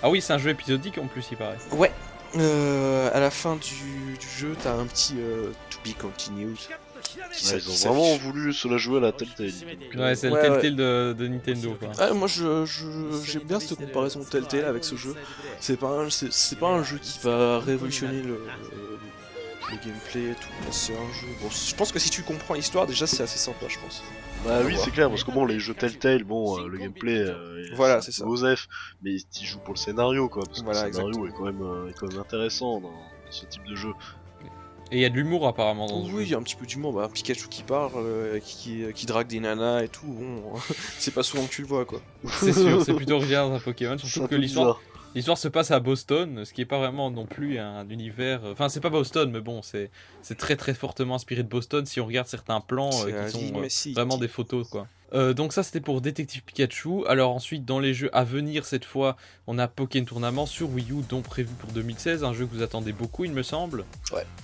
Ah 0.03 0.09
oui, 0.09 0.21
c'est 0.21 0.33
un 0.33 0.37
jeu 0.37 0.49
épisodique 0.51 0.97
en 0.97 1.07
plus, 1.07 1.25
il 1.31 1.37
paraît. 1.37 1.57
ouais. 1.71 1.91
Euh, 2.37 3.09
à 3.13 3.19
la 3.21 3.31
fin 3.31 3.55
du, 3.55 4.17
du 4.17 4.27
jeu, 4.37 4.57
t'as 4.61 4.73
un 4.73 4.85
petit 4.87 5.15
euh, 5.17 5.51
to 5.69 5.77
be 5.89 5.93
continued. 5.97 6.57
qui 6.57 7.17
Ouais, 7.17 7.23
s'a- 7.31 7.57
ils 7.57 7.69
ont 7.69 7.73
vraiment 7.93 8.17
voulu 8.17 8.51
se 8.51 8.67
la 8.67 8.75
jouer 8.75 8.97
à 8.97 8.99
la 8.99 9.11
Telltale. 9.13 9.45
Ouais, 9.95 10.15
c'est 10.15 10.29
Ouais, 10.29 10.43
le 10.43 10.49
ouais. 10.51 10.59
Telltale 10.61 10.75
de, 10.75 11.15
de 11.17 11.27
Nintendo, 11.29 11.77
quoi. 11.79 11.91
Ah, 11.97 12.13
moi 12.13 12.27
je, 12.27 12.65
je- 12.65 13.23
j'aime 13.25 13.43
bien 13.43 13.61
cette 13.61 13.77
comparaison 13.77 14.21
Telltale 14.25 14.65
avec 14.65 14.83
ce 14.83 14.95
jeu. 14.97 15.15
C'est 15.61 15.77
pas 15.79 15.87
un, 15.87 16.09
c'est, 16.09 16.33
c'est 16.33 16.57
pas 16.59 16.67
un 16.67 16.83
jeu 16.83 16.97
qui 17.01 17.19
va 17.23 17.59
révolutionner 17.59 18.21
le, 18.21 18.27
le, 18.27 18.94
le 19.71 19.77
gameplay 19.77 20.31
et 20.31 20.35
tout, 20.35 20.71
c'est 20.71 20.93
un 20.93 21.13
jeu. 21.13 21.27
Bon, 21.41 21.49
je 21.49 21.75
pense 21.75 21.91
que 21.91 21.99
si 21.99 22.09
tu 22.09 22.21
comprends 22.23 22.53
l'histoire, 22.53 22.85
déjà 22.85 23.07
c'est 23.07 23.23
assez 23.23 23.37
sympa, 23.37 23.65
je 23.67 23.79
pense. 23.79 24.03
Bah 24.45 24.59
oui, 24.63 24.75
c'est 24.77 24.91
clair, 24.91 25.09
parce 25.09 25.23
que 25.23 25.31
bon, 25.31 25.45
les 25.45 25.59
jeux 25.59 25.73
Telltale, 25.73 26.23
bon, 26.23 26.59
euh, 26.59 26.67
le 26.67 26.77
gameplay, 26.77 27.17
euh, 27.17 27.65
Voilà, 27.75 28.01
c'est 28.01 28.11
ça. 28.11 28.25
Osef, 28.25 28.67
mais 29.01 29.15
tu 29.33 29.45
joues 29.45 29.59
pour 29.59 29.73
le 29.73 29.79
scénario, 29.79 30.29
quoi, 30.29 30.43
parce 30.45 30.59
que 30.59 30.65
Voilà, 30.65 30.85
le 30.85 30.93
scénario 30.93 31.25
exactement. 31.25 31.27
est 31.27 31.37
quand, 31.37 31.45
même, 31.45 31.61
euh, 31.61 31.89
est 31.89 31.93
quand 31.93 32.07
même 32.07 32.19
intéressant 32.19 32.79
dans 32.79 32.93
ce 33.31 33.45
type 33.45 33.65
de 33.65 33.75
jeu. 33.75 33.91
Et 34.91 34.97
il 34.97 35.01
y 35.01 35.05
a 35.05 35.09
de 35.09 35.15
l'humour 35.15 35.47
apparemment 35.47 35.87
dans 35.87 36.05
ce 36.05 36.11
Oui, 36.11 36.25
il 36.25 36.29
y 36.29 36.35
a 36.35 36.37
un 36.37 36.43
petit 36.43 36.55
peu 36.55 36.67
d'humour, 36.67 36.93
bah, 36.93 37.09
Pikachu 37.11 37.47
qui 37.47 37.63
parle, 37.63 37.93
euh, 37.95 38.39
qui, 38.39 38.83
qui 38.93 39.07
drague 39.07 39.25
des 39.25 39.39
nanas 39.39 39.81
et 39.81 39.87
tout, 39.87 40.05
bon, 40.05 40.53
c'est 40.99 41.13
pas 41.13 41.23
souvent 41.23 41.45
que 41.45 41.51
tu 41.51 41.61
le 41.63 41.67
vois 41.67 41.85
quoi. 41.85 42.01
C'est 42.27 42.53
sûr, 42.53 42.83
c'est 42.83 42.93
plutôt 42.95 43.15
original 43.15 43.49
dans 43.49 43.55
un 43.55 43.59
Pokémon, 43.59 43.97
surtout 43.97 44.27
que 44.27 44.35
l'histoire. 44.35 44.79
L'histoire 45.15 45.37
se 45.37 45.47
passe 45.47 45.71
à 45.71 45.79
Boston, 45.79 46.45
ce 46.45 46.53
qui 46.53 46.61
est 46.61 46.65
pas 46.65 46.77
vraiment 46.77 47.09
non 47.09 47.25
plus 47.25 47.57
un 47.57 47.87
univers. 47.89 48.41
Enfin, 48.43 48.69
c'est 48.69 48.81
pas 48.81 48.89
Boston, 48.89 49.31
mais 49.31 49.41
bon, 49.41 49.61
c'est 49.61 49.89
c'est 50.21 50.37
très 50.37 50.55
très 50.55 50.73
fortement 50.73 51.15
inspiré 51.15 51.41
de 51.41 51.47
Boston 51.47 51.85
si 51.85 51.99
on 51.99 52.05
regarde 52.05 52.27
certains 52.27 52.61
plans 52.61 52.91
euh, 53.07 53.25
qui 53.29 53.31
sont 53.31 53.63
euh, 53.63 53.93
vraiment 53.93 54.17
des 54.17 54.27
photos 54.27 54.69
quoi. 54.69 54.87
Euh, 55.15 55.33
donc 55.33 55.53
ça 55.53 55.63
c'était 55.63 55.79
pour 55.79 56.01
Détective 56.01 56.43
Pikachu. 56.43 57.05
Alors 57.07 57.33
ensuite 57.33 57.63
dans 57.65 57.79
les 57.79 57.93
jeux 57.93 58.09
à 58.13 58.23
venir 58.23 58.65
cette 58.65 58.85
fois 58.85 59.15
on 59.47 59.57
a 59.57 59.67
Pokémon 59.67 60.05
Tournament 60.05 60.45
sur 60.45 60.69
Wii 60.69 60.91
U 60.91 60.95
dont 61.09 61.21
prévu 61.21 61.49
pour 61.59 61.71
2016, 61.71 62.23
un 62.23 62.33
jeu 62.33 62.45
que 62.45 62.53
vous 62.53 62.61
attendez 62.61 62.91
beaucoup 62.91 63.23
il 63.25 63.31
me 63.31 63.41
semble. 63.43 63.85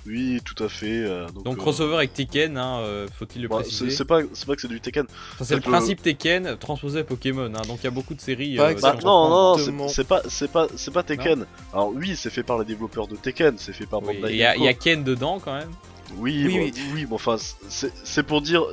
Oui, 0.05 0.39
tout 0.45 0.63
à 0.63 0.69
fait. 0.69 1.03
euh, 1.03 1.27
donc, 1.29 1.43
Donc 1.43 1.57
euh, 1.57 1.61
crossover 1.61 1.95
avec 1.95 2.13
Tekken, 2.13 2.57
hein, 2.57 2.79
euh, 2.79 3.07
faut-il 3.19 3.41
le 3.41 3.47
bah, 3.49 3.57
préciser. 3.57 3.89
c'est 3.89 3.97
c'est 3.97 4.05
pas, 4.05 4.19
c'est 4.33 4.45
pas 4.47 4.55
que 4.55 4.61
c'est 4.61 4.67
du 4.67 4.79
Tekken. 4.81 5.05
Enfin, 5.33 5.43
c'est 5.45 5.55
le 5.55 5.61
principe 5.61 6.01
Tekken 6.01 6.55
transposé 6.57 6.99
à 6.99 7.03
Pokémon, 7.03 7.51
hein, 7.53 7.61
donc 7.67 7.79
il 7.81 7.83
y 7.83 7.87
a 7.87 7.91
beaucoup 7.91 8.13
de 8.13 8.21
séries. 8.21 8.59
Euh, 8.59 8.73
Bah, 8.81 8.95
si 8.99 9.05
non, 9.05 9.29
non, 9.29 9.87
c'est- 9.89 10.03
pas, 10.07 10.21
c'est 10.29 10.49
pas, 10.51 10.67
c'est 10.75 10.91
pas 10.91 11.03
Tekken. 11.03 11.45
Alors 11.73 11.89
oui, 11.93 12.15
c'est 12.15 12.29
fait 12.29 12.43
par 12.43 12.57
les 12.59 12.65
développeurs 12.65 13.07
de 13.07 13.15
Tekken, 13.15 13.55
c'est 13.57 13.73
fait 13.73 13.85
par 13.85 14.01
Oui, 14.03 14.15
Bandai 14.21 14.33
Il 14.33 14.37
y, 14.37 14.43
a- 14.43 14.55
il 14.55 14.63
y 14.63 14.67
a. 14.67 14.73
Ken 14.73 15.03
dedans 15.03 15.39
quand 15.43 15.53
même. 15.53 15.69
Oui, 16.17 16.43
Oui, 16.45 16.53
bon, 16.53 16.59
oui. 16.65 16.73
oui, 16.93 17.05
mais 17.09 17.15
enfin, 17.15 17.35
c'est 17.69 17.91
c'est 18.03 18.23
pour 18.23 18.41
dire, 18.41 18.63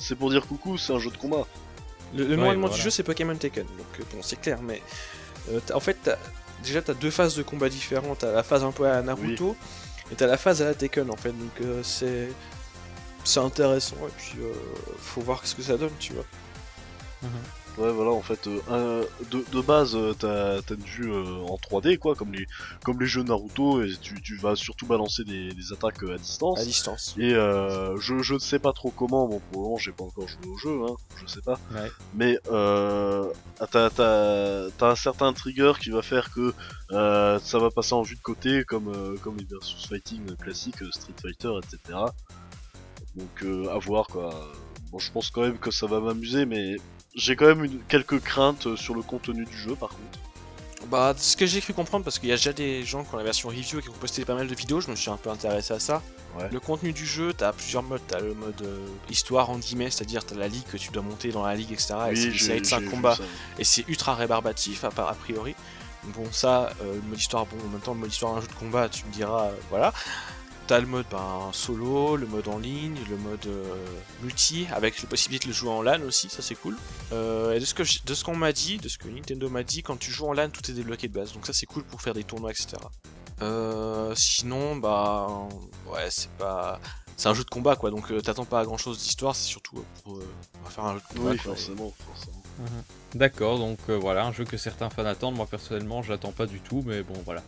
c'est 0.00 0.16
pour 0.16 0.30
dire 0.30 0.46
coucou, 0.46 0.78
c'est 0.78 0.92
un 0.92 0.98
jeu 0.98 1.10
de 1.10 1.16
combat. 1.16 1.46
Le, 2.14 2.24
le 2.24 2.30
Ouais, 2.30 2.36
nom 2.36 2.50
allemand 2.50 2.60
voilà. 2.66 2.74
du 2.76 2.82
jeu 2.82 2.90
c'est 2.90 3.02
Pokémon 3.04 3.36
Taken, 3.36 3.64
donc 3.64 3.86
euh, 4.00 4.02
bon 4.12 4.18
c'est 4.22 4.40
clair, 4.40 4.58
mais 4.62 4.82
euh, 5.52 5.60
en 5.74 5.80
fait 5.80 5.96
t'as- 6.02 6.18
déjà 6.62 6.82
t'as 6.82 6.94
deux 6.94 7.10
phases 7.10 7.36
de 7.36 7.42
combat 7.44 7.68
différentes, 7.68 8.18
t'as 8.18 8.32
la 8.32 8.42
phase 8.42 8.64
un 8.64 8.72
peu 8.72 8.84
à 8.86 8.94
la 8.96 9.02
Naruto, 9.02 9.54
et 10.10 10.14
t'as 10.16 10.26
la 10.26 10.36
phase 10.36 10.60
à 10.62 10.64
la 10.64 10.74
Tekken 10.74 11.08
en 11.10 11.16
fait, 11.16 11.30
donc 11.30 11.52
euh, 11.62 11.82
c'est 11.84 12.28
c'est 13.22 13.40
intéressant, 13.40 13.96
et 14.08 14.12
puis 14.16 14.40
euh, 14.40 14.52
faut 14.98 15.20
voir 15.20 15.46
ce 15.46 15.54
que 15.54 15.62
ça 15.62 15.76
donne, 15.76 15.92
tu 16.00 16.14
vois. 16.14 16.24
Ouais, 17.78 17.92
voilà, 17.92 18.10
en 18.10 18.20
fait, 18.20 18.46
euh, 18.46 18.58
un- 18.68 19.26
de, 19.30 19.42
de 19.52 19.60
base, 19.62 19.94
euh, 19.96 20.12
t'as 20.12 20.60
t'as 20.60 20.74
une 20.74 20.82
vue 20.82 21.10
euh, 21.12 21.24
en 21.48 21.56
3D, 21.56 21.96
quoi, 21.98 22.14
comme 22.14 22.32
les, 22.32 22.44
comme 22.84 23.00
les 23.00 23.06
jeux 23.06 23.22
Naruto, 23.22 23.82
et 23.82 23.92
tu, 24.02 24.20
tu 24.20 24.36
vas 24.36 24.54
surtout 24.54 24.86
balancer 24.86 25.24
des, 25.24 25.50
des 25.54 25.72
attaques 25.72 26.02
à 26.02 26.18
distance. 26.18 26.60
À 26.60 26.64
distance. 26.64 27.14
Et 27.16 27.32
euh, 27.32 27.98
je, 27.98 28.18
je 28.22 28.34
ne 28.34 28.38
sais 28.38 28.58
pas 28.58 28.72
trop 28.74 28.90
comment, 28.90 29.26
bon 29.28 29.40
pour 29.50 29.62
le 29.62 29.64
moment 29.68 29.78
j'ai 29.78 29.92
pas 29.92 30.04
encore 30.04 30.28
joué 30.28 30.46
au 30.52 30.58
jeu, 30.58 30.78
hein, 30.84 30.94
je 31.22 31.26
sais 31.32 31.40
pas. 31.40 31.58
Ouais. 31.72 31.90
Mais 32.14 32.38
euh, 32.50 33.24
t'as 33.70 33.88
t'as- 33.88 34.66
t'as 34.76 34.90
un 34.90 34.96
certain 34.96 35.32
trigger 35.32 35.72
qui 35.80 35.88
va 35.90 36.02
faire 36.02 36.30
que 36.34 36.52
euh, 36.92 37.38
ça 37.38 37.58
va 37.58 37.70
passer 37.70 37.94
en 37.94 38.02
vue 38.02 38.16
de 38.16 38.20
côté 38.20 38.64
comme, 38.64 38.88
euh, 38.88 39.16
comme 39.22 39.36
les 39.38 39.44
versus 39.44 39.86
fighting 39.86 40.26
classiques, 40.36 40.82
Street 40.92 41.14
Fighter, 41.22 41.52
etc. 41.62 41.98
Donc 43.14 43.42
euh, 43.42 43.68
à 43.70 43.78
voir 43.78 44.06
quoi. 44.08 44.34
Bon 44.90 44.98
je 44.98 45.10
pense 45.12 45.30
quand 45.30 45.42
même 45.42 45.58
que 45.58 45.70
ça 45.70 45.86
va 45.86 46.00
m'amuser 46.00 46.44
mais 46.46 46.76
j'ai 47.14 47.36
quand 47.36 47.46
même 47.46 47.64
une, 47.64 47.80
quelques 47.88 48.20
craintes 48.20 48.66
euh, 48.66 48.76
sur 48.76 48.94
le 48.94 49.02
contenu 49.02 49.44
du 49.44 49.56
jeu 49.56 49.74
par 49.76 49.90
contre. 49.90 50.18
Bah, 50.88 51.12
ce 51.16 51.36
que 51.36 51.44
j'ai 51.46 51.60
cru 51.60 51.74
comprendre, 51.74 52.04
parce 52.04 52.18
qu'il 52.18 52.30
y 52.30 52.32
a 52.32 52.36
déjà 52.36 52.54
des 52.54 52.82
gens 52.84 53.04
qui 53.04 53.14
ont 53.14 53.18
la 53.18 53.22
version 53.22 53.50
review 53.50 53.78
et 53.78 53.82
qui 53.82 53.90
ont 53.90 53.92
posté 53.92 54.24
pas 54.24 54.34
mal 54.34 54.46
de 54.48 54.54
vidéos, 54.54 54.80
je 54.80 54.90
me 54.90 54.96
suis 54.96 55.10
un 55.10 55.18
peu 55.18 55.28
intéressé 55.28 55.74
à 55.74 55.78
ça. 55.78 56.02
Ouais. 56.38 56.48
Le 56.50 56.58
contenu 56.58 56.92
du 56.92 57.04
jeu, 57.04 57.34
t'as 57.34 57.52
plusieurs 57.52 57.82
modes. 57.82 58.00
T'as 58.08 58.20
le 58.20 58.32
mode 58.32 58.60
euh, 58.62 58.86
histoire, 59.10 59.50
en 59.50 59.58
guillemets, 59.58 59.90
c'est-à-dire 59.90 60.24
t'as 60.24 60.36
la 60.36 60.48
ligue 60.48 60.64
que 60.72 60.78
tu 60.78 60.90
dois 60.90 61.02
monter 61.02 61.32
dans 61.32 61.44
la 61.44 61.54
ligue, 61.54 61.70
etc. 61.72 61.94
et 62.10 62.16
c'est 62.16 62.24
une 62.28 62.32
j'ai- 62.32 62.46
série 62.46 62.60
de 62.62 62.66
5 62.66 62.78
j'ai 62.78 62.84
vu 62.86 62.90
combats, 62.90 63.16
ça. 63.16 63.22
et 63.58 63.64
c'est 63.64 63.86
ultra 63.88 64.14
rébarbatif, 64.14 64.84
à, 64.84 64.90
part- 64.90 65.08
a 65.08 65.14
priori. 65.14 65.54
Bon, 66.04 66.24
ça, 66.32 66.70
euh, 66.80 66.94
le 66.94 67.02
mode 67.02 67.18
histoire, 67.18 67.44
bon, 67.44 67.56
en 67.62 67.68
même 67.68 67.80
temps, 67.82 67.92
le 67.92 68.00
mode 68.00 68.10
histoire 68.10 68.34
d'un 68.34 68.40
jeu 68.40 68.46
de 68.48 68.52
combat, 68.54 68.88
tu 68.88 69.04
me 69.04 69.12
diras, 69.12 69.48
euh, 69.48 69.54
voilà. 69.68 69.92
T'as 70.70 70.78
le 70.78 70.86
mode 70.86 71.06
ben, 71.10 71.50
solo, 71.52 72.14
le 72.14 72.28
mode 72.28 72.46
en 72.46 72.58
ligne, 72.58 72.96
le 73.10 73.16
mode 73.16 73.44
euh, 73.48 73.74
multi, 74.22 74.68
avec 74.70 75.02
la 75.02 75.08
possibilité 75.08 75.46
de 75.46 75.48
le 75.50 75.54
jouer 75.56 75.70
en 75.70 75.82
LAN 75.82 76.00
aussi, 76.02 76.28
ça 76.30 76.42
c'est 76.42 76.54
cool. 76.54 76.76
Euh, 77.12 77.54
et 77.54 77.58
de 77.58 77.64
ce 77.64 77.74
que 77.74 77.82
je- 77.82 77.98
de 78.06 78.14
ce 78.14 78.22
qu'on 78.22 78.36
m'a 78.36 78.52
dit, 78.52 78.76
de 78.78 78.88
ce 78.88 78.96
que 78.96 79.08
Nintendo 79.08 79.48
m'a 79.50 79.64
dit, 79.64 79.82
quand 79.82 79.96
tu 79.98 80.12
joues 80.12 80.26
en 80.28 80.32
LAN, 80.32 80.48
tout 80.50 80.70
est 80.70 80.74
débloqué 80.74 81.08
de 81.08 81.12
base, 81.12 81.32
donc 81.32 81.44
ça 81.44 81.52
c'est 81.52 81.66
cool 81.66 81.82
pour 81.82 82.00
faire 82.00 82.14
des 82.14 82.22
tournois, 82.22 82.52
etc. 82.52 82.68
Euh, 83.42 84.14
sinon, 84.14 84.76
bah, 84.76 85.26
ouais, 85.92 86.06
c'est 86.08 86.30
pas, 86.38 86.78
c'est 87.16 87.28
un 87.28 87.34
jeu 87.34 87.42
de 87.42 87.50
combat 87.50 87.74
quoi, 87.74 87.90
donc 87.90 88.08
euh, 88.12 88.20
t'attends 88.20 88.44
pas 88.44 88.60
à 88.60 88.64
grand 88.64 88.76
chose 88.78 88.98
d'histoire, 89.00 89.34
c'est 89.34 89.48
surtout 89.48 89.78
euh, 89.78 89.84
pour 90.04 90.18
euh, 90.18 90.28
on 90.60 90.64
va 90.66 90.70
faire 90.70 90.84
un 90.84 90.94
jeu 90.94 91.00
de 91.00 91.18
combat. 91.18 91.30
Oui 91.32 91.36
quoi, 91.38 91.52
et- 91.52 91.56
forcément, 91.56 91.92
forcément. 92.06 92.42
D'accord, 93.16 93.58
donc 93.58 93.78
euh, 93.88 93.96
voilà, 93.98 94.24
un 94.24 94.32
jeu 94.32 94.44
que 94.44 94.56
certains 94.56 94.88
fans 94.88 95.04
attendent. 95.06 95.34
Moi 95.34 95.46
personnellement, 95.46 96.02
je 96.04 96.10
l'attends 96.12 96.30
pas 96.30 96.46
du 96.46 96.60
tout, 96.60 96.84
mais 96.86 97.02
bon, 97.02 97.14
voilà. 97.24 97.42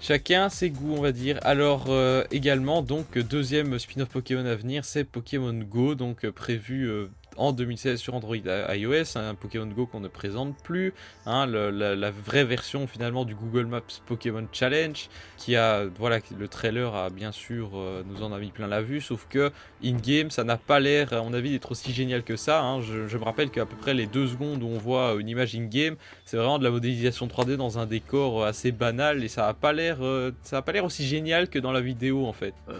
Chacun 0.00 0.48
ses 0.48 0.70
goûts, 0.70 0.94
on 0.96 1.00
va 1.00 1.10
dire. 1.10 1.38
Alors 1.42 1.86
euh, 1.88 2.22
également, 2.30 2.82
donc 2.82 3.18
deuxième 3.18 3.78
spin-off 3.78 4.08
Pokémon 4.08 4.46
à 4.46 4.54
venir, 4.54 4.84
c'est 4.84 5.02
Pokémon 5.04 5.52
Go, 5.52 5.96
donc 5.96 6.24
euh, 6.24 6.30
prévu 6.30 6.88
euh, 6.88 7.08
en 7.38 7.52
2016 7.52 7.98
sur 7.98 8.14
Android 8.14 8.36
à- 8.46 8.76
iOS, 8.76 9.16
un 9.16 9.34
Pokémon 9.34 9.66
Go 9.66 9.86
qu'on 9.86 10.00
ne 10.00 10.08
présente 10.08 10.56
plus, 10.62 10.92
hein, 11.24 11.46
le- 11.46 11.70
la, 11.70 11.94
la 11.96 12.10
vraie 12.10 12.44
version 12.44 12.86
finalement 12.86 13.24
du 13.24 13.34
Google 13.34 13.66
Maps 13.66 13.80
Pokémon 14.06 14.46
Challenge, 14.52 15.08
qui 15.38 15.56
a, 15.56 15.86
voilà, 15.98 16.18
le 16.38 16.48
trailer 16.48 16.94
a 16.94 17.10
bien 17.10 17.32
sûr 17.32 17.70
euh, 17.74 18.02
nous 18.06 18.22
en 18.22 18.32
a 18.32 18.38
mis 18.38 18.50
plein 18.50 18.66
la 18.66 18.82
vue, 18.82 19.00
sauf 19.00 19.26
que 19.30 19.50
in-game, 19.84 20.30
ça 20.30 20.44
n'a 20.44 20.56
pas 20.56 20.80
l'air, 20.80 21.12
à 21.12 21.22
mon 21.22 21.32
avis, 21.32 21.50
d'être 21.50 21.70
aussi 21.70 21.92
génial 21.92 22.22
que 22.24 22.36
ça. 22.36 22.62
hein. 22.62 22.80
Je, 22.82 23.06
je 23.08 23.16
me 23.18 23.24
rappelle 23.24 23.50
qu'à 23.50 23.64
peu 23.66 23.76
près 23.76 23.94
les 23.94 24.06
deux 24.06 24.26
secondes 24.26 24.62
où 24.62 24.66
on 24.66 24.78
voit 24.78 25.14
une 25.18 25.28
image 25.28 25.54
in-game, 25.54 25.96
c'est 26.24 26.36
vraiment 26.36 26.58
de 26.58 26.64
la 26.64 26.70
modélisation 26.70 27.26
3D 27.28 27.56
dans 27.56 27.78
un 27.78 27.86
décor 27.86 28.42
euh, 28.42 28.46
assez 28.48 28.72
banal 28.72 29.22
et 29.24 29.28
ça 29.28 29.46
a 29.48 29.54
pas 29.54 29.72
l'air, 29.72 29.98
euh, 30.02 30.32
ça 30.42 30.58
a 30.58 30.62
pas 30.62 30.72
l'air 30.72 30.84
aussi 30.84 31.06
génial 31.06 31.48
que 31.48 31.58
dans 31.58 31.72
la 31.72 31.80
vidéo 31.80 32.26
en 32.26 32.32
fait. 32.32 32.54
Euh, 32.68 32.74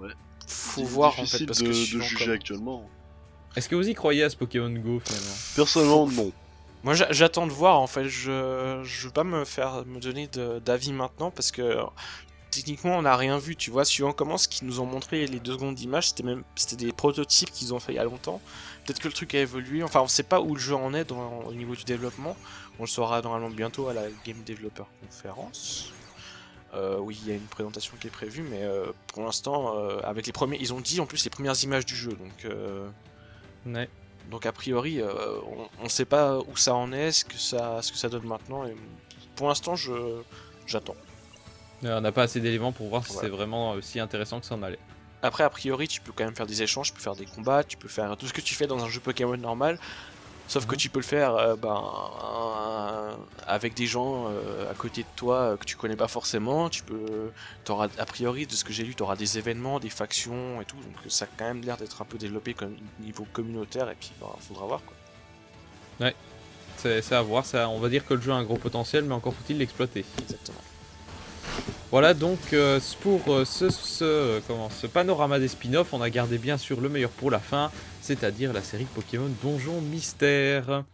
ouais. 0.00 0.08
Faut 0.46 0.82
voir 0.84 1.18
en 1.20 1.26
fait, 1.26 1.44
parce 1.44 1.58
de, 1.58 1.64
que 1.64 1.68
de 1.68 2.00
juger 2.00 2.30
actuellement. 2.32 2.88
Est-ce 3.58 3.68
que 3.68 3.74
vous 3.74 3.88
y 3.88 3.94
croyez 3.94 4.22
à 4.22 4.30
ce 4.30 4.36
Pokémon 4.36 4.70
Go 4.70 5.00
finalement? 5.04 5.34
Personnellement 5.56 6.06
non. 6.06 6.32
Moi 6.84 6.94
j'a- 6.94 7.10
j'attends 7.10 7.48
de 7.48 7.52
voir 7.52 7.80
en 7.80 7.88
fait, 7.88 8.04
je 8.04 8.80
je 8.84 9.06
veux 9.06 9.12
pas 9.12 9.24
me 9.24 9.44
faire 9.44 9.84
me 9.84 9.98
donner 9.98 10.28
d'avis 10.64 10.92
maintenant 10.92 11.32
parce 11.32 11.50
que 11.50 11.76
techniquement 12.52 12.96
on 12.96 13.02
n'a 13.02 13.16
rien 13.16 13.36
vu, 13.36 13.56
tu 13.56 13.72
vois, 13.72 13.84
suivant 13.84 14.12
comment 14.12 14.38
ce 14.38 14.46
qu'ils 14.46 14.66
nous 14.68 14.78
ont 14.78 14.86
montré 14.86 15.26
les 15.26 15.40
deux 15.40 15.54
secondes 15.54 15.74
d'image, 15.74 16.10
c'était 16.10 16.22
même 16.22 16.44
c'était 16.54 16.76
des 16.76 16.92
prototypes 16.92 17.50
qu'ils 17.50 17.74
ont 17.74 17.80
fait 17.80 17.92
il 17.92 17.96
y 17.96 17.98
a 17.98 18.04
longtemps. 18.04 18.40
Peut-être 18.86 19.00
que 19.00 19.08
le 19.08 19.12
truc 19.12 19.34
a 19.34 19.40
évolué, 19.40 19.82
enfin 19.82 20.00
on 20.02 20.06
sait 20.08 20.22
pas 20.22 20.40
où 20.40 20.54
le 20.54 20.60
jeu 20.60 20.76
en 20.76 20.94
est 20.94 21.04
dans, 21.04 21.40
au 21.42 21.52
niveau 21.52 21.74
du 21.74 21.82
développement, 21.82 22.36
on 22.78 22.84
le 22.84 22.88
saura 22.88 23.20
normalement 23.22 23.50
bientôt 23.50 23.88
à 23.88 23.92
la 23.92 24.02
Game 24.24 24.40
Developer 24.46 24.84
Conference. 25.04 25.92
Euh, 26.74 26.98
oui, 27.00 27.18
il 27.22 27.28
y 27.28 27.32
a 27.32 27.34
une 27.34 27.40
présentation 27.46 27.94
qui 28.00 28.06
est 28.06 28.10
prévue, 28.10 28.42
mais 28.42 28.62
euh, 28.62 28.86
pour 29.08 29.24
l'instant, 29.24 29.74
euh, 29.78 30.00
avec 30.04 30.26
les 30.26 30.32
premiers, 30.32 30.58
ils 30.60 30.72
ont 30.74 30.80
dit 30.80 31.00
en 31.00 31.06
plus 31.06 31.24
les 31.24 31.30
premières 31.30 31.60
images 31.64 31.86
du 31.86 31.96
jeu, 31.96 32.10
donc 32.12 32.44
euh, 32.44 32.86
Ouais. 33.66 33.88
donc 34.30 34.46
a 34.46 34.52
priori, 34.52 35.00
euh, 35.00 35.12
on, 35.80 35.84
on 35.84 35.88
sait 35.88 36.04
pas 36.04 36.38
où 36.38 36.56
ça 36.56 36.74
en 36.74 36.92
est, 36.92 37.12
ce 37.12 37.24
que 37.24 37.36
ça, 37.38 37.82
ce 37.82 37.92
que 37.92 37.98
ça 37.98 38.08
donne 38.08 38.26
maintenant. 38.26 38.64
Et 38.66 38.74
pour 39.36 39.48
l'instant, 39.48 39.74
je 39.76 39.92
j'attends. 40.66 40.96
Euh, 41.84 41.98
On 41.98 42.00
n'a 42.00 42.12
pas 42.12 42.22
assez 42.24 42.40
d'éléments 42.40 42.72
pour 42.72 42.88
voir 42.88 43.06
si 43.06 43.12
Voilà. 43.12 43.28
c'est 43.28 43.34
vraiment 43.34 43.74
euh, 43.74 43.80
si 43.80 44.00
intéressant 44.00 44.40
que 44.40 44.46
ça 44.46 44.54
en 44.54 44.62
allait. 44.62 44.78
Après, 45.22 45.42
a 45.44 45.50
priori, 45.50 45.88
tu 45.88 46.00
peux 46.00 46.12
quand 46.12 46.24
même 46.24 46.36
faire 46.36 46.46
des 46.46 46.62
échanges, 46.62 46.88
tu 46.88 46.94
peux 46.94 47.00
faire 47.00 47.16
des 47.16 47.26
combats, 47.26 47.64
tu 47.64 47.76
peux 47.76 47.88
faire 47.88 48.16
tout 48.16 48.26
ce 48.26 48.32
que 48.32 48.40
tu 48.40 48.54
fais 48.54 48.66
dans 48.68 48.84
un 48.84 48.88
jeu 48.88 49.00
Pokémon 49.00 49.36
normal. 49.36 49.78
Sauf 50.48 50.64
que 50.66 50.72
Mhm. 50.72 50.78
tu 50.78 50.88
peux 50.88 50.98
le 51.00 51.04
faire 51.04 51.34
euh, 51.34 51.56
ben, 51.56 51.84
avec 53.46 53.74
des 53.74 53.86
gens 53.86 54.28
euh, 54.30 54.70
à 54.70 54.74
côté 54.74 55.02
de 55.02 55.08
toi 55.14 55.36
euh, 55.36 55.56
que 55.56 55.64
tu 55.66 55.76
connais 55.76 55.94
pas 55.96 56.08
forcément. 56.08 56.70
Tu 56.70 56.82
peux, 56.82 57.30
t'auras, 57.64 57.88
a 57.98 58.06
priori, 58.06 58.46
de 58.46 58.52
ce 58.52 58.64
que 58.64 58.72
j'ai 58.72 58.82
lu, 58.84 58.94
tu 58.94 59.02
auras 59.02 59.16
des 59.16 59.36
événements, 59.38 59.78
des 59.78 59.90
factions 59.90 60.60
et 60.62 60.64
tout. 60.64 60.76
Donc 60.76 60.94
ça 61.08 61.26
a 61.26 61.28
quand 61.36 61.44
même 61.44 61.60
l'air 61.62 61.76
d'être 61.76 62.00
un 62.00 62.06
peu 62.06 62.16
développé 62.18 62.54
comme 62.54 62.74
niveau 63.00 63.26
communautaire. 63.32 63.90
Et 63.90 63.94
puis, 63.94 64.10
ben, 64.20 64.26
faudra 64.40 64.66
voir 64.66 64.80
quoi. 64.84 64.94
C'est 66.76 67.02
c'est 67.02 67.14
à 67.16 67.22
voir, 67.22 67.44
ça, 67.44 67.68
on 67.68 67.80
va 67.80 67.88
dire 67.88 68.06
que 68.06 68.14
le 68.14 68.20
jeu 68.20 68.30
a 68.30 68.36
un 68.36 68.44
gros 68.44 68.56
potentiel, 68.56 69.04
mais 69.04 69.14
encore 69.14 69.34
faut-il 69.34 69.58
l'exploiter. 69.58 70.04
Exactement. 70.20 70.58
Voilà 71.90 72.12
donc 72.12 72.52
euh, 72.52 72.80
pour 73.00 73.32
euh, 73.32 73.46
ce, 73.46 73.70
ce, 73.70 74.04
euh, 74.04 74.40
ce 74.70 74.86
panorama 74.86 75.38
des 75.38 75.48
spin-offs, 75.48 75.94
on 75.94 76.02
a 76.02 76.10
gardé 76.10 76.36
bien 76.36 76.58
sûr 76.58 76.82
le 76.82 76.90
meilleur 76.90 77.10
pour 77.10 77.30
la 77.30 77.38
fin, 77.38 77.70
c'est-à-dire 78.02 78.52
la 78.52 78.60
série 78.62 78.84
Pokémon 78.84 79.30
Donjon 79.42 79.80
Mystère. 79.80 80.84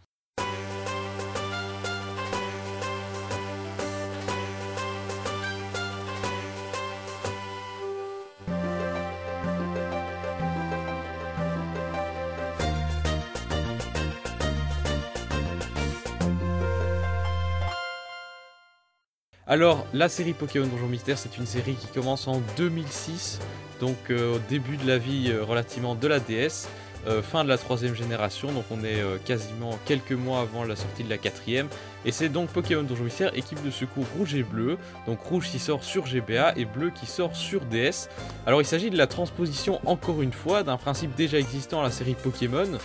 Alors, 19.55 19.87
la 19.93 20.09
série 20.09 20.33
Pokémon 20.33 20.67
Donjon 20.67 20.87
Mystère, 20.87 21.17
c'est 21.17 21.37
une 21.37 21.45
série 21.45 21.75
qui 21.75 21.87
commence 21.87 22.27
en 22.27 22.41
2006, 22.57 23.39
donc 23.79 23.95
euh, 24.09 24.35
au 24.35 24.39
début 24.49 24.75
de 24.75 24.85
la 24.85 24.97
vie 24.97 25.29
euh, 25.29 25.45
relativement 25.45 25.95
de 25.95 26.09
la 26.09 26.19
DS, 26.19 26.67
euh, 27.07 27.21
fin 27.21 27.45
de 27.45 27.47
la 27.47 27.57
troisième 27.57 27.95
génération, 27.95 28.51
donc 28.51 28.65
on 28.69 28.83
est 28.83 29.01
quasiment 29.23 29.79
quelques 29.85 30.11
mois 30.11 30.41
avant 30.41 30.65
la 30.65 30.75
sortie 30.75 31.05
de 31.05 31.09
la 31.09 31.17
quatrième, 31.17 31.69
et 32.03 32.11
c'est 32.11 32.27
donc 32.27 32.49
Pokémon 32.49 32.83
Donjon 32.83 33.05
Mystère, 33.05 33.31
équipe 33.33 33.63
de 33.63 33.71
secours 33.71 34.03
rouge 34.17 34.35
et 34.35 34.43
bleu, 34.43 34.77
donc 35.07 35.21
rouge 35.21 35.49
qui 35.49 35.59
sort 35.59 35.85
sur 35.85 36.05
GBA 36.05 36.57
et 36.57 36.65
bleu 36.65 36.89
qui 36.89 37.05
sort 37.05 37.33
sur 37.33 37.61
DS. 37.61 38.09
Alors 38.45 38.61
il 38.61 38.65
s'agit 38.65 38.89
de 38.89 38.97
la 38.97 39.07
transposition 39.07 39.79
encore 39.85 40.21
une 40.21 40.33
fois 40.33 40.63
d'un 40.63 40.75
principe 40.75 41.15
déjà 41.15 41.39
existant 41.39 41.79
à 41.79 41.83
la 41.83 41.91
série 41.91 42.15
Pokémon, 42.21 42.77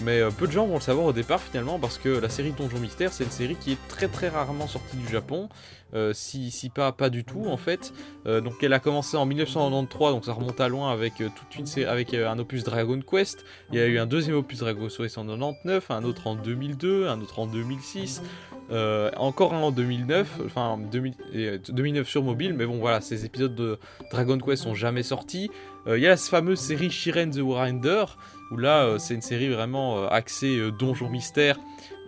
mais 0.00 0.20
euh, 0.20 0.30
peu 0.30 0.46
de 0.46 0.52
gens 0.52 0.66
vont 0.66 0.74
le 0.76 0.80
savoir 0.80 1.06
au 1.06 1.12
départ 1.12 1.40
finalement 1.40 1.78
parce 1.78 1.98
que 1.98 2.08
la 2.08 2.28
série 2.28 2.52
Donjon 2.52 2.78
Mystère 2.78 3.12
c'est 3.12 3.24
une 3.24 3.30
série 3.30 3.56
qui 3.56 3.72
est 3.72 3.88
très 3.88 4.08
très 4.08 4.28
rarement 4.28 4.66
sortie 4.66 4.96
du 4.96 5.08
Japon, 5.08 5.48
euh, 5.94 6.12
si, 6.12 6.50
si 6.50 6.68
pas 6.68 6.92
pas 6.92 7.10
du 7.10 7.24
tout 7.24 7.46
en 7.46 7.56
fait. 7.56 7.92
Euh, 8.26 8.40
donc 8.40 8.54
elle 8.62 8.72
a 8.72 8.78
commencé 8.78 9.16
en 9.16 9.26
1993 9.26 10.12
donc 10.12 10.24
ça 10.24 10.32
remonte 10.32 10.60
à 10.60 10.68
loin 10.68 10.92
avec 10.92 11.14
toute 11.16 11.56
une 11.58 11.66
série 11.66 11.86
avec 11.86 12.14
un 12.14 12.38
opus 12.38 12.64
Dragon 12.64 13.00
Quest. 13.00 13.44
Il 13.72 13.78
y 13.78 13.82
a 13.82 13.86
eu 13.86 13.98
un 13.98 14.06
deuxième 14.06 14.36
opus 14.36 14.58
Dragon 14.58 14.88
Quest 14.88 15.18
en 15.18 15.24
99, 15.26 15.90
un 15.90 16.04
autre 16.04 16.26
en 16.26 16.34
2002, 16.34 17.08
un 17.08 17.20
autre 17.20 17.38
en 17.38 17.46
2006. 17.46 18.22
euh, 18.70 19.10
encore 19.16 19.54
un 19.54 19.62
en 19.62 19.70
2009, 19.70 20.40
enfin 20.44 20.78
2000 20.92 21.14
et, 21.32 21.46
euh, 21.46 21.58
2009 21.70 22.06
sur 22.06 22.22
mobile, 22.22 22.52
mais 22.52 22.66
bon 22.66 22.78
voilà, 22.78 23.00
ces 23.00 23.24
épisodes 23.24 23.54
de 23.54 23.78
Dragon 24.10 24.36
Quest 24.38 24.62
sont 24.62 24.74
jamais 24.74 25.02
sortis. 25.02 25.50
Il 25.86 26.00
y 26.00 26.06
a 26.06 26.10
la 26.10 26.16
fameuse 26.18 26.58
série 26.58 26.90
Shiren 26.90 27.30
the 27.30 27.38
Warrior, 27.38 28.18
où 28.50 28.56
là 28.56 28.84
euh, 28.84 28.98
c'est 28.98 29.14
une 29.14 29.22
série 29.22 29.48
vraiment 29.48 29.98
euh, 29.98 30.08
axée 30.08 30.58
euh, 30.58 30.70
donjon 30.70 31.08
mystère, 31.08 31.58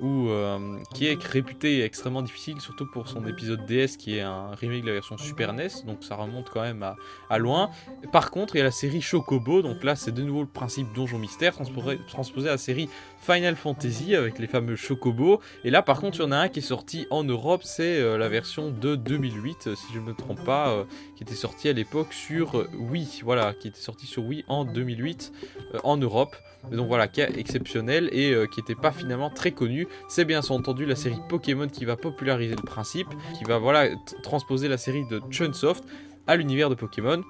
euh, 0.02 0.78
qui 0.94 1.06
est 1.06 1.22
réputée 1.22 1.82
extrêmement 1.82 2.22
difficile, 2.22 2.60
surtout 2.60 2.86
pour 2.86 3.09
son 3.09 3.27
épisode 3.27 3.66
DS 3.66 3.97
qui 3.98 4.16
est 4.16 4.22
un 4.22 4.52
remake 4.52 4.82
de 4.82 4.86
la 4.89 4.94
version 4.94 5.18
Super 5.18 5.52
NES, 5.52 5.68
donc 5.86 6.02
ça 6.02 6.16
remonte 6.16 6.51
quand 6.51 6.62
même 6.62 6.82
à, 7.28 7.39
loin. 7.39 7.70
Par 8.12 8.31
contre, 8.31 8.55
il 8.55 8.59
y 8.59 8.60
a 8.62 8.64
la 8.64 8.70
série 8.70 9.01
Chocobo, 9.01 9.62
donc 9.62 9.85
là 9.85 9.97
c'est 9.97 10.12
de 10.12 10.22
nouveau 10.22 10.40
le 10.40 10.47
principe 10.47 10.93
donjon 10.94 11.18
mystère 11.18 11.55
transposé, 11.55 12.48
à 12.48 12.52
la 12.52 12.59
série 12.59 12.89
Final 13.20 13.56
Fantasy 13.56 14.14
avec 14.14 14.39
les 14.39 14.47
fameux 14.47 14.77
Chocobo. 14.77 15.40
Et 15.64 15.70
là 15.70 15.82
par 15.82 16.01
contre, 16.01 16.18
il 16.18 16.22
y 16.22 16.27
en 16.27 16.32
a 16.32 16.39
un 16.39 16.48
qui 16.48 16.60
est 16.60 16.62
sorti 16.62 17.06
en 17.10 17.24
Europe, 17.24 17.62
c'est 17.64 17.98
euh, 18.01 18.16
la 18.16 18.28
version 18.28 18.70
de 18.70 18.97
2008, 18.97 19.66
euh, 19.66 19.74
si 19.74 19.93
je 19.93 19.98
ne 19.98 20.05
me 20.05 20.14
trompe 20.14 20.43
pas, 20.44 20.86
qui 21.16 21.22
était 21.22 21.35
sorti 21.35 21.68
à 21.68 21.72
l'époque 21.72 22.12
sur 22.12 22.66
Wii, 22.78 23.20
voilà, 23.22 23.55
qui 23.55 23.68
était 23.68 23.81
sorti 23.81 24.06
sur 24.06 24.24
Wii 24.24 24.44
en 24.48 24.64
2008 24.64 25.32
euh, 25.74 25.78
en 25.85 25.97
Europe. 25.97 26.36
Donc 26.70 26.89
voilà, 26.89 27.09
qui 27.09 27.20
est 27.20 27.39
exceptionnel 27.39 28.09
et 28.12 28.32
euh, 28.32 28.47
qui 28.47 28.61
n'était 28.61 28.74
pas 28.74 28.93
finalement 28.93 29.31
très 29.31 29.53
connu. 29.53 29.89
C'est 30.09 30.24
bien 30.24 30.41
entendu 30.49 30.87
la 30.87 30.97
série 30.97 31.19
Pokémon 31.28 31.69
qui 31.69 31.85
va 31.85 31.97
populariser 31.97 32.55
le 32.55 32.62
principe, 32.62 33.09
qui 33.39 33.45
va 33.45 33.59
voilà 33.59 33.89
transposer 34.23 34.69
la 34.69 34.77
série 34.77 35.05
de 35.07 35.20
Chunsoft 35.31 35.85
à 36.27 36.37
l'univers 36.37 36.70
de 36.70 36.74
Pokémon. 36.74 37.23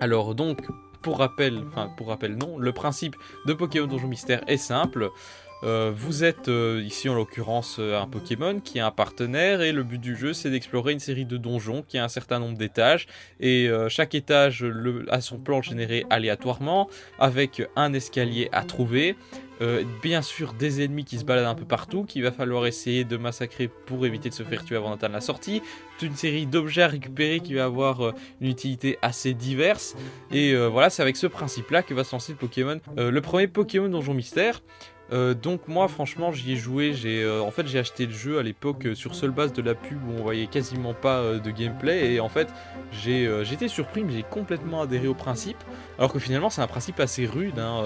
Alors 0.00 0.34
donc, 0.34 0.58
pour 1.02 1.18
rappel, 1.18 1.62
enfin 1.68 1.88
pour 1.96 2.08
rappel 2.08 2.36
non, 2.36 2.58
le 2.58 2.72
principe 2.72 3.16
de 3.46 3.52
Pokémon 3.52 3.86
Donjon 3.86 4.08
Mystère 4.08 4.42
est 4.48 4.56
simple. 4.56 5.10
Euh, 5.66 5.90
vous 5.92 6.22
êtes 6.22 6.48
euh, 6.48 6.80
ici 6.86 7.08
en 7.08 7.14
l'occurrence 7.14 7.78
euh, 7.80 8.00
un 8.00 8.06
Pokémon 8.06 8.60
qui 8.60 8.78
a 8.78 8.86
un 8.86 8.92
partenaire 8.92 9.62
et 9.62 9.72
le 9.72 9.82
but 9.82 10.00
du 10.00 10.14
jeu 10.14 10.32
c'est 10.32 10.48
d'explorer 10.48 10.92
une 10.92 11.00
série 11.00 11.24
de 11.24 11.36
donjons 11.36 11.82
qui 11.88 11.98
a 11.98 12.04
un 12.04 12.08
certain 12.08 12.38
nombre 12.38 12.56
d'étages 12.56 13.08
et 13.40 13.68
chaque 13.88 14.14
étage 14.14 14.64
a 15.08 15.20
son 15.20 15.38
plan 15.38 15.62
généré 15.62 16.04
aléatoirement 16.10 16.88
avec 17.18 17.62
un 17.74 17.92
escalier 17.92 18.48
à 18.52 18.62
trouver. 18.62 19.16
Bien 20.02 20.22
sûr 20.22 20.52
des 20.52 20.84
ennemis 20.84 21.04
qui 21.04 21.18
se 21.18 21.24
baladent 21.24 21.46
un 21.46 21.54
peu 21.54 21.64
partout 21.64 22.04
qu'il 22.04 22.22
va 22.22 22.30
falloir 22.30 22.66
essayer 22.66 23.04
de 23.04 23.16
massacrer 23.16 23.68
pour 23.68 24.04
éviter 24.06 24.28
de 24.28 24.34
se 24.34 24.42
faire 24.42 24.64
tuer 24.64 24.76
avant 24.76 24.90
d'atteindre 24.90 25.14
la 25.14 25.20
sortie. 25.20 25.62
Une 26.02 26.14
série 26.14 26.46
d'objets 26.46 26.82
à 26.82 26.88
récupérer 26.88 27.40
qui 27.40 27.54
va 27.54 27.64
avoir 27.64 28.12
une 28.40 28.48
utilité 28.48 28.98
assez 29.02 29.34
diverse. 29.34 29.96
Et 30.30 30.54
voilà, 30.54 30.90
c'est 30.90 31.02
avec 31.02 31.16
ce 31.16 31.26
principe-là 31.26 31.82
que 31.82 31.94
va 31.94 32.04
se 32.04 32.12
lancer 32.12 32.32
le 32.32 32.38
Pokémon. 32.38 32.80
Le 32.96 33.20
premier 33.20 33.48
Pokémon 33.48 33.88
Donjon 33.88 34.14
Mystère. 34.14 34.60
Euh, 35.12 35.34
donc 35.34 35.68
moi 35.68 35.86
franchement 35.86 36.32
j'y 36.32 36.52
ai 36.52 36.56
joué, 36.56 36.92
j'ai 36.92 37.22
euh, 37.22 37.40
en 37.40 37.52
fait 37.52 37.66
j'ai 37.68 37.78
acheté 37.78 38.06
le 38.06 38.12
jeu 38.12 38.38
à 38.38 38.42
l'époque 38.42 38.86
euh, 38.86 38.94
sur 38.96 39.14
seule 39.14 39.30
base 39.30 39.52
de 39.52 39.62
la 39.62 39.76
pub 39.76 39.98
où 40.08 40.18
on 40.18 40.22
voyait 40.22 40.48
quasiment 40.48 40.94
pas 40.94 41.22
de 41.34 41.50
gameplay 41.52 42.14
et 42.14 42.20
en 42.20 42.28
fait 42.28 42.48
j'ai 42.90 43.28
été 43.52 43.68
surpris 43.68 44.02
mais 44.02 44.12
j'ai 44.12 44.24
complètement 44.24 44.82
adhéré 44.82 45.06
au 45.06 45.14
principe 45.14 45.58
alors 45.98 46.12
que 46.12 46.18
finalement 46.18 46.50
c'est 46.50 46.60
un 46.60 46.66
principe 46.66 46.98
assez 46.98 47.24
rude 47.26 47.58
hein. 47.58 47.84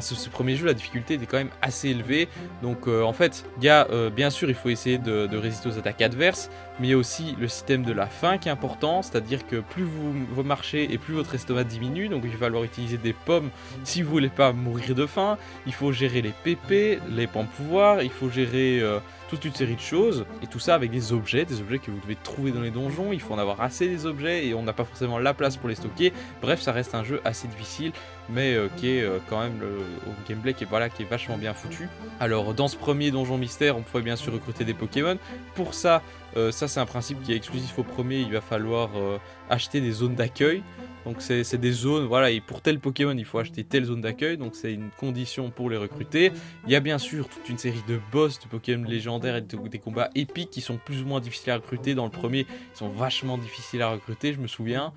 Ce, 0.00 0.28
premier 0.28 0.54
jeu 0.54 0.66
la 0.66 0.74
difficulté 0.74 1.14
était 1.14 1.26
quand 1.26 1.38
même 1.38 1.50
assez 1.62 1.88
élevée 1.88 2.28
donc 2.62 2.86
en 2.86 3.12
fait 3.12 3.44
bien 3.58 4.30
sûr 4.30 4.48
il 4.48 4.54
faut 4.54 4.68
essayer 4.68 4.98
de 4.98 5.36
résister 5.36 5.68
aux 5.68 5.78
attaques 5.78 6.02
adverses 6.02 6.48
mais 6.82 6.88
il 6.88 6.90
y 6.90 6.94
a 6.94 6.98
aussi 6.98 7.36
le 7.38 7.46
système 7.46 7.84
de 7.84 7.92
la 7.92 8.06
faim 8.06 8.38
qui 8.38 8.48
est 8.48 8.50
important 8.50 9.02
c'est 9.02 9.14
à 9.14 9.20
dire 9.20 9.46
que 9.46 9.60
plus 9.60 9.84
vous, 9.84 10.42
marchez 10.42 10.92
et 10.92 10.98
plus 10.98 11.14
votre 11.14 11.32
estomac 11.36 11.62
diminue 11.62 12.08
donc 12.08 12.22
il 12.24 12.32
va 12.32 12.38
falloir 12.38 12.64
utiliser 12.64 12.96
des 12.96 13.12
pommes 13.12 13.50
si 13.84 14.02
vous 14.02 14.10
voulez 14.10 14.28
pas 14.28 14.52
mourir 14.52 14.94
de 14.94 15.06
faim. 15.06 15.38
Il 15.66 15.74
faut 15.74 15.92
gérer 15.92 16.22
les 16.22 16.30
PP, 16.30 17.00
les 17.10 17.26
de 17.26 17.56
pouvoir, 17.56 18.02
il 18.02 18.10
faut 18.10 18.28
gérer 18.28 18.80
euh, 18.80 18.98
toute 19.28 19.44
une 19.44 19.54
série 19.54 19.76
de 19.76 19.80
choses, 19.80 20.26
et 20.42 20.46
tout 20.46 20.58
ça 20.58 20.74
avec 20.74 20.90
des 20.90 21.12
objets, 21.12 21.44
des 21.44 21.60
objets 21.60 21.78
que 21.78 21.90
vous 21.90 22.00
devez 22.00 22.16
trouver 22.16 22.50
dans 22.50 22.60
les 22.60 22.70
donjons, 22.70 23.12
il 23.12 23.20
faut 23.20 23.32
en 23.32 23.38
avoir 23.38 23.60
assez 23.60 23.88
des 23.88 24.06
objets, 24.06 24.46
et 24.46 24.54
on 24.54 24.62
n'a 24.62 24.72
pas 24.72 24.84
forcément 24.84 25.18
la 25.18 25.32
place 25.32 25.56
pour 25.56 25.68
les 25.68 25.74
stocker, 25.74 26.12
bref 26.42 26.60
ça 26.60 26.72
reste 26.72 26.94
un 26.94 27.04
jeu 27.04 27.20
assez 27.24 27.48
difficile, 27.48 27.92
mais 28.28 28.54
euh, 28.54 28.68
qui 28.76 28.90
est 28.90 29.02
euh, 29.02 29.18
quand 29.28 29.40
même 29.40 29.60
au 30.06 30.28
gameplay 30.28 30.52
qui 30.54 30.64
est, 30.64 30.66
voilà, 30.66 30.88
qui 30.88 31.02
est 31.02 31.06
vachement 31.06 31.38
bien 31.38 31.54
foutu. 31.54 31.88
Alors 32.20 32.54
dans 32.54 32.68
ce 32.68 32.76
premier 32.76 33.10
donjon 33.10 33.38
mystère, 33.38 33.76
on 33.76 33.82
pouvait 33.82 34.02
bien 34.02 34.16
sûr 34.16 34.32
recruter 34.32 34.64
des 34.64 34.74
Pokémon, 34.74 35.16
pour 35.54 35.74
ça, 35.74 36.02
ça 36.50 36.68
c'est 36.68 36.80
un 36.80 36.86
principe 36.86 37.22
qui 37.22 37.32
est 37.32 37.36
exclusif 37.36 37.78
au 37.78 37.82
premier, 37.82 38.20
il 38.20 38.32
va 38.32 38.40
falloir 38.40 38.90
euh, 38.96 39.18
acheter 39.50 39.80
des 39.80 39.92
zones 39.92 40.14
d'accueil, 40.14 40.62
donc 41.04 41.16
c'est 41.20 41.58
des 41.58 41.72
zones, 41.72 42.04
voilà, 42.06 42.30
et 42.30 42.40
pour 42.40 42.60
tel 42.60 42.78
Pokémon, 42.78 43.16
il 43.18 43.24
faut 43.24 43.38
acheter 43.40 43.64
telle 43.64 43.84
zone 43.86 44.00
d'accueil, 44.00 44.36
donc 44.38 44.54
c'est 44.54 44.72
une 44.72 44.90
condition 44.90 45.50
pour 45.50 45.68
les 45.68 45.76
recruter. 45.76 46.30
Il 46.66 46.72
y 46.72 46.76
a 46.76 46.80
bien 46.80 46.98
sûr 46.98 47.28
toute 47.28 47.48
une 47.48 47.58
série 47.58 47.82
de 47.88 47.98
boss 48.12 48.38
de 48.38 48.46
Pokémon 48.46 48.84
légendaires 48.88 49.34
et 49.34 49.40
de- 49.40 49.68
des 49.68 49.78
combats 49.80 50.10
épiques 50.14 50.50
qui 50.50 50.60
sont 50.60 50.76
plus 50.76 51.02
ou 51.02 51.06
moins 51.06 51.18
difficiles 51.20 51.50
à 51.50 51.56
recruter. 51.56 51.96
Dans 51.96 52.04
le 52.04 52.10
premier, 52.12 52.46
ils 52.72 52.78
sont 52.78 52.88
vachement 52.88 53.36
difficiles 53.36 53.82
à 53.82 53.88
recruter, 53.90 54.32
je 54.32 54.38
me 54.38 54.46
souviens. 54.46 54.92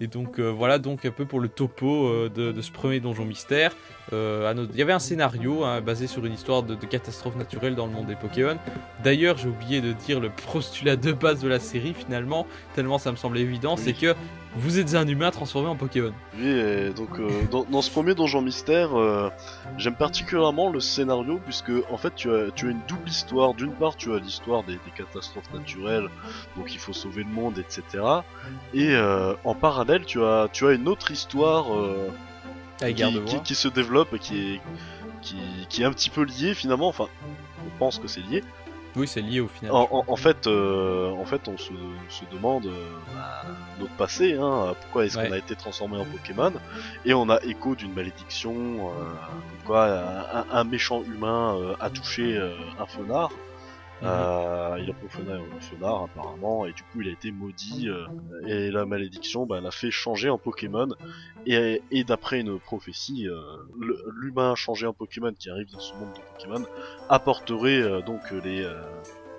Et 0.00 0.06
donc 0.06 0.38
euh, 0.38 0.48
voilà, 0.50 0.78
donc 0.78 1.06
un 1.06 1.10
peu 1.10 1.24
pour 1.24 1.40
le 1.40 1.48
topo 1.48 2.08
euh, 2.08 2.28
de 2.28 2.60
ce 2.60 2.70
premier 2.70 3.00
donjon 3.00 3.24
mystère. 3.24 3.74
Euh, 4.12 4.52
notre- 4.54 4.72
Il 4.72 4.78
y 4.78 4.82
avait 4.82 4.92
un 4.92 4.98
scénario 4.98 5.64
hein, 5.64 5.80
basé 5.80 6.06
sur 6.06 6.24
une 6.24 6.32
histoire 6.32 6.62
de, 6.62 6.74
de 6.74 6.86
catastrophe 6.86 7.36
naturelle 7.36 7.74
dans 7.74 7.86
le 7.86 7.92
monde 7.92 8.06
des 8.06 8.14
Pokémon. 8.16 8.56
D'ailleurs, 9.04 9.36
j'ai 9.36 9.48
oublié 9.48 9.80
de 9.80 9.92
dire 9.92 10.18
le 10.20 10.30
postulat 10.52 10.96
de 10.96 11.12
base 11.12 11.40
de 11.40 11.48
la 11.48 11.58
série 11.60 11.94
finalement, 11.94 12.46
tellement 12.74 12.98
ça 12.98 13.10
me 13.12 13.16
semble 13.16 13.38
évident, 13.38 13.74
Oui. 13.76 13.82
c'est 13.84 13.92
que 13.92 14.14
vous 14.56 14.78
êtes 14.78 14.94
un 14.94 15.06
humain 15.06 15.30
transformé 15.30 15.68
en 15.68 15.76
Pokémon. 15.76 16.12
Oui, 16.38 16.48
et 16.48 16.90
donc 16.90 17.18
euh, 17.20 17.28
dans, 17.50 17.64
dans 17.64 17.82
ce 17.82 17.90
premier 17.90 18.14
donjon 18.14 18.40
mystère, 18.40 18.98
euh, 18.98 19.28
j'aime 19.76 19.94
particulièrement 19.94 20.70
le 20.70 20.80
scénario 20.80 21.38
puisque 21.44 21.70
en 21.90 21.98
fait 21.98 22.14
tu 22.16 22.30
as, 22.32 22.50
tu 22.54 22.66
as 22.66 22.70
une 22.70 22.80
double 22.88 23.08
histoire. 23.08 23.52
D'une 23.54 23.72
part, 23.72 23.96
tu 23.96 24.12
as 24.14 24.18
l'histoire 24.18 24.62
des, 24.64 24.72
des 24.72 24.90
catastrophes 24.96 25.52
naturelles, 25.52 26.08
donc 26.56 26.72
il 26.74 26.78
faut 26.78 26.94
sauver 26.94 27.24
le 27.24 27.30
monde, 27.30 27.58
etc. 27.58 28.02
Et 28.72 28.96
en 29.44 29.54
parallèle, 29.54 30.04
tu 30.06 30.22
as, 30.22 30.48
tu 30.52 30.66
as 30.66 30.72
une 30.72 30.88
autre 30.88 31.10
histoire 31.10 31.66
qui, 32.86 32.94
Gardevoir. 32.94 33.26
qui, 33.34 33.40
qui 33.42 33.54
se 33.54 33.68
développe 33.68 34.12
et 34.14 34.18
qui 34.18 34.54
est, 34.54 34.60
qui, 35.22 35.36
qui 35.68 35.82
est 35.82 35.84
un 35.84 35.92
petit 35.92 36.10
peu 36.10 36.22
liée 36.22 36.54
finalement. 36.54 36.88
Enfin, 36.88 37.06
on 37.66 37.78
pense 37.78 37.98
que 37.98 38.08
c'est 38.08 38.20
lié. 38.20 38.42
Oui, 38.96 39.06
c'est 39.06 39.20
lié 39.20 39.40
au 39.40 39.48
final. 39.48 39.72
En, 39.72 39.86
en- 39.92 40.04
en 40.08 40.16
fait, 40.16 40.46
euh, 40.46 41.10
en 41.10 41.24
fait, 41.26 41.46
on 41.46 41.56
se, 41.58 41.72
se 42.08 42.24
demande 42.32 42.66
euh, 42.66 42.88
bah, 43.14 43.42
notre 43.78 43.92
passé, 43.92 44.34
hein, 44.40 44.74
pourquoi 44.80 45.04
est-ce 45.04 45.16
Ouais. 45.18 45.28
qu'on 45.28 45.34
a 45.34 45.38
été 45.38 45.54
transformé 45.54 45.98
en 45.98 46.04
Pokémon, 46.06 46.52
et 47.04 47.12
on 47.14 47.28
a 47.28 47.38
écho 47.44 47.74
d'une 47.76 47.92
malédiction, 47.92 48.54
euh, 48.54 48.92
comme 49.04 49.66
quoi 49.66 49.86
un, 50.32 50.46
un 50.50 50.64
méchant 50.64 51.02
humain 51.04 51.54
euh, 51.60 51.74
a 51.80 51.90
touché 51.90 52.34
euh, 52.36 52.54
un 52.80 52.86
fenard. 52.86 53.30
Mhm. 54.00 54.08
Euh, 54.08 54.78
il 54.80 54.90
a 54.90 54.92
profané 54.92 55.32
un 55.32 55.60
fenard 55.60 56.04
apparemment 56.04 56.66
et 56.66 56.72
du 56.72 56.82
coup 56.84 57.00
il 57.00 57.08
a 57.08 57.12
été 57.12 57.32
maudit 57.32 57.88
euh, 57.88 58.06
et 58.46 58.70
la 58.70 58.86
malédiction 58.86 59.44
bah, 59.44 59.60
l'a 59.60 59.72
fait 59.72 59.90
changer 59.90 60.28
en 60.28 60.38
Pokémon 60.38 60.88
et, 61.46 61.82
et 61.90 62.04
d'après 62.04 62.40
une 62.40 62.60
prophétie 62.60 63.26
euh, 63.28 63.40
l'humain 64.20 64.54
changé 64.54 64.86
en 64.86 64.92
Pokémon 64.92 65.32
qui 65.36 65.50
arrive 65.50 65.70
dans 65.72 65.80
ce 65.80 65.96
monde 65.96 66.12
de 66.12 66.20
Pokémon 66.20 66.64
apporterait 67.08 67.80
euh, 67.80 68.00
donc 68.00 68.30
les, 68.30 68.64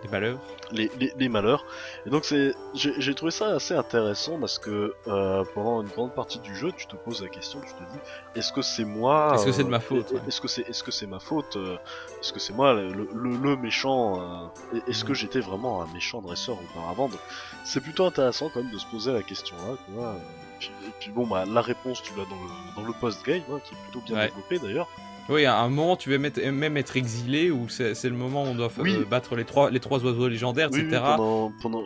Des 0.01 0.07
malheurs. 0.07 0.39
les, 0.71 0.89
les, 0.97 1.11
les 1.17 1.29
malheurs. 1.29 1.65
Et 2.05 2.09
donc 2.09 2.23
c'est, 2.23 2.53
j'ai 2.73 2.93
j'ai 3.01 3.15
trouvé 3.15 3.31
ça 3.31 3.47
assez 3.55 3.73
intéressant 3.73 4.39
parce 4.39 4.57
que 4.57 4.93
euh, 5.07 5.43
pendant 5.53 5.81
une 5.81 5.89
grande 5.89 6.13
partie 6.13 6.39
du 6.39 6.55
jeu, 6.55 6.71
tu 6.71 6.87
te 6.87 6.95
poses 6.95 7.21
la 7.21 7.27
question, 7.27 7.59
tu 7.59 7.73
te 7.73 7.91
dis, 7.91 7.99
est-ce 8.35 8.53
que 8.53 8.61
c'est 8.61 8.85
moi 8.85 9.33
Est-ce 9.35 9.45
que 9.45 9.51
c'est 9.51 9.63
de 9.65 9.69
ma 9.69 9.77
euh, 9.77 9.79
faute, 9.81 10.11
ouais. 10.11 10.21
Est-ce 10.27 10.39
que 10.39 10.47
c'est, 10.47 10.61
est-ce 10.69 10.83
que 10.83 10.91
c'est 10.91 11.07
ma 11.07 11.19
faute 11.19 11.55
euh, 11.57 11.75
Est-ce 12.21 12.31
que 12.31 12.39
c'est 12.39 12.53
moi 12.53 12.73
le, 12.73 12.89
le, 13.13 13.35
le 13.35 13.57
méchant 13.57 14.21
euh, 14.21 14.77
et- 14.77 14.89
Est-ce 14.91 15.03
que 15.03 15.09
Mhm. 15.09 15.15
j'étais 15.15 15.39
vraiment 15.41 15.81
un 15.81 15.87
méchant 15.93 16.21
dresseur 16.21 16.57
auparavant? 16.61 17.09
Donc, 17.09 17.19
C'est 17.65 17.81
plutôt 17.81 18.05
intéressant 18.05 18.49
quand 18.53 18.61
même 18.63 18.71
de 18.71 18.77
se 18.79 18.85
poser 18.87 19.11
la 19.11 19.21
question 19.23 19.55
là. 19.57 19.75
Quoi. 19.93 20.05
Euh, 20.05 20.13
Puis, 20.59 20.71
et 20.87 20.91
puis 20.99 21.11
bon, 21.11 21.27
bah 21.27 21.43
la 21.45 21.61
réponse 21.61 22.01
tu 22.03 22.11
l'as 22.17 22.25
dans 22.25 22.35
le 22.35 22.75
dans 22.81 22.87
le 22.87 22.93
post 22.93 23.25
game, 23.25 23.41
hein, 23.51 23.59
qui 23.65 23.73
est 23.73 23.77
plutôt 23.83 24.01
bien 24.05 24.15
Ouais. 24.17 24.27
développé 24.29 24.59
d'ailleurs. 24.59 24.87
Oui, 25.29 25.45
à 25.45 25.59
un 25.59 25.69
moment, 25.69 25.95
tu 25.95 26.09
vas 26.15 26.17
même 26.51 26.77
être 26.77 26.97
exilé, 26.97 27.51
ou 27.51 27.69
c'est 27.69 27.93
le 28.03 28.09
moment 28.15 28.43
où 28.43 28.47
on 28.47 28.55
doit 28.55 28.69
Oui. 28.79 28.95
euh, 28.95 29.05
battre 29.05 29.35
les 29.35 29.45
trois, 29.45 29.69
les 29.69 29.79
trois 29.79 30.03
oiseaux 30.03 30.27
légendaires, 30.27 30.69
Oui, 30.71 30.79
oui, 30.81 30.87
etc. 30.87 31.01
pendant 31.15 31.51
pendant 31.61 31.83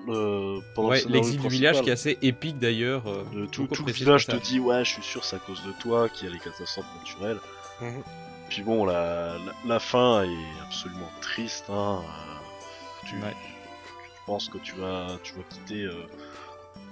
pendant 0.75 0.89
le 0.89 0.93
ouais, 0.95 1.03
l'exil 1.09 1.39
du 1.39 1.49
village 1.49 1.81
qui 1.81 1.89
est 1.89 1.93
assez 1.93 2.17
épique 2.21 2.57
d'ailleurs. 2.59 3.03
euh, 3.07 3.23
Le- 3.35 3.47
tout, 3.47 3.67
le 3.85 3.91
village 3.91 4.27
te 4.27 4.35
dit 4.37 4.59
ouais 4.59 4.85
je 4.85 4.91
suis 4.91 5.03
sûr 5.03 5.25
c'est 5.25 5.35
à 5.35 5.39
cause 5.39 5.61
de 5.63 5.71
toi 5.81 6.07
qu'il 6.09 6.27
y 6.27 6.31
a 6.31 6.33
les 6.33 6.39
catastrophes 6.39 6.85
naturelles. 7.01 7.39
Mhm. 7.81 8.01
Puis 8.49 8.61
bon 8.61 8.85
la, 8.85 9.33
la, 9.45 9.53
la 9.67 9.79
fin 9.79 10.23
est 10.23 10.61
absolument 10.65 11.09
triste 11.21 11.65
hein. 11.69 12.01
euh, 12.01 13.07
Tu, 13.09 13.15
Ouais. 13.15 13.31
tu 13.31 14.21
penses 14.25 14.47
que 14.47 14.57
tu 14.59 14.73
vas 14.75 15.07
tu 15.23 15.33
vas 15.33 15.43
quitter 15.49 15.83
euh, 15.83 15.93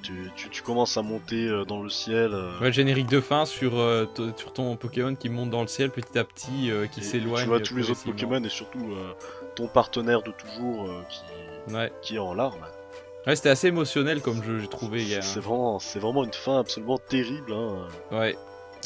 tu, 0.02 0.32
tu, 0.36 0.49
tu 0.49 0.61
commences 0.61 0.98
à 0.98 1.02
monter 1.02 1.48
euh, 1.48 1.64
dans 1.65 1.82
le 1.84 1.90
ciel 1.90 2.32
euh, 2.34 2.60
Ouais, 2.60 2.68
le 2.68 2.72
générique 2.72 3.07
de 3.07 3.19
fin 3.22 3.45
sur, 3.45 3.78
euh, 3.80 4.06
sur 4.38 4.53
ton 4.53 4.76
Pokémon 4.76 5.15
qui 5.15 5.30
monte 5.30 5.49
dans 5.49 5.61
le 5.61 5.68
ciel 5.68 5.91
petit 5.91 6.18
à 6.18 6.23
petit, 6.23 6.72
qui 6.91 7.03
s'éloigne. 7.03 7.44
Tu 7.44 7.48
vois 7.49 7.60
tous 7.60 7.76
les 7.78 7.90
autres. 7.90 8.03
Pokémon 8.03 8.44
et 8.44 8.49
surtout 8.49 8.94
ton 9.56 9.68
partenaire 9.68 10.22
de 10.22 10.32
toujours 10.32 10.90
qui, 11.10 11.22
Ouais, 11.73 11.91
qui 12.02 12.15
est 12.15 12.19
en 12.19 12.34
larmes. 12.34 12.65
ouais 13.28 13.36
c'était 13.36 13.49
assez 13.49 13.68
émotionnel 13.68 14.22
comme 14.22 14.41
jeu, 14.44 14.60
j'ai 14.60 14.68
trouvé. 14.68 15.15
a- 15.15 15.22
C'est 15.22 15.40
vraiment 15.40 15.78
vraiment 15.95 16.23
une 16.23 16.34
fin 16.34 16.60
absolument 16.60 16.98
terrible 16.98 17.53
hein. 17.53 17.88
Ouais. 18.11 18.36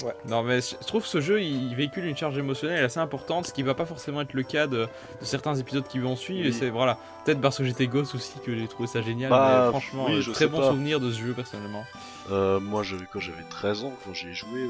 Ouais. 0.04 0.14
Non 0.28 0.44
mais 0.44 0.60
je 0.62 0.76
trouve 0.86 1.04
que 1.04 1.08
ce 1.08 1.22
jeu 1.22 1.42
il 1.42 1.74
véhicule 1.76 2.06
une 2.06 2.18
charge 2.18 2.38
émotionnelle 2.38 2.84
assez 2.84 3.00
importante, 3.00 3.46
ce 3.48 3.54
qui 3.54 3.64
va 3.64 3.74
pas 3.76 3.86
forcément 3.86 4.22
être 4.22 4.34
le 4.34 4.44
cas 4.44 4.68
de, 4.68 4.88
de 5.22 5.26
certains 5.26 5.56
épisodes 5.56 5.88
qui 5.88 6.00
vont 6.00 6.16
suivre. 6.16 6.46
Et 6.46 6.50
Oui. 6.50 6.54
c'est 6.54 6.70
voilà, 6.70 6.98
peut-être 7.24 7.40
parce 7.40 7.58
que 7.58 7.64
j'étais 7.64 7.88
gosse 7.88 8.14
aussi 8.16 8.34
que 8.46 8.56
j'ai 8.58 8.68
trouvé 8.68 8.88
ça 8.88 9.02
génial. 9.02 9.30
Bah, 9.30 9.64
mais 9.66 9.70
franchement, 9.72 10.06
oui, 10.10 10.16
euh, 10.16 10.22
je 10.22 10.32
très 10.32 10.48
bon 10.48 10.60
pas. 10.60 10.70
souvenir 10.72 11.00
de 11.00 11.12
ce 11.12 11.20
jeu 11.22 11.34
personnellement. 11.34 11.84
Euh, 12.32 12.60
moi 12.60 12.84
j'avais 12.84 13.06
quoi 13.06 13.22
j'avais 13.22 13.44
13 13.50 13.84
ans 13.86 13.94
quand 14.04 14.14
j'ai 14.14 14.34
joué 14.34 14.60
euh, 14.62 14.68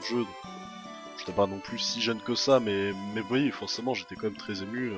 au 0.00 0.04
jeu 0.04 0.20
euh, 0.20 0.48
j'étais 1.18 1.32
pas 1.32 1.46
non 1.46 1.58
plus 1.58 1.78
si 1.78 2.00
jeune 2.00 2.20
que 2.20 2.34
ça 2.36 2.60
mais 2.60 2.92
mais 3.14 3.22
oui 3.30 3.50
forcément 3.50 3.92
j'étais 3.92 4.14
quand 4.14 4.24
même 4.28 4.36
très 4.36 4.62
ému 4.62 4.92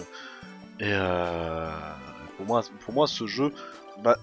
et 0.81 0.91
euh, 0.93 1.71
pour 2.37 2.47
moi 2.47 2.61
pour 2.85 2.93
moi 2.95 3.07
ce 3.07 3.27
jeu 3.27 3.53
bah 4.03 4.19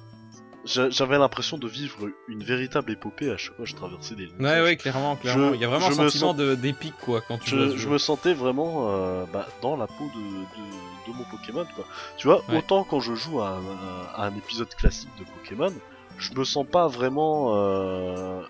j'avais 0.65 1.17
l'impression 1.17 1.57
de 1.57 1.67
vivre 1.67 2.09
une 2.27 2.43
véritable 2.43 2.91
épopée 2.91 3.31
à 3.31 3.37
chaque 3.37 3.55
fois 3.55 3.65
que 3.65 3.71
je 3.71 3.75
traversais 3.75 4.15
des 4.15 4.27
Ouais, 4.39 4.61
ouais, 4.61 4.75
clairement, 4.75 5.15
clairement. 5.15 5.49
Je- 5.49 5.55
il 5.55 5.61
y 5.61 5.65
a 5.65 5.67
vraiment 5.67 5.87
un 5.87 5.91
sentiment 5.91 6.33
de- 6.33 6.55
d'épique 6.55 6.93
quoi 7.01 7.21
quand 7.21 7.39
tu 7.39 7.49
je, 7.51 7.77
je 7.77 7.89
me 7.89 7.97
sentais 7.97 8.33
vraiment 8.33 8.87
euh, 8.89 9.25
bah, 9.33 9.47
dans 9.61 9.75
la 9.75 9.87
peau 9.87 10.05
de, 10.15 10.19
de, 10.21 11.11
de 11.11 11.17
mon 11.17 11.23
Pokémon 11.25 11.65
quoi. 11.75 11.85
Tu 12.17 12.27
vois, 12.27 12.43
Ouais. 12.49 12.57
autant 12.59 12.83
quand 12.83 12.99
je 12.99 13.15
joue 13.15 13.41
à, 13.41 13.49
un- 13.49 14.15
à 14.15 14.25
un 14.27 14.35
épisode 14.35 14.69
classique 14.75 15.09
de 15.19 15.23
Pokémon, 15.25 15.73
je 16.17 16.31
me 16.33 16.43
sens 16.43 16.65
pas 16.71 16.87
vraiment. 16.87 17.55
Euh, 17.55 18.41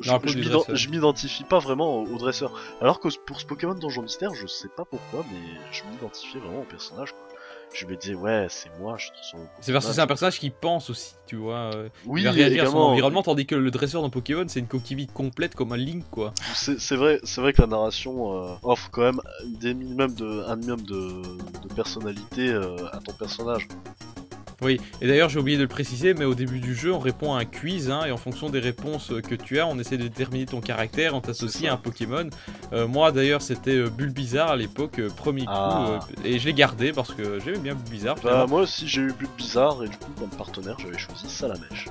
je, 0.00 0.10
je 0.74 0.88
m'identifie 0.88 1.44
pas 1.44 1.58
vraiment 1.58 1.96
au, 1.98 2.06
au 2.06 2.16
dresseur. 2.16 2.52
Alors 2.80 3.00
que 3.00 3.08
pour 3.26 3.38
ce 3.40 3.44
Pokémon 3.44 3.74
Donjon 3.74 4.00
Mystère, 4.02 4.32
je 4.34 4.46
sais 4.46 4.68
pas 4.74 4.84
pourquoi, 4.86 5.24
mais 5.30 5.38
je 5.72 5.82
m'identifiais 5.90 6.40
vraiment 6.40 6.60
au 6.60 6.64
personnage. 6.64 7.12
Quoi. 7.12 7.20
Je 7.72 7.86
me 7.86 7.94
disais, 7.96 8.14
ouais, 8.14 8.46
c'est 8.48 8.68
moi, 8.80 8.96
je 8.98 9.08
en 9.36 9.40
C'est 9.60 9.72
parce 9.72 9.86
que 9.86 9.92
c'est 9.92 10.00
un 10.00 10.06
personnage 10.06 10.38
qui 10.40 10.50
pense 10.50 10.90
aussi, 10.90 11.14
tu 11.26 11.36
vois. 11.36 11.70
euh, 11.74 11.88
Oui, 12.04 12.22
il 12.22 12.24
va 12.24 12.32
réagir 12.32 12.64
à 12.64 12.66
son 12.66 12.78
environnement, 12.78 13.22
tandis 13.22 13.46
que 13.46 13.54
le 13.54 13.70
dresseur 13.70 14.02
dans 14.02 14.10
Pokémon, 14.10 14.44
c'est 14.48 14.58
une 14.60 14.66
coquille 14.66 14.96
vide 14.96 15.12
complète 15.12 15.54
comme 15.54 15.72
un 15.72 15.76
Link, 15.76 16.04
quoi. 16.10 16.32
C'est 16.54 16.96
vrai, 16.96 17.20
c'est 17.22 17.40
vrai 17.40 17.52
que 17.52 17.62
la 17.62 17.68
narration 17.68 18.42
euh, 18.44 18.54
offre 18.64 18.90
quand 18.90 19.02
même 19.02 19.20
des 19.60 19.72
minimums 19.74 20.14
de, 20.14 20.44
un 20.48 20.56
minimum 20.56 20.80
de, 20.82 21.22
de 21.68 21.74
personnalité 21.74 22.48
euh, 22.48 22.76
à 22.92 22.98
ton 22.98 23.12
personnage. 23.12 23.68
Oui, 24.62 24.80
et 25.00 25.06
d'ailleurs 25.06 25.28
j'ai 25.28 25.38
oublié 25.38 25.56
de 25.56 25.62
le 25.62 25.68
préciser, 25.68 26.12
mais 26.14 26.24
au 26.24 26.34
début 26.34 26.60
du 26.60 26.74
jeu 26.74 26.92
on 26.92 26.98
répond 26.98 27.34
à 27.34 27.40
un 27.40 27.44
quiz, 27.44 27.90
hein, 27.90 28.02
et 28.06 28.10
en 28.10 28.16
fonction 28.18 28.50
des 28.50 28.60
réponses 28.60 29.12
que 29.26 29.34
tu 29.34 29.58
as, 29.58 29.66
on 29.66 29.78
essaie 29.78 29.96
de 29.96 30.02
déterminer 30.02 30.46
ton 30.46 30.60
caractère, 30.60 31.14
on 31.14 31.20
t'associe 31.20 31.70
à 31.70 31.74
un 31.74 31.76
Pokémon. 31.78 32.28
Euh, 32.72 32.86
moi 32.86 33.10
d'ailleurs 33.12 33.40
c'était 33.42 33.76
euh, 33.76 33.88
Bulbizarre 33.88 34.50
à 34.50 34.56
l'époque, 34.56 34.98
euh, 34.98 35.08
premier 35.08 35.44
coup, 35.46 35.50
Ah. 35.52 36.00
euh, 36.18 36.22
et 36.24 36.38
je 36.38 36.46
l'ai 36.46 36.52
gardé 36.54 36.92
parce 36.92 37.12
que 37.14 37.38
j'aimais 37.44 37.58
bien 37.58 37.74
Bulbizarre. 37.74 38.16
Bah, 38.22 38.46
moi 38.48 38.62
aussi 38.62 38.86
j'ai 38.86 39.00
eu 39.02 39.12
but 39.12 39.30
bizarre 39.38 39.82
et 39.84 39.88
du 39.88 39.96
coup 39.96 40.10
comme 40.18 40.28
partenaire 40.30 40.76
j'avais 40.80 40.98
choisi 40.98 41.28
Salamèche. 41.28 41.86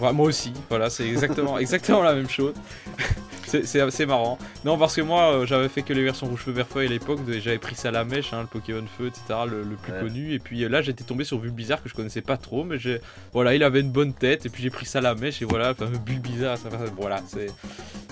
Moi 0.00 0.26
aussi, 0.26 0.52
voilà, 0.68 0.90
c'est 0.90 1.06
exactement, 1.08 1.58
exactement 1.58 2.02
la 2.02 2.14
même 2.14 2.28
chose. 2.28 2.54
C'est- 3.46 3.80
assez 3.80 4.06
marrant. 4.06 4.38
Non, 4.64 4.76
parce 4.76 4.96
que 4.96 5.00
moi, 5.02 5.32
euh, 5.32 5.46
j'avais 5.46 5.68
fait 5.68 5.82
que 5.82 5.92
les 5.92 6.02
versions 6.02 6.26
rouge 6.26 6.40
feu 6.40 6.50
vert 6.50 6.66
feuille 6.66 6.88
à 6.88 6.90
l'époque, 6.90 7.20
j'avais 7.38 7.58
pris 7.58 7.76
ça 7.76 7.88
à 7.88 7.90
la 7.92 8.04
mèche, 8.04 8.32
hein, 8.32 8.40
le 8.40 8.46
Pokémon 8.48 8.84
feu, 8.98 9.06
etc., 9.06 9.40
le, 9.48 9.62
le 9.62 9.76
plus 9.76 9.92
Ouais. 9.92 10.00
connu. 10.00 10.32
Et 10.34 10.40
puis 10.40 10.64
euh, 10.64 10.68
là, 10.68 10.82
j'étais 10.82 11.04
tombé 11.04 11.22
sur 11.22 11.38
Bulbizarre 11.38 11.80
que 11.80 11.88
je 11.88 11.94
connaissais 11.94 12.22
pas 12.22 12.36
trop, 12.36 12.64
mais 12.64 12.76
j'ai, 12.78 13.00
voilà, 13.32 13.54
il 13.54 13.62
avait 13.62 13.80
une 13.80 13.92
bonne 13.92 14.12
tête. 14.12 14.46
Et 14.46 14.48
puis 14.48 14.64
j'ai 14.64 14.70
pris 14.70 14.84
ça 14.84 14.98
à 14.98 15.00
la 15.02 15.14
mèche, 15.14 15.42
et 15.42 15.44
voilà, 15.44 15.68
le 15.68 15.74
fameux 15.74 15.96
Bulbizarre, 15.96 16.58
ça, 16.58 16.68
voilà, 16.98 17.22
c'est 17.28 17.46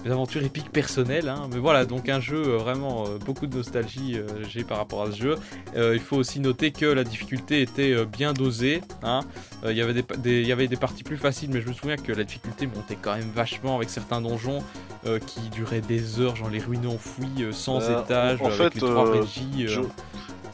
des 0.04 0.10
aventures 0.12 0.42
épiques 0.44 0.70
personnelles. 0.70 1.28
Hein, 1.28 1.48
mais 1.52 1.58
voilà, 1.58 1.84
donc 1.84 2.08
un 2.08 2.20
jeu 2.20 2.36
euh, 2.40 2.56
vraiment 2.56 3.04
beaucoup 3.26 3.48
de 3.48 3.56
nostalgie 3.56 4.16
euh, 4.16 4.26
j'ai 4.48 4.62
par 4.62 4.78
rapport 4.78 5.02
à 5.02 5.10
ce 5.10 5.16
jeu. 5.20 5.34
Euh, 5.76 5.94
il 5.94 6.00
faut 6.00 6.16
aussi 6.16 6.38
noter 6.38 6.70
que 6.70 6.86
la 6.86 7.02
difficulté 7.02 7.60
était 7.60 8.04
bien 8.06 8.32
dosée. 8.34 8.82
Hein. 9.02 9.20
Euh, 9.64 9.72
Il 9.72 9.76
y 9.78 9.82
avait 9.82 9.94
des- 9.94 10.04
il 10.42 10.46
y 10.46 10.52
avait 10.52 10.68
des 10.68 10.76
parties 10.76 11.02
plus 11.02 11.16
faciles, 11.16 11.50
mais 11.52 11.60
je 11.60 11.68
me 11.68 11.72
souviens 11.74 11.96
que 11.96 12.12
la 12.12 12.24
difficulté 12.24 12.66
montait 12.66 12.96
quand 13.00 13.14
même 13.16 13.30
vachement 13.30 13.76
avec 13.76 13.90
certains 13.90 14.20
donjons 14.20 14.62
euh, 15.06 15.18
qui 15.18 15.40
duraient 15.50 15.80
des 15.80 16.20
heures, 16.20 16.36
genre 16.36 16.50
les 16.50 16.60
ruines 16.60 16.86
enfouies, 16.86 17.42
euh, 17.42 17.52
sans 17.52 17.80
Euh, 17.82 18.00
étages, 18.02 18.40
en 18.40 18.46
avec 18.46 18.56
fait, 18.58 18.74
les 18.74 18.80
trois 18.80 19.06
euh, 19.08 19.20
régies. 19.20 19.66
Je- 19.68 19.80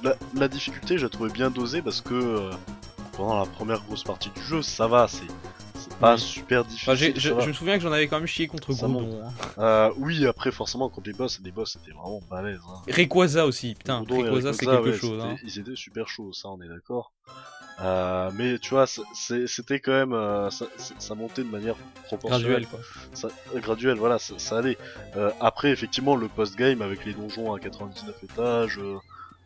La, 0.02 0.14
la 0.34 0.48
difficulté 0.48 0.96
je 0.96 1.04
la 1.04 1.10
trouvais 1.10 1.30
bien 1.30 1.50
dosée 1.50 1.82
parce 1.82 2.00
que 2.00 2.50
pendant 3.16 3.38
la 3.38 3.44
première 3.44 3.82
grosse 3.82 4.02
partie 4.02 4.30
du 4.30 4.40
jeu 4.42 4.62
ça 4.62 4.86
va, 4.86 5.06
c'est 5.08 5.26
pas 6.00 6.14
Oui. 6.14 6.20
super 6.20 6.64
difficile. 6.64 7.12
je, 7.20 7.32
me 7.34 7.52
souviens 7.52 7.76
que 7.76 7.82
j'en 7.82 7.92
avais 7.92 8.08
quand 8.08 8.16
même 8.16 8.26
chié 8.26 8.46
contre 8.46 8.72
Ça 8.72 8.86
Groudon. 8.86 9.20
hein. 9.22 9.30
Euh, 9.58 9.90
oui 9.98 10.26
après 10.26 10.52
forcément 10.52 10.88
contre 10.88 11.08
les 11.08 11.12
boss, 11.12 11.38
les 11.44 11.50
boss 11.50 11.76
c'était 11.78 11.92
vraiment 11.94 12.22
balèze. 12.30 12.60
Hein. 12.66 12.80
Rayquaza 12.88 13.44
aussi, 13.44 13.74
putain, 13.74 14.02
Groudon 14.04 14.20
et 14.24 14.28
Rayquaza 14.30 14.52
c'est 14.54 14.64
quelque 14.64 14.88
ouais, 14.88 14.96
chose. 14.96 15.22
Hein. 15.22 15.36
Ils 15.44 15.58
étaient 15.58 15.76
super 15.76 16.08
chauds, 16.08 16.32
ça 16.32 16.48
on 16.48 16.62
est 16.62 16.68
d'accord. 16.68 17.12
Euh, 17.82 18.30
mais 18.34 18.58
tu 18.58 18.70
vois, 18.70 18.86
c'était 18.86 19.80
quand 19.80 19.92
même, 19.92 20.12
euh, 20.12 20.50
ça, 20.50 21.14
montait 21.14 21.42
de 21.44 21.48
manière 21.48 21.76
proportionnelle. 22.04 22.62
Graduel 22.62 22.66
quoi. 22.66 22.80
ça, 23.14 23.28
euh, 23.54 23.60
graduel, 23.60 23.96
voilà, 23.96 24.18
ça, 24.18 24.34
ça 24.38 24.58
allait. 24.58 24.76
Euh, 25.16 25.30
après, 25.40 25.70
effectivement, 25.70 26.14
le 26.16 26.28
post-game 26.28 26.82
avec 26.82 27.04
les 27.06 27.14
donjons 27.14 27.54
à 27.54 27.58
99 27.58 28.14
étages, 28.22 28.78
euh, 28.78 28.96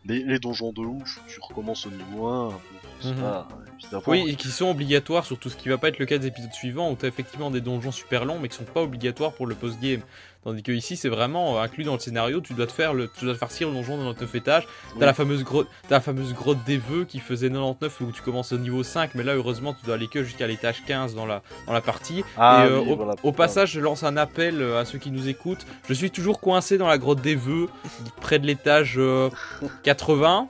les, 0.04 0.24
les 0.24 0.38
donjons 0.38 0.72
de 0.72 0.80
ouf, 0.80 1.20
tu 1.28 1.38
recommences 1.40 1.86
au 1.86 1.90
niveau 1.90 2.26
1, 2.26 2.60
c'est 3.00 3.08
Mhm. 3.10 3.20
pas, 3.20 3.48
évidemment. 3.78 4.02
Oui, 4.08 4.24
et 4.28 4.34
qui 4.34 4.48
sont 4.48 4.70
obligatoires 4.70 5.24
sur 5.24 5.38
tout 5.38 5.48
ce 5.48 5.56
qui 5.56 5.68
va 5.68 5.78
pas 5.78 5.88
être 5.88 5.98
le 5.98 6.06
cas 6.06 6.18
des 6.18 6.26
épisodes 6.26 6.52
suivants 6.52 6.90
où 6.90 6.96
tu 6.96 7.04
as 7.04 7.08
effectivement 7.08 7.50
des 7.50 7.60
donjons 7.60 7.92
super 7.92 8.24
longs 8.24 8.38
mais 8.40 8.48
qui 8.48 8.56
sont 8.56 8.64
pas 8.64 8.82
obligatoires 8.82 9.32
pour 9.32 9.46
le 9.46 9.54
post-game. 9.54 10.00
Tandis 10.44 10.62
que 10.62 10.72
ici 10.72 10.96
c'est 10.96 11.08
vraiment 11.08 11.56
euh, 11.56 11.62
inclus 11.62 11.84
dans 11.84 11.94
le 11.94 11.98
scénario, 11.98 12.40
tu 12.40 12.52
dois 12.54 12.66
te 12.66 12.72
faire 12.72 12.92
le, 12.94 13.08
tu 13.18 13.24
dois 13.24 13.34
te 13.34 13.38
farcir 13.38 13.68
le 13.68 13.74
donjon 13.74 13.96
de 13.96 14.02
99 14.02 14.34
étages. 14.34 14.66
T'as 14.90 14.94
Oui. 14.96 15.00
la 15.06 15.14
fameuse 15.14 15.42
grotte, 15.42 15.68
t'as 15.88 15.96
la 15.96 16.00
fameuse 16.00 16.34
grotte 16.34 16.58
des 16.64 16.76
vœux 16.76 17.04
qui 17.04 17.18
faisait 17.18 17.48
99 17.48 18.00
où 18.02 18.12
tu 18.12 18.20
commences 18.22 18.52
au 18.52 18.58
niveau 18.58 18.82
5 18.82 19.14
mais 19.14 19.22
là 19.22 19.34
heureusement 19.34 19.72
tu 19.74 19.84
dois 19.86 19.94
aller 19.94 20.06
que 20.08 20.22
jusqu'à 20.22 20.46
l'étage 20.46 20.84
15 20.86 21.14
dans 21.14 21.26
la, 21.26 21.42
dans 21.66 21.72
la 21.72 21.80
partie. 21.80 22.24
Ah 22.36 22.64
et 22.66 22.70
euh, 22.70 22.80
oui, 22.80 22.92
au, 22.92 22.96
voilà, 22.96 23.12
au 23.12 23.16
pourquoi. 23.16 23.46
passage, 23.46 23.72
je 23.72 23.80
lance 23.80 24.02
un 24.04 24.16
appel 24.16 24.60
euh, 24.60 24.78
à 24.80 24.84
ceux 24.84 24.98
qui 24.98 25.10
nous 25.10 25.28
écoutent. 25.28 25.64
Je 25.88 25.94
suis 25.94 26.10
toujours 26.10 26.40
coincé 26.40 26.76
dans 26.78 26.88
la 26.88 26.98
grotte 26.98 27.22
des 27.22 27.34
vœux, 27.36 27.68
près 28.20 28.38
de 28.38 28.46
l'étage 28.46 28.94
euh, 28.98 29.30
80 29.82 30.48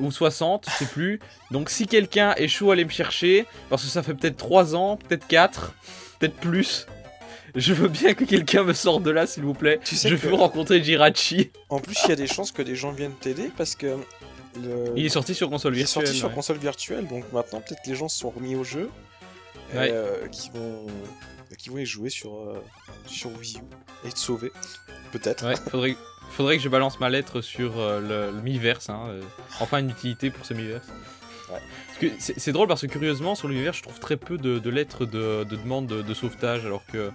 ou 0.00 0.10
60, 0.10 0.66
je 0.68 0.74
sais 0.84 0.86
plus. 0.90 1.20
Donc 1.52 1.70
si 1.70 1.86
quelqu'un 1.86 2.34
est 2.36 2.48
chaud, 2.48 2.72
allez 2.72 2.84
me 2.84 2.90
chercher, 2.90 3.46
parce 3.70 3.82
que 3.84 3.88
ça 3.88 4.02
fait 4.02 4.14
peut-être 4.14 4.36
3 4.38 4.74
ans, 4.74 4.96
peut-être 4.96 5.26
4, 5.28 5.72
peut-être 6.18 6.34
plus. 6.36 6.86
Je 7.54 7.72
veux 7.72 7.88
bien 7.88 8.14
que 8.14 8.24
quelqu'un 8.24 8.64
me 8.64 8.72
sorte 8.72 9.02
de 9.04 9.10
là, 9.10 9.26
s'il 9.26 9.44
vous 9.44 9.54
plaît. 9.54 9.78
Tu 9.84 9.94
sais 9.96 10.08
Je 10.08 10.16
que- 10.16 10.26
veux 10.26 10.34
rencontrer 10.34 10.82
Jirachi. 10.82 11.50
En 11.68 11.78
plus, 11.78 11.94
il 12.04 12.08
y 12.10 12.12
a 12.12 12.16
des 12.16 12.26
chances 12.26 12.50
que 12.52 12.62
des 12.62 12.74
gens 12.76 12.90
viennent 12.92 13.14
t'aider 13.14 13.50
parce 13.56 13.74
que 13.76 13.96
Le- 14.62 14.92
Il 14.94 15.04
est 15.04 15.08
sorti 15.08 15.34
sur 15.34 15.50
console 15.50 15.74
Il 15.74 15.80
est 15.80 15.82
virtuelle. 15.82 16.06
sorti 16.06 16.16
sur 16.18 16.28
ouais. 16.28 16.34
console 16.34 16.58
virtuelle, 16.58 17.08
donc 17.08 17.24
maintenant 17.32 17.60
peut-être 17.60 17.82
que 17.84 17.90
les 17.90 17.96
gens 17.96 18.08
se 18.08 18.20
sont 18.20 18.30
remis 18.30 18.54
au 18.54 18.62
jeu, 18.62 18.88
Ouais. 19.74 19.90
euh, 19.92 20.28
qui 20.28 20.48
vont, 20.50 20.86
qui 21.58 21.70
vont 21.70 21.78
y 21.78 21.84
jouer 21.86 22.08
sur 22.08 22.34
euh, 22.36 22.62
sur 23.06 23.30
Wii 23.36 23.56
U 23.56 24.06
et 24.08 24.12
te 24.12 24.18
sauver, 24.18 24.52
peut-être. 25.10 25.44
Ouais, 25.44 25.56
faudrait, 25.68 25.96
faudrait 26.30 26.56
que 26.56 26.62
je 26.62 26.68
balance 26.68 27.00
ma 27.00 27.10
lettre 27.10 27.40
sur 27.40 27.80
euh, 27.80 28.00
le, 28.30 28.36
le 28.36 28.42
Miiverse. 28.42 28.90
Hein, 28.90 29.06
euh, 29.08 29.22
enfin, 29.58 29.78
une 29.78 29.90
utilité 29.90 30.30
pour 30.30 30.46
ce 30.46 30.54
Miiverse. 30.54 30.86
Ouais. 31.52 31.58
C'est 32.18 32.52
drôle 32.52 32.68
parce 32.68 32.82
que 32.82 32.86
curieusement, 32.86 33.34
sur 33.34 33.48
l'univers, 33.48 33.72
je 33.72 33.82
trouve 33.82 33.98
très 33.98 34.16
peu 34.16 34.38
de, 34.38 34.70
lettres 34.70 35.06
de, 35.06 35.44
de 35.44 35.56
demande 35.56 35.86
de, 35.86 36.14
sauvetage, 36.14 36.64
alors 36.64 36.82
que, 36.86 37.10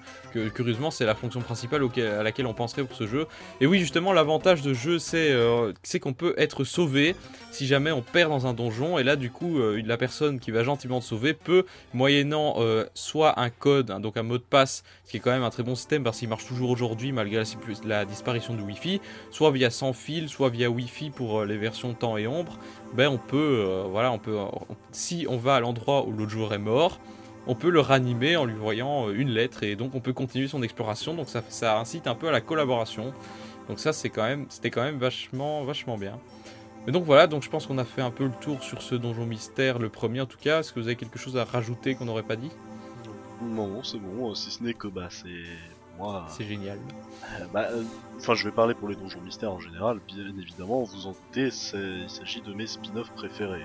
curieusement, 0.49 0.91
c'est 0.91 1.05
la 1.05 1.15
fonction 1.15 1.41
principale 1.41 1.83
à 1.97 2.23
laquelle 2.23 2.45
on 2.45 2.53
penserait 2.53 2.83
pour 2.83 2.95
ce 2.95 3.07
jeu. 3.07 3.27
Et 3.61 3.67
oui, 3.67 3.79
justement, 3.79 4.13
l'avantage 4.13 4.61
de 4.61 4.73
jeu, 4.73 4.99
c'est 4.99 5.31
euh, 5.31 5.73
c'est 5.83 5.99
qu'on 5.99 6.13
peut 6.13 6.33
être 6.37 6.63
sauvé 6.63 7.15
si 7.51 7.67
jamais 7.67 7.91
on 7.91 8.01
perd 8.01 8.29
dans 8.29 8.47
un 8.47 8.53
donjon. 8.53 8.99
Et 8.99 9.03
là, 9.03 9.15
du 9.15 9.31
coup, 9.31 9.59
euh, 9.59 9.81
la 9.85 9.97
personne 9.97 10.39
qui 10.39 10.51
va 10.51 10.63
gentiment 10.63 10.99
te 10.99 11.05
sauver 11.05 11.33
peut, 11.33 11.65
moyennant 11.93 12.55
euh, 12.57 12.85
soit 12.93 13.39
un 13.39 13.49
code, 13.49 13.91
hein, 13.91 13.99
donc 13.99 14.17
un 14.17 14.23
mot 14.23 14.37
de 14.37 14.43
passe, 14.43 14.83
ce 15.05 15.11
qui 15.11 15.17
est 15.17 15.19
quand 15.19 15.31
même 15.31 15.43
un 15.43 15.49
très 15.49 15.63
bon 15.63 15.75
système 15.75 16.03
parce 16.03 16.19
qu'il 16.19 16.29
marche 16.29 16.45
toujours 16.45 16.69
aujourd'hui 16.69 17.11
malgré 17.11 17.37
la, 17.37 17.43
la 17.85 18.05
disparition 18.05 18.53
du 18.53 18.61
Wi-Fi, 18.61 19.01
soit 19.31 19.51
via 19.51 19.69
sans 19.69 19.93
fil, 19.93 20.29
soit 20.29 20.49
via 20.49 20.69
Wi-Fi 20.69 21.09
pour 21.09 21.43
les 21.45 21.57
versions 21.57 21.93
temps 21.93 22.17
et 22.17 22.27
ombre, 22.27 22.59
ben 22.93 23.07
on 23.09 23.17
peut, 23.17 23.65
euh, 23.67 23.83
voilà, 23.89 24.11
on 24.11 24.19
peut, 24.19 24.37
on- 24.37 24.51
si 24.91 25.25
on 25.29 25.37
va 25.37 25.55
à 25.55 25.59
l'endroit 25.59 26.05
où 26.07 26.11
l'autre 26.11 26.31
joueur 26.31 26.53
est 26.53 26.57
mort, 26.59 26.99
on 27.47 27.55
peut 27.55 27.69
le 27.69 27.79
ranimer 27.79 28.35
en 28.35 28.45
lui 28.45 28.55
voyant 28.55 29.07
euh, 29.07 29.13
une 29.13 29.29
lettre 29.29 29.63
et 29.63 29.75
donc 29.75 29.95
on 29.95 29.99
peut 29.99 30.13
continuer 30.13 30.47
son 30.47 30.61
exploration. 30.63 31.13
Donc 31.13 31.27
ça, 31.29 31.79
incite 31.79 32.07
un 32.07 32.15
peu 32.15 32.27
à 32.27 32.31
la 32.31 32.41
collaboration. 32.41 33.13
Donc 33.67 33.79
ça, 33.79 33.93
c'est 33.93 34.09
quand 34.09 34.23
même, 34.23 34.45
c'était 34.49 34.71
quand 34.71 34.83
même 34.83 34.97
vachement, 34.97 35.63
vachement 35.63 35.97
bien. 35.97 36.19
Mais 36.85 36.91
donc 36.91 37.03
voilà, 37.03 37.27
donc 37.27 37.43
je 37.43 37.49
pense 37.49 37.67
qu'on 37.67 37.77
a 37.77 37.85
fait 37.85 38.01
un 38.01 38.11
peu 38.11 38.25
le 38.25 38.31
tour 38.41 38.63
sur 38.63 38.81
ce 38.81 38.95
donjon 38.95 39.25
mystère, 39.25 39.79
le 39.79 39.89
premier 39.89 40.21
en 40.21 40.25
tout 40.25 40.37
cas. 40.39 40.59
Est-ce 40.59 40.73
que 40.73 40.79
vous 40.79 40.87
avez 40.87 40.95
quelque 40.95 41.19
chose 41.19 41.37
à 41.37 41.43
rajouter 41.43 41.95
qu'on 41.95 42.05
n'aurait 42.05 42.23
pas 42.23 42.35
dit? 42.35 42.51
Non, 43.41 43.83
c'est 43.83 43.99
bon, 43.99 44.31
euh, 44.31 44.35
si 44.35 44.51
ce 44.51 44.63
n'est 44.63 44.73
que 44.73 44.87
bah 44.87 45.07
c'est 45.09 45.27
moi. 45.99 46.25
C'est 46.29 46.45
génial. 46.45 46.77
euh, 47.39 47.45
bah, 47.53 47.67
euh, 47.71 47.83
enfin, 48.17 48.33
je 48.35 48.43
vais 48.45 48.51
parler 48.51 48.73
pour 48.73 48.87
les 48.87 48.95
donjons 48.95 49.21
mystères 49.21 49.51
en 49.51 49.59
général. 49.59 49.99
Bien 50.07 50.25
évidemment, 50.39 50.83
vous 50.83 51.05
en 51.07 51.11
doutez, 51.11 51.47
il 51.73 52.09
s'agit 52.09 52.41
de 52.41 52.53
mes 52.53 52.65
spin-offs 52.67 53.11
préférés. 53.11 53.63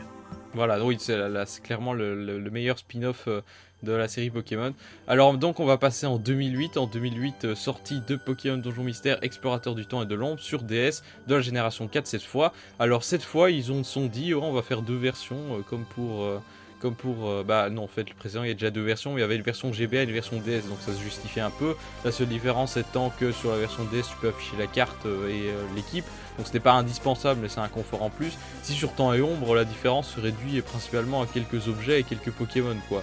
Voilà, 0.53 0.85
oui, 0.85 0.97
c'est 0.99 1.63
clairement 1.63 1.93
le, 1.95 2.15
le- 2.25 2.39
le 2.39 2.51
meilleur 2.51 2.79
spin-off 2.79 3.25
euh, 3.27 3.41
de 3.83 3.93
la 3.93 4.07
série 4.09 4.31
Pokémon. 4.31 4.73
Alors 5.09 5.37
donc 5.37 5.59
on 5.61 5.67
va 5.67 5.77
passer 5.79 6.07
en 6.07 6.17
2008. 6.17 6.77
En 6.77 6.87
2008, 6.87 7.45
euh, 7.45 7.55
sortie 7.55 8.01
de 8.07 8.17
Pokémon 8.17 8.57
Donjon 8.57 8.85
Mystère, 8.85 9.19
Explorateur 9.23 9.75
du 9.75 9.85
Temps 9.87 10.03
et 10.03 10.07
de 10.07 10.15
l'Ombre 10.15 10.39
sur 10.41 10.63
DS 10.63 11.03
de 11.27 11.35
la 11.35 11.41
génération 11.41 11.89
4 11.89 12.07
cette 12.07 12.23
fois. 12.23 12.53
Alors 12.79 13.03
cette 13.05 13.25
fois, 13.25 13.51
ils 13.51 13.73
ont 13.73 13.83
sont 13.85 14.07
dit, 14.07 14.33
oh, 14.35 14.41
on 14.43 14.53
va 14.53 14.63
faire 14.63 14.83
deux 14.83 14.97
versions 14.97 15.59
euh, 15.59 15.63
comme 15.69 15.85
pour... 15.85 16.23
euh, 16.23 16.39
comme 16.85 16.95
pour... 16.95 17.29
euh, 17.31 17.43
bah 17.43 17.71
non, 17.71 17.85
en 17.85 17.89
fait, 17.89 18.07
le 18.11 18.15
précédent, 18.15 18.43
il 18.45 18.49
y 18.49 18.51
a 18.51 18.55
déjà 18.55 18.71
deux 18.71 18.83
versions. 18.85 19.17
Il 19.17 19.21
y 19.21 19.25
avait 19.25 19.37
une 19.37 19.43
version 19.43 19.73
GBA 19.73 20.01
et 20.01 20.03
une 20.05 20.13
version 20.13 20.37
DS, 20.37 20.69
donc 20.69 20.77
ça 20.81 20.93
se 20.93 21.01
justifiait 21.01 21.41
un 21.41 21.51
peu. 21.51 21.75
La 22.05 22.13
seule 22.13 22.27
différence 22.29 22.77
étant 22.77 23.09
que 23.19 23.33
sur 23.33 23.51
la 23.51 23.57
version 23.57 23.85
DS, 23.85 24.03
tu 24.11 24.17
peux 24.21 24.29
afficher 24.29 24.57
la 24.59 24.67
carte 24.67 25.07
euh, 25.07 25.29
et 25.31 25.49
euh, 25.49 25.65
l'équipe. 25.75 26.05
Donc 26.37 26.47
ce 26.47 26.53
n'est 26.53 26.61
pas 26.61 26.73
indispensable, 26.75 27.41
mais 27.43 27.49
c'est 27.49 27.61
un 27.61 27.69
confort 27.69 28.03
en 28.03 28.11
plus. 28.11 28.35
Si 28.63 28.75
sur 28.75 28.93
temps 28.93 29.15
et 29.15 29.23
ombre, 29.23 29.55
la 29.55 29.65
différence 29.65 30.11
se 30.15 30.21
réduit 30.21 30.61
principalement 30.61 31.23
à 31.23 31.27
quelques 31.27 31.69
objets 31.69 32.01
et 32.01 32.03
quelques 32.03 32.31
Pokémon, 32.33 32.77
quoi. 32.91 33.03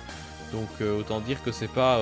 Donc 0.51 0.67
autant 0.81 1.21
dire 1.21 1.41
que 1.43 1.53
c'est 1.53 1.69
pas, 1.69 1.97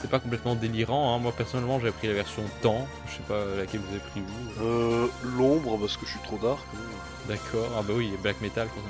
c'est 0.00 0.08
pas 0.08 0.20
complètement 0.20 0.54
délirant. 0.54 1.16
hein. 1.16 1.18
Moi 1.18 1.32
personnellement, 1.36 1.80
j'ai 1.80 1.90
pris 1.90 2.06
la 2.06 2.14
version 2.14 2.44
temps. 2.62 2.86
Je 3.08 3.14
sais 3.16 3.22
pas 3.26 3.42
laquelle 3.58 3.80
vous 3.80 3.90
avez 3.90 3.98
pris 4.12 4.20
vous. 4.20 4.64
Euh, 4.64 5.06
L'ombre, 5.36 5.76
parce 5.80 5.96
que 5.96 6.06
je 6.06 6.12
suis 6.12 6.20
trop 6.20 6.38
dark. 6.38 6.60
hein. 6.76 6.78
D'accord. 7.26 7.68
Ah 7.76 7.82
bah 7.82 7.94
oui, 7.96 8.12
Black 8.22 8.40
Metal. 8.40 8.68
Quoi. 8.68 8.82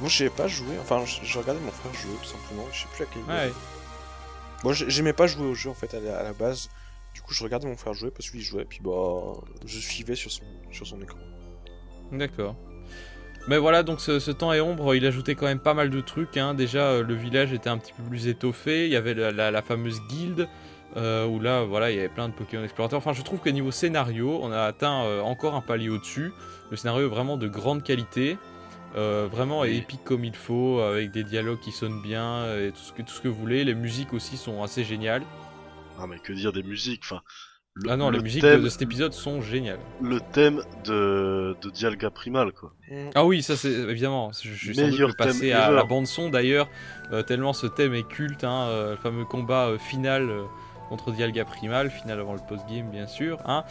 Moi, 0.00 0.08
j'ai 0.08 0.30
pas 0.30 0.48
joué. 0.48 0.78
Enfin, 0.80 1.04
j- 1.04 1.20
j'ai 1.22 1.38
regardé 1.38 1.60
mon 1.60 1.70
frère 1.70 1.92
jouer 1.94 2.12
tout 2.22 2.28
simplement. 2.28 2.64
Je 2.72 2.80
sais 2.80 2.86
plus 2.94 3.04
laquelle. 3.04 3.22
Ouais. 3.28 3.52
Moi, 4.64 4.72
j'ai- 4.72 4.88
j'aimais 4.90 5.12
pas 5.12 5.26
jouer 5.26 5.46
au 5.46 5.54
jeu 5.54 5.70
en 5.70 5.74
fait 5.74 5.92
à 5.94 6.00
la, 6.00 6.18
à 6.18 6.22
la 6.22 6.32
base. 6.32 6.68
Du 7.14 7.20
coup, 7.22 7.34
je 7.34 7.42
regardais 7.42 7.66
mon 7.66 7.76
frère 7.76 7.92
jouer 7.94 8.10
parce 8.10 8.30
qu'il 8.30 8.40
jouait. 8.40 8.64
Puis 8.64 8.80
bah, 8.82 8.90
je 9.66 9.78
suivais 9.78 10.14
sur 10.14 10.30
son 10.30 10.44
sur 10.70 10.86
son 10.86 11.00
écran. 11.02 11.18
D'accord. 12.12 12.56
Mais 13.48 13.56
voilà, 13.58 13.82
donc 13.82 14.00
ce, 14.00 14.18
ce 14.20 14.30
temps 14.30 14.52
et 14.52 14.60
ombre, 14.60 14.94
il 14.94 15.04
ajoutait 15.06 15.34
quand 15.34 15.46
même 15.46 15.60
pas 15.60 15.74
mal 15.74 15.90
de 15.90 16.00
trucs. 16.00 16.36
hein. 16.36 16.52
Déjà, 16.54 16.88
euh, 16.90 17.02
le 17.02 17.14
village 17.14 17.52
était 17.52 17.70
un 17.70 17.78
petit 17.78 17.92
peu 17.94 18.02
plus 18.02 18.26
étoffé. 18.28 18.84
Il 18.86 18.92
y 18.92 18.96
avait 18.96 19.14
la, 19.14 19.32
la- 19.32 19.50
la 19.50 19.62
fameuse 19.62 20.00
guilde. 20.08 20.48
euh, 20.96 21.24
où 21.24 21.38
là, 21.38 21.62
voilà, 21.62 21.90
il 21.92 21.96
y 21.96 22.00
avait 22.00 22.08
plein 22.08 22.28
de 22.28 22.34
Pokémon 22.34 22.64
explorateurs. 22.64 22.98
Enfin, 22.98 23.12
je 23.12 23.22
trouve 23.22 23.38
que 23.38 23.48
niveau 23.48 23.70
scénario, 23.70 24.40
on 24.42 24.50
a 24.50 24.62
atteint 24.62 25.04
euh, 25.04 25.20
encore 25.20 25.54
un 25.54 25.60
palier 25.60 25.88
au-dessus. 25.88 26.32
Le 26.72 26.76
scénario 26.76 27.06
est 27.06 27.08
vraiment 27.10 27.36
de 27.36 27.46
grande 27.46 27.84
qualité. 27.84 28.38
Euh, 28.96 29.28
vraiment 29.30 29.60
Oui. 29.60 29.76
épique 29.76 30.04
comme 30.04 30.24
il 30.24 30.34
faut, 30.34 30.80
avec 30.80 31.10
des 31.10 31.24
dialogues 31.24 31.60
qui 31.60 31.72
sonnent 31.72 32.02
bien, 32.02 32.44
et 32.56 32.70
tout 32.72 32.80
ce 32.80 32.92
que, 32.92 33.02
tout 33.02 33.12
ce 33.14 33.20
que 33.20 33.28
vous 33.28 33.34
voulez. 33.40 33.64
Les 33.64 33.74
musiques 33.74 34.12
aussi 34.12 34.36
sont 34.36 34.62
assez 34.62 34.84
géniales. 34.84 35.22
Ah, 35.98 36.06
mais 36.08 36.18
que 36.18 36.32
dire 36.32 36.52
des 36.52 36.62
musiques 36.62 37.02
Enfin. 37.04 37.20
le- 37.74 37.90
Ah 37.90 37.96
non, 37.96 38.10
les 38.10 38.16
le 38.18 38.22
musiques 38.24 38.42
de, 38.42 38.48
thème, 38.50 38.62
de 38.64 38.68
cet 38.68 38.82
épisode 38.82 39.12
sont 39.12 39.40
géniales. 39.42 39.78
Le 40.02 40.18
thème 40.20 40.62
de, 40.84 41.56
de 41.60 41.70
Dialga 41.70 42.10
Primal, 42.10 42.52
quoi. 42.52 42.72
Ah 43.14 43.24
oui, 43.24 43.42
ça 43.42 43.56
c'est 43.56 43.70
évidemment. 43.70 44.32
Je, 44.32 44.48
je 44.50 44.54
suis 44.54 44.74
sans 44.74 44.82
doute 44.82 44.90
Meilleur 44.92 45.08
le 45.08 45.14
passer 45.14 45.50
thème 45.50 45.56
à 45.60 45.70
la 45.70 45.84
bande 45.84 46.06
son 46.06 46.28
d'ailleurs, 46.30 46.68
euh, 47.12 47.22
tellement 47.22 47.52
ce 47.52 47.66
thème 47.68 47.94
est 47.94 48.08
culte. 48.08 48.44
Hein, 48.44 48.66
euh, 48.68 48.90
le 48.92 48.96
fameux 48.96 49.24
combat 49.24 49.68
euh, 49.68 49.78
final 49.78 50.28
euh, 50.30 50.44
contre 50.88 51.12
Dialga 51.12 51.44
Primal, 51.44 51.90
final 51.90 52.18
avant 52.18 52.32
le 52.34 52.40
post-game 52.48 52.90
bien 52.90 53.06
sûr. 53.06 53.38
Hein. 53.44 53.62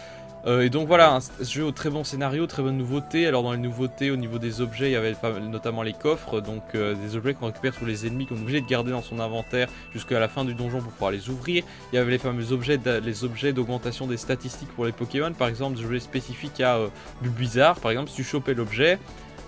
Euh, 0.45 0.61
et 0.61 0.69
donc 0.69 0.87
voilà, 0.87 1.15
un 1.15 1.43
jeu 1.43 1.65
au 1.65 1.71
très 1.71 1.89
bon 1.89 2.03
scénario, 2.03 2.47
très 2.47 2.63
bonne 2.63 2.77
nouveauté. 2.77 3.27
Alors 3.27 3.43
dans 3.43 3.51
les 3.51 3.57
nouveautés, 3.57 4.11
au 4.11 4.15
niveau 4.15 4.39
des 4.39 4.61
objets, 4.61 4.89
il 4.89 4.93
y 4.93 4.95
avait 4.95 5.15
notamment 5.41 5.83
les 5.83 5.93
coffres, 5.93 6.41
donc 6.41 6.63
euh, 6.75 6.95
des 6.95 7.15
objets 7.15 7.33
qu'on 7.33 7.47
récupère 7.47 7.73
sur 7.73 7.85
les 7.85 8.07
ennemis 8.07 8.25
qu'on 8.25 8.35
est 8.35 8.41
obligé 8.41 8.61
de 8.61 8.67
garder 8.67 8.91
dans 8.91 9.01
son 9.01 9.19
inventaire 9.19 9.67
jusqu'à 9.93 10.19
la 10.19 10.27
fin 10.27 10.45
du 10.45 10.53
donjon 10.53 10.81
pour 10.81 10.91
pouvoir 10.91 11.11
les 11.11 11.29
ouvrir. 11.29 11.63
Il 11.91 11.95
y 11.95 11.99
avait 11.99 12.11
les 12.11 12.17
fameux 12.17 12.51
objets, 12.51 12.79
les 13.03 13.23
objets 13.23 13.53
d'augmentation 13.53 14.07
des 14.07 14.17
statistiques 14.17 14.69
pour 14.69 14.85
les 14.85 14.91
Pokémon, 14.91 15.33
par 15.33 15.47
exemple 15.47 15.77
des 15.77 15.85
objets 15.85 15.99
spécifiques 15.99 16.61
à 16.61 16.77
euh, 16.77 16.87
Bulbizarre. 17.21 17.79
Par 17.79 17.91
exemple, 17.91 18.09
si 18.09 18.17
tu 18.17 18.23
chopais 18.23 18.53
l'objet, 18.53 18.97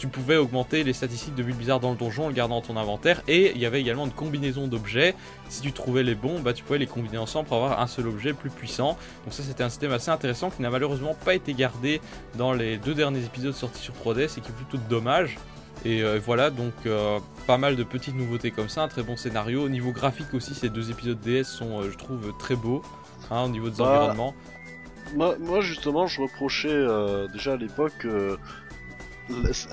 tu 0.01 0.07
pouvais 0.07 0.35
augmenter 0.35 0.83
les 0.83 0.93
statistiques 0.93 1.35
de 1.35 1.43
Bulbizarre 1.43 1.79
dans 1.79 1.91
le 1.91 1.95
donjon 1.95 2.25
en 2.25 2.27
le 2.29 2.33
gardant 2.33 2.55
dans 2.55 2.61
ton 2.65 2.75
inventaire. 2.75 3.21
Et 3.27 3.51
il 3.53 3.61
y 3.61 3.67
avait 3.67 3.79
également 3.79 4.05
une 4.05 4.11
combinaison 4.11 4.67
d'objets. 4.67 5.13
Si 5.47 5.61
tu 5.61 5.73
trouvais 5.73 6.01
les 6.01 6.15
bons, 6.15 6.39
bah, 6.39 6.53
tu 6.53 6.63
pouvais 6.63 6.79
les 6.79 6.87
combiner 6.87 7.19
ensemble 7.19 7.47
pour 7.47 7.57
avoir 7.57 7.79
un 7.79 7.85
seul 7.85 8.07
objet 8.07 8.33
plus 8.33 8.49
puissant. 8.49 8.97
Donc 9.25 9.33
ça 9.35 9.43
c'était 9.43 9.61
un 9.61 9.69
système 9.69 9.91
assez 9.91 10.09
intéressant 10.09 10.49
qui 10.49 10.63
n'a 10.63 10.71
malheureusement 10.71 11.15
pas 11.23 11.35
été 11.35 11.53
gardé 11.53 12.01
dans 12.35 12.51
les 12.51 12.77
deux 12.77 12.95
derniers 12.95 13.23
épisodes 13.23 13.53
sortis 13.53 13.83
sur 13.83 13.93
3DS 13.93 14.39
et 14.39 14.41
qui 14.41 14.49
est 14.49 14.55
plutôt 14.55 14.79
dommage. 14.89 15.37
Et 15.85 16.01
euh, 16.01 16.19
voilà, 16.25 16.49
donc 16.49 16.73
euh, 16.87 17.19
pas 17.45 17.59
mal 17.59 17.75
de 17.75 17.83
petites 17.83 18.15
nouveautés 18.15 18.49
comme 18.49 18.69
ça, 18.69 18.81
un 18.81 18.87
très 18.87 19.03
bon 19.03 19.15
scénario. 19.15 19.61
Au 19.63 19.69
niveau 19.69 19.91
graphique 19.91 20.33
aussi, 20.33 20.55
ces 20.55 20.69
deux 20.69 20.89
épisodes 20.89 21.19
DS 21.19 21.43
sont, 21.43 21.79
euh, 21.79 21.91
je 21.91 21.97
trouve, 21.99 22.35
très 22.39 22.55
beaux 22.55 22.81
hein, 23.29 23.43
au 23.43 23.49
niveau 23.49 23.69
des 23.69 23.77
Bah, 23.77 23.99
environnements. 23.99 24.33
Moi, 25.13 25.35
moi 25.39 25.61
justement, 25.61 26.07
je 26.07 26.21
reprochais 26.21 26.87
déjà 27.33 27.53
à 27.53 27.57
l'époque. 27.57 28.07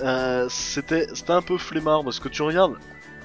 Euh, 0.02 0.46
c'était 0.48 1.06
c'était 1.14 1.32
un 1.32 1.42
peu 1.42 1.58
flemmard 1.58 2.04
parce 2.04 2.20
que 2.20 2.28
tu 2.28 2.42
regardes, 2.42 2.76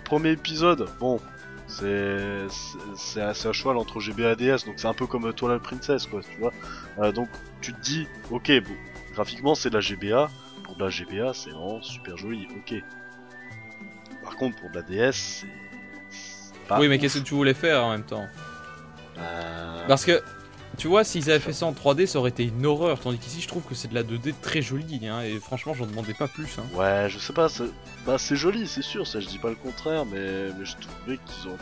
premier 0.06 0.32
épisode, 0.32 0.88
bon, 1.00 1.20
c'est 1.68 3.22
un 3.22 3.34
cheval 3.34 3.78
entre 3.78 4.00
GBA 4.00 4.34
et 4.34 4.36
DS, 4.36 4.66
donc 4.66 4.76
c'est 4.78 4.88
un 4.88 4.94
peu 4.94 5.08
comme 5.08 5.32
Twilight 5.34 5.62
Princess, 5.62 6.06
quoi, 6.06 6.22
tu 6.22 6.38
vois. 6.40 6.54
Euh, 7.00 7.12
donc 7.12 7.30
tu 7.62 7.74
te 7.74 7.82
dis, 7.82 8.08
ok, 8.32 8.52
bon, 8.62 8.76
graphiquement 9.14 9.56
c'est 9.56 9.70
de 9.70 9.76
la 9.76 9.82
GBA, 9.82 10.30
pour 10.64 10.76
de 10.76 10.84
la 10.84 10.90
GBA 10.90 11.34
c'est 11.34 11.52
vraiment 11.52 11.82
super 11.82 12.18
joli, 12.18 12.48
ok. 12.58 12.76
Par 14.24 14.36
contre, 14.38 14.58
pour 14.58 14.70
de 14.70 14.76
la 14.76 14.82
DS, 14.84 15.12
c'est. 15.12 15.48
c'est 16.10 16.60
pas 16.68 16.80
oui, 16.80 16.88
mais 16.88 16.98
qu'est-ce 16.98 17.20
que 17.20 17.24
tu 17.24 17.34
voulais 17.34 17.54
faire 17.54 17.84
en 17.84 17.92
même 17.92 18.04
temps? 18.04 18.26
Euh, 19.18 19.88
Parce 19.88 20.06
que, 20.06 20.22
tu 20.78 20.88
vois, 20.88 21.04
s'ils 21.04 21.30
avaient 21.30 21.40
fait 21.40 21.54
ça 21.54 21.66
en 21.66 21.72
3D, 21.74 22.06
ça 22.08 22.20
aurait 22.20 22.30
été 22.32 22.44
une 22.46 22.66
horreur. 22.66 23.00
Tandis 23.00 23.18
qu'ici, 23.20 23.42
je 23.42 23.48
trouve 23.48 23.64
que 23.64 23.76
c'est 23.76 23.88
de 23.88 23.94
la 23.96 24.04
2D 24.04 24.34
très 24.42 24.62
jolie. 24.62 25.08
Hein, 25.08 25.22
et 25.22 25.40
franchement, 25.40 25.74
j'en 25.74 25.86
demandais 25.86 26.14
pas 26.14 26.28
plus. 26.28 26.58
Hein. 26.60 26.64
Ouais, 26.76 27.08
je 27.10 27.20
sais 27.20 27.34
pas, 27.34 27.50
c'est 27.50 27.66
bah, 28.06 28.18
c'est 28.18 28.36
joli, 28.36 28.68
c'est 28.68 28.82
sûr, 28.82 29.06
ça 29.08 29.20
je 29.20 29.28
dis 29.28 29.40
pas 29.40 29.50
le 29.50 29.56
contraire, 29.56 30.06
mais, 30.06 30.50
mais 30.58 30.66
je 30.66 30.76
trouvais 30.78 31.18
qu'ils 31.26 31.50
ont. 31.50 31.58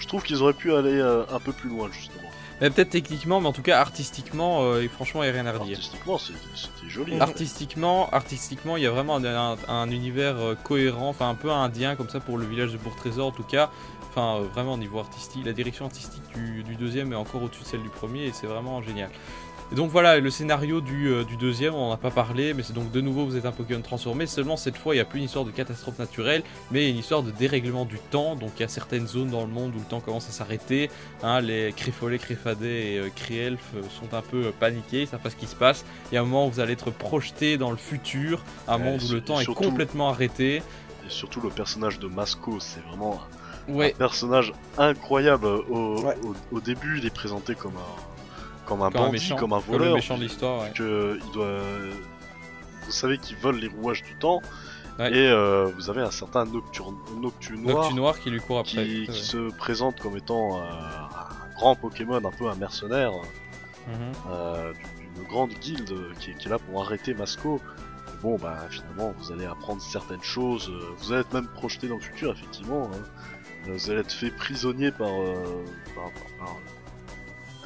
Je, 0.00 0.06
trouve 0.06 0.22
qu'ils 0.24 0.42
auraient 0.42 0.52
pu 0.54 0.74
aller 0.74 0.98
euh, 0.98 1.22
un 1.32 1.38
peu 1.38 1.52
plus 1.52 1.68
loin, 1.70 1.88
justement. 1.92 2.16
Mais 2.60 2.68
peut-être 2.68 2.90
techniquement, 2.90 3.40
mais 3.40 3.46
en 3.48 3.52
tout 3.52 3.62
cas, 3.62 3.78
artistiquement, 3.78 4.64
euh, 4.64 4.82
et 4.82 4.88
franchement, 4.88 5.22
il 5.22 5.30
n'y 5.30 5.38
a 5.38 5.40
rien 5.42 5.46
à 5.46 5.52
redire. 5.56 5.76
Artistiquement, 5.78 6.18
c'est- 6.18 6.32
c'était 6.54 6.90
joli. 6.90 7.14
hein. 7.14 7.20
Artistiquement, 7.20 8.10
artistiquement, 8.10 8.76
il 8.76 8.82
y 8.82 8.86
a 8.86 8.90
vraiment 8.90 9.16
un, 9.16 9.24
un- 9.24 9.56
un 9.68 9.90
univers 9.90 10.36
euh, 10.36 10.54
cohérent, 10.64 11.08
enfin 11.10 11.28
un 11.30 11.34
peu 11.36 11.50
indien 11.50 11.94
comme 11.96 12.08
ça 12.10 12.18
pour 12.20 12.36
le 12.38 12.44
village 12.46 12.72
de 12.72 12.78
Bourg-Trésor 12.78 13.28
en 13.28 13.30
tout 13.32 13.44
cas. 13.44 13.70
Enfin, 14.10 14.40
euh, 14.40 14.46
vraiment 14.52 14.74
au 14.74 14.78
niveau 14.78 14.98
artistique, 14.98 15.44
la 15.46 15.52
direction 15.52 15.84
artistique 15.86 16.22
du, 16.34 16.62
du 16.64 16.74
deuxième 16.76 17.12
est 17.12 17.16
encore 17.16 17.42
au-dessus 17.42 17.62
de 17.62 17.68
celle 17.68 17.82
du 17.82 17.88
premier 17.88 18.24
et 18.24 18.32
c'est 18.32 18.46
vraiment 18.46 18.82
génial. 18.82 19.08
Et 19.72 19.76
donc 19.76 19.88
voilà, 19.92 20.18
le 20.18 20.30
scénario 20.30 20.80
du, 20.80 21.06
euh, 21.06 21.22
du 21.22 21.36
deuxième, 21.36 21.74
on 21.74 21.86
n'en 21.86 21.92
a 21.92 21.96
pas 21.96 22.10
parlé, 22.10 22.54
mais 22.54 22.64
c'est 22.64 22.72
donc 22.72 22.90
de 22.90 23.00
nouveau 23.00 23.24
vous 23.24 23.36
êtes 23.36 23.46
un 23.46 23.52
Pokémon 23.52 23.80
transformé, 23.82 24.26
seulement 24.26 24.56
cette 24.56 24.76
fois 24.76 24.94
il 24.94 24.98
n'y 24.98 25.00
a 25.00 25.04
plus 25.04 25.20
une 25.20 25.26
histoire 25.26 25.44
de 25.44 25.52
catastrophe 25.52 26.00
naturelle, 26.00 26.42
mais 26.72 26.90
une 26.90 26.96
histoire 26.96 27.22
de 27.22 27.30
dérèglement 27.30 27.84
du 27.84 28.00
temps, 28.10 28.34
donc 28.34 28.50
il 28.56 28.62
y 28.62 28.64
a 28.64 28.68
certaines 28.68 29.06
zones 29.06 29.28
dans 29.30 29.42
le 29.42 29.46
monde 29.46 29.72
où 29.76 29.78
le 29.78 29.84
temps 29.84 30.00
commence 30.00 30.28
à 30.28 30.32
s'arrêter, 30.32 30.90
hein, 31.22 31.40
les 31.40 31.72
Crifolets, 31.76 32.18
Crifadets 32.18 32.94
et 32.94 32.98
euh, 32.98 33.10
Crielf 33.14 33.60
euh, 33.76 33.82
sont 34.00 34.12
un 34.12 34.22
peu 34.22 34.46
euh, 34.46 34.50
paniqués, 34.58 35.02
ils 35.02 35.06
savent 35.06 35.20
pas 35.20 35.30
ce 35.30 35.36
qui 35.36 35.46
se 35.46 35.54
passe, 35.54 35.84
il 36.10 36.16
y 36.16 36.18
a 36.18 36.20
un 36.20 36.24
moment 36.24 36.48
où 36.48 36.50
vous 36.50 36.58
allez 36.58 36.72
être 36.72 36.90
projeté 36.90 37.56
dans 37.56 37.70
le 37.70 37.76
futur, 37.76 38.42
un 38.66 38.76
Ouais, 38.76 38.82
monde 38.82 39.02
où 39.08 39.12
le 39.12 39.20
temps 39.20 39.38
est 39.38 39.46
complètement 39.46 40.08
arrêté. 40.08 40.64
Et 41.06 41.10
surtout 41.10 41.40
le 41.42 41.48
personnage 41.48 42.00
de 42.00 42.08
Masco, 42.08 42.58
c'est 42.58 42.80
vraiment 42.88 43.20
Ouais, 43.68 43.92
un 43.94 43.98
personnage 43.98 44.52
incroyable. 44.78 45.46
Au, 45.46 46.02
Ouais. 46.02 46.16
au, 46.24 46.56
au 46.56 46.60
début, 46.60 46.98
il 46.98 47.06
est 47.06 47.14
présenté 47.14 47.54
comme 47.54 47.76
un, 47.76 48.66
comme 48.66 48.82
un 48.82 48.90
comme 48.90 49.02
un 49.02 49.04
bandit, 49.06 49.12
méchant, 49.12 49.36
comme 49.36 49.52
un 49.52 49.60
comme 49.60 49.72
le 49.72 49.78
voleur. 49.78 49.94
méchant 49.94 50.16
de 50.16 50.22
l'histoire, 50.22 50.62
ouais. 50.62 50.72
que 50.74 51.18
il 51.24 51.32
doit. 51.32 51.58
Vous 52.86 52.92
savez 52.92 53.18
qu'il 53.18 53.36
vole 53.36 53.56
les 53.56 53.68
rouages 53.68 54.02
du 54.02 54.14
temps. 54.16 54.40
Ouais. 54.98 55.12
Et 55.16 55.28
euh, 55.30 55.70
vous 55.76 55.88
avez 55.88 56.02
un 56.02 56.10
certain 56.10 56.44
Nocturne, 56.44 56.96
Noctu 57.20 57.56
Noir 57.56 58.18
qui 58.18 58.28
lui 58.30 58.40
court 58.40 58.58
après. 58.58 58.84
qui, 58.84 59.08
se 59.12 59.50
présente 59.56 59.98
comme 60.00 60.16
étant 60.16 60.58
euh, 60.58 60.62
un 60.62 61.54
grand 61.54 61.74
Pokémon, 61.76 62.16
un 62.16 62.30
peu 62.30 62.48
un 62.50 62.54
mercenaire 62.56 63.12
euh, 64.28 64.72
d'une 65.14 65.24
grande 65.26 65.50
guilde 65.60 65.94
qui, 66.18 66.30
est- 66.30 66.34
qui 66.34 66.48
est 66.48 66.50
là 66.50 66.58
pour 66.58 66.82
arrêter 66.82 67.14
Masco. 67.14 67.60
Et 68.08 68.22
bon, 68.22 68.36
bah 68.36 68.58
finalement, 68.68 69.14
vous 69.18 69.32
allez 69.32 69.46
apprendre 69.46 69.80
certaines 69.80 70.22
choses. 70.22 70.70
Vous 70.98 71.12
allez 71.12 71.22
être 71.22 71.32
même 71.32 71.48
projeté 71.48 71.88
dans 71.88 71.96
le 71.96 72.00
futur, 72.02 72.32
effectivement. 72.32 72.90
hein. 72.92 72.98
Euh, 73.70 73.74
Vous 73.76 73.90
allez 73.90 74.00
être 74.00 74.12
fait 74.12 74.30
prisonnier 74.30 74.90
par, 74.90 75.08
euh, 75.08 75.64
par, 75.94 76.04
par- 76.12 76.46
par 76.46 76.56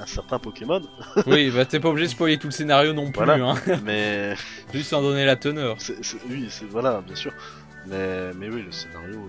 un 0.00 0.06
certain 0.06 0.38
Pokémon. 0.38 0.82
oui, 1.26 1.50
bah 1.50 1.64
t'es 1.64 1.78
pas 1.80 1.88
obligé 1.88 2.06
de 2.06 2.10
spoiler 2.12 2.36
tout 2.38 2.48
le 2.48 2.52
scénario 2.52 2.92
non 2.92 3.10
plus, 3.12 3.24
Voilà. 3.24 3.44
hein. 3.44 3.54
mais 3.84 4.34
juste 4.74 4.92
en 4.92 5.02
donner 5.02 5.24
la 5.24 5.36
teneur. 5.36 5.76
oui, 6.28 6.48
c'est 6.50 6.64
voilà, 6.66 7.00
bien 7.00 7.14
sûr. 7.14 7.32
Mais, 7.86 8.32
mais 8.34 8.48
oui, 8.48 8.62
le 8.62 8.72
scénario 8.72 9.28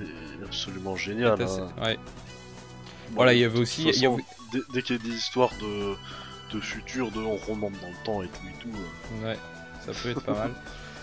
est, 0.00 0.02
est 0.02 0.44
absolument 0.44 0.96
génial. 0.96 1.40
Assez- 1.40 1.60
hein. 1.60 1.68
ouais. 1.82 1.96
Bon, 3.10 3.16
Voilà, 3.16 3.34
il 3.34 3.40
y 3.40 3.44
avait 3.44 3.58
aussi- 3.58 3.84
y 3.84 4.06
avait- 4.06 4.16
dès, 4.52 4.60
dès 4.72 4.82
qu'il 4.82 4.96
y 4.96 4.98
a 4.98 5.02
des 5.02 5.14
histoires 5.14 5.50
de, 5.60 5.94
de 6.56 6.60
futur, 6.60 7.10
de 7.12 7.20
on 7.20 7.36
remonte 7.36 7.74
dans 7.80 7.88
le 7.88 8.04
temps 8.04 8.22
et 8.22 8.26
tout 8.28 8.46
et 8.48 8.62
tout. 8.62 8.76
euh, 8.76 9.28
Ouais, 9.28 9.38
ça 9.84 9.92
peut 9.92 10.10
être 10.10 10.22
pas 10.24 10.32
mal. 10.34 10.50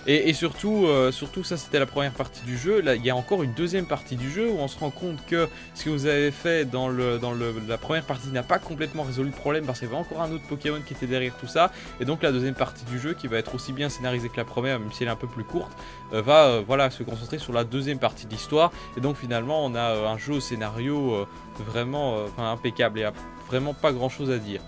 Et, 0.05 0.33
surtout, 0.33 0.85
euh, 0.85 1.13
surtout, 1.13 1.45
ça 1.45 1.55
c'était 1.55 1.79
la 1.79 1.85
première 1.85 2.11
partie 2.11 2.43
du 2.45 2.57
jeu. 2.57 2.81
Là, 2.81 2.95
il 2.95 3.05
y 3.05 3.09
a 3.09 3.15
encore 3.15 3.41
une 3.41 3.53
deuxième 3.53 3.85
partie 3.85 4.17
du 4.17 4.29
jeu 4.29 4.49
où 4.49 4.57
on 4.59 4.67
se 4.67 4.77
rend 4.77 4.89
compte 4.89 5.25
que 5.27 5.47
ce 5.75 5.85
que 5.85 5.89
vous 5.89 6.07
avez 6.07 6.31
fait 6.31 6.65
dans, 6.65 6.89
le, 6.89 7.19
dans 7.19 7.31
le, 7.31 7.55
la 7.69 7.77
première 7.77 8.03
partie 8.03 8.27
n'a 8.27 8.43
pas 8.43 8.59
complètement 8.59 9.03
résolu 9.03 9.29
le 9.29 9.35
problème 9.35 9.65
parce 9.65 9.79
qu'il 9.79 9.87
y 9.87 9.91
avait 9.91 9.99
encore 9.99 10.21
un 10.21 10.31
autre 10.31 10.43
Pokémon 10.49 10.81
qui 10.85 10.93
était 10.93 11.07
derrière 11.07 11.37
tout 11.37 11.47
ça. 11.47 11.71
Et 12.01 12.05
donc 12.05 12.21
la 12.21 12.33
deuxième 12.33 12.53
partie 12.53 12.83
du 12.85 12.99
jeu, 12.99 13.13
qui 13.13 13.27
va 13.27 13.37
être 13.37 13.55
aussi 13.55 13.71
bien 13.71 13.87
scénarisée 13.87 14.27
que 14.27 14.35
la 14.37 14.45
première, 14.45 14.77
même 14.77 14.91
si 14.91 15.03
elle 15.03 15.09
est 15.09 15.13
un 15.13 15.15
peu 15.15 15.27
plus 15.27 15.45
courte, 15.45 15.71
euh, 16.11 16.21
va 16.21 16.47
euh, 16.47 16.63
voilà, 16.67 16.89
se 16.89 17.03
concentrer 17.03 17.39
sur 17.39 17.53
la 17.53 17.63
deuxième 17.63 17.99
partie 17.99 18.25
de 18.25 18.31
l'histoire. 18.31 18.73
Et 18.97 19.01
donc 19.01 19.15
finalement, 19.15 19.65
on 19.65 19.73
a 19.73 20.09
un 20.09 20.17
jeu 20.17 20.33
au 20.33 20.41
scénario 20.41 21.25
vraiment 21.59 22.25
impeccable 22.37 22.99
et 22.99 23.03
a 23.05 23.13
vraiment 23.47 23.73
pas 23.73 23.93
grand 23.93 24.09
chose 24.09 24.31
à 24.31 24.37
dire. 24.37 24.61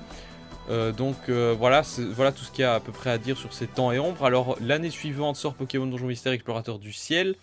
Euh, 0.69 0.91
donc 0.91 1.15
euh, 1.29 1.55
voilà, 1.57 1.83
voilà 2.11 2.31
tout 2.31 2.43
ce 2.43 2.51
qu'il 2.51 2.61
y 2.61 2.65
a 2.65 2.75
à 2.75 2.79
peu 2.79 2.91
près 2.91 3.11
à 3.11 3.17
dire 3.17 3.37
sur 3.37 3.53
ces 3.53 3.67
temps 3.67 3.91
et 3.91 3.99
ombres. 3.99 4.25
Alors 4.25 4.57
l'année 4.61 4.89
suivante 4.89 5.35
sort 5.35 5.53
Pokémon 5.53 5.85
Donjon 5.85 6.07
Mystère 6.07 6.33
Explorateur 6.33 6.79
du 6.79 6.93
Ciel. 6.93 7.35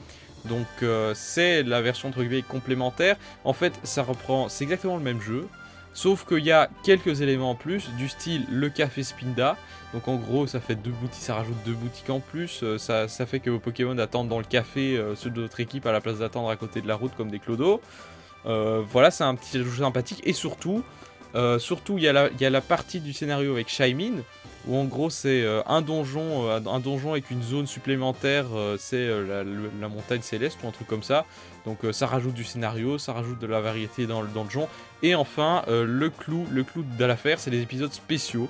Donc 0.44 0.66
euh, 0.82 1.12
c'est 1.15 1.62
la 1.62 1.81
version 1.82 2.09
entre 2.09 2.23
guillemets 2.23 2.43
complémentaire. 2.43 3.16
En 3.44 3.53
fait, 3.53 3.78
ça 3.85 4.03
reprend, 4.03 4.49
c'est 4.49 4.65
exactement 4.65 4.97
le 4.97 5.03
même 5.03 5.20
jeu, 5.20 5.47
sauf 5.94 6.27
qu'il 6.27 6.44
y 6.44 6.51
a 6.51 6.69
quelques 6.82 7.20
éléments 7.20 7.51
en 7.51 7.55
plus, 7.55 7.90
du 7.97 8.09
style 8.09 8.44
le 8.51 8.69
café 8.69 9.05
Spinda. 9.05 9.57
Donc 9.94 10.09
en 10.09 10.16
gros, 10.16 10.47
ça 10.49 10.59
fait 10.59 10.74
deux 10.74 10.90
boutiques, 10.90 11.23
ça 11.23 11.35
rajoute 11.35 11.57
deux 11.65 11.74
boutiques 11.74 12.11
en 12.11 12.19
plus. 12.19 12.65
Ça, 12.78 13.07
fait 13.07 13.40
que 13.40 13.51
vos 13.51 13.61
Pokémon 13.61 13.97
attendent 13.99 14.28
dans 14.28 14.39
le 14.39 14.44
café 14.44 14.99
ceux 15.15 15.28
de 15.28 15.43
votre 15.43 15.61
équipe 15.61 15.86
à 15.86 15.93
la 15.93 16.01
place 16.01 16.19
d'attendre 16.19 16.49
à 16.49 16.57
côté 16.57 16.81
de 16.81 16.89
la 16.89 16.94
route 16.94 17.12
comme 17.15 17.31
des 17.31 17.39
clodos. 17.39 17.82
Voilà, 18.44 19.11
c'est 19.11 19.24
un 19.24 19.35
petit 19.35 19.62
jeu 19.62 19.70
sympathique 19.70 20.23
et 20.24 20.32
surtout, 20.32 20.82
euh, 21.34 21.59
surtout 21.59 21.98
il 21.98 22.04
y, 22.04 22.09
a 22.09 22.50
la- 22.50 22.60
partie 22.60 23.00
du 23.00 23.12
scénario 23.12 23.52
avec 23.52 23.68
Shaimin 23.68 24.22
où 24.66 24.76
en 24.76 24.84
gros 24.84 25.10
c'est 25.10 25.42
euh, 25.42 25.60
un 25.66 25.82
donjon, 25.82 26.48
euh, 26.48 26.60
un 26.66 26.78
donjon 26.78 27.12
avec 27.12 27.30
une 27.30 27.42
zone 27.42 27.66
supplémentaire, 27.66 28.46
c'est 28.78 29.09
la, 29.09 29.88
montagne 29.88 30.22
céleste 30.22 30.59
ou 30.62 30.68
un 30.68 30.70
truc 30.70 30.86
comme 30.86 31.02
ça. 31.02 31.24
Donc 31.64 31.78
ça 31.92 32.06
rajoute 32.06 32.34
du 32.34 32.44
scénario, 32.44 32.98
ça 32.98 33.12
rajoute 33.12 33.38
de 33.38 33.46
la 33.46 33.60
variété 33.60 34.06
dans 34.06 34.20
le 34.20 34.28
donjon. 34.28 34.68
Et 35.02 35.14
enfin 35.14 35.64
le 35.68 36.10
clou, 36.10 36.46
le 36.50 36.64
clou 36.64 36.84
de 36.98 37.04
l'affaire, 37.04 37.38
c'est 37.38 37.50
les 37.50 37.62
épisodes 37.62 37.92
spéciaux 37.92 38.48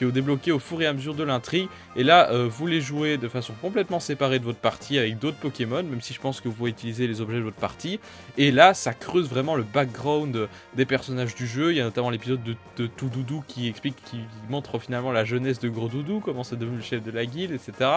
qui 0.00 0.06
ont 0.06 0.08
débloqué 0.08 0.50
au 0.50 0.58
fur 0.58 0.80
et 0.80 0.86
à 0.86 0.94
mesure 0.94 1.14
de 1.14 1.24
l'intrigue. 1.24 1.68
Et 1.94 2.04
là, 2.04 2.30
euh, 2.30 2.48
vous 2.50 2.66
les 2.66 2.80
jouez 2.80 3.18
de 3.18 3.28
façon 3.28 3.52
complètement 3.60 4.00
séparée 4.00 4.38
de 4.38 4.44
votre 4.44 4.58
partie 4.58 4.98
avec 4.98 5.18
d'autres 5.18 5.36
Pokémon, 5.36 5.82
même 5.82 6.00
si 6.00 6.14
je 6.14 6.20
pense 6.20 6.40
que 6.40 6.48
vous 6.48 6.54
pouvez 6.54 6.70
utiliser 6.70 7.06
les 7.06 7.20
objets 7.20 7.36
de 7.36 7.42
votre 7.42 7.58
partie. 7.58 8.00
Et 8.38 8.50
là, 8.50 8.72
ça 8.72 8.94
creuse 8.94 9.28
vraiment 9.28 9.56
le 9.56 9.62
background 9.62 10.48
des 10.74 10.86
personnages 10.86 11.34
du 11.34 11.46
jeu. 11.46 11.72
Il 11.72 11.76
y 11.76 11.80
a 11.82 11.84
notamment 11.84 12.08
l'épisode 12.08 12.42
de, 12.42 12.56
de 12.78 12.86
Tout 12.86 13.10
Doudou 13.10 13.44
qui 13.46 13.68
explique, 13.68 13.96
qui 14.06 14.20
montre 14.48 14.78
finalement 14.78 15.12
la 15.12 15.26
jeunesse 15.26 15.60
de 15.60 15.68
Gros 15.68 15.88
Doudou, 15.88 16.20
comment 16.20 16.44
c'est 16.44 16.58
devenu 16.58 16.78
le 16.78 16.82
chef 16.82 17.02
de 17.02 17.10
la 17.10 17.26
guilde, 17.26 17.52
etc. 17.52 17.90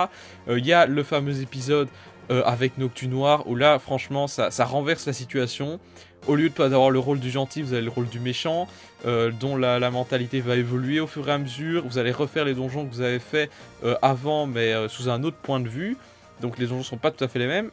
Euh, 0.50 0.60
il 0.60 0.66
y 0.66 0.74
a 0.74 0.86
le 0.86 1.04
fameux 1.04 1.42
épisode 1.42 1.88
euh, 2.32 2.44
avec 2.46 2.78
Noctu 2.78 3.08
Noir 3.08 3.48
où 3.48 3.56
là, 3.56 3.80
franchement, 3.80 4.28
ça, 4.28 4.52
ça 4.52 4.66
renverse 4.66 5.06
la 5.06 5.14
situation. 5.14 5.80
Au 6.26 6.36
lieu 6.36 6.48
de 6.48 6.54
pas 6.54 6.66
avoir 6.66 6.90
le 6.90 7.00
rôle 7.00 7.20
du 7.20 7.30
gentil, 7.30 7.62
vous 7.62 7.74
avez 7.74 7.82
le 7.82 7.90
rôle 7.90 8.08
du 8.08 8.22
méchant, 8.22 8.68
euh, 9.06 9.30
dont 9.30 9.58
la, 9.58 9.78
la 9.78 9.92
mentalité 9.92 10.40
va 10.40 10.56
évoluer 10.56 11.02
au 11.02 11.08
fur 11.08 11.28
et 11.28 11.34
à 11.34 11.38
mesure. 11.38 11.84
Vous 11.86 11.98
allez 11.98 12.12
refaire 12.12 12.46
les 12.46 12.54
donjons 12.54 12.86
que 12.86 12.94
vous 12.94 13.02
avez 13.02 13.20
fait 13.20 13.50
euh, 13.84 13.96
avant, 14.02 14.48
mais 14.48 14.74
euh, 14.74 14.88
sous 14.88 15.10
un 15.10 15.24
autre 15.24 15.36
point 15.36 15.60
de 15.60 15.68
vue. 15.68 15.98
Donc 16.40 16.58
les 16.58 16.68
donjons 16.68 16.84
sont 16.84 16.98
pas 16.98 17.12
tout 17.12 17.24
à 17.24 17.28
fait 17.28 17.40
les 17.40 17.48
mêmes. 17.48 17.72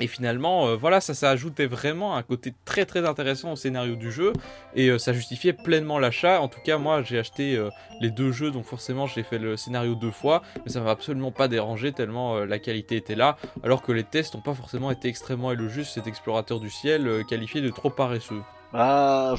Et 0.00 0.06
finalement, 0.06 0.66
euh, 0.66 0.76
voilà, 0.76 1.00
ça, 1.00 1.14
ça 1.14 1.30
ajoutait 1.30 1.66
vraiment 1.66 2.16
un 2.16 2.22
côté 2.22 2.54
très 2.64 2.84
très 2.86 3.06
intéressant 3.06 3.52
au 3.52 3.56
scénario 3.56 3.94
du 3.94 4.10
jeu 4.10 4.32
et 4.74 4.88
euh, 4.88 4.98
ça 4.98 5.12
justifiait 5.12 5.52
pleinement 5.52 5.98
l'achat. 5.98 6.40
En 6.40 6.48
tout 6.48 6.60
cas, 6.60 6.78
moi 6.78 7.02
j'ai 7.02 7.18
acheté 7.18 7.56
euh, 7.56 7.68
les 8.00 8.10
deux 8.10 8.32
jeux, 8.32 8.50
donc 8.50 8.64
forcément 8.64 9.06
j'ai 9.06 9.22
fait 9.22 9.38
le 9.38 9.56
scénario 9.56 9.94
deux 9.94 10.10
fois, 10.10 10.42
mais 10.64 10.72
ça 10.72 10.80
m'a 10.80 10.90
absolument 10.90 11.30
pas 11.30 11.46
dérangé 11.46 11.92
tellement 11.92 12.40
la 12.40 12.58
qualité 12.58 12.96
était 12.96 13.14
là, 13.14 13.36
alors 13.62 13.82
que 13.82 13.92
les 13.92 14.04
tests 14.04 14.34
n'ont 14.34 14.40
pas 14.40 14.54
forcément 14.54 14.90
été 14.90 15.08
extrêmement 15.08 15.52
élogieux. 15.52 15.84
Cet 15.84 16.06
explorateur 16.06 16.58
du 16.58 16.70
ciel 16.70 17.24
qualifié 17.28 17.60
de 17.60 17.70
trop 17.70 17.90
paresseux. 17.90 18.42
Ah, 18.72 19.34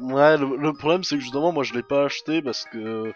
ouais, 0.00 0.36
le, 0.36 0.56
le 0.56 0.72
problème 0.72 1.04
c'est 1.04 1.16
que 1.16 1.20
justement 1.22 1.52
moi 1.52 1.62
je 1.64 1.74
l'ai 1.74 1.82
pas 1.82 2.04
acheté 2.04 2.42
parce 2.42 2.64
que 2.64 3.12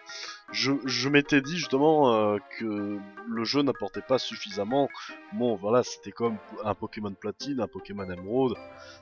je, 0.51 0.71
je 0.85 1.09
m'étais 1.09 1.41
dit 1.41 1.57
justement 1.57 2.13
euh, 2.13 2.37
que 2.59 2.97
le 3.27 3.43
jeu 3.43 3.61
n'apportait 3.61 4.01
pas 4.01 4.17
suffisamment. 4.19 4.89
Bon, 5.33 5.55
voilà, 5.55 5.83
c'était 5.83 6.11
comme 6.11 6.37
un 6.63 6.73
Pokémon 6.75 7.13
Platine, 7.13 7.59
un 7.61 7.67
Pokémon 7.67 8.03
Emerald, 8.09 8.55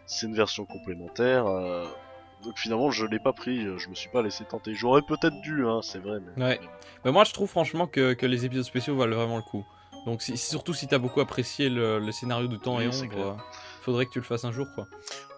c'est 0.06 0.26
une 0.26 0.36
version 0.36 0.66
complémentaire. 0.66 1.46
euh, 1.48 1.86
donc 2.44 2.58
finalement 2.58 2.92
je 2.92 3.06
l'ai 3.06 3.20
pas 3.20 3.32
pris, 3.34 3.66
je 3.78 3.88
me 3.90 3.96
suis 3.96 4.10
pas 4.10 4.22
laissé 4.22 4.44
tenter. 4.44 4.74
J'aurais 4.76 5.02
peut-être 5.02 5.40
dû, 5.42 5.66
hein, 5.66 5.80
c'est 5.82 6.00
vrai. 6.00 6.20
Mais... 6.36 6.44
Ouais. 6.44 6.60
Mais 7.06 7.12
moi 7.12 7.24
je 7.24 7.32
trouve 7.32 7.50
franchement 7.50 7.88
que, 7.88 8.14
que 8.14 8.26
les 8.26 8.46
épisodes 8.46 8.66
spéciaux 8.66 8.96
valent 8.98 9.16
vraiment 9.16 9.38
le 9.38 9.44
coup. 9.44 9.66
Donc 10.06 10.22
si, 10.22 10.36
surtout 10.36 10.74
si 10.74 10.86
t'as 10.88 10.98
beaucoup 10.98 11.22
apprécié 11.22 11.70
le, 11.70 12.00
le 12.00 12.12
scénario 12.12 12.48
de 12.50 12.58
temps 12.58 12.76
Oui, 12.78 12.84
et 12.84 12.88
ombre, 12.90 13.18
euh, 13.18 13.34
faudrait 13.84 14.06
que 14.06 14.12
tu 14.12 14.20
le 14.20 14.26
fasses 14.26 14.46
un 14.46 14.52
jour 14.52 14.68
quoi. 14.76 14.88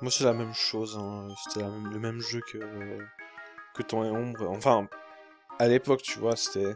Moi, 0.02 0.12
c'est 0.12 0.24
la 0.24 0.34
même 0.34 0.54
chose. 0.54 0.98
hein. 1.00 1.28
C'était 1.48 1.66
même- 1.66 1.92
le 1.92 2.00
même 2.00 2.20
jeu 2.22 2.42
que, 2.52 2.58
que 3.76 3.84
Temps 3.84 4.04
et 4.06 4.10
Ombre. 4.10 4.50
Enfin, 4.50 4.88
à 5.60 5.68
l'époque, 5.68 6.02
tu 6.02 6.20
vois, 6.20 6.36
c'était. 6.36 6.76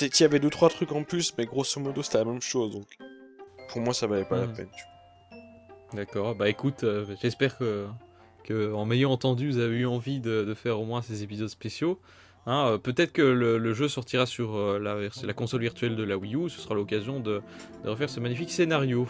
Il 0.00 0.10
y 0.20 0.24
avait 0.24 0.38
deux 0.40 0.50
trois 0.50 0.68
trucs 0.68 0.92
en 0.92 1.04
plus, 1.04 1.32
mais 1.38 1.46
grosso 1.46 1.80
modo, 1.80 2.02
c'était 2.02 2.18
la 2.18 2.24
même 2.26 2.42
chose. 2.42 2.72
Donc, 2.72 2.86
pour 3.70 3.80
moi, 3.80 3.94
ça 3.94 4.06
valait 4.06 4.24
pas 4.26 4.36
la 4.40 4.46
Mhm. 4.46 4.54
peine. 4.56 4.68
D'accord, 5.92 6.34
bah 6.34 6.48
écoute, 6.48 6.84
euh, 6.84 7.06
j'espère 7.22 7.56
que, 7.56 7.86
que 8.44 8.72
en 8.74 8.84
m'ayant 8.84 9.12
entendu, 9.12 9.50
vous 9.50 9.58
avez 9.58 9.76
eu 9.76 9.86
envie 9.86 10.20
de, 10.20 10.44
de 10.44 10.54
faire 10.54 10.80
au 10.80 10.84
moins 10.84 11.00
ces 11.00 11.22
épisodes 11.22 11.48
spéciaux. 11.48 12.00
Hein, 12.44 12.66
euh, 12.72 12.78
Peut-être 12.78 13.12
que 13.12 13.22
le, 13.22 13.56
le 13.58 13.72
jeu 13.72 13.88
sortira 13.88 14.26
sur 14.26 14.56
euh, 14.56 14.78
la, 14.78 15.32
console 15.32 15.60
virtuelle 15.62 15.96
de 15.96 16.02
la 16.02 16.16
Wii 16.18 16.34
U, 16.36 16.48
ce 16.50 16.60
sera 16.60 16.74
l'occasion 16.74 17.20
de, 17.20 17.40
de 17.84 17.88
refaire 17.88 18.10
ce 18.10 18.20
magnifique 18.20 18.50
scénario. 18.50 19.06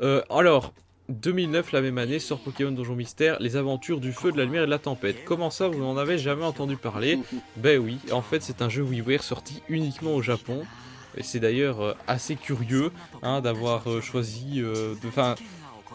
Euh, 0.00 0.22
alors, 0.30 0.72
2009, 1.08 1.72
la 1.72 1.80
même 1.80 1.98
année, 1.98 2.18
sort 2.18 2.38
Pokémon 2.40 2.70
Donjon 2.70 2.94
Mystère, 2.94 3.38
les 3.40 3.56
aventures 3.56 4.00
du 4.00 4.12
feu, 4.12 4.32
de 4.32 4.38
la 4.38 4.44
lumière 4.44 4.62
et 4.62 4.66
de 4.66 4.70
la 4.70 4.78
tempête. 4.78 5.24
Comment 5.24 5.50
ça, 5.50 5.68
vous 5.68 5.78
n'en 5.78 5.96
avez 5.96 6.18
jamais 6.18 6.44
entendu 6.44 6.76
parler? 6.76 7.18
Ben 7.56 7.78
oui, 7.78 7.98
en 8.12 8.22
fait, 8.22 8.42
c'est 8.42 8.62
un 8.62 8.68
jeu 8.68 8.82
WiiWare 8.82 9.22
sorti 9.22 9.62
uniquement 9.68 10.14
au 10.14 10.22
Japon. 10.22 10.64
Et 11.16 11.22
c'est 11.22 11.40
d'ailleurs 11.40 11.80
euh, 11.80 11.94
assez 12.06 12.36
curieux 12.36 12.92
hein, 13.22 13.40
d'avoir 13.40 13.88
euh, 13.90 14.00
choisi, 14.00 14.62
enfin, 15.06 15.34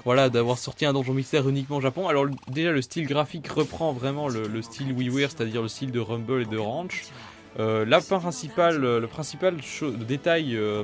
voilà, 0.05 0.29
d'avoir 0.29 0.57
sorti 0.57 0.85
un 0.85 0.93
donjon 0.93 1.13
mystère 1.13 1.47
uniquement 1.47 1.77
au 1.77 1.81
Japon. 1.81 2.07
Alors 2.07 2.25
déjà 2.47 2.71
le 2.71 2.81
style 2.81 3.07
graphique 3.07 3.47
reprend 3.47 3.93
vraiment 3.93 4.27
le, 4.27 4.47
le 4.47 4.61
style 4.61 4.91
WiiWare, 4.91 5.29
c'est-à-dire 5.31 5.61
le 5.61 5.67
style 5.67 5.91
de 5.91 5.99
Rumble 5.99 6.41
et 6.41 6.45
de 6.45 6.57
Ranch. 6.57 7.03
Euh, 7.59 7.85
la 7.85 8.01
principale, 8.01 8.77
le 8.77 9.05
principal 9.07 9.57
détail 10.07 10.55
euh, 10.55 10.83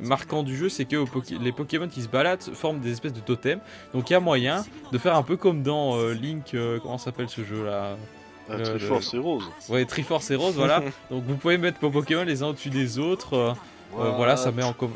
marquant 0.00 0.42
du 0.42 0.56
jeu, 0.56 0.68
c'est 0.68 0.84
que 0.84 0.96
les 1.42 1.52
Pokémon 1.52 1.88
qui 1.88 2.02
se 2.02 2.08
baladent 2.08 2.42
forment 2.54 2.80
des 2.80 2.92
espèces 2.92 3.12
de 3.14 3.20
totems. 3.20 3.60
Donc 3.94 4.10
il 4.10 4.12
y 4.12 4.16
a 4.16 4.20
moyen 4.20 4.64
de 4.92 4.98
faire 4.98 5.16
un 5.16 5.22
peu 5.22 5.36
comme 5.36 5.62
dans 5.62 5.96
euh, 5.96 6.12
Link, 6.12 6.52
euh, 6.54 6.78
comment 6.82 6.98
s'appelle 6.98 7.28
ce 7.28 7.42
jeu 7.42 7.64
là 7.64 7.96
Le- 8.50 8.62
Triforce 8.64 9.14
et 9.14 9.18
Rose. 9.18 9.44
Ouais, 9.68 9.84
Triforce 9.86 10.30
et 10.30 10.36
Rose, 10.36 10.54
voilà. 10.56 10.82
Donc 11.10 11.24
vous 11.24 11.36
pouvez 11.36 11.56
mettre 11.56 11.78
vos 11.80 11.90
Pokémon 11.90 12.24
les 12.24 12.42
uns 12.42 12.48
au-dessus 12.48 12.70
des 12.70 12.98
autres. 12.98 13.34
euh, 13.34 13.52
euh, 13.98 14.10
voilà, 14.16 14.36
ça 14.36 14.52
met 14.52 14.62
en 14.62 14.72
commun. 14.72 14.94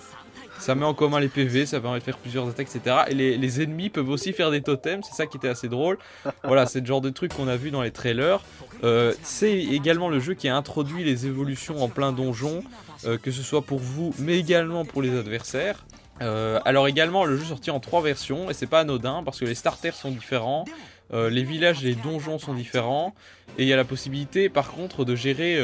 Ça 0.58 0.74
met 0.74 0.84
en 0.84 0.94
commun 0.94 1.20
les 1.20 1.28
PV, 1.28 1.66
ça 1.66 1.80
permet 1.80 1.98
de 1.98 2.04
faire 2.04 2.16
plusieurs 2.16 2.48
attaques, 2.48 2.68
etc. 2.74 2.96
Et 3.08 3.14
les, 3.14 3.62
ennemis 3.62 3.90
peuvent 3.90 4.08
aussi 4.08 4.32
faire 4.32 4.50
des 4.50 4.62
totems, 4.62 5.02
c'est 5.02 5.14
ça 5.14 5.26
qui 5.26 5.36
était 5.36 5.48
assez 5.48 5.68
drôle. 5.68 5.98
voilà, 6.44 6.66
c'est 6.66 6.80
le 6.80 6.86
genre 6.86 7.00
de 7.00 7.10
truc 7.10 7.34
qu'on 7.34 7.48
a 7.48 7.56
vu 7.56 7.70
dans 7.70 7.82
les 7.82 7.90
trailers. 7.90 8.40
Euh, 8.82 9.12
c'est 9.22 9.52
également 9.52 10.08
le 10.08 10.20
jeu 10.20 10.34
qui 10.34 10.48
a 10.48 10.56
introduit 10.56 11.04
les 11.04 11.26
évolutions 11.26 11.82
en 11.82 11.88
plein 11.88 12.12
donjon, 12.12 12.62
euh, 13.04 13.18
que 13.18 13.30
ce 13.30 13.42
soit 13.42 13.62
pour 13.62 13.78
vous, 13.78 14.14
mais 14.18 14.38
également 14.38 14.84
pour 14.84 15.02
les 15.02 15.16
adversaires. 15.16 15.84
Euh, 16.22 16.60
alors 16.64 16.86
également, 16.86 17.24
le 17.24 17.36
jeu 17.36 17.44
sorti 17.44 17.70
en 17.70 17.80
trois 17.80 18.00
versions, 18.00 18.50
et 18.50 18.54
c'est 18.54 18.66
pas 18.66 18.80
anodin, 18.80 19.22
parce 19.24 19.40
que 19.40 19.44
les 19.44 19.54
starters 19.54 19.94
sont 19.94 20.10
différents, 20.10 20.64
les 21.12 21.44
villages 21.44 21.82
les 21.82 21.94
donjons 21.94 22.40
sont 22.40 22.54
différents, 22.54 23.14
et 23.58 23.62
il 23.62 23.68
y 23.68 23.72
a 23.72 23.76
la 23.76 23.84
possibilité 23.84 24.48
par 24.48 24.72
contre 24.72 25.04
de 25.04 25.14
gérer... 25.14 25.60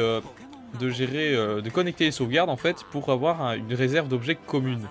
de 0.79 0.89
gérer, 0.89 1.33
euh, 1.35 1.61
de 1.61 1.69
connecter 1.69 2.05
les 2.05 2.11
sauvegardes 2.11 2.49
en 2.49 2.57
fait 2.57 2.77
pour 2.91 3.09
avoir 3.09 3.41
un- 3.41 3.55
une 3.55 3.73
réserve 3.73 4.07
d'objets 4.07 4.35
commune. 4.35 4.87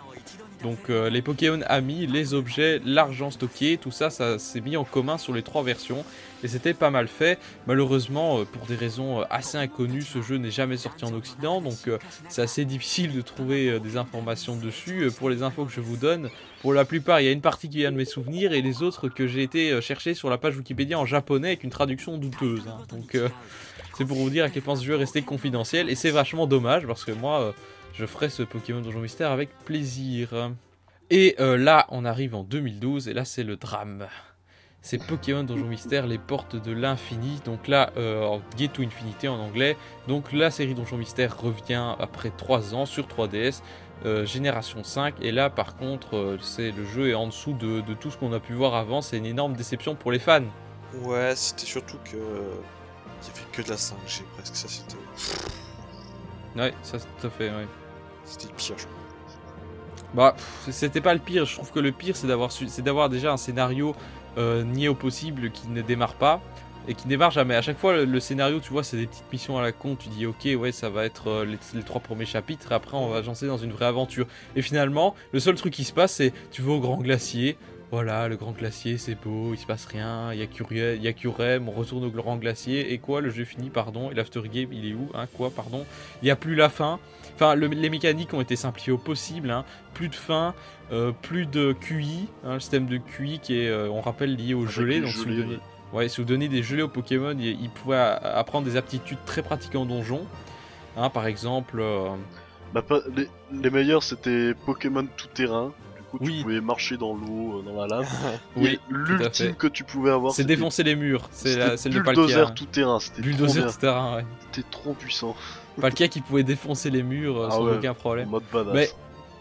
Donc 0.62 0.90
euh, 0.90 1.08
les 1.08 1.22
Pokémon 1.22 1.60
amis, 1.68 2.06
les 2.06 2.34
objets, 2.34 2.82
l'argent 2.84 3.30
stocké, 3.30 3.78
tout 3.78 3.90
ça, 3.90 4.10
ça 4.10 4.38
s'est 4.38 4.60
mis 4.60 4.76
en 4.76 4.84
commun 4.84 5.16
sur 5.16 5.32
les 5.32 5.42
trois 5.42 5.62
versions 5.62 6.04
et 6.44 6.48
c'était 6.48 6.74
pas 6.74 6.90
mal 6.90 7.08
fait. 7.08 7.38
Malheureusement, 7.66 8.40
euh, 8.40 8.44
pour 8.44 8.66
des 8.66 8.74
raisons 8.74 9.20
euh, 9.20 9.24
assez 9.30 9.56
inconnues, 9.56 10.02
ce 10.02 10.20
jeu 10.20 10.36
n'est 10.36 10.50
jamais 10.50 10.76
sorti 10.76 11.06
en 11.06 11.14
Occident, 11.14 11.62
donc 11.62 11.88
euh, 11.88 11.96
c'est 12.28 12.42
assez 12.42 12.66
difficile 12.66 13.14
de 13.14 13.22
trouver 13.22 13.70
euh, 13.70 13.78
des 13.78 13.96
informations 13.96 14.54
dessus. 14.54 15.04
Euh, 15.04 15.10
pour 15.10 15.30
les 15.30 15.42
infos 15.42 15.64
que 15.64 15.72
je 15.72 15.80
vous 15.80 15.96
donne, 15.96 16.28
pour 16.60 16.74
la 16.74 16.84
plupart, 16.84 17.22
il 17.22 17.24
y 17.24 17.28
a 17.30 17.32
une 17.32 17.40
partie 17.40 17.70
qui 17.70 17.78
vient 17.78 17.92
de 17.92 17.96
mes 17.96 18.04
souvenirs 18.04 18.52
et 18.52 18.60
les 18.60 18.82
autres 18.82 19.08
que 19.08 19.26
j'ai 19.26 19.42
été 19.42 19.80
chercher 19.80 20.12
sur 20.12 20.28
la 20.28 20.36
page 20.36 20.58
Wikipédia 20.58 20.98
en 20.98 21.06
japonais 21.06 21.48
avec 21.48 21.64
une 21.64 21.70
traduction 21.70 22.18
douteuse. 22.18 22.64
hein. 22.68 22.82
Donc 22.90 23.16
c'est 24.00 24.06
pour 24.06 24.16
vous 24.16 24.30
dire 24.30 24.46
à 24.46 24.48
quel 24.48 24.62
point 24.62 24.76
ce 24.76 24.82
jeu 24.82 24.94
est 24.94 24.96
resté 24.96 25.20
confidentiel 25.20 25.90
et 25.90 25.94
c'est 25.94 26.10
vachement 26.10 26.46
dommage 26.46 26.86
parce 26.86 27.04
que 27.04 27.12
moi 27.12 27.42
euh, 27.42 27.52
je 27.92 28.06
ferai 28.06 28.30
ce 28.30 28.42
Pokémon 28.42 28.80
Donjon 28.80 29.00
Mystère 29.00 29.30
avec 29.30 29.50
plaisir. 29.66 30.52
Et 31.10 31.36
euh, 31.38 31.58
là 31.58 31.84
on 31.90 32.06
arrive 32.06 32.34
en 32.34 32.42
2012 32.42 33.08
et 33.08 33.12
là 33.12 33.26
c'est 33.26 33.42
le 33.42 33.56
drame. 33.56 34.06
C'est 34.80 35.06
Pokémon 35.06 35.44
Donjon 35.44 35.66
Mystère, 35.66 36.06
les 36.06 36.16
portes 36.16 36.56
de 36.56 36.72
l'infini. 36.72 37.42
Donc 37.44 37.68
là, 37.68 37.92
euh, 37.98 38.38
Gate 38.56 38.72
to 38.72 38.82
Infinity 38.82 39.28
en 39.28 39.38
anglais. 39.38 39.76
Donc 40.08 40.32
la 40.32 40.50
série 40.50 40.72
Donjon 40.72 40.96
Mystère 40.96 41.38
revient 41.38 41.94
après 41.98 42.30
3 42.34 42.74
ans 42.74 42.86
sur 42.86 43.06
3DS, 43.06 43.60
euh, 44.06 44.24
génération 44.24 44.82
5. 44.82 45.16
Et 45.20 45.30
là 45.30 45.50
par 45.50 45.76
contre, 45.76 46.38
c'est 46.40 46.70
le 46.70 46.86
jeu 46.86 47.10
est 47.10 47.14
en 47.14 47.26
dessous 47.26 47.52
de, 47.52 47.82
de 47.82 47.92
tout 47.92 48.10
ce 48.10 48.16
qu'on 48.16 48.32
a 48.32 48.40
pu 48.40 48.54
voir 48.54 48.76
avant. 48.76 49.02
C'est 49.02 49.18
une 49.18 49.26
énorme 49.26 49.52
déception 49.52 49.94
pour 49.94 50.10
les 50.10 50.18
fans. 50.18 50.40
Ouais, 51.02 51.34
c'était 51.36 51.66
surtout 51.66 51.98
que. 52.10 52.16
Il 53.22 53.28
y 53.28 53.30
avait 53.38 53.46
que 53.52 53.62
de 53.62 53.68
la 53.68 53.76
5G 53.76 54.22
presque, 54.36 54.56
ça 54.56 54.68
c'était. 54.68 54.96
Ouais, 56.56 56.74
ça 56.82 56.98
c'est 56.98 57.06
tout 57.20 57.26
à 57.26 57.30
fait. 57.30 57.48
Ouais. 57.50 57.66
C'était 58.24 58.46
le 58.48 58.54
pire, 58.54 58.74
je 58.78 58.84
crois. 58.84 58.96
Bah, 60.14 60.34
c'était 60.70 61.00
pas 61.00 61.14
le 61.14 61.20
pire. 61.20 61.44
Je 61.44 61.54
trouve 61.54 61.70
que 61.70 61.78
le 61.80 61.92
pire, 61.92 62.16
c'est 62.16 62.26
d'avoir 62.26 62.50
su- 62.50 62.68
c'est 62.68 62.82
d'avoir 62.82 63.08
déjà 63.08 63.32
un 63.32 63.36
scénario 63.36 63.94
euh, 64.38 64.64
nié 64.64 64.88
au 64.88 64.94
possible 64.94 65.50
qui 65.50 65.68
ne 65.68 65.82
démarre 65.82 66.14
pas 66.14 66.40
et 66.88 66.94
qui 66.94 67.06
démarre 67.06 67.30
jamais. 67.30 67.54
À 67.54 67.62
chaque 67.62 67.78
fois, 67.78 67.92
le, 67.92 68.04
le 68.06 68.20
scénario, 68.20 68.58
tu 68.58 68.70
vois, 68.72 68.82
c'est 68.82 68.96
des 68.96 69.06
petites 69.06 69.30
missions 69.32 69.56
à 69.58 69.62
la 69.62 69.70
con. 69.70 69.94
Tu 69.96 70.08
dis, 70.08 70.26
ok, 70.26 70.48
ouais, 70.58 70.72
ça 70.72 70.88
va 70.90 71.04
être 71.04 71.28
euh, 71.28 71.44
les, 71.44 71.58
les 71.74 71.82
trois 71.84 72.00
premiers 72.00 72.26
chapitres. 72.26 72.72
Et 72.72 72.74
après, 72.74 72.96
on 72.96 73.08
va 73.08 73.18
agencer 73.18 73.46
dans 73.46 73.58
une 73.58 73.70
vraie 73.70 73.86
aventure. 73.86 74.26
Et 74.56 74.62
finalement, 74.62 75.14
le 75.32 75.38
seul 75.38 75.54
truc 75.54 75.72
qui 75.72 75.84
se 75.84 75.92
passe, 75.92 76.14
c'est 76.14 76.32
tu 76.50 76.62
vas 76.62 76.72
au 76.72 76.80
grand 76.80 76.96
glacier. 76.98 77.56
Voilà, 77.90 78.28
le 78.28 78.36
grand 78.36 78.52
glacier, 78.52 78.98
c'est 78.98 79.16
beau, 79.16 79.52
il 79.52 79.58
se 79.58 79.66
passe 79.66 79.84
rien, 79.86 80.32
il 80.32 80.38
y 80.38 80.42
a 80.42 80.46
Curie- 80.46 80.94
il 80.96 81.02
y 81.02 81.08
a 81.08 81.12
Curem, 81.12 81.68
on 81.68 81.72
retourne 81.72 82.04
au 82.04 82.10
grand 82.10 82.36
glacier, 82.36 82.92
et 82.92 82.98
quoi, 82.98 83.20
le 83.20 83.30
jeu 83.30 83.44
finit, 83.44 83.68
pardon, 83.68 84.12
et 84.12 84.14
l'after 84.14 84.42
game, 84.42 84.68
il 84.72 84.88
est 84.88 84.94
où, 84.94 85.10
hein, 85.12 85.26
quoi, 85.36 85.50
pardon, 85.50 85.84
il 86.22 86.26
n'y 86.26 86.30
a 86.30 86.36
plus 86.36 86.54
la 86.54 86.68
fin, 86.68 87.00
enfin, 87.34 87.56
le- 87.56 87.66
les 87.66 87.90
mécaniques 87.90 88.32
ont 88.32 88.40
été 88.40 88.54
simplifiées 88.54 88.92
au 88.92 88.98
possible, 88.98 89.50
hein, 89.50 89.64
plus 89.92 90.08
de 90.08 90.14
fin, 90.14 90.54
euh, 90.92 91.10
plus 91.10 91.46
de 91.46 91.72
QI, 91.72 92.28
hein, 92.44 92.54
le 92.54 92.60
système 92.60 92.86
de 92.86 92.96
QI 92.98 93.40
qui 93.40 93.58
est, 93.58 93.68
euh, 93.68 93.88
on 93.90 94.00
rappelle, 94.00 94.36
lié 94.36 94.54
au 94.54 94.68
gelé, 94.68 95.00
donc 95.00 95.10
si 95.10 95.24
vous, 95.24 95.24
donnez, 95.42 95.58
ouais, 95.92 96.08
si 96.08 96.20
vous 96.20 96.26
donnez 96.28 96.46
des 96.46 96.62
gelés 96.62 96.82
aux 96.82 96.88
Pokémon, 96.88 97.34
ils, 97.36 97.60
ils 97.60 97.70
pouvaient 97.70 97.96
apprendre 98.22 98.66
des 98.66 98.76
aptitudes 98.76 99.18
très 99.26 99.42
pratiques 99.42 99.74
en 99.74 99.84
donjon, 99.84 100.24
hein, 100.96 101.10
par 101.10 101.26
exemple... 101.26 101.80
euh, 101.80 102.10
Bah, 102.72 102.82
pas- 102.82 103.00
les, 103.16 103.26
les 103.52 103.70
meilleurs 103.70 104.04
c'était 104.04 104.54
Pokémon 104.64 105.08
tout 105.16 105.26
coup, 106.10 106.18
Oui. 106.20 106.38
tu 106.38 106.42
pouvais 106.42 106.60
marcher 106.60 106.96
dans 106.96 107.14
l'eau, 107.14 107.58
euh, 107.58 107.62
dans 107.62 107.80
la 107.80 107.86
lave. 107.86 108.08
Oui, 108.56 108.78
l'ultime 108.88 109.54
que 109.54 109.66
tu 109.66 109.84
pouvais 109.84 110.10
avoir, 110.10 110.32
c'est 110.34 110.44
défoncer 110.44 110.82
les 110.82 110.96
murs, 110.96 111.28
c'est 111.32 111.56
de 111.56 111.98
bulldozer 112.00 112.02
Palkia. 112.04 112.46
hein. 112.46 112.52
tout 112.54 112.66
terrain. 112.66 113.00
C'était 113.00 113.22
trop 113.22 113.30
Bulldozer 113.30 113.62
bien. 113.62 113.70
de 113.72 113.76
terrain, 113.76 114.16
ouais. 114.16 114.24
C'était 114.52 114.68
trop 114.70 114.92
puissant. 114.94 115.36
Palkia 115.80 116.08
qui 116.08 116.20
pouvait 116.20 116.42
défoncer 116.42 116.90
les 116.90 117.02
murs 117.02 117.38
euh, 117.38 117.46
Ah 117.48 117.52
sans 117.54 117.64
ouais. 117.64 117.76
aucun 117.76 117.94
problème. 117.94 118.28
mode 118.28 118.42
badass. 118.52 118.74
Mais 118.74 118.90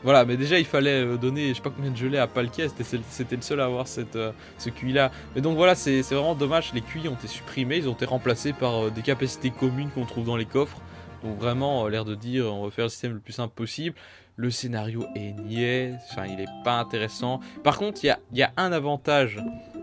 voilà, 0.03 0.23
mais 0.23 0.37
déjà 0.37 0.57
il 0.57 0.65
fallait 0.65 1.03
euh, 1.03 1.17
donner 1.17 1.49
je 1.49 1.55
sais 1.55 1.61
pas 1.61 1.71
combien 1.71 1.91
de 1.91 1.97
gelées 1.97 2.19
à 2.19 2.27
Palkia, 2.27 2.67
c'était 2.69 3.35
le 3.35 3.41
seul 3.41 3.59
à 3.59 3.65
avoir 3.65 3.85
cette, 3.87 4.15
euh, 4.15 4.31
ce 4.57 4.69
QI 4.69 4.93
là. 4.93 5.11
Mais 5.35 5.41
donc 5.41 5.57
voilà, 5.57 5.75
c'est 5.75 6.03
c'est 6.03 6.15
vraiment 6.15 6.35
dommage, 6.35 6.71
les 6.73 6.79
QI 6.81 7.09
ont 7.09 7.15
été 7.15 7.27
supprimés, 7.27 7.77
ils 7.77 7.89
ont 7.89 7.93
été 7.93 8.05
remplacés 8.05 8.53
par 8.53 8.85
euh, 8.85 8.89
des 8.91 9.01
capacités 9.01 9.49
communes 9.49 9.89
qu'on 9.89 10.05
trouve 10.05 10.25
dans 10.25 10.37
les 10.37 10.45
coffres. 10.45 10.77
Donc 11.21 11.37
vraiment, 11.37 11.85
euh, 11.85 11.89
l'air 11.89 12.05
de 12.05 12.15
dire 12.15 12.45
on 12.53 12.63
va 12.63 12.71
faire 12.71 12.85
le 12.85 12.89
système 12.89 13.11
le 13.13 13.19
plus 13.19 13.33
simple 13.33 13.53
possible. 13.53 13.93
Le 14.41 14.49
scénario 14.51 15.05
est 15.15 15.33
niais, 15.33 15.95
enfin 16.09 16.25
il 16.25 16.39
est 16.39 16.47
pas 16.63 16.79
intéressant. 16.79 17.41
Par 17.61 17.77
contre, 17.77 18.05
il 18.05 18.07
y 18.07 18.09
a, 18.09 18.19
il 18.31 18.37
y 18.37 18.43
a 18.43 18.53
un 18.55 18.71
avantage 18.71 19.37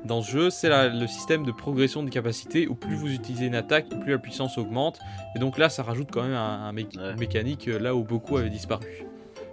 dans 0.06 0.22
ce 0.22 0.30
jeu, 0.30 0.48
c'est 0.50 0.70
le 0.88 1.06
système 1.06 1.44
de 1.44 1.52
progression 1.52 2.02
de 2.02 2.08
capacité 2.08 2.66
où 2.66 2.74
plus 2.74 2.94
vous 2.96 3.12
utilisez 3.12 3.44
une 3.44 3.54
attaque, 3.54 3.90
plus 4.00 4.12
la 4.12 4.18
puissance 4.18 4.56
augmente. 4.56 4.98
Et 5.34 5.40
donc 5.40 5.58
là, 5.58 5.68
ça 5.68 5.82
rajoute 5.82 6.08
quand 6.10 6.22
même 6.22 6.32
un, 6.32 6.68
un 6.68 6.72
mé- 6.72 6.86
Ouais. 6.96 7.10
une 7.12 7.18
mécanique 7.18 7.68
euh, 7.68 7.78
là 7.78 7.94
où 7.94 8.02
beaucoup 8.02 8.38
avaient 8.38 8.48
disparu. 8.48 8.86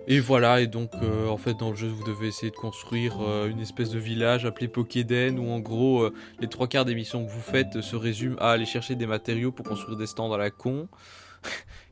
Et 0.07 0.21
voilà, 0.21 0.61
et 0.61 0.67
donc 0.67 0.91
euh, 1.01 1.27
en 1.27 1.37
fait 1.37 1.55
dans 1.55 1.71
le 1.71 1.75
jeu 1.75 1.87
vous 1.87 2.05
devez 2.05 2.27
essayer 2.27 2.51
de 2.51 2.55
construire 2.55 3.17
euh, 3.21 3.49
une 3.49 3.59
espèce 3.59 3.89
de 3.89 3.99
village 3.99 4.45
appelé 4.45 4.69
Pokéden 4.69 5.37
où 5.37 5.49
en 5.51 5.59
gros 5.59 6.03
euh, 6.03 6.13
les 6.39 6.47
trois 6.47 6.67
quarts 6.67 6.85
des 6.85 6.95
missions 6.95 7.25
que 7.25 7.29
vous 7.31 7.41
faites 7.41 7.81
se 7.81 7.95
résument 7.97 8.37
à 8.39 8.51
aller 8.51 8.65
chercher 8.65 8.95
des 8.95 9.05
matériaux 9.07 9.51
pour 9.51 9.65
construire 9.65 9.97
des 9.97 10.05
stands 10.07 10.31
à 10.31 10.37
la 10.37 10.49
con 10.49 10.87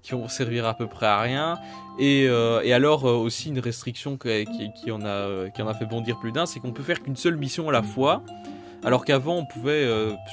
qui 0.03 0.13
vont 0.13 0.27
servir 0.27 0.65
à 0.65 0.73
peu 0.73 0.87
près 0.87 1.05
à 1.05 1.19
rien. 1.19 1.59
Et, 1.99 2.27
euh, 2.27 2.61
et 2.63 2.73
alors 2.73 3.07
euh, 3.07 3.13
aussi 3.13 3.49
une 3.49 3.59
restriction 3.59 4.17
qui, 4.17 4.45
qui, 4.45 4.71
qui 4.73 4.91
en 4.91 5.01
a, 5.01 5.07
euh, 5.07 5.49
qui 5.49 5.61
en 5.61 5.67
a 5.67 5.73
fait 5.73 5.85
bondir 5.85 6.19
plus 6.19 6.31
d'un, 6.31 6.45
c'est 6.45 6.59
qu'on 6.59 6.71
peut 6.71 6.83
faire 6.83 7.01
qu'une 7.01 7.15
seule 7.15 7.37
mission 7.37 7.69
à 7.69 7.71
la 7.71 7.83
fois. 7.83 8.23
Alors 8.83 9.05
qu'avant 9.05 9.37
on 9.37 9.45
pouvait 9.45 9.87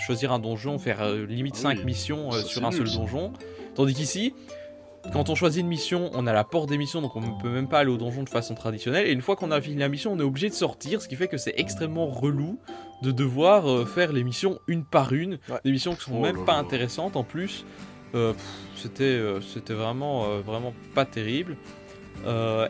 choisir 0.07 0.33
un 0.33 0.39
donjon, 0.39 0.78
faire 0.78 1.07
limite 1.12 1.57
Ah 1.59 1.75
5 1.75 1.78
oui, 1.78 1.84
missions 1.84 2.31
sur 2.33 2.65
un 2.65 2.70
nul, 2.70 2.89
seul 2.89 2.97
donjon. 2.97 3.34
Tandis 3.75 3.93
qu'ici, 3.93 4.33
quand 5.12 5.28
on 5.28 5.34
choisit 5.34 5.60
une 5.60 5.68
mission, 5.68 6.10
on 6.15 6.26
a 6.26 6.33
la 6.33 6.44
porte 6.44 6.70
des 6.70 6.78
missions, 6.78 7.02
donc 7.02 7.15
on 7.15 7.20
ne 7.20 7.43
peut 7.43 7.51
même 7.51 7.68
pas 7.68 7.81
aller 7.81 7.91
au 7.91 7.99
donjon 7.99 8.23
de 8.23 8.28
façon 8.31 8.55
traditionnelle. 8.55 9.07
Et 9.07 9.12
une 9.12 9.20
fois 9.20 9.36
qu'on 9.36 9.51
a 9.51 9.60
fini 9.60 9.76
la 9.76 9.91
mission, 9.91 10.12
on 10.15 10.18
est 10.18 10.23
obligé 10.23 10.49
de 10.49 10.55
sortir, 10.55 11.02
ce 11.02 11.09
qui 11.09 11.17
fait 11.17 11.28
que 11.28 11.36
c'est 11.36 11.52
extrêmement 11.59 12.07
relou 12.07 12.59
de 13.02 13.12
devoir 13.12 13.86
faire 13.86 14.12
les 14.12 14.25
missions 14.25 14.59
une 14.67 14.83
par 14.83 15.12
une. 15.12 15.39
Ouais. 15.51 15.60
Des 15.62 15.70
missions 15.70 15.94
qui 15.94 16.05
sont 16.05 16.17
Oh 16.17 16.23
même 16.23 16.47
pas 16.47 16.55
intéressantes 16.55 17.17
en 17.17 17.25
plus. 17.25 17.67
Euh, 18.15 18.33
c'était 18.77 19.05
euh, 19.05 19.41
c'était 19.41 19.75
vraiment, 19.75 20.25
euh, 20.27 20.41
vraiment 20.41 20.73
pas 20.95 21.05
terrible. 21.05 21.57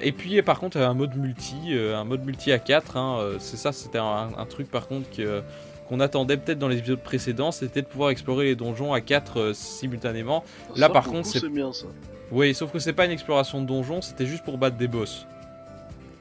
Et 0.02 0.12
puis 0.12 0.40
par 0.42 0.60
contre, 0.60 0.76
il 0.76 0.80
y 0.80 0.82
avait 0.82 0.90
un 0.90 0.94
mode 0.96 1.16
multi, 1.16 1.56
un 1.72 2.04
mode 2.04 2.24
multi 2.24 2.52
à 2.52 2.58
4. 2.58 2.96
hein, 2.96 3.36
c'est 3.38 3.56
ça, 3.56 3.72
c'était 3.72 3.98
un, 3.98 4.30
un 4.36 4.44
truc 4.46 4.70
par 4.70 4.86
contre 4.88 5.08
que- 5.10 5.42
qu'on 5.88 6.00
attendait 6.00 6.36
peut-être 6.36 6.58
dans 6.58 6.68
les 6.68 6.76
épisodes 6.76 7.00
précédents, 7.02 7.50
c'était 7.50 7.80
de 7.80 7.86
pouvoir 7.86 8.10
explorer 8.10 8.44
les 8.44 8.56
donjons 8.56 8.92
à 8.92 9.00
4 9.00 9.52
simultanément. 9.54 10.44
là, 10.76 10.90
par 10.90 11.06
contre, 11.06 11.26
c'est- 11.26 11.48
bien 11.48 11.72
ça. 11.72 11.86
Oui, 12.30 12.54
sauf 12.54 12.70
que 12.70 12.78
c'est 12.78 12.92
pas 12.92 13.06
une 13.06 13.10
exploration 13.10 13.62
de 13.62 13.66
donjon, 13.66 14.02
c'était 14.02 14.26
juste 14.26 14.44
pour 14.44 14.58
battre 14.58 14.76
des 14.76 14.86
boss. 14.86 15.26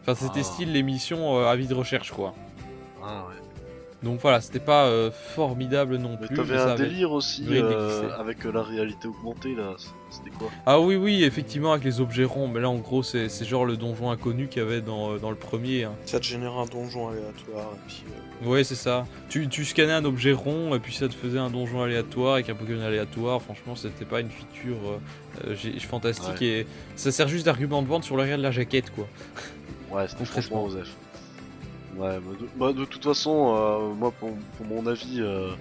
Enfin, 0.04 0.16
c'était 0.16 0.40
Ah. 0.40 0.54
style 0.54 0.72
les 0.72 0.82
missions 0.84 1.38
euh, 1.38 1.48
avis 1.48 1.68
de 1.68 1.74
recherche, 1.74 2.12
quoi. 2.12 2.34
Ah 3.04 3.26
ouais. 3.28 3.36
Donc 4.04 4.20
voilà, 4.22 4.42
c'était 4.42 4.60
pas 4.60 4.86
euh, 4.86 5.10
formidable 5.12 5.98
non 5.98 6.18
Mais 6.22 6.28
plus. 6.28 6.36
t'avais 6.36 6.56
un 6.58 6.68
avait- 6.68 6.84
délire 6.88 7.12
aussi 7.12 7.46
euh, 7.50 8.10
avec 8.20 8.46
euh, 8.46 8.52
la 8.52 8.62
réalité 8.62 9.08
augmentée 9.08 9.56
là. 9.56 9.74
C'était 10.12 10.30
quoi? 10.30 10.50
Ah 10.68 10.80
oui, 10.80 10.96
oui, 10.96 11.24
effectivement, 11.24 11.72
avec 11.74 11.84
les 11.84 12.00
objets 12.00 12.24
ronds. 12.24 12.48
Mais 12.48 12.60
là, 12.60 12.70
en 12.70 12.76
gros, 12.78 13.02
c'est 13.02 13.28
c'est 13.28 13.44
genre 13.44 13.66
le 13.66 13.76
donjon 13.76 14.12
inconnu 14.12 14.48
qu'il 14.50 14.62
y 14.62 14.66
avait 14.66 14.82
dans, 14.82 15.18
dans 15.18 15.32
le 15.32 15.36
premier. 15.36 15.86
hein. 15.86 15.94
Ça 16.06 16.20
te 16.20 16.26
génère 16.26 16.54
un 16.54 16.66
donjon 16.66 17.10
aléatoire, 17.10 17.72
et 17.74 17.88
puis. 17.88 18.04
euh, 18.08 18.48
Ouais, 18.48 18.64
c'est 18.64 18.76
ça. 18.76 19.08
Tu, 19.30 19.48
tu 19.48 19.66
scannais 19.66 19.94
un 19.94 20.06
objet 20.06 20.32
rond 20.32 20.76
et 20.76 20.80
puis 20.80 20.94
ça 20.94 21.08
te 21.08 21.16
faisait 21.16 21.40
un 21.40 21.50
donjon 21.50 21.82
aléatoire 21.82 22.36
avec 22.36 22.50
un 22.50 22.54
Pokémon 22.56 22.84
aléatoire. 22.86 23.42
Franchement, 23.42 23.76
c'était 23.76 24.06
pas 24.06 24.22
une 24.22 24.30
feature 24.30 24.78
fantastique 25.80 26.42
et 26.42 26.68
ça 26.96 27.12
sert 27.12 27.28
juste 27.28 27.46
d'argument 27.46 27.82
de 27.82 27.88
vente 27.88 28.04
sur 28.04 28.16
l'arrière 28.18 28.38
de 28.38 28.44
la 28.44 28.52
jaquette, 28.52 28.92
quoi. 28.92 29.08
Ouais, 29.92 30.08
c'était 30.08 30.26
franchement 30.26 30.66
Osef. 30.66 30.96
Ouais, 31.98 32.20
bah 32.20 32.32
de, 32.40 32.48
bah, 32.56 32.74
de 32.74 32.86
toute 32.86 33.04
façon, 33.04 33.56
euh, 33.56 33.94
moi 33.96 34.12
pour, 34.12 34.38
pour 34.56 34.66
mon 34.66 34.86
avis, 34.86 35.20
euh, 35.22 35.52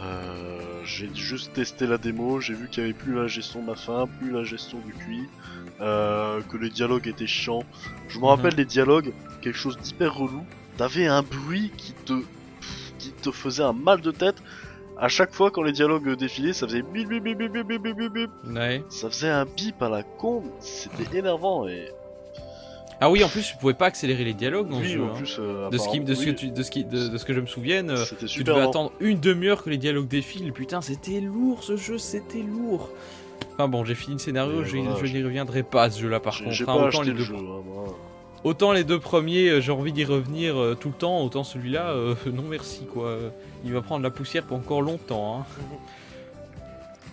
euh, 0.00 0.82
j'ai 0.84 1.14
juste 1.14 1.52
testé 1.52 1.86
la 1.86 1.98
démo, 1.98 2.40
j'ai 2.40 2.54
vu 2.54 2.68
qu'il 2.68 2.82
y 2.82 2.84
avait 2.84 2.94
plus 2.94 3.14
la 3.14 3.26
gestion 3.28 3.62
de 3.62 3.68
la 3.68 3.76
faim, 3.76 4.06
plus 4.18 4.30
la 4.32 4.42
gestion 4.42 4.78
du 4.80 4.92
QI, 4.92 5.28
que 5.78 6.56
les 6.56 6.70
dialogues 6.70 7.06
étaient 7.06 7.26
chiants. 7.26 7.64
Je 8.08 8.18
me 8.18 8.24
Mhm. 8.24 8.28
rappelle 8.30 8.54
les 8.56 8.64
dialogues, 8.64 9.12
quelque 9.42 9.58
chose 9.58 9.78
d'hyper 9.78 10.14
relou. 10.14 10.44
T'avais 10.76 11.06
un 11.06 11.22
bruit 11.22 11.70
qui 11.76 11.92
te 12.06 12.14
qui 12.98 13.12
te 13.12 13.30
faisait 13.32 13.64
un 13.64 13.72
mal 13.72 14.00
de 14.00 14.10
tête. 14.10 14.36
à 14.98 15.08
chaque 15.08 15.32
fois 15.34 15.50
quand 15.50 15.62
les 15.62 15.72
dialogues 15.72 16.16
défilaient, 16.16 16.52
ça 16.52 16.66
faisait 16.68 16.82
bip 16.82 17.08
bip 17.08 17.24
bip 17.24 17.38
bip 17.38 17.52
bip 17.52 17.82
bip 17.82 17.96
bip 17.98 18.12
bip. 18.12 18.30
Ouais. 18.44 18.84
Ça 18.88 19.08
faisait 19.10 19.30
un 19.30 19.46
bip 19.46 19.80
à 19.82 19.88
la 19.88 20.02
con, 20.18 20.44
c'était 20.60 21.16
énervant 21.16 21.66
et 21.66 21.88
Ah 23.04 23.10
oui, 23.10 23.24
en 23.24 23.28
plus, 23.28 23.42
tu 23.42 23.56
pouvais 23.56 23.74
pas 23.74 23.86
accélérer 23.86 24.22
les 24.22 24.32
dialogues 24.32 24.68
dans 24.68 24.78
oui, 24.78 24.84
ce 24.84 24.92
jeu. 24.92 25.02
en 25.02 25.06
hein. 25.08 25.14
plus 25.16 25.36
euh, 25.40 25.68
De 25.70 25.76
ce, 25.78 25.88
qui, 25.88 25.98
de, 25.98 26.14
ce 26.14 26.24
que 26.24 26.30
apparemment, 26.30 26.38
tu- 26.38 26.50
de, 26.52 26.62
ce 26.62 26.70
qui, 26.70 26.84
de, 26.84 27.08
de 27.08 27.18
ce 27.18 27.24
que 27.24 27.34
je 27.34 27.40
me 27.40 27.46
souvienne, 27.46 27.90
euh, 27.90 28.04
tu 28.28 28.44
devais 28.44 28.60
attendre 28.60 28.92
une 29.00 29.18
demi-heure 29.18 29.64
que 29.64 29.70
les 29.70 29.76
dialogues 29.78 30.06
défilent. 30.06 30.52
Putain, 30.52 30.80
c'était 30.82 31.20
lourd 31.20 31.64
ce 31.64 31.76
jeu, 31.76 31.98
c'était 31.98 32.42
lourd. 32.42 32.90
Enfin 33.54 33.66
bon, 33.66 33.84
j'ai 33.84 33.96
fini 33.96 34.14
le 34.14 34.18
scénario, 34.20 34.62
je, 34.64 34.76
voilà, 34.76 34.96
je 35.00 35.06
j'ai- 35.06 35.18
n'y 35.18 35.24
reviendrai 35.24 35.62
pas 35.64 35.82
à 35.84 35.90
ce 35.90 36.00
jeu-là 36.00 36.20
par 36.20 36.38
contre. 36.38 36.50
hein. 36.68 36.74
autant, 36.86 37.02
les 37.02 37.10
le 37.10 37.18
deux, 37.18 37.24
jeu, 37.24 37.34
hein, 37.34 37.62
moi. 37.66 37.98
autant 38.44 38.72
les 38.72 38.84
deux 38.84 39.00
premiers, 39.00 39.48
euh, 39.48 39.60
j'ai 39.60 39.72
envie 39.72 39.92
d'y 39.92 40.04
revenir 40.04 40.56
euh, 40.56 40.74
tout 40.78 40.88
le 40.88 40.94
temps, 40.94 41.22
autant 41.22 41.42
celui-là, 41.44 41.90
euh, 41.90 42.14
non 42.32 42.44
merci 42.48 42.86
quoi. 42.86 43.18
Il 43.64 43.72
va 43.72 43.82
prendre 43.82 44.02
la 44.04 44.10
poussière 44.10 44.44
pour 44.44 44.56
encore 44.56 44.80
longtemps. 44.82 45.40
Hein. 45.40 45.46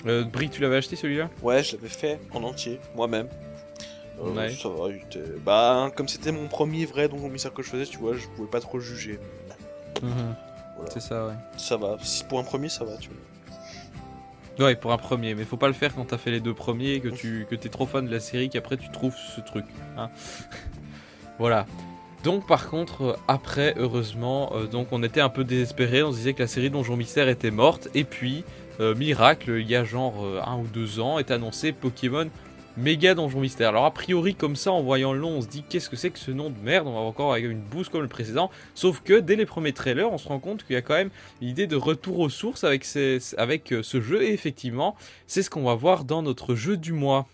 Euh, 0.08 0.24
Brie, 0.24 0.50
tu 0.50 0.62
l'avais 0.62 0.78
acheté 0.78 0.96
celui-là? 0.96 1.30
Ouais, 1.42 1.62
je 1.62 1.76
l'avais 1.76 1.90
fait 1.90 2.22
en 2.34 2.42
entier, 2.44 2.80
moi-même. 2.96 3.28
Euh, 4.22 4.32
Ouais. 4.34 4.50
Ça 4.52 4.70
va, 4.70 4.90
il 4.90 4.98
était- 4.98 5.38
Bah, 5.46 5.92
comme 5.96 6.08
c'était 6.08 6.32
mon 6.32 6.48
premier 6.48 6.86
vrai 6.86 7.08
Donjon 7.08 7.30
Mystère 7.30 7.54
que 7.54 7.64
je 7.64 7.70
faisais, 7.70 7.86
tu 7.86 7.98
vois, 8.00 8.16
je 8.16 8.28
pouvais 8.36 8.50
pas 8.50 8.60
trop 8.60 8.80
juger. 8.80 9.20
Voilà. 10.02 10.92
C'est 10.92 11.00
ça, 11.02 11.28
ouais. 11.28 11.34
Ça 11.58 11.78
va, 11.78 11.98
si 12.02 12.24
pour 12.24 12.40
un 12.40 12.44
premier, 12.44 12.70
ça 12.70 12.84
va, 12.86 12.96
tu 12.98 13.10
vois. 13.10 14.66
Ouais, 14.66 14.76
pour 14.76 14.92
un 14.92 14.98
premier, 14.98 15.36
mais 15.36 15.46
faut 15.46 15.56
pas 15.58 15.68
le 15.68 15.74
faire 15.74 15.96
quand 15.96 16.04
t'as 16.06 16.18
fait 16.18 16.32
les 16.32 16.42
deux 16.42 16.54
premiers, 16.54 17.00
que 17.00 17.08
tu 17.08 17.48
que 17.50 17.56
t'es 17.56 17.70
trop 17.70 17.86
fan 17.86 18.06
de 18.06 18.12
la 18.12 18.20
série, 18.20 18.50
qu'après 18.50 18.76
tu 18.76 18.90
trouves 18.92 19.16
ce 19.36 19.40
truc. 19.40 19.64
Hein. 19.98 20.10
voilà. 21.40 21.66
Donc 22.26 22.46
par 22.46 22.70
contre, 22.70 23.02
euh, 23.04 23.14
après, 23.30 23.74
heureusement, 23.78 24.52
euh, 24.56 24.66
donc 24.68 24.88
on 24.92 25.02
était 25.04 25.22
un 25.22 25.30
peu 25.30 25.46
désespérés, 25.46 26.04
on 26.04 26.12
se 26.12 26.18
disait 26.18 26.34
que 26.34 26.42
la 26.42 26.48
série 26.50 26.70
Donjon 26.70 26.98
Mystère 26.98 27.30
était 27.30 27.52
morte, 27.52 27.88
et 27.96 28.04
puis, 28.04 28.44
euh, 28.82 28.94
miracle, 28.96 29.52
il 29.62 29.70
y 29.70 29.78
a 29.78 29.86
genre 29.86 30.16
euh, 30.26 30.42
un 30.46 30.58
ou 30.58 30.68
deux 30.68 31.00
ans, 31.00 31.20
est 31.20 31.32
annoncé 31.32 31.72
Pokémon 31.72 32.28
Méga 32.82 33.14
Donjon 33.14 33.42
Mystère. 33.42 33.70
Alors 33.70 33.84
a 33.86 33.92
priori, 33.92 34.36
comme 34.36 34.56
ça, 34.56 34.72
en 34.72 34.82
voyant 34.82 35.12
le 35.12 35.20
nom, 35.20 35.32
on 35.32 35.42
se 35.42 35.48
dit 35.48 35.64
qu'est-ce 35.68 35.90
que 35.90 35.98
c'est 35.98 36.12
que 36.12 36.20
ce 36.20 36.32
nom 36.32 36.50
de 36.50 36.56
merde, 36.64 36.88
on 36.88 36.94
va 36.94 37.00
encore 37.00 37.36
une 37.36 37.60
bouse 37.60 37.90
comme 37.90 38.02
le 38.02 38.08
précédent, 38.08 38.50
sauf 38.74 39.02
que 39.02 39.20
dès 39.20 39.36
les 39.36 39.46
premiers 39.46 39.74
trailers, 39.74 40.12
on 40.12 40.18
se 40.18 40.28
rend 40.28 40.40
compte 40.40 40.64
qu'il 40.66 40.76
y 40.76 40.78
a 40.78 40.82
quand 40.82 40.94
même 40.96 41.10
l'idée 41.42 41.68
de 41.68 41.76
retour 41.76 42.20
aux 42.20 42.30
sources 42.30 42.64
avec, 42.64 42.86
ces- 42.86 43.20
avec 43.38 43.74
euh, 43.74 43.84
ce 43.84 44.00
jeu, 44.00 44.24
et 44.24 44.32
effectivement, 44.32 44.96
c'est 45.28 45.44
ce 45.44 45.50
qu'on 45.50 45.64
va 45.64 45.76
voir 45.76 46.06
dans 46.06 46.22
notre 46.22 46.56
jeu 46.56 46.78
du 46.78 46.94
mois. 46.94 47.28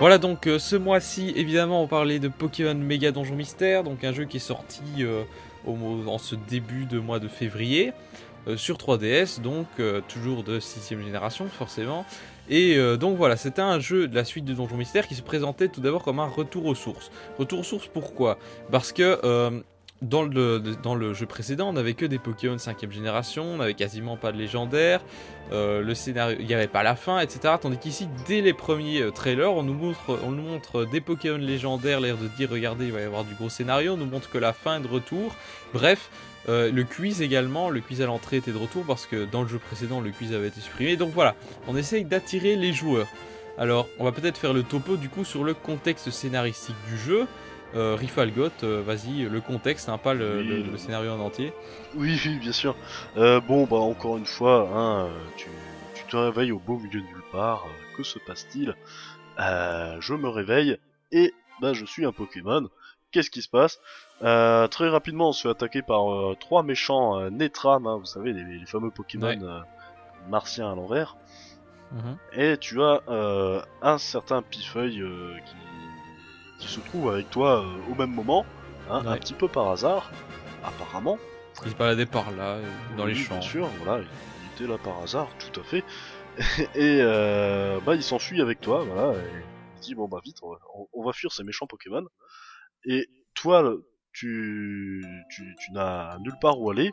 Voilà 0.00 0.18
donc 0.18 0.46
euh, 0.46 0.60
ce 0.60 0.76
mois-ci 0.76 1.32
évidemment 1.34 1.82
on 1.82 1.88
parlait 1.88 2.20
de 2.20 2.28
Pokémon 2.28 2.76
Mega 2.76 3.10
Donjon 3.10 3.34
Mystère, 3.34 3.82
donc 3.82 4.04
un 4.04 4.12
jeu 4.12 4.26
qui 4.26 4.36
est 4.36 4.40
sorti 4.40 4.80
euh, 5.00 5.24
en 5.66 6.18
ce 6.18 6.36
début 6.36 6.84
de 6.84 7.00
mois 7.00 7.18
de 7.18 7.26
février 7.26 7.92
euh, 8.46 8.56
sur 8.56 8.76
3DS, 8.76 9.40
donc 9.40 9.66
toujours 10.06 10.44
de 10.44 10.60
6ème 10.60 11.02
génération 11.02 11.48
forcément. 11.48 12.06
Et 12.48 12.78
donc 12.96 13.18
voilà, 13.18 13.36
c'était 13.36 13.60
un 13.60 13.78
jeu 13.78 14.08
de 14.08 14.14
la 14.14 14.24
suite 14.24 14.46
de 14.46 14.54
Donjon 14.54 14.76
Mystère 14.76 15.06
qui 15.06 15.14
se 15.14 15.20
présentait 15.20 15.68
tout 15.68 15.82
d'abord 15.82 16.02
comme 16.02 16.18
un 16.18 16.28
retour 16.28 16.64
aux 16.64 16.74
sources. 16.74 17.10
Retour 17.36 17.58
aux 17.58 17.64
sources 17.64 17.88
pourquoi? 17.88 18.38
Parce 18.70 18.92
que 18.92 19.20
dans, 20.02 20.22
le, 20.22 20.60
dans 20.82 20.94
le 20.94 21.12
jeu 21.12 21.26
précédent 21.26 21.68
on 21.68 21.72
n'avait 21.72 21.94
que 21.94 22.06
des 22.06 22.18
Pokémon 22.18 22.56
5ème 22.56 22.90
génération, 22.90 23.44
on 23.44 23.56
n'avait 23.56 23.74
quasiment 23.74 24.16
pas 24.16 24.32
de 24.32 24.38
légendaires, 24.38 25.00
euh, 25.52 25.82
le 25.82 25.94
scénario, 25.94 26.36
il 26.40 26.46
n'y 26.46 26.54
avait 26.54 26.68
pas 26.68 26.82
la 26.82 26.94
fin, 26.94 27.20
etc. 27.20 27.54
Tandis 27.60 27.78
qu'ici, 27.78 28.08
dès 28.26 28.40
les 28.40 28.52
premiers 28.52 29.02
euh, 29.02 29.10
trailers, 29.10 29.52
on 29.52 29.62
nous 29.62 29.74
montre, 29.74 30.18
on 30.24 30.30
nous 30.30 30.42
montre 30.42 30.84
des 30.84 31.00
Pokémon 31.00 31.38
légendaires, 31.38 32.00
l'air 32.00 32.16
de 32.16 32.28
dire 32.28 32.50
regardez, 32.50 32.86
il 32.86 32.92
va 32.92 33.00
y 33.00 33.04
avoir 33.04 33.24
du 33.24 33.34
gros 33.34 33.48
scénario, 33.48 33.94
on 33.94 33.96
nous 33.96 34.06
montre 34.06 34.30
que 34.30 34.38
la 34.38 34.52
fin 34.52 34.78
est 34.78 34.82
de 34.82 34.88
retour. 34.88 35.34
Bref, 35.72 36.10
euh, 36.48 36.70
le 36.70 36.84
quiz 36.84 37.22
également, 37.22 37.70
le 37.70 37.80
quiz 37.80 38.02
à 38.02 38.06
l'entrée 38.06 38.38
était 38.38 38.52
de 38.52 38.58
retour 38.58 38.84
parce 38.86 39.06
que 39.06 39.24
dans 39.24 39.42
le 39.42 39.48
jeu 39.48 39.58
précédent, 39.58 40.00
le 40.00 40.10
quiz 40.10 40.32
avait 40.34 40.48
été 40.48 40.60
supprimé. 40.60 40.96
Donc 40.96 41.12
voilà, 41.12 41.34
on 41.66 41.76
essaye 41.76 42.04
d'attirer 42.04 42.56
les 42.56 42.72
joueurs. 42.72 43.08
Alors, 43.58 43.88
on 43.98 44.04
va 44.04 44.12
peut-être 44.12 44.38
faire 44.38 44.52
le 44.52 44.62
topo 44.62 44.96
du 44.96 45.08
coup 45.08 45.24
sur 45.24 45.42
le 45.42 45.52
contexte 45.52 46.10
scénaristique 46.10 46.76
du 46.88 46.96
jeu. 46.96 47.26
Euh, 47.74 47.94
Rifalgot, 47.96 48.48
euh, 48.62 48.82
vas-y, 48.82 49.24
le 49.24 49.40
contexte, 49.42 49.88
hein, 49.90 49.98
pas 49.98 50.14
le, 50.14 50.38
Oui, 50.38 50.44
le- 50.44 50.56
le- 50.62 50.70
le 50.72 50.76
scénario 50.78 51.12
en 51.12 51.20
entier. 51.20 51.52
Oui, 51.94 52.18
oui, 52.24 52.38
bien 52.38 52.52
sûr. 52.52 52.74
Euh, 53.18 53.40
bon, 53.40 53.64
bah 53.66 53.76
encore 53.76 54.16
une 54.16 54.24
fois, 54.26 54.68
hein, 54.74 55.08
tu, 55.36 55.48
tu 55.94 56.04
te 56.04 56.16
réveilles 56.16 56.52
au 56.52 56.58
beau 56.58 56.78
milieu 56.78 57.00
de 57.00 57.06
nulle 57.06 57.22
part. 57.30 57.66
Que 57.96 58.02
se 58.02 58.18
passe-t-il? 58.20 58.74
Euh, 59.38 59.96
Je 60.00 60.14
me 60.14 60.28
réveille 60.28 60.78
et 61.12 61.34
bah 61.60 61.72
je 61.74 61.84
suis 61.84 62.04
un 62.06 62.12
Pokémon. 62.12 62.68
Qu'est-ce 63.12 63.30
qui 63.30 63.42
se 63.42 63.48
passe? 63.48 63.78
Très 64.20 64.88
rapidement, 64.88 65.28
on 65.30 65.32
se 65.32 65.42
fait 65.42 65.48
attaquer 65.50 65.82
par 65.82 66.04
trois 66.40 66.62
méchants 66.62 67.28
Netram, 67.30 67.86
hein, 67.86 67.96
vous 67.98 68.04
savez, 68.06 68.32
les, 68.32 68.44
les 68.44 68.66
fameux 68.66 68.90
Pokémon 68.90 69.26
Ouais. 69.28 69.38
martiens 70.30 70.72
à 70.72 70.74
l'envers. 70.74 71.16
Mhm. 71.92 72.16
Et 72.34 72.56
tu 72.58 72.82
as 72.82 73.00
un 73.82 73.98
certain 73.98 74.42
Pifeuille 74.42 75.02
qui, 75.46 75.54
qui 76.58 76.68
se 76.68 76.80
trouve 76.80 77.10
avec 77.10 77.30
toi 77.30 77.62
euh, 77.64 77.92
au 77.92 77.94
même 77.94 78.12
moment, 78.12 78.44
hein, 78.90 79.02
un 79.06 79.16
petit 79.16 79.34
peu 79.34 79.48
par 79.48 79.68
hasard, 79.70 80.10
apparemment. 80.64 81.18
Il 81.64 81.70
se 81.72 81.76
baladait 81.76 82.06
par 82.06 82.30
là, 82.32 82.54
euh, 82.56 82.64
dans 82.96 83.04
les 83.04 83.14
champs. 83.14 83.38
Bien 83.38 83.48
sûr, 83.48 83.68
voilà, 83.82 84.02
il 84.02 84.54
était 84.62 84.70
là 84.70 84.78
par 84.78 85.00
hasard, 85.02 85.28
tout 85.38 85.60
à 85.60 85.64
fait. 85.64 85.84
Et 86.76 86.98
euh, 87.00 87.80
bah 87.84 87.94
il 87.96 88.02
s'enfuit 88.02 88.40
avec 88.40 88.60
toi, 88.60 88.84
voilà. 88.84 89.16
Et 89.18 89.24
il 89.76 89.80
dit 89.80 89.94
bon 89.94 90.06
bah 90.08 90.20
vite, 90.24 90.38
on 90.42 90.50
va, 90.50 90.58
on- 90.92 91.04
va 91.04 91.12
fuir 91.12 91.32
ces 91.32 91.42
méchants 91.42 91.66
Pokémon. 91.66 92.04
Et 92.84 93.08
toi, 93.34 93.74
tu, 94.12 95.04
tu, 95.30 95.56
tu 95.58 95.72
n'as 95.72 96.16
nulle 96.20 96.36
part 96.40 96.60
où 96.60 96.70
aller. 96.70 96.92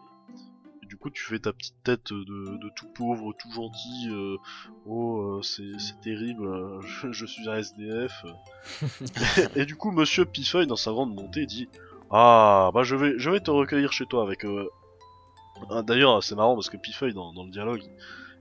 Et 0.85 0.87
du 0.87 0.97
coup, 0.97 1.09
tu 1.09 1.23
fais 1.23 1.39
ta 1.39 1.51
petite 1.51 1.81
tête 1.83 2.13
de, 2.13 2.57
de 2.57 2.69
tout 2.75 2.85
pauvre, 2.93 3.33
tout 3.39 3.51
gentil. 3.51 4.07
euh, 4.11 4.37
oh, 4.85 5.37
euh, 5.39 5.41
c'est 5.41 5.71
c'est 5.79 5.99
terrible, 6.01 6.45
euh, 6.45 6.79
je, 6.81 7.11
je 7.11 7.25
suis 7.25 7.49
un 7.49 7.55
SDF. 7.55 8.23
et 9.55 9.65
du 9.65 9.75
coup, 9.75 9.91
Monsieur 9.91 10.25
Pifeuille, 10.25 10.67
dans 10.67 10.75
sa 10.75 10.91
grande 10.91 11.15
bonté, 11.15 11.47
dit 11.47 11.67
Ah, 12.11 12.69
bah 12.73 12.83
je 12.83 12.95
vais, 12.95 13.15
je 13.17 13.29
vais 13.31 13.39
te 13.39 13.49
recueillir 13.51 13.91
chez 13.91 14.05
toi 14.05 14.21
avec. 14.23 14.45
euh, 14.45 14.69
ah, 15.71 15.81
D'ailleurs, 15.81 16.23
c'est 16.23 16.35
marrant 16.35 16.53
parce 16.53 16.69
que 16.69 16.77
Pifeuille, 16.77 17.13
dans, 17.13 17.33
dans 17.33 17.45
le 17.45 17.51
dialogue, 17.51 17.81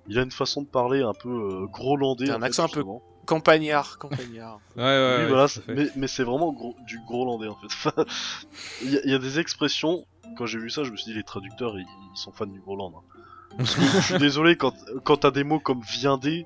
il 0.09 0.19
a 0.19 0.23
une 0.23 0.31
façon 0.31 0.61
de 0.63 0.67
parler 0.69 1.01
un 1.01 1.15
peu 1.15 1.31
euh, 1.31 1.67
grolandais. 1.67 2.31
Un 2.31 2.41
fait, 2.41 2.47
accent 2.47 2.65
un 2.65 2.69
peu. 2.69 2.85
Campagnard, 3.27 3.99
campagnard. 3.99 4.61
Ouais, 4.77 4.83
ouais, 4.83 5.15
Oui, 5.17 5.23
ouais, 5.23 5.29
voilà, 5.29 5.47
mais, 5.69 5.87
mais 5.97 6.07
c'est 6.09 6.25
vraiment 6.25 6.53
gros- 6.53 6.77
du 6.87 6.99
grolandais 7.07 7.49
en 7.49 7.57
fait. 7.57 8.01
Il 8.83 8.91
y, 8.93 8.97
a- 8.99 9.01
il 9.05 9.11
y 9.11 9.15
a 9.15 9.19
des 9.19 9.39
expressions, 9.39 10.05
quand 10.37 10.47
j'ai 10.47 10.59
vu 10.59 10.71
ça, 10.71 10.85
je 10.85 10.91
me 10.91 10.97
suis 10.97 11.11
dit 11.13 11.17
les 11.17 11.25
traducteurs 11.25 11.79
ils, 11.79 11.83
ils 11.83 12.17
sont 12.19 12.33
fans 12.33 12.47
du 12.47 12.61
groland. 12.61 12.93
hein. 12.97 13.57
Parce 13.57 13.75
que 13.77 13.83
je 13.83 14.01
suis 14.01 14.19
désolé, 14.19 14.57
quand, 14.57 14.75
quand 15.05 15.19
t'as 15.19 15.31
des 15.31 15.45
mots 15.45 15.61
comme 15.61 15.81
viandé, 15.81 16.45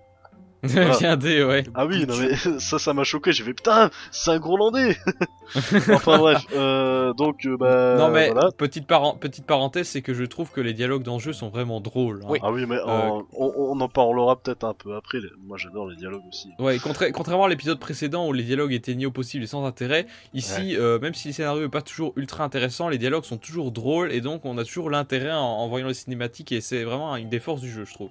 Voilà. 0.64 0.96
Bien 0.98 1.16
dit, 1.16 1.42
ouais. 1.42 1.62
ah 1.74 1.86
oui, 1.86 2.04
non 2.06 2.14
mais 2.18 2.34
ça, 2.58 2.78
ça 2.80 2.92
m'a 2.92 3.04
choqué, 3.04 3.30
j'ai 3.32 3.44
fait 3.44 3.54
putain, 3.54 3.90
c'est 4.10 4.32
un 4.32 4.38
grolandais 4.40 4.96
Enfin 5.94 6.18
bref, 6.18 6.44
euh, 6.54 7.12
donc 7.14 7.46
euh, 7.46 7.56
bah. 7.56 7.96
non 7.96 8.08
mais 8.10 8.30
voilà. 8.32 8.50
petite, 8.50 8.86
paren- 8.88 9.18
petite 9.18 9.46
parenthèse, 9.46 9.88
c'est 9.88 10.02
que 10.02 10.12
je 10.14 10.24
trouve 10.24 10.50
que 10.50 10.60
les 10.60 10.74
dialogues 10.74 11.02
dans 11.04 11.14
le 11.14 11.20
jeu 11.20 11.32
sont 11.32 11.48
vraiment 11.48 11.80
drôles. 11.80 12.20
hein. 12.24 12.28
Oui. 12.28 12.38
Ah 12.42 12.50
oui, 12.50 12.66
mais 12.66 12.76
Euh, 12.76 13.20
on, 13.36 13.80
en 13.80 13.88
parlera 13.88 14.34
peut-être 14.36 14.64
un 14.64 14.74
peu 14.74 14.96
après. 14.96 15.18
Moi 15.46 15.56
j'adore 15.58 15.88
les 15.88 15.96
dialogues 15.96 16.26
aussi. 16.28 16.48
Ouais, 16.58 16.78
contra- 16.78 17.10
contrairement 17.12 17.44
à 17.44 17.48
l'épisode 17.48 17.78
précédent 17.78 18.26
où 18.26 18.32
les 18.32 18.42
dialogues 18.42 18.72
étaient 18.72 18.94
ni 18.94 19.06
au 19.06 19.10
possible 19.12 19.44
et 19.44 19.46
sans 19.46 19.64
intérêt, 19.64 20.06
ici, 20.34 20.76
euh, 20.76 20.98
même 20.98 21.14
si 21.14 21.28
le 21.28 21.34
scénario 21.34 21.64
est 21.64 21.70
pas 21.70 21.82
toujours 21.82 22.12
ultra 22.16 22.42
intéressant, 22.44 22.88
les 22.88 22.98
dialogues 22.98 23.24
sont 23.24 23.38
toujours 23.38 23.70
drôles 23.70 24.12
et 24.12 24.20
donc 24.20 24.44
on 24.44 24.58
a 24.58 24.64
toujours 24.64 24.90
l'intérêt 24.90 25.32
en, 25.32 25.38
en 25.38 25.68
voyant 25.68 25.86
les 25.86 25.94
cinématiques 25.94 26.50
et 26.52 26.60
c'est 26.60 26.82
vraiment 26.84 27.14
une 27.16 27.28
des 27.28 27.40
forces 27.40 27.60
du 27.60 27.70
jeu, 27.70 27.84
je 27.84 27.94
trouve. 27.94 28.10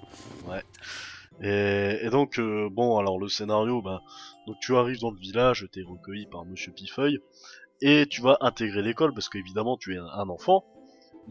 Et, 1.42 2.10
donc, 2.10 2.40
euh, 2.40 2.70
bon, 2.72 2.98
alors 2.98 3.20
le 3.20 3.28
scénario, 3.28 3.82
ben, 3.82 4.02
donc 4.48 4.58
tu 4.60 4.76
arrives 4.76 5.00
dans 5.00 5.12
le 5.12 5.20
village, 5.20 5.68
t'es 5.72 5.84
recueilli 5.84 6.26
par 6.26 6.46
Monsieur 6.46 6.72
Pifeuille, 6.72 7.20
et 7.82 8.08
tu 8.10 8.22
vas 8.22 8.38
intégrer 8.42 8.82
l'école 8.82 9.14
parce 9.14 9.30
qu'évidemment 9.30 9.78
tu 9.78 9.94
es 9.94 9.98
un 9.98 10.30
enfant. 10.30 10.66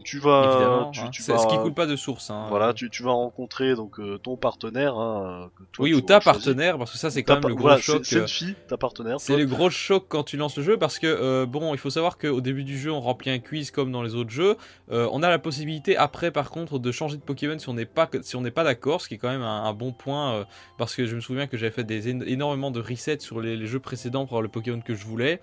Tu 0.03 0.19
vas, 0.19 0.89
tu, 0.93 0.99
hein. 0.99 1.11
vas- 1.27 1.37
ce 1.39 1.47
qui 1.47 1.57
coule 1.57 1.73
pas 1.73 1.85
de 1.85 1.95
source. 1.95 2.29
Hein. 2.29 2.45
Voilà, 2.49 2.73
tu, 2.73 2.89
tu 2.89 3.03
vas 3.03 3.11
rencontrer 3.11 3.75
donc 3.75 3.99
euh, 3.99 4.17
ton 4.17 4.37
partenaire. 4.37 4.95
Hein, 4.97 5.49
que 5.57 5.63
toi, 5.71 5.83
oui, 5.83 5.93
ou 5.93 6.01
ta 6.01 6.19
partenaire, 6.19 6.77
parce 6.77 6.91
que 6.91 6.97
ça 6.97 7.09
c'est 7.09 7.23
quand 7.23 7.35
même 7.35 7.47
le 7.49 7.55
gros 7.55 7.63
voilà, 7.67 7.81
choc. 7.81 8.05
C'est 8.05 8.17
euh, 8.17 8.21
une 8.21 8.27
fille, 8.27 8.55
ta 8.67 8.77
partenaire. 8.77 9.19
C'est 9.19 9.33
toi. 9.33 9.41
le 9.41 9.47
gros 9.47 9.69
choc 9.69 10.05
quand 10.07 10.23
tu 10.23 10.37
lances 10.37 10.55
le 10.57 10.63
jeu 10.63 10.77
parce 10.77 10.99
que 10.99 11.07
euh, 11.07 11.45
bon, 11.45 11.73
il 11.73 11.77
faut 11.77 11.89
savoir 11.89 12.17
qu'au 12.17 12.41
début 12.41 12.63
du 12.63 12.77
jeu, 12.77 12.91
on 12.91 12.99
remplit 13.01 13.31
un 13.31 13.39
quiz 13.39 13.71
comme 13.71 13.91
dans 13.91 14.03
les 14.03 14.15
autres 14.15 14.29
jeux. 14.29 14.55
Euh, 14.91 15.09
on 15.11 15.23
a 15.23 15.29
la 15.29 15.39
possibilité 15.39 15.97
après, 15.97 16.31
par 16.31 16.51
contre, 16.51 16.79
de 16.79 16.91
changer 16.91 17.17
de 17.17 17.21
Pokémon 17.23 17.57
si 17.57 17.67
on 17.69 17.73
n'est 17.73 17.85
pas 17.85 18.09
si 18.21 18.35
on 18.35 18.41
n'est 18.41 18.51
pas 18.51 18.63
d'accord, 18.63 19.01
ce 19.01 19.07
qui 19.07 19.15
est 19.15 19.17
quand 19.17 19.29
même 19.29 19.41
un, 19.41 19.63
un 19.63 19.73
bon 19.73 19.91
point 19.93 20.33
euh, 20.35 20.43
parce 20.77 20.95
que 20.95 21.05
je 21.05 21.15
me 21.15 21.21
souviens 21.21 21.47
que 21.47 21.57
j'avais 21.57 21.71
fait 21.71 21.83
des 21.83 22.13
éno- 22.13 22.25
énormément 22.25 22.71
de 22.71 22.79
resets 22.79 23.19
sur 23.19 23.41
les, 23.41 23.57
les 23.57 23.67
jeux 23.67 23.79
précédents 23.79 24.25
pour 24.25 24.33
avoir 24.33 24.41
le 24.43 24.49
Pokémon 24.49 24.79
que 24.79 24.93
je 24.95 25.05
voulais. 25.05 25.41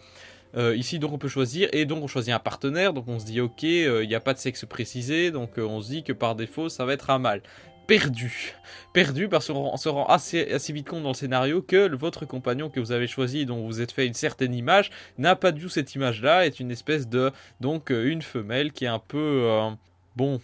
Euh, 0.57 0.77
ici, 0.77 0.99
donc, 0.99 1.13
on 1.13 1.19
peut 1.19 1.29
choisir, 1.29 1.69
et 1.73 1.85
donc 1.85 2.03
on 2.03 2.07
choisit 2.07 2.33
un 2.33 2.39
partenaire, 2.39 2.93
donc 2.93 3.09
on 3.09 3.19
se 3.19 3.25
dit, 3.25 3.41
ok, 3.41 3.65
euh, 3.65 4.05
il 4.05 4.09
n'y 4.09 4.15
a 4.15 4.21
pas 4.21 4.35
de 4.35 4.39
sexe 4.39 4.65
précisé, 4.65 5.31
donc 5.31 5.59
euh, 5.59 5.63
on 5.63 5.81
se 5.81 5.89
dit 5.89 6.05
que 6.05 6.13
par 6.13 6.37
défaut, 6.37 6.69
ça 6.69 6.85
va 6.85 6.93
être 6.93 7.11
un 7.11 7.19
mâle. 7.19 7.43
Perdu. 7.87 8.55
Perdu 8.95 9.29
parce 9.29 9.49
qu'on 9.49 9.77
se 9.77 9.89
rend 9.89 10.07
assez, 10.07 10.51
assez 10.51 10.73
vite 10.73 10.89
compte 10.89 11.03
dans 11.03 11.11
le 11.11 11.15
scénario 11.15 11.61
que 11.61 11.95
votre 11.95 12.25
compagnon 12.25 12.71
que 12.71 12.81
vous 12.81 12.93
avez 12.93 13.07
choisi, 13.07 13.45
dont 13.45 13.67
vous 13.67 13.83
êtes 13.83 13.93
fait 13.93 14.07
une 14.07 14.15
certaine 14.15 14.55
image, 14.55 14.91
n'a 15.19 15.37
pas 15.37 15.53
du 15.53 15.63
tout 15.63 15.69
cette 15.69 15.95
image-là, 15.95 16.47
est 16.47 16.61
une 16.61 16.71
espèce 16.71 17.09
de, 17.09 17.31
donc, 17.61 17.91
euh, 17.91 18.07
une 18.07 18.23
femelle 18.23 18.73
qui 18.73 18.87
est 18.87 18.89
un 18.89 18.99
peu, 18.99 19.43
euh, 19.45 19.71
bon, 20.17 20.41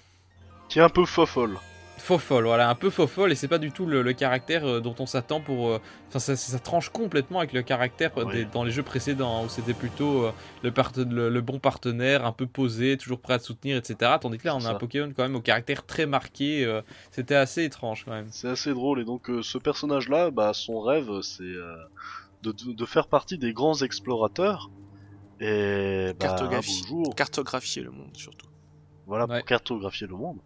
Qui 0.69 0.81
est 0.81 0.83
un 0.83 0.91
peu 0.91 1.07
fofolle. 1.07 1.57
Faux 2.01 2.19
folle, 2.19 2.45
voilà, 2.45 2.69
un 2.69 2.75
peu 2.75 2.91
faux 2.91 3.07
folle, 3.07 3.33
et 3.33 3.35
c'est 3.35 3.49
pas 3.49 3.59
du 3.59 3.71
tout 3.71 3.87
le, 3.87 4.03
le 4.03 4.13
caractère 4.13 4.65
euh, 4.67 4.81
dont 4.81 4.95
on 4.99 5.07
s'attend 5.07 5.41
pour. 5.41 5.69
euh, 5.69 5.79
Enfin, 6.09 6.19
ça, 6.19 6.35
ça 6.35 6.59
tranche 6.59 6.89
complètement 6.89 7.39
avec 7.39 7.53
le 7.53 7.63
caractère 7.63 8.11
euh, 8.19 8.25
des- 8.33 8.45
dans 8.45 8.65
les 8.65 8.73
jeux 8.73 8.83
précédents, 8.83 9.39
hein, 9.41 9.45
où 9.45 9.49
c'était 9.49 9.75
plutôt 9.75 10.25
euh, 10.25 10.33
le, 10.63 10.73
parte- 10.73 10.99
le, 10.99 11.29
le 11.29 11.41
bon 11.41 11.59
partenaire, 11.61 12.27
un 12.27 12.33
peu 12.33 12.47
posé, 12.47 12.97
toujours 12.97 13.21
prêt 13.21 13.35
à 13.35 13.39
te 13.39 13.45
soutenir, 13.45 13.77
etc. 13.77 14.19
Tandis 14.21 14.39
que 14.39 14.49
là, 14.49 14.57
on 14.57 14.59
a 14.59 14.63
Ça. 14.63 14.71
un 14.71 14.75
Pokémon 14.75 15.13
quand 15.17 15.23
même 15.23 15.37
au 15.37 15.41
caractère 15.41 15.87
très 15.87 16.07
marqué, 16.07 16.65
euh, 16.65 16.83
c'était 17.13 17.37
assez 17.37 17.63
étrange 17.65 18.05
quand 18.05 18.11
même. 18.11 18.29
C'est 18.33 18.49
assez 18.49 18.75
drôle 18.75 19.01
et 19.01 19.05
donc 19.05 19.31
euh, 19.31 19.43
ce 19.43 19.59
personnage-là, 19.59 20.31
bah, 20.33 20.53
son 20.53 20.81
rêve, 20.81 21.21
c'est 21.23 21.43
euh, 21.45 21.77
de, 22.43 22.87
faire 22.87 23.07
partie 23.07 23.39
des 23.39 23.53
grands 23.53 23.81
explorateurs 23.83 24.71
et 25.41 26.13
bah, 26.19 26.37
Cartographier 27.17 27.83
le 27.83 27.91
monde 27.91 28.17
surtout. 28.17 28.49
voilà 29.07 29.27
Ouais. 29.27 29.39
pour 29.39 29.47
cartographier 29.47 30.07
le 30.07 30.17
monde 30.17 30.41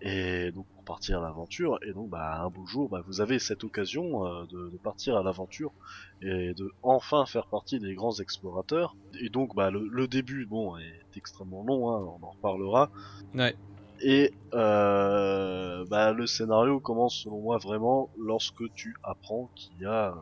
et 0.00 0.50
donc 0.52 0.66
pour 0.82 0.94
partir 0.96 1.20
à 1.20 1.22
l'aventure 1.22 1.78
et 1.86 1.92
donc 1.92 2.10
bah 2.10 2.42
un 2.42 2.50
beau 2.50 2.66
jour, 2.66 2.88
bah, 2.88 3.02
vous 3.06 3.20
avez 3.20 3.38
cette 3.38 3.62
occasion 3.64 4.26
euh, 4.26 4.44
de, 4.46 4.70
de 4.70 4.76
partir 4.78 5.16
à 5.16 5.22
l'aventure 5.22 5.72
et 6.20 6.54
de 6.54 6.70
enfin 6.82 7.24
faire 7.26 7.46
partie 7.46 7.78
des 7.78 7.94
grands 7.94 8.18
explorateurs 8.18 8.96
et 9.20 9.28
donc 9.28 9.54
bah 9.54 9.70
le, 9.70 9.86
le 9.88 10.08
début 10.08 10.44
bon 10.46 10.76
est 10.78 11.16
extrêmement 11.16 11.62
long, 11.64 11.90
hein, 11.90 12.00
on 12.20 12.26
en 12.26 12.30
reparlera. 12.30 12.90
Ouais. 13.34 13.54
Et 14.00 14.32
euh, 14.54 15.84
bah, 15.88 16.12
le 16.12 16.26
scénario 16.26 16.80
commence 16.80 17.16
selon 17.22 17.40
moi 17.40 17.58
vraiment 17.58 18.10
lorsque 18.18 18.72
tu 18.74 18.96
apprends 19.04 19.48
qu'il 19.54 19.78
y 19.78 19.84
a 19.84 20.14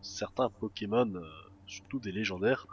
certains 0.00 0.48
Pokémon, 0.48 1.12
euh, 1.14 1.20
surtout 1.66 1.98
des 2.00 2.12
légendaires, 2.12 2.66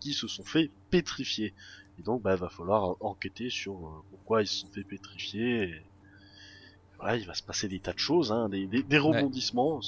qui 0.00 0.14
se 0.14 0.26
sont 0.26 0.44
fait 0.44 0.70
pétrifier. 0.90 1.52
Et 1.98 2.02
donc 2.02 2.22
bah, 2.22 2.34
il 2.34 2.40
va 2.40 2.48
falloir 2.48 2.96
enquêter 3.00 3.50
sur 3.50 3.74
euh, 3.74 3.90
pourquoi 4.10 4.40
ils 4.42 4.46
se 4.46 4.60
sont 4.60 4.68
fait 4.68 4.84
pétrifier. 4.84 5.64
Et... 5.64 5.82
Voilà, 6.98 7.16
il 7.16 7.26
va 7.26 7.34
se 7.34 7.42
passer 7.42 7.68
des 7.68 7.78
tas 7.78 7.92
de 7.92 7.98
choses, 7.98 8.32
hein, 8.32 8.48
des, 8.48 8.66
des, 8.66 8.82
des 8.82 8.98
rebondissements. 8.98 9.80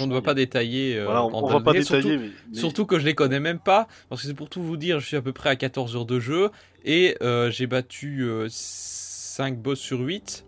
On 0.00 0.06
ne 0.08 0.14
va 0.14 0.22
pas 0.22 0.34
détailler. 0.34 0.96
euh, 0.98 1.04
Voilà, 1.04 1.24
on, 1.24 1.32
en 1.32 1.42
on 1.44 1.46
va 1.46 1.60
pas 1.60 1.72
détailler, 1.72 1.84
surtout- 2.02 2.08
détailler, 2.08 2.18
mais, 2.30 2.34
mais- 2.52 2.58
Surtout 2.58 2.86
que 2.86 2.98
je 2.98 3.04
les 3.04 3.14
connais 3.14 3.38
même 3.38 3.60
pas, 3.60 3.86
parce 4.08 4.22
que 4.22 4.26
c'est 4.28 4.34
pour 4.34 4.48
tout 4.48 4.62
vous 4.62 4.76
dire, 4.76 4.98
je 4.98 5.06
suis 5.06 5.16
à 5.16 5.22
peu 5.22 5.32
près 5.32 5.50
à 5.50 5.56
14 5.56 5.94
heures 5.94 6.06
de 6.06 6.18
jeu, 6.18 6.50
et 6.84 7.16
euh, 7.22 7.50
j'ai 7.52 7.66
battu 7.68 8.26
5 8.48 9.58
boss 9.58 9.78
sur 9.78 10.00
8, 10.00 10.44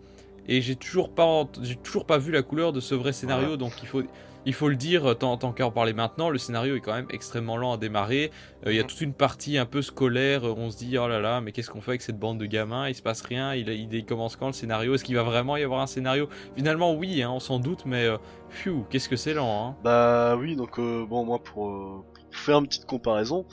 et 0.49 0.61
j'ai 0.61 0.75
toujours 0.75 1.09
pas 1.13 1.45
j'ai 1.61 1.75
toujours 1.77 2.05
pas 2.05 2.17
vu 2.17 2.31
la 2.33 2.41
couleur 2.41 2.73
de 2.73 2.81
ce 2.81 2.95
vrai 2.95 3.13
scénario, 3.13 3.43
Voilà. 3.49 3.57
donc 3.57 3.73
il 3.81 3.87
faut, 3.87 4.01
il 4.45 4.53
faut 4.53 4.69
le 4.69 4.75
dire, 4.75 5.17
tant, 5.17 5.37
tant 5.37 5.51
qu'à 5.53 5.65
en 5.67 5.71
parler 5.71 5.93
maintenant, 5.93 6.29
le 6.29 6.37
scénario 6.37 6.75
est 6.75 6.81
quand 6.81 6.93
même 6.93 7.07
extrêmement 7.11 7.57
lent 7.57 7.73
à 7.73 7.77
démarrer, 7.77 8.31
Euh, 8.65 8.71
il 8.73 8.75
y 8.75 8.79
a 8.79 8.83
Mhm. 8.83 8.87
toute 8.87 9.01
une 9.01 9.13
partie 9.13 9.57
un 9.57 9.65
peu 9.65 9.81
scolaire, 9.81 10.45
euh, 10.47 10.53
on 10.57 10.69
se 10.71 10.77
dit, 10.77 10.97
oh 10.97 11.07
là 11.07 11.19
là, 11.19 11.41
mais 11.41 11.51
qu'est-ce 11.51 11.69
qu'on 11.69 11.81
fait 11.81 11.91
avec 11.91 12.01
cette 12.01 12.19
bande 12.19 12.39
de 12.39 12.45
gamins, 12.45 12.87
il 12.89 12.95
se 12.95 13.01
passe 13.01 13.21
rien, 13.21 13.53
il, 13.53 13.69
il, 13.69 13.93
il 13.93 14.05
commence 14.05 14.35
quand 14.35 14.47
le 14.47 14.53
scénario, 14.53 14.95
est-ce 14.95 15.03
qu'il 15.03 15.15
va 15.15 15.23
vraiment 15.23 15.55
y 15.57 15.63
avoir 15.63 15.81
un 15.81 15.87
scénario? 15.87 16.27
Finalement 16.55 16.93
oui, 16.93 17.21
hein, 17.23 17.31
on 17.31 17.39
s'en 17.39 17.59
doute, 17.59 17.85
mais 17.85 18.05
euh, 18.05 18.17
phew, 18.49 18.85
qu'est-ce 18.89 19.09
que 19.09 19.15
c'est 19.15 19.33
lent, 19.33 19.67
hein? 19.69 19.77
Bah 19.83 20.35
oui, 20.37 20.55
donc 20.55 20.77
euh, 20.79 21.05
bon, 21.05 21.25
moi 21.25 21.39
pour, 21.43 21.69
euh, 21.69 22.05
pour 22.31 22.39
faire 22.41 22.59
une 22.59 22.67
petite 22.67 22.85
comparaison, 22.85 23.45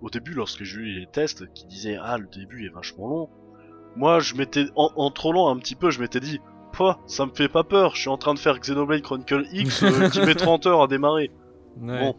au 0.00 0.10
début, 0.10 0.32
lorsque 0.32 0.62
j'ai 0.64 0.78
eu 0.80 1.00
les 1.00 1.06
tests 1.06 1.52
qui 1.54 1.66
disaient 1.66 1.98
ah 2.00 2.18
le 2.18 2.26
début 2.28 2.66
est 2.66 2.70
vachement 2.74 3.08
long, 3.08 3.30
moi 3.96 4.20
je 4.20 4.34
m'étais 4.36 4.66
en, 4.76 4.90
en 4.96 5.10
trollant 5.10 5.48
un 5.50 5.58
petit 5.58 5.74
peu, 5.76 5.90
je 5.90 6.00
m'étais 6.00 6.20
dit 6.20 6.40
Ça 7.06 7.26
me 7.26 7.32
fait 7.34 7.48
pas 7.48 7.64
peur, 7.64 7.94
je 7.94 8.00
suis 8.00 8.08
en 8.10 8.16
train 8.18 8.34
de 8.34 8.38
faire 8.38 8.58
Xenoblade 8.58 9.02
Chronicle 9.02 9.44
X 9.52 9.82
euh, 9.82 10.08
qui 10.10 10.20
met 10.20 10.34
30 10.36 10.66
heures 10.66 10.82
à 10.82 10.86
démarrer. 10.86 11.30
Ouais. 11.80 12.00
Bon, 12.00 12.14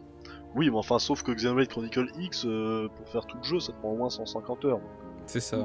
oui, 0.56 0.70
mais 0.70 0.78
enfin 0.78 1.00
sauf 1.00 1.24
que 1.24 1.32
Xenoblade 1.32 1.68
Chronicle 1.68 2.08
X 2.20 2.46
euh, 2.46 2.88
pour 2.98 3.10
faire 3.10 3.26
tout 3.26 3.38
le 3.38 3.44
jeu, 3.44 3.60
ça 3.60 3.72
te 3.74 3.78
prend 3.80 3.90
au 3.92 3.96
moins 3.98 4.10
150 4.10 4.66
heures. 4.66 4.80
C'est 5.26 5.40
ça, 5.40 5.58
ouais. 5.58 5.64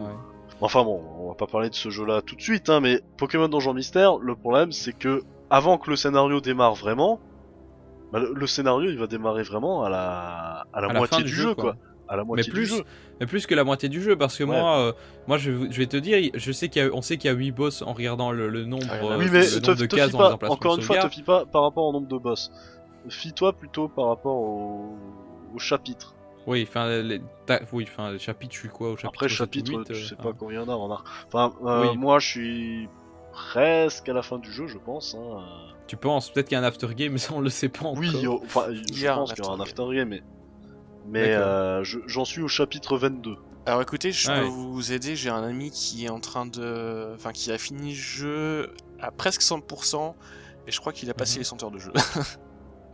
Enfin 0.60 0.82
bon, 0.82 1.02
on 1.20 1.28
va 1.28 1.34
pas 1.34 1.46
parler 1.46 1.68
de 1.70 1.74
ce 1.74 1.90
jeu-là 1.90 2.22
tout 2.22 2.34
de 2.34 2.40
suite, 2.40 2.68
hein, 2.68 2.80
mais 2.80 3.00
Pokémon 3.16 3.48
Donjon 3.48 3.74
Mystère, 3.74 4.16
le 4.18 4.34
problème 4.34 4.72
c'est 4.72 4.92
que 4.92 5.22
avant 5.50 5.78
que 5.78 5.90
le 5.90 5.96
scénario 5.96 6.40
démarre 6.40 6.74
vraiment, 6.74 7.20
bah, 8.12 8.18
le, 8.18 8.32
le 8.34 8.46
scénario 8.46 8.90
il 8.90 8.98
va 8.98 9.06
démarrer 9.06 9.42
vraiment 9.42 9.84
à 9.84 9.88
la 9.90 10.66
à 10.72 10.80
la 10.80 10.88
À 10.88 10.92
la 10.92 10.98
moitié 10.98 11.18
du, 11.18 11.30
du 11.30 11.36
jeu, 11.36 11.42
jeu, 11.48 11.54
quoi. 11.54 11.64
quoi. 11.64 11.76
À 12.08 12.16
la 12.16 12.24
moitié 12.24 12.50
plus, 12.50 12.70
du 12.70 12.76
jeu. 12.78 12.84
Mais 13.20 13.26
plus 13.26 13.46
que 13.46 13.54
la 13.54 13.64
moitié 13.64 13.88
du 13.88 14.00
jeu, 14.02 14.16
parce 14.16 14.36
que 14.36 14.44
Ouais. 14.44 14.58
moi, 14.60 14.78
euh, 14.78 14.92
moi 15.26 15.36
je, 15.38 15.50
je 15.70 15.78
vais 15.78 15.86
te 15.86 15.96
dire, 15.96 16.30
je 16.34 16.52
sais 16.52 16.68
qu'il 16.68 16.82
y 16.82 16.86
a, 16.86 16.90
on 16.92 17.02
sait 17.02 17.16
qu'il 17.18 17.30
y 17.30 17.32
a 17.32 17.36
8 17.36 17.50
boss 17.52 17.82
en 17.82 17.92
regardant 17.92 18.32
le, 18.32 18.48
le 18.48 18.64
nombre, 18.64 18.86
Ah, 18.90 18.94
euh, 19.04 19.18
oui, 19.18 19.26
mais 19.30 19.40
le 19.42 19.60
te, 19.60 19.66
nombre 19.66 19.80
de 19.80 19.86
te 19.86 19.96
cases 19.96 20.10
dans 20.12 20.18
les 20.18 20.24
pas, 20.28 20.32
emplacements 20.34 20.54
encore 20.54 20.76
une 20.76 20.82
fois, 20.82 20.96
te 20.96 21.00
sauvegarde. 21.02 21.12
fie 21.12 21.22
pas 21.22 21.44
par 21.46 21.62
rapport 21.62 21.86
au 21.86 21.92
nombre 21.92 22.08
de 22.08 22.16
boss. 22.18 22.50
Fie-toi 23.08 23.52
plutôt 23.52 23.88
par 23.88 24.06
rapport 24.08 24.36
au, 24.36 24.96
au 25.54 25.58
chapitre. 25.58 26.14
Oui, 26.46 26.64
enfin, 26.66 27.02
les, 27.02 27.20
ta- 27.46 27.60
oui, 27.72 27.84
enfin, 27.86 28.12
les 28.12 28.18
chapitres, 28.18 28.54
je 28.54 28.60
suis 28.60 28.68
quoi 28.70 28.92
au 28.92 28.96
chapitre 28.96 29.14
Après, 29.14 29.28
chapitre, 29.28 29.70
huit, 29.70 29.84
tu 29.84 29.92
euh, 29.92 29.94
sais 29.96 30.14
hein. 30.18 30.22
pas 30.22 30.32
combien 30.32 30.62
il 30.62 30.66
y 30.66 30.70
en 30.70 30.90
a. 30.90 31.02
Enfin, 31.26 31.52
euh, 31.66 31.90
Oui. 31.90 31.96
moi 31.98 32.18
je 32.20 32.26
suis 32.26 32.88
presque 33.32 34.08
à 34.08 34.12
la 34.14 34.22
fin 34.22 34.38
du 34.38 34.50
jeu, 34.50 34.66
je 34.66 34.78
pense. 34.78 35.14
Hein. 35.14 35.42
Tu 35.86 35.96
penses, 35.96 36.30
peut-être 36.30 36.48
qu'il 36.48 36.56
y 36.56 36.58
a 36.58 36.62
un 36.62 36.66
aftergame, 36.66 37.12
mais 37.12 37.18
ça 37.18 37.34
on 37.34 37.40
le 37.40 37.50
sait 37.50 37.68
pas 37.68 37.84
encore. 37.86 37.98
Oui, 37.98 38.26
enfin, 38.26 38.66
je 38.72 39.06
pense 39.06 39.32
qu'il 39.34 39.44
y 39.44 39.46
aura 39.46 39.54
un 39.56 39.60
aftergame. 39.60 39.60
aftergame, 39.60 40.08
mais, 40.08 40.22
mais 41.08 41.34
euh, 41.34 41.82
je- 41.84 41.98
j'en 42.06 42.24
suis 42.24 42.42
au 42.42 42.48
chapitre 42.48 42.96
22. 42.98 43.36
Alors 43.66 43.82
écoutez, 43.82 44.12
je 44.12 44.28
peux 44.30 44.40
vous 44.46 44.92
aider. 44.92 45.14
J'ai 45.16 45.28
un 45.30 45.42
ami 45.42 45.70
qui 45.70 46.06
est 46.06 46.10
en 46.10 46.20
train 46.20 46.46
de, 46.46 47.12
enfin, 47.14 47.32
qui 47.32 47.52
a 47.52 47.58
fini 47.58 47.90
le 47.90 47.96
jeu 47.96 48.72
à 49.00 49.10
presque 49.10 49.42
100%, 49.42 50.16
et 50.66 50.70
je 50.70 50.80
crois 50.80 50.92
qu'il 50.92 51.10
a 51.10 51.14
passé 51.14 51.34
Mhm. 51.34 51.38
les 51.40 51.44
100 51.44 51.62
heures 51.62 51.70
de 51.70 51.78
jeu. 51.78 51.92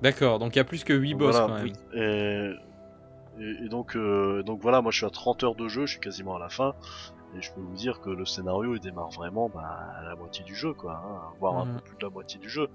D'accord, 0.02 0.38
donc 0.38 0.54
il 0.54 0.58
y 0.58 0.60
a 0.60 0.64
plus 0.64 0.84
que 0.84 0.92
8 0.92 1.12
Donc 1.12 1.20
boss 1.20 1.36
voilà, 1.36 1.46
quand 1.46 1.54
même. 1.54 1.64
oui. 1.64 2.00
Et, 2.00 2.50
et, 3.40 3.64
et 3.64 3.68
donc, 3.68 3.96
euh, 3.96 4.42
donc 4.42 4.60
voilà, 4.60 4.82
moi 4.82 4.90
je 4.92 4.98
suis 4.98 5.06
à 5.06 5.10
30 5.10 5.42
heures 5.44 5.54
de 5.54 5.68
jeu, 5.68 5.86
je 5.86 5.92
suis 5.92 6.00
quasiment 6.00 6.36
à 6.36 6.38
la 6.38 6.48
fin. 6.48 6.74
Et 7.36 7.42
je 7.42 7.52
peux 7.52 7.60
vous 7.60 7.74
dire 7.74 8.00
que 8.00 8.10
le 8.10 8.24
scénario 8.26 8.74
il 8.76 8.80
démarre 8.80 9.10
vraiment 9.10 9.48
bah, 9.48 9.62
à 9.98 10.04
la 10.04 10.14
moitié 10.14 10.44
du 10.44 10.54
jeu, 10.54 10.72
quoi, 10.72 10.92
hein, 11.04 11.32
voire 11.40 11.56
un 11.58 11.64
Mhm. 11.66 11.74
peu 11.76 11.80
plus 11.82 11.96
de 11.96 12.04
la 12.04 12.10
moitié 12.10 12.38
du 12.38 12.48
jeu. 12.48 12.68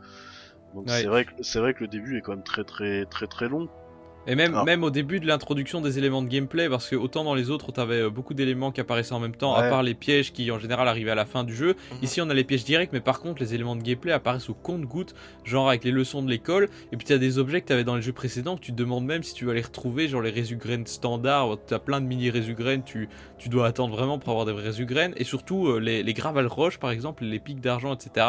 Donc 0.74 0.88
Ouais. 0.88 1.02
c'est 1.02 1.08
vrai 1.08 1.26
que 1.26 1.32
c'est 1.42 1.60
vrai 1.60 1.74
que 1.74 1.82
le 1.82 1.88
début 1.88 2.18
est 2.18 2.22
quand 2.22 2.32
même 2.34 2.44
très 2.44 2.64
très 2.64 3.06
très 3.06 3.28
très 3.28 3.48
long. 3.48 3.70
Et 4.28 4.36
même, 4.36 4.52
Alors- 4.54 4.66
même 4.66 4.84
au 4.84 4.92
début 4.92 5.20
de 5.20 5.26
l'introduction 5.26 5.82
des 5.82 5.98
éléments 5.98 6.22
de 6.22 6.28
gameplay, 6.28 6.70
parce 6.70 6.88
que 6.88 6.96
autant 6.96 7.24
dans 7.24 7.34
les 7.34 7.50
autres, 7.50 7.72
t'avais 7.72 8.02
euh, 8.02 8.10
beaucoup 8.12 8.34
d'éléments 8.36 8.72
qui 8.72 8.80
apparaissaient 8.80 9.14
en 9.14 9.20
même 9.20 9.36
temps, 9.36 9.56
à 9.56 9.64
part 9.70 9.82
les 9.82 9.96
pièges 9.96 10.32
qui 10.34 10.52
en 10.52 10.60
général 10.60 10.88
arrivaient 10.88 11.10
à 11.12 11.16
la 11.16 11.26
fin 11.26 11.44
du 11.44 11.56
jeu. 11.56 11.76
Mhm. 11.94 11.98
Ici, 12.04 12.22
on 12.22 12.30
a 12.30 12.34
les 12.36 12.44
pièges 12.44 12.64
directs, 12.64 12.92
mais 12.94 13.00
par 13.00 13.22
contre, 13.22 13.42
les 13.42 13.56
éléments 13.56 13.76
de 13.76 13.82
gameplay 13.82 14.12
apparaissent 14.12 14.50
au 14.50 14.54
compte-gouttes, 14.54 15.16
genre 15.46 15.70
avec 15.70 15.84
les 15.84 15.92
leçons 15.92 16.22
de 16.22 16.30
l'école. 16.30 16.70
Et 16.92 16.98
puis, 16.98 17.08
t'as 17.08 17.18
des 17.18 17.40
objets 17.40 17.62
que 17.62 17.68
t'avais 17.68 17.84
dans 17.84 17.96
les 17.96 18.02
jeux 18.04 18.14
précédents 18.14 18.56
que 18.56 18.62
tu 18.62 18.72
te 18.72 18.78
demandes 18.78 19.06
même 19.06 19.24
si 19.24 19.34
tu 19.34 19.46
vas 19.46 19.54
les 19.54 19.62
retrouver, 19.62 20.08
genre 20.08 20.22
les 20.22 20.32
résugraines 20.32 20.86
standards. 20.86 21.58
T'as 21.66 21.80
plein 21.80 22.00
de 22.00 22.06
mini 22.06 22.30
résugraines, 22.30 22.84
tu, 22.84 23.10
tu 23.40 23.50
dois 23.50 23.66
attendre 23.66 23.96
vraiment 23.96 24.20
pour 24.20 24.30
avoir 24.32 24.46
des 24.46 24.52
résugraines. 24.52 25.14
Et 25.18 25.24
surtout, 25.24 25.68
euh, 25.70 25.80
les, 25.80 26.04
les 26.04 26.14
Gravel 26.14 26.46
Roches, 26.46 26.78
par 26.78 26.92
exemple, 26.92 27.24
les 27.24 27.40
pics 27.40 27.62
d'argent, 27.62 27.96
etc. 27.96 28.26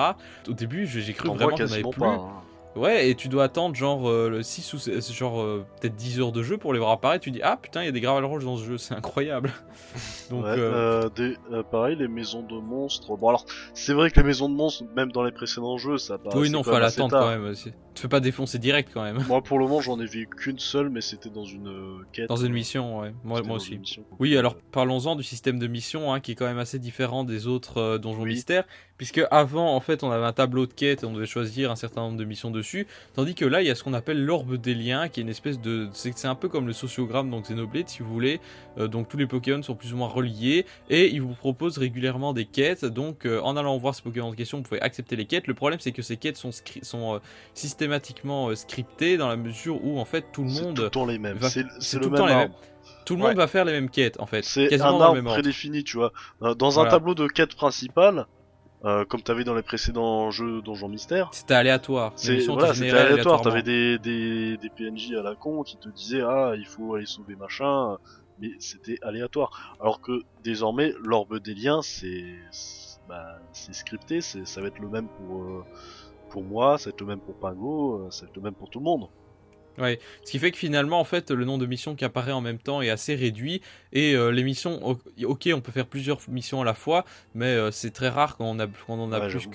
Au 0.48 0.52
début, 0.52 0.86
j'ai 0.86 1.12
cru 1.12 1.28
vraiment 1.28 1.48
qu'il 1.56 1.64
n'y 1.66 1.70
en 1.70 1.74
avait 1.74 1.82
plus. 1.82 2.00
pas. 2.00 2.06
hein. 2.08 2.28
Ouais, 2.76 3.10
et 3.10 3.14
tu 3.16 3.28
dois 3.28 3.44
attendre 3.44 3.74
genre 3.74 4.08
euh, 4.08 4.28
le 4.30 4.42
6 4.44 4.72
ou 4.74 4.78
sept- 4.78 5.12
genre 5.12 5.40
euh, 5.40 5.66
peut-être 5.80 5.96
10 5.96 6.20
heures 6.20 6.30
de 6.32 6.42
jeu 6.42 6.56
pour 6.56 6.72
les 6.72 6.78
voir 6.78 6.92
apparaître. 6.92 7.24
Tu 7.24 7.32
dis 7.32 7.40
ah 7.42 7.56
putain, 7.56 7.82
il 7.82 7.86
y 7.86 7.88
a 7.88 7.92
des 7.92 8.00
Gravel 8.00 8.24
Roches 8.24 8.44
dans 8.44 8.56
ce 8.56 8.64
jeu, 8.64 8.78
c'est 8.78 8.94
incroyable. 8.94 9.52
Donc 10.30 10.44
Ouais, 10.44 10.50
euh, 10.50 11.02
euh, 11.06 11.08
des, 11.10 11.36
euh, 11.52 11.64
pareil, 11.64 11.96
les 11.96 12.06
maisons 12.06 12.42
de 12.42 12.54
monstres. 12.54 13.16
Bon 13.16 13.28
alors, 13.28 13.44
c'est 13.74 13.92
vrai 13.92 14.10
que 14.10 14.20
les 14.20 14.26
maisons 14.26 14.48
de 14.48 14.54
monstres, 14.54 14.84
même 14.94 15.10
dans 15.10 15.24
les 15.24 15.32
précédents 15.32 15.78
jeux, 15.78 15.98
ça 15.98 16.16
paraît. 16.18 16.38
oui 16.38 16.48
non, 16.50 16.62
faut 16.62 16.78
l'attendre 16.78 17.18
quand 17.18 17.28
même. 17.28 17.44
aussi. 17.46 17.72
Tu 17.92 18.02
fais 18.02 18.08
pas 18.08 18.20
défoncer 18.20 18.58
direct 18.60 18.90
quand 18.94 19.02
même. 19.02 19.18
Moi 19.26 19.42
pour 19.42 19.58
le 19.58 19.64
moment, 19.66 19.80
j'en 19.80 19.98
ai 19.98 20.06
vu 20.06 20.28
qu'une 20.28 20.60
seule, 20.60 20.90
mais 20.90 21.00
c'était 21.00 21.28
dans 21.30 21.44
une 21.44 21.66
euh, 21.66 22.04
quête. 22.12 22.28
Dans 22.28 22.36
une 22.36 22.52
mission, 22.52 23.00
ouais. 23.00 23.12
Moi, 23.24 23.40
aussi. 23.50 23.78
mission. 23.78 24.04
Oui, 24.20 24.36
alors 24.38 24.54
parlons-en 24.70 25.16
du 25.16 25.24
système 25.24 25.58
de 25.58 25.66
mission, 25.66 26.12
hein, 26.14 26.20
qui 26.20 26.32
est 26.32 26.34
quand 26.36 26.46
même 26.46 26.58
assez 26.58 26.78
différent 26.78 27.24
des 27.24 27.48
autres 27.48 27.78
euh, 27.78 27.98
donjons 27.98 28.22
Oui. 28.22 28.30
mystères, 28.34 28.64
puisque 29.00 29.22
avant, 29.30 29.74
en 29.74 29.80
fait, 29.80 30.02
on 30.02 30.10
avait 30.10 30.26
un 30.26 30.34
tableau 30.34 30.66
de 30.66 30.74
quêtes 30.74 31.04
et 31.04 31.06
on 31.06 31.14
devait 31.14 31.24
choisir 31.24 31.70
un 31.70 31.74
certain 31.74 32.02
nombre 32.02 32.18
de 32.18 32.24
missions 32.26 32.50
dessus, 32.50 32.86
tandis 33.14 33.34
que 33.34 33.46
là, 33.46 33.62
il 33.62 33.66
y 33.66 33.70
a 33.70 33.74
ce 33.74 33.82
qu'on 33.82 33.94
appelle 33.94 34.22
l'orbe 34.22 34.56
des 34.56 34.74
liens, 34.74 35.08
qui 35.08 35.20
est 35.20 35.22
une 35.22 35.30
espèce 35.30 35.58
de, 35.58 35.88
c'est 35.94 36.26
un 36.26 36.34
peu 36.34 36.50
comme 36.50 36.66
le 36.66 36.74
sociogramme 36.74 37.30
donc 37.30 37.44
Xenoblade, 37.44 37.88
si 37.88 38.02
vous 38.02 38.12
voulez. 38.12 38.40
Euh, 38.76 38.88
donc 38.88 39.08
tous 39.08 39.16
les 39.16 39.26
Pokémon 39.26 39.62
sont 39.62 39.74
plus 39.74 39.94
ou 39.94 39.96
moins 39.96 40.08
reliés 40.08 40.66
et 40.90 41.08
il 41.08 41.22
vous 41.22 41.32
propose 41.32 41.78
régulièrement 41.78 42.34
des 42.34 42.44
quêtes. 42.44 42.84
Donc 42.84 43.24
euh, 43.24 43.40
en 43.40 43.56
allant 43.56 43.78
voir 43.78 43.94
ce 43.94 44.02
Pokémon 44.02 44.32
de 44.32 44.36
question, 44.36 44.58
vous 44.58 44.64
pouvez 44.64 44.82
accepter 44.82 45.16
les 45.16 45.24
quêtes. 45.24 45.46
Le 45.46 45.54
problème, 45.54 45.80
c'est 45.80 45.92
que 45.92 46.02
ces 46.02 46.18
quêtes 46.18 46.36
sont, 46.36 46.50
sont 46.82 47.14
euh, 47.14 47.18
systématiquement 47.54 48.54
scriptées 48.54 49.16
dans 49.16 49.28
la 49.28 49.36
mesure 49.36 49.82
où 49.82 49.98
en 49.98 50.04
fait 50.04 50.26
tout 50.30 50.44
le 50.44 50.50
monde, 50.50 50.76
tout 50.76 50.82
le 50.82 50.90
temps 50.90 51.06
les 51.06 51.18
mêmes. 51.18 51.38
C'est 51.40 51.98
tout 52.00 52.10
le 52.10 52.18
temps 52.18 52.26
même 52.26 52.50
tout 53.06 53.14
le 53.14 53.20
monde 53.22 53.30
Ouais. 53.30 53.34
va 53.34 53.46
faire 53.46 53.64
les 53.64 53.72
mêmes 53.72 53.90
quêtes 53.90 54.20
en 54.20 54.26
fait, 54.26 54.44
C'est 54.44 54.80
un 54.80 55.00
arbre 55.00 55.22
prédéfini, 55.22 55.84
tu 55.84 55.96
vois. 55.96 56.12
Dans 56.40 56.78
un 56.78 56.82
Voilà. 56.82 56.90
tableau 56.90 57.14
de 57.14 57.26
quête 57.28 57.54
principale, 57.54 58.26
euh, 58.84 59.04
comme 59.04 59.22
t'avais 59.22 59.44
dans 59.44 59.54
les 59.54 59.62
précédents 59.62 60.30
jeux 60.30 60.62
Donjon 60.62 60.88
Mystère. 60.88 61.28
C'était 61.32 61.54
aléatoire. 61.54 62.12
C'est 62.16 62.38
voilà, 62.46 62.74
c'était 62.74 62.90
aléatoire. 62.90 63.42
T'avais 63.42 63.62
des, 63.62 63.98
des 63.98 64.56
des 64.56 64.70
PNJ 64.70 65.12
à 65.18 65.22
la 65.22 65.34
con 65.34 65.62
qui 65.62 65.76
te 65.76 65.88
disaient 65.88 66.22
ah 66.22 66.54
il 66.56 66.66
faut 66.66 66.94
aller 66.94 67.06
sauver 67.06 67.36
machin, 67.36 67.98
mais 68.40 68.50
c'était 68.58 68.98
aléatoire. 69.02 69.76
Alors 69.80 70.00
que 70.00 70.22
désormais 70.42 70.94
l'orbe 71.02 71.40
des 71.40 71.54
liens 71.54 71.82
c'est 71.82 72.36
bah, 73.08 73.38
c'est 73.52 73.74
scripté, 73.74 74.20
c'est 74.20 74.46
ça 74.46 74.60
va 74.60 74.68
être 74.68 74.78
le 74.78 74.88
même 74.88 75.08
pour 75.08 75.42
euh, 75.42 75.64
pour 76.30 76.44
moi, 76.44 76.78
ça 76.78 76.90
va 76.90 76.94
être 76.94 77.00
le 77.00 77.06
même 77.08 77.20
pour 77.20 77.34
Pingo, 77.34 78.06
euh, 78.06 78.10
ça 78.10 78.22
va 78.22 78.30
être 78.30 78.36
le 78.36 78.42
même 78.42 78.54
pour 78.54 78.70
tout 78.70 78.78
le 78.78 78.84
monde. 78.84 79.08
Ce 80.24 80.30
qui 80.30 80.38
fait 80.38 80.50
que 80.50 80.58
finalement, 80.58 81.00
en 81.00 81.04
fait, 81.04 81.30
le 81.30 81.44
nombre 81.44 81.60
de 81.60 81.66
missions 81.66 81.94
qui 81.94 82.04
apparaît 82.04 82.32
en 82.32 82.40
même 82.40 82.58
temps 82.58 82.82
est 82.82 82.90
assez 82.90 83.14
réduit. 83.14 83.62
Et 83.92 84.14
euh, 84.14 84.30
les 84.30 84.42
missions, 84.44 84.96
ok, 85.24 85.48
on 85.54 85.60
peut 85.60 85.72
faire 85.72 85.86
plusieurs 85.86 86.20
missions 86.28 86.60
à 86.60 86.64
la 86.64 86.74
fois, 86.74 87.04
mais 87.34 87.46
euh, 87.46 87.70
c'est 87.70 87.90
très 87.90 88.08
rare 88.08 88.36
quand 88.36 88.44
on, 88.44 88.58
a, 88.58 88.66
quand 88.66 88.94
on 88.94 89.00
en 89.02 89.12
a 89.12 89.20
Ouais, 89.20 89.28
plus 89.28 89.48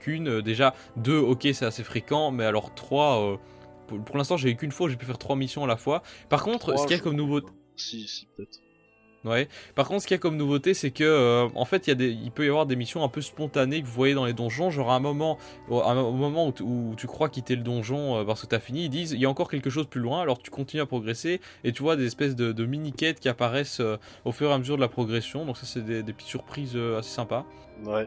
qu'une. 0.00 0.28
Euh, 0.28 0.42
Déjà, 0.42 0.74
deux, 0.96 1.18
ok, 1.18 1.48
c'est 1.52 1.64
assez 1.64 1.84
fréquent, 1.84 2.30
mais 2.30 2.44
alors 2.44 2.74
trois, 2.74 3.20
euh, 3.32 3.36
pour, 3.88 4.02
pour 4.04 4.16
l'instant, 4.16 4.36
j'ai 4.36 4.50
eu 4.50 4.56
qu'une 4.56 4.72
fois, 4.72 4.88
j'ai 4.88 4.96
pu 4.96 5.06
faire 5.06 5.18
trois 5.18 5.36
missions 5.36 5.64
à 5.64 5.66
la 5.66 5.76
fois. 5.76 6.02
Par 6.28 6.42
contre, 6.42 6.72
Trois, 6.72 6.76
ce 6.78 6.86
qu'il 6.86 6.96
y 6.96 7.00
a 7.00 7.02
comme 7.02 7.16
nouveauté. 7.16 7.48
Si 7.76 8.06
si 8.06 8.26
peut-être. 8.36 8.60
Ouais. 9.26 9.48
Par 9.74 9.88
contre, 9.88 10.02
ce 10.02 10.06
qu'il 10.06 10.14
y 10.14 10.18
a 10.18 10.18
comme 10.20 10.36
nouveauté, 10.36 10.72
c'est 10.72 10.92
que 10.92 11.02
euh, 11.02 11.48
en 11.56 11.64
fait, 11.64 11.86
il 11.86 11.90
y 11.90 11.92
a 11.92 11.96
des, 11.96 12.10
il 12.10 12.30
peut 12.30 12.46
y 12.46 12.48
avoir 12.48 12.64
des 12.64 12.76
missions 12.76 13.02
un 13.02 13.08
peu 13.08 13.20
spontanées 13.20 13.82
que 13.82 13.86
vous 13.86 13.92
voyez 13.92 14.14
dans 14.14 14.24
les 14.24 14.32
donjons. 14.32 14.70
Genre 14.70 14.90
à 14.90 14.94
un 14.94 15.00
moment, 15.00 15.36
à 15.68 15.90
un- 15.90 16.12
moment 16.12 16.46
où, 16.46 16.52
tu- 16.52 16.62
où 16.62 16.94
tu 16.96 17.08
crois 17.08 17.28
quitter 17.28 17.56
le 17.56 17.62
donjon 17.62 18.18
euh, 18.18 18.24
parce 18.24 18.42
que 18.42 18.46
t'as 18.46 18.60
fini, 18.60 18.84
ils 18.84 18.88
disent 18.88 19.12
il 19.12 19.18
y 19.18 19.26
a 19.26 19.28
encore 19.28 19.50
quelque 19.50 19.68
chose 19.68 19.86
plus 19.88 20.00
loin. 20.00 20.22
Alors 20.22 20.38
tu 20.38 20.50
continues 20.50 20.82
à 20.82 20.86
progresser 20.86 21.40
et 21.64 21.72
tu 21.72 21.82
vois 21.82 21.96
des 21.96 22.06
espèces 22.06 22.36
de, 22.36 22.52
de 22.52 22.66
mini 22.66 22.92
quêtes 22.92 23.18
qui 23.18 23.28
apparaissent 23.28 23.80
euh, 23.80 23.96
au 24.24 24.30
fur 24.30 24.48
et 24.50 24.52
à 24.54 24.58
mesure 24.58 24.76
de 24.76 24.80
la 24.80 24.88
progression. 24.88 25.44
Donc 25.44 25.56
ça, 25.56 25.66
c'est 25.66 25.84
des, 25.84 26.04
des 26.04 26.12
petites 26.12 26.28
surprises 26.28 26.76
assez 26.96 27.10
sympas. 27.10 27.44
Ouais. 27.84 28.06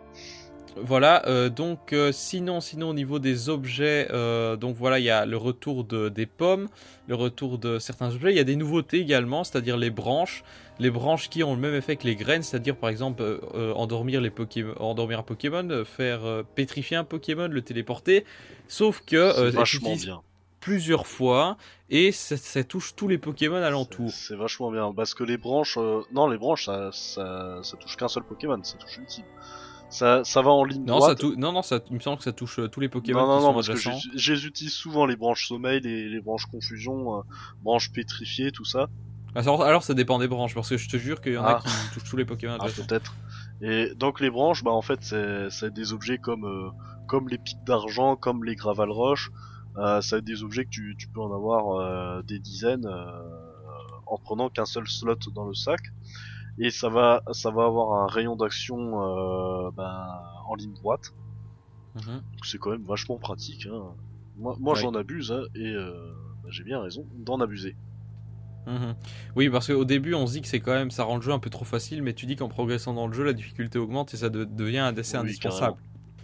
Voilà, 0.82 1.28
euh, 1.28 1.50
donc 1.50 1.94
euh, 1.94 2.12
sinon, 2.12 2.62
sinon 2.62 2.90
au 2.90 2.94
niveau 2.94 3.18
des 3.18 3.50
objets, 3.50 4.08
euh, 4.12 4.56
donc 4.56 4.76
voilà, 4.78 5.00
il 5.00 5.04
y 5.04 5.10
a 5.10 5.26
le 5.26 5.36
retour 5.36 5.84
de, 5.84 6.10
des 6.10 6.28
pommes, 6.28 6.70
le 7.08 7.16
retour 7.16 7.58
de 7.58 7.80
certains 7.80 8.14
objets. 8.14 8.32
Il 8.32 8.38
y 8.38 8.40
a 8.40 8.44
des 8.44 8.56
nouveautés 8.56 9.00
également, 9.00 9.44
c'est-à-dire 9.44 9.78
les 9.78 9.90
branches, 9.90 10.44
les 10.80 10.90
branches 10.90 11.30
qui 11.30 11.44
ont 11.44 11.54
le 11.54 11.60
même 11.60 11.76
effet 11.76 11.96
que 11.98 12.06
les 12.06 12.16
graines, 12.16 12.44
c'est-à-dire 12.44 12.76
par 12.78 12.90
exemple 12.90 13.22
euh, 13.22 13.40
euh, 13.54 13.74
endormir 13.74 14.22
les 14.22 14.30
Pokémon, 14.30 14.74
endormir 14.80 15.20
un 15.20 15.24
Pokémon, 15.24 15.68
euh, 15.70 15.84
faire 15.86 16.26
euh, 16.26 16.44
pétrifier 16.56 16.98
un 16.98 17.04
Pokémon, 17.04 17.48
le 17.48 17.62
téléporter. 17.62 18.26
Sauf 18.68 19.02
que 19.06 19.32
C'est 19.34 19.40
euh, 19.42 19.50
vachement 19.50 19.96
bien. 19.96 20.22
plusieurs 20.62 21.06
fois 21.08 21.58
et 21.90 22.12
ça, 22.12 22.38
ça 22.38 22.64
touche 22.64 22.96
tous 22.96 23.08
les 23.08 23.18
Pokémon 23.18 23.56
alentours. 23.58 24.12
C'est 24.12 24.36
vachement 24.36 24.72
bien 24.72 24.94
parce 24.94 25.14
que 25.14 25.24
les 25.24 25.38
branches, 25.38 25.78
non 26.14 26.28
les 26.28 26.38
branches 26.38 26.66
ça, 26.66 26.90
ça, 26.94 27.60
ça 27.64 27.78
touche 27.78 27.98
qu'un 27.98 28.08
seul 28.08 28.24
Pokémon, 28.24 28.60
ça 28.64 28.78
touche 28.78 28.98
une 28.98 29.08
cible. 29.08 29.28
Ça, 29.90 30.24
ça 30.24 30.44
va 30.44 30.52
en 30.52 30.64
ligne 30.66 30.86
Non, 30.86 31.00
droite. 31.00 31.24
non, 31.24 31.52
non, 31.52 31.62
ça, 31.64 31.80
il 31.90 31.96
me 31.96 32.00
semble 32.00 32.20
que 32.20 32.24
ça 32.24 32.32
touche 32.32 32.60
euh, 32.60 32.68
tous 32.68 32.80
les 32.80 32.90
Pokémon 32.90 33.22
non, 33.22 33.28
non, 33.28 33.38
qui 33.40 33.42
non, 33.42 33.48
sont 33.48 33.54
parce 33.56 33.68
que 33.70 33.74
adjacents. 33.74 34.00
j'ai- 34.00 34.18
je 34.20 34.34
les 34.34 34.46
utilise 34.46 34.74
souvent 34.74 35.08
les 35.08 35.16
branches 35.16 35.48
sommeil, 35.48 35.82
les, 35.82 36.08
les 36.10 36.22
branches 36.22 36.46
confusion, 36.46 37.18
euh, 37.18 37.22
branches 37.64 37.92
pétrifiées, 37.92 38.52
tout 38.52 38.66
ça. 38.66 38.88
Alors, 39.36 39.64
alors 39.64 39.84
ça 39.84 39.94
dépend 39.94 40.18
des 40.20 40.28
branches, 40.28 40.54
parce 40.56 40.70
que 40.70 40.78
je 40.78 40.90
te 40.90 40.98
jure 40.98 41.22
qu'il 41.22 41.34
y 41.34 41.38
en 41.38 41.44
a 41.46 41.60
Ah. 41.64 41.70
qui 41.94 41.94
touchent 42.00 42.10
tous 42.10 42.18
les 42.18 42.26
Pokémon 42.26 42.58
Ah, 42.60 42.66
peut-être. 42.68 43.16
Et 43.62 43.94
donc 43.96 44.20
les 44.22 44.30
branches, 44.30 44.64
bah 44.64 44.72
en 44.72 44.82
fait 44.82 45.00
c'est 45.04 45.74
des 45.74 45.94
objets 45.94 46.18
comme 46.18 46.46
euh, 46.46 46.70
comme 47.08 47.28
les 47.30 47.38
pics 47.38 47.64
d'argent, 47.66 48.16
comme 48.16 48.44
les 48.44 48.56
graval 48.56 48.90
roches. 48.90 49.30
Euh, 49.78 50.02
ça 50.02 50.16
va 50.16 50.20
être 50.20 50.26
des 50.26 50.44
objets 50.44 50.66
que 50.66 50.70
tu, 50.70 50.96
tu 50.98 51.08
peux 51.10 51.22
en 51.22 51.34
avoir 51.34 51.80
euh, 51.80 52.22
des 52.24 52.40
dizaines 52.40 52.86
euh, 52.86 53.22
en 54.08 54.18
prenant 54.18 54.50
qu'un 54.50 54.66
seul 54.66 54.88
slot 54.88 55.16
dans 55.36 55.46
le 55.46 55.54
sac. 55.54 55.80
Et 56.58 56.72
ça 56.72 56.90
va 56.90 57.22
ça 57.32 57.52
va 57.52 57.66
avoir 57.66 58.04
un 58.04 58.08
rayon 58.08 58.36
d'action 58.36 58.78
euh, 59.04 59.70
ben, 59.78 60.08
en 60.48 60.56
ligne 60.56 60.74
droite. 60.74 61.14
Mhm. 61.96 62.22
C'est 62.44 62.58
quand 62.58 62.72
même 62.72 62.84
vachement 62.84 63.18
pratique. 63.18 63.68
Hein. 63.68 63.94
Moi, 64.38 64.56
moi 64.60 64.74
Ouais. 64.74 64.80
j'en 64.82 64.94
abuse 64.94 65.32
hein, 65.32 65.44
et 65.56 65.74
euh, 65.74 65.92
bah, 66.44 66.50
j'ai 66.52 66.64
bien 66.64 66.82
raison 66.82 67.06
d'en 67.18 67.40
abuser. 67.42 67.76
Mhm. 68.70 68.96
Oui, 69.36 69.50
parce 69.50 69.68
qu'au 69.68 69.86
début, 69.86 70.14
on 70.14 70.28
se 70.28 70.34
dit 70.34 70.42
que 70.42 70.48
c'est 70.48 70.60
quand 70.60 70.74
même, 70.74 70.92
ça 70.92 71.04
rend 71.04 71.16
le 71.16 71.22
jeu 71.22 71.32
un 71.32 71.40
peu 71.40 71.50
trop 71.50 71.66
facile, 71.66 72.04
mais 72.04 72.14
tu 72.14 72.26
dis 72.26 72.36
qu'en 72.36 72.50
progressant 72.50 72.94
dans 72.94 73.08
le 73.08 73.14
jeu, 73.14 73.24
la 73.24 73.34
difficulté 73.34 73.80
augmente 73.80 74.14
et 74.14 74.18
ça 74.18 74.30
de- 74.30 74.44
devient 74.46 74.92
assez 74.96 75.18
Oui, 75.18 75.24
indispensable. 75.24 75.78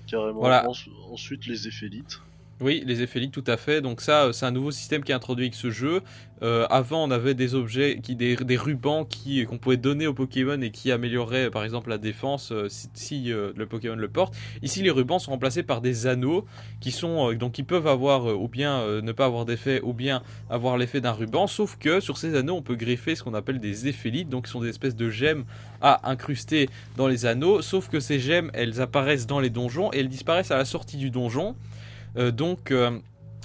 Carrément. 0.08 0.40
Voilà. 0.40 0.70
Ens- 0.70 0.76
ensuite 1.12 1.48
les 1.48 1.68
éphélites. 1.68 2.20
Oui, 2.62 2.84
les 2.86 3.02
effets 3.02 3.28
tout 3.28 3.44
à 3.48 3.58
fait. 3.58 3.82
Donc 3.82 4.00
ça, 4.00 4.26
euh, 4.26 4.32
c'est 4.32 4.46
un 4.46 4.52
nouveau 4.52 4.72
système 4.72 5.04
qui 5.04 5.12
est 5.12 5.16
introduit 5.16 5.46
avec 5.46 5.56
ce 5.56 5.72
jeu. 5.72 6.02
Euh, 6.42 6.66
avant, 6.70 7.04
on 7.04 7.12
avait 7.12 7.34
des 7.34 7.54
objets, 7.54 8.00
qui, 8.02 8.16
des, 8.16 8.38
des 8.38 8.56
rubans 8.56 9.06
qui 9.06 9.46
qu'on 9.46 9.58
pouvait 9.58 9.76
donner 9.76 10.08
au 10.08 10.14
Pokémon 10.14 10.62
et 10.62 10.72
qui 10.72 10.92
amélioraient, 10.92 11.50
par 11.50 11.66
exemple, 11.66 11.90
la 11.90 11.98
défense 11.98 12.54
euh, 12.54 12.68
si, 12.70 13.26
le 13.26 13.66
Pokémon 13.66 13.96
le 13.96 14.08
porte. 14.08 14.34
Ici, 14.62 14.82
les 14.84 14.92
rubans 14.92 15.20
sont 15.20 15.32
remplacés 15.32 15.64
par 15.64 15.82
des 15.82 16.08
anneaux 16.08 16.46
qui 16.80 17.64
peuvent 17.64 17.88
avoir 17.88 18.28
ou 18.40 18.48
bien 18.48 19.02
ne 19.02 19.12
pas 19.12 19.26
avoir 19.26 19.46
d'effet 19.46 19.82
ou 19.84 19.94
bien 19.94 20.24
avoir 20.50 20.78
l'effet 20.78 21.02
d'un 21.02 21.12
ruban. 21.12 21.48
Sauf 21.48 21.78
que 21.78 22.00
sur 22.00 22.18
ces 22.18 22.36
anneaux, 22.36 22.56
on 22.56 22.62
peut 22.62 22.76
greffer 22.76 23.16
ce 23.16 23.24
qu'on 23.24 23.34
appelle 23.34 23.60
des 23.60 23.88
éphélites, 23.88 24.30
donc 24.30 24.46
qui 24.46 24.52
sont 24.52 24.62
des 24.62 24.70
espèces 24.70 24.96
de 24.96 25.10
gemmes 25.10 25.46
à 25.82 26.10
incruster 26.10 26.70
dans 26.96 27.08
les 27.08 27.26
anneaux. 27.26 27.62
Sauf 27.62 27.90
que 27.90 28.00
ces 28.00 28.20
gemmes, 28.20 28.50
elles 28.54 28.82
apparaissent 28.82 29.28
dans 29.28 29.40
les 29.40 29.50
donjons 29.50 29.92
et 29.92 30.00
elles 30.00 30.10
disparaissent 30.10 30.52
à 30.52 30.58
la 30.58 30.66
sortie 30.66 30.98
du 30.98 31.10
donjon. 31.10 31.56
Euh, 32.18 32.32
donc, 32.32 32.72
euh, 32.72 33.00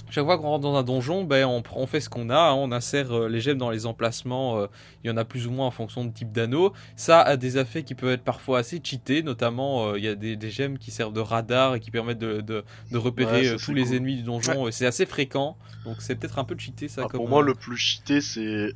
chaque 0.09 0.25
fois 0.25 0.37
qu'on 0.37 0.43
rentre 0.47 0.63
dans 0.63 0.75
un 0.75 0.83
donjon, 0.83 1.23
ben, 1.23 1.45
on, 1.45 1.63
on 1.75 1.87
fait 1.87 1.99
ce 2.01 2.09
qu'on 2.09 2.29
a, 2.29 2.37
hein, 2.37 2.53
on 2.53 2.71
insère 2.71 3.11
euh, 3.11 3.29
les 3.29 3.39
gemmes 3.41 3.57
dans 3.57 3.69
les 3.69 3.85
emplacements, 3.85 4.59
euh, 4.59 4.67
il 5.03 5.07
y 5.07 5.11
en 5.11 5.17
a 5.17 5.23
plus 5.25 5.47
ou 5.47 5.51
moins 5.51 5.67
en 5.67 5.71
fonction 5.71 6.03
de 6.03 6.11
type 6.11 6.31
d'anneau. 6.33 6.73
Ça 6.97 7.21
a 7.21 7.37
des 7.37 7.57
effets 7.57 7.83
qui 7.83 7.95
peuvent 7.95 8.11
être 8.11 8.23
parfois 8.23 8.59
assez 8.59 8.81
cheatés, 8.83 9.23
notamment 9.23 9.87
euh, 9.87 9.97
il 9.97 10.03
y 10.03 10.07
a 10.09 10.15
des, 10.15 10.35
des 10.35 10.51
gemmes 10.51 10.77
qui 10.77 10.91
servent 10.91 11.13
de 11.13 11.21
radar 11.21 11.75
et 11.75 11.79
qui 11.79 11.91
permettent 11.91 12.19
de, 12.19 12.41
de- 12.41 12.63
de 12.91 12.97
repérer 12.97 13.51
Ouais, 13.51 13.57
tous 13.57 13.73
les 13.73 13.85
cool. 13.85 13.95
ennemis 13.95 14.15
du 14.17 14.23
donjon, 14.23 14.67
et 14.67 14.71
c'est 14.73 14.85
assez 14.85 15.05
fréquent, 15.05 15.57
donc 15.85 15.97
c'est 16.01 16.15
peut-être 16.15 16.39
un 16.39 16.43
peu 16.43 16.55
cheaté 16.57 16.87
ça. 16.89 17.03
Ah, 17.05 17.07
comme, 17.07 17.19
pour 17.19 17.29
moi 17.29 17.41
le 17.41 17.53
plus 17.55 17.77
cheaté 17.77 18.19
c'est 18.21 18.73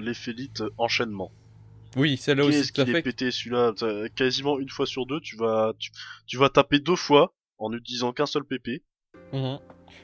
l'éphélite 0.00 0.62
enchaînement. 0.76 1.30
Oui, 1.96 2.16
celle-là 2.16 2.42
Qui 2.44 2.48
aussi 2.50 2.58
est-ce 2.60 2.72
tout 2.72 2.82
à 2.82 2.84
qu'il 2.84 2.96
est 2.96 3.02
pété? 3.02 3.30
Celui-là 3.30 3.72
Quasiment 4.14 4.58
une 4.58 4.68
fois 4.68 4.86
sur 4.86 5.06
deux, 5.06 5.20
tu 5.20 5.36
vas, 5.36 5.72
tu, 5.78 5.90
tu 6.26 6.36
vas 6.36 6.48
taper 6.48 6.78
deux 6.78 6.96
fois 6.96 7.32
en 7.58 7.70
n'utilisant 7.70 8.12
qu'un 8.12 8.26
seul 8.26 8.44
PP. 8.44 8.82
Mhm. 9.32 9.58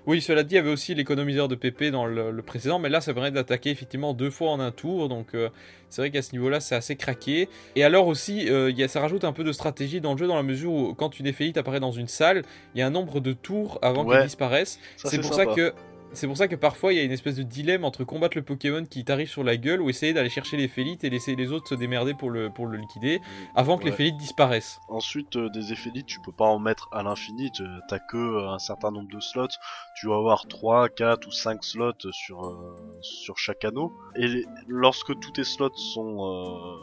Oui, 0.06 0.20
cela 0.20 0.42
dit, 0.42 0.54
il 0.54 0.56
y 0.56 0.60
avait 0.60 0.70
aussi 0.70 0.94
l'économiseur 0.94 1.48
de 1.48 1.54
PP 1.54 1.84
dans 1.90 2.04
le, 2.06 2.30
le 2.30 2.42
précédent, 2.42 2.78
mais 2.78 2.88
là, 2.90 3.00
ça 3.00 3.14
permet 3.14 3.30
d'attaquer 3.30 3.70
effectivement 3.70 4.12
deux 4.12 4.30
fois 4.30 4.50
en 4.50 4.60
un 4.60 4.70
tour, 4.70 5.08
donc 5.08 5.34
euh, 5.34 5.48
c'est 5.88 6.02
vrai 6.02 6.10
qu'à 6.10 6.20
ce 6.20 6.32
niveau-là, 6.32 6.60
c'est 6.60 6.74
assez 6.74 6.96
craqué. 6.96 7.48
Et 7.76 7.84
alors 7.84 8.06
aussi, 8.06 8.50
euh, 8.50 8.70
il 8.70 8.78
y 8.78 8.82
a, 8.82 8.88
ça 8.88 9.00
rajoute 9.00 9.24
un 9.24 9.32
peu 9.32 9.44
de 9.44 9.52
stratégie 9.52 10.00
dans 10.00 10.12
le 10.12 10.18
jeu, 10.18 10.26
dans 10.26 10.36
la 10.36 10.42
mesure 10.42 10.72
où 10.72 10.94
quand 10.94 11.18
une 11.18 11.26
éphélite 11.26 11.56
apparaît 11.56 11.80
dans 11.80 11.92
une 11.92 12.08
salle, 12.08 12.42
il 12.74 12.78
y 12.80 12.82
a 12.82 12.86
un 12.86 12.90
nombre 12.90 13.20
de 13.20 13.32
tours 13.32 13.78
avant 13.82 14.04
Ouais. 14.04 14.16
qu'elle 14.16 14.24
disparaisse. 14.26 14.78
C'est 14.96 15.20
pour 15.20 15.32
sympa. 15.34 15.50
ça 15.50 15.54
que 15.54 15.72
c'est 16.16 16.26
pour 16.26 16.36
ça 16.36 16.48
que 16.48 16.56
parfois 16.56 16.92
il 16.92 16.96
y 16.96 17.00
a 17.00 17.02
une 17.02 17.12
espèce 17.12 17.36
de 17.36 17.42
dilemme 17.42 17.84
entre 17.84 18.04
combattre 18.04 18.36
le 18.36 18.42
Pokémon 18.44 18.84
qui 18.84 19.04
t'arrive 19.04 19.28
sur 19.28 19.44
la 19.44 19.56
gueule 19.56 19.80
ou 19.80 19.88
essayer 19.90 20.12
d'aller 20.12 20.28
chercher 20.30 20.56
les 20.56 20.68
félites 20.68 21.04
et 21.04 21.10
laisser 21.10 21.34
les 21.36 21.52
autres 21.52 21.68
se 21.68 21.74
démerder 21.74 22.14
pour 22.14 22.30
le, 22.30 22.50
pour 22.50 22.66
le 22.66 22.76
liquider 22.78 23.20
avant 23.54 23.78
que 23.78 23.84
les 23.84 23.90
félites 23.96 24.16
disparaissent. 24.16 24.80
Ensuite, 24.88 25.36
euh, 25.36 25.48
des 25.50 25.72
éphélites, 25.72 26.06
tu 26.06 26.20
peux 26.20 26.32
pas 26.32 26.46
en 26.46 26.58
mettre 26.58 26.88
à 26.92 27.02
l'infini, 27.02 27.50
tu- 27.52 27.62
t'as 27.88 27.98
que 27.98 28.16
euh, 28.16 28.50
un 28.50 28.58
certain 28.58 28.90
nombre 28.90 29.08
de 29.12 29.20
slots. 29.20 29.48
Tu 29.96 30.08
vas 30.08 30.16
avoir 30.16 30.46
3, 30.46 30.88
4 30.88 31.26
ou 31.26 31.30
5 31.32 31.62
slots 31.64 31.92
sur, 32.12 32.44
euh, 32.46 32.76
sur 33.02 33.38
chaque 33.38 33.64
anneau. 33.64 33.92
Et 34.16 34.26
les- 34.28 34.46
lorsque 34.68 35.18
tous 35.20 35.30
tes 35.32 35.44
slots 35.44 35.74
sont, 35.74 36.18
euh, 36.24 36.76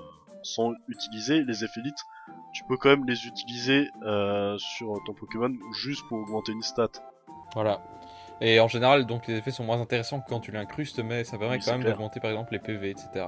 sont 0.44 0.74
utilisés, 0.88 1.44
les 1.44 1.64
éphélites, 1.64 2.04
tu 2.54 2.64
peux 2.68 2.78
quand 2.78 2.90
même 2.90 3.06
les 3.08 3.26
utiliser 3.28 3.90
euh, 4.06 4.58
sur 4.58 4.94
ton 5.06 5.14
Pokémon 5.14 5.54
juste 5.74 6.02
pour 6.10 6.18
augmenter 6.20 6.52
une 6.52 6.62
stat. 6.64 6.90
Voilà. 7.54 7.82
Et 8.42 8.60
en 8.60 8.68
général, 8.68 9.06
donc 9.06 9.28
les 9.28 9.36
effets 9.36 9.52
sont 9.52 9.64
moins 9.64 9.80
intéressants 9.80 10.20
que 10.20 10.28
quand 10.28 10.40
tu 10.40 10.52
l'incrustes, 10.52 11.00
mais 11.00 11.24
ça 11.24 11.38
permet 11.38 11.58
Oui, 11.58 11.62
quand 11.64 11.74
même 11.74 11.84
d'augmenter 11.92 12.20
par 12.20 12.32
exemple 12.32 12.54
les 12.54 12.60
PV, 12.60 12.90
etc. 12.90 13.26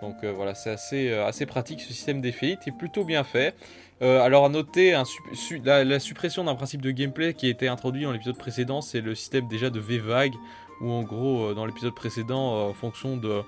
Donc 0.00 0.16
euh, 0.24 0.32
voilà, 0.32 0.54
c'est 0.54 0.70
assez, 0.70 1.10
euh, 1.10 1.26
assez 1.26 1.44
pratique 1.44 1.80
ce 1.82 1.92
système 1.92 2.20
d'effet, 2.22 2.58
est 2.66 2.70
plutôt 2.76 3.04
bien 3.04 3.24
fait. 3.24 3.54
Euh, 4.00 4.22
alors 4.22 4.46
à 4.46 4.48
noter 4.48 4.94
un 4.94 5.04
sup- 5.04 5.34
su- 5.34 5.60
la, 5.62 5.84
la 5.84 5.98
suppression 6.00 6.44
d'un 6.44 6.54
principe 6.54 6.80
de 6.80 6.90
gameplay 6.90 7.34
qui 7.34 7.46
a 7.46 7.50
été 7.50 7.68
introduit 7.68 8.04
dans 8.04 8.12
l'épisode 8.12 8.38
précédent, 8.38 8.80
c'est 8.80 9.00
le 9.02 9.14
système 9.14 9.48
déjà 9.48 9.68
de 9.70 9.80
V-Vague, 9.80 10.34
où 10.80 10.90
en 10.92 11.02
gros 11.02 11.52
dans 11.52 11.66
l'épisode 11.66 11.94
précédent, 11.94 12.68
en 12.68 12.72
fonction 12.74 13.16
de... 13.16 13.42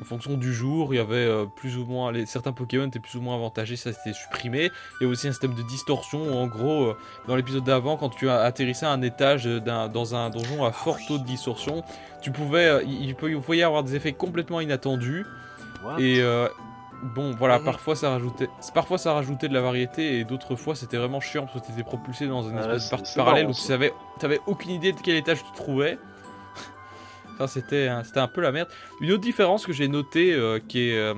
En 0.00 0.04
fonction 0.04 0.34
du 0.34 0.54
jour, 0.54 0.94
il 0.94 0.98
y 0.98 1.00
avait 1.00 1.16
euh, 1.16 1.44
plus 1.46 1.76
ou 1.76 1.84
moins 1.84 2.12
les, 2.12 2.24
certains 2.24 2.52
Pokémon 2.52 2.86
étaient 2.86 3.00
plus 3.00 3.16
ou 3.16 3.20
moins 3.20 3.34
avantagés, 3.34 3.74
ça 3.76 3.92
c'était 3.92 4.12
supprimé. 4.12 4.70
Il 5.00 5.04
y 5.04 5.06
a 5.06 5.10
aussi 5.10 5.26
un 5.26 5.32
système 5.32 5.54
de 5.54 5.62
distorsion 5.62 6.22
où 6.22 6.34
en 6.36 6.46
gros 6.46 6.84
euh, 6.84 6.96
dans 7.26 7.34
l'épisode 7.34 7.64
d'avant, 7.64 7.96
quand 7.96 8.08
tu 8.10 8.30
atterrissais 8.30 8.86
à 8.86 8.90
un 8.92 9.02
étage 9.02 9.46
dans 9.46 10.14
un 10.14 10.30
donjon 10.30 10.64
à 10.64 10.70
fort 10.72 10.98
taux 11.08 11.18
de 11.18 11.24
distorsion, 11.24 11.82
tu 12.22 12.30
pouvais, 12.30 12.66
euh, 12.66 12.82
il, 12.86 13.14
peut- 13.16 13.30
il 13.30 13.40
pouvait 13.40 13.58
y 13.58 13.62
avoir 13.64 13.82
des 13.82 13.96
effets 13.96 14.12
complètement 14.12 14.60
inattendus. 14.60 15.26
What? 15.84 16.00
Et 16.00 16.22
bon, 17.02 17.32
voilà, 17.36 17.58
Mhm. 17.58 17.64
parfois 17.64 17.94
ça 17.96 18.10
rajoutait, 18.10 18.48
parfois 18.74 18.98
ça 18.98 19.12
rajoutait 19.12 19.48
de 19.48 19.54
la 19.54 19.60
variété 19.60 20.18
et 20.18 20.24
d'autres 20.24 20.54
fois 20.56 20.74
c'était 20.74 20.96
vraiment 20.96 21.20
chiant 21.20 21.46
parce 21.46 21.60
que 21.60 21.66
tu 21.66 21.72
étais 21.72 21.82
propulsé 21.84 22.26
dans 22.26 22.42
une 22.48 22.56
Ah 22.58 22.62
espèce 22.62 22.84
de 22.86 22.90
partie 22.90 23.14
parallèle 23.16 23.44
marrant, 23.44 23.52
où 23.52 23.54
tu 23.56 23.62
savais, 23.62 23.92
t'avais 24.18 24.40
aucune 24.46 24.70
idée 24.72 24.92
de 24.92 24.98
quel 25.00 25.16
étage 25.16 25.44
tu 25.44 25.50
te 25.52 25.56
trouvais. 25.56 25.98
Ça 27.38 27.46
c'était, 27.48 27.88
un- 27.88 28.04
c'était 28.04 28.20
un 28.20 28.28
peu 28.28 28.40
la 28.40 28.52
merde. 28.52 28.68
Une 29.00 29.12
autre 29.12 29.22
différence 29.22 29.64
que 29.66 29.72
j'ai 29.72 29.88
notée 29.88 30.32
euh, 30.34 30.58
qui 30.68 30.90
est 30.90 30.98
euh, 30.98 31.14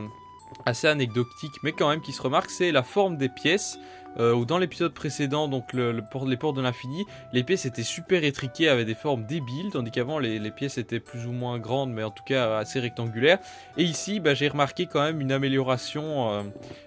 assez 0.66 0.86
anecdotique 0.86 1.55
mais 1.62 1.73
quand 1.73 1.89
même 1.89 2.00
qui 2.00 2.12
se 2.12 2.20
remarque, 2.23 2.50
c'est 2.50 2.73
la 2.73 2.82
forme 2.82 3.16
des 3.16 3.28
pièces. 3.28 3.78
Euh, 4.19 4.35
où 4.35 4.45
dans 4.45 4.59
l'épisode 4.59 4.93
précédent, 4.93 5.49
donc 5.49 5.73
les 5.73 6.37
portes 6.37 6.57
de 6.57 6.61
l'infini, 6.61 7.05
les 7.33 7.45
pièces 7.45 7.67
étaient 7.67 7.83
super 7.83 8.25
étriquées 8.25 8.69
avec 8.69 8.87
des 8.87 8.95
formes 8.95 9.25
débiles, 9.25 9.71
tandis 9.73 9.91
qu'avant 9.91 10.19
les, 10.19 10.51
pièces 10.51 10.79
étaient 10.79 11.01
plus 11.01 11.27
ou 11.27 11.33
moins 11.33 11.59
grandes, 11.59 11.93
mais 11.93 12.03
en 12.03 12.11
tout 12.11 12.25
cas 12.25 12.57
assez 12.57 12.81
rectangulaires. 12.81 13.39
Et 13.77 13.85
ici, 13.85 14.21
bah, 14.21 14.35
j'ai 14.35 14.49
remarqué 14.49 14.87
quand 14.87 15.01
même 15.01 15.21
une 15.21 15.33
amélioration, 15.33 16.33
euh, 16.33 16.43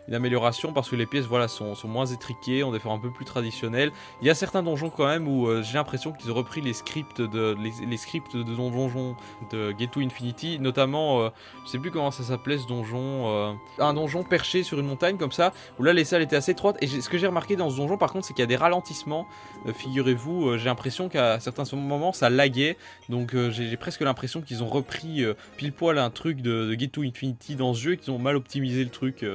une 0.08 0.14
amélioration 0.14 0.74
parce 0.74 0.90
que 0.90 0.96
les 0.96 1.06
pièces 1.06 1.26
voilà 1.26 1.48
sont, 1.48 1.76
moins 1.86 2.06
étriquées, 2.06 2.64
ont 2.64 2.72
des 2.72 2.80
formes 2.80 3.00
un 3.00 3.02
peu 3.02 3.12
plus 3.12 3.26
traditionnelles. 3.26 3.92
Il 4.22 4.28
y 4.28 4.30
a 4.30 4.36
certains 4.36 4.64
donjons 4.64 4.90
quand 4.90 5.06
même 5.06 5.28
où 5.28 5.48
euh, 5.48 5.64
j'ai 5.64 5.76
l'impression 5.76 6.12
qu'ils 6.12 6.32
ont 6.32 6.36
repris 6.36 6.62
les 6.62 6.74
scripts 6.74 7.22
de 7.22 7.56
les, 7.90 7.98
scripts 7.98 8.36
de 8.36 8.44
donjons 8.44 9.16
de 9.52 9.74
to 9.86 10.02
Infinity, 10.02 10.60
notamment 10.60 11.22
euh, 11.22 11.30
je 11.66 11.72
sais 11.72 11.80
plus 11.80 11.92
comment 11.92 12.12
ça 12.12 12.24
s'appelait 12.24 12.58
ce 12.58 12.68
donjon, 12.68 13.58
un 13.80 13.94
donjon 13.94 14.24
perché 14.24 14.64
sur 14.64 14.80
une 14.80 14.88
montagne 14.88 15.18
comme 15.18 15.32
ça, 15.32 15.54
où 15.80 15.84
là 15.84 15.94
les 15.94 16.04
salles 16.04 16.22
étaient 16.22 16.36
assez 16.36 16.52
étroites. 16.52 16.78
Et 16.82 16.88
ce 16.88 17.10
que 17.14 17.20
j'ai 17.20 17.28
remarqué 17.28 17.56
dans 17.56 17.70
ce 17.70 17.78
donjon 17.78 17.98
par 17.98 18.12
contre, 18.12 18.26
c'est 18.26 18.34
qu'il 18.34 18.42
y 18.42 18.44
a 18.44 18.48
des 18.48 18.56
ralentissements. 18.56 19.28
Euh, 19.68 19.74
Figurez-vous, 19.74 20.48
euh, 20.50 20.58
j'ai 20.58 20.66
l'impression 20.66 21.10
qu'à 21.10 21.40
certains 21.40 21.64
moments 21.76 22.12
ça 22.12 22.30
laguait, 22.30 22.78
donc 23.10 23.34
euh, 23.36 23.52
j'ai 23.52 23.78
presque 23.78 24.02
l'impression 24.02 24.42
qu'ils 24.42 24.64
ont 24.64 24.68
repris 24.68 25.24
pile 25.58 25.72
poil 25.74 25.98
un 26.00 26.10
truc 26.10 26.42
de, 26.42 26.66
de 26.68 26.74
Get 26.80 26.88
to 26.90 27.04
Infinity 27.04 27.56
dans 27.56 27.74
ce 27.74 27.80
jeu, 27.82 27.94
et 27.94 27.98
qu'ils 27.98 28.12
ont 28.12 28.20
mal 28.20 28.36
optimisé 28.36 28.84
le 28.84 28.90
truc. 28.90 29.26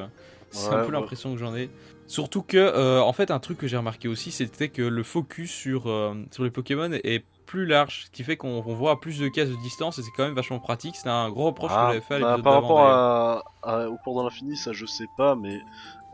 c'est 0.51 0.69
Ouais, 0.69 0.75
un 0.75 0.79
peu 0.81 0.87
ouais. 0.87 0.93
l'impression 0.93 1.33
que 1.33 1.39
j'en 1.39 1.55
ai. 1.55 1.71
Surtout 2.07 2.43
que, 2.43 3.01
en 3.01 3.13
fait, 3.13 3.31
un 3.31 3.39
truc 3.39 3.59
que 3.59 3.67
j'ai 3.69 3.77
remarqué 3.77 4.09
aussi, 4.09 4.31
c'était 4.33 4.69
que 4.71 4.83
le 4.83 5.03
focus 5.03 5.51
sur, 5.53 5.83
sur 6.31 6.43
les 6.45 6.51
Pokémon 6.51 6.91
est 6.93 7.25
plus 7.45 7.65
large, 7.65 8.05
ce 8.07 8.11
qui 8.11 8.25
fait 8.25 8.37
qu'on 8.37 8.63
on 8.67 8.75
voit 8.75 8.91
à 8.93 8.97
plus 8.97 9.19
de 9.19 9.29
cases 9.29 9.49
de 9.49 9.57
distance 9.63 9.99
et 9.99 10.03
c'est 10.03 10.11
quand 10.17 10.25
même 10.25 10.35
vachement 10.35 10.59
pratique. 10.59 10.97
C'était 10.97 11.09
un 11.09 11.31
gros 11.31 11.47
reproche 11.47 11.71
que 11.71 11.77
Ah, 11.79 11.89
j'avais 11.89 12.01
fait 12.03 12.17
à 12.17 12.37
bah, 12.37 12.43
par 12.43 12.53
rapport 12.55 12.81
à, 12.81 13.43
à- 13.63 13.89
au 13.89 13.97
port 14.05 14.15
dans 14.15 14.25
l'infini, 14.25 14.55
ça 14.57 14.73
je 14.75 14.85
sais 14.85 15.07
pas, 15.17 15.35
mais 15.35 15.59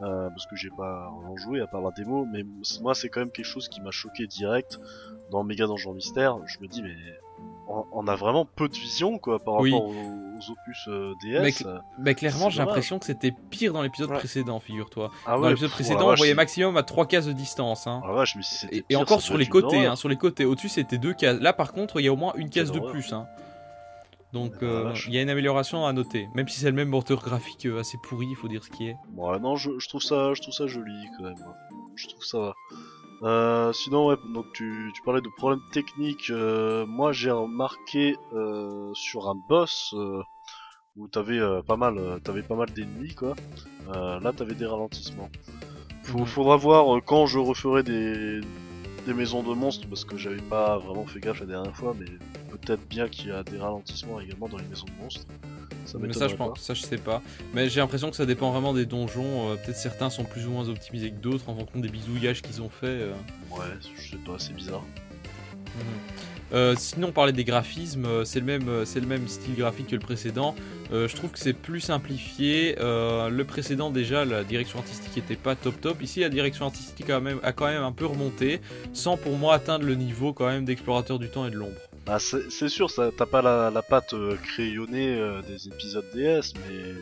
euh, 0.03 0.29
parce 0.31 0.47
que 0.47 0.57
j'ai 0.57 0.71
pas 0.71 1.09
en 1.11 1.37
joué 1.37 1.61
à 1.61 1.67
part 1.67 1.81
la 1.83 1.91
démo, 1.93 2.27
mais 2.31 2.43
moi 2.83 2.95
c'est 2.95 3.09
quand 3.09 3.21
même 3.21 3.31
quelque 3.31 3.47
chose 3.47 3.69
qui 3.69 3.81
m'a 3.81 3.91
choqué 3.91 4.27
direct 4.27 4.79
dans 5.31 5.45
Méga 5.45 5.67
Donjon 5.67 5.95
Mystère. 5.95 6.39
Je 6.47 6.59
me 6.61 6.67
dis 6.67 6.83
mais 6.83 6.95
on, 7.69 7.85
on 7.93 8.07
a 8.09 8.15
vraiment 8.17 8.45
peu 8.45 8.69
de 8.69 8.75
vision 8.75 9.19
quoi 9.19 9.39
par 9.39 9.55
Oui. 9.61 9.73
rapport 9.73 9.89
aux, 9.89 9.93
aux 9.93 10.51
opus 10.51 10.89
euh, 10.89 11.13
DS. 11.23 11.41
Mais 11.99 12.13
cl- 12.13 12.15
clairement, 12.15 12.51
j'ai 12.51 12.59
l'impression 12.59 12.99
que 12.99 13.07
c'était 13.07 13.33
pire 13.51 13.73
dans 13.73 13.83
l'épisode 13.83 14.11
Ouais. 14.11 14.19
précédent, 14.19 14.61
figure-toi. 14.61 15.11
ah 15.27 15.37
Dans 15.39 15.49
l'épisode 15.49 15.71
précédent, 15.71 16.11
on 16.11 16.15
voyait 16.15 16.35
maximum 16.35 16.77
à 16.77 16.83
3 16.83 17.07
cases 17.07 17.27
de 17.27 17.33
distance. 17.33 17.87
Hein. 17.87 18.03
Ah 18.05 18.25
Et, 18.91 18.97
encore 18.97 19.23
sur 19.23 19.39
les 19.39 19.47
côtés, 19.47 19.87
hein, 19.87 19.97
sur 19.97 20.09
les 20.09 20.17
côtés. 20.17 20.45
Au-dessus, 20.45 20.69
c'était 20.69 20.99
deux 20.99 21.15
cases. 21.15 21.41
Là, 21.41 21.53
par 21.53 21.73
contre, 21.73 22.01
il 22.01 22.05
y 22.05 22.09
a 22.09 22.13
au 22.13 22.17
moins 22.17 22.33
une 22.37 22.51
case 22.51 22.71
de 22.73 22.81
plus. 22.81 23.13
hein. 23.13 23.27
Donc, 24.35 24.53
Ah, 24.61 24.65
euh, 24.65 24.95
il 25.07 25.15
y 25.15 25.19
a 25.19 25.23
une 25.23 25.31
amélioration 25.31 25.87
à 25.87 25.93
noter. 25.95 26.29
Même 26.35 26.49
si 26.49 26.59
c'est 26.61 26.67
le 26.71 26.77
même 26.77 26.89
moteur 26.89 27.23
graphique 27.23 27.65
euh, 27.67 27.81
assez 27.81 27.97
pourri, 28.03 28.27
il 28.29 28.35
faut 28.37 28.49
dire 28.49 28.63
ce 28.65 28.71
qui 28.71 28.89
est. 28.89 28.97
Ouais, 29.17 29.39
non, 29.39 29.57
je, 29.57 29.71
je 29.79 29.89
trouve 29.89 30.03
ça, 30.03 30.35
je 30.35 30.43
trouve 30.43 30.53
ça 30.53 30.67
joli 30.67 31.07
quand 31.17 31.25
même. 31.25 31.37
Je 31.97 32.09
trouve 32.09 32.25
ça 32.25 32.39
va. 32.39 32.55
Euh, 33.23 33.73
sinon, 33.73 34.09
ouais, 34.09 34.17
donc 34.35 34.45
tu, 34.53 34.91
tu 34.95 35.01
parlais 35.03 35.21
de 35.23 35.29
problèmes 35.39 35.63
techniques. 35.73 36.29
euh, 36.31 36.85
moi, 36.85 37.13
j'ai 37.13 37.31
remarqué 37.31 38.17
sur 38.95 39.29
un 39.31 39.37
boss 39.49 39.95
où 40.97 41.09
t'avais 41.09 41.41
pas 41.67 41.77
mal, 41.77 42.21
t'avais 42.25 42.43
pas 42.43 42.57
mal 42.57 42.71
d'ennemis, 42.71 43.15
quoi. 43.15 43.35
Là, 43.95 44.33
t'avais 44.37 44.55
des 44.55 44.67
ralentissements. 44.67 45.31
Faut, 46.03 46.19
Mhm. 46.19 46.27
Faudra 46.27 46.57
voir 46.57 46.85
quand 47.07 47.25
je 47.27 47.39
referai 47.39 47.83
des, 47.83 48.41
des 49.07 49.15
maisons 49.15 49.43
de 49.43 49.55
monstres 49.55 49.89
parce 49.89 50.05
que 50.05 50.17
j'avais 50.19 50.43
pas 50.43 50.77
vraiment 50.79 51.07
fait 51.07 51.21
gaffe 51.21 51.41
la 51.41 51.47
dernière 51.47 51.75
fois, 51.75 51.95
mais 51.99 52.07
peut-être 52.59 52.87
bien 52.89 53.09
qu'il 53.09 53.29
y 53.29 53.31
a 53.33 53.43
des 53.43 53.59
ralentissements 53.59 54.21
également 54.21 54.49
dans 54.49 54.59
les 54.59 54.65
maisons 54.65 54.87
de 54.87 55.03
monstres. 55.03 55.27
Ça 55.87 55.99
Mais 55.99 56.13
ça, 56.13 56.29
je 56.29 56.33
m'étonnerait 56.33 56.51
pense, 56.51 56.61
ça, 56.61 56.75
je 56.75 56.83
sais 56.83 56.97
pas. 56.97 57.23
Mais 57.53 57.69
j'ai 57.69 57.81
l'impression 57.81 58.11
que 58.11 58.17
ça 58.17 58.25
dépend 58.27 58.51
vraiment 58.51 58.73
des 58.73 58.87
donjons. 58.87 59.51
euh, 59.51 59.57
Peut-être 59.57 59.77
certains 59.77 60.09
sont 60.11 60.25
plus 60.25 60.47
ou 60.47 60.51
moins 60.51 60.69
optimisés 60.69 61.11
que 61.11 61.21
d'autres 61.21 61.49
en 61.49 61.55
fonction 61.55 61.81
des 61.81 61.89
bisouillages 61.89 62.41
qu'ils 62.43 62.63
ont 62.63 62.71
fait. 62.71 62.87
euh. 62.87 63.13
Ouais, 63.51 63.65
je 63.97 64.11
sais 64.11 64.17
pas, 64.25 64.39
c'est 64.39 64.55
bizarre. 64.55 64.83
Mhm. 65.77 65.83
Euh, 66.53 66.75
sinon, 66.79 67.09
on 67.09 67.13
parlait 67.13 67.33
des 67.33 67.45
graphismes, 67.45 68.05
euh, 68.05 68.25
c'est 68.25 68.39
le 68.39 68.47
même, 68.47 68.85
c'est 68.85 69.01
le 69.01 69.07
même 69.07 69.27
style 69.29 69.57
graphique 69.57 69.89
que 69.89 69.97
le 69.97 70.01
précédent. 70.01 70.55
Euh, 70.93 71.09
je 71.09 71.17
trouve 71.17 71.31
que 71.31 71.39
c'est 71.39 71.53
plus 71.55 71.81
simplifié. 71.81 72.77
Euh, 72.79 73.29
le 73.29 73.45
précédent 73.45 73.91
déjà, 73.91 74.25
la 74.25 74.45
direction 74.45 74.79
artistique 74.79 75.17
était 75.19 75.37
pas 75.37 75.57
top 75.57 75.81
top. 75.81 76.01
Ici, 76.03 76.21
la 76.21 76.29
direction 76.29 76.67
artistique 76.67 77.09
même, 77.09 77.41
a 77.43 77.53
quand 77.53 77.67
même 77.67 77.83
un 77.83 77.93
peu 77.93 78.07
remonté, 78.07 78.61
sans 78.93 79.17
pour 79.17 79.37
moi 79.37 79.55
atteindre 79.55 79.85
le 79.85 79.97
niveau 79.97 80.33
quand 80.33 80.47
même 80.47 80.65
d'explorateur 80.65 81.19
du 81.19 81.29
temps 81.29 81.47
et 81.47 81.51
de 81.51 81.57
l'ombre. 81.57 81.73
Bah, 82.07 82.19
c'est 82.19 82.69
sûr, 82.69 82.91
ça- 82.91 83.11
t'as 83.17 83.27
pas 83.27 83.41
la, 83.41 83.71
la 83.71 83.83
patte 83.83 84.13
euh, 84.13 84.37
crayonnée 84.37 85.17
euh, 85.19 85.41
des 85.43 85.69
épisodes 85.69 86.05
DS, 86.15 86.53
mais 86.69 86.93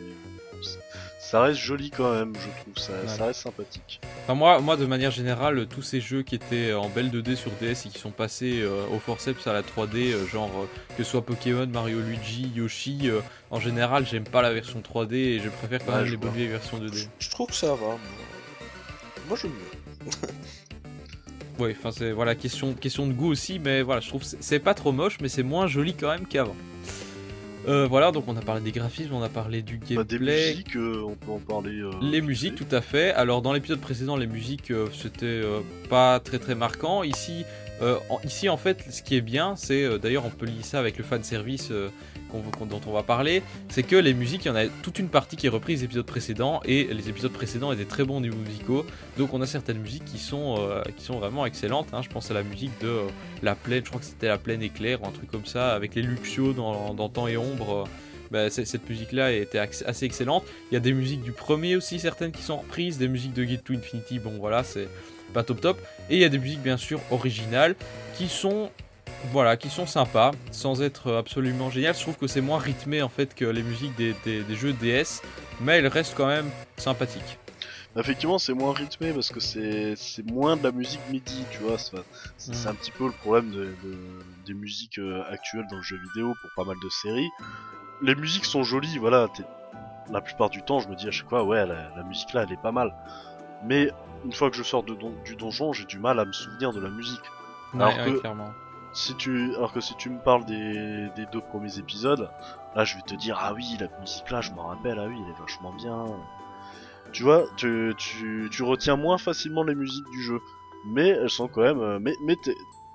ça 1.19 1.41
reste 1.41 1.59
joli 1.59 1.89
quand 1.89 2.13
même, 2.13 2.33
je 2.35 2.61
trouve. 2.61 2.77
Ça, 2.81 3.05
ça 3.07 3.25
reste 3.25 3.41
sympathique. 3.41 3.99
Enfin, 4.23 4.35
moi, 4.35 4.61
moi, 4.61 4.77
de 4.77 4.85
manière 4.85 5.11
générale, 5.11 5.67
tous 5.67 5.81
ces 5.81 5.99
jeux 5.99 6.21
qui 6.21 6.35
étaient 6.35 6.71
en 6.73 6.87
belle 6.87 7.09
2D 7.11 7.35
sur 7.35 7.51
DS 7.51 7.85
et 7.85 7.89
qui 7.89 7.99
sont 7.99 8.11
passés 8.11 8.61
euh, 8.61 8.85
au 8.93 8.99
forceps 8.99 9.45
à 9.47 9.51
la 9.51 9.61
3D, 9.61 10.13
euh, 10.13 10.25
genre 10.27 10.51
euh, 10.55 10.67
que 10.95 11.03
ce 11.03 11.11
soit 11.11 11.21
Pokémon, 11.25 11.67
Mario, 11.67 11.99
Luigi, 11.99 12.49
Yoshi, 12.55 13.09
en 13.51 13.59
général, 13.59 14.05
j'aime 14.05 14.23
pas 14.23 14.41
la 14.41 14.53
version 14.53 14.81
3D 14.81 15.13
et 15.15 15.39
je 15.39 15.49
préfère 15.49 15.83
quand 15.85 15.91
Ouais, 15.93 16.03
même 16.03 16.11
les 16.11 16.17
bonnes 16.17 16.31
vieilles 16.33 16.47
versions 16.47 16.79
2D. 16.79 16.93
Je, 16.95 17.05
je 17.19 17.29
trouve 17.29 17.47
que 17.47 17.55
ça 17.55 17.71
va. 17.75 17.75
Moi, 17.87 17.97
moi 19.27 19.37
j'aime 19.41 19.51
mieux. 19.51 20.11
Ouais, 21.59 21.75
enfin 21.77 21.91
c'est 21.91 22.11
voilà 22.11 22.35
question 22.35 22.73
question 22.73 23.05
de 23.07 23.13
goût 23.13 23.29
aussi, 23.31 23.59
mais 23.59 23.81
voilà, 23.83 24.01
je 24.01 24.09
trouve 24.09 24.21
que 24.21 24.27
c'est- 24.39 24.59
pas 24.59 24.73
trop 24.73 24.91
moche, 24.91 25.17
mais 25.21 25.29
c'est 25.29 25.43
moins 25.43 25.67
joli 25.67 25.93
quand 25.93 26.09
même 26.09 26.25
qu'avant. 26.25 26.55
Euh, 27.67 27.87
voilà, 27.87 28.11
donc 28.11 28.25
on 28.27 28.35
a 28.35 28.41
parlé 28.41 28.59
des 28.61 28.71
graphismes, 28.73 29.13
on 29.13 29.21
a 29.23 29.29
parlé 29.29 29.61
du 29.61 29.77
Bah, 29.77 30.03
des 30.03 30.17
gameplay, 30.17 30.49
musiques, 30.51 30.75
euh, 30.75 31.01
on 31.05 31.15
peut 31.15 31.31
en 31.31 31.39
parler. 31.39 31.79
euh, 31.79 31.91
les 32.01 32.19
musiques, 32.19 32.55
tout 32.55 32.67
à 32.75 32.81
fait. 32.81 33.13
Alors 33.13 33.41
dans 33.41 33.53
l'épisode 33.53 33.79
précédent, 33.79 34.17
les 34.17 34.27
musiques 34.27 34.73
c'était 34.93 35.41
pas 35.89 36.19
très 36.19 36.39
très 36.39 36.55
marquant. 36.55 37.03
Ici, 37.03 37.45
euh, 37.81 37.97
ici 38.23 38.49
en 38.49 38.57
fait, 38.57 38.85
ce 38.89 39.01
qui 39.01 39.15
est 39.15 39.21
bien, 39.21 39.55
c'est 39.55 39.83
euh, 39.83 39.97
d'ailleurs 39.97 40.25
on 40.25 40.29
peut 40.29 40.45
lier 40.45 40.61
ça 40.61 40.79
avec 40.79 40.97
le 40.97 41.03
fan 41.03 41.23
service 41.23 41.69
euh, 41.71 41.89
dont 42.67 42.81
on 42.87 42.91
va 42.91 43.03
parler, 43.03 43.43
c'est 43.69 43.83
que 43.83 43.95
les 43.95 44.13
musiques, 44.13 44.45
il 44.45 44.47
y 44.47 44.51
en 44.51 44.55
a 44.55 44.65
toute 44.67 44.97
une 44.97 45.09
partie 45.09 45.35
qui 45.35 45.45
est 45.45 45.49
reprise 45.49 45.79
des 45.79 45.85
épisodes 45.85 46.05
précédents 46.05 46.61
et 46.65 46.85
les 46.85 47.09
épisodes 47.09 47.31
précédents 47.31 47.71
étaient 47.71 47.85
très 47.85 48.03
bons 48.03 48.17
au 48.17 48.21
niveau 48.21 48.37
musicaux. 48.37 48.85
Donc 49.17 49.33
on 49.33 49.41
a 49.41 49.45
certaines 49.45 49.77
musiques 49.77 50.05
qui 50.05 50.17
sont 50.17 50.55
qui 50.97 51.03
sont 51.03 51.19
vraiment 51.19 51.45
excellentes. 51.45 51.89
hein. 51.93 52.01
Je 52.01 52.09
pense 52.09 52.31
à 52.31 52.33
la 52.33 52.41
musique 52.41 52.71
de 52.81 53.01
la 53.43 53.53
plaine, 53.53 53.83
je 53.83 53.89
crois 53.89 53.99
que 54.01 54.07
c'était 54.07 54.29
la 54.29 54.39
plaine 54.39 54.63
éclair 54.63 55.03
ou 55.03 55.07
un 55.07 55.11
truc 55.11 55.29
comme 55.29 55.45
ça, 55.45 55.75
avec 55.75 55.93
les 55.93 56.01
Luxio 56.01 56.53
dans, 56.53 57.09
Temps 57.09 57.27
et 57.27 57.37
Ombre. 57.37 57.87
bah, 58.31 58.49
cette 58.49 58.89
musique-là 58.89 59.31
était 59.31 59.59
assez 59.59 60.05
excellente. 60.05 60.43
Il 60.71 60.73
y 60.73 60.77
a 60.77 60.79
des 60.79 60.93
musiques 60.93 61.21
du 61.21 61.33
premier 61.33 61.75
aussi, 61.75 61.99
certaines 61.99 62.31
qui 62.31 62.41
sont 62.41 62.57
reprises, 62.57 62.97
des 62.97 63.07
musiques 63.07 63.33
de 63.33 63.43
Guide 63.43 63.63
to 63.63 63.73
Infinity, 63.73 64.17
bon 64.17 64.33
voilà, 64.39 64.63
c'est 64.63 64.87
pas 65.33 65.43
top 65.43 65.59
top. 65.61 65.81
Et 66.09 66.15
il 66.15 66.21
y 66.21 66.25
a 66.25 66.29
des 66.29 66.39
musiques 66.39 66.61
bien 66.61 66.77
sûr 66.77 66.99
originales 67.11 67.75
qui 68.15 68.27
sont 68.29 68.69
voilà, 69.31 69.55
qui 69.55 69.69
sont 69.69 69.85
sympas, 69.87 70.31
sans 70.51 70.81
être 70.81 71.13
absolument 71.13 71.69
géniales. 71.69 71.95
Je 71.95 72.01
trouve 72.01 72.17
que 72.17 72.27
c'est 72.27 72.41
moins 72.41 72.59
rythmé 72.59 73.01
en 73.01 73.07
fait 73.07 73.33
que 73.33 73.45
les 73.45 73.63
musiques 73.63 73.95
des, 73.95 74.13
des- 74.25 74.43
des 74.43 74.55
jeux 74.55 74.73
DS, 74.73 75.21
mais 75.61 75.77
elles 75.77 75.87
restent 75.87 76.15
quand 76.15 76.27
même 76.27 76.49
sympathiques. 76.77 77.37
Effectivement, 77.95 78.37
c'est 78.39 78.53
moins 78.53 78.73
rythmé 78.73 79.13
parce 79.13 79.29
que 79.29 79.39
c'est 79.39 79.95
moins 80.25 80.57
de 80.57 80.63
la 80.63 80.71
musique 80.71 80.99
MIDI, 81.09 81.45
tu 81.51 81.59
vois. 81.59 81.77
C'est 81.77 81.95
Mm. 81.97 82.53
c'est 82.53 82.67
un 82.67 82.73
petit 82.73 82.91
peu 82.91 83.05
le 83.05 83.11
problème 83.13 83.49
de, 83.51 83.65
de- 83.83 84.19
des 84.45 84.53
musiques 84.53 84.97
euh, 84.99 85.23
actuelles 85.31 85.67
dans 85.69 85.77
le 85.77 85.83
jeu 85.83 85.97
vidéo 86.13 86.33
pour 86.41 86.49
pas 86.57 86.67
mal 86.67 86.75
de 86.83 86.89
séries. 86.89 87.29
Les 88.01 88.15
musiques 88.15 88.45
sont 88.45 88.63
jolies, 88.63 88.97
voilà. 88.97 89.27
La 90.11 90.19
plupart 90.19 90.49
du 90.49 90.63
temps, 90.63 90.79
je 90.81 90.89
me 90.89 90.95
dis 90.95 91.07
à 91.07 91.11
chaque 91.11 91.29
fois, 91.29 91.45
ouais, 91.45 91.65
la, 91.65 91.91
la 91.95 92.03
musique 92.03 92.33
là, 92.33 92.43
elle 92.45 92.51
est 92.51 92.61
pas 92.61 92.73
mal. 92.73 92.93
Mais 93.63 93.89
une 94.25 94.33
fois 94.33 94.49
que 94.49 94.55
je 94.57 94.63
sors 94.63 94.83
de 94.83 94.93
don- 94.95 95.15
du 95.25 95.35
donjon, 95.35 95.73
j'ai 95.73 95.85
du 95.85 95.99
mal 95.99 96.19
à 96.19 96.25
me 96.25 96.31
souvenir 96.31 96.71
de 96.73 96.79
la 96.79 96.89
musique. 96.89 97.21
Ouais, 97.73 97.81
Alors 97.81 97.97
ouais, 97.97 98.03
que- 98.05 98.19
clairement. 98.19 98.51
Si 98.95 99.15
tu, 99.15 99.55
alors 99.55 99.73
que 99.73 99.81
si 99.81 99.95
tu 99.95 100.09
me 100.11 100.19
parles 100.19 100.45
des, 100.45 101.09
des 101.15 101.25
deux 101.31 101.41
premiers 101.41 101.79
épisodes, 101.79 102.29
là 102.75 102.83
je 102.85 102.95
vais 102.95 103.01
te 103.01 103.15
dire 103.15 103.37
ah 103.41 103.51
oui 103.53 103.75
la 103.79 103.87
musique 103.99 104.29
là 104.29 104.39
je 104.41 104.51
m'en 104.51 104.67
rappelle 104.67 104.99
ah 104.99 105.05
oui 105.07 105.17
elle 105.23 105.31
est 105.31 105.39
vachement 105.39 105.73
bien. 105.73 106.05
Tu 107.11 107.23
vois, 107.23 107.45
tu, 107.57 107.93
tu, 107.97 108.49
tu 108.51 108.63
retiens 108.63 108.95
moins 108.95 109.17
facilement 109.17 109.63
les 109.63 109.75
musiques 109.75 110.09
du 110.11 110.21
jeu, 110.21 110.39
mais 110.85 111.09
elles 111.09 111.29
sont 111.29 111.47
quand 111.47 111.61
même, 111.61 111.79
euh, 111.81 111.99
mais 111.99 112.15
mais 112.21 112.37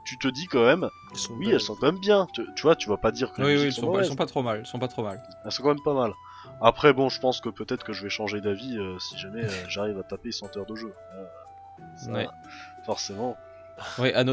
tu 0.05 0.19
te 0.19 0.29
dis 0.29 0.47
quand 0.47 0.65
même 0.65 0.89
oui 1.31 1.47
belles. 1.47 1.55
elles 1.55 1.61
sont 1.61 1.75
quand 1.77 1.87
même 1.87 1.99
bien. 1.99 2.27
Tu, 2.33 2.43
tu 2.55 2.63
vois 2.63 2.77
tu 2.77 2.89
vas 2.89 2.97
pas 2.97 3.11
dire 3.13 3.33
que 3.33 3.43
les 3.43 3.57
Oui, 3.57 3.63
elles 3.65 3.73
sont, 3.73 3.81
sont, 3.83 3.93
pas, 3.93 3.99
elles 3.99 4.05
sont 4.07 4.17
pas 4.17 4.27
trop 4.27 4.43
mal, 4.43 4.59
elles 4.59 4.67
sont 4.67 4.79
pas 4.79 4.89
trop 4.89 5.03
mal. 5.03 5.21
elles 5.45 5.53
sont 5.53 5.63
quand 5.63 5.69
même 5.75 5.83
pas 5.83 5.95
mal. 5.95 6.15
Après 6.61 6.93
bon 6.93 7.09
je 7.09 7.21
pense 7.21 7.41
que 7.41 7.49
peut-être 7.49 7.85
que 7.85 7.93
je 7.93 8.03
vais 8.03 8.11
changer 8.11 8.41
d'avis 8.41 8.77
euh, 8.79 8.99
si 8.99 9.17
jamais 9.19 9.45
euh, 9.45 9.49
j'arrive 9.69 9.99
à 9.99 10.03
taper 10.03 10.33
100 10.33 10.57
heures 10.57 10.67
de 10.67 10.75
jeu. 10.75 10.93
Euh, 11.17 11.25
ça, 11.97 12.13
Ouais. 12.13 12.27
Forcément. 12.85 13.37
Ouais, 13.99 14.13
à, 14.15 14.25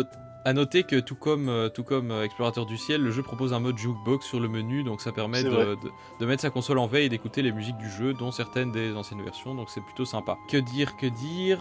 à 0.46 0.54
noter 0.54 0.84
que 0.84 1.00
tout 1.00 1.16
comme, 1.16 1.70
tout 1.76 1.84
comme 1.84 2.12
Explorateur 2.24 2.66
du 2.66 2.78
ciel, 2.78 3.02
le 3.02 3.12
jeu 3.12 3.22
propose 3.22 3.54
un 3.54 3.60
mode 3.60 3.78
jukebox 3.78 4.26
sur 4.26 4.40
le 4.40 4.48
menu, 4.48 4.84
donc 4.84 5.02
ça 5.02 5.12
permet 5.12 5.44
de, 5.44 5.76
de- 5.76 5.92
de 6.20 6.26
mettre 6.26 6.42
sa 6.42 6.50
console 6.50 6.80
en 6.80 6.88
veille 6.88 7.06
et 7.06 7.10
d'écouter 7.10 7.44
les 7.44 7.52
musiques 7.52 7.78
du 7.78 7.90
jeu, 7.90 8.14
dont 8.14 8.32
certaines 8.32 8.72
des 8.72 8.96
anciennes 8.96 9.22
versions, 9.24 9.54
donc 9.54 9.70
c'est 9.70 9.82
plutôt 9.82 10.06
sympa. 10.06 10.36
Que 10.50 10.58
dire, 10.58 10.98
que 10.98 11.06
dire 11.06 11.60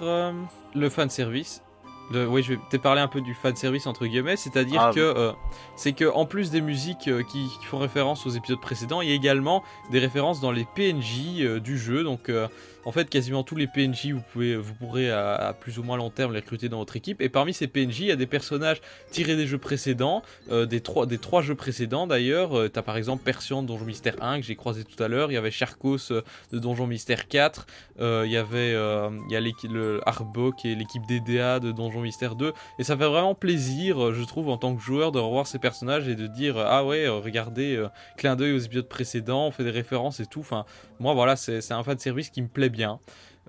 Le 0.74 0.88
fan 0.88 1.10
service. 1.10 1.62
Le- 2.10 2.26
oui, 2.28 2.42
je 2.42 2.50
vais 2.52 2.56
peut-être 2.58 2.82
parler 2.82 3.00
un 3.00 3.08
peu 3.08 3.20
du 3.20 3.34
fan 3.34 3.56
service 3.56 3.86
entre 3.86 4.06
guillemets, 4.06 4.36
c'est-à-dire 4.36 4.80
Ah, 4.80 4.92
que 4.94 5.00
euh, 5.00 5.32
c'est 5.76 5.92
que 5.92 6.04
en 6.04 6.26
plus 6.26 6.50
des 6.50 6.60
musiques 6.60 7.08
euh, 7.08 7.22
qui, 7.22 7.50
qui 7.60 7.64
font 7.66 7.78
référence 7.78 8.26
aux 8.26 8.30
épisodes 8.30 8.60
précédents, 8.60 9.00
il 9.00 9.08
y 9.08 9.12
a 9.12 9.14
également 9.14 9.62
des 9.90 9.98
références 9.98 10.40
dans 10.40 10.52
les 10.52 10.64
PNJ 10.64 11.40
euh, 11.40 11.60
du 11.60 11.78
jeu. 11.78 12.04
Donc 12.04 12.28
euh, 12.28 12.46
en 12.84 12.92
fait, 12.92 13.08
quasiment 13.08 13.42
tous 13.42 13.56
les 13.56 13.66
PNJ 13.66 14.12
vous 14.12 14.22
pouvez 14.32 14.56
vous 14.56 14.74
pourrez 14.74 15.10
à, 15.10 15.54
plus 15.58 15.78
ou 15.78 15.82
moins 15.82 15.96
long 15.96 16.10
terme 16.10 16.32
les 16.32 16.40
recruter 16.40 16.68
dans 16.68 16.78
votre 16.78 16.96
équipe. 16.96 17.20
Et 17.20 17.28
parmi 17.28 17.54
ces 17.54 17.66
PNJ, 17.66 18.00
il 18.00 18.06
y 18.06 18.10
a 18.10 18.16
des 18.16 18.26
personnages 18.26 18.80
tirés 19.10 19.36
des 19.36 19.46
jeux 19.46 19.58
précédents, 19.58 20.22
euh, 20.50 20.66
des 20.66 20.80
trois 20.80 21.06
des 21.06 21.18
trois 21.18 21.42
jeux 21.42 21.54
précédents 21.54 22.06
d'ailleurs. 22.06 22.58
Euh, 22.58 22.68
T'as 22.68 22.82
par 22.82 22.96
exemple 22.96 23.22
Persian 23.24 23.62
de 23.62 23.68
Donjon 23.68 23.84
Mystère 23.84 24.16
1 24.20 24.40
que 24.40 24.46
j'ai 24.46 24.56
croisé 24.56 24.84
tout 24.84 25.00
à 25.02 25.08
l'heure. 25.08 25.30
Il 25.30 25.34
y 25.34 25.38
avait 25.38 25.50
Charcos 25.50 26.10
euh, 26.10 26.22
de 26.52 26.58
Donjon 26.58 26.86
Mystère 26.86 27.28
4. 27.28 27.66
Euh, 28.00 28.24
Il 28.26 28.32
y 28.32 28.36
avait 28.36 28.72
il 28.72 29.32
y 29.32 29.36
a 29.36 29.40
le 29.40 30.00
Arbok 30.06 30.64
et 30.64 30.74
l'équipe 30.74 31.02
DDA 31.06 31.60
de 31.60 31.72
Donjon 31.72 32.00
Mystère 32.00 32.34
2 32.34 32.52
et 32.78 32.84
ça 32.84 32.96
fait 32.96 33.06
vraiment 33.06 33.34
plaisir 33.34 34.12
je 34.12 34.24
trouve 34.24 34.48
en 34.48 34.56
tant 34.56 34.74
que 34.74 34.82
joueur 34.82 35.12
de 35.12 35.18
revoir 35.18 35.46
ces 35.46 35.58
personnages 35.58 36.08
et 36.08 36.14
de 36.14 36.26
dire 36.26 36.58
ah 36.58 36.84
ouais 36.84 37.08
regardez 37.08 37.82
clin 38.16 38.36
d'œil 38.36 38.52
aux 38.52 38.58
épisodes 38.58 38.88
précédents 38.88 39.46
on 39.46 39.50
fait 39.50 39.64
des 39.64 39.70
références 39.70 40.20
et 40.20 40.26
tout 40.26 40.40
enfin 40.40 40.64
moi 40.98 41.14
voilà 41.14 41.36
c'est 41.36 41.60
c'est 41.60 41.74
un 41.74 41.82
fan 41.82 41.98
service 41.98 42.30
qui 42.30 42.42
me 42.42 42.48
plaît 42.48 42.68
bien 42.74 43.00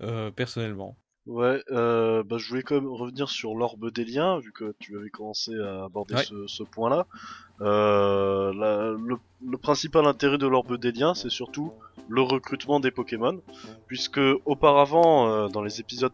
euh, 0.01 0.31
personnellement 0.31 0.95
Ouais, 1.25 1.59
euh, 1.71 2.23
bah, 2.23 2.37
je 2.37 2.47
voulais 2.49 2.61
quand 2.61 2.75
même 2.75 2.87
revenir 2.87 3.29
sur 3.29 3.55
l'orbe 3.55 3.91
des 3.91 4.05
liens, 4.05 4.37
vu 4.39 4.51
que 4.51 4.75
tu 4.79 4.95
avais 4.95 5.09
commencé 5.09 5.51
à 5.59 5.85
aborder 5.85 6.15
Ouais. 6.15 6.23
ce, 6.23 6.45
ce 6.47 6.61
point-là. 6.63 7.07
Euh, 7.61 8.53
la- 8.53 8.91
le, 8.91 9.17
le 9.43 9.57
principal 9.57 10.05
intérêt 10.05 10.37
de 10.37 10.47
l'orbe 10.47 10.77
des 10.77 10.91
liens, 10.91 11.15
c'est 11.15 11.31
surtout 11.31 11.73
le 12.07 12.21
recrutement 12.21 12.79
des 12.79 12.91
Pokémon, 12.91 13.41
puisque 13.87 14.19
auparavant, 14.45 15.27
euh, 15.29 15.47
dans 15.49 15.63
les 15.63 15.79
épisodes 15.79 16.13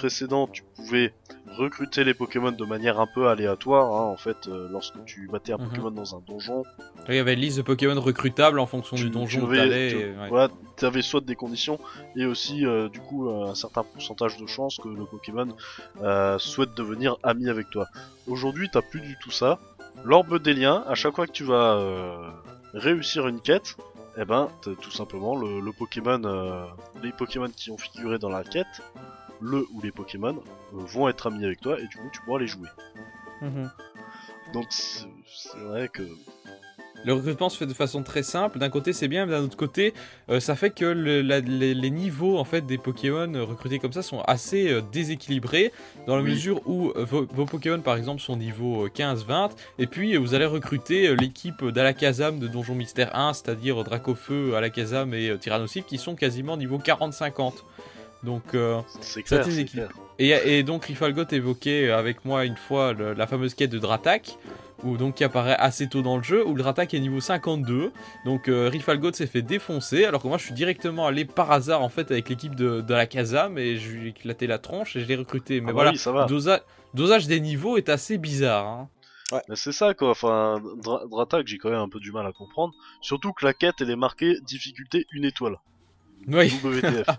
précédents, 0.00 0.46
tu 0.46 0.62
pouvais 0.76 1.12
recruter 1.56 2.04
les 2.04 2.12
Pokémon 2.14 2.52
de 2.52 2.64
manière 2.64 3.00
un 3.00 3.06
peu 3.14 3.28
aléatoire. 3.28 3.86
hein, 3.92 4.04
en 4.12 4.16
fait, 4.16 4.36
euh, 4.48 4.68
lorsque 4.70 5.02
tu 5.06 5.26
battais 5.32 5.52
un 5.52 5.56
Mhm. 5.58 5.68
Pokémon 5.68 5.90
dans 5.90 6.14
un 6.16 6.20
donjon, 6.20 6.62
il 7.08 7.14
y 7.14 7.18
avait 7.18 7.34
une 7.34 7.40
liste 7.40 7.56
de 7.56 7.62
Pokémon 7.62 7.98
recrutables 8.00 8.58
en 8.58 8.66
fonction 8.66 8.96
tu, 8.96 9.04
du 9.04 9.10
tu 9.10 9.14
donjon 9.18 9.42
où 9.42 9.46
avais- 9.50 9.90
tu- 9.90 9.96
et- 9.96 10.10
ouais. 10.18 10.28
voilà, 10.28 10.48
avais 10.82 11.02
soit 11.02 11.20
des 11.22 11.34
conditions 11.36 11.78
et 12.16 12.26
aussi 12.26 12.66
euh, 12.66 12.88
du 12.88 13.00
coup 13.00 13.30
un 13.30 13.54
certain 13.54 13.82
pourcentage 13.84 14.36
de 14.36 14.46
chances 14.46 14.76
que 14.82 14.88
le 14.88 15.04
Pokémon 15.06 15.48
euh, 16.02 16.38
souhaite 16.38 16.74
devenir 16.76 17.16
ami 17.22 17.48
avec 17.48 17.70
toi. 17.70 17.86
Aujourd'hui, 18.26 18.68
t'as 18.72 18.82
plus 18.82 19.00
du 19.00 19.16
tout 19.22 19.30
ça. 19.30 19.58
L'orbe 20.04 20.42
des 20.42 20.52
liens, 20.52 20.84
à 20.86 20.94
chaque 20.94 21.14
fois 21.16 21.26
que 21.26 21.32
tu 21.32 21.44
vas 21.44 21.76
euh, 21.76 22.28
réussir 22.74 23.26
une 23.28 23.40
quête, 23.40 23.76
eh 24.18 24.24
ben, 24.24 24.48
tout 24.82 24.90
simplement 24.90 25.36
le, 25.36 25.60
le 25.60 25.72
Pokémon, 25.72 26.20
euh, 26.24 26.64
les 27.02 27.12
Pokémon 27.12 27.48
qui 27.54 27.70
ont 27.70 27.78
figuré 27.78 28.18
dans 28.18 28.30
la 28.30 28.42
quête, 28.44 28.66
le 29.40 29.66
ou 29.72 29.80
les 29.82 29.90
Pokémon 29.92 30.34
euh, 30.36 30.78
vont 30.86 31.08
être 31.08 31.26
amis 31.26 31.44
avec 31.44 31.60
toi 31.60 31.78
et 31.78 31.86
du 31.86 31.96
coup 31.96 32.08
tu 32.12 32.20
pourras 32.22 32.38
les 32.40 32.46
jouer. 32.46 32.68
Mhm. 33.42 33.70
Donc 34.54 34.66
c'est 34.70 35.58
vrai 35.58 35.88
que 35.88 36.02
Le 37.04 37.12
recrutement 37.12 37.48
se 37.50 37.58
fait 37.58 37.66
de 37.66 37.74
façon 37.74 38.02
très 38.02 38.22
simple. 38.22 38.58
D'un 38.58 38.70
côté, 38.70 38.92
c'est 38.92 39.06
bien, 39.06 39.26
mais 39.26 39.32
d'un 39.32 39.42
autre 39.42 39.56
côté, 39.56 39.92
euh, 40.30 40.40
ça 40.40 40.56
fait 40.56 40.70
que 40.70 40.84
le- 40.86 41.20
la- 41.20 41.40
les, 41.40 41.74
les 41.74 41.90
niveaux 41.90 42.38
en 42.38 42.44
fait 42.44 42.62
des 42.62 42.78
Pokémon 42.78 43.32
euh, 43.34 43.44
recrutés 43.44 43.78
comme 43.78 43.92
ça 43.92 44.02
sont 44.02 44.22
assez 44.22 44.72
euh, 44.72 44.80
déséquilibrés 44.92 45.72
dans 46.06 46.16
la 46.16 46.22
Oui. 46.22 46.30
mesure 46.30 46.62
où 46.66 46.90
euh, 46.96 47.04
vos, 47.04 47.26
vos 47.26 47.44
Pokémon, 47.44 47.80
par 47.80 47.96
exemple, 47.96 48.20
sont 48.22 48.36
niveau 48.36 48.86
euh, 48.86 48.88
15-20, 48.88 49.50
et 49.78 49.86
puis 49.86 50.16
vous 50.16 50.34
allez 50.34 50.46
recruter 50.46 51.08
euh, 51.08 51.14
l'équipe 51.14 51.64
d'Alakazam 51.66 52.38
de 52.40 52.48
Donjon 52.48 52.74
Mystère 52.74 53.14
1, 53.14 53.34
c'est-à-dire 53.34 53.84
Dracofeu, 53.84 54.56
Alakazam 54.56 55.12
et 55.14 55.28
euh, 55.28 55.36
Tyrannosaurus, 55.36 55.84
qui 55.86 55.98
sont 55.98 56.16
quasiment 56.16 56.56
niveau 56.56 56.78
40-50. 56.78 57.52
Donc, 58.26 58.42
euh, 58.54 58.80
Ça 59.00 59.22
clair. 59.22 59.88
et, 60.18 60.58
et 60.58 60.62
donc 60.62 60.84
Rifalgot 60.84 61.24
évoquait 61.30 61.90
avec 61.90 62.24
moi 62.26 62.44
une 62.44 62.56
fois 62.56 62.92
le- 62.92 63.14
la 63.14 63.26
fameuse 63.26 63.54
quête 63.54 63.70
de 63.70 63.78
Dratak, 63.78 64.36
où 64.84 64.96
donc 64.98 65.14
qui 65.14 65.24
apparaît 65.24 65.56
assez 65.58 65.88
tôt 65.88 66.02
dans 66.02 66.16
le 66.18 66.22
jeu, 66.22 66.44
où 66.46 66.54
le 66.54 66.62
Dratak 66.62 66.92
est 66.92 66.98
niveau 67.00 67.20
52. 67.20 67.92
Donc 68.24 68.48
euh, 68.48 68.68
Rifalgot 68.68 69.12
s'est 69.12 69.26
fait 69.26 69.40
défoncer, 69.42 70.04
alors 70.04 70.20
que 70.22 70.28
moi 70.28 70.36
je 70.38 70.44
suis 70.44 70.54
directement 70.54 71.06
allé 71.06 71.24
par 71.24 71.50
hasard 71.52 71.82
en 71.82 71.88
fait 71.88 72.10
avec 72.10 72.28
l'équipe 72.28 72.54
de, 72.54 72.80
de 72.82 72.94
la 72.94 73.06
Kazam 73.06 73.56
et 73.58 73.78
je 73.78 73.90
lui 73.90 74.06
ai 74.06 74.10
éclaté 74.10 74.46
la 74.46 74.58
tronche 74.58 74.96
et 74.96 75.00
je 75.00 75.06
l'ai 75.06 75.16
recruté. 75.16 75.60
Mais 75.60 75.66
Ah 75.66 75.68
bah 75.68 75.72
voilà, 75.72 75.90
oui, 75.92 75.98
ça 75.98 76.12
va. 76.12 76.26
le 76.28 76.34
dosa- 76.34 76.60
dosage 76.92 77.26
des 77.26 77.40
niveaux 77.40 77.76
est 77.78 77.88
assez 77.88 78.18
bizarre. 78.18 78.66
hein. 78.66 78.88
Mais 79.48 79.56
c'est 79.56 79.72
ça 79.72 79.94
quoi, 79.94 80.10
enfin, 80.10 80.60
Dra- 80.82 81.06
Dratak 81.08 81.46
j'ai 81.46 81.58
quand 81.58 81.70
même 81.70 81.80
un 81.80 81.88
peu 81.88 82.00
du 82.00 82.12
mal 82.12 82.26
à 82.26 82.32
comprendre. 82.32 82.74
Surtout 83.00 83.32
que 83.32 83.44
la 83.46 83.54
quête 83.54 83.76
elle 83.80 83.90
est 83.90 83.96
marquée 83.96 84.34
difficulté 84.46 85.06
une 85.12 85.24
étoile. 85.24 85.56
Oui. 86.28 86.52
WTF. 86.62 87.06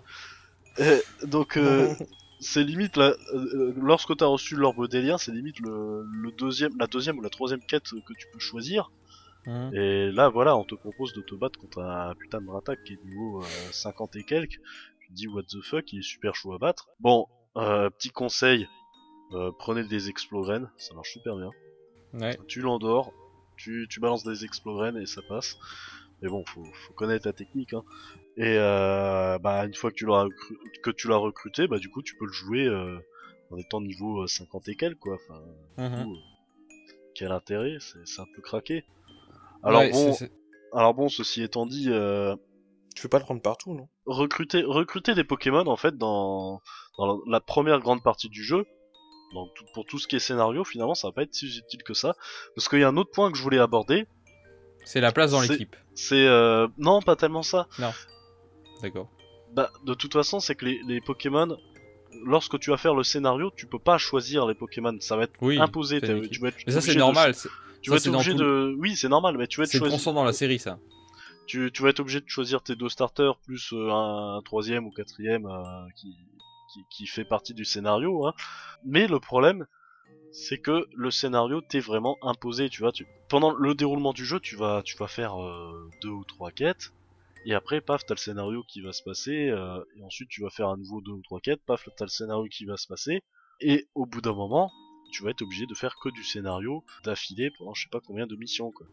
Euh, 0.80 1.00
donc 1.24 1.56
euh, 1.56 1.94
c'est 2.40 2.62
limite 2.62 2.96
là, 2.96 3.14
euh, 3.34 3.72
lorsque 3.76 4.16
t'as 4.16 4.26
reçu 4.26 4.54
l'orbe 4.56 4.88
des 4.88 5.02
liens, 5.02 5.18
c'est 5.18 5.32
limite 5.32 5.58
le, 5.60 6.04
le 6.04 6.32
deuxième, 6.32 6.72
la 6.78 6.86
deuxième 6.86 7.18
ou 7.18 7.22
la 7.22 7.30
troisième 7.30 7.60
quête 7.60 7.84
que 7.84 8.12
tu 8.18 8.26
peux 8.32 8.38
choisir. 8.38 8.90
Mhm. 9.46 9.74
Et 9.74 10.10
là 10.12 10.28
voilà, 10.28 10.56
on 10.56 10.64
te 10.64 10.74
propose 10.74 11.12
de 11.12 11.22
te 11.22 11.34
battre 11.34 11.58
contre 11.58 11.80
un 11.82 12.14
putain 12.14 12.40
de 12.40 12.46
Dratak 12.46 12.82
qui 12.84 12.94
est 12.94 13.04
niveau 13.04 13.42
euh, 13.42 13.46
50 13.72 14.16
et 14.16 14.24
quelques. 14.24 14.60
Tu 15.00 15.08
te 15.08 15.12
dis 15.14 15.26
what 15.28 15.44
the 15.44 15.60
fuck, 15.62 15.92
il 15.92 16.00
est 16.00 16.02
super 16.02 16.34
chaud 16.34 16.52
à 16.52 16.58
battre. 16.58 16.88
Bon, 17.00 17.26
petit 17.54 18.10
conseil, 18.10 18.68
prenez 19.58 19.84
des 19.84 20.08
explogrenes, 20.10 20.70
ça 20.76 20.94
marche 20.94 21.12
super 21.12 21.36
bien 21.36 21.50
Ouais. 22.14 22.38
tu 22.46 22.60
l'endors, 22.60 23.12
tu, 23.56 23.86
tu 23.90 24.00
balances 24.00 24.24
des 24.24 24.44
explogrenes 24.44 24.96
et 24.96 25.06
ça 25.06 25.20
passe. 25.28 25.56
Mais 26.22 26.28
bon, 26.28 26.44
faut, 26.46 26.64
faut 26.64 26.92
connaître 26.94 27.24
ta 27.24 27.32
technique. 27.32 27.74
Hein. 27.74 27.84
Et 28.38 28.56
euh, 28.56 29.38
bah, 29.38 29.64
une 29.66 29.74
fois 29.74 29.90
que 29.90 29.96
tu 29.96 30.06
l'as 30.06 30.26
que 30.82 30.90
tu 30.90 31.08
l'as 31.08 31.16
recruté, 31.16 31.66
bah 31.66 31.78
du 31.78 31.88
coup 31.90 32.02
tu 32.02 32.14
peux 32.16 32.26
le 32.26 32.32
jouer 32.32 32.66
euh, 32.66 32.98
en 33.50 33.56
étant 33.58 33.80
niveau 33.80 34.22
euh, 34.22 34.26
50 34.28 34.68
et 34.68 34.76
quelques 34.76 34.98
quoi. 35.00 35.16
Enfin, 35.16 35.40
du 35.76 35.84
Mhm. 35.84 36.04
coup, 36.04 36.14
euh, 36.14 36.18
quel 37.16 37.32
intérêt 37.32 37.76
C'est 37.80 37.98
c'est 38.06 38.20
un 38.22 38.26
peu 38.36 38.40
craqué. 38.42 38.84
Alors 39.64 39.80
Ouais, 39.82 39.90
bon, 39.90 40.12
c'est- 40.12 40.26
c'est- 40.26 40.32
alors 40.72 40.94
bon, 40.94 41.08
ceci 41.08 41.42
étant 41.42 41.66
dit, 41.66 41.86
euh, 41.90 42.36
Tu 42.94 43.02
peux 43.02 43.08
pas 43.08 43.18
le 43.18 43.24
prendre 43.24 43.42
partout, 43.42 43.74
non? 43.74 43.88
recruter 44.06 44.62
recruter 44.64 45.14
des 45.14 45.22
Pokémon 45.24 45.66
en 45.66 45.76
fait 45.76 45.96
dans 45.96 46.60
dans 46.96 47.20
la, 47.26 47.40
première 47.40 47.78
grande 47.80 48.02
partie 48.02 48.28
du 48.28 48.42
jeu. 48.44 48.64
Donc 49.34 49.50
tout- 49.54 49.64
pour 49.74 49.84
tout 49.84 49.98
ce 49.98 50.06
qui 50.08 50.16
est 50.16 50.20
scénario, 50.20 50.64
finalement, 50.64 50.94
ça 50.94 51.08
va 51.08 51.12
pas 51.12 51.22
être 51.22 51.34
si 51.34 51.46
utile 51.58 51.82
que 51.84 51.94
ça, 51.94 52.14
parce 52.56 52.68
qu'il 52.68 52.78
y 52.80 52.84
a 52.84 52.88
un 52.88 52.96
autre 52.96 53.10
point 53.12 53.30
que 53.30 53.36
je 53.38 53.42
voulais 53.42 53.58
aborder, 53.58 54.06
c'est 54.84 55.00
la 55.00 55.12
place 55.12 55.30
dans 55.32 55.40
c'est- 55.42 55.52
l'équipe. 55.52 55.76
C'est 55.94 56.26
euh, 56.26 56.66
non, 56.76 57.02
pas 57.02 57.14
tellement 57.16 57.42
ça. 57.42 57.68
D'accord. 58.82 59.08
Bah, 59.54 59.70
de 59.84 59.94
toute 59.94 60.12
façon, 60.12 60.40
c'est 60.40 60.54
que 60.54 60.64
les, 60.66 60.80
les 60.86 61.00
Pokémon, 61.00 61.56
lorsque 62.24 62.58
tu 62.58 62.70
vas 62.70 62.76
faire 62.76 62.94
le 62.94 63.02
scénario, 63.02 63.50
tu 63.56 63.66
peux 63.66 63.78
pas 63.78 63.98
choisir 63.98 64.46
les 64.46 64.54
Pokémon. 64.54 64.96
Ça 65.00 65.16
va 65.16 65.24
être 65.24 65.34
Oui. 65.40 65.58
imposé. 65.58 66.00
Tu 66.00 66.06
vas 66.40 66.48
être 66.48 66.58
Mais 66.66 66.72
ça 66.72 66.80
c'est 66.80 66.94
normal. 66.94 67.34
tu 67.34 67.40
ça, 67.40 67.48
vas 67.90 67.96
être 67.96 68.06
obligé 68.08 68.32
tout- 68.32 68.38
de. 68.38 68.76
Oui, 68.78 68.96
c'est 68.96 69.08
normal, 69.08 69.36
mais 69.38 69.46
tu 69.46 69.58
vas 69.60 69.64
être 69.64 69.70
C'est 69.70 69.78
choisi- 69.78 70.12
dans 70.14 70.24
la 70.24 70.32
série 70.32 70.58
ça. 70.58 70.78
tu, 71.46 71.70
tu 71.72 71.82
vas 71.82 71.88
être 71.90 72.00
obligé 72.00 72.20
de 72.20 72.28
choisir 72.28 72.62
tes 72.62 72.76
deux 72.76 72.88
starters 72.90 73.36
plus 73.38 73.72
euh, 73.72 73.90
un, 73.90 74.36
un 74.38 74.42
troisième 74.42 74.86
ou 74.86 74.90
quatrième 74.90 75.46
euh, 75.46 75.86
qui, 75.96 76.14
qui 76.72 76.80
qui 76.90 77.06
fait 77.06 77.24
partie 77.24 77.54
du 77.54 77.64
scénario. 77.64 78.26
Hein. 78.26 78.34
Mais 78.84 79.06
le 79.08 79.18
problème, 79.18 79.66
c'est 80.30 80.58
que 80.58 80.86
le 80.94 81.10
scénario 81.10 81.62
t'est 81.62 81.80
vraiment 81.80 82.18
imposé. 82.22 82.68
Tu 82.68 82.82
vois, 82.82 82.92
tu... 82.92 83.06
pendant 83.30 83.52
le 83.54 83.74
déroulement 83.74 84.12
du 84.12 84.24
jeu, 84.26 84.40
tu 84.40 84.56
vas 84.56 84.82
tu 84.84 84.96
vas 84.98 85.08
faire 85.08 85.42
euh, 85.42 85.88
deux 86.02 86.10
ou 86.10 86.24
trois 86.24 86.50
quêtes. 86.50 86.90
Et 87.46 87.54
après, 87.54 87.80
paf, 87.80 88.04
t'as 88.04 88.14
le 88.14 88.18
scénario 88.18 88.62
qui 88.64 88.80
va 88.80 88.92
se 88.92 89.02
passer, 89.02 89.48
euh, 89.48 89.82
et 89.96 90.02
ensuite 90.02 90.28
tu 90.28 90.42
vas 90.42 90.50
faire 90.50 90.68
à 90.68 90.76
nouveau 90.76 91.00
deux 91.00 91.12
ou 91.12 91.22
trois 91.22 91.40
quêtes, 91.40 91.60
paf, 91.66 91.88
t'as 91.96 92.04
le 92.04 92.10
scénario 92.10 92.44
qui 92.50 92.64
va 92.64 92.76
se 92.76 92.86
passer, 92.86 93.22
et 93.60 93.86
au 93.94 94.06
bout 94.06 94.20
d'un 94.20 94.34
moment, 94.34 94.70
tu 95.12 95.22
vas 95.22 95.30
être 95.30 95.42
obligé 95.42 95.66
de 95.66 95.74
faire 95.74 95.94
que 96.02 96.10
du 96.10 96.24
scénario 96.24 96.84
d'affilée 97.04 97.50
pendant 97.56 97.74
je 97.74 97.82
sais 97.84 97.88
pas 97.90 98.00
combien 98.00 98.26
de 98.26 98.36
missions, 98.36 98.70
quoi. 98.72 98.86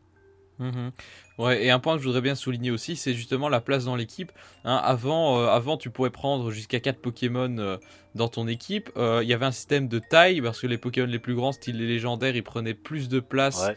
Mhm. 0.59 0.91
Ouais, 1.38 1.65
et 1.65 1.72
un 1.72 1.80
point 1.80 1.95
que 1.95 2.01
je 2.01 2.07
voudrais 2.07 2.22
bien 2.22 2.35
souligner 2.35 2.72
aussi, 2.72 2.95
c'est 2.95 3.14
justement 3.14 3.49
la 3.49 3.59
place 3.59 3.85
dans 3.85 3.95
l'équipe. 3.95 4.32
Hein, 4.64 4.77
avant, 4.77 5.40
euh, 5.40 5.48
avant, 5.48 5.75
tu 5.75 5.90
pouvais 5.90 6.09
prendre 6.09 6.49
jusqu'à 6.51 6.80
4 6.80 6.99
Pokémon 6.99 7.57
euh, 7.57 7.77
dans 8.14 8.30
ton 8.30 8.48
équipe. 8.48 8.90
Euh, 8.95 9.19
Il 9.22 9.27
y 9.27 9.33
avait 9.33 9.45
un 9.45 9.51
système 9.51 9.90
de 9.90 9.99
taille, 9.99 10.41
parce 10.41 10.61
que 10.61 10.67
les 10.67 10.77
Pokémon 10.77 11.07
les 11.07 11.19
plus 11.19 11.35
grands, 11.35 11.51
style 11.51 11.77
les 11.77 11.88
légendaires, 11.88 12.35
ils 12.35 12.43
prenaient 12.43 12.74
plus 12.74 13.09
de 13.09 13.19
place. 13.19 13.67
Ouais. 13.67 13.75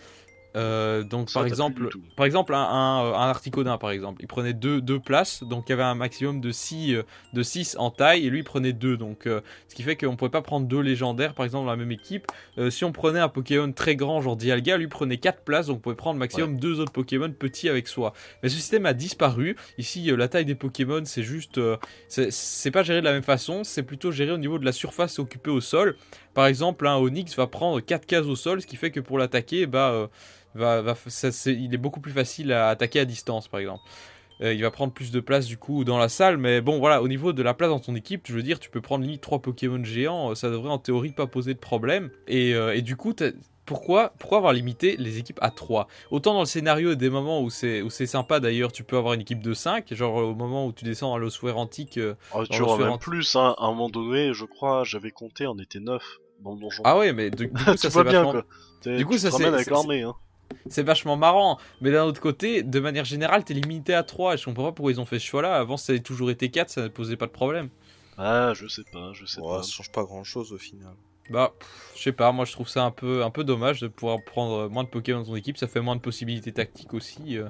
Euh, 0.57 1.03
donc 1.03 1.31
Ça, 1.31 1.41
par 1.41 1.47
exemple, 1.47 1.89
par 2.17 2.27
exemple 2.27 2.55
un, 2.55 2.59
un, 2.59 3.05
euh, 3.05 3.15
un 3.15 3.29
Articodin 3.29 3.79
par 3.79 3.91
exemple, 3.91 4.23
il 4.23 4.27
prenait 4.29 4.55
deux, 4.55 4.81
deux 4.81 4.99
places, 4.99 5.43
donc 5.43 5.65
il 5.69 5.71
y 5.71 5.73
avait 5.75 5.83
un 5.83 5.95
maximum 5.95 6.41
de 6.41 6.51
6 6.51 6.97
de 7.33 7.43
6 7.43 7.77
en 7.79 7.91
taille 7.91 8.27
et 8.27 8.31
lui 8.31 8.39
il 8.39 8.45
prenait 8.45 8.73
2 8.73 8.97
donc 8.97 9.27
euh, 9.27 9.41
ce 9.69 9.75
qui 9.75 9.83
fait 9.83 9.97
qu'on 9.97 10.17
pouvait 10.17 10.31
pas 10.31 10.43
prendre 10.43 10.67
deux 10.67 10.81
légendaires 10.81 11.35
par 11.35 11.45
exemple 11.45 11.67
dans 11.67 11.71
la 11.71 11.77
même 11.77 11.93
équipe. 11.93 12.27
Euh, 12.57 12.71
si 12.71 12.85
on 12.85 12.93
prenait 12.93 13.21
un 13.21 13.29
Pokémon 13.29 13.71
très 13.73 13.97
grand 13.97 14.21
genre 14.21 14.37
Dialga, 14.37 14.77
lui 14.77 14.89
prenait 14.89 15.19
4 15.19 15.43
places 15.43 15.67
donc 15.67 15.79
on 15.79 15.81
pouvait 15.81 15.97
prendre 15.97 16.19
maximum 16.19 16.59
deux 16.59 16.81
autres 16.81 16.93
Pokémon 16.93 17.31
petits 17.31 17.69
avec 17.69 17.89
soi. 17.89 18.13
Mais 18.43 18.49
ce 18.49 18.57
système 18.57 18.87
a 18.87 18.95
disparu. 18.95 19.57
Ici 19.77 20.11
euh, 20.11 20.17
la 20.17 20.29
taille 20.29 20.45
des 20.45 20.55
Pokémon 20.55 21.03
c'est 21.05 21.23
juste 21.23 21.59
euh, 21.59 21.77
c'est 22.09 22.71
pas 22.71 22.83
géré 22.83 23.01
de 23.01 23.05
la 23.05 23.13
même 23.13 23.23
façon, 23.23 23.65
c'est 23.65 23.83
plutôt 23.83 24.11
géré 24.11 24.33
au 24.33 24.39
niveau 24.39 24.59
de 24.59 24.65
la 24.65 24.73
surface 24.73 25.19
occupée 25.19 25.51
au 25.51 25.61
sol. 25.61 25.97
Par 26.39 26.47
exemple, 26.47 26.87
un 26.87 26.95
Onyx 26.99 27.35
va 27.35 27.49
prendre 27.49 27.81
4 27.81 28.07
cases 28.07 28.27
au 28.27 28.37
sol, 28.37 28.63
ce 28.63 28.67
qui 28.69 28.77
fait 28.77 28.93
que 28.93 29.01
pour 29.01 29.19
l'attaquer, 29.19 29.67
bah, 29.67 29.91
euh, 29.91 30.07
va, 30.55 30.83
va- 30.83 30.95
ça, 31.09 31.33
c'est- 31.33 31.53
il 31.53 31.75
est 31.75 31.79
beaucoup 31.79 31.99
plus 31.99 32.13
facile 32.13 32.53
à 32.53 32.69
attaquer 32.69 33.01
à 33.01 33.05
distance, 33.05 33.49
par 33.49 33.59
exemple. 33.59 33.83
Euh, 34.41 34.55
il 34.55 34.63
va 34.63 34.71
prendre 34.71 34.93
plus 34.93 35.11
de 35.11 35.19
place 35.19 35.47
du 35.47 35.57
coup 35.57 35.83
dans 35.83 35.99
la 35.99 36.09
salle, 36.09 36.37
mais 36.39 36.61
bon 36.61 36.79
voilà, 36.79 37.03
au 37.03 37.09
niveau 37.09 37.33
de 37.33 37.43
la 37.43 37.55
place 37.55 37.71
dans 37.71 37.81
ton 37.81 37.97
équipe, 37.97 38.23
je 38.29 38.35
veux 38.35 38.45
dire, 38.45 38.61
tu 38.61 38.71
peux 38.71 38.81
prendre 38.81 39.03
limite 39.03 39.21
3 39.21 39.41
Pokémon 39.41 39.83
géants, 39.83 40.31
euh, 40.31 40.35
ça 40.37 40.49
devrait 40.49 40.71
en 40.71 40.79
théorie 40.79 41.11
pas 41.11 41.27
poser 41.27 41.55
de 41.55 41.59
problème. 41.59 42.09
Et, 42.29 42.55
euh, 42.55 42.73
et 42.73 42.83
du 42.83 42.95
coup, 42.95 43.15
pourquoi, 43.67 44.13
pourquoi 44.21 44.39
avoir 44.39 44.53
limité 44.53 44.95
les 44.97 45.19
équipes 45.19 45.41
à 45.43 45.51
3 45.51 45.89
Autant 46.13 46.35
dans 46.35 46.41
le 46.41 46.47
scénario, 46.47 46.95
des 46.95 47.11
moments 47.11 47.43
où 47.43 47.51
c'est 47.51 47.83
où 47.83 47.91
c'est 47.91 48.07
sympa 48.07 48.39
d'ailleurs, 48.39 48.71
tu 48.71 48.85
peux 48.85 48.97
avoir 48.97 49.15
une 49.15 49.23
équipe 49.23 49.43
de 49.43 49.55
5, 49.55 49.93
genre 49.93 50.15
au 50.15 50.37
moment 50.37 50.67
où 50.69 50.73
tu 50.73 50.85
descends 50.85 51.09
dans 51.11 51.19
l'ossuaire 51.19 51.59
antique. 51.59 51.99
euh, 51.99 52.15
Ah, 52.33 52.43
tu 52.49 52.63
auras 52.63 52.75
même 52.77 52.83
suivant. 52.85 52.99
plus, 52.99 53.35
hein. 53.35 53.57
À 53.59 53.65
un 53.65 53.71
moment 53.71 53.89
donné, 53.91 54.33
je 54.35 54.45
crois, 54.45 54.85
j'avais 54.85 55.11
compté, 55.11 55.49
on 55.49 55.59
était 55.59 55.81
9 55.81 56.21
dans 56.41 56.55
le 56.55 56.61
donjon. 56.61 56.83
Ah 56.85 56.97
ouais, 56.99 57.13
mais 57.13 57.31
du, 57.31 57.47
du 57.47 57.53
coup, 57.53 57.59
ça 57.77 57.91
c'est 57.91 58.03
vachement, 58.03 58.33
Du 58.85 59.05
coup, 59.07 59.13
tu 59.15 59.19
ça, 59.19 59.31
c'est- 59.31 59.65
c'est- 59.65 60.81
hein. 60.81 60.85
vachement 60.85 61.17
marrant. 61.17 61.59
Mais 61.81 61.91
d'un 61.91 62.05
autre 62.05 62.21
côté, 62.21 62.63
de 62.63 62.81
manière 62.81 63.05
générale, 63.05 63.45
t'es 63.45 63.55
limité 63.55 63.95
à 63.95 64.03
3 64.03 64.35
et 64.35 64.37
je 64.37 64.45
comprends 64.45 64.65
pas 64.65 64.73
pourquoi 64.73 64.93
ils 64.93 65.01
ont 65.01 65.07
fait 65.07 65.19
ce 65.19 65.25
choix-là. 65.27 65.55
Avant, 65.57 65.77
ça 65.77 65.93
avait 65.93 66.01
toujours 66.01 66.31
été 66.31 66.51
4, 66.51 66.71
ça 66.71 66.83
ne 66.83 66.89
posait 66.89 67.17
pas 67.17 67.27
de 67.27 67.33
problème. 67.33 67.69
Ah, 68.17 68.53
je 68.55 68.67
sais 68.67 68.83
pas, 68.93 69.13
je 69.13 69.27
sais 69.27 69.41
Ouais, 69.41 69.59
pas. 69.59 69.63
ça 69.63 69.71
change 69.71 69.93
pas 69.93 70.03
grand 70.05 70.25
chose 70.25 70.53
au 70.53 70.59
final. 70.59 70.93
Bah, 71.31 71.53
je 71.95 72.03
sais 72.03 72.13
pas, 72.13 72.33
moi 72.33 72.47
je 72.47 72.53
trouve 72.53 72.69
ça 72.69 72.85
un 72.85 72.91
peu, 72.91 73.23
un 73.23 73.31
peu 73.31 73.45
dommage 73.45 73.81
de 73.81 73.89
pouvoir 73.89 74.19
prendre 74.25 74.69
moins 74.71 74.83
de 74.83 74.89
Pokémon 74.89 75.19
dans 75.21 75.27
ton 75.27 75.37
équipe. 75.37 75.59
Ça 75.59 75.67
fait 75.69 75.81
moins 75.81 75.95
de 75.95 76.01
possibilités 76.01 76.53
tactiques 76.53 76.95
aussi, 76.95 77.37
euh, 77.37 77.49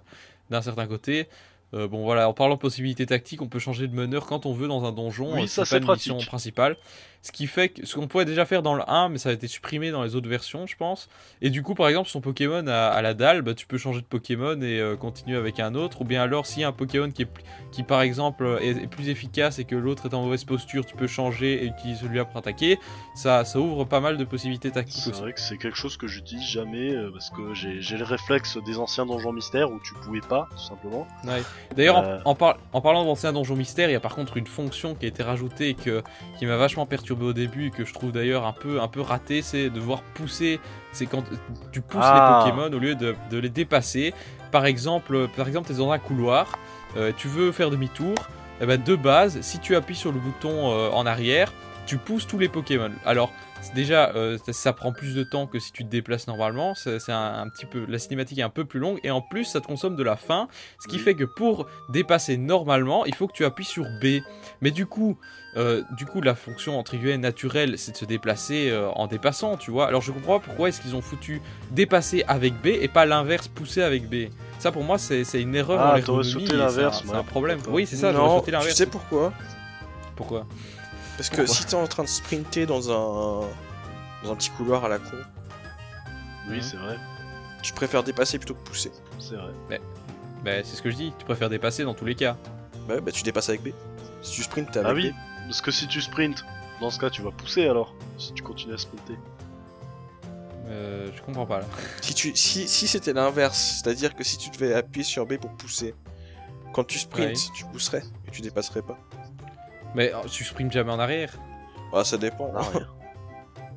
d'un 0.51 0.61
certain 0.63 0.87
côté. 0.89 1.29
Euh, 1.75 1.87
bon 1.87 2.03
voilà, 2.03 2.29
en 2.29 2.33
parlant 2.33 2.55
de 2.57 2.61
possibilités 2.61 3.07
tactiques, 3.07 3.41
on 3.41 3.47
peut 3.47 3.59
changer 3.61 3.87
de 3.87 3.95
meneur 3.95 4.27
quand 4.27 4.47
on 4.47 4.53
veut 4.53 4.67
dans 4.69 4.85
un 4.85 4.91
donjon. 4.93 5.35
Oui, 5.35 5.43
euh, 5.45 5.47
ça, 5.47 5.63
pas 5.63 5.67
c'est 5.67 5.79
une 5.79 5.93
mission 5.93 6.15
pratique. 6.15 6.29
principale. 6.29 6.77
Ce 7.21 7.33
qui 7.33 7.49
fait 7.49 7.71
que 7.71 7.85
ce 7.85 7.97
qu'on 7.97 8.07
pouvait 8.07 8.25
déjà 8.25 8.47
faire 8.47 8.63
dans 8.63 8.75
le 8.75 8.83
1, 8.89 9.09
mais 9.09 9.19
ça 9.19 9.31
a 9.31 9.33
été 9.33 9.49
supprimé 9.49 9.91
dans 9.91 10.05
les 10.05 10.15
autres 10.15 10.29
versions, 10.29 10.67
je 10.69 10.77
pense. 10.77 11.09
Et 11.43 11.51
du 11.51 11.63
coup, 11.65 11.75
par 11.75 11.89
exemple, 11.89 12.09
son 12.09 12.21
Pokémon 12.21 12.65
à, 12.69 12.87
à 12.87 13.03
la 13.03 13.13
dalle, 13.13 13.43
bah, 13.43 13.55
tu 13.55 13.67
peux 13.67 13.77
changer 13.77 14.01
de 14.01 14.07
Pokémon 14.07 14.55
et 14.63 14.79
euh, 14.79 14.97
continuer 14.97 15.37
avec 15.37 15.59
un 15.59 15.75
autre. 15.75 16.01
Ou 16.03 16.05
bien 16.05 16.23
alors, 16.23 16.47
s'il 16.47 16.63
y 16.63 16.65
a 16.65 16.69
un 16.69 16.73
Pokémon 16.73 17.11
qui, 17.11 17.23
est, 17.23 17.29
qui 17.73 17.83
par 17.83 18.03
exemple, 18.03 18.59
est, 18.63 18.69
est 18.69 18.87
plus 18.87 19.09
efficace 19.09 19.59
et 19.59 19.65
que 19.65 19.75
l'autre 19.75 20.07
est 20.07 20.15
en 20.15 20.23
mauvaise 20.23 20.45
posture, 20.45 20.87
tu 20.87 20.95
peux 20.95 21.09
changer 21.09 21.65
et 21.65 21.67
utiliser 21.67 22.03
celui-là 22.03 22.25
pour 22.25 22.37
attaquer. 22.39 22.79
Ça, 23.17 23.45
ça 23.45 23.59
ouvre 23.59 23.85
pas 23.85 23.99
mal 24.01 24.17
de 24.17 24.25
possibilités 24.25 24.71
tactiques 24.71 25.03
C'est 25.03 25.21
vrai 25.21 25.33
que 25.33 25.41
c'est 25.41 25.59
quelque 25.59 25.77
chose 25.77 25.97
que 25.97 26.07
j'utilise 26.07 26.45
jamais 26.49 26.93
euh, 26.95 27.11
parce 27.13 27.31
que 27.31 27.53
j'ai 27.53 27.83
j'ai 27.83 27.97
le 27.97 28.05
réflexe 28.05 28.59
des 28.65 28.79
anciens 28.79 29.07
donjons 29.07 29.33
mystères 29.33 29.71
où 29.73 29.81
tu 29.81 29.93
pouvais 29.95 30.21
pas, 30.21 30.47
tout 30.53 30.59
simplement. 30.63 31.07
Ouais. 31.25 31.43
D'ailleurs, 31.77 31.97
en- 31.99 32.05
Euh. 32.05 32.19
en, 32.25 32.35
par- 32.37 32.59
en 32.73 32.81
parlant 32.81 33.05
d'ancien 33.05 33.33
donjon 33.33 33.57
mystère, 33.57 33.89
il 33.91 33.93
y 33.93 33.97
a 33.97 34.01
par 34.01 34.15
contre 34.15 34.37
une 34.37 34.47
fonction 34.47 34.95
qui 34.95 35.05
a 35.05 35.09
été 35.09 35.25
rajoutée 35.25 35.71
et 35.71 35.75
que, 35.75 36.03
qui 36.39 36.47
m'a 36.47 36.57
vachement 36.57 36.87
perturbé 36.87 37.08
au 37.15 37.33
début 37.33 37.67
et 37.67 37.71
que 37.71 37.85
je 37.85 37.93
trouve 37.95 38.13
d'ailleurs 38.13 38.47
un 38.47 38.53
peu, 38.53 38.81
un 38.81 38.89
peu 38.89 39.01
raté, 39.01 39.43
c'est 39.43 39.65
de 39.65 39.69
devoir 39.75 40.03
pousser. 40.15 40.61
C'est 40.93 41.07
quand 41.07 41.25
tu 41.73 41.81
pousses 41.81 42.01
Ah. 42.05 42.45
les 42.45 42.51
Pokémon 42.53 42.77
au 42.77 42.81
lieu 42.81 42.95
de, 42.95 43.15
de 43.31 43.39
les 43.39 43.49
dépasser. 43.51 44.15
Par 44.53 44.67
exemple, 44.67 45.29
par 45.37 45.47
exemple, 45.49 45.67
tu 45.69 45.75
es 45.75 45.77
dans 45.77 45.91
un 45.93 45.99
couloir, 45.99 46.59
euh, 46.97 47.13
tu 47.17 47.29
veux 47.29 47.53
faire 47.53 47.71
demi-tour. 47.71 48.15
Et 48.61 48.67
ben 48.67 48.83
de 48.83 48.97
base, 48.97 49.41
si 49.41 49.59
tu 49.61 49.77
appuies 49.77 49.95
sur 49.95 50.11
le 50.11 50.19
bouton 50.19 50.73
euh, 50.73 50.91
en 50.91 51.07
arrière, 51.07 51.53
tu 51.87 51.97
pousses 51.97 52.27
tous 52.27 52.39
les 52.39 52.49
Pokémon. 52.49 52.91
Alors, 53.07 53.33
déjà, 53.75 54.11
euh, 54.15 54.37
ça, 54.45 54.53
ça 54.53 54.73
prend 54.73 54.93
plus 54.93 55.15
de 55.15 55.23
temps 55.23 55.47
que 55.47 55.59
si 55.59 55.71
tu 55.73 55.85
te 55.85 55.89
déplaces 55.89 56.27
normalement. 56.27 56.75
C'est 56.75 56.99
c'est 56.99 57.13
un, 57.13 57.41
un 57.43 57.49
petit 57.49 57.67
peu, 57.67 57.87
la 57.89 57.99
cinématique 57.99 58.39
est 58.39 58.43
un 58.43 58.51
peu 58.51 58.65
plus 58.65 58.81
longue 58.81 58.99
et 59.05 59.11
en 59.11 59.21
plus, 59.23 59.45
ça 59.45 59.61
te 59.61 59.67
consomme 59.67 59.97
de 59.97 60.03
la 60.03 60.17
faim, 60.17 60.49
ce 60.83 60.89
qui 60.89 60.97
Oui. 60.97 61.03
fait 61.03 61.15
que 61.15 61.25
pour 61.25 61.67
dépasser 61.89 62.37
normalement, 62.37 63.05
il 63.07 63.15
faut 63.15 63.27
que 63.29 63.33
tu 63.33 63.45
appuies 63.45 63.65
sur 63.65 63.85
B. 64.03 64.23
Mais 64.61 64.71
du 64.71 64.87
coup, 64.87 65.17
euh, 65.57 65.83
du 65.93 66.05
coup, 66.07 66.21
la 66.21 66.35
fonction 66.35 66.79
entre 66.79 66.97
guillemets 66.97 67.17
naturelle, 67.19 67.79
c'est 67.79 67.93
de 67.93 67.97
se 67.97 68.05
déplacer 68.05 68.69
euh, 68.71 68.91
en 68.91 69.07
dépassant, 69.07 69.57
tu 69.57 69.71
vois. 69.71 69.87
Alors 69.87 70.03
je 70.03 70.13
comprends 70.13 70.39
pas 70.39 70.45
pourquoi 70.47 70.69
est-ce 70.69 70.81
qu'ils 70.81 70.95
ont 70.95 71.01
foutu 71.03 71.41
dépasser 71.71 72.25
avec 72.29 72.55
B 72.61 72.67
et 72.67 72.89
pas 72.89 73.07
l'inverse, 73.07 73.49
pousser 73.49 73.83
avec 73.83 74.09
B. 74.09 74.29
Ça 74.59 74.73
pour 74.73 74.85
moi, 74.85 74.99
c'est 74.99 75.23
une 75.41 75.55
erreur 75.55 75.81
Ah, 75.81 75.99
dans 75.99 76.05
t'aurais 76.05 76.25
sauté 76.25 76.53
et 76.55 76.57
l'inverse, 76.57 76.99
c'est 77.03 77.09
un- 77.09 77.09
ouais, 77.09 77.15
C'est 77.15 77.21
un 77.21 77.25
problème. 77.25 77.59
Oui, 77.69 77.87
c'est 77.87 77.97
ça, 77.97 78.13
j'aurais 78.13 78.29
sauté 78.31 78.47
tu 78.47 78.51
l'inverse. 78.53 78.77
sais 78.77 78.87
pourquoi 78.87 79.33
Pourquoi? 80.17 80.47
Parce 81.17 81.31
que 81.31 81.37
Pourquoi 81.37 81.55
si 81.55 81.65
t'es 81.67 81.75
en 81.75 81.87
train 81.87 82.05
de 82.05 82.09
sprinter 82.09 82.67
dans 82.67 82.91
un 82.91 83.47
dans 84.25 84.33
un 84.33 84.37
petit 84.37 84.51
couloir 84.51 84.85
à 84.85 84.89
la 84.89 84.99
con, 84.99 85.17
Oui, 86.49 86.59
c'est 86.63 86.77
vrai, 86.77 86.97
tu 87.63 87.73
préfères 87.73 88.03
dépasser 88.03 88.39
plutôt 88.39 88.55
que 88.55 88.69
pousser. 88.69 88.91
c'est 89.19 89.35
vrai. 89.37 89.81
Bah, 90.45 90.51
c'est 90.63 90.77
ce 90.77 90.83
que 90.83 90.91
je 90.91 90.97
dis. 90.97 91.13
Tu 91.19 91.25
préfères 91.25 91.49
dépasser 91.51 91.83
dans 91.85 91.95
tous 91.95 92.05
les 92.05 92.15
cas. 92.15 92.37
Ouais, 92.89 93.01
bah 93.01 93.11
tu 93.13 93.23
dépasses 93.23 93.49
avec 93.49 93.63
B. 93.63 93.69
Si 94.23 94.33
tu 94.37 94.43
sprintes, 94.45 94.71
t'es 94.71 94.79
avec 94.79 94.91
Ah 94.91 94.95
oui, 94.95 95.11
B. 95.11 95.15
parce 95.49 95.61
que 95.61 95.71
si 95.71 95.87
tu 95.89 96.01
sprints, 96.01 96.45
dans 96.81 96.91
ce 96.91 96.99
cas, 96.99 97.11
tu 97.11 97.23
vas 97.23 97.31
pousser 97.33 97.67
alors. 97.67 97.95
Si 98.19 98.33
tu 98.33 98.43
continues 98.43 98.75
à 98.75 98.79
sprinter. 98.79 99.19
Euh, 100.67 101.11
je 101.17 101.23
comprends 101.23 101.47
pas 101.47 101.61
là. 101.61 101.65
Si, 102.03 102.15
tu, 102.15 102.37
si, 102.37 102.69
si 102.69 102.87
c'était 102.89 103.13
l'inverse, 103.13 103.81
c'est-à-dire 103.83 104.15
que 104.15 104.23
si 104.25 104.37
tu 104.39 104.51
devais 104.51 104.75
appuyer 104.75 105.05
sur 105.05 105.27
B 105.27 105.37
pour 105.39 105.51
pousser, 105.53 105.95
quand 106.75 106.85
tu 106.85 106.99
sprintes, 106.99 107.29
Ouais. 107.37 107.53
tu 107.55 107.65
pousserais 107.67 108.03
et 108.27 108.31
tu 108.31 108.43
dépasserais 108.43 108.83
pas. 108.83 108.99
Mais 109.95 110.13
oh, 110.15 110.27
tu 110.29 110.45
sprimes 110.45 110.71
jamais 110.71 110.93
en 110.93 110.99
arrière. 110.99 111.33
Ah, 111.95 112.05
ça 112.05 112.17
dépend. 112.19 112.53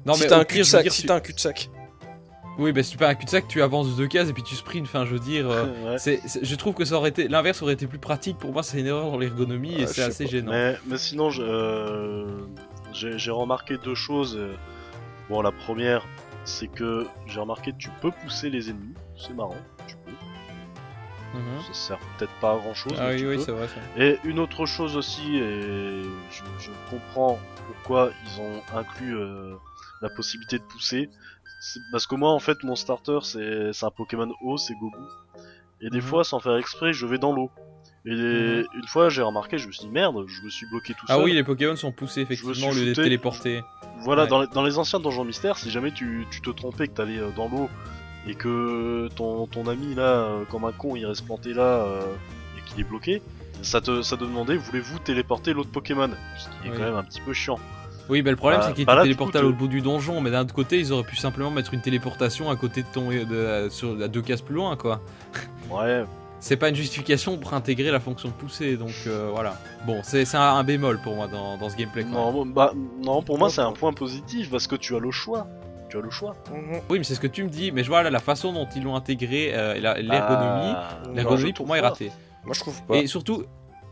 Non, 0.03 0.16
si 0.16 0.22
mais 0.24 0.27
t'as 0.30 0.38
au 0.38 0.41
un 0.41 0.45
pire, 0.45 0.64
je 0.66 0.72
veux 0.77 0.82
cul-de-sac, 0.82 0.83
dire, 0.83 0.93
si 0.93 1.01
tu- 1.01 1.08
t'as 1.08 1.16
un 1.16 1.19
cul-de-sac. 1.19 1.69
Oui, 2.58 2.74
bah 2.74 2.84
si 2.84 2.92
tu 2.92 2.98
fais 2.98 3.06
un 3.06 3.16
cul-de-sac, 3.16 3.48
tu 3.48 3.62
avances 3.62 3.96
deux 3.96 4.08
cases 4.08 4.30
et 4.30 4.34
puis 4.34 4.44
tu 4.44 4.56
sprints. 4.56 4.86
Enfin, 4.86 5.06
je 5.06 5.12
veux 5.14 5.20
dire, 5.20 5.50
euh, 5.50 5.66
Ouais. 5.92 5.98
c'est, 5.98 6.22
c'est- 6.28 6.44
je 6.44 6.56
trouve 6.56 6.74
que 6.74 6.86
ça 6.86 6.96
aurait 6.96 7.10
été 7.10 7.28
l'inverse 7.28 7.62
aurait 7.62 7.74
été 7.74 7.88
plus 7.88 7.98
pratique. 8.00 8.38
Pour 8.38 8.52
moi, 8.54 8.62
c'est 8.62 8.80
une 8.80 8.88
erreur 8.88 9.10
dans 9.10 9.18
l'ergonomie 9.18 9.74
et 9.80 9.84
Ah, 9.84 9.88
c'est 9.88 10.04
assez 10.04 10.26
pas. 10.26 10.30
gênant. 10.32 10.52
Mais, 10.52 10.78
mais 10.86 10.98
sinon, 10.98 11.30
je, 11.30 11.42
euh, 11.42 12.26
j'ai 12.94 13.18
j'ai 13.18 13.32
remarqué 13.32 13.78
deux 13.78 13.96
choses. 13.96 14.36
euh. 14.38 14.54
Bon, 15.30 15.42
la 15.42 15.52
première, 15.52 16.06
c'est 16.44 16.68
que 16.68 17.08
j'ai 17.26 17.40
remarqué 17.40 17.72
que 17.72 17.78
tu 17.78 17.90
peux 18.02 18.12
pousser 18.12 18.50
les 18.50 18.70
ennemis. 18.70 18.94
C'est 19.18 19.34
marrant, 19.34 19.56
tu 19.88 19.96
peux. 20.06 20.12
Mhm. 21.40 21.62
Ça 21.68 21.74
sert 21.74 22.00
peut-être 22.18 22.34
pas 22.42 22.52
à 22.54 22.58
grand 22.58 22.74
chose. 22.74 22.94
Ah 23.00 23.08
mais 23.08 23.14
oui, 23.14 23.20
tu 23.22 23.28
oui, 23.30 23.36
peux. 23.38 23.42
c'est 23.44 23.52
vrai. 23.54 23.68
Ça. 23.70 24.02
Et 24.04 24.20
une 24.26 24.40
autre 24.40 24.66
chose 24.66 24.98
aussi, 24.98 25.38
et 25.38 26.02
je, 26.32 26.42
je 26.60 26.70
comprends 26.90 27.40
pourquoi 27.68 28.12
ils 28.26 28.42
ont 28.42 28.62
inclus 28.78 29.16
euh, 29.18 29.54
la 30.02 30.10
possibilité 30.10 30.58
de 30.60 30.64
pousser. 30.64 31.10
Parce 31.92 32.08
que 32.08 32.16
moi, 32.16 32.32
en 32.32 32.40
fait, 32.40 32.64
mon 32.64 32.76
starter, 32.76 33.20
c'est 33.24 33.84
un 33.86 33.92
Pokémon 33.92 34.32
eau, 34.42 34.58
c'est 34.58 34.74
Gobu. 34.76 34.98
Et 35.82 35.90
des 35.90 35.98
Mhm. 35.98 36.04
fois, 36.04 36.24
sans 36.24 36.40
faire 36.40 36.58
exprès, 36.58 36.94
je 36.94 37.06
vais 37.06 37.18
dans 37.18 37.34
l'eau. 37.34 37.52
Et 38.06 38.12
Mhm. 38.16 38.66
une 38.74 38.88
fois, 38.88 39.10
j'ai 39.10 39.22
remarqué, 39.22 39.58
je 39.60 39.68
me 39.68 39.72
suis 39.72 39.86
dit, 39.86 39.92
merde, 39.92 40.26
je 40.28 40.42
me 40.42 40.50
suis 40.50 40.66
bloqué 40.68 40.94
tout 40.96 41.06
Ah 41.08 41.16
seul. 41.16 41.24
oui, 41.26 41.34
les 41.34 41.44
Pokémon 41.44 41.76
sont 41.76 41.92
poussés 41.92 42.22
effectivement 42.22 42.70
au 42.70 42.74
lieu 42.74 42.86
d'être 42.86 43.04
téléportés. 43.04 43.62
Voilà, 44.00 44.24
Ouais. 44.24 44.28
dans, 44.28 44.42
les, 44.42 44.48
dans 44.48 44.64
les 44.64 44.80
anciens 44.80 45.00
donjons 45.00 45.24
mystères, 45.24 45.58
si 45.60 45.70
jamais 45.70 45.92
tu, 45.92 46.26
tu 46.32 46.42
te 46.42 46.50
trompais, 46.50 46.88
que 46.88 46.94
t'allais 46.94 47.20
euh, 47.20 47.30
dans 47.36 47.48
l'eau, 47.48 47.70
et 48.28 48.34
que 48.34 49.08
ton, 49.16 49.46
ton 49.46 49.68
ami 49.68 49.94
là, 49.94 50.04
euh, 50.24 50.46
comme 50.46 50.66
un 50.66 50.72
con, 50.72 50.96
il 50.96 51.06
reste 51.06 51.26
planté 51.26 51.54
là, 51.54 51.86
euh, 51.86 52.02
et 52.58 52.62
qu'il 52.68 52.80
est 52.80 52.84
bloqué, 52.88 53.22
ça 53.62 53.82
te, 53.82 54.02
ça 54.02 54.18
te 54.18 54.24
demandait, 54.24 54.56
voulez-vous 54.58 54.98
téléporter 55.00 55.54
l'autre 55.54 55.72
Pokémon? 55.72 56.10
Ce 56.38 56.46
qui 56.50 56.68
est 56.68 56.72
Oui. 56.72 56.78
quand 56.78 56.84
même 56.84 56.96
un 56.96 57.04
petit 57.04 57.22
peu 57.22 57.34
chiant. 57.34 57.60
Oui, 58.10 58.22
bah 58.22 58.32
le 58.32 58.36
problème 58.38 58.60
Bah, 58.60 58.66
c'est 58.68 58.74
qu'ils 58.74 58.86
bah 58.86 59.02
téléportés 59.02 59.32
coup, 59.34 59.38
à 59.38 59.42
l'autre 59.42 59.58
bout 59.58 59.68
du 59.68 59.82
donjon, 59.82 60.20
mais 60.22 60.32
d'un 60.32 60.42
autre 60.42 60.54
côté, 60.54 60.80
ils 60.80 60.92
auraient 60.92 61.04
pu 61.04 61.16
simplement 61.16 61.52
mettre 61.52 61.74
une 61.74 61.82
téléportation 61.82 62.50
à 62.50 62.56
côté 62.56 62.82
de 62.82 62.88
ton, 62.92 63.10
de, 63.10 63.68
sur, 63.70 64.02
à 64.02 64.08
deux 64.08 64.22
cases 64.22 64.42
plus 64.42 64.56
loin, 64.56 64.76
quoi. 64.76 65.02
Ouais, 65.72 66.04
C'est 66.42 66.58
pas 66.58 66.68
une 66.70 66.76
justification 66.76 67.38
pour 67.38 67.54
intégrer 67.54 67.92
la 67.92 68.00
fonction 68.02 68.28
de 68.30 68.34
pousser, 68.34 68.76
donc 68.76 68.92
euh, 69.08 69.30
voilà. 69.34 69.56
Bon, 69.86 70.00
c'est 70.04 70.26
c'est 70.26 70.36
un, 70.38 70.42
un 70.42 70.64
bémol 70.64 71.00
pour 71.02 71.16
moi 71.16 71.28
dans, 71.28 71.58
dans 71.58 71.70
ce 71.70 71.78
gameplay. 71.78 72.04
non, 72.04 72.46
bah, 72.46 72.74
non, 73.04 73.22
pour 73.22 73.38
moi 73.38 73.50
c'est 73.50 73.62
un 73.62 73.72
point 73.72 73.94
positif, 73.94 74.50
parce 74.52 74.68
que 74.68 74.76
tu 74.76 74.96
as 74.96 75.00
le 75.00 75.12
choix. 75.12 75.48
Tu 75.90 75.98
as 75.98 76.02
le 76.02 76.10
choix. 76.10 76.36
Oui, 76.90 76.98
mais 77.00 77.04
c'est 77.04 77.16
ce 77.16 77.20
que 77.20 77.28
tu 77.28 77.44
me 77.44 77.50
dis. 77.50 77.72
Mais 77.74 77.84
je 77.84 77.90
vois 77.90 78.02
là 78.02 78.10
la 78.10 78.20
façon 78.20 78.54
dont 78.54 78.68
ils 78.76 78.82
l'ont 78.84 78.96
intégré, 78.96 79.52
euh, 79.54 79.76
et 79.76 79.82
la- 79.82 80.02
l'ergonomie. 80.02 80.72
Bah, 80.74 81.00
L'ergonomie 81.14 81.50
je 81.50 81.54
pour 81.56 81.68
moi 81.68 81.78
est 81.78 81.82
ratée. 81.82 82.12
Moi, 82.46 82.54
je 82.56 82.60
trouve 82.62 82.82
pas. 82.84 82.96
Et 82.96 83.08
surtout, 83.08 83.44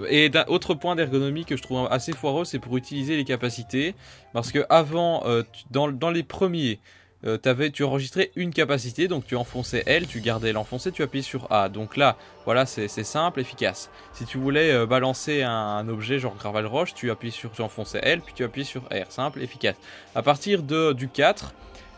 et 0.08 0.30
d'un 0.30 0.46
autre 0.48 0.74
point 0.74 0.96
d'ergonomie 0.96 1.46
que 1.46 1.58
je 1.58 1.64
trouve 1.64 1.88
assez 1.92 2.14
foireux, 2.14 2.46
c'est 2.46 2.60
pour 2.60 2.78
utiliser 2.78 3.18
les 3.18 3.26
capacités. 3.26 3.96
Parce 4.34 4.52
que 4.52 4.66
avant, 4.70 5.24
euh, 5.26 5.44
dans, 5.72 5.90
dans 5.92 6.10
les 6.12 6.24
premiers, 6.24 6.80
euh, 7.26 7.36
t'avais- 7.38 7.70
tu 7.70 7.84
enregistrais 7.84 8.32
une 8.38 8.54
capacité, 8.54 9.10
donc 9.10 9.26
tu 9.28 9.36
enfonçais 9.36 9.84
L, 9.88 10.08
tu 10.08 10.22
gardais 10.22 10.54
l'enfoncé, 10.54 10.92
tu 10.94 11.04
appuyais 11.04 11.22
sur 11.24 11.52
A. 11.52 11.68
Donc 11.68 11.98
là, 11.98 12.16
voilà, 12.46 12.66
c'est 12.66 12.88
simple, 12.88 13.42
efficace. 13.42 13.90
Si 14.14 14.26
tu 14.26 14.38
voulais 14.38 14.72
euh, 14.72 14.86
balancer 14.86 15.44
un, 15.44 15.52
un 15.52 15.90
objet 15.90 16.18
genre 16.20 16.36
Gravel 16.38 16.66
Roche, 16.66 16.94
tu 16.94 17.12
appuies 17.12 17.32
sur, 17.32 17.52
tu 17.52 17.62
enfonçais 17.62 18.00
L, 18.04 18.22
puis 18.22 18.34
tu 18.34 18.44
appuies 18.46 18.64
sur 18.64 18.84
R, 18.84 19.10
simple, 19.12 19.42
efficace. 19.42 19.76
À 20.16 20.22
partir 20.24 20.64
de, 20.64 20.94
du 20.94 21.10
4, 21.10 21.54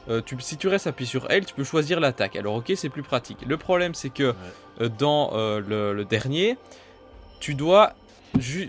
euh, 0.09 0.21
tu- 0.25 0.35
si 0.39 0.57
tu 0.57 0.67
restes 0.67 0.87
appuyé 0.87 1.07
sur 1.07 1.29
L, 1.29 1.45
tu 1.45 1.53
peux 1.53 1.63
choisir 1.63 1.99
l'attaque. 1.99 2.35
Alors 2.35 2.55
ok, 2.55 2.71
c'est 2.75 2.89
plus 2.89 3.03
pratique. 3.03 3.37
Le 3.45 3.57
problème, 3.57 3.93
c'est 3.93 4.09
que 4.09 4.33
dans 4.97 5.29
le, 5.35 5.93
le 5.93 6.05
dernier, 6.05 6.57
tu 7.41 7.55
dois 7.55 7.93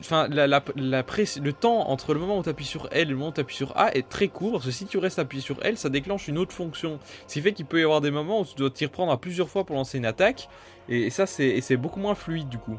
Enfin, 0.00 0.28
le 0.28 1.50
temps 1.50 1.88
entre 1.88 2.14
le 2.14 2.20
moment 2.20 2.38
où 2.38 2.42
tu 2.42 2.48
appuies 2.48 2.64
sur 2.64 2.88
L 2.90 3.02
et 3.02 3.04
le 3.04 3.16
moment 3.16 3.28
où 3.28 3.32
tu 3.32 3.40
appuies 3.40 3.56
sur 3.56 3.76
A 3.76 3.94
est 3.94 4.08
très 4.08 4.28
court. 4.28 4.52
Parce 4.52 4.64
que 4.64 4.70
si 4.70 4.86
tu 4.86 4.98
restes 4.98 5.20
appuyé 5.20 5.42
sur 5.42 5.62
L, 5.62 5.78
ça 5.78 5.88
déclenche 5.88 6.26
une 6.28 6.36
autre 6.36 6.52
fonction. 6.52 6.98
Ce 7.28 7.34
qui 7.34 7.40
fait 7.40 7.52
qu'il 7.52 7.66
peut 7.66 7.80
y 7.80 7.84
avoir 7.84 8.00
des 8.00 8.10
moments 8.10 8.40
où 8.40 8.44
tu 8.44 8.56
dois 8.56 8.70
t'y 8.70 8.84
reprendre 8.86 9.12
à 9.12 9.20
plusieurs 9.20 9.48
fois 9.48 9.64
pour 9.64 9.76
lancer 9.76 9.98
une 9.98 10.04
attaque. 10.04 10.48
Et, 10.88 11.10
ça, 11.10 11.26
c'est 11.26 11.76
beaucoup 11.76 12.00
moins 12.00 12.16
fluide 12.16 12.48
du 12.48 12.58
coup. 12.58 12.76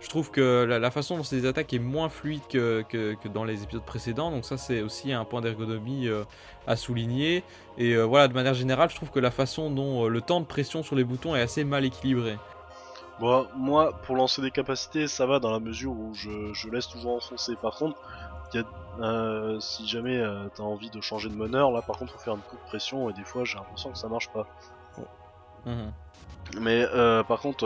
Je 0.00 0.08
trouve 0.08 0.30
que 0.30 0.64
la, 0.64 0.90
façon 0.90 1.16
dont 1.16 1.24
ces 1.24 1.46
attaques 1.46 1.72
est 1.72 1.78
moins 1.78 2.10
fluide 2.10 2.42
que 2.50 2.84
dans 3.32 3.44
les 3.44 3.62
épisodes 3.62 3.84
précédents. 3.84 4.30
Donc, 4.30 4.44
ça, 4.44 4.58
c'est 4.58 4.82
aussi 4.82 5.12
un 5.12 5.24
point 5.24 5.40
d'ergonomie 5.40 6.06
euh, 6.06 6.24
à 6.66 6.76
souligner. 6.76 7.44
Et 7.78 7.94
euh, 7.94 8.04
voilà, 8.04 8.28
de 8.28 8.34
manière 8.34 8.54
générale, 8.54 8.90
je 8.90 8.96
trouve 8.96 9.10
que 9.10 9.20
la 9.20 9.30
façon 9.30 9.70
dont 9.70 10.04
euh, 10.04 10.08
le 10.08 10.20
temps 10.20 10.40
de 10.40 10.46
pression 10.46 10.82
sur 10.82 10.96
les 10.96 11.04
boutons 11.04 11.34
est 11.34 11.40
assez 11.40 11.64
mal 11.64 11.84
équilibré. 11.84 12.36
Bon, 13.18 13.48
moi, 13.54 13.92
pour 14.02 14.16
lancer 14.16 14.42
des 14.42 14.50
capacités, 14.50 15.08
ça 15.08 15.26
va 15.26 15.38
dans 15.40 15.50
la 15.50 15.60
mesure 15.60 15.92
où 15.92 16.14
je, 16.14 16.52
je 16.52 16.68
laisse 16.68 16.88
toujours 16.88 17.16
enfoncer. 17.16 17.56
Par 17.56 17.74
contre, 17.76 17.98
y 18.52 18.58
a, 18.58 18.64
euh, 19.00 19.58
si 19.60 19.88
jamais 19.88 20.18
euh, 20.18 20.48
t'as 20.54 20.62
envie 20.62 20.90
de 20.90 21.00
changer 21.00 21.28
de 21.30 21.34
meneur, 21.34 21.70
là 21.72 21.82
par 21.82 21.96
contre, 21.98 22.12
faut 22.12 22.18
faire 22.18 22.34
un 22.34 22.42
coup 22.42 22.56
de 22.56 22.62
pression 22.62 23.08
et 23.10 23.14
des 23.14 23.24
fois, 23.24 23.44
j'ai 23.44 23.58
l'impression 23.58 23.92
que 23.92 23.98
ça 23.98 24.08
marche 24.08 24.30
pas. 24.32 24.46
Mhm. 25.64 25.92
Mais 26.60 26.86
euh, 26.94 27.24
par 27.24 27.40
contre, 27.40 27.64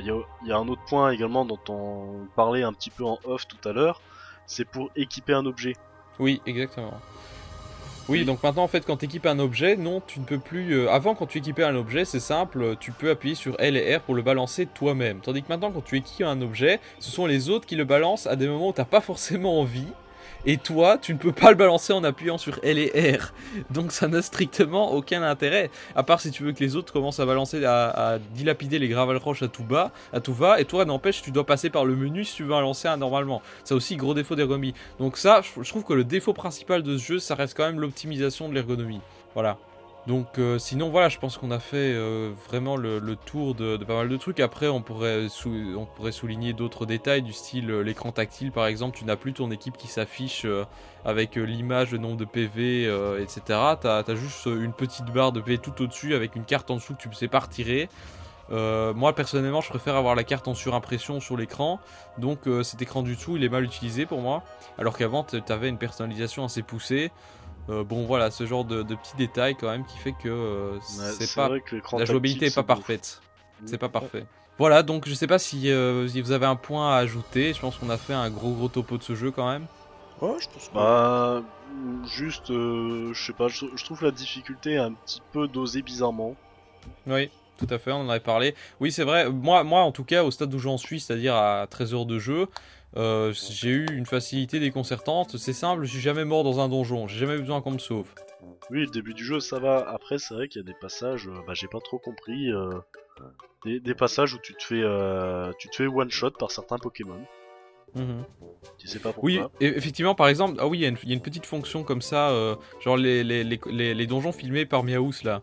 il 0.00 0.06
y, 0.06 0.48
y 0.48 0.52
a 0.52 0.56
un 0.56 0.68
autre 0.68 0.82
point 0.88 1.10
également 1.10 1.44
dont 1.44 1.60
on 1.68 2.28
parlait 2.34 2.62
un 2.62 2.72
petit 2.72 2.90
peu 2.90 3.04
en 3.04 3.18
off 3.24 3.46
tout 3.48 3.68
à 3.68 3.72
l'heure, 3.72 4.00
c'est 4.46 4.64
pour 4.64 4.90
équiper 4.94 5.32
un 5.32 5.46
objet. 5.46 5.74
Oui, 6.18 6.40
exactement. 6.46 7.00
Oui, 8.12 8.24
donc 8.26 8.42
maintenant 8.42 8.64
en 8.64 8.68
fait 8.68 8.84
quand 8.84 8.98
tu 8.98 9.06
équipes 9.06 9.26
un 9.26 9.38
objet, 9.38 9.76
non, 9.76 10.02
tu 10.06 10.20
ne 10.20 10.24
peux 10.24 10.38
plus... 10.38 10.72
euh, 10.72 10.90
avant 10.90 11.14
quand 11.14 11.26
tu 11.26 11.38
équipais 11.38 11.64
un 11.64 11.74
objet, 11.74 12.04
c'est 12.04 12.20
simple, 12.20 12.76
tu 12.78 12.92
peux 12.92 13.08
appuyer 13.10 13.34
sur 13.34 13.56
L 13.58 13.76
et 13.76 13.96
R 13.96 14.00
pour 14.00 14.14
le 14.14 14.20
balancer 14.20 14.66
toi-même. 14.66 15.20
Tandis 15.20 15.42
que 15.42 15.48
maintenant 15.48 15.70
quand 15.70 15.84
tu 15.84 15.96
équipes 15.96 16.26
un 16.26 16.42
objet, 16.42 16.78
ce 16.98 17.10
sont 17.10 17.24
les 17.24 17.48
autres 17.48 17.66
qui 17.66 17.74
le 17.74 17.84
balancent 17.84 18.26
à 18.26 18.36
des 18.36 18.48
moments 18.48 18.68
où 18.68 18.72
t'as 18.72 18.84
pas 18.84 19.00
forcément 19.00 19.58
envie. 19.60 19.86
Et 20.44 20.56
toi, 20.56 20.98
tu 20.98 21.14
ne 21.14 21.18
peux 21.18 21.30
pas 21.30 21.50
le 21.50 21.56
balancer 21.56 21.92
en 21.92 22.02
appuyant 22.02 22.36
sur 22.36 22.58
L 22.64 22.78
et 22.78 23.16
R. 23.16 23.32
Donc 23.70 23.92
ça 23.92 24.08
n'a 24.08 24.22
strictement 24.22 24.92
aucun 24.92 25.22
intérêt. 25.22 25.70
À 25.94 26.02
part 26.02 26.20
si 26.20 26.32
tu 26.32 26.42
veux 26.42 26.52
que 26.52 26.58
les 26.64 26.74
autres 26.74 26.92
commencent 26.92 27.20
à 27.20 27.26
balancer, 27.26 27.64
à, 27.64 28.18
dilapider 28.34 28.80
les 28.80 28.88
gravel 28.88 29.18
roches 29.18 29.42
à 29.42 29.48
tout 29.48 29.62
bas, 29.62 29.92
à 30.12 30.20
tout 30.20 30.34
va. 30.34 30.60
Et 30.60 30.64
toi, 30.64 30.84
n'empêche, 30.84 31.22
tu 31.22 31.30
dois 31.30 31.46
passer 31.46 31.70
par 31.70 31.84
le 31.84 31.94
menu 31.94 32.24
si 32.24 32.36
tu 32.36 32.42
veux 32.42 32.54
en 32.54 32.60
lancer 32.60 32.88
un 32.88 32.96
normalement. 32.96 33.40
Ça 33.62 33.76
aussi, 33.76 33.96
gros 33.96 34.14
défaut 34.14 34.34
d'ergonomie. 34.34 34.74
Donc 34.98 35.16
ça, 35.16 35.42
je 35.60 35.68
trouve 35.68 35.84
que 35.84 35.94
le 35.94 36.02
défaut 36.04 36.32
principal 36.32 36.82
de 36.82 36.98
ce 36.98 37.04
jeu, 37.04 37.18
ça 37.20 37.36
reste 37.36 37.56
quand 37.56 37.66
même 37.66 37.80
l'optimisation 37.80 38.48
de 38.48 38.54
l'ergonomie. 38.54 39.00
Voilà. 39.34 39.58
Donc 40.08 40.38
euh, 40.38 40.58
sinon 40.58 40.90
voilà, 40.90 41.08
je 41.08 41.18
pense 41.18 41.38
qu'on 41.38 41.52
a 41.52 41.60
fait 41.60 41.92
euh, 41.94 42.32
vraiment 42.48 42.76
le, 42.76 43.00
tour 43.14 43.54
de, 43.54 43.76
pas 43.76 43.94
mal 43.94 44.08
de 44.08 44.16
trucs. 44.16 44.40
Après, 44.40 44.66
on 44.66 44.82
pourrait, 44.82 45.28
souligner 46.10 46.52
d'autres 46.52 46.86
détails 46.86 47.22
du 47.22 47.32
style 47.32 47.70
euh, 47.70 47.82
l'écran 47.82 48.10
tactile 48.10 48.50
par 48.50 48.66
exemple. 48.66 48.98
Tu 48.98 49.04
n'as 49.04 49.16
plus 49.16 49.32
ton 49.32 49.50
équipe 49.52 49.76
qui 49.76 49.86
s'affiche 49.86 50.44
avec 51.04 51.36
l'image, 51.36 51.92
le 51.92 51.98
nombre 51.98 52.16
de 52.16 52.24
PV, 52.24 52.84
etc. 53.20 53.42
T'as 53.80 54.02
as 54.06 54.14
juste 54.14 54.46
une 54.46 54.72
petite 54.72 55.06
barre 55.06 55.32
de 55.32 55.40
PV 55.40 55.58
tout 55.58 55.82
au-dessus 55.82 56.14
avec 56.14 56.34
une 56.36 56.44
carte 56.44 56.70
en 56.70 56.76
dessous 56.76 56.94
que 56.94 57.02
tu 57.02 57.08
ne 57.08 57.14
sais 57.14 57.28
pas 57.28 57.40
retirer. 57.40 57.88
Moi 58.50 59.14
personnellement, 59.14 59.60
je 59.60 59.68
préfère 59.68 59.96
avoir 59.96 60.14
la 60.14 60.24
carte 60.24 60.48
en 60.48 60.54
surimpression 60.54 61.20
sur 61.20 61.36
l'écran. 61.36 61.80
Donc 62.18 62.40
cet 62.62 62.82
écran 62.82 63.02
du 63.02 63.14
dessous, 63.14 63.36
il 63.36 63.44
est 63.44 63.48
mal 63.48 63.64
utilisé 63.64 64.06
pour 64.06 64.20
moi. 64.20 64.42
Alors 64.78 64.96
qu'avant, 64.96 65.24
tu 65.24 65.40
avais 65.48 65.68
une 65.68 65.78
personnalisation 65.78 66.44
assez 66.44 66.62
poussée. 66.62 67.10
Euh, 67.68 67.84
bon 67.84 68.06
voilà, 68.06 68.30
ce 68.30 68.44
genre 68.44 68.64
de, 68.64 68.82
de 68.82 68.94
petits 68.94 69.16
détails 69.16 69.54
quand 69.54 69.70
même 69.70 69.84
qui 69.84 69.96
fait 69.98 70.12
que 70.12 70.28
euh, 70.28 70.72
Ouais, 70.74 70.80
c'est 71.18 71.34
pas 71.34 71.48
vrai 71.48 71.60
que 71.60 71.76
l'écran 71.76 71.98
la 71.98 72.04
jouabilité 72.04 72.46
est 72.46 72.54
pas 72.54 72.64
parfaite. 72.64 73.20
C'est 73.66 73.78
pas 73.78 73.88
parfait. 73.88 74.26
Voilà, 74.58 74.82
donc 74.82 75.08
je 75.08 75.14
sais 75.14 75.26
pas 75.26 75.38
si, 75.38 75.70
euh, 75.70 76.06
si 76.08 76.20
vous 76.20 76.32
avez 76.32 76.46
un 76.46 76.56
point 76.56 76.94
à 76.94 76.96
ajouter. 76.98 77.54
Je 77.54 77.60
pense 77.60 77.76
qu'on 77.76 77.90
a 77.90 77.96
fait 77.96 78.12
un 78.14 78.30
gros 78.30 78.52
gros 78.52 78.68
topo 78.68 78.98
de 78.98 79.02
ce 79.02 79.14
jeu 79.14 79.30
quand 79.30 79.48
même. 79.48 79.66
Ouais, 80.20 80.36
je 80.40 80.48
pense 80.48 80.68
que. 80.68 80.74
Bah, 80.74 81.42
juste, 82.04 82.50
euh, 82.50 83.12
je 83.14 83.24
sais 83.26 83.32
pas, 83.32 83.48
je, 83.48 83.66
je 83.74 83.84
trouve 83.84 84.02
la 84.04 84.10
difficulté 84.10 84.76
un 84.76 84.92
petit 84.92 85.22
peu 85.32 85.48
dosée 85.48 85.82
bizarrement. 85.82 86.34
Oui, 87.06 87.30
tout 87.58 87.66
à 87.70 87.78
fait, 87.78 87.92
on 87.92 88.02
en 88.02 88.08
avait 88.08 88.20
parlé. 88.20 88.54
Oui, 88.80 88.92
c'est 88.92 89.04
vrai. 89.04 89.30
Moi, 89.30 89.64
moi, 89.64 89.82
en 89.82 89.92
tout 89.92 90.04
cas, 90.04 90.22
au 90.24 90.30
stade 90.30 90.52
où 90.54 90.58
j'en 90.58 90.78
suis, 90.78 91.00
c'est-à-dire 91.00 91.34
à 91.34 91.66
13 91.68 91.94
heures 91.94 92.06
de 92.06 92.18
jeu, 92.18 92.48
euh, 92.96 93.32
j'ai 93.50 93.70
eu 93.70 93.86
une 93.92 94.06
facilité 94.06 94.60
déconcertante. 94.60 95.36
C'est 95.38 95.52
simple, 95.52 95.84
je 95.84 95.90
suis 95.90 96.00
jamais 96.00 96.24
mort 96.24 96.44
dans 96.44 96.60
un 96.60 96.68
donjon. 96.68 97.06
J'ai 97.08 97.18
jamais 97.20 97.36
eu 97.36 97.40
besoin 97.40 97.60
qu'on 97.62 97.72
me 97.72 97.78
sauve. 97.78 98.08
Oui, 98.70 98.80
le 98.80 98.86
début 98.90 99.14
du 99.14 99.24
jeu, 99.24 99.40
ça 99.40 99.58
va. 99.58 99.88
Après, 99.88 100.18
c'est 100.18 100.34
vrai 100.34 100.48
qu'il 100.48 100.60
y 100.62 100.64
a 100.64 100.66
des 100.66 100.78
passages, 100.80 101.28
euh, 101.28 101.32
bah, 101.46 101.54
j'ai 101.54 101.68
pas 101.68 101.80
trop 101.80 101.98
compris. 101.98 102.52
euh, 102.52 102.70
des, 103.64 103.78
des 103.80 103.94
passages 103.94 104.34
où 104.34 104.38
tu 104.42 104.54
te 104.54 104.62
fais, 104.62 104.82
euh, 104.82 105.52
tu 105.58 105.68
te 105.68 105.76
fais 105.76 105.86
one 105.86 106.10
shot 106.10 106.32
par 106.32 106.50
certains 106.50 106.78
Pokémon. 106.78 107.20
Mhm. 107.94 108.24
Tu 108.78 108.88
sais 108.88 108.98
pas 108.98 109.12
pourquoi. 109.12 109.30
Oui, 109.30 109.40
et- 109.60 109.66
effectivement, 109.76 110.14
par 110.14 110.28
exemple, 110.28 110.56
ah 110.58 110.66
oui, 110.66 110.78
il 110.78 110.80
y, 110.80 110.84
a 110.86 110.88
une- 110.88 110.96
il 111.02 111.08
y 111.10 111.12
a 111.12 111.14
une 111.14 111.20
petite 111.22 111.44
fonction 111.46 111.84
comme 111.84 112.00
ça, 112.02 112.30
euh, 112.30 112.56
genre 112.80 112.96
les, 112.96 113.22
les, 113.22 113.44
les, 113.44 113.60
les- 113.66 113.94
les 113.94 114.06
donjons 114.06 114.32
filmés 114.32 114.64
par 114.66 114.82
Miaous 114.82 115.12
là. 115.24 115.42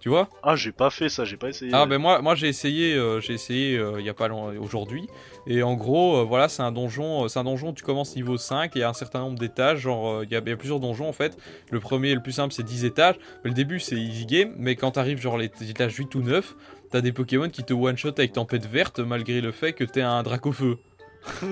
Tu 0.00 0.08
vois 0.08 0.28
Ah, 0.42 0.56
j'ai 0.56 0.72
pas 0.72 0.90
fait 0.90 1.08
ça, 1.08 1.24
j'ai 1.24 1.36
pas 1.36 1.48
essayé. 1.48 1.70
Ah 1.74 1.86
ben 1.86 1.98
moi, 1.98 2.20
moi 2.22 2.34
j'ai 2.34 2.48
essayé, 2.48 2.94
euh, 2.94 3.20
j'ai 3.20 3.34
essayé 3.34 3.76
euh, 3.76 4.00
il 4.00 4.06
y 4.06 4.08
a 4.08 4.14
pas 4.14 4.28
longtemps 4.28 4.56
aujourd'hui. 4.60 5.08
Et 5.46 5.62
en 5.62 5.74
gros, 5.74 6.18
euh, 6.18 6.24
voilà, 6.24 6.48
c'est 6.48 6.62
un 6.62 6.72
donjon, 6.72 7.24
euh, 7.24 7.28
c'est 7.28 7.38
un 7.38 7.44
donjon. 7.44 7.72
Tu 7.72 7.82
commences 7.82 8.14
niveau 8.16 8.36
5 8.36 8.76
et 8.76 8.78
il 8.78 8.82
y 8.82 8.84
a 8.84 8.88
un 8.88 8.94
certain 8.94 9.20
nombre 9.20 9.38
d'étages. 9.38 9.80
Genre, 9.80 10.08
euh, 10.08 10.24
il 10.24 10.30
y, 10.32 10.36
a- 10.36 10.40
il 10.44 10.48
y 10.48 10.52
a 10.52 10.56
plusieurs 10.56 10.80
donjons 10.80 11.08
en 11.08 11.12
fait. 11.12 11.36
Le 11.70 11.80
premier, 11.80 12.14
le 12.14 12.20
plus 12.22 12.32
simple, 12.32 12.52
c'est 12.54 12.62
10 12.62 12.84
étages. 12.84 13.16
Mais 13.44 13.50
le 13.50 13.54
début, 13.54 13.80
c'est 13.80 13.96
easy 13.96 14.26
game. 14.26 14.52
Mais 14.56 14.76
quand 14.76 14.92
t'arrives 14.92 15.20
genre 15.20 15.38
les 15.38 15.50
les 15.60 15.70
étages 15.70 15.94
8 15.96 16.14
ou 16.14 16.20
9, 16.22 16.54
t'as 16.90 17.00
des 17.00 17.12
Pokémon 17.12 17.48
qui 17.48 17.64
te 17.64 17.72
one 17.74 17.96
shot 17.96 18.10
avec 18.18 18.32
tempête 18.32 18.66
verte 18.66 18.98
malgré 19.00 19.40
le 19.40 19.52
fait 19.52 19.72
que 19.72 19.84
t'es 19.84 20.02
un 20.02 20.22
Dracofeu. 20.22 20.78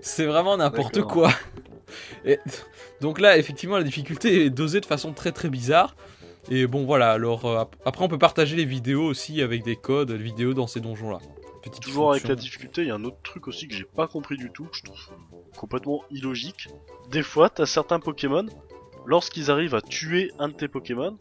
C'est 0.00 0.26
vraiment 0.26 0.56
n'importe 0.56 1.02
quoi. 1.02 1.30
Et, 2.24 2.38
donc 3.00 3.20
là, 3.20 3.38
effectivement, 3.38 3.76
la 3.76 3.84
difficulté 3.84 4.46
est 4.46 4.50
dosée 4.50 4.80
de 4.80 4.86
façon 4.86 5.12
très 5.12 5.32
très 5.32 5.48
bizarre. 5.48 5.94
Et 6.50 6.66
bon, 6.66 6.84
voilà. 6.84 7.10
Alors 7.12 7.44
euh, 7.46 7.58
ap- 7.58 7.76
après, 7.84 8.04
on 8.04 8.08
peut 8.08 8.18
partager 8.18 8.56
les 8.56 8.64
vidéos 8.64 9.04
aussi 9.04 9.42
avec 9.42 9.64
des 9.64 9.76
codes 9.76 10.12
vidéo 10.12 10.54
dans 10.54 10.66
ces 10.66 10.80
donjons-là. 10.80 11.18
Petite 11.62 11.82
Toujours 11.82 12.12
avec 12.12 12.28
la 12.28 12.36
difficulté, 12.36 12.82
il 12.82 12.88
y 12.88 12.90
a 12.92 12.94
un 12.94 13.04
autre 13.04 13.16
truc 13.24 13.48
aussi 13.48 13.66
que 13.66 13.74
j'ai 13.74 13.82
pas 13.84 14.06
compris 14.06 14.36
du 14.36 14.50
tout, 14.52 14.64
que 14.66 14.76
je 14.76 14.84
trouve 14.84 15.00
complètement 15.56 16.04
illogique. 16.12 16.68
Des 17.10 17.24
fois, 17.24 17.50
t'as 17.50 17.66
certains 17.66 17.98
Pokémon, 17.98 18.46
lorsqu'ils 19.04 19.50
arrivent 19.50 19.74
à 19.74 19.80
tuer 19.80 20.30
un 20.38 20.48
de 20.48 20.54
tes 20.54 20.68
Pokémon, 20.68 21.16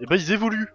et 0.00 0.06
ben 0.06 0.16
ils 0.16 0.32
évoluent. 0.32 0.68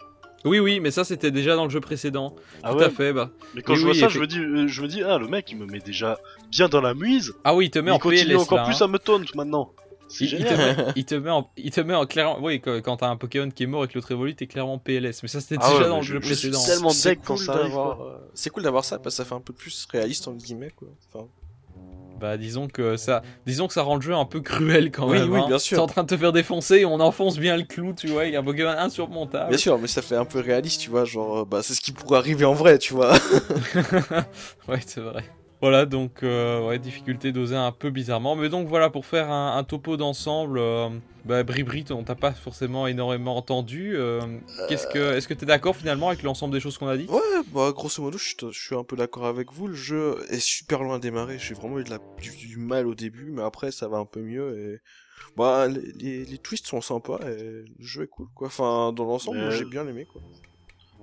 Oui, 0.45 0.59
oui, 0.59 0.79
mais 0.79 0.89
ça 0.91 1.03
c'était 1.03 1.31
déjà 1.31 1.55
dans 1.55 1.63
le 1.65 1.69
jeu 1.71 1.79
précédent. 1.79 2.35
Ah 2.63 2.71
Tout 2.71 2.77
ouais, 2.79 2.83
à 2.85 2.89
fait. 2.89 3.13
Bah. 3.13 3.31
mais 3.55 3.61
quand 3.61 3.75
je 3.75 3.83
vois 3.85 3.93
ça, 3.95 4.09
je 4.09 4.19
me 4.19 4.27
dis, 4.27 4.39
euh, 4.39 4.67
je 4.67 4.81
me 4.81 4.87
dis, 4.87 5.03
ah 5.03 5.17
le 5.19 5.27
mec 5.27 5.51
il 5.51 5.57
me 5.57 5.65
met 5.65 5.79
déjà 5.79 6.17
bien 6.51 6.67
dans 6.67 6.81
la 6.81 6.93
muise, 6.95 7.33
Ah 7.43 7.55
oui, 7.55 7.65
il 7.65 7.69
te 7.71 7.77
met 7.79 7.85
mais 7.85 7.91
en 7.91 7.95
il 7.97 7.99
continue 8.01 8.25
PLS 8.33 8.37
encore 8.41 8.57
là, 8.59 8.65
plus 8.65 8.81
hein. 8.81 8.85
à 8.85 8.87
me 8.87 8.97
taunt 8.99 9.21
maintenant. 9.35 9.73
Il, 10.19 10.33
il 10.33 10.45
te 10.45 10.53
met, 10.53 10.75
il 10.95 11.05
te 11.05 11.15
met 11.15 11.29
en, 11.31 11.49
il 11.57 11.71
te 11.71 11.81
met 11.81 11.93
en 11.95 12.05
clairement. 12.05 12.39
Oui, 12.41 12.61
quand, 12.61 12.81
quand 12.81 12.97
t'as 12.97 13.07
un 13.09 13.17
Pokémon 13.17 13.49
qui 13.49 13.63
est 13.63 13.67
mort 13.67 13.83
et 13.85 13.87
que 13.87 13.95
l'autre 13.95 14.11
évolue, 14.11 14.35
t'es 14.35 14.47
clairement 14.47 14.77
PLS. 14.77 15.21
Mais 15.23 15.27
ça 15.27 15.41
c'était 15.41 15.57
Ah 15.61 15.69
déjà 15.71 15.83
ouais, 15.83 15.89
dans 15.89 15.97
le 15.97 16.03
je- 16.03 16.13
jeu 16.13 16.19
précédent. 16.19 16.63
tellement 16.63 16.89
C'est 16.89 17.09
deck 17.09 17.19
quand 17.25 17.35
cool 17.35 17.45
ça 17.45 17.53
arrive, 17.53 17.63
d'avoir, 17.65 18.01
euh, 18.03 18.29
C'est 18.33 18.49
cool 18.49 18.63
d'avoir 18.63 18.85
ça 18.85 18.99
parce 18.99 19.15
que 19.15 19.23
ça 19.23 19.25
fait 19.27 19.35
un 19.35 19.41
peu 19.41 19.53
plus 19.53 19.87
réaliste 19.91 20.27
entre 20.27 20.37
guillemets 20.43 20.71
quoi. 20.75 20.87
Enfin, 21.13 21.27
Bah 22.19 22.37
disons 22.37 22.67
que 22.69 22.95
ça, 22.95 23.23
disons 23.45 23.67
que 23.67 23.73
ça 23.73 23.81
rend 23.81 23.95
le 23.95 24.01
jeu 24.01 24.13
un 24.13 24.23
peu 24.25 24.39
cruel 24.39 24.89
quand 24.91 25.09
Oui, 25.09 25.19
même. 25.19 25.31
oui, 25.33 25.39
hein. 25.41 25.47
bien 25.47 25.59
sûr. 25.59 25.75
T'es 25.77 25.81
en 25.83 25.87
train 25.87 26.03
de 26.03 26.07
te 26.07 26.15
faire 26.17 26.31
défoncer 26.31 26.75
et 26.77 26.85
on 26.85 26.99
enfonce 27.01 27.37
bien 27.37 27.57
le 27.57 27.63
clou, 27.63 27.93
tu 27.93 28.07
vois, 28.07 28.21
avec 28.21 28.35
un 28.35 28.43
Pokémon 28.43 28.69
insurmontable. 28.69 29.49
Bien 29.49 29.57
sûr, 29.57 29.77
mais 29.79 29.87
ça 29.87 30.01
fait 30.01 30.15
un 30.15 30.23
peu 30.23 30.39
réaliste, 30.39 30.79
tu 30.81 30.89
vois, 30.91 31.03
genre, 31.03 31.39
euh, 31.39 31.45
bah, 31.45 31.61
c'est 31.61 31.73
ce 31.73 31.81
qui 31.81 31.91
pourrait 31.91 32.19
arriver 32.19 32.45
en 32.45 32.53
vrai, 32.53 32.77
tu 32.77 32.93
vois. 32.93 33.15
Ouais, 34.67 34.79
c'est 34.85 35.01
vrai. 35.01 35.23
Voilà, 35.61 35.85
donc, 35.85 36.21
euh, 36.23 36.67
ouais, 36.67 36.79
difficulté 36.79 37.31
dosée 37.31 37.55
un 37.55 37.71
peu 37.71 37.89
bizarrement. 37.89 38.35
Mais 38.35 38.49
donc, 38.49 38.67
voilà, 38.67 38.89
pour 38.89 39.05
faire 39.05 39.31
un, 39.31 39.57
un 39.57 39.63
topo 39.63 39.97
d'ensemble, 39.97 40.59
euh, 40.59 40.89
bah, 41.23 41.43
Bribrit, 41.43 41.85
on 41.91 42.03
t'a 42.03 42.15
pas 42.15 42.33
forcément 42.33 42.87
énormément 42.87 43.35
entendu. 43.37 43.95
euh, 43.95 44.21
Qu'est-ce 44.67 44.85
que, 44.87 45.13
est-ce 45.15 45.27
que 45.27 45.33
t'es 45.33 45.45
d'accord 45.45 45.75
finalement 45.75 46.09
avec 46.09 46.23
l'ensemble 46.23 46.53
des 46.53 46.59
choses 46.59 46.77
qu'on 46.77 46.87
a 46.87 46.97
dit? 46.97 47.07
Ouais, 47.09 47.21
bah, 47.53 47.71
grosso 47.71 48.01
modo, 48.03 48.17
je 48.17 48.25
suis, 48.25 48.35
je 48.51 48.59
suis 48.59 48.75
un 48.75 48.83
peu 48.83 48.95
d'accord 48.95 49.25
avec 49.25 49.51
vous. 49.53 49.67
Le 49.67 49.75
jeu 49.75 50.17
est 50.29 50.39
super 50.39 50.83
loin 50.83 50.95
à 50.97 50.99
démarrer. 50.99 51.39
J'ai 51.39 51.53
vraiment 51.55 51.79
eu 51.79 51.83
de 51.83 51.89
la, 51.89 51.99
du, 52.21 52.31
du 52.31 52.57
mal 52.57 52.85
au 52.85 52.93
début, 52.93 53.31
mais 53.31 53.41
après, 53.41 53.71
ça 53.71 53.87
va 53.87 53.97
un 53.97 54.05
peu 54.05 54.21
mieux. 54.21 54.59
Et 54.59 54.79
bah, 55.37 55.67
les, 55.67 55.91
les, 55.93 56.25
les 56.25 56.37
twists 56.37 56.67
sont 56.67 56.81
sympas 56.81 57.19
et 57.27 57.41
le 57.41 57.65
jeu 57.79 58.03
est 58.03 58.07
cool, 58.07 58.27
quoi. 58.35 58.47
Enfin, 58.47 58.91
dans 58.93 59.05
l'ensemble, 59.05 59.39
Mais- 59.45 59.51
j'ai 59.51 59.65
bien 59.65 59.87
aimé, 59.87 60.05
quoi. 60.05 60.21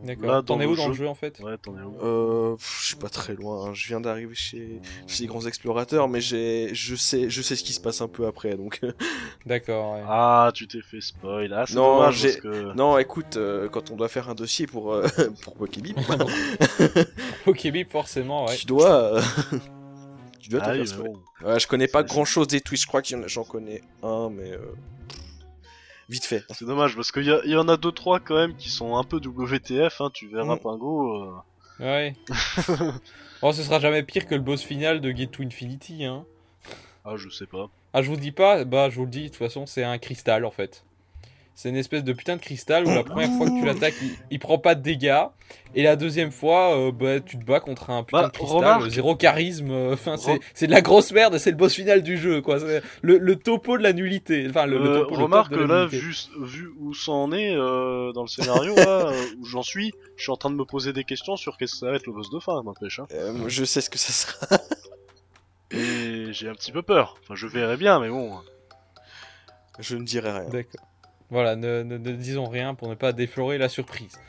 Là, 0.05 0.17
D'accord. 0.17 0.45
T'en 0.45 0.61
es 0.61 0.67
où 0.67 0.75
dans 0.75 0.89
le 0.89 0.95
jeu- 0.95 1.07
en 1.07 1.15
fait 1.15 1.39
Ouais, 1.41 1.57
t'en 1.59 1.79
es 1.79 1.83
où 1.83 1.97
Euh, 2.03 2.57
pff, 2.57 2.79
je 2.81 2.87
suis 2.89 2.97
pas 2.97 3.09
très 3.09 3.35
loin. 3.35 3.67
hein. 3.69 3.75
Je 3.75 3.87
viens 3.87 4.01
d'arriver 4.01 4.35
chez, 4.35 4.81
chez 5.07 5.23
les 5.23 5.27
grands 5.29 5.47
explorateurs, 5.47 6.09
mais 6.09 6.21
j'ai, 6.21 6.71
je 6.75 6.97
sais, 6.97 7.31
je 7.31 7.41
sais 7.41 7.55
ce 7.55 7.63
qui 7.63 7.73
se 7.73 7.81
passe 7.81 8.01
un 8.01 8.09
peu 8.09 8.27
après, 8.27 8.57
donc. 8.57 8.81
D'accord, 9.47 9.95
ouais. 9.95 10.03
Ah, 10.09 10.51
tu 10.55 10.67
t'es 10.67 10.83
fait 10.83 11.01
spoil. 11.01 11.53
Ah, 11.53 11.67
c'est 11.69 11.75
Non, 11.77 11.99
dommage 11.99 12.17
j'ai- 12.17 12.29
parce 12.31 12.41
que. 12.41 12.75
non, 12.75 12.99
écoute, 12.99 13.37
euh, 13.37 13.69
quand 13.69 13.93
on 13.93 13.97
doit 13.97 14.09
faire 14.09 14.29
un 14.29 14.35
dossier 14.35 14.67
pour 14.67 14.93
euh, 14.93 15.07
pour 15.43 15.55
Pokébip, 15.55 15.97
Pokébip, 17.45 17.91
forcément, 17.91 18.47
ouais. 18.47 18.57
tu 18.57 18.67
dois, 18.67 18.91
euh, 19.17 19.23
tu 20.41 20.49
dois 20.51 20.61
te 20.61 20.67
Ah 20.69 20.75
faire 20.75 20.97
bon. 20.97 21.15
Ouais, 21.45 21.61
je 21.61 21.67
connais 21.69 21.87
pas 21.89 22.03
grand 22.03 22.25
chose 22.25 22.49
des 22.49 22.61
Twitch, 22.61 22.83
je 22.83 22.87
crois 22.87 23.03
a, 23.03 23.27
j'en 23.29 23.45
connais 23.45 23.83
un, 24.03 24.31
mais 24.31 24.51
euh, 24.53 24.59
vite 26.13 26.25
fait. 26.27 26.45
C'est 26.51 26.65
dommage 26.67 26.95
parce 26.95 27.11
qu'il 27.11 27.25
y, 27.25 27.51
y 27.51 27.57
en 27.57 27.69
a 27.69 27.77
deux 27.77 27.91
trois 27.93 28.21
quand 28.21 28.37
même 28.37 28.55
qui 28.55 28.69
sont 28.71 28.97
un 28.97 29.03
peu 29.05 29.17
WTF. 29.17 30.01
Hein, 30.01 30.11
tu 30.15 30.29
verras 30.29 30.55
Mm. 30.57 30.61
Pingo. 30.61 31.25
euh, 31.25 31.33
Ouais. 31.81 32.15
oh, 33.43 33.53
ce 33.53 33.63
sera 33.63 33.81
jamais 33.81 34.03
pire 34.03 34.27
que 34.27 34.35
le 34.35 34.41
boss 34.41 34.63
final 34.63 35.01
de 35.01 35.11
Get 35.11 35.29
to 35.29 35.43
Infinity, 35.43 36.05
hein. 36.05 36.25
Ah, 37.05 37.17
je 37.17 37.29
sais 37.31 37.47
pas. 37.47 37.69
Ah, 37.95 38.03
je 38.03 38.09
vous 38.11 38.17
dis 38.17 38.31
pas, 38.31 38.65
bah, 38.65 38.89
je 38.91 38.97
vous 38.97 39.05
le 39.05 39.11
dis, 39.11 39.23
de 39.25 39.29
toute 39.29 39.37
façon, 39.37 39.67
c'est 39.67 39.83
un 39.83 39.99
cristal 39.99 40.45
en 40.45 40.51
fait. 40.53 40.85
C'est 41.55 41.69
une 41.69 41.77
espèce 41.77 42.03
de 42.03 42.13
putain 42.13 42.37
de 42.37 42.41
cristal 42.41 42.87
où 42.87 42.91
la 42.91 43.05
première 43.05 43.31
fois 43.37 43.47
que 43.49 43.59
tu 43.61 43.65
l'attaques, 43.65 43.95
il, 44.03 44.11
il 44.31 44.39
prend 44.39 44.59
pas 44.59 44.75
de 44.75 44.83
dégâts. 44.83 45.23
Et 45.75 45.83
la 45.83 45.97
deuxième 45.97 46.33
fois, 46.33 46.77
euh, 46.79 46.93
bah, 46.93 47.21
tu 47.21 47.39
te 47.39 47.45
bats 47.45 47.61
contre 47.61 47.91
un 47.91 48.03
putain 48.05 48.23
Bah, 48.23 48.27
de 48.29 48.33
cristal, 48.33 48.57
remarque- 48.57 48.85
euh, 48.87 48.89
zéro 48.91 49.17
charisme. 49.17 49.71
euh, 49.71 49.93
Enfin, 49.93 50.17
c'est 50.17 50.35
Re- 50.37 50.41
c'est 50.55 50.67
de 50.67 50.73
la 50.73 50.81
grosse 50.81 51.13
merde 51.13 51.35
et 51.35 51.39
c'est 51.39 51.51
le 51.51 51.57
boss 51.57 51.75
final 51.75 52.03
du 52.03 52.17
jeu, 52.17 52.41
quoi. 52.41 52.59
C'est 52.59 52.83
Le, 53.03 53.19
le 53.19 53.37
topo 53.37 53.77
de 53.79 53.83
la 53.83 53.93
nullité. 53.93 54.47
Enfin, 54.49 54.65
le, 54.67 54.79
le 54.79 54.85
Euh, 54.89 54.99
topo, 55.01 55.11
le 55.11 55.17
top 55.17 55.23
remarque 55.25 55.51
de 55.53 55.57
que 55.57 55.61
la 55.63 55.67
là, 55.67 55.85
nullité. 55.87 55.99
vu, 55.99 56.15
vu 56.43 56.71
où 56.79 56.95
ça 56.95 57.13
en 57.13 57.33
est 57.33 57.55
euh, 57.55 58.13
dans 58.13 58.23
le 58.23 58.29
scénario, 58.29 58.75
là, 58.77 59.07
euh, 59.13 59.23
où 59.39 59.45
j'en 59.45 59.63
suis, 59.63 59.93
je 60.17 60.23
suis 60.23 60.33
en 60.33 60.37
train 60.37 60.51
de 60.51 60.57
me 60.57 60.65
poser 60.65 60.93
des 60.95 61.05
questions 61.05 61.37
sur 61.37 61.57
qu'est-ce 61.59 61.73
que 61.73 61.79
ça 61.79 61.91
va 61.91 61.97
être 61.97 62.07
le 62.07 62.13
boss 62.15 62.31
de 62.31 62.39
fin, 62.39 62.63
n'empêche. 62.63 62.99
Hein. 62.99 63.07
Euh, 63.13 63.45
je 63.49 63.65
sais 63.65 63.81
ce 63.83 63.91
que 63.91 63.99
ça 63.99 64.13
sera. 64.13 64.47
Et 65.71 66.33
j'ai 66.33 66.49
un 66.49 66.55
petit 66.55 66.73
peu 66.73 66.83
peur. 66.83 67.17
Enfin, 67.23 67.35
je 67.35 67.47
verrai 67.47 67.77
bien, 67.77 67.99
mais 68.01 68.09
bon. 68.11 68.39
Je 69.79 69.97
ne 69.97 70.05
dirai 70.05 70.31
rien. 70.33 70.49
D'accord. 70.51 70.87
Voilà, 71.33 71.57
ne, 71.57 71.83
disons 71.97 72.45
rien 72.45 72.75
pour 72.75 72.89
ne 72.89 72.95
pas 72.95 73.15
déflorer 73.15 73.57
la 73.57 73.71
surprise. 73.71 74.21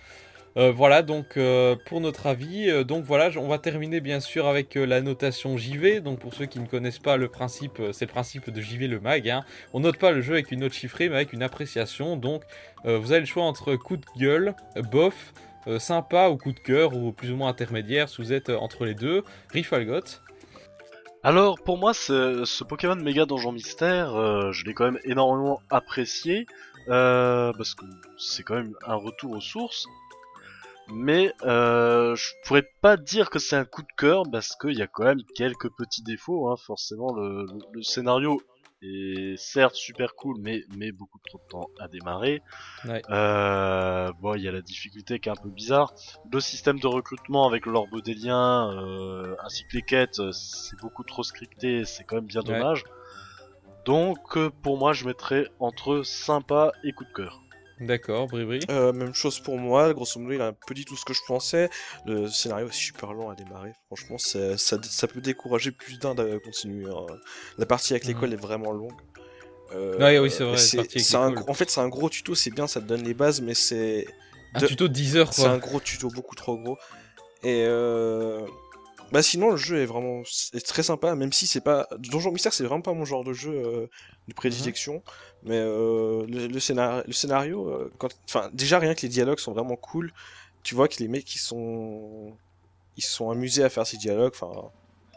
Euh, 0.55 0.71
voilà 0.71 1.01
donc 1.01 1.35
euh, 1.35 1.75
pour 1.87 1.99
notre 1.99 2.27
avis. 2.27 2.69
Euh, 2.69 2.85
donc 2.85 3.03
voilà, 3.03 3.29
on 3.37 3.49
va 3.49 3.57
terminer 3.57 3.99
bien 3.99 4.21
sûr 4.21 4.47
avec 4.47 4.75
la 4.75 5.01
notation 5.01 5.57
JV. 5.57 5.99
Donc 5.99 6.19
pour 6.19 6.33
ceux 6.33 6.45
qui 6.45 6.61
ne 6.61 6.65
connaissent 6.65 6.99
pas 6.99 7.17
le 7.17 7.27
principe, 7.27 7.81
c'est 7.91 8.05
le 8.05 8.11
principe 8.11 8.49
de 8.49 8.61
JV 8.61 8.87
le 8.87 9.01
mag. 9.01 9.27
hein. 9.29 9.43
On 9.73 9.81
note 9.81 9.97
pas 9.97 10.11
le 10.11 10.21
jeu 10.21 10.35
avec 10.35 10.51
une 10.51 10.61
note 10.61 10.71
chiffrée, 10.71 11.09
mais 11.09 11.15
avec 11.15 11.33
une 11.33 11.43
appréciation. 11.43 12.15
Donc 12.15 12.43
vous 12.85 13.11
avez 13.11 13.19
le 13.19 13.25
choix 13.25 13.43
entre 13.43 13.75
coup 13.75 13.97
de 13.97 14.05
gueule, 14.17 14.55
bof, 14.91 15.33
sympa 15.79 16.29
ou 16.29 16.37
coup 16.37 16.53
de 16.53 16.59
cœur 16.59 16.95
ou 16.95 17.11
plus 17.11 17.31
ou 17.31 17.35
moins 17.35 17.49
intermédiaire. 17.49 18.07
Si 18.07 18.21
vous 18.21 18.31
êtes 18.31 18.49
entre 18.49 18.85
les 18.85 18.95
deux, 18.95 19.23
Rifalgot. 19.51 20.21
Alors, 21.25 21.57
pour 21.63 21.77
moi, 21.77 21.93
ce, 21.93 22.43
ce 22.43 22.65
Pokémon 22.65 22.97
Méga 22.97 23.25
Donjon 23.25 23.53
Mystère, 23.53 24.51
je 24.51 24.65
l'ai 24.65 24.73
quand 24.73 24.83
même 24.83 24.99
énormément 25.05 25.61
apprécié, 25.69 26.45
parce 26.87 27.75
que 27.75 27.85
c'est 28.17 28.43
quand 28.43 28.55
même 28.55 28.73
un 28.85 28.95
retour 28.95 29.31
aux 29.31 29.41
sources. 29.41 29.85
Mais 30.89 31.33
euh, 31.43 32.13
je 32.15 32.29
pourrais 32.45 32.67
pas 32.81 32.97
dire 32.97 33.29
que 33.29 33.39
c'est 33.39 33.55
un 33.55 33.63
coup 33.65 33.83
de 33.83 33.87
cœur, 33.97 34.23
parce 34.29 34.55
qu'il 34.57 34.73
y 34.77 34.81
a 34.81 34.87
quand 34.87 35.05
même 35.05 35.23
quelques 35.35 35.69
petits 35.77 36.03
défauts. 36.03 36.49
Hein. 36.49 36.55
Forcément, 36.57 37.13
le, 37.13 37.45
le- 37.45 37.59
le 37.71 37.81
scénario 37.83 38.41
est 38.81 39.37
certes 39.37 39.75
super 39.75 40.13
cool, 40.13 40.35
mais 40.41 40.65
met 40.75 40.91
beaucoup 40.91 41.19
trop 41.25 41.37
de 41.37 41.47
temps 41.49 41.69
à 41.79 41.87
démarrer. 41.87 42.41
Ouais. 42.83 43.01
Euh, 43.09 44.11
bon, 44.19 44.35
il 44.35 44.41
y 44.43 44.47
a 44.49 44.51
la 44.51 44.61
difficulté 44.61 45.19
qui 45.19 45.29
est 45.29 45.31
un 45.31 45.41
peu 45.41 45.49
bizarre. 45.49 45.93
Le 46.29 46.41
système 46.41 46.77
de 46.81 46.87
recrutement 46.87 47.47
avec 47.47 47.65
l'orbe 47.65 48.01
des 48.03 48.13
liens, 48.13 48.69
euh, 48.77 49.37
ainsi 49.45 49.63
que 49.63 49.77
les 49.77 49.83
quêtes, 49.83 50.19
euh, 50.19 50.33
c'est 50.33 50.77
beaucoup 50.81 51.03
trop 51.05 51.23
scripté, 51.23 51.85
c'est 51.85 52.03
quand 52.03 52.17
même 52.17 52.25
bien 52.25 52.41
Ouais. 52.41 52.59
Donc 53.85 54.19
euh, 54.37 54.49
pour 54.61 54.77
moi 54.77 54.93
je 54.93 55.05
mettrais 55.05 55.47
entre 55.59 56.03
sympa 56.03 56.71
et 56.83 56.91
coup 56.93 57.03
de 57.05 57.11
cœur. 57.13 57.39
D'accord, 57.79 58.27
Bribri. 58.27 58.59
Euh, 58.69 58.93
même 58.93 59.13
chose 59.13 59.39
pour 59.39 59.57
moi, 59.57 59.93
grosso 59.93 60.19
modo, 60.19 60.33
il 60.35 60.41
a 60.41 60.47
un 60.47 60.53
peu 60.53 60.73
dit 60.73 60.85
tout 60.85 60.95
ce 60.95 61.03
que 61.03 61.13
je 61.13 61.19
pensais. 61.27 61.69
Le 62.05 62.27
scénario 62.27 62.67
est 62.67 62.71
super 62.73 63.11
long 63.13 63.29
à 63.29 63.35
démarrer, 63.35 63.71
franchement, 63.87 64.17
c'est- 64.17 64.57
ça, 64.57 64.77
ça 64.83 65.07
peut 65.07 65.19
décourager 65.21 65.71
plus 65.71 65.99
d'un 65.99 66.15
de 66.15 66.37
continuer. 66.37 66.85
hein. 66.87 67.05
La 67.57 67.65
partie 67.65 67.93
avec 67.93 68.03
Mhm. 68.05 68.09
l'école 68.13 68.33
est 68.33 68.37
vraiment 68.41 68.71
longue. 68.71 68.93
Euh, 69.73 69.97
Ouais, 69.97 70.19
oui, 70.19 70.29
c'est 70.29 70.43
vrai, 70.43 70.53
la 70.53 70.57
c'est- 70.59 70.77
partie 70.77 70.97
avec 70.99 71.05
c'est 71.05 71.17
un 71.17 71.35
En 71.47 71.53
fait, 71.55 71.69
c'est 71.69 71.81
un 71.81 71.89
gros 71.89 72.09
tuto, 72.09 72.35
c'est 72.35 72.51
bien, 72.51 72.67
ça 72.67 72.79
te 72.79 72.85
donne 72.85 73.03
les 73.03 73.15
bases, 73.15 73.41
mais 73.41 73.55
c'est 73.55 74.05
Un 74.53 74.59
de- 74.59 74.67
tuto 74.67 74.87
de 74.87 74.93
10 74.93 75.17
heures 75.17 75.33
c'est 75.33 75.41
quoi. 75.41 75.51
un 75.51 75.57
gros 75.57 75.79
tuto, 75.79 76.09
beaucoup 76.09 76.35
trop 76.35 76.55
gros. 76.57 76.77
Et 77.41 77.65
euh... 77.67 78.45
bah 79.13 79.21
sinon, 79.21 79.51
le 79.51 79.57
jeu 79.57 79.77
est 79.79 79.85
vraiment 79.85 80.23
est 80.53 80.65
très 80.65 80.81
sympa, 80.81 81.13
même 81.13 81.31
si 81.31 81.45
c'est 81.45 81.61
pas 81.61 81.87
Donjon 81.99 82.31
Mystère, 82.31 82.51
c'est 82.51 82.63
vraiment 82.63 82.81
pas 82.81 82.93
mon 82.93 83.05
genre 83.05 83.23
de 83.23 83.31
jeu 83.31 83.53
euh, 83.53 83.87
de 84.27 84.33
prédilection. 84.33 85.03
Mais 85.43 85.57
euh, 85.59 86.25
le, 86.27 86.47
le 86.47 86.59
scénario, 86.59 87.03
le 87.05 87.13
scénario 87.13 87.69
euh, 87.69 87.93
quand... 87.99 88.09
enfin 88.27 88.49
déjà 88.53 88.79
rien 88.79 88.95
que 88.95 89.03
les 89.03 89.09
dialogues 89.09 89.37
sont 89.37 89.53
vraiment 89.53 89.75
cool. 89.75 90.11
Tu 90.63 90.73
vois 90.73 90.87
que 90.87 90.97
les 90.97 91.07
mecs 91.07 91.35
ils 91.35 91.39
sont 91.39 92.35
ils 92.97 93.03
sont 93.03 93.29
amusés 93.29 93.63
à 93.63 93.69
faire 93.69 93.85
ces 93.85 93.97
dialogues. 93.97 94.33
Enfin, 94.33 94.71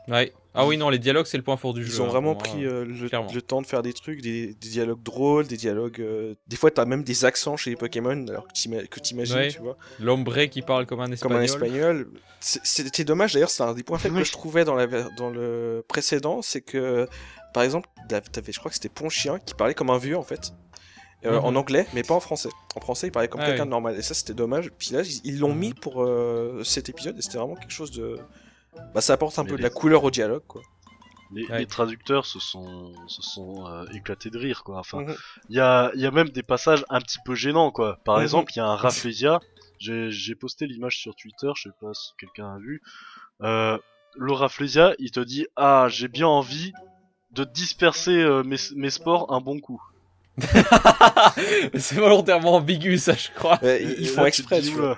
Ouais. 0.08 0.32
Ah 0.54 0.66
oui, 0.66 0.76
non, 0.78 0.88
les 0.88 0.98
dialogues 0.98 1.26
c'est 1.26 1.36
le 1.36 1.42
point 1.42 1.56
fort 1.58 1.74
du 1.74 1.82
ils 1.82 1.86
jeu. 1.86 2.00
ont 2.00 2.04
hein, 2.06 2.08
vraiment 2.08 2.34
pris 2.34 2.64
euh, 2.64 2.84
le, 2.84 2.94
le 3.34 3.42
temps 3.42 3.60
de 3.60 3.66
faire 3.66 3.82
des 3.82 3.92
trucs, 3.92 4.22
des, 4.22 4.54
des 4.54 4.68
dialogues 4.68 5.02
drôles, 5.02 5.46
des 5.46 5.56
dialogues. 5.58 6.00
euh, 6.00 6.34
Des 6.46 6.56
fois, 6.56 6.70
t'as 6.70 6.84
même 6.86 7.02
des 7.02 7.24
accents 7.26 7.56
chez 7.58 7.70
les 7.70 7.76
Pokémon, 7.76 8.26
alors 8.28 8.46
que 8.48 8.52
t'ima- 8.54 8.86
que 8.86 8.98
t'imagines, 9.00 9.36
Ouais. 9.36 9.48
tu 9.48 9.58
vois. 9.60 9.76
L'ombre 10.00 10.44
qui 10.46 10.62
parle 10.62 10.86
comme 10.86 11.00
un 11.00 11.04
comme 11.16 11.32
espagnol. 11.32 11.40
un 11.40 11.42
espagnol. 11.44 12.10
C'est- 12.40 12.60
C'était 12.64 13.04
dommage 13.04 13.34
d'ailleurs, 13.34 13.50
c'est 13.50 13.64
un 13.64 13.74
des 13.74 13.82
points 13.82 13.98
faibles 13.98 14.16
que 14.18 14.24
je 14.24 14.32
trouvais 14.32 14.64
dans, 14.64 14.74
la, 14.76 14.86
ver- 14.86 15.10
dans 15.18 15.28
le 15.30 15.84
précédent, 15.88 16.40
c'est 16.40 16.62
que 16.62 17.06
par 17.52 17.62
exemple, 17.64 17.88
t'avais- 18.08 18.52
je 18.52 18.58
crois 18.58 18.70
que 18.70 18.74
c'était 18.76 18.88
Ponchien 18.88 19.38
qui 19.40 19.54
parlait 19.54 19.74
comme 19.74 19.90
un 19.90 19.98
vieux 19.98 20.16
en 20.16 20.22
fait. 20.22 20.52
Euh, 21.24 21.32
Mhm. 21.40 21.44
En 21.44 21.54
anglais, 21.56 21.86
mais 21.94 22.02
pas 22.02 22.14
en 22.14 22.20
français. 22.20 22.50
En 22.76 22.80
français, 22.80 23.08
il 23.08 23.10
parlait 23.10 23.26
comme 23.28 23.40
Ah 23.40 23.46
quelqu'un 23.46 23.62
oui. 23.62 23.68
de 23.68 23.70
normal. 23.70 23.96
Et 23.98 24.02
ça, 24.02 24.14
c'était 24.14 24.34
dommage. 24.34 24.70
Puis 24.78 24.90
là, 24.92 25.00
ils- 25.02 25.20
ils 25.24 25.38
l'ont 25.40 25.52
Mhm. 25.54 25.58
mis 25.58 25.74
pour 25.74 26.02
euh, 26.04 26.62
cet 26.62 26.88
épisode 26.88 27.18
et 27.18 27.22
c'était 27.22 27.38
vraiment 27.38 27.56
quelque 27.56 27.72
chose 27.72 27.90
de. 27.90 28.18
Bah, 28.94 29.00
ça 29.00 29.14
apporte 29.14 29.38
un 29.38 29.42
Mais 29.44 29.50
peu 29.50 29.56
de 29.56 29.58
les- 29.58 29.62
la 29.64 29.70
couleur 29.70 30.04
au 30.04 30.10
dialogue, 30.10 30.44
quoi. 30.46 30.62
Les, 31.32 31.44
Ouais. 31.48 31.58
les 31.58 31.66
traducteurs 31.66 32.24
se 32.24 32.38
sont, 32.38 32.92
se 33.08 33.20
sont 33.20 33.66
euh, 33.66 33.84
éclatés 33.92 34.30
de 34.30 34.38
rire 34.38 34.62
quoi. 34.62 34.78
Enfin, 34.78 35.00
Mhm. 35.02 35.16
il 35.50 35.56
y 35.56 35.60
a, 35.60 35.90
il 35.94 36.00
y 36.00 36.06
a 36.06 36.12
même 36.12 36.28
des 36.28 36.44
passages 36.44 36.84
un 36.88 37.00
petit 37.00 37.18
peu 37.24 37.34
gênants 37.34 37.72
quoi. 37.72 37.98
Par 38.04 38.18
Mhm. 38.18 38.22
exemple, 38.22 38.52
il 38.54 38.58
y 38.58 38.60
a 38.60 38.66
un 38.66 38.76
Rafflesia. 38.76 39.40
J'ai 39.80 40.10
j'ai 40.12 40.36
posté 40.36 40.66
l'image 40.68 40.98
sur 40.98 41.16
Twitter, 41.16 41.50
je 41.56 41.64
sais 41.64 41.74
pas 41.80 41.92
si 41.94 42.12
quelqu'un 42.18 42.54
a 42.54 42.58
vu. 42.58 42.80
Euh, 43.42 43.76
le 44.14 44.32
Rafflesia, 44.32 44.94
il 45.00 45.10
te 45.10 45.18
dit 45.18 45.46
ah 45.56 45.88
j'ai 45.90 46.06
bien 46.06 46.28
envie 46.28 46.72
de 47.32 47.42
disperser 47.42 48.16
euh, 48.22 48.44
mes, 48.44 48.56
mes 48.76 48.90
spores 48.90 49.32
un 49.32 49.40
bon 49.40 49.58
coup. 49.58 49.82
c'est 51.74 51.96
volontairement 51.96 52.54
ambigu 52.54 52.98
ça, 52.98 53.14
je 53.14 53.30
crois. 53.34 53.58
Ils, 53.62 54.06
font 54.08 54.24
exprès, 54.26 54.60
dis, 54.60 54.70
tu 54.70 54.76
vois. 54.76 54.96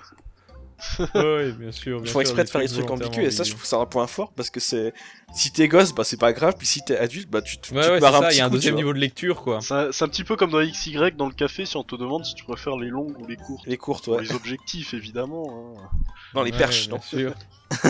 Oui, 1.15 1.53
bien 1.53 1.73
sûr. 1.73 1.99
Ils 1.99 2.03
bien 2.03 2.13
font 2.13 2.21
sûr, 2.21 2.21
exprès 2.21 2.45
de 2.45 2.49
faire 2.49 2.61
des 2.61 2.69
trucs 2.69 2.91
ambigus 2.91 3.25
et 3.25 3.31
ça, 3.31 3.43
je 3.43 3.51
trouve 3.51 3.63
que 3.63 3.69
c'est 3.69 3.77
un 3.77 3.87
point 3.87 4.07
fort 4.07 4.33
parce 4.33 4.51
que 4.51 4.61
c'est. 4.61 4.93
Si 5.35 5.53
t'es 5.53 5.69
gosse, 5.69 5.93
bah 5.93 6.05
c'est 6.05 6.17
pas 6.19 6.33
grave, 6.33 6.55
puis 6.57 6.67
si 6.67 6.81
t'es 6.85 6.97
adulte, 6.97 7.29
bah 7.29 7.43
tu, 7.43 7.59
te- 7.59 7.69
tu 7.69 7.75
Ouais, 7.75 7.83
te 7.83 7.91
ouais, 7.91 8.05
un 8.05 8.13
ça, 8.13 8.29
petit 8.29 8.39
y 8.39 8.41
a 8.41 8.45
un 8.45 8.49
coup, 8.49 8.53
tu 8.53 8.57
deuxième 8.57 8.77
niveau 8.77 8.93
de 8.93 8.99
lecture, 8.99 9.43
quoi. 9.43 9.61
C'est 9.61 9.75
un 9.75 10.09
petit 10.09 10.25
peu 10.25 10.37
comme 10.37 10.51
dans 10.51 10.61
XY 10.61 11.13
dans 11.17 11.27
le 11.27 11.35
café 11.35 11.67
si 11.67 11.77
on 11.77 11.85
te 11.85 11.97
demande 11.97 12.25
si 12.25 12.35
tu 12.35 12.45
préfères 12.45 12.77
les 12.77 12.89
longues 12.89 13.19
ou 13.19 13.27
les 13.27 13.37
courtes. 13.37 13.67
Les 13.67 13.77
courtes, 13.77 14.07
ouais. 14.09 14.23
Les 14.23 14.33
objectifs 14.33 14.95
évidemment. 14.95 15.77
hein. 15.79 15.89
Non, 16.35 16.43
les 16.43 16.53
Ouais, 16.53 16.59
perches, 16.59 16.89
bien 16.89 16.97
non. 16.97 17.03
sûr. 17.03 17.35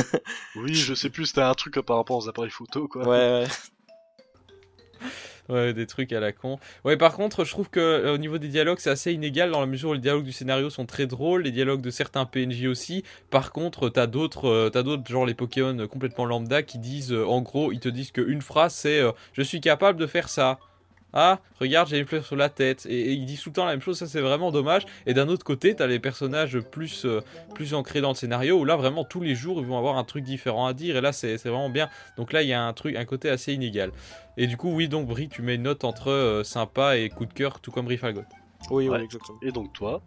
Oui, 0.56 0.74
je 0.74 0.94
sais 0.94 1.10
plus, 1.10 1.26
c'était 1.26 1.40
un 1.42 1.54
truc 1.54 1.78
par 1.82 1.96
rapport 1.98 2.16
aux 2.16 2.28
appareils 2.28 2.50
photo 2.50 2.88
quoi. 2.88 3.02
Ouais, 3.06 3.42
ouais. 3.42 3.46
Ouais, 5.48 5.72
des 5.72 5.86
trucs 5.86 6.12
à 6.12 6.20
la 6.20 6.32
con. 6.32 6.58
Ouais, 6.84 6.98
par 6.98 7.14
contre, 7.16 7.44
je 7.46 7.50
trouve 7.50 7.70
que 7.70 7.80
euh, 7.80 8.12
au 8.14 8.18
niveau 8.18 8.36
des 8.36 8.48
dialogues, 8.48 8.80
c'est 8.80 8.90
assez 8.90 9.14
inégal 9.14 9.50
dans 9.50 9.60
la 9.60 9.66
mesure 9.66 9.90
où 9.90 9.92
les 9.94 9.98
dialogues 9.98 10.24
du 10.24 10.32
scénario 10.32 10.68
sont 10.68 10.84
très 10.84 11.06
drôles, 11.06 11.42
les 11.42 11.50
dialogues 11.52 11.80
de 11.80 11.88
certains 11.88 12.26
PNJ 12.26 12.66
aussi. 12.66 13.02
Par 13.30 13.50
contre, 13.52 13.88
t'as 13.88 14.06
d'autres, 14.06 14.46
euh, 14.46 14.68
t'as 14.68 14.82
d'autres 14.82 15.08
genre 15.10 15.24
les 15.24 15.32
Pokémon 15.32 15.86
complètement 15.88 16.26
lambda 16.26 16.62
qui 16.62 16.78
disent, 16.78 17.12
euh, 17.12 17.24
en 17.26 17.40
gros, 17.40 17.72
ils 17.72 17.80
te 17.80 17.88
disent 17.88 18.10
qu'une 18.12 18.42
phrase 18.42 18.74
c'est 18.74 19.00
je 19.32 19.42
suis 19.42 19.60
capable 19.62 19.98
de 19.98 20.06
faire 20.06 20.28
ça. 20.28 20.58
Ah, 21.12 21.40
regarde, 21.58 21.88
j'ai 21.88 21.98
une 21.98 22.06
fleur 22.06 22.24
sur 22.24 22.36
la 22.36 22.48
tête. 22.50 22.84
Et, 22.86 23.00
et 23.00 23.12
ils 23.12 23.24
disent 23.24 23.40
tout 23.40 23.48
le 23.48 23.54
temps 23.54 23.64
la 23.64 23.72
même 23.72 23.80
chose, 23.80 23.98
ça 23.98 24.06
c'est 24.06 24.20
vraiment 24.20 24.50
dommage. 24.52 24.84
Et 25.06 25.14
d'un 25.14 25.28
autre 25.28 25.44
côté, 25.44 25.74
t'as 25.74 25.86
les 25.86 25.98
personnages 25.98 26.60
plus, 26.60 27.04
euh, 27.06 27.20
plus 27.54 27.72
ancrés 27.74 28.00
dans 28.00 28.10
le 28.10 28.14
scénario 28.14 28.58
où 28.58 28.64
là 28.64 28.76
vraiment 28.76 29.04
tous 29.04 29.20
les 29.22 29.34
jours 29.34 29.60
ils 29.60 29.66
vont 29.66 29.78
avoir 29.78 29.96
un 29.96 30.04
truc 30.04 30.22
différent 30.24 30.66
à 30.66 30.74
dire. 30.74 30.96
Et 30.96 31.00
là 31.00 31.12
c'est 31.12 31.38
c'est 31.38 31.48
vraiment 31.48 31.70
bien. 31.70 31.88
Donc 32.16 32.32
là 32.32 32.42
il 32.42 32.48
y 32.48 32.52
a 32.52 32.62
un 32.62 32.72
truc, 32.74 32.94
un 32.96 33.04
côté 33.06 33.30
assez 33.30 33.54
inégal. 33.54 33.90
Et 34.36 34.46
du 34.46 34.56
coup, 34.56 34.70
oui, 34.72 34.88
donc 34.88 35.06
Brie, 35.08 35.28
tu 35.28 35.42
mets 35.42 35.54
une 35.56 35.62
note 35.62 35.82
entre 35.84 36.10
euh, 36.10 36.44
sympa 36.44 36.96
et 36.96 37.08
coup 37.08 37.26
de 37.26 37.32
cœur, 37.32 37.60
tout 37.60 37.70
comme 37.72 37.86
Rifalgot. 37.88 38.22
Oui, 38.70 38.88
Ouais. 38.88 38.98
oui, 38.98 39.04
exactement. 39.04 39.38
Et 39.42 39.50
donc 39.50 39.72
toi? 39.72 40.02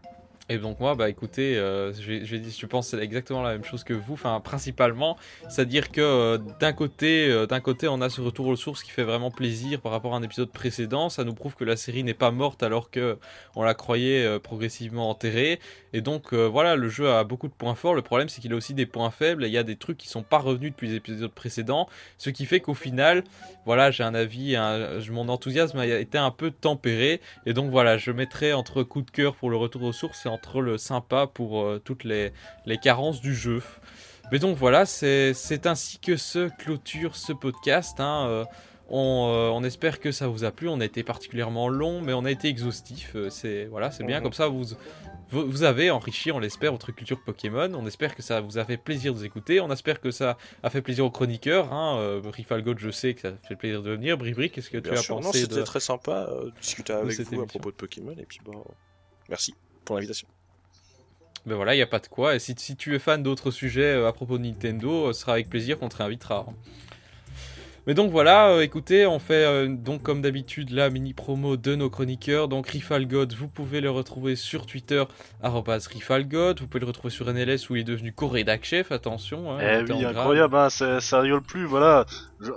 Et 0.51 0.57
donc 0.57 0.81
moi, 0.81 0.95
bah 0.95 1.07
écoutez, 1.07 1.57
euh, 1.57 1.93
je, 1.93 2.11
vais- 2.11 2.25
je, 2.25 2.65
pense 2.65 2.93
exactement 2.93 3.41
la 3.41 3.53
même 3.53 3.63
chose 3.63 3.85
que 3.85 3.93
vous, 3.93 4.15
enfin 4.15 4.41
principalement, 4.41 5.15
c'est-à-dire 5.47 5.93
que 5.93 6.01
euh, 6.01 6.37
d'un 6.59 6.73
côté, 6.73 7.29
euh, 7.29 7.45
d'un 7.45 7.61
côté, 7.61 7.87
on 7.87 8.01
a 8.01 8.09
ce 8.09 8.19
retour 8.19 8.47
aux 8.47 8.57
sources 8.57 8.83
qui 8.83 8.91
fait 8.91 9.03
vraiment 9.03 9.31
plaisir 9.31 9.79
par 9.79 9.93
rapport 9.93 10.13
à 10.13 10.17
un 10.17 10.23
épisode 10.23 10.51
précédent, 10.51 11.07
ça 11.07 11.23
nous 11.23 11.33
prouve 11.33 11.55
que 11.55 11.63
la 11.63 11.77
série 11.77 12.03
n'est 12.03 12.13
pas 12.13 12.31
morte 12.31 12.63
alors 12.63 12.91
que 12.91 13.17
on 13.55 13.63
la 13.63 13.73
croyait 13.73 14.25
euh, 14.25 14.39
progressivement 14.39 15.09
enterrée, 15.09 15.61
et 15.93 16.01
donc 16.01 16.33
euh, 16.33 16.45
voilà, 16.47 16.75
le 16.75 16.89
jeu 16.89 17.09
a 17.09 17.23
beaucoup 17.23 17.47
de 17.47 17.53
points 17.53 17.75
forts. 17.75 17.93
Le 17.95 18.01
problème, 18.01 18.29
c'est 18.29 18.41
qu'il 18.41 18.53
a 18.53 18.55
aussi 18.55 18.73
des 18.73 18.85
points 18.85 19.11
faibles. 19.11 19.45
Il 19.45 19.51
y 19.51 19.57
a 19.57 19.63
des 19.63 19.75
trucs 19.75 19.97
qui 19.97 20.07
sont 20.07 20.23
pas 20.23 20.37
revenus 20.37 20.71
depuis 20.71 20.87
les 20.89 20.95
épisodes 20.95 21.31
précédents, 21.31 21.87
ce 22.17 22.29
qui 22.29 22.45
fait 22.45 22.59
qu'au 22.59 22.73
final, 22.73 23.23
voilà, 23.65 23.91
j'ai 23.91 24.03
un 24.03 24.15
avis, 24.15 24.55
mon 25.09 25.29
enthousiasme 25.29 25.77
a 25.79 25.85
été 25.85 26.17
un 26.17 26.31
peu 26.31 26.51
tempéré. 26.51 27.21
Et 27.45 27.53
donc 27.53 27.69
voilà, 27.71 27.97
je 27.97 28.11
mettrai 28.11 28.53
entre 28.53 28.83
coup 28.83 29.01
de 29.01 29.11
cœur 29.11 29.35
pour 29.35 29.49
le 29.49 29.57
retour 29.57 29.83
aux 29.83 29.93
sources 29.93 30.25
et 30.25 30.29
entre 30.29 30.61
le 30.61 30.77
sympa 30.77 31.27
pour 31.27 31.61
euh, 31.61 31.81
toutes 31.83 32.03
les, 32.03 32.31
les 32.65 32.77
carences 32.77 33.21
du 33.21 33.35
jeu. 33.35 33.61
Mais 34.31 34.39
donc 34.39 34.55
voilà, 34.57 34.85
c'est 34.85 35.33
c'est 35.33 35.67
ainsi 35.67 35.99
que 35.99 36.15
se 36.15 36.47
clôture 36.57 37.17
ce 37.17 37.33
podcast. 37.33 37.99
hein, 37.99 38.25
euh, 38.29 38.45
on, 38.91 39.31
euh, 39.33 39.49
on 39.49 39.63
espère 39.63 39.99
que 39.99 40.11
ça 40.11 40.27
vous 40.27 40.43
a 40.43 40.51
plu. 40.51 40.67
On 40.69 40.79
a 40.81 40.85
été 40.85 41.01
particulièrement 41.03 41.67
long, 41.69 42.01
mais 42.01 42.13
on 42.13 42.25
a 42.25 42.31
été 42.31 42.47
exhaustif. 42.49 43.13
euh, 43.15 43.29
c'est 43.31 43.65
voilà, 43.65 43.89
c'est 43.89 44.03
bien 44.03 44.17
Mhm. 44.17 44.23
comme 44.23 44.33
ça. 44.33 44.47
Vous, 44.47 44.63
vous 45.29 45.49
vous 45.49 45.63
avez 45.63 45.89
enrichi, 45.89 46.31
on 46.31 46.39
l'espère, 46.39 46.73
votre 46.73 46.91
culture 46.91 47.19
Pokémon. 47.23 47.71
On 47.73 47.87
espère 47.87 48.15
que 48.15 48.21
ça 48.21 48.41
vous 48.41 48.57
a 48.57 48.65
fait 48.65 48.75
plaisir 48.77 49.13
de 49.13 49.17
vous 49.19 49.23
écouter. 49.25 49.61
On 49.61 49.71
espère 49.71 50.01
que 50.01 50.11
ça 50.11 50.37
a 50.61 50.69
fait 50.69 50.81
plaisir 50.81 51.05
aux 51.05 51.09
chroniqueurs. 51.11 51.71
Hein. 51.73 51.97
Euh, 51.99 52.21
je 52.77 52.91
sais 52.91 53.13
que 53.13 53.21
ça 53.21 53.33
fait 53.47 53.55
plaisir 53.55 53.81
de 53.81 53.91
venir. 53.91 54.17
Bribri, 54.17 54.51
qu'est-ce 54.51 54.69
que 54.69 54.77
tu 54.77 54.89
Bien 54.89 54.99
as 54.99 55.01
sûr, 55.01 55.19
pensé 55.21 55.39
c'était 55.39 55.55
de... 55.55 55.61
très 55.61 55.79
sympa 55.79 56.27
euh, 56.29 56.45
de 56.47 56.51
discuter 56.61 56.91
avec 56.93 57.05
vous 57.05 57.09
à 57.11 57.13
émission. 57.23 57.45
propos 57.47 57.71
de 57.71 57.75
Pokémon 57.77 58.15
et 58.17 58.25
puis 58.25 58.39
bah 58.45 58.51
merci 59.29 59.53
pour 59.85 59.95
l'invitation. 59.95 60.27
Ben 61.45 61.55
voilà, 61.55 61.73
il 61.73 61.77
n'y 61.77 61.83
a 61.83 61.87
pas 61.87 61.99
de 61.99 62.07
quoi. 62.07 62.35
Et 62.35 62.39
si, 62.39 62.53
si 62.57 62.75
tu 62.75 62.93
es 62.95 62.99
fan 62.99 63.23
d'autres 63.23 63.49
sujets 63.51 63.95
euh, 63.95 64.07
à 64.07 64.13
propos 64.13 64.37
de 64.37 64.43
Nintendo, 64.43 65.11
ce 65.13 65.21
sera 65.21 65.33
avec 65.33 65.49
plaisir 65.49 65.79
qu'on 65.79 65.89
te 65.89 65.95
réinvitera. 65.97 66.45
Mais 67.87 67.93
donc 67.95 68.11
voilà, 68.11 68.49
euh, 68.51 68.61
écoutez, 68.61 69.05
on 69.07 69.17
fait 69.19 69.43
euh, 69.45 69.67
donc 69.67 70.03
comme 70.03 70.21
d'habitude 70.21 70.69
la 70.69 70.89
mini 70.89 71.13
promo 71.13 71.57
de 71.57 71.75
nos 71.75 71.89
chroniqueurs. 71.89 72.47
Donc 72.47 72.67
Rifalgod, 72.67 73.33
vous 73.33 73.47
pouvez 73.47 73.81
le 73.81 73.89
retrouver 73.89 74.35
sur 74.35 74.65
Twitter, 74.67 75.03
Rifalgod. 75.87 76.59
Vous 76.59 76.67
pouvez 76.67 76.81
le 76.81 76.85
retrouver 76.87 77.11
sur 77.11 77.25
NLS 77.31 77.69
où 77.69 77.75
il 77.75 77.81
est 77.81 77.83
devenu 77.83 78.13
co-rédac 78.13 78.63
chef, 78.63 78.91
attention. 78.91 79.51
hein, 79.51 79.57
Eh 79.61 79.91
oui, 79.91 80.05
incroyable, 80.05 80.55
hein, 80.55 80.69
ça, 80.69 80.99
rigole 81.21 81.41
plus, 81.41 81.65
voilà. 81.65 82.05
Je- 82.39 82.51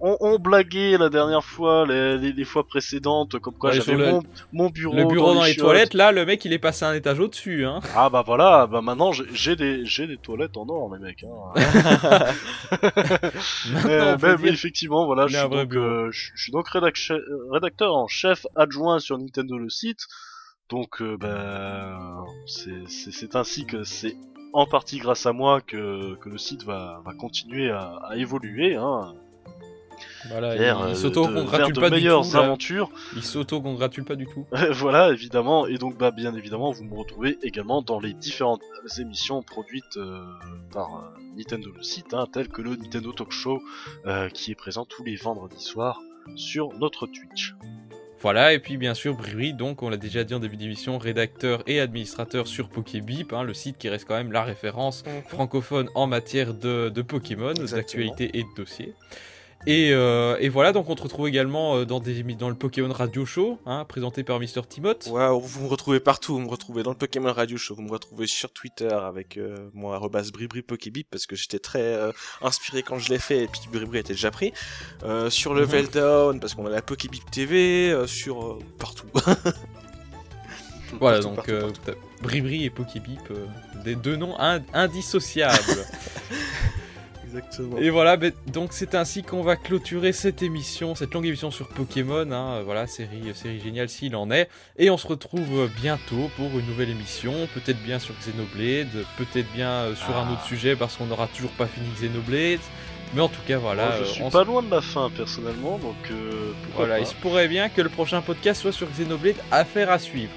on, 0.00 0.38
blaguait 0.38 0.96
la 0.98 1.08
dernière 1.08 1.44
fois, 1.44 1.86
les, 1.86 2.16
les- 2.18 2.32
les 2.32 2.44
fois 2.44 2.66
précédentes, 2.66 3.38
comme 3.38 3.54
quoi 3.54 3.70
Ouais, 3.70 3.76
j'avais 3.76 3.96
le- 3.98 4.10
mon, 4.12 4.22
mon 4.52 4.68
bureau, 4.70 4.94
Le 4.96 5.04
bureau 5.06 5.34
dans 5.34 5.42
les 5.44 5.56
toilettes, 5.56 5.94
là, 5.94 6.12
le 6.12 6.24
mec 6.26 6.44
il 6.44 6.52
est 6.52 6.58
passé 6.58 6.84
un 6.84 6.92
étage 6.94 7.18
au-dessus. 7.18 7.64
Hein. 7.66 7.80
Ah 7.96 8.08
bah 8.10 8.22
voilà, 8.24 8.66
bah 8.66 8.80
maintenant 8.82 9.12
j'ai- 9.12 9.56
des, 9.56 9.84
toilettes 10.18 10.56
en 10.56 10.66
or, 10.68 10.94
les 10.94 11.00
mecs. 11.00 11.24
Hein. 11.24 11.54
Maintenant, 13.72 13.90
Euh, 13.90 14.16
mais 14.42 14.48
effectivement, 14.54 15.06
voilà, 15.06 15.26
je 15.26 15.34
suis, 15.36 15.48
donc, 15.64 15.74
euh, 15.76 16.10
je, 16.10 16.30
je 16.34 16.42
suis 16.42 16.52
donc 16.52 16.68
rédacteur 17.52 17.94
en 17.94 18.06
chef 18.08 18.46
adjoint 18.56 18.98
sur 18.98 19.18
Nintendo 19.18 19.58
le 19.58 19.68
site. 19.70 20.06
Donc, 20.70 21.00
euh, 21.00 21.16
bah, 21.16 22.24
c'est- 22.46 23.34
ainsi 23.36 23.64
que 23.66 23.84
c'est 23.84 24.16
en 24.52 24.66
partie 24.66 24.98
grâce 24.98 25.24
à 25.26 25.32
moi 25.32 25.60
que, 25.60 26.14
que 26.16 26.28
le 26.28 26.38
site 26.38 26.62
va, 26.64 27.00
va 27.04 27.14
continuer 27.14 27.70
à, 27.70 27.96
à 28.08 28.16
évoluer. 28.16 28.74
Hein, 28.74 29.14
Voilà, 30.28 30.54
il, 30.56 30.62
il 30.62 30.64
euh, 30.64 30.94
s'auto-congratule 30.94 31.74
pas 31.74 31.90
du 31.90 32.02
tout. 32.02 32.36
aventures. 32.36 32.90
Il 33.16 33.22
s'auto-congratule 33.22 34.04
pas 34.04 34.16
du 34.16 34.26
tout. 34.26 34.46
voilà, 34.72 35.10
évidemment. 35.12 35.66
Et 35.66 35.78
donc, 35.78 35.96
bah, 35.96 36.10
bien 36.10 36.34
évidemment, 36.34 36.70
vous 36.72 36.84
me 36.84 36.94
retrouvez 36.94 37.38
également 37.42 37.82
dans 37.82 38.00
les 38.00 38.12
différentes 38.12 38.62
émissions 38.98 39.42
produites 39.42 39.96
euh, 39.96 40.24
par 40.72 40.96
euh, 40.96 41.20
Nintendo 41.36 41.70
le 41.74 41.82
site, 41.82 42.14
hein, 42.14 42.26
telles 42.32 42.48
que 42.48 42.62
le 42.62 42.76
Nintendo 42.76 43.12
Talk 43.12 43.30
Show, 43.30 43.62
euh, 44.06 44.28
qui 44.28 44.50
est 44.50 44.54
présent 44.54 44.84
tous 44.84 45.04
les 45.04 45.16
vendredis 45.16 45.62
soirs 45.62 46.00
sur 46.36 46.72
notre 46.74 47.06
Twitch. 47.06 47.54
Voilà, 48.20 48.52
et 48.52 48.58
puis 48.58 48.76
bien 48.76 48.94
sûr, 48.94 49.14
Briri, 49.16 49.54
donc 49.54 49.82
on 49.82 49.90
l'a 49.90 49.96
déjà 49.96 50.24
dit 50.24 50.34
en 50.34 50.40
début 50.40 50.56
d'émission, 50.56 50.98
rédacteur 50.98 51.62
et 51.68 51.78
administrateur 51.78 52.48
sur 52.48 52.68
Pokébip, 52.68 53.32
hein, 53.32 53.44
le 53.44 53.54
site 53.54 53.78
qui 53.78 53.88
reste 53.88 54.06
quand 54.06 54.16
même 54.16 54.32
la 54.32 54.42
référence 54.42 55.04
francophone 55.28 55.88
en 55.94 56.08
matière 56.08 56.52
de, 56.52 56.88
de 56.88 57.02
Pokémon, 57.02 57.52
d'actualité 57.52 58.30
et 58.36 58.42
de 58.42 58.48
dossiers. 58.56 58.94
Et, 59.66 59.90
euh, 59.92 60.36
et 60.40 60.48
voilà, 60.48 60.72
donc 60.72 60.88
on 60.88 60.94
te 60.94 61.02
retrouve 61.02 61.28
également 61.28 61.76
euh, 61.76 61.84
dans, 61.84 61.98
des, 62.00 62.22
dans 62.22 62.48
le 62.48 62.54
Pokémon 62.54 62.90
Radio 62.92 63.26
Show, 63.26 63.58
hein, 63.66 63.84
présenté 63.86 64.22
par 64.22 64.38
Mister 64.38 64.60
Timoth. 64.66 65.08
Waouh, 65.10 65.40
vous 65.40 65.64
me 65.64 65.68
retrouvez 65.68 66.00
partout, 66.00 66.34
vous 66.34 66.40
me 66.40 66.48
retrouvez 66.48 66.82
dans 66.84 66.92
le 66.92 66.96
Pokémon 66.96 67.32
Radio 67.32 67.56
Show, 67.58 67.74
vous 67.74 67.82
me 67.82 67.90
retrouvez 67.90 68.26
sur 68.28 68.50
Twitter 68.52 68.88
avec 68.88 69.36
euh, 69.36 69.68
mon 69.74 69.92
arrobas 69.92 70.30
bribri 70.32 70.62
pokébip 70.62 71.08
parce 71.10 71.26
que 71.26 71.34
j'étais 71.36 71.58
très 71.58 71.82
euh, 71.82 72.12
inspiré 72.40 72.82
quand 72.82 72.98
je 72.98 73.10
l'ai 73.10 73.18
fait 73.18 73.44
et 73.44 73.46
puis 73.48 73.60
bribri 73.70 73.98
était 73.98 74.14
déjà 74.14 74.30
pris. 74.30 74.52
Sur 75.28 75.52
Mhm. 75.54 75.58
Level 75.60 75.88
Down 75.88 76.40
parce 76.40 76.54
qu'on 76.54 76.66
a 76.66 76.70
la 76.70 76.80
Pokébip 76.82 77.28
TV, 77.30 77.94
sur 78.06 78.58
partout. 78.78 79.06
Voilà, 81.00 81.18
Partout, 81.20 81.36
donc 81.36 81.46
partout, 81.46 81.66
partout. 81.66 81.80
t'as 81.84 82.22
Bribri 82.22 82.64
et 82.64 82.70
Pokébip, 82.70 83.20
des 83.84 83.94
deux 83.94 84.16
noms 84.16 84.34
ind- 84.38 84.62
indissociables. 84.72 85.84
Exactement. 87.28 87.76
Et 87.78 87.90
voilà, 87.90 88.16
donc 88.52 88.72
c'est 88.72 88.94
ainsi 88.94 89.22
qu'on 89.22 89.42
va 89.42 89.56
clôturer 89.56 90.12
cette 90.12 90.42
émission, 90.42 90.94
cette 90.94 91.12
longue 91.12 91.26
émission 91.26 91.50
sur 91.50 91.68
Pokémon. 91.68 92.30
hein, 92.32 92.62
voilà, 92.64 92.86
série, 92.86 93.22
série 93.34 93.60
géniale 93.60 93.88
s'il 93.90 94.16
en 94.16 94.30
est. 94.30 94.48
Et 94.78 94.88
on 94.90 94.96
se 94.96 95.06
retrouve 95.06 95.68
bientôt 95.80 96.30
pour 96.36 96.46
une 96.58 96.66
nouvelle 96.66 96.90
émission, 96.90 97.32
peut-être 97.54 97.82
bien 97.82 97.98
sur 97.98 98.14
Xenoblade, 98.14 99.04
peut-être 99.18 99.50
bien 99.52 99.70
euh, 99.70 99.94
sur 99.94 100.16
un 100.16 100.26
Ah. 100.28 100.32
autre 100.32 100.44
sujet 100.46 100.74
parce 100.76 100.96
qu'on 100.96 101.06
n'aura 101.06 101.26
toujours 101.28 101.50
pas 101.52 101.66
fini 101.66 101.86
Xenoblade. 101.94 102.60
Mais 103.14 103.20
en 103.22 103.28
tout 103.28 103.40
cas, 103.46 103.58
voilà. 103.58 103.86
Moi, 103.86 103.94
je 103.98 104.02
euh, 104.02 104.06
suis 104.06 104.22
on 104.22 104.30
pas 104.30 104.44
loin 104.44 104.62
de 104.62 104.70
la 104.70 104.80
fin 104.82 105.08
personnellement, 105.10 105.78
donc 105.78 105.96
euh, 106.10 106.52
voilà, 106.76 106.94
pas. 106.96 107.00
il 107.00 107.06
se 107.06 107.14
pourrait 107.14 107.48
bien 107.48 107.68
que 107.70 107.80
le 107.80 107.88
prochain 107.88 108.20
podcast 108.20 108.60
soit 108.62 108.72
sur 108.72 108.86
Xenoblade. 108.90 109.36
Affaire 109.50 109.90
à 109.90 109.98
suivre. 109.98 110.32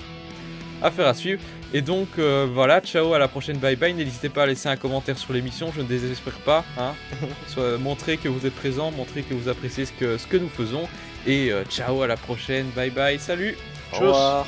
Affaire 0.81 1.07
à 1.07 1.13
suivre. 1.13 1.41
Et 1.73 1.81
donc 1.81 2.07
euh, 2.19 2.47
voilà, 2.51 2.81
ciao, 2.81 3.13
à 3.13 3.19
la 3.19 3.27
prochaine, 3.27 3.57
bye 3.57 3.75
bye. 3.75 3.93
N'hésitez 3.93 4.29
pas 4.29 4.43
à 4.43 4.45
laisser 4.45 4.67
un 4.67 4.75
commentaire 4.75 5.17
sur 5.17 5.31
l'émission, 5.33 5.71
je 5.73 5.81
ne 5.81 5.87
désespère 5.87 6.37
pas. 6.39 6.65
Hein. 6.77 6.93
Soit, 7.47 7.77
montrez 7.77 8.17
que 8.17 8.27
vous 8.27 8.45
êtes 8.45 8.55
présent, 8.55 8.91
montrez 8.91 9.23
que 9.23 9.33
vous 9.33 9.47
appréciez 9.47 9.85
ce 9.85 9.93
que, 9.93 10.17
ce 10.17 10.27
que 10.27 10.37
nous 10.37 10.49
faisons. 10.49 10.87
Et 11.25 11.51
euh, 11.51 11.63
ciao, 11.65 12.01
à 12.01 12.07
la 12.07 12.17
prochaine, 12.17 12.67
bye 12.75 12.89
bye, 12.89 13.19
salut 13.19 13.57
Au 13.93 13.99
revoir. 13.99 14.47